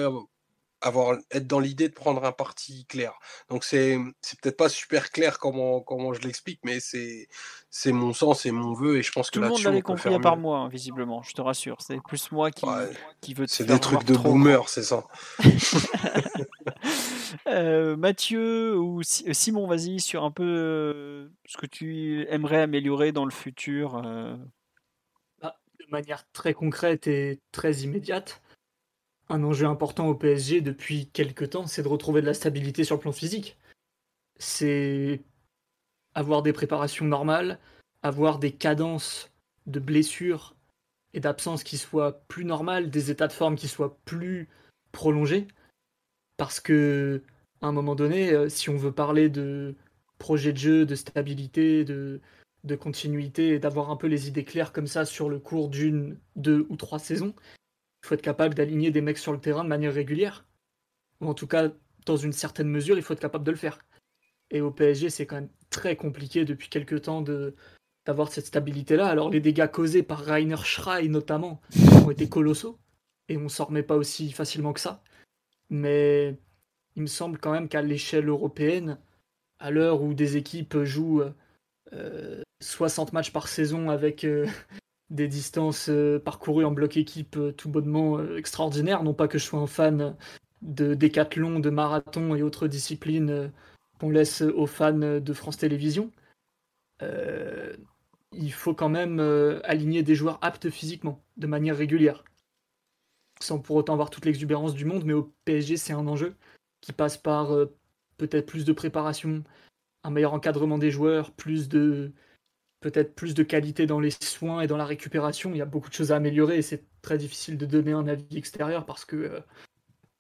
avoir 0.81 1.17
être 1.31 1.47
dans 1.47 1.59
l'idée 1.59 1.89
de 1.89 1.93
prendre 1.93 2.23
un 2.23 2.31
parti 2.31 2.85
clair. 2.85 3.13
Donc 3.49 3.63
c'est 3.63 3.97
c'est 4.21 4.39
peut-être 4.39 4.57
pas 4.57 4.69
super 4.69 5.09
clair 5.11 5.39
comment 5.39 5.81
comment 5.81 6.13
je 6.13 6.21
l'explique, 6.21 6.59
mais 6.63 6.79
c'est 6.79 7.27
c'est 7.69 7.91
mon 7.91 8.13
sens 8.13 8.45
et 8.45 8.51
mon 8.51 8.73
vœu 8.73 8.97
et 8.97 9.03
je 9.03 9.11
pense 9.11 9.29
que 9.29 9.39
tout 9.39 9.41
le 9.41 9.49
monde 9.49 9.63
l'avait 9.63 9.81
compris 9.81 10.13
à 10.13 10.19
part 10.19 10.38
moi, 10.38 10.59
hein, 10.59 10.69
visiblement. 10.69 11.23
Je 11.23 11.34
te 11.34 11.41
rassure, 11.41 11.77
c'est 11.81 12.01
plus 12.01 12.31
moi 12.31 12.51
qui 12.51 12.65
qui 13.21 13.34
veut. 13.34 13.47
C'est 13.47 13.65
des 13.65 13.79
trucs 13.79 14.03
de 14.03 14.15
boomer, 14.15 14.69
c'est 14.69 14.84
ça. 14.84 15.03
Euh, 17.48 17.95
Mathieu 17.95 18.78
ou 18.78 18.99
euh, 18.99 19.34
Simon, 19.34 19.68
vas-y 19.68 19.99
sur 19.99 20.24
un 20.24 20.32
peu 20.32 20.44
euh, 20.44 21.30
ce 21.45 21.57
que 21.57 21.65
tu 21.65 22.28
aimerais 22.30 22.61
améliorer 22.61 23.11
dans 23.11 23.26
le 23.26 23.32
futur. 23.32 24.02
Bah, 25.41 25.60
de 25.80 25.86
manière 25.90 26.30
très 26.32 26.53
concrète 26.53 27.07
et 27.07 27.40
très 27.52 27.74
immédiate 27.80 28.41
un 29.30 29.44
enjeu 29.44 29.68
important 29.68 30.07
au 30.07 30.15
PSG 30.15 30.61
depuis 30.61 31.07
quelques 31.07 31.52
temps, 31.52 31.68
c'est 31.68 31.84
de 31.84 31.88
retrouver 31.88 32.22
de 32.22 32.26
la 32.26 32.34
stabilité 32.34 32.84
sur 32.84 32.95
le 32.95 33.02
plan 33.02 33.11
physique. 33.11 33.57
C'est 34.38 35.22
avoir 36.14 36.44
des 36.44 36.53
préparations 36.53 37.06
normales, 37.06 37.60
avoir 38.03 38.40
des 38.40 38.52
cadences 38.52 39.32
de 39.65 39.80
blessures 39.80 40.56
et 41.14 41.19
d'absence 41.19 41.64
qui 41.64 41.78
soient 41.78 42.22
plus 42.28 42.45
normales, 42.45 42.90
des 42.90 43.11
états 43.11 43.28
de 43.28 43.34
forme 43.34 43.56
qui 43.56 43.68
soient 43.68 43.98
plus 44.06 44.48
prolongés. 44.91 45.48
Parce 46.38 46.60
que, 46.60 47.22
à 47.61 47.67
un 47.67 47.71
moment 47.71 47.95
donné, 47.95 48.31
euh, 48.31 48.49
si 48.49 48.69
on 48.69 48.77
veut 48.77 48.91
parler 48.91 49.29
de 49.29 49.75
projet 50.17 50.53
de 50.53 50.57
jeu, 50.57 50.85
de 50.85 50.95
stabilité, 50.95 51.85
de, 51.85 52.21
continuité, 52.79 53.49
et 53.49 53.59
d'avoir 53.59 53.91
un 53.91 53.95
peu 53.95 54.07
les 54.07 54.27
idées 54.27 54.43
claires 54.43 54.73
comme 54.73 54.88
ça 54.88 55.05
sur 55.05 55.29
le 55.29 55.39
cours 55.39 55.69
d'une, 55.69 56.19
deux 56.35 56.65
ou 56.69 56.75
trois 56.75 56.99
saisons, 56.99 57.34
il 58.03 58.07
faut 58.07 58.15
être 58.15 58.21
capable 58.21 58.55
d'aligner 58.55 58.91
des 58.91 59.01
mecs 59.01 59.17
sur 59.17 59.31
le 59.31 59.39
terrain 59.39 59.63
de 59.63 59.69
manière 59.69 59.93
régulière. 59.93 60.45
Ou 61.21 61.27
en 61.27 61.34
tout 61.34 61.47
cas, 61.47 61.69
dans 62.05 62.17
une 62.17 62.34
certaine 62.34 62.67
mesure, 62.67 62.97
il 62.97 63.03
faut 63.03 63.13
être 63.13 63.21
capable 63.21 63.45
de 63.45 63.51
le 63.51 63.57
faire. 63.57 63.79
Et 64.51 64.61
au 64.61 64.71
PSG, 64.71 65.09
c'est 65.09 65.25
quand 65.25 65.38
même 65.38 65.49
très 65.69 65.95
compliqué 65.95 66.45
depuis 66.45 66.69
quelques 66.69 67.03
temps 67.03 67.21
de 67.21 67.55
d'avoir 68.05 68.31
cette 68.31 68.45
stabilité-là. 68.45 69.05
Alors 69.07 69.29
les 69.29 69.41
dégâts 69.41 69.67
causés 69.67 70.01
par 70.01 70.19
Rainer 70.19 70.63
Schrei 70.63 71.09
notamment 71.09 71.61
ont 72.05 72.09
été 72.09 72.29
colossaux 72.29 72.79
et 73.27 73.38
on 73.38 73.49
s'en 73.49 73.65
remet 73.65 73.84
pas 73.84 73.97
aussi 73.97 74.31
facilement 74.31 74.71
que 74.71 74.79
ça. 74.79 75.03
Mais 75.69 76.39
il 76.98 77.03
me 77.03 77.07
semble 77.07 77.38
quand 77.38 77.52
même 77.52 77.69
qu'à 77.69 77.84
l'échelle 77.84 78.28
européenne, 78.28 78.98
à 79.60 79.69
l'heure 79.69 80.02
où 80.02 80.15
des 80.15 80.36
équipes 80.36 80.84
jouent 80.84 81.24
60 82.60 83.10
euh, 83.10 83.11
matchs 83.14 83.32
par 83.32 83.48
saison 83.48 83.91
avec 83.91 84.24
euh, 84.24 84.48
des 85.11 85.28
distances 85.28 85.90
euh, 85.90 86.18
parcourues 86.19 86.65
en 86.65 86.72
bloc 86.72 86.98
équipe 86.98 87.38
tout 87.56 87.69
bonnement 87.69 88.19
extraordinaires. 88.36 89.03
Non 89.03 89.14
pas 89.14 89.28
que 89.28 89.38
je 89.38 89.44
sois 89.45 89.60
un 89.60 89.68
fan 89.68 90.15
de 90.64 90.95
décathlon, 90.95 91.60
de 91.60 91.69
marathon 91.69 92.36
et 92.36 92.41
autres 92.41 92.68
disciplines 92.68 93.52
qu'on 93.99 94.10
laisse 94.10 94.41
aux 94.41 94.65
fans 94.65 95.19
de 95.19 95.34
France 95.34 95.57
Télévisions. 95.57 96.11
il 97.02 98.52
faut 98.52 98.74
quand 98.74 98.90
même 98.90 99.19
aligner 99.64 100.02
des 100.02 100.15
joueurs 100.15 100.40
aptes 100.41 100.72
physiquement, 100.72 101.22
de 101.38 101.45
manière 101.45 101.78
régulière. 101.78 102.24
Sans 103.40 103.60
pour 103.60 103.76
autant 103.76 103.94
avoir 103.94 104.10
toute 104.10 104.26
l'exubérance 104.26 104.74
du 104.74 104.86
monde, 104.86 105.03
mais 105.06 105.14
au 105.14 105.32
PSG, 105.45 105.78
c'est 105.78 105.94
un 105.94 106.07
enjeu 106.07 106.36
qui 106.82 106.94
passe 106.94 107.18
par 107.18 107.49
peut-être 108.18 108.45
plus 108.45 108.66
de 108.66 108.74
préparation, 108.74 109.44
un 110.04 110.10
meilleur 110.10 110.34
encadrement 110.34 110.78
des 110.78 110.91
joueurs, 110.91 111.32
plus 111.32 111.70
de, 111.70 112.12
peut-être 112.80 113.16
plus 113.16 113.34
de 113.34 113.44
qualité 113.44 113.86
dans 113.86 113.99
les 113.99 114.12
soins 114.12 114.62
et 114.62 114.68
dans 114.68 114.78
la 114.78 114.86
récupération. 114.86 115.52
Il 115.52 115.58
y 115.58 115.62
a 115.62 115.66
beaucoup 115.66 115.90
de 115.90 115.94
choses 115.94 116.12
à 116.12 116.18
améliorer 116.18 116.58
et 116.58 116.62
c'est 116.62 116.86
très 117.02 117.18
difficile 117.18 117.58
de 117.58 117.66
donner 117.66 117.91
un 117.91 118.08
avis 118.08 118.38
extérieur 118.38 118.86
parce 118.86 119.06
que 119.06 119.16
euh, 119.16 119.40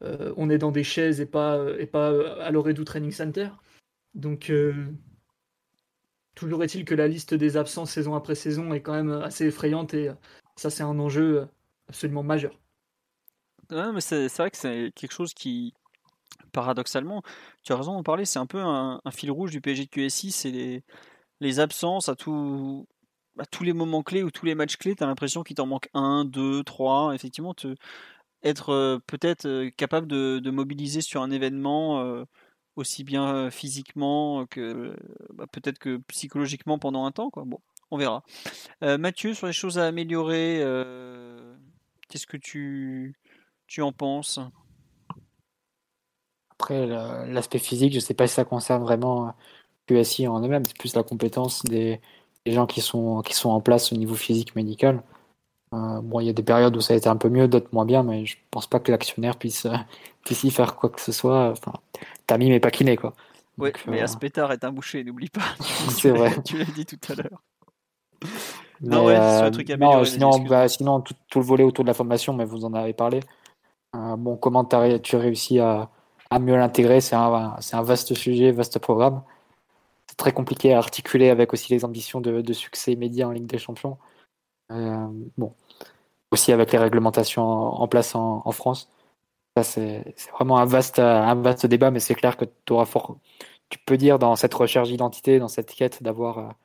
euh, 0.03 0.33
on 0.37 0.49
est 0.49 0.57
dans 0.57 0.71
des 0.71 0.83
chaises 0.83 1.21
et 1.21 1.25
pas, 1.25 1.63
et 1.79 1.85
pas 1.85 2.09
à 2.41 2.51
l'Oredo 2.51 2.83
Training 2.83 3.11
Center. 3.11 3.49
Donc, 4.13 4.49
euh, 4.49 4.73
toujours 6.35 6.63
est-il 6.63 6.85
que 6.85 6.95
la 6.95 7.07
liste 7.07 7.33
des 7.33 7.57
absents 7.57 7.85
saison 7.85 8.15
après 8.15 8.35
saison 8.35 8.73
est 8.73 8.81
quand 8.81 8.93
même 8.93 9.11
assez 9.11 9.47
effrayante 9.47 9.93
et 9.93 10.11
ça, 10.55 10.69
c'est 10.69 10.83
un 10.83 10.97
enjeu 10.99 11.47
absolument 11.87 12.23
majeur. 12.23 12.59
mais 13.69 14.01
c'est, 14.01 14.27
vrai 14.27 14.49
que 14.49 14.57
c'est 14.57 14.91
quelque 14.95 15.13
chose 15.13 15.33
qui, 15.35 15.73
paradoxalement, 16.51 17.23
tu 17.63 17.73
as 17.73 17.75
raison 17.75 17.93
d'en 17.93 18.03
parler, 18.03 18.25
c'est 18.25 18.39
un 18.39 18.45
peu 18.45 18.59
un, 18.59 19.01
fil 19.11 19.31
rouge 19.31 19.51
du 19.51 19.61
PSG 19.61 19.85
de 19.85 19.89
QSI, 19.89 20.31
c'est 20.31 20.83
les 21.39 21.59
absences 21.59 22.09
à, 22.09 22.15
tous 22.15 22.87
les 23.61 23.73
moments 23.73 24.03
clés 24.03 24.23
ou 24.23 24.31
tous 24.31 24.45
les 24.45 24.55
matchs 24.55 24.77
clés, 24.77 24.95
tu 24.95 25.03
as 25.03 25.07
l'impression 25.07 25.43
qu'il 25.43 25.55
t'en 25.55 25.67
manque 25.67 25.89
un, 25.93 26.25
deux, 26.25 26.63
trois. 26.63 27.13
Effectivement, 27.13 27.53
être 28.43 28.69
euh, 28.69 28.99
peut-être 29.07 29.45
euh, 29.47 29.69
capable 29.75 30.07
de, 30.07 30.51
mobiliser 30.51 31.01
sur 31.01 31.21
un 31.21 31.31
événement 31.31 32.01
euh, 32.01 32.25
aussi 32.75 33.03
bien 33.03 33.49
physiquement 33.51 34.45
que 34.45 34.95
bah, 35.33 35.45
peut-être 35.51 35.79
que 35.79 35.97
psychologiquement 36.07 36.79
pendant 36.79 37.05
un 37.05 37.11
temps. 37.11 37.31
Bon, 37.35 37.59
on 37.91 37.97
verra. 37.97 38.23
Mathieu, 38.81 39.33
sur 39.33 39.47
les 39.47 39.53
choses 39.53 39.79
à 39.79 39.87
améliorer, 39.87 40.59
qu'est-ce 42.07 42.27
que 42.27 42.37
tu 42.37 43.15
en 43.79 43.91
penses? 43.91 44.39
Après, 46.59 46.87
l'aspect 47.27 47.59
physique, 47.59 47.91
je 47.91 47.97
ne 47.97 48.01
sais 48.01 48.13
pas 48.13 48.27
si 48.27 48.33
ça 48.33 48.45
concerne 48.45 48.83
vraiment 48.83 49.33
QSI 49.87 50.27
en 50.27 50.41
eux-mêmes, 50.41 50.65
c'est 50.65 50.77
plus 50.77 50.95
la 50.95 51.03
compétence 51.03 51.63
des, 51.63 52.01
gens 52.45 52.65
qui 52.65 52.81
sont, 52.81 53.21
qui 53.21 53.33
sont 53.33 53.49
en 53.49 53.61
place 53.61 53.91
au 53.91 53.95
niveau 53.95 54.15
physique 54.15 54.55
médical. 54.55 55.03
Euh, 55.73 55.99
bon, 56.01 56.19
il 56.21 56.27
y 56.27 56.29
a 56.29 56.33
des 56.33 56.43
périodes 56.43 56.75
où 56.77 56.81
ça 56.81 56.93
a 56.93 56.97
été 56.97 57.09
un 57.09 57.17
peu 57.17 57.29
mieux, 57.29 57.47
d'autres 57.47 57.69
moins 57.73 57.85
bien, 57.85 58.03
mais 58.03 58.25
je 58.25 58.37
pense 58.51 58.67
pas 58.67 58.79
que 58.79 58.91
l'actionnaire 58.91 59.37
puisse, 59.37 59.65
euh, 59.65 59.75
puisse 60.25 60.43
y 60.43 60.51
faire 60.51 60.75
quoi 60.75 60.89
que 60.89 61.01
ce 61.01 61.11
soit. 61.11 61.51
Enfin, 61.51 61.73
Tamim 62.25 62.49
n'est 62.49 62.59
pas 62.59 62.71
kiné, 62.71 62.95
quoi. 62.95 63.13
Oui, 63.57 63.71
mais 63.87 64.01
euh... 64.01 64.03
Aspetar 64.03 64.51
est 64.51 64.63
un 64.63 64.71
boucher, 64.71 65.03
n'oublie 65.03 65.29
pas. 65.29 65.41
C'est 65.89 66.11
vrai. 66.11 66.41
tu 66.45 66.57
l'as 66.57 66.65
dit 66.65 66.85
tout 66.85 66.99
à 67.09 67.15
l'heure. 67.15 67.41
Non, 68.79 69.05
ouais, 69.05 69.15
c'est 69.15 69.41
un 69.41 69.51
truc 69.51 69.69
à 69.71 69.77
non, 69.77 70.05
sinon, 70.05 70.39
bah, 70.39 70.67
sinon 70.67 71.01
tout, 71.01 71.15
le 71.35 71.41
volet 71.41 71.63
autour 71.63 71.83
de 71.83 71.87
la 71.87 71.95
formation, 71.95 72.33
mais 72.33 72.45
vous 72.45 72.63
en 72.63 72.73
avez 72.73 72.93
parlé. 72.93 73.21
Euh, 73.95 74.15
bon, 74.15 74.37
comment 74.37 74.65
tu 74.65 74.75
as 74.75 75.19
réussi 75.19 75.59
à, 75.59 75.89
à 76.29 76.39
mieux 76.39 76.55
l'intégrer 76.55 77.01
C'est 77.01 77.15
un, 77.15 77.55
un 77.71 77.81
vaste 77.81 78.13
sujet, 78.13 78.51
vaste 78.51 78.79
programme 78.79 79.23
très 80.17 80.33
compliqué 80.33 80.73
à 80.73 80.79
articuler 80.79 81.29
avec 81.29 81.53
aussi 81.53 81.71
les 81.71 81.85
ambitions 81.85 82.19
de, 82.19 82.53
succès 82.53 82.93
immédiat 82.93 83.27
en 83.27 83.31
Ligue 83.31 83.45
des 83.45 83.59
Champions. 83.59 83.97
Euh, 84.71 85.07
bon, 85.37 85.53
aussi 86.31 86.51
avec 86.51 86.71
les 86.71 86.79
réglementations 86.79 87.43
en, 87.43 87.87
place 87.87 88.15
en, 88.15 88.51
France. 88.51 88.89
Ça, 89.55 89.63
c'est 89.63 90.15
vraiment 90.33 90.57
un 90.57 90.65
vaste, 90.65 90.99
un 90.99 91.35
vaste 91.35 91.65
débat, 91.65 91.91
mais 91.91 91.99
c'est 91.99 92.15
clair 92.15 92.35
que 92.35 92.45
tu 92.65 92.73
auras, 92.73 92.85
tu 93.69 93.79
peux 93.85 93.97
dire 93.97 94.19
dans 94.19 94.35
cette 94.35 94.53
recherche 94.53 94.89
d'identité, 94.89 95.39
dans 95.39 95.47
cette 95.47 95.73
quête 95.73 96.03
d'avoir 96.03 96.55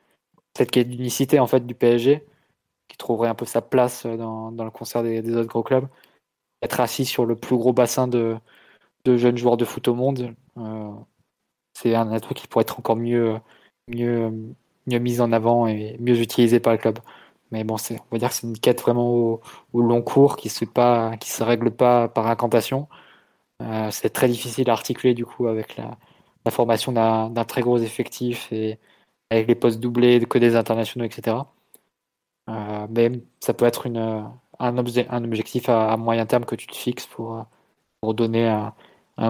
cette 0.57 0.71
quête 0.71 0.89
d'unicité 0.89 1.39
en 1.39 1.47
fait 1.47 1.67
du 1.67 1.75
PSG, 1.75 2.27
qui 2.89 2.97
trouverait 2.97 3.29
un 3.29 3.35
peu 3.35 3.47
sa 3.47 3.63
place 3.63 4.07
dans, 4.07 4.51
le 4.51 4.71
concert 4.71 5.03
des, 5.03 5.21
autres 5.37 5.49
gros 5.49 5.63
clubs, 5.63 5.87
être 6.63 6.81
assis 6.81 7.07
sur 7.07 7.27
le 7.27 7.37
plus 7.37 7.57
gros 7.57 7.73
bassin 7.73 8.09
de, 8.09 8.37
jeunes 9.07 9.37
joueurs 9.37 9.57
de 9.57 9.65
foot 9.65 9.89
au 9.89 9.95
monde, 9.95 10.35
c'est 11.75 11.95
un, 11.95 12.21
truc 12.21 12.39
qui 12.39 12.47
pourrait 12.49 12.63
être 12.63 12.79
encore 12.79 12.97
mieux, 12.97 13.37
mieux, 13.89 14.31
mieux 14.87 14.99
mis 14.99 15.21
en 15.21 15.33
avant 15.33 15.67
et 15.67 15.97
mieux 16.01 16.21
utilisé 16.21 16.61
par 16.61 16.73
le 16.73 16.79
club. 16.79 16.99
Mais 17.51 17.65
bon, 17.65 17.77
on 17.77 17.97
va 18.13 18.19
dire 18.19 18.29
que 18.31 18.35
c'est 18.35 18.47
une 18.47 18.59
quête 18.59 18.81
vraiment 18.83 19.41
au, 19.73 19.81
long 19.81 20.03
cours 20.03 20.37
qui 20.37 20.49
se 20.49 20.65
qui 21.17 21.31
se 21.31 21.43
règle 21.45 21.71
pas 21.71 22.09
par 22.09 22.27
incantation. 22.29 22.89
Euh, 23.63 23.91
c'est 23.91 24.11
très 24.11 24.29
difficile 24.29 24.71
à 24.71 24.73
articuler 24.75 25.15
du 25.15 25.27
coup 25.27 25.47
avec 25.49 25.77
la, 25.77 25.99
formation 26.51 26.93
d'un 26.93 27.45
très 27.45 27.63
gros 27.63 27.79
effectif 27.79 28.53
et 28.53 28.79
avec 29.31 29.47
les 29.49 29.55
postes 29.55 29.81
doublés 29.81 30.21
que 30.27 30.39
des 30.39 30.57
internationaux, 30.57 31.05
etc. 31.07 31.37
Euh, 32.49 32.87
mais 32.91 33.11
ça 33.41 33.55
peut 33.55 33.67
être 33.67 33.87
une, 33.87 34.29
un, 34.59 34.79
objectif 34.79 35.69
à, 35.69 35.97
moyen 35.97 36.27
terme 36.27 36.45
que 36.45 36.57
tu 36.57 36.67
te 36.67 36.75
fixes 36.75 37.07
pour, 37.07 37.45
pour 38.01 38.15
donner 38.15 38.49
un, 38.49 38.75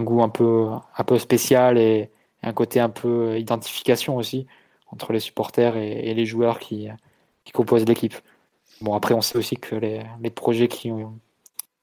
goût 0.00 0.22
un 0.22 0.28
peu, 0.30 0.68
un 0.96 1.04
peu 1.04 1.18
spécial 1.18 1.76
et, 1.78 2.10
un 2.44 2.52
côté 2.52 2.80
un 2.80 2.88
peu 2.88 3.38
identification 3.38 4.16
aussi 4.16 4.48
entre 4.88 5.12
les 5.12 5.20
supporters 5.20 5.76
et 5.76 6.12
les 6.12 6.26
joueurs 6.26 6.58
qui, 6.58 6.88
qui 7.44 7.52
composent 7.52 7.86
l'équipe. 7.86 8.14
Bon, 8.80 8.94
après, 8.94 9.14
on 9.14 9.20
sait 9.20 9.38
aussi 9.38 9.56
que 9.56 9.76
les, 9.76 10.02
les 10.20 10.30
projets 10.30 10.68
qui 10.68 10.90
ont, 10.90 11.18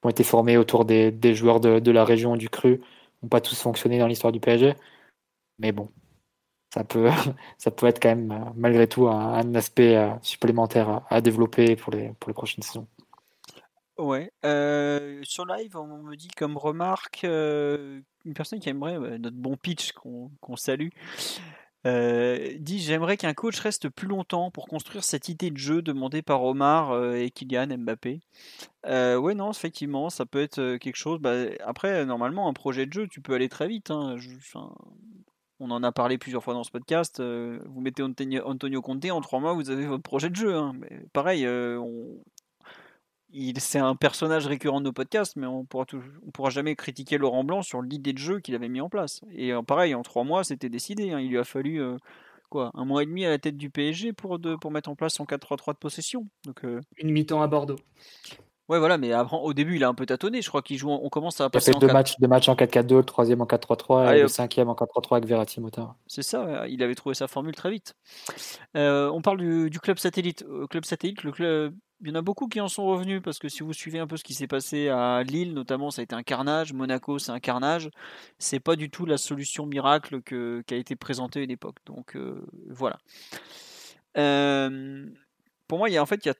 ont, 0.02 0.08
été 0.08 0.24
formés 0.24 0.56
autour 0.56 0.84
des, 0.84 1.10
des 1.10 1.34
joueurs 1.34 1.60
de, 1.60 1.78
de, 1.78 1.90
la 1.90 2.04
région 2.04 2.36
du 2.36 2.48
Cru 2.48 2.80
n'ont 3.22 3.28
pas 3.28 3.40
tous 3.40 3.60
fonctionné 3.60 3.98
dans 3.98 4.06
l'histoire 4.06 4.32
du 4.32 4.40
PSG. 4.40 4.74
Mais 5.58 5.72
bon, 5.72 5.88
ça 6.74 6.84
peut, 6.84 7.10
ça 7.58 7.70
peut 7.70 7.86
être 7.86 8.00
quand 8.02 8.10
même, 8.10 8.52
malgré 8.56 8.86
tout, 8.88 9.08
un, 9.08 9.54
aspect 9.54 9.96
euh, 9.96 10.10
supplémentaire 10.22 11.02
à, 11.10 11.20
développer 11.20 11.76
pour 11.76 11.92
les, 11.92 12.10
pour 12.20 12.28
les 12.28 12.34
prochaines 12.34 12.62
saisons. 12.62 12.86
Ouais. 14.00 14.32
Euh, 14.46 15.20
sur 15.24 15.44
live, 15.44 15.76
on 15.76 16.02
me 16.02 16.16
dit 16.16 16.28
comme 16.28 16.56
remarque 16.56 17.24
euh, 17.24 18.00
une 18.24 18.34
personne 18.34 18.58
qui 18.58 18.70
aimerait 18.70 19.18
notre 19.18 19.36
bon 19.36 19.56
pitch 19.56 19.92
qu'on 19.92 20.56
salue. 20.56 20.88
Euh, 21.86 22.56
dit 22.58 22.78
J'aimerais 22.78 23.16
qu'un 23.16 23.34
coach 23.34 23.58
reste 23.60 23.88
plus 23.88 24.08
longtemps 24.08 24.50
pour 24.50 24.68
construire 24.68 25.04
cette 25.04 25.28
idée 25.28 25.50
de 25.50 25.58
jeu 25.58 25.82
demandée 25.82 26.22
par 26.22 26.42
Omar 26.42 27.14
et 27.14 27.30
Kylian 27.30 27.78
Mbappé. 27.78 28.20
Ouais, 28.86 29.34
non, 29.34 29.50
effectivement, 29.50 30.08
ça 30.08 30.24
peut 30.24 30.40
être 30.40 30.76
quelque 30.76 30.96
chose. 30.96 31.20
Bah, 31.20 31.34
après, 31.64 32.06
normalement, 32.06 32.48
un 32.48 32.54
projet 32.54 32.86
de 32.86 32.92
jeu, 32.92 33.06
tu 33.06 33.20
peux 33.20 33.34
aller 33.34 33.48
très 33.50 33.68
vite. 33.68 33.90
Hein. 33.90 34.16
on 35.58 35.70
en 35.70 35.82
a 35.82 35.92
parlé 35.92 36.16
plusieurs 36.16 36.42
fois 36.42 36.54
dans 36.54 36.64
ce 36.64 36.70
podcast. 36.70 37.20
vous 37.22 37.80
mettez 37.80 38.02
Antonio 38.02 38.82
Conte, 38.82 39.10
en 39.10 39.20
trois 39.20 39.40
mois, 39.40 39.52
vous 39.52 39.68
avez 39.68 39.86
votre 39.86 40.02
projet 40.02 40.30
de 40.30 40.36
jeu. 40.36 40.54
Hein. 40.54 40.72
Pareil, 41.12 41.46
on, 41.46 42.18
c'est 43.58 43.78
un 43.78 43.94
personnage 43.94 44.46
récurrent 44.46 44.80
de 44.80 44.86
nos 44.86 44.92
podcasts, 44.92 45.36
mais 45.36 45.46
on 45.46 45.64
pourra, 45.64 45.84
on 46.26 46.30
pourra 46.30 46.50
jamais 46.50 46.74
critiquer 46.74 47.18
Laurent 47.18 47.44
Blanc 47.44 47.62
sur 47.62 47.82
l'idée 47.82 48.12
de 48.12 48.18
jeu 48.18 48.40
qu'il 48.40 48.54
avait 48.54 48.68
mis 48.68 48.80
en 48.80 48.88
place. 48.88 49.20
Et 49.32 49.52
euh, 49.52 49.62
pareil, 49.62 49.94
en 49.94 50.02
trois 50.02 50.24
mois, 50.24 50.44
c'était 50.44 50.68
décidé. 50.68 51.12
Hein. 51.12 51.20
Il 51.20 51.30
lui 51.30 51.38
a 51.38 51.44
fallu 51.44 51.80
euh, 51.80 51.96
quoi, 52.48 52.70
un 52.74 52.84
mois 52.84 53.02
et 53.02 53.06
demi 53.06 53.24
à 53.24 53.30
la 53.30 53.38
tête 53.38 53.56
du 53.56 53.70
PSG 53.70 54.12
pour, 54.12 54.38
de, 54.38 54.56
pour 54.56 54.70
mettre 54.70 54.90
en 54.90 54.96
place 54.96 55.14
son 55.14 55.24
4-3-3 55.24 55.74
de 55.74 55.78
possession. 55.78 56.26
Donc, 56.44 56.64
euh, 56.64 56.80
Une 56.98 57.10
mi-temps 57.10 57.42
à 57.42 57.46
Bordeaux. 57.46 57.78
Ouais, 58.68 58.78
voilà, 58.78 58.98
mais 58.98 59.12
au 59.32 59.52
début, 59.52 59.76
il 59.76 59.84
a 59.84 59.88
un 59.88 59.94
peu 59.94 60.06
tâtonné. 60.06 60.42
Je 60.42 60.48
crois 60.48 60.62
qu'il 60.62 60.78
joue. 60.78 60.90
On 60.90 61.08
commence 61.08 61.40
à 61.40 61.50
passer. 61.50 61.72
Il 61.72 61.76
a 61.76 61.80
fait 61.80 61.86
deux, 61.86 61.92
matchs, 61.92 62.14
deux 62.20 62.28
matchs 62.28 62.48
en 62.48 62.54
4-4-2, 62.54 62.96
le 62.98 63.02
troisième 63.02 63.40
en 63.40 63.44
4-3-3 63.44 64.14
et 64.14 64.22
le 64.22 64.28
cinquième 64.28 64.68
en 64.68 64.74
4-3-3 64.74 65.16
avec 65.16 65.28
Verratti 65.28 65.60
Motin. 65.60 65.96
C'est 66.06 66.22
ça, 66.22 66.68
il 66.68 66.80
avait 66.82 66.94
trouvé 66.94 67.16
sa 67.16 67.26
formule 67.26 67.54
très 67.56 67.70
vite. 67.70 67.96
on 68.74 69.20
parle 69.22 69.38
du, 69.38 69.70
du 69.70 69.80
club 69.80 69.98
satellite. 69.98 70.44
club 70.68 70.84
satellite, 70.84 71.24
le 71.24 71.32
club 71.32 71.74
il 72.02 72.08
y 72.08 72.10
en 72.12 72.14
a 72.14 72.22
beaucoup 72.22 72.48
qui 72.48 72.60
en 72.60 72.68
sont 72.68 72.86
revenus 72.86 73.20
parce 73.22 73.38
que 73.38 73.48
si 73.48 73.62
vous 73.62 73.72
suivez 73.72 73.98
un 73.98 74.06
peu 74.06 74.16
ce 74.16 74.24
qui 74.24 74.34
s'est 74.34 74.46
passé 74.46 74.88
à 74.88 75.22
Lille, 75.22 75.52
notamment, 75.52 75.90
ça 75.90 76.00
a 76.00 76.04
été 76.04 76.14
un 76.14 76.22
carnage. 76.22 76.72
Monaco, 76.72 77.18
c'est 77.18 77.32
un 77.32 77.40
carnage. 77.40 77.90
C'est 78.38 78.60
pas 78.60 78.76
du 78.76 78.90
tout 78.90 79.04
la 79.04 79.18
solution 79.18 79.66
miracle 79.66 80.22
qui 80.22 80.74
a 80.74 80.76
été 80.76 80.96
présentée 80.96 81.40
à 81.40 81.42
une 81.42 81.50
époque. 81.50 81.76
Donc 81.84 82.16
euh, 82.16 82.46
voilà. 82.68 82.98
Euh, 84.16 85.06
pour 85.68 85.78
moi, 85.78 85.90
il 85.90 85.92
y 85.92 85.98
a 85.98 86.02
en 86.02 86.06
fait 86.06 86.24
il 86.24 86.28
y 86.28 86.30
a 86.30 86.34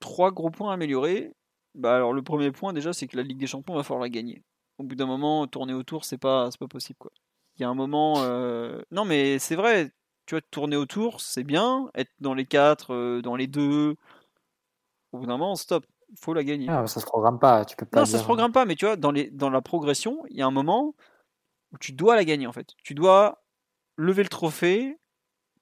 trois 0.00 0.32
gros 0.32 0.50
points 0.50 0.72
à 0.72 0.74
améliorer. 0.74 1.32
Bah, 1.74 1.94
alors 1.96 2.12
le 2.12 2.22
premier 2.22 2.50
point 2.50 2.72
déjà, 2.72 2.92
c'est 2.92 3.06
que 3.06 3.16
la 3.16 3.22
Ligue 3.22 3.38
des 3.38 3.46
Champions 3.46 3.74
va 3.74 3.84
falloir 3.84 4.02
la 4.02 4.10
gagner. 4.10 4.42
Au 4.78 4.84
bout 4.84 4.96
d'un 4.96 5.06
moment, 5.06 5.46
tourner 5.46 5.74
autour, 5.74 6.04
c'est 6.04 6.18
pas 6.18 6.50
pas 6.58 6.68
possible 6.68 6.98
quoi. 6.98 7.12
Il 7.56 7.62
y 7.62 7.64
a 7.64 7.68
un 7.68 7.74
moment, 7.74 8.14
euh, 8.18 8.82
non 8.90 9.04
mais 9.04 9.38
c'est 9.38 9.56
vrai. 9.56 9.92
Tu 10.26 10.34
vois, 10.34 10.40
tourner 10.50 10.76
autour, 10.76 11.20
c'est 11.20 11.44
bien. 11.44 11.90
Être 11.94 12.10
dans 12.20 12.34
les 12.34 12.46
quatre, 12.46 13.20
dans 13.20 13.36
les 13.36 13.46
deux, 13.46 13.96
au 15.14 15.18
bout 15.18 15.26
d'un 15.26 15.38
moment, 15.38 15.54
stop, 15.54 15.86
il 16.10 16.18
faut 16.18 16.34
la 16.34 16.42
gagner. 16.42 16.66
Ah, 16.68 16.86
ça 16.86 17.00
se 17.00 17.06
programme 17.06 17.38
pas, 17.38 17.64
tu 17.64 17.76
peux 17.76 17.86
pas. 17.86 18.00
Non, 18.00 18.04
ça 18.04 18.18
se 18.18 18.24
programme 18.24 18.52
pas, 18.52 18.64
mais 18.64 18.74
tu 18.74 18.84
vois, 18.84 18.96
dans, 18.96 19.12
les, 19.12 19.30
dans 19.30 19.48
la 19.48 19.62
progression, 19.62 20.24
il 20.28 20.36
y 20.36 20.42
a 20.42 20.46
un 20.46 20.50
moment 20.50 20.94
où 21.72 21.78
tu 21.78 21.92
dois 21.92 22.16
la 22.16 22.24
gagner 22.24 22.46
en 22.46 22.52
fait. 22.52 22.70
Tu 22.82 22.94
dois 22.94 23.44
lever 23.96 24.24
le 24.24 24.28
trophée, 24.28 24.98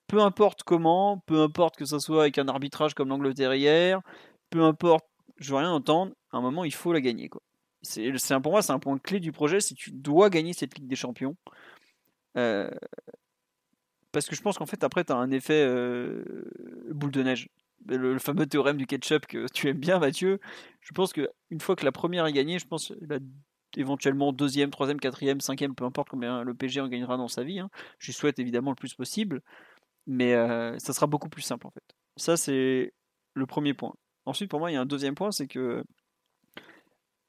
peu 0.06 0.20
importe 0.20 0.62
comment, 0.62 1.18
peu 1.26 1.42
importe 1.42 1.76
que 1.76 1.84
ça 1.84 2.00
soit 2.00 2.22
avec 2.22 2.38
un 2.38 2.48
arbitrage 2.48 2.94
comme 2.94 3.10
l'Angleterre 3.10 3.54
hier, 3.54 4.00
peu 4.48 4.62
importe, 4.62 5.04
je 5.36 5.50
veux 5.50 5.58
rien 5.58 5.70
entendre, 5.70 6.12
à 6.30 6.38
un 6.38 6.40
moment 6.40 6.64
il 6.64 6.74
faut 6.74 6.92
la 6.92 7.00
gagner 7.00 7.28
quoi. 7.28 7.42
C'est, 7.82 8.12
pour 8.40 8.52
moi 8.52 8.62
c'est 8.62 8.72
un 8.72 8.78
point 8.78 8.96
clé 8.98 9.20
du 9.20 9.32
projet, 9.32 9.60
c'est 9.60 9.74
tu 9.74 9.90
dois 9.90 10.30
gagner 10.30 10.54
cette 10.54 10.78
Ligue 10.78 10.88
des 10.88 10.96
Champions. 10.96 11.36
Euh, 12.38 12.70
parce 14.12 14.26
que 14.26 14.34
je 14.34 14.40
pense 14.40 14.56
qu'en 14.56 14.66
fait 14.66 14.82
après 14.82 15.04
tu 15.04 15.12
as 15.12 15.16
un 15.16 15.30
effet 15.30 15.62
euh, 15.66 16.24
boule 16.90 17.10
de 17.10 17.22
neige 17.22 17.48
le, 17.86 18.18
fameux 18.18 18.46
théorème 18.46 18.76
du 18.76 18.86
ketchup 18.86 19.26
que 19.26 19.46
tu 19.52 19.68
aimes 19.68 19.78
bien, 19.78 19.98
Mathieu. 19.98 20.40
Je 20.80 20.92
pense 20.92 21.12
qu'une 21.12 21.60
fois 21.60 21.76
que 21.76 21.84
la 21.84 21.92
première 21.92 22.26
est 22.26 22.32
gagnée, 22.32 22.58
je 22.58 22.66
pense 22.66 22.92
éventuellement 23.76 24.32
deuxième, 24.32 24.70
troisième, 24.70 25.00
quatrième, 25.00 25.40
cinquième, 25.40 25.74
peu 25.74 25.84
importe 25.84 26.08
combien 26.08 26.42
le 26.42 26.54
PG 26.54 26.80
en 26.80 26.88
gagnera 26.88 27.16
dans 27.16 27.28
sa 27.28 27.44
vie. 27.44 27.60
Hein. 27.60 27.70
Je 27.98 28.12
souhaite 28.12 28.38
évidemment 28.38 28.70
le 28.70 28.76
plus 28.76 28.94
possible, 28.94 29.42
mais 30.06 30.34
euh, 30.34 30.78
ça 30.78 30.92
sera 30.92 31.06
beaucoup 31.06 31.28
plus 31.28 31.42
simple 31.42 31.66
en 31.66 31.70
fait. 31.70 31.84
Ça, 32.16 32.36
c'est 32.36 32.92
le 33.34 33.46
premier 33.46 33.74
point. 33.74 33.94
Ensuite, 34.26 34.50
pour 34.50 34.60
moi, 34.60 34.70
il 34.70 34.74
y 34.74 34.76
a 34.76 34.80
un 34.80 34.86
deuxième 34.86 35.14
point, 35.14 35.32
c'est 35.32 35.46
que 35.46 35.82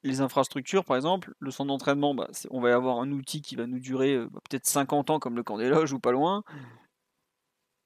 les 0.02 0.20
infrastructures, 0.20 0.84
par 0.84 0.96
exemple, 0.96 1.32
le 1.38 1.50
centre 1.50 1.68
d'entraînement, 1.68 2.14
bah, 2.14 2.28
on 2.50 2.60
va 2.60 2.74
avoir 2.74 3.00
un 3.00 3.10
outil 3.10 3.40
qui 3.40 3.56
va 3.56 3.66
nous 3.66 3.80
durer 3.80 4.14
euh, 4.14 4.28
peut-être 4.48 4.66
50 4.66 5.10
ans 5.10 5.18
comme 5.18 5.34
le 5.34 5.42
camp 5.42 5.56
des 5.56 5.68
loges 5.68 5.92
ou 5.92 5.98
pas 5.98 6.12
loin. 6.12 6.44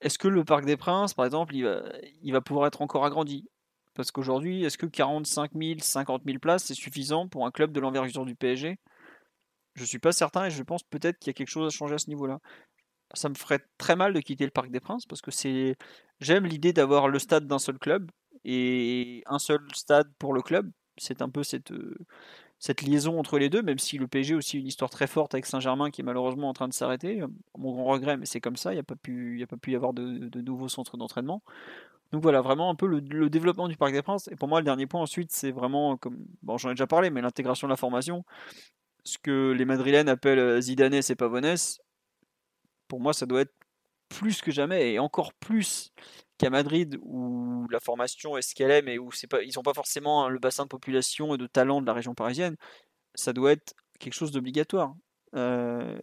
Est-ce 0.01 0.19
que 0.19 0.29
le 0.29 0.45
Parc 0.45 0.65
des 0.65 0.77
Princes, 0.77 1.15
par 1.15 1.25
exemple, 1.25 1.55
il 1.55 2.33
va, 2.33 2.41
pouvoir 2.41 2.67
être 2.67 2.83
encore 2.83 3.05
agrandi? 3.05 3.49
Parce 3.95 4.13
qu'aujourd'hui, 4.13 4.65
est-ce 4.65 4.79
que 4.79 4.87
45 4.87 5.53
000, 5.55 5.81
50 5.81 6.23
000 6.25 6.39
places, 6.39 6.65
c'est 6.65 6.75
suffisant 6.75 7.27
pour 7.27 7.47
un 7.47 7.51
club 7.51 7.73
de 7.73 7.81
l'envergure 7.81 8.25
du 8.25 8.37
PSG 8.37 8.79
Je 9.75 9.83
ne 9.83 9.87
suis 9.87 9.99
pas 9.99 10.13
certain 10.13 10.47
et 10.47 10.51
je 10.51 10.63
pense 10.63 10.85
peut-être 10.85 11.19
qu'il 11.19 11.31
y 11.31 11.33
a 11.33 11.35
quelque 11.35 11.51
chose 11.51 11.67
à 11.67 11.77
changer 11.77 11.95
à 11.95 11.99
ce 11.99 12.09
niveau-là. 12.09 12.39
Ça 13.15 13.29
me 13.29 13.35
ferait 13.35 13.61
très 13.79 13.97
mal 13.97 14.13
de 14.13 14.21
quitter 14.21 14.45
le 14.45 14.53
Parc 14.53 14.71
des 14.71 14.81
Princes 14.81 15.07
parce 15.07 15.21
que 15.21 15.33
c'est, 15.33 15.77
j'aime 16.21 16.47
l'idée 16.47 16.73
d'avoir 16.73 17.09
le 17.09 17.19
stade 17.19 17.47
d'un 17.49 17.59
seul 17.59 17.79
club 17.79 18.11
et 18.45 19.25
un 19.27 19.39
seul 19.41 19.61
stade 19.75 20.09
pour 20.19 20.33
le 20.33 20.43
club. 20.43 20.71
C'est 20.97 21.23
un 21.23 21.29
peu 21.29 21.43
cette, 21.43 21.73
cette 22.59 22.83
liaison 22.83 23.19
entre 23.19 23.39
les 23.39 23.49
deux, 23.49 23.63
même 23.63 23.79
si 23.79 23.99
le 23.99 24.09
PSG 24.09 24.35
a 24.35 24.37
aussi 24.37 24.59
une 24.59 24.67
histoire 24.67 24.91
très 24.91 25.07
forte 25.07 25.35
avec 25.35 25.47
Saint-Germain 25.47 25.91
qui 25.91 26.01
est 26.01 26.05
malheureusement 26.05 26.49
en 26.49 26.53
train 26.53 26.69
de 26.69 26.73
s'arrêter. 26.73 27.23
Mon 27.57 27.73
grand 27.73 27.85
regret, 27.85 28.17
mais 28.17 28.27
c'est 28.27 28.41
comme 28.41 28.57
ça, 28.57 28.73
il 28.73 28.77
n'y 28.77 28.81
a, 28.81 28.85
pas 28.85 28.97
pu, 28.97 29.41
a 29.43 29.47
pas 29.47 29.57
pu 29.57 29.73
y 29.73 29.77
avoir 29.77 29.93
de, 29.93 30.41
nouveaux 30.41 30.69
centres 30.69 30.97
d'entraînement. 30.97 31.43
Donc 32.11 32.23
voilà, 32.23 32.41
vraiment 32.41 32.71
un 32.71 32.75
peu 32.75 32.87
le, 32.87 33.31
développement 33.31 33.69
du 33.69 33.77
Parc 33.77 33.93
des 33.93 34.03
Princes. 34.03 34.29
Et 34.29 34.37
pour 34.37 34.49
moi, 34.49 34.61
le 34.61 34.65
dernier 34.65 34.87
point 34.87 35.01
ensuite, 35.01 35.31
c'est 35.31 35.53
vraiment, 35.53 35.97
comme 35.97 36.19
bon, 36.43 36.59
j'en 36.59 36.71
ai 36.71 36.73
déjà 36.73 36.87
parlé, 36.87 37.11
mais 37.11 37.21
l'intégration 37.21 37.69
de 37.69 37.73
la 37.73 37.77
formation. 37.77 38.25
Ce 39.05 39.19
que 39.19 39.53
les 39.53 39.65
Madrilènes 39.65 40.09
appellent 40.09 40.39
euh, 40.39 40.61
Zidane 40.61 41.01
c'est 41.03 41.15
Pavones, 41.15 41.57
pour 42.89 43.01
moi, 43.01 43.13
ça 43.13 43.27
doit 43.27 43.43
être 43.43 43.55
plus 44.09 44.41
que 44.41 44.51
jamais, 44.51 44.93
et 44.93 44.99
encore 44.99 45.33
plus 45.35 45.93
qu'à 46.39 46.51
Madrid 46.51 46.99
où 47.03 47.67
la 47.71 47.81
formation 47.81 48.37
est 48.37 48.43
ce 48.43 48.55
qu'elle 48.55 48.71
est, 48.71 48.83
mais 48.83 48.99
où 48.99 49.11
c'est 49.13 49.27
pas, 49.27 49.43
ils 49.43 49.53
n'ont 49.57 49.63
pas 49.63 49.75
forcément 49.75 50.25
hein, 50.25 50.29
le 50.29 50.39
bassin 50.39 50.65
de 50.65 50.69
population 50.69 51.35
et 51.35 51.39
de 51.39 51.47
talent 51.47 51.81
de 51.81 51.87
la 51.87 51.93
région 51.93 52.15
parisienne, 52.15 52.57
ça 53.15 53.33
doit 53.33 53.53
être 53.53 53.75
quelque 53.99 54.15
chose 54.15 54.33
d'obligatoire. 54.33 54.95
Euh, 55.35 55.99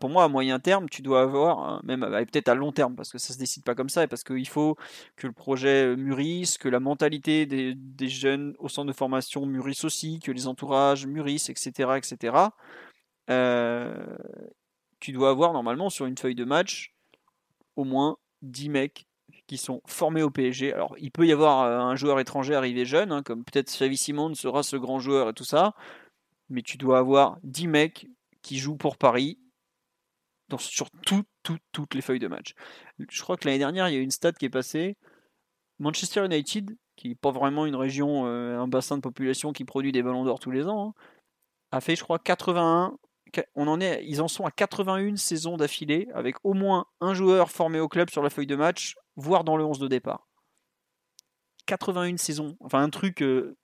pour 0.00 0.10
moi, 0.10 0.24
à 0.24 0.28
moyen 0.28 0.58
terme, 0.58 0.88
tu 0.88 1.02
dois 1.02 1.22
avoir, 1.22 1.60
hein, 1.60 1.80
même 1.84 2.00
peut-être 2.00 2.48
à 2.48 2.54
long 2.54 2.72
terme, 2.72 2.94
parce 2.94 3.10
que 3.10 3.18
ça 3.18 3.32
se 3.32 3.38
décide 3.38 3.64
pas 3.64 3.74
comme 3.74 3.88
ça, 3.88 4.04
et 4.04 4.06
parce 4.06 4.24
qu'il 4.24 4.48
faut 4.48 4.76
que 5.16 5.26
le 5.26 5.32
projet 5.32 5.96
mûrisse, 5.96 6.58
que 6.58 6.68
la 6.68 6.80
mentalité 6.80 7.46
des, 7.46 7.74
des, 7.74 8.08
jeunes 8.08 8.54
au 8.58 8.68
centre 8.68 8.88
de 8.88 8.92
formation 8.92 9.46
mûrisse 9.46 9.84
aussi, 9.84 10.20
que 10.20 10.32
les 10.32 10.46
entourages 10.46 11.06
mûrissent, 11.06 11.48
etc., 11.48 11.92
etc. 11.96 12.36
Euh, 13.30 14.16
tu 15.00 15.12
dois 15.12 15.30
avoir 15.30 15.52
normalement 15.52 15.90
sur 15.90 16.06
une 16.06 16.18
feuille 16.18 16.34
de 16.34 16.44
match 16.44 16.95
au 17.76 17.84
moins 17.84 18.18
10 18.42 18.68
mecs 18.68 19.06
qui 19.46 19.58
sont 19.58 19.80
formés 19.86 20.22
au 20.22 20.30
PSG. 20.30 20.72
Alors, 20.72 20.94
il 20.98 21.10
peut 21.10 21.26
y 21.26 21.32
avoir 21.32 21.62
euh, 21.62 21.78
un 21.78 21.96
joueur 21.96 22.18
étranger 22.20 22.54
arrivé 22.54 22.84
jeune, 22.84 23.12
hein, 23.12 23.22
comme 23.22 23.44
peut-être 23.44 23.70
Xavi 23.70 23.96
Simon 23.96 24.34
sera 24.34 24.62
ce 24.62 24.76
grand 24.76 24.98
joueur 24.98 25.28
et 25.28 25.34
tout 25.34 25.44
ça, 25.44 25.74
mais 26.48 26.62
tu 26.62 26.76
dois 26.76 26.98
avoir 26.98 27.38
10 27.42 27.68
mecs 27.68 28.08
qui 28.42 28.58
jouent 28.58 28.76
pour 28.76 28.96
Paris 28.96 29.38
sur 30.58 30.88
toutes 31.02 31.94
les 31.94 32.00
feuilles 32.00 32.20
de 32.20 32.28
match. 32.28 32.54
Je 32.98 33.22
crois 33.22 33.36
que 33.36 33.46
l'année 33.46 33.58
dernière, 33.58 33.88
il 33.88 33.94
y 33.94 33.98
a 33.98 34.00
une 34.00 34.10
stat 34.10 34.32
qui 34.32 34.44
est 34.44 34.50
passée. 34.50 34.96
Manchester 35.78 36.24
United, 36.24 36.76
qui 36.94 37.08
n'est 37.08 37.14
pas 37.14 37.30
vraiment 37.30 37.66
une 37.66 37.76
région, 37.76 38.26
euh, 38.26 38.58
un 38.58 38.68
bassin 38.68 38.96
de 38.96 39.02
population 39.02 39.52
qui 39.52 39.64
produit 39.64 39.92
des 39.92 40.02
ballons 40.02 40.24
d'or 40.24 40.38
tous 40.38 40.50
les 40.50 40.66
ans, 40.66 40.88
hein, 40.88 41.00
a 41.72 41.80
fait, 41.80 41.96
je 41.96 42.02
crois, 42.02 42.18
81. 42.18 42.96
On 43.54 43.68
en 43.68 43.80
est, 43.80 44.04
ils 44.06 44.22
en 44.22 44.28
sont 44.28 44.44
à 44.44 44.50
81 44.50 45.16
saisons 45.16 45.56
d'affilée, 45.56 46.08
avec 46.14 46.36
au 46.44 46.54
moins 46.54 46.86
un 47.00 47.14
joueur 47.14 47.50
formé 47.50 47.80
au 47.80 47.88
club 47.88 48.10
sur 48.10 48.22
la 48.22 48.30
feuille 48.30 48.46
de 48.46 48.56
match, 48.56 48.96
voire 49.16 49.44
dans 49.44 49.56
le 49.56 49.64
11 49.64 49.78
de 49.78 49.88
départ. 49.88 50.28
81 51.66 52.16
saisons, 52.16 52.56
enfin 52.60 52.82
un 52.82 52.90
truc 52.90 53.22
euh, 53.22 53.56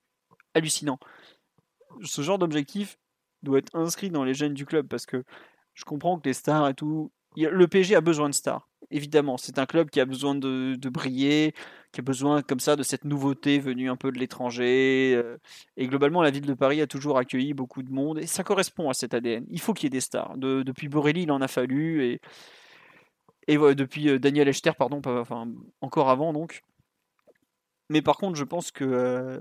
hallucinant. 0.53 0.99
Ce 2.03 2.21
genre 2.21 2.37
d'objectif 2.37 2.97
doit 3.43 3.59
être 3.59 3.75
inscrit 3.75 4.09
dans 4.09 4.23
les 4.23 4.33
gènes 4.33 4.53
du 4.53 4.65
club 4.65 4.87
parce 4.87 5.05
que 5.05 5.23
je 5.73 5.85
comprends 5.85 6.19
que 6.19 6.27
les 6.27 6.33
stars 6.33 6.67
et 6.69 6.73
tout. 6.73 7.11
Le 7.35 7.67
PSG 7.67 7.95
a 7.95 8.01
besoin 8.01 8.29
de 8.29 8.33
stars, 8.33 8.69
évidemment. 8.91 9.37
C'est 9.37 9.59
un 9.59 9.65
club 9.65 9.89
qui 9.89 9.99
a 9.99 10.05
besoin 10.05 10.35
de, 10.35 10.89
briller, 10.89 11.53
qui 11.91 12.01
a 12.01 12.03
besoin 12.03 12.41
comme 12.41 12.59
ça 12.59 12.75
de 12.75 12.83
cette 12.83 13.05
nouveauté 13.05 13.59
venue 13.59 13.89
un 13.89 13.95
peu 13.95 14.11
de 14.11 14.19
l'étranger. 14.19 15.13
Euh, 15.15 15.37
et 15.77 15.87
globalement, 15.87 16.21
la 16.21 16.31
ville 16.31 16.45
de 16.45 16.53
Paris 16.53 16.81
a 16.81 16.87
toujours 16.87 17.17
accueilli 17.17 17.53
beaucoup 17.53 17.83
de 17.83 17.91
monde 17.91 18.19
et 18.19 18.27
ça 18.27 18.43
correspond 18.43 18.89
à 18.89 18.93
cet 18.93 19.13
ADN. 19.13 19.45
Il 19.49 19.59
faut 19.59 19.73
qu'il 19.73 19.85
y 19.85 19.87
ait 19.87 19.89
des 19.89 20.01
stars. 20.01 20.37
depuis 20.37 20.89
Borelli, 20.89 21.23
il 21.23 21.31
en 21.31 21.41
a 21.41 21.47
fallu 21.47 22.03
et, 22.05 22.21
et 23.47 23.57
depuis 23.57 24.09
euh, 24.09 24.19
Daniel 24.19 24.47
Echter, 24.47 24.71
pardon, 24.77 25.01
enfin, 25.05 25.47
encore 25.81 26.09
avant 26.09 26.33
donc. 26.33 26.61
Mais 27.89 28.01
par 28.01 28.17
contre, 28.17 28.35
je 28.37 28.43
pense 28.43 28.71
que 28.71 28.83
euh, 28.83 29.39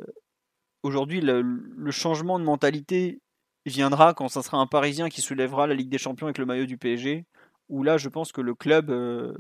aujourd'hui, 0.83 1.21
le, 1.21 1.91
changement 1.91 2.39
de 2.39 2.45
mentalité 2.45 3.21
viendra 3.67 4.15
quand 4.15 4.29
ça 4.29 4.43
sera 4.43 4.59
un 4.59 4.67
Parisien 4.67 5.09
qui 5.09 5.21
soulèvera 5.21 5.67
la 5.67 5.75
Ligue 5.75 5.89
des 5.89 5.99
Champions 5.99 6.27
avec 6.27 6.39
le 6.39 6.47
maillot 6.47 6.67
du 6.67 6.77
PSG, 6.79 7.25
où 7.73 7.83
là 7.83 7.97
je 7.97 8.11
pense 8.11 8.33
que 8.33 8.43
le 8.43 8.55
club 8.55 8.91
euh, 8.91 9.33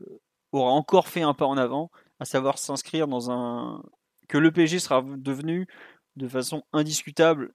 aura 0.52 0.72
encore 0.72 1.06
fait 1.06 1.20
un 1.20 1.34
pas 1.34 1.44
en 1.44 1.58
avant, 1.58 1.90
à 2.18 2.24
savoir 2.24 2.56
s'inscrire 2.58 3.06
dans 3.06 3.30
un... 3.30 3.82
que 4.26 4.38
le 4.38 4.50
PSG 4.50 4.78
sera 4.78 5.02
devenu 5.02 5.68
de 6.16 6.26
façon 6.26 6.62
indiscutable, 6.72 7.52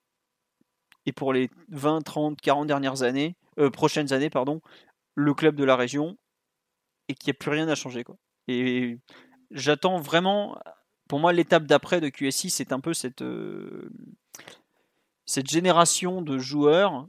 et 1.07 1.13
pour 1.13 1.33
les 1.33 1.49
20, 1.69 2.03
30, 2.03 2.39
40 2.39 2.67
dernières 2.67 3.01
années, 3.01 3.35
euh, 3.57 3.71
prochaines 3.71 4.13
années, 4.13 4.29
pardon, 4.29 4.61
le 5.15 5.33
club 5.33 5.55
de 5.55 5.63
la 5.63 5.75
région, 5.75 6.15
et 7.07 7.15
qu'il 7.15 7.31
n'y 7.31 7.37
a 7.37 7.39
plus 7.39 7.51
rien 7.51 7.67
à 7.67 7.75
changer. 7.75 8.03
Quoi. 8.03 8.17
Et 8.47 8.99
j'attends 9.49 9.99
vraiment, 9.99 10.59
pour 11.09 11.19
moi, 11.19 11.33
l'étape 11.33 11.65
d'après 11.65 12.01
de 12.01 12.09
QSI, 12.09 12.49
c'est 12.51 12.71
un 12.71 12.79
peu 12.79 12.93
cette... 12.93 13.23
Euh, 13.23 13.89
cette 15.29 15.49
génération 15.49 16.21
de 16.21 16.37
joueurs 16.37 17.05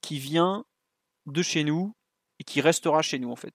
qui 0.00 0.18
vient 0.18 0.64
de 1.26 1.42
chez 1.42 1.62
nous 1.62 1.94
qui 2.44 2.60
restera 2.60 3.02
chez 3.02 3.18
nous 3.18 3.30
en 3.30 3.36
fait. 3.36 3.54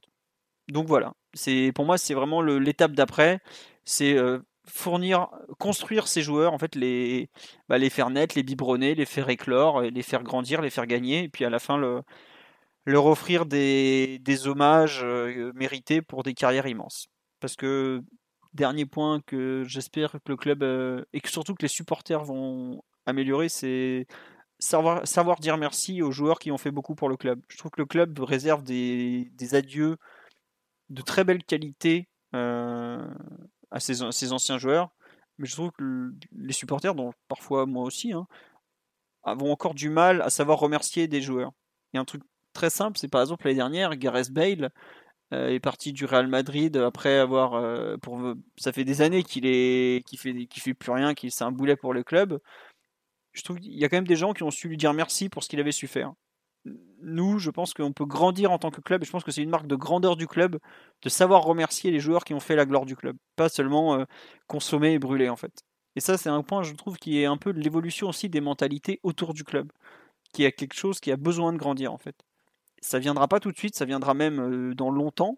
Donc 0.69 0.87
voilà, 0.87 1.13
c'est 1.33 1.71
pour 1.73 1.85
moi 1.85 1.97
c'est 1.97 2.13
vraiment 2.13 2.41
l'étape 2.41 2.91
d'après, 2.93 3.39
c'est 3.85 4.17
euh, 4.17 4.39
fournir, 4.65 5.29
construire 5.59 6.07
ces 6.07 6.21
joueurs 6.21 6.53
en 6.53 6.57
fait 6.57 6.75
les 6.75 7.29
bah, 7.69 7.77
les 7.77 7.89
faire 7.89 8.09
naître, 8.09 8.35
les 8.35 8.43
biberonner, 8.43 8.95
les 8.95 9.05
faire 9.05 9.29
éclore, 9.29 9.81
les 9.81 10.03
faire 10.03 10.23
grandir, 10.23 10.61
les 10.61 10.69
faire 10.69 10.87
gagner 10.87 11.23
et 11.23 11.29
puis 11.29 11.45
à 11.45 11.49
la 11.49 11.59
fin 11.59 11.77
le, 11.77 12.01
leur 12.87 13.05
offrir 13.05 13.45
des, 13.45 14.19
des 14.19 14.47
hommages 14.47 15.01
euh, 15.03 15.51
mérités 15.55 16.01
pour 16.01 16.23
des 16.23 16.33
carrières 16.33 16.67
immenses. 16.67 17.07
Parce 17.39 17.55
que 17.55 18.01
dernier 18.53 18.85
point 18.85 19.21
que 19.25 19.63
j'espère 19.67 20.13
que 20.13 20.29
le 20.29 20.37
club 20.37 20.63
euh, 20.63 21.03
et 21.13 21.21
que 21.21 21.29
surtout 21.29 21.53
que 21.53 21.61
les 21.61 21.67
supporters 21.67 22.23
vont 22.23 22.81
améliorer, 23.05 23.49
c'est 23.49 24.07
savoir, 24.59 25.07
savoir 25.07 25.39
dire 25.39 25.57
merci 25.57 26.01
aux 26.01 26.11
joueurs 26.11 26.39
qui 26.39 26.51
ont 26.51 26.57
fait 26.57 26.71
beaucoup 26.71 26.95
pour 26.95 27.09
le 27.09 27.17
club. 27.17 27.41
Je 27.49 27.57
trouve 27.57 27.71
que 27.71 27.81
le 27.81 27.85
club 27.85 28.19
réserve 28.19 28.63
des, 28.63 29.29
adieux 29.53 29.97
de 30.89 31.01
très 31.01 31.23
belle 31.23 31.43
qualité 31.43 32.07
euh, 32.33 33.07
à 33.71 33.79
ses, 33.79 34.01
anciens 34.31 34.57
joueurs, 34.57 34.89
mais 35.37 35.47
je 35.47 35.53
trouve 35.53 35.71
que 35.71 36.11
les 36.31 36.53
supporters, 36.53 36.95
dont 36.95 37.11
parfois 37.27 37.65
moi 37.65 37.83
aussi, 37.83 38.13
hein, 38.13 38.27
avons 39.23 39.51
encore 39.51 39.73
du 39.73 39.89
mal 39.89 40.21
à 40.21 40.29
savoir 40.29 40.59
remercier 40.59 41.07
des 41.07 41.21
joueurs. 41.21 41.51
Il 41.93 41.97
y 41.97 41.99
a 41.99 42.01
un 42.01 42.05
truc 42.05 42.23
très 42.53 42.69
simple, 42.69 42.97
c'est 42.97 43.07
par 43.09 43.21
exemple 43.21 43.45
l'année 43.45 43.57
dernière, 43.57 43.95
Gareth 43.95 44.31
Bale 44.31 44.71
euh, 45.33 45.49
est 45.49 45.59
parti 45.59 45.93
du 45.93 46.05
Real 46.05 46.27
Madrid 46.27 46.77
après 46.77 47.17
avoir 47.19 47.53
euh, 47.55 47.97
pour 47.97 48.19
ça 48.57 48.71
fait 48.71 48.85
des 48.85 49.01
années 49.01 49.23
qu'il 49.23 49.45
est 49.45 50.01
fait 50.17 50.47
fait 50.55 50.73
plus 50.73 50.91
rien, 50.91 51.13
qu'il 51.13 51.31
c'est 51.31 51.43
un 51.43 51.51
boulet 51.51 51.75
pour 51.75 51.93
le 51.93 52.03
club 52.03 52.39
je 53.37 53.43
trouve 53.43 53.59
qu'il 53.59 53.77
y 53.77 53.85
a 53.85 53.89
quand 53.89 53.97
même 53.97 54.07
des 54.07 54.15
gens 54.15 54.33
qui 54.33 54.43
ont 54.43 54.51
su 54.51 54.67
lui 54.67 54.77
dire 54.77 54.93
merci 54.93 55.29
pour 55.29 55.43
ce 55.43 55.49
qu'il 55.49 55.59
avait 55.59 55.71
su 55.71 55.87
faire. 55.87 56.13
Nous, 57.01 57.39
je 57.39 57.49
pense 57.51 57.73
qu'on 57.73 57.93
peut 57.93 58.05
grandir 58.05 58.51
en 58.51 58.57
tant 58.57 58.71
que 58.71 58.81
club, 58.81 59.03
et 59.03 59.05
je 59.05 59.11
pense 59.11 59.23
que 59.23 59.31
c'est 59.31 59.43
une 59.43 59.49
marque 59.49 59.67
de 59.67 59.75
grandeur 59.75 60.15
du 60.15 60.27
club 60.27 60.59
de 61.03 61.09
savoir 61.09 61.43
remercier 61.43 61.91
les 61.91 61.99
joueurs 61.99 62.25
qui 62.25 62.33
ont 62.33 62.39
fait 62.39 62.55
la 62.55 62.65
gloire 62.65 62.85
du 62.85 62.95
club, 62.95 63.15
pas 63.35 63.49
seulement 63.49 63.99
euh, 63.99 64.05
consommer 64.47 64.93
et 64.93 64.99
brûler 64.99 65.29
en 65.29 65.35
fait. 65.35 65.63
Et 65.95 65.99
ça, 65.99 66.17
c'est 66.17 66.29
un 66.29 66.43
point, 66.43 66.63
je 66.63 66.73
trouve, 66.73 66.97
qui 66.97 67.21
est 67.21 67.25
un 67.25 67.37
peu 67.37 67.51
l'évolution 67.51 68.09
aussi 68.09 68.29
des 68.29 68.41
mentalités 68.41 68.99
autour 69.03 69.33
du 69.33 69.43
club, 69.43 69.71
qui 70.33 70.45
a 70.45 70.51
quelque 70.51 70.75
chose 70.75 70.99
qui 70.99 71.11
a 71.11 71.17
besoin 71.17 71.53
de 71.53 71.57
grandir 71.57 71.93
en 71.93 71.97
fait. 71.97 72.15
Ça 72.81 72.99
viendra 72.99 73.27
pas 73.27 73.39
tout 73.39 73.51
de 73.51 73.57
suite, 73.57 73.75
ça 73.75 73.85
viendra 73.85 74.13
même 74.13 74.39
euh, 74.39 74.75
dans 74.75 74.89
longtemps, 74.89 75.37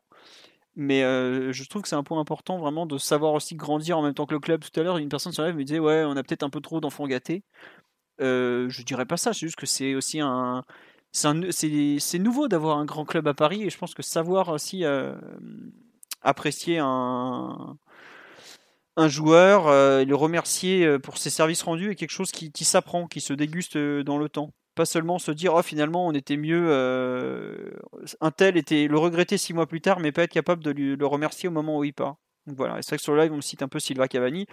mais 0.76 1.04
euh, 1.04 1.52
je 1.52 1.64
trouve 1.68 1.82
que 1.82 1.90
c'est 1.90 1.96
un 1.96 2.04
point 2.04 2.20
important 2.20 2.58
vraiment 2.58 2.86
de 2.86 2.98
savoir 2.98 3.34
aussi 3.34 3.56
grandir 3.56 3.98
en 3.98 4.02
même 4.02 4.14
temps 4.14 4.26
que 4.26 4.34
le 4.34 4.40
club. 4.40 4.64
Tout 4.64 4.80
à 4.80 4.84
l'heure, 4.84 4.98
une 4.98 5.10
personne 5.10 5.34
lève 5.38 5.50
et 5.50 5.54
me 5.54 5.64
disait 5.64 5.80
Ouais, 5.80 6.04
on 6.06 6.16
a 6.16 6.24
peut-être 6.24 6.44
un 6.44 6.50
peu 6.50 6.62
trop 6.62 6.80
d'enfants 6.80 7.08
gâtés. 7.08 7.44
Euh, 8.22 8.70
je 8.70 8.84
dirais 8.84 9.06
pas 9.06 9.18
ça, 9.18 9.34
c'est 9.34 9.46
juste 9.46 9.56
que 9.56 9.66
c'est 9.66 9.96
aussi 9.96 10.20
un. 10.20 10.64
C'est 11.12 12.20
nouveau 12.20 12.48
d'avoir 12.48 12.78
un 12.78 12.86
grand 12.86 13.04
club 13.04 13.28
à 13.28 13.34
Paris 13.34 13.64
et 13.64 13.70
je 13.72 13.78
pense 13.80 13.96
que 13.96 14.04
savoir 14.04 14.50
aussi 14.50 14.86
euh, 14.86 15.16
apprécier 16.22 16.78
un, 16.78 17.78
un 18.96 19.08
joueur 19.08 19.68
euh, 19.68 20.02
et 20.02 20.06
le 20.06 20.16
remercier 20.16 21.00
pour 21.00 21.18
ses 21.18 21.32
services 21.32 21.64
rendus 21.64 21.90
est 21.92 21.96
quelque 21.96 22.12
chose 22.12 22.32
qui, 22.32 22.64
s'apprend, 22.64 23.08
qui 23.08 23.22
se 23.22 23.34
déguste 23.34 23.76
dans 23.76 24.20
le 24.20 24.30
temps. 24.30 24.52
Pas 24.76 24.86
seulement 24.86 25.18
se 25.18 25.32
dire 25.32 25.56
oh 25.56 25.64
finalement 25.64 26.06
on 26.06 26.12
était 26.12 26.38
mieux, 26.38 26.70
un 28.22 28.32
tel 28.32 28.56
était 28.56 28.88
le 28.88 28.98
regretter 29.00 29.38
six 29.40 29.54
mois 29.54 29.66
plus 29.66 29.82
tard, 29.82 30.00
mais 30.00 30.12
pas 30.12 30.24
être 30.24 30.32
capable 30.32 30.64
de 30.64 30.72
le 30.72 31.06
remercier 31.08 31.50
au 31.50 31.52
moment 31.52 31.80
où 31.80 31.84
il 31.84 31.94
part. 31.94 32.18
Donc 32.46 32.56
voilà, 32.58 32.82
c'est 32.82 32.90
vrai 32.90 32.98
que 32.98 33.04
sur 33.04 33.16
le 33.16 33.22
live 33.24 33.34
on 33.34 33.42
cite 33.42 33.64
un 33.64 33.68
peu 33.68 33.80
Silva 33.80 34.08
Cavani. 34.08 34.46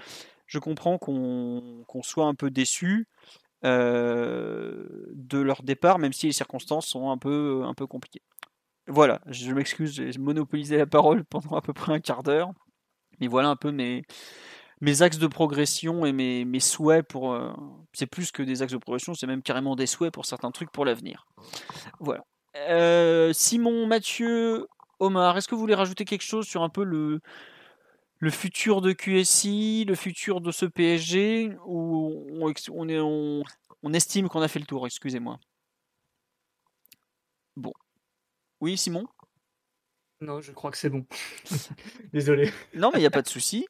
Je 0.46 0.58
comprends 0.58 0.96
qu'on 0.96 1.84
soit 2.02 2.26
un 2.26 2.34
peu 2.34 2.50
déçu. 2.50 3.06
Euh, 3.66 4.84
de 5.12 5.38
leur 5.38 5.62
départ, 5.64 5.98
même 5.98 6.12
si 6.12 6.26
les 6.26 6.32
circonstances 6.32 6.86
sont 6.86 7.10
un 7.10 7.18
peu, 7.18 7.62
un 7.64 7.74
peu 7.74 7.86
compliquées. 7.88 8.22
Voilà, 8.86 9.20
je 9.26 9.50
m'excuse, 9.50 9.92
j'ai 9.92 10.12
monopolisé 10.18 10.76
la 10.76 10.86
parole 10.86 11.24
pendant 11.30 11.56
à 11.56 11.62
peu 11.62 11.72
près 11.72 11.92
un 11.92 11.98
quart 11.98 12.22
d'heure. 12.22 12.52
Mais 13.20 13.26
voilà 13.26 13.48
un 13.48 13.56
peu 13.56 13.72
mes, 13.72 14.04
axes 15.00 15.18
de 15.18 15.26
progression 15.26 16.06
et 16.06 16.12
mes, 16.12 16.44
mes 16.44 16.60
souhaits 16.60 17.08
pour. 17.08 17.32
Euh, 17.32 17.50
c'est 17.92 18.06
plus 18.06 18.30
que 18.30 18.42
des 18.42 18.62
axes 18.62 18.72
de 18.72 18.78
progression, 18.78 19.14
c'est 19.14 19.26
même 19.26 19.42
carrément 19.42 19.74
des 19.74 19.86
souhaits 19.86 20.12
pour 20.12 20.26
certains 20.26 20.52
trucs 20.52 20.70
pour 20.70 20.84
l'avenir. 20.84 21.26
Voilà. 21.98 22.24
Euh, 22.68 23.32
Simon, 23.32 23.86
Mathieu, 23.86 24.68
Omar, 25.00 25.36
est-ce 25.36 25.48
que 25.48 25.56
vous 25.56 25.60
voulez 25.60 25.74
rajouter 25.74 26.04
quelque 26.04 26.24
chose 26.24 26.46
sur 26.46 26.62
un 26.62 26.68
peu 26.68 26.84
le, 26.84 27.20
le 28.18 28.30
futur 28.30 28.80
de 28.80 28.92
QSI, 28.92 29.84
le 29.86 29.94
futur 29.94 30.40
de 30.40 30.50
ce 30.50 30.66
PSG, 30.66 31.56
on, 31.66 32.48
est, 32.88 33.00
on, 33.00 33.92
estime 33.92 34.28
qu'on 34.28 34.42
a 34.42 34.48
fait 34.48 34.58
le 34.58 34.66
tour, 34.66 34.86
excusez-moi. 34.86 35.38
Bon. 37.56 37.72
Oui, 38.60 38.76
Simon? 38.76 39.06
Non, 40.20 40.40
je 40.40 40.52
crois 40.52 40.70
que 40.70 40.78
c'est 40.78 40.88
bon. 40.88 41.04
Désolé. 42.12 42.50
Non, 42.74 42.90
mais 42.92 42.98
il 42.98 43.02
n'y 43.02 43.06
a 43.06 43.10
pas 43.10 43.22
de 43.22 43.28
souci. 43.28 43.66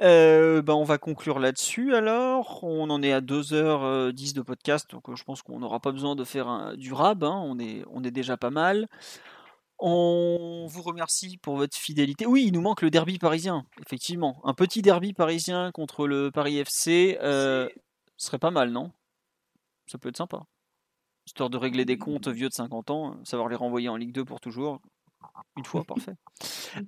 Euh, 0.00 0.62
bah, 0.62 0.74
on 0.74 0.84
va 0.84 0.98
conclure 0.98 1.38
là-dessus 1.38 1.94
alors. 1.94 2.64
On 2.64 2.88
en 2.90 3.02
est 3.02 3.12
à 3.12 3.20
2h10 3.20 4.34
de 4.34 4.42
podcast, 4.42 4.90
donc 4.90 5.08
euh, 5.08 5.16
je 5.16 5.24
pense 5.24 5.42
qu'on 5.42 5.58
n'aura 5.58 5.80
pas 5.80 5.92
besoin 5.92 6.16
de 6.16 6.24
faire 6.24 6.48
un, 6.48 6.76
du 6.76 6.92
rab. 6.92 7.24
Hein. 7.24 7.40
On, 7.44 7.58
est, 7.58 7.84
on 7.90 8.02
est 8.02 8.10
déjà 8.10 8.36
pas 8.36 8.50
mal. 8.50 8.88
On 9.84 10.68
vous 10.68 10.82
remercie 10.82 11.38
pour 11.38 11.56
votre 11.56 11.76
fidélité. 11.76 12.24
Oui, 12.24 12.44
il 12.46 12.52
nous 12.52 12.60
manque 12.60 12.82
le 12.82 12.90
derby 12.90 13.18
parisien, 13.18 13.66
effectivement. 13.84 14.40
Un 14.44 14.54
petit 14.54 14.80
derby 14.80 15.12
parisien 15.12 15.72
contre 15.72 16.06
le 16.06 16.30
Paris 16.30 16.58
FC 16.58 17.18
euh, 17.20 17.68
serait 18.16 18.38
pas 18.38 18.52
mal, 18.52 18.70
non? 18.70 18.92
Ça 19.88 19.98
peut 19.98 20.10
être 20.10 20.16
sympa. 20.16 20.44
Histoire 21.26 21.50
de 21.50 21.56
régler 21.56 21.84
des 21.84 21.98
comptes 21.98 22.28
vieux 22.28 22.48
de 22.48 22.54
50 22.54 22.90
ans, 22.90 23.16
savoir 23.24 23.48
les 23.48 23.56
renvoyer 23.56 23.88
en 23.88 23.96
Ligue 23.96 24.12
2 24.12 24.24
pour 24.24 24.38
toujours. 24.38 24.80
Une 25.56 25.64
fois, 25.64 25.84
parfait. 25.86 26.14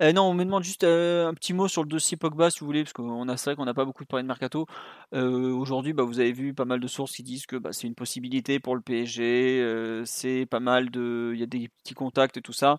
Euh, 0.01 0.13
non, 0.13 0.23
on 0.23 0.35
me 0.35 0.45
demande 0.45 0.65
juste 0.65 0.85
euh, 0.85 1.29
un 1.29 1.35
petit 1.35 1.53
mot 1.53 1.69
sur 1.69 1.83
le 1.83 1.89
dossier 1.89 2.17
Pogba, 2.17 2.51
si 2.51 2.61
vous 2.61 2.67
voulez, 2.67 2.83
parce 2.83 2.93
qu'on 2.93 3.29
a 3.29 3.37
c'est 3.37 3.51
vrai 3.51 3.57
qu'on 3.57 3.65
n'a 3.65 3.75
pas 3.75 3.85
beaucoup 3.85 4.05
de 4.05 4.09
parler 4.09 4.23
de 4.23 4.29
mercato. 4.29 4.67
Euh, 5.15 5.53
aujourd'hui, 5.53 5.93
bah, 5.93 6.03
vous 6.05 6.21
avez 6.21 6.33
vu 6.33 6.55
pas 6.55 6.65
mal 6.65 6.81
de 6.81 6.87
sources 6.87 7.13
qui 7.13 7.23
disent 7.23 7.47
que 7.47 7.57
bah, 7.57 7.71
c'est 7.73 7.87
une 7.87 7.95
possibilité 7.95 8.61
pour 8.61 8.75
le 8.75 8.81
PSG. 8.81 10.03
c'est 10.07 10.47
pas 10.47 10.61
mal 10.61 10.91
de, 10.91 11.33
il 11.35 11.41
y 11.41 11.43
a 11.43 11.47
des 11.47 11.69
petits 11.83 11.95
contacts 11.95 12.37
et 12.37 12.43
tout 12.43 12.53
ça. 12.53 12.79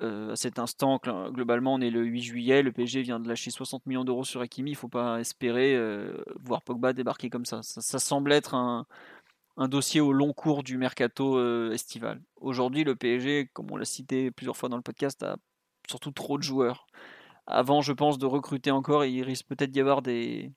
à 0.00 0.34
cet 0.34 0.58
instant, 0.58 1.00
globalement, 1.30 1.74
on 1.74 1.80
est 1.80 1.90
le 1.90 2.02
8 2.02 2.22
juillet. 2.22 2.62
Le 2.62 2.72
PSG 2.72 3.02
vient 3.02 3.20
de 3.20 3.28
lâcher 3.28 3.50
60 3.50 3.86
millions 3.86 4.04
d'euros 4.04 4.24
sur 4.24 4.40
Hakimi. 4.40 4.70
Il 4.70 4.74
ne 4.74 4.78
faut 4.78 4.88
pas 4.88 5.20
espérer 5.20 5.78
voir 6.42 6.62
Pogba 6.62 6.92
débarquer 6.92 7.30
comme 7.30 7.44
ça. 7.44 7.62
ça. 7.62 7.80
Ça 7.80 7.98
semble 7.98 8.32
être 8.32 8.54
un, 8.54 8.86
un 9.56 9.68
dossier 9.68 10.00
au 10.00 10.12
long 10.12 10.32
cours 10.32 10.62
du 10.62 10.78
mercato 10.78 11.36
euh, 11.36 11.72
estival. 11.72 12.22
Aujourd'hui, 12.36 12.84
le 12.84 12.96
PSG, 12.96 13.50
comme 13.52 13.70
on 13.70 13.76
l'a 13.76 13.84
cité 13.84 14.30
plusieurs 14.30 14.56
fois 14.56 14.68
dans 14.68 14.76
le 14.76 14.82
podcast, 14.82 15.22
a 15.22 15.36
surtout 15.88 16.12
trop 16.12 16.38
de 16.38 16.42
joueurs. 16.42 16.86
Avant, 17.46 17.82
je 17.82 17.92
pense, 17.92 18.18
de 18.18 18.26
recruter 18.26 18.70
encore, 18.70 19.04
il 19.04 19.22
risque 19.22 19.46
peut-être 19.46 19.70
d'y 19.70 19.80
avoir 19.80 20.02
des, 20.02 20.52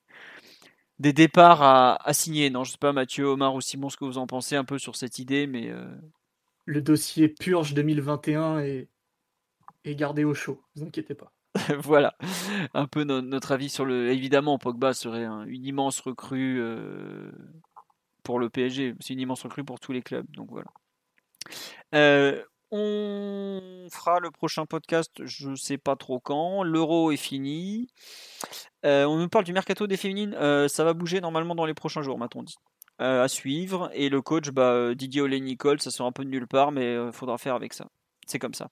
des 0.98 1.12
départs 1.12 1.62
à, 1.62 2.12
signer. 2.12 2.50
Non, 2.50 2.64
je 2.64 2.72
sais 2.72 2.78
pas, 2.78 2.92
Mathieu, 2.92 3.24
Omar 3.24 3.54
ou 3.54 3.60
Simon, 3.60 3.90
ce 3.90 3.96
que 3.96 4.04
vous 4.04 4.18
en 4.18 4.26
pensez 4.26 4.56
un 4.56 4.64
peu 4.64 4.78
sur 4.78 4.96
cette 4.96 5.18
idée, 5.18 5.46
mais. 5.46 5.70
Euh, 5.70 5.94
le 6.66 6.80
dossier 6.80 7.28
Purge 7.28 7.74
2021 7.74 8.60
est, 8.60 8.88
est 9.84 9.94
gardé 9.96 10.24
au 10.24 10.34
chaud, 10.34 10.62
ne 10.76 10.80
vous 10.80 10.86
inquiétez 10.86 11.14
pas. 11.14 11.32
voilà, 11.82 12.16
un 12.74 12.86
peu 12.86 13.04
notre 13.04 13.52
avis 13.52 13.68
sur 13.68 13.84
le. 13.84 14.10
Évidemment, 14.10 14.58
Pogba 14.58 14.92
serait 14.92 15.24
une 15.24 15.64
immense 15.64 16.00
recrue 16.00 16.60
euh, 16.60 17.30
pour 18.24 18.40
le 18.40 18.50
PSG. 18.50 18.94
C'est 19.00 19.14
une 19.14 19.20
immense 19.20 19.42
recrue 19.42 19.64
pour 19.64 19.78
tous 19.78 19.92
les 19.92 20.02
clubs. 20.02 20.26
Donc 20.32 20.48
voilà. 20.50 20.70
Euh, 21.94 22.42
on 22.72 23.86
fera 23.92 24.18
le 24.18 24.32
prochain 24.32 24.66
podcast, 24.66 25.12
je 25.24 25.50
ne 25.50 25.54
sais 25.54 25.78
pas 25.78 25.94
trop 25.94 26.18
quand. 26.18 26.64
L'euro 26.64 27.12
est 27.12 27.16
fini. 27.16 27.86
Euh, 28.84 29.04
on 29.04 29.16
nous 29.18 29.28
parle 29.28 29.44
du 29.44 29.52
mercato 29.52 29.86
des 29.86 29.96
féminines. 29.96 30.34
ça 30.68 30.84
va 30.84 30.92
bouger 30.92 31.20
normalement 31.20 31.54
dans 31.54 31.66
les 31.66 31.74
prochains 31.74 32.02
jours, 32.02 32.18
m'a-t-on 32.18 32.42
dit. 32.42 32.56
à 32.98 33.28
suivre. 33.28 33.90
Et 33.94 34.08
le 34.08 34.20
coach, 34.22 34.50
bah, 34.50 34.94
Didier 34.96 35.20
Olé 35.20 35.38
Nicole, 35.40 35.80
ça 35.80 35.92
sera 35.92 36.08
un 36.08 36.12
peu 36.12 36.24
de 36.24 36.30
nulle 36.30 36.48
part, 36.48 36.72
mais 36.72 36.94
il 36.94 37.12
faudra 37.12 37.38
faire 37.38 37.54
avec 37.54 37.74
ça. 37.74 37.86
C'est 38.26 38.38
comme 38.38 38.54
ça. 38.54 38.68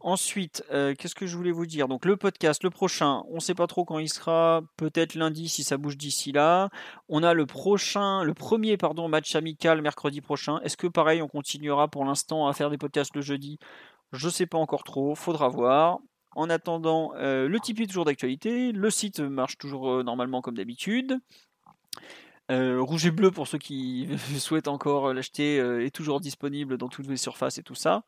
Ensuite, 0.00 0.64
euh, 0.70 0.94
qu'est-ce 0.94 1.14
que 1.14 1.26
je 1.26 1.36
voulais 1.36 1.50
vous 1.50 1.66
dire? 1.66 1.88
Donc 1.88 2.04
le 2.04 2.16
podcast, 2.16 2.62
le 2.62 2.70
prochain, 2.70 3.22
on 3.30 3.36
ne 3.36 3.40
sait 3.40 3.54
pas 3.54 3.66
trop 3.66 3.84
quand 3.84 3.98
il 3.98 4.08
sera, 4.08 4.62
peut-être 4.76 5.14
lundi 5.14 5.48
si 5.48 5.64
ça 5.64 5.76
bouge 5.76 5.96
d'ici 5.96 6.32
là. 6.32 6.68
On 7.08 7.22
a 7.22 7.34
le 7.34 7.46
prochain, 7.46 8.22
le 8.22 8.34
premier 8.34 8.76
pardon, 8.76 9.08
match 9.08 9.34
amical 9.34 9.80
mercredi 9.80 10.20
prochain. 10.20 10.60
Est-ce 10.60 10.76
que 10.76 10.86
pareil, 10.86 11.22
on 11.22 11.28
continuera 11.28 11.88
pour 11.88 12.04
l'instant 12.04 12.46
à 12.48 12.52
faire 12.52 12.70
des 12.70 12.78
podcasts 12.78 13.14
le 13.14 13.22
jeudi? 13.22 13.58
Je 14.12 14.26
ne 14.26 14.32
sais 14.32 14.46
pas 14.46 14.58
encore 14.58 14.84
trop, 14.84 15.14
faudra 15.14 15.48
voir. 15.48 15.98
En 16.36 16.50
attendant, 16.50 17.12
euh, 17.16 17.48
le 17.48 17.60
Tipeee 17.60 17.84
est 17.84 17.86
toujours 17.86 18.04
d'actualité, 18.04 18.72
le 18.72 18.90
site 18.90 19.20
marche 19.20 19.56
toujours 19.56 19.90
euh, 19.90 20.02
normalement 20.02 20.42
comme 20.42 20.56
d'habitude. 20.56 21.18
Euh, 22.50 22.78
rouge 22.78 23.06
et 23.06 23.10
bleu 23.10 23.30
pour 23.30 23.46
ceux 23.46 23.56
qui 23.56 24.08
souhaitent 24.38 24.68
encore 24.68 25.14
l'acheter 25.14 25.58
euh, 25.58 25.84
est 25.84 25.90
toujours 25.90 26.20
disponible 26.20 26.76
dans 26.76 26.88
toutes 26.88 27.06
les 27.06 27.16
surfaces 27.16 27.56
et 27.56 27.62
tout 27.62 27.74
ça. 27.74 28.02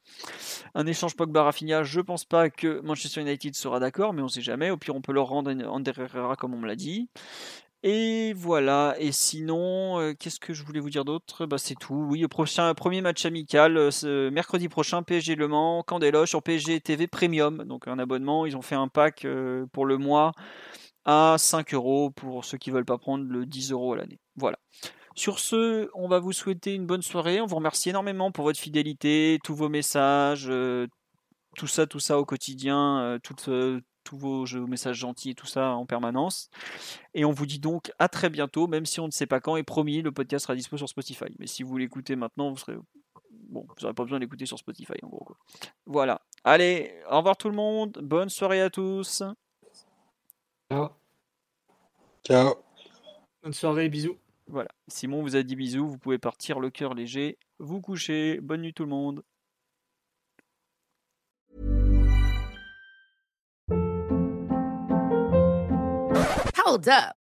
Un 0.74 0.86
échange 0.86 1.16
Pogba 1.16 1.42
Rafinha, 1.42 1.84
je 1.84 2.00
pense 2.00 2.26
pas 2.26 2.50
que 2.50 2.80
Manchester 2.82 3.22
United 3.22 3.54
sera 3.54 3.80
d'accord, 3.80 4.12
mais 4.12 4.20
on 4.20 4.28
sait 4.28 4.42
jamais. 4.42 4.70
Au 4.70 4.76
pire, 4.76 4.94
on 4.94 5.00
peut 5.00 5.12
leur 5.12 5.28
rendre 5.28 5.50
Ander 5.50 5.92
Herrera 5.96 6.36
comme 6.36 6.52
on 6.52 6.58
me 6.58 6.66
l'a 6.66 6.76
dit. 6.76 7.08
Et 7.82 8.34
voilà. 8.34 8.94
Et 8.98 9.10
sinon, 9.10 10.00
euh, 10.00 10.12
qu'est-ce 10.12 10.40
que 10.40 10.52
je 10.52 10.64
voulais 10.64 10.80
vous 10.80 10.90
dire 10.90 11.06
d'autre? 11.06 11.46
Bah, 11.46 11.56
C'est 11.56 11.76
tout. 11.76 12.06
Oui, 12.10 12.26
prochain, 12.28 12.74
premier 12.74 13.00
match 13.00 13.24
amical, 13.24 13.90
mercredi 14.32 14.68
prochain, 14.68 15.02
PSG 15.02 15.34
Le 15.34 15.48
Mans, 15.48 15.82
Candelo 15.82 16.26
sur 16.26 16.42
PSG 16.42 16.80
TV 16.80 17.06
Premium. 17.06 17.64
Donc 17.64 17.88
un 17.88 17.98
abonnement. 17.98 18.44
Ils 18.44 18.56
ont 18.56 18.62
fait 18.62 18.74
un 18.74 18.88
pack 18.88 19.26
pour 19.72 19.86
le 19.86 19.96
mois 19.96 20.32
à 21.06 21.36
5 21.38 21.72
euros 21.72 22.10
pour 22.10 22.44
ceux 22.44 22.58
qui 22.58 22.70
veulent 22.70 22.84
pas 22.84 22.98
prendre 22.98 23.24
le 23.24 23.46
10 23.46 23.70
euros 23.70 23.94
à 23.94 23.96
l'année. 23.96 24.18
Voilà. 24.34 24.58
Sur 25.14 25.38
ce, 25.38 25.88
on 25.94 26.08
va 26.08 26.18
vous 26.18 26.32
souhaiter 26.32 26.74
une 26.74 26.84
bonne 26.84 27.00
soirée. 27.00 27.40
On 27.40 27.46
vous 27.46 27.56
remercie 27.56 27.88
énormément 27.88 28.32
pour 28.32 28.44
votre 28.44 28.58
fidélité, 28.58 29.38
tous 29.42 29.54
vos 29.54 29.70
messages, 29.70 30.48
euh, 30.50 30.88
tout 31.56 31.68
ça, 31.68 31.86
tout 31.86 32.00
ça 32.00 32.18
au 32.18 32.26
quotidien, 32.26 33.00
euh, 33.00 33.18
euh, 33.48 33.80
tous 34.04 34.18
vos, 34.18 34.44
messages 34.66 34.98
gentils 34.98 35.30
et 35.30 35.34
tout 35.34 35.46
ça 35.46 35.70
en 35.70 35.86
permanence. 35.86 36.50
Et 37.14 37.24
on 37.24 37.30
vous 37.30 37.46
dit 37.46 37.60
donc 37.60 37.92
à 37.98 38.08
très 38.08 38.28
bientôt, 38.28 38.66
même 38.66 38.84
si 38.84 39.00
on 39.00 39.06
ne 39.06 39.12
sait 39.12 39.26
pas 39.26 39.40
quand. 39.40 39.56
Et 39.56 39.62
promis, 39.62 40.02
le 40.02 40.12
podcast 40.12 40.44
sera 40.44 40.56
dispo 40.56 40.76
sur 40.76 40.88
Spotify. 40.88 41.34
Mais 41.38 41.46
si 41.46 41.62
vous 41.62 41.78
l'écoutez 41.78 42.16
maintenant, 42.16 42.50
vous 42.50 42.58
serez 42.58 42.76
bon, 43.30 43.64
vous 43.66 43.74
n'aurez 43.80 43.94
pas 43.94 44.02
besoin 44.02 44.18
d'écouter 44.18 44.44
sur 44.44 44.58
Spotify 44.58 44.94
en 45.02 45.08
gros. 45.08 45.28
Voilà. 45.86 46.20
Allez, 46.44 46.92
au 47.10 47.18
revoir 47.18 47.36
tout 47.36 47.48
le 47.48 47.56
monde. 47.56 47.98
Bonne 48.02 48.28
soirée 48.28 48.60
à 48.60 48.70
tous. 48.70 49.22
Ciao. 50.70 50.90
Ciao. 52.24 52.54
Bonne 53.42 53.52
soirée, 53.52 53.88
bisous. 53.88 54.18
Voilà. 54.48 54.68
Simon 54.88 55.22
vous 55.22 55.36
a 55.36 55.42
dit 55.42 55.56
bisous, 55.56 55.88
vous 55.88 55.98
pouvez 55.98 56.18
partir 56.18 56.60
le 56.60 56.70
cœur 56.70 56.94
léger, 56.94 57.38
vous 57.58 57.80
coucher. 57.80 58.40
Bonne 58.40 58.62
nuit 58.62 58.74
tout 58.74 58.84
le 58.84 58.90
monde. 58.90 59.22
Hold 66.64 66.88
up. 66.88 67.25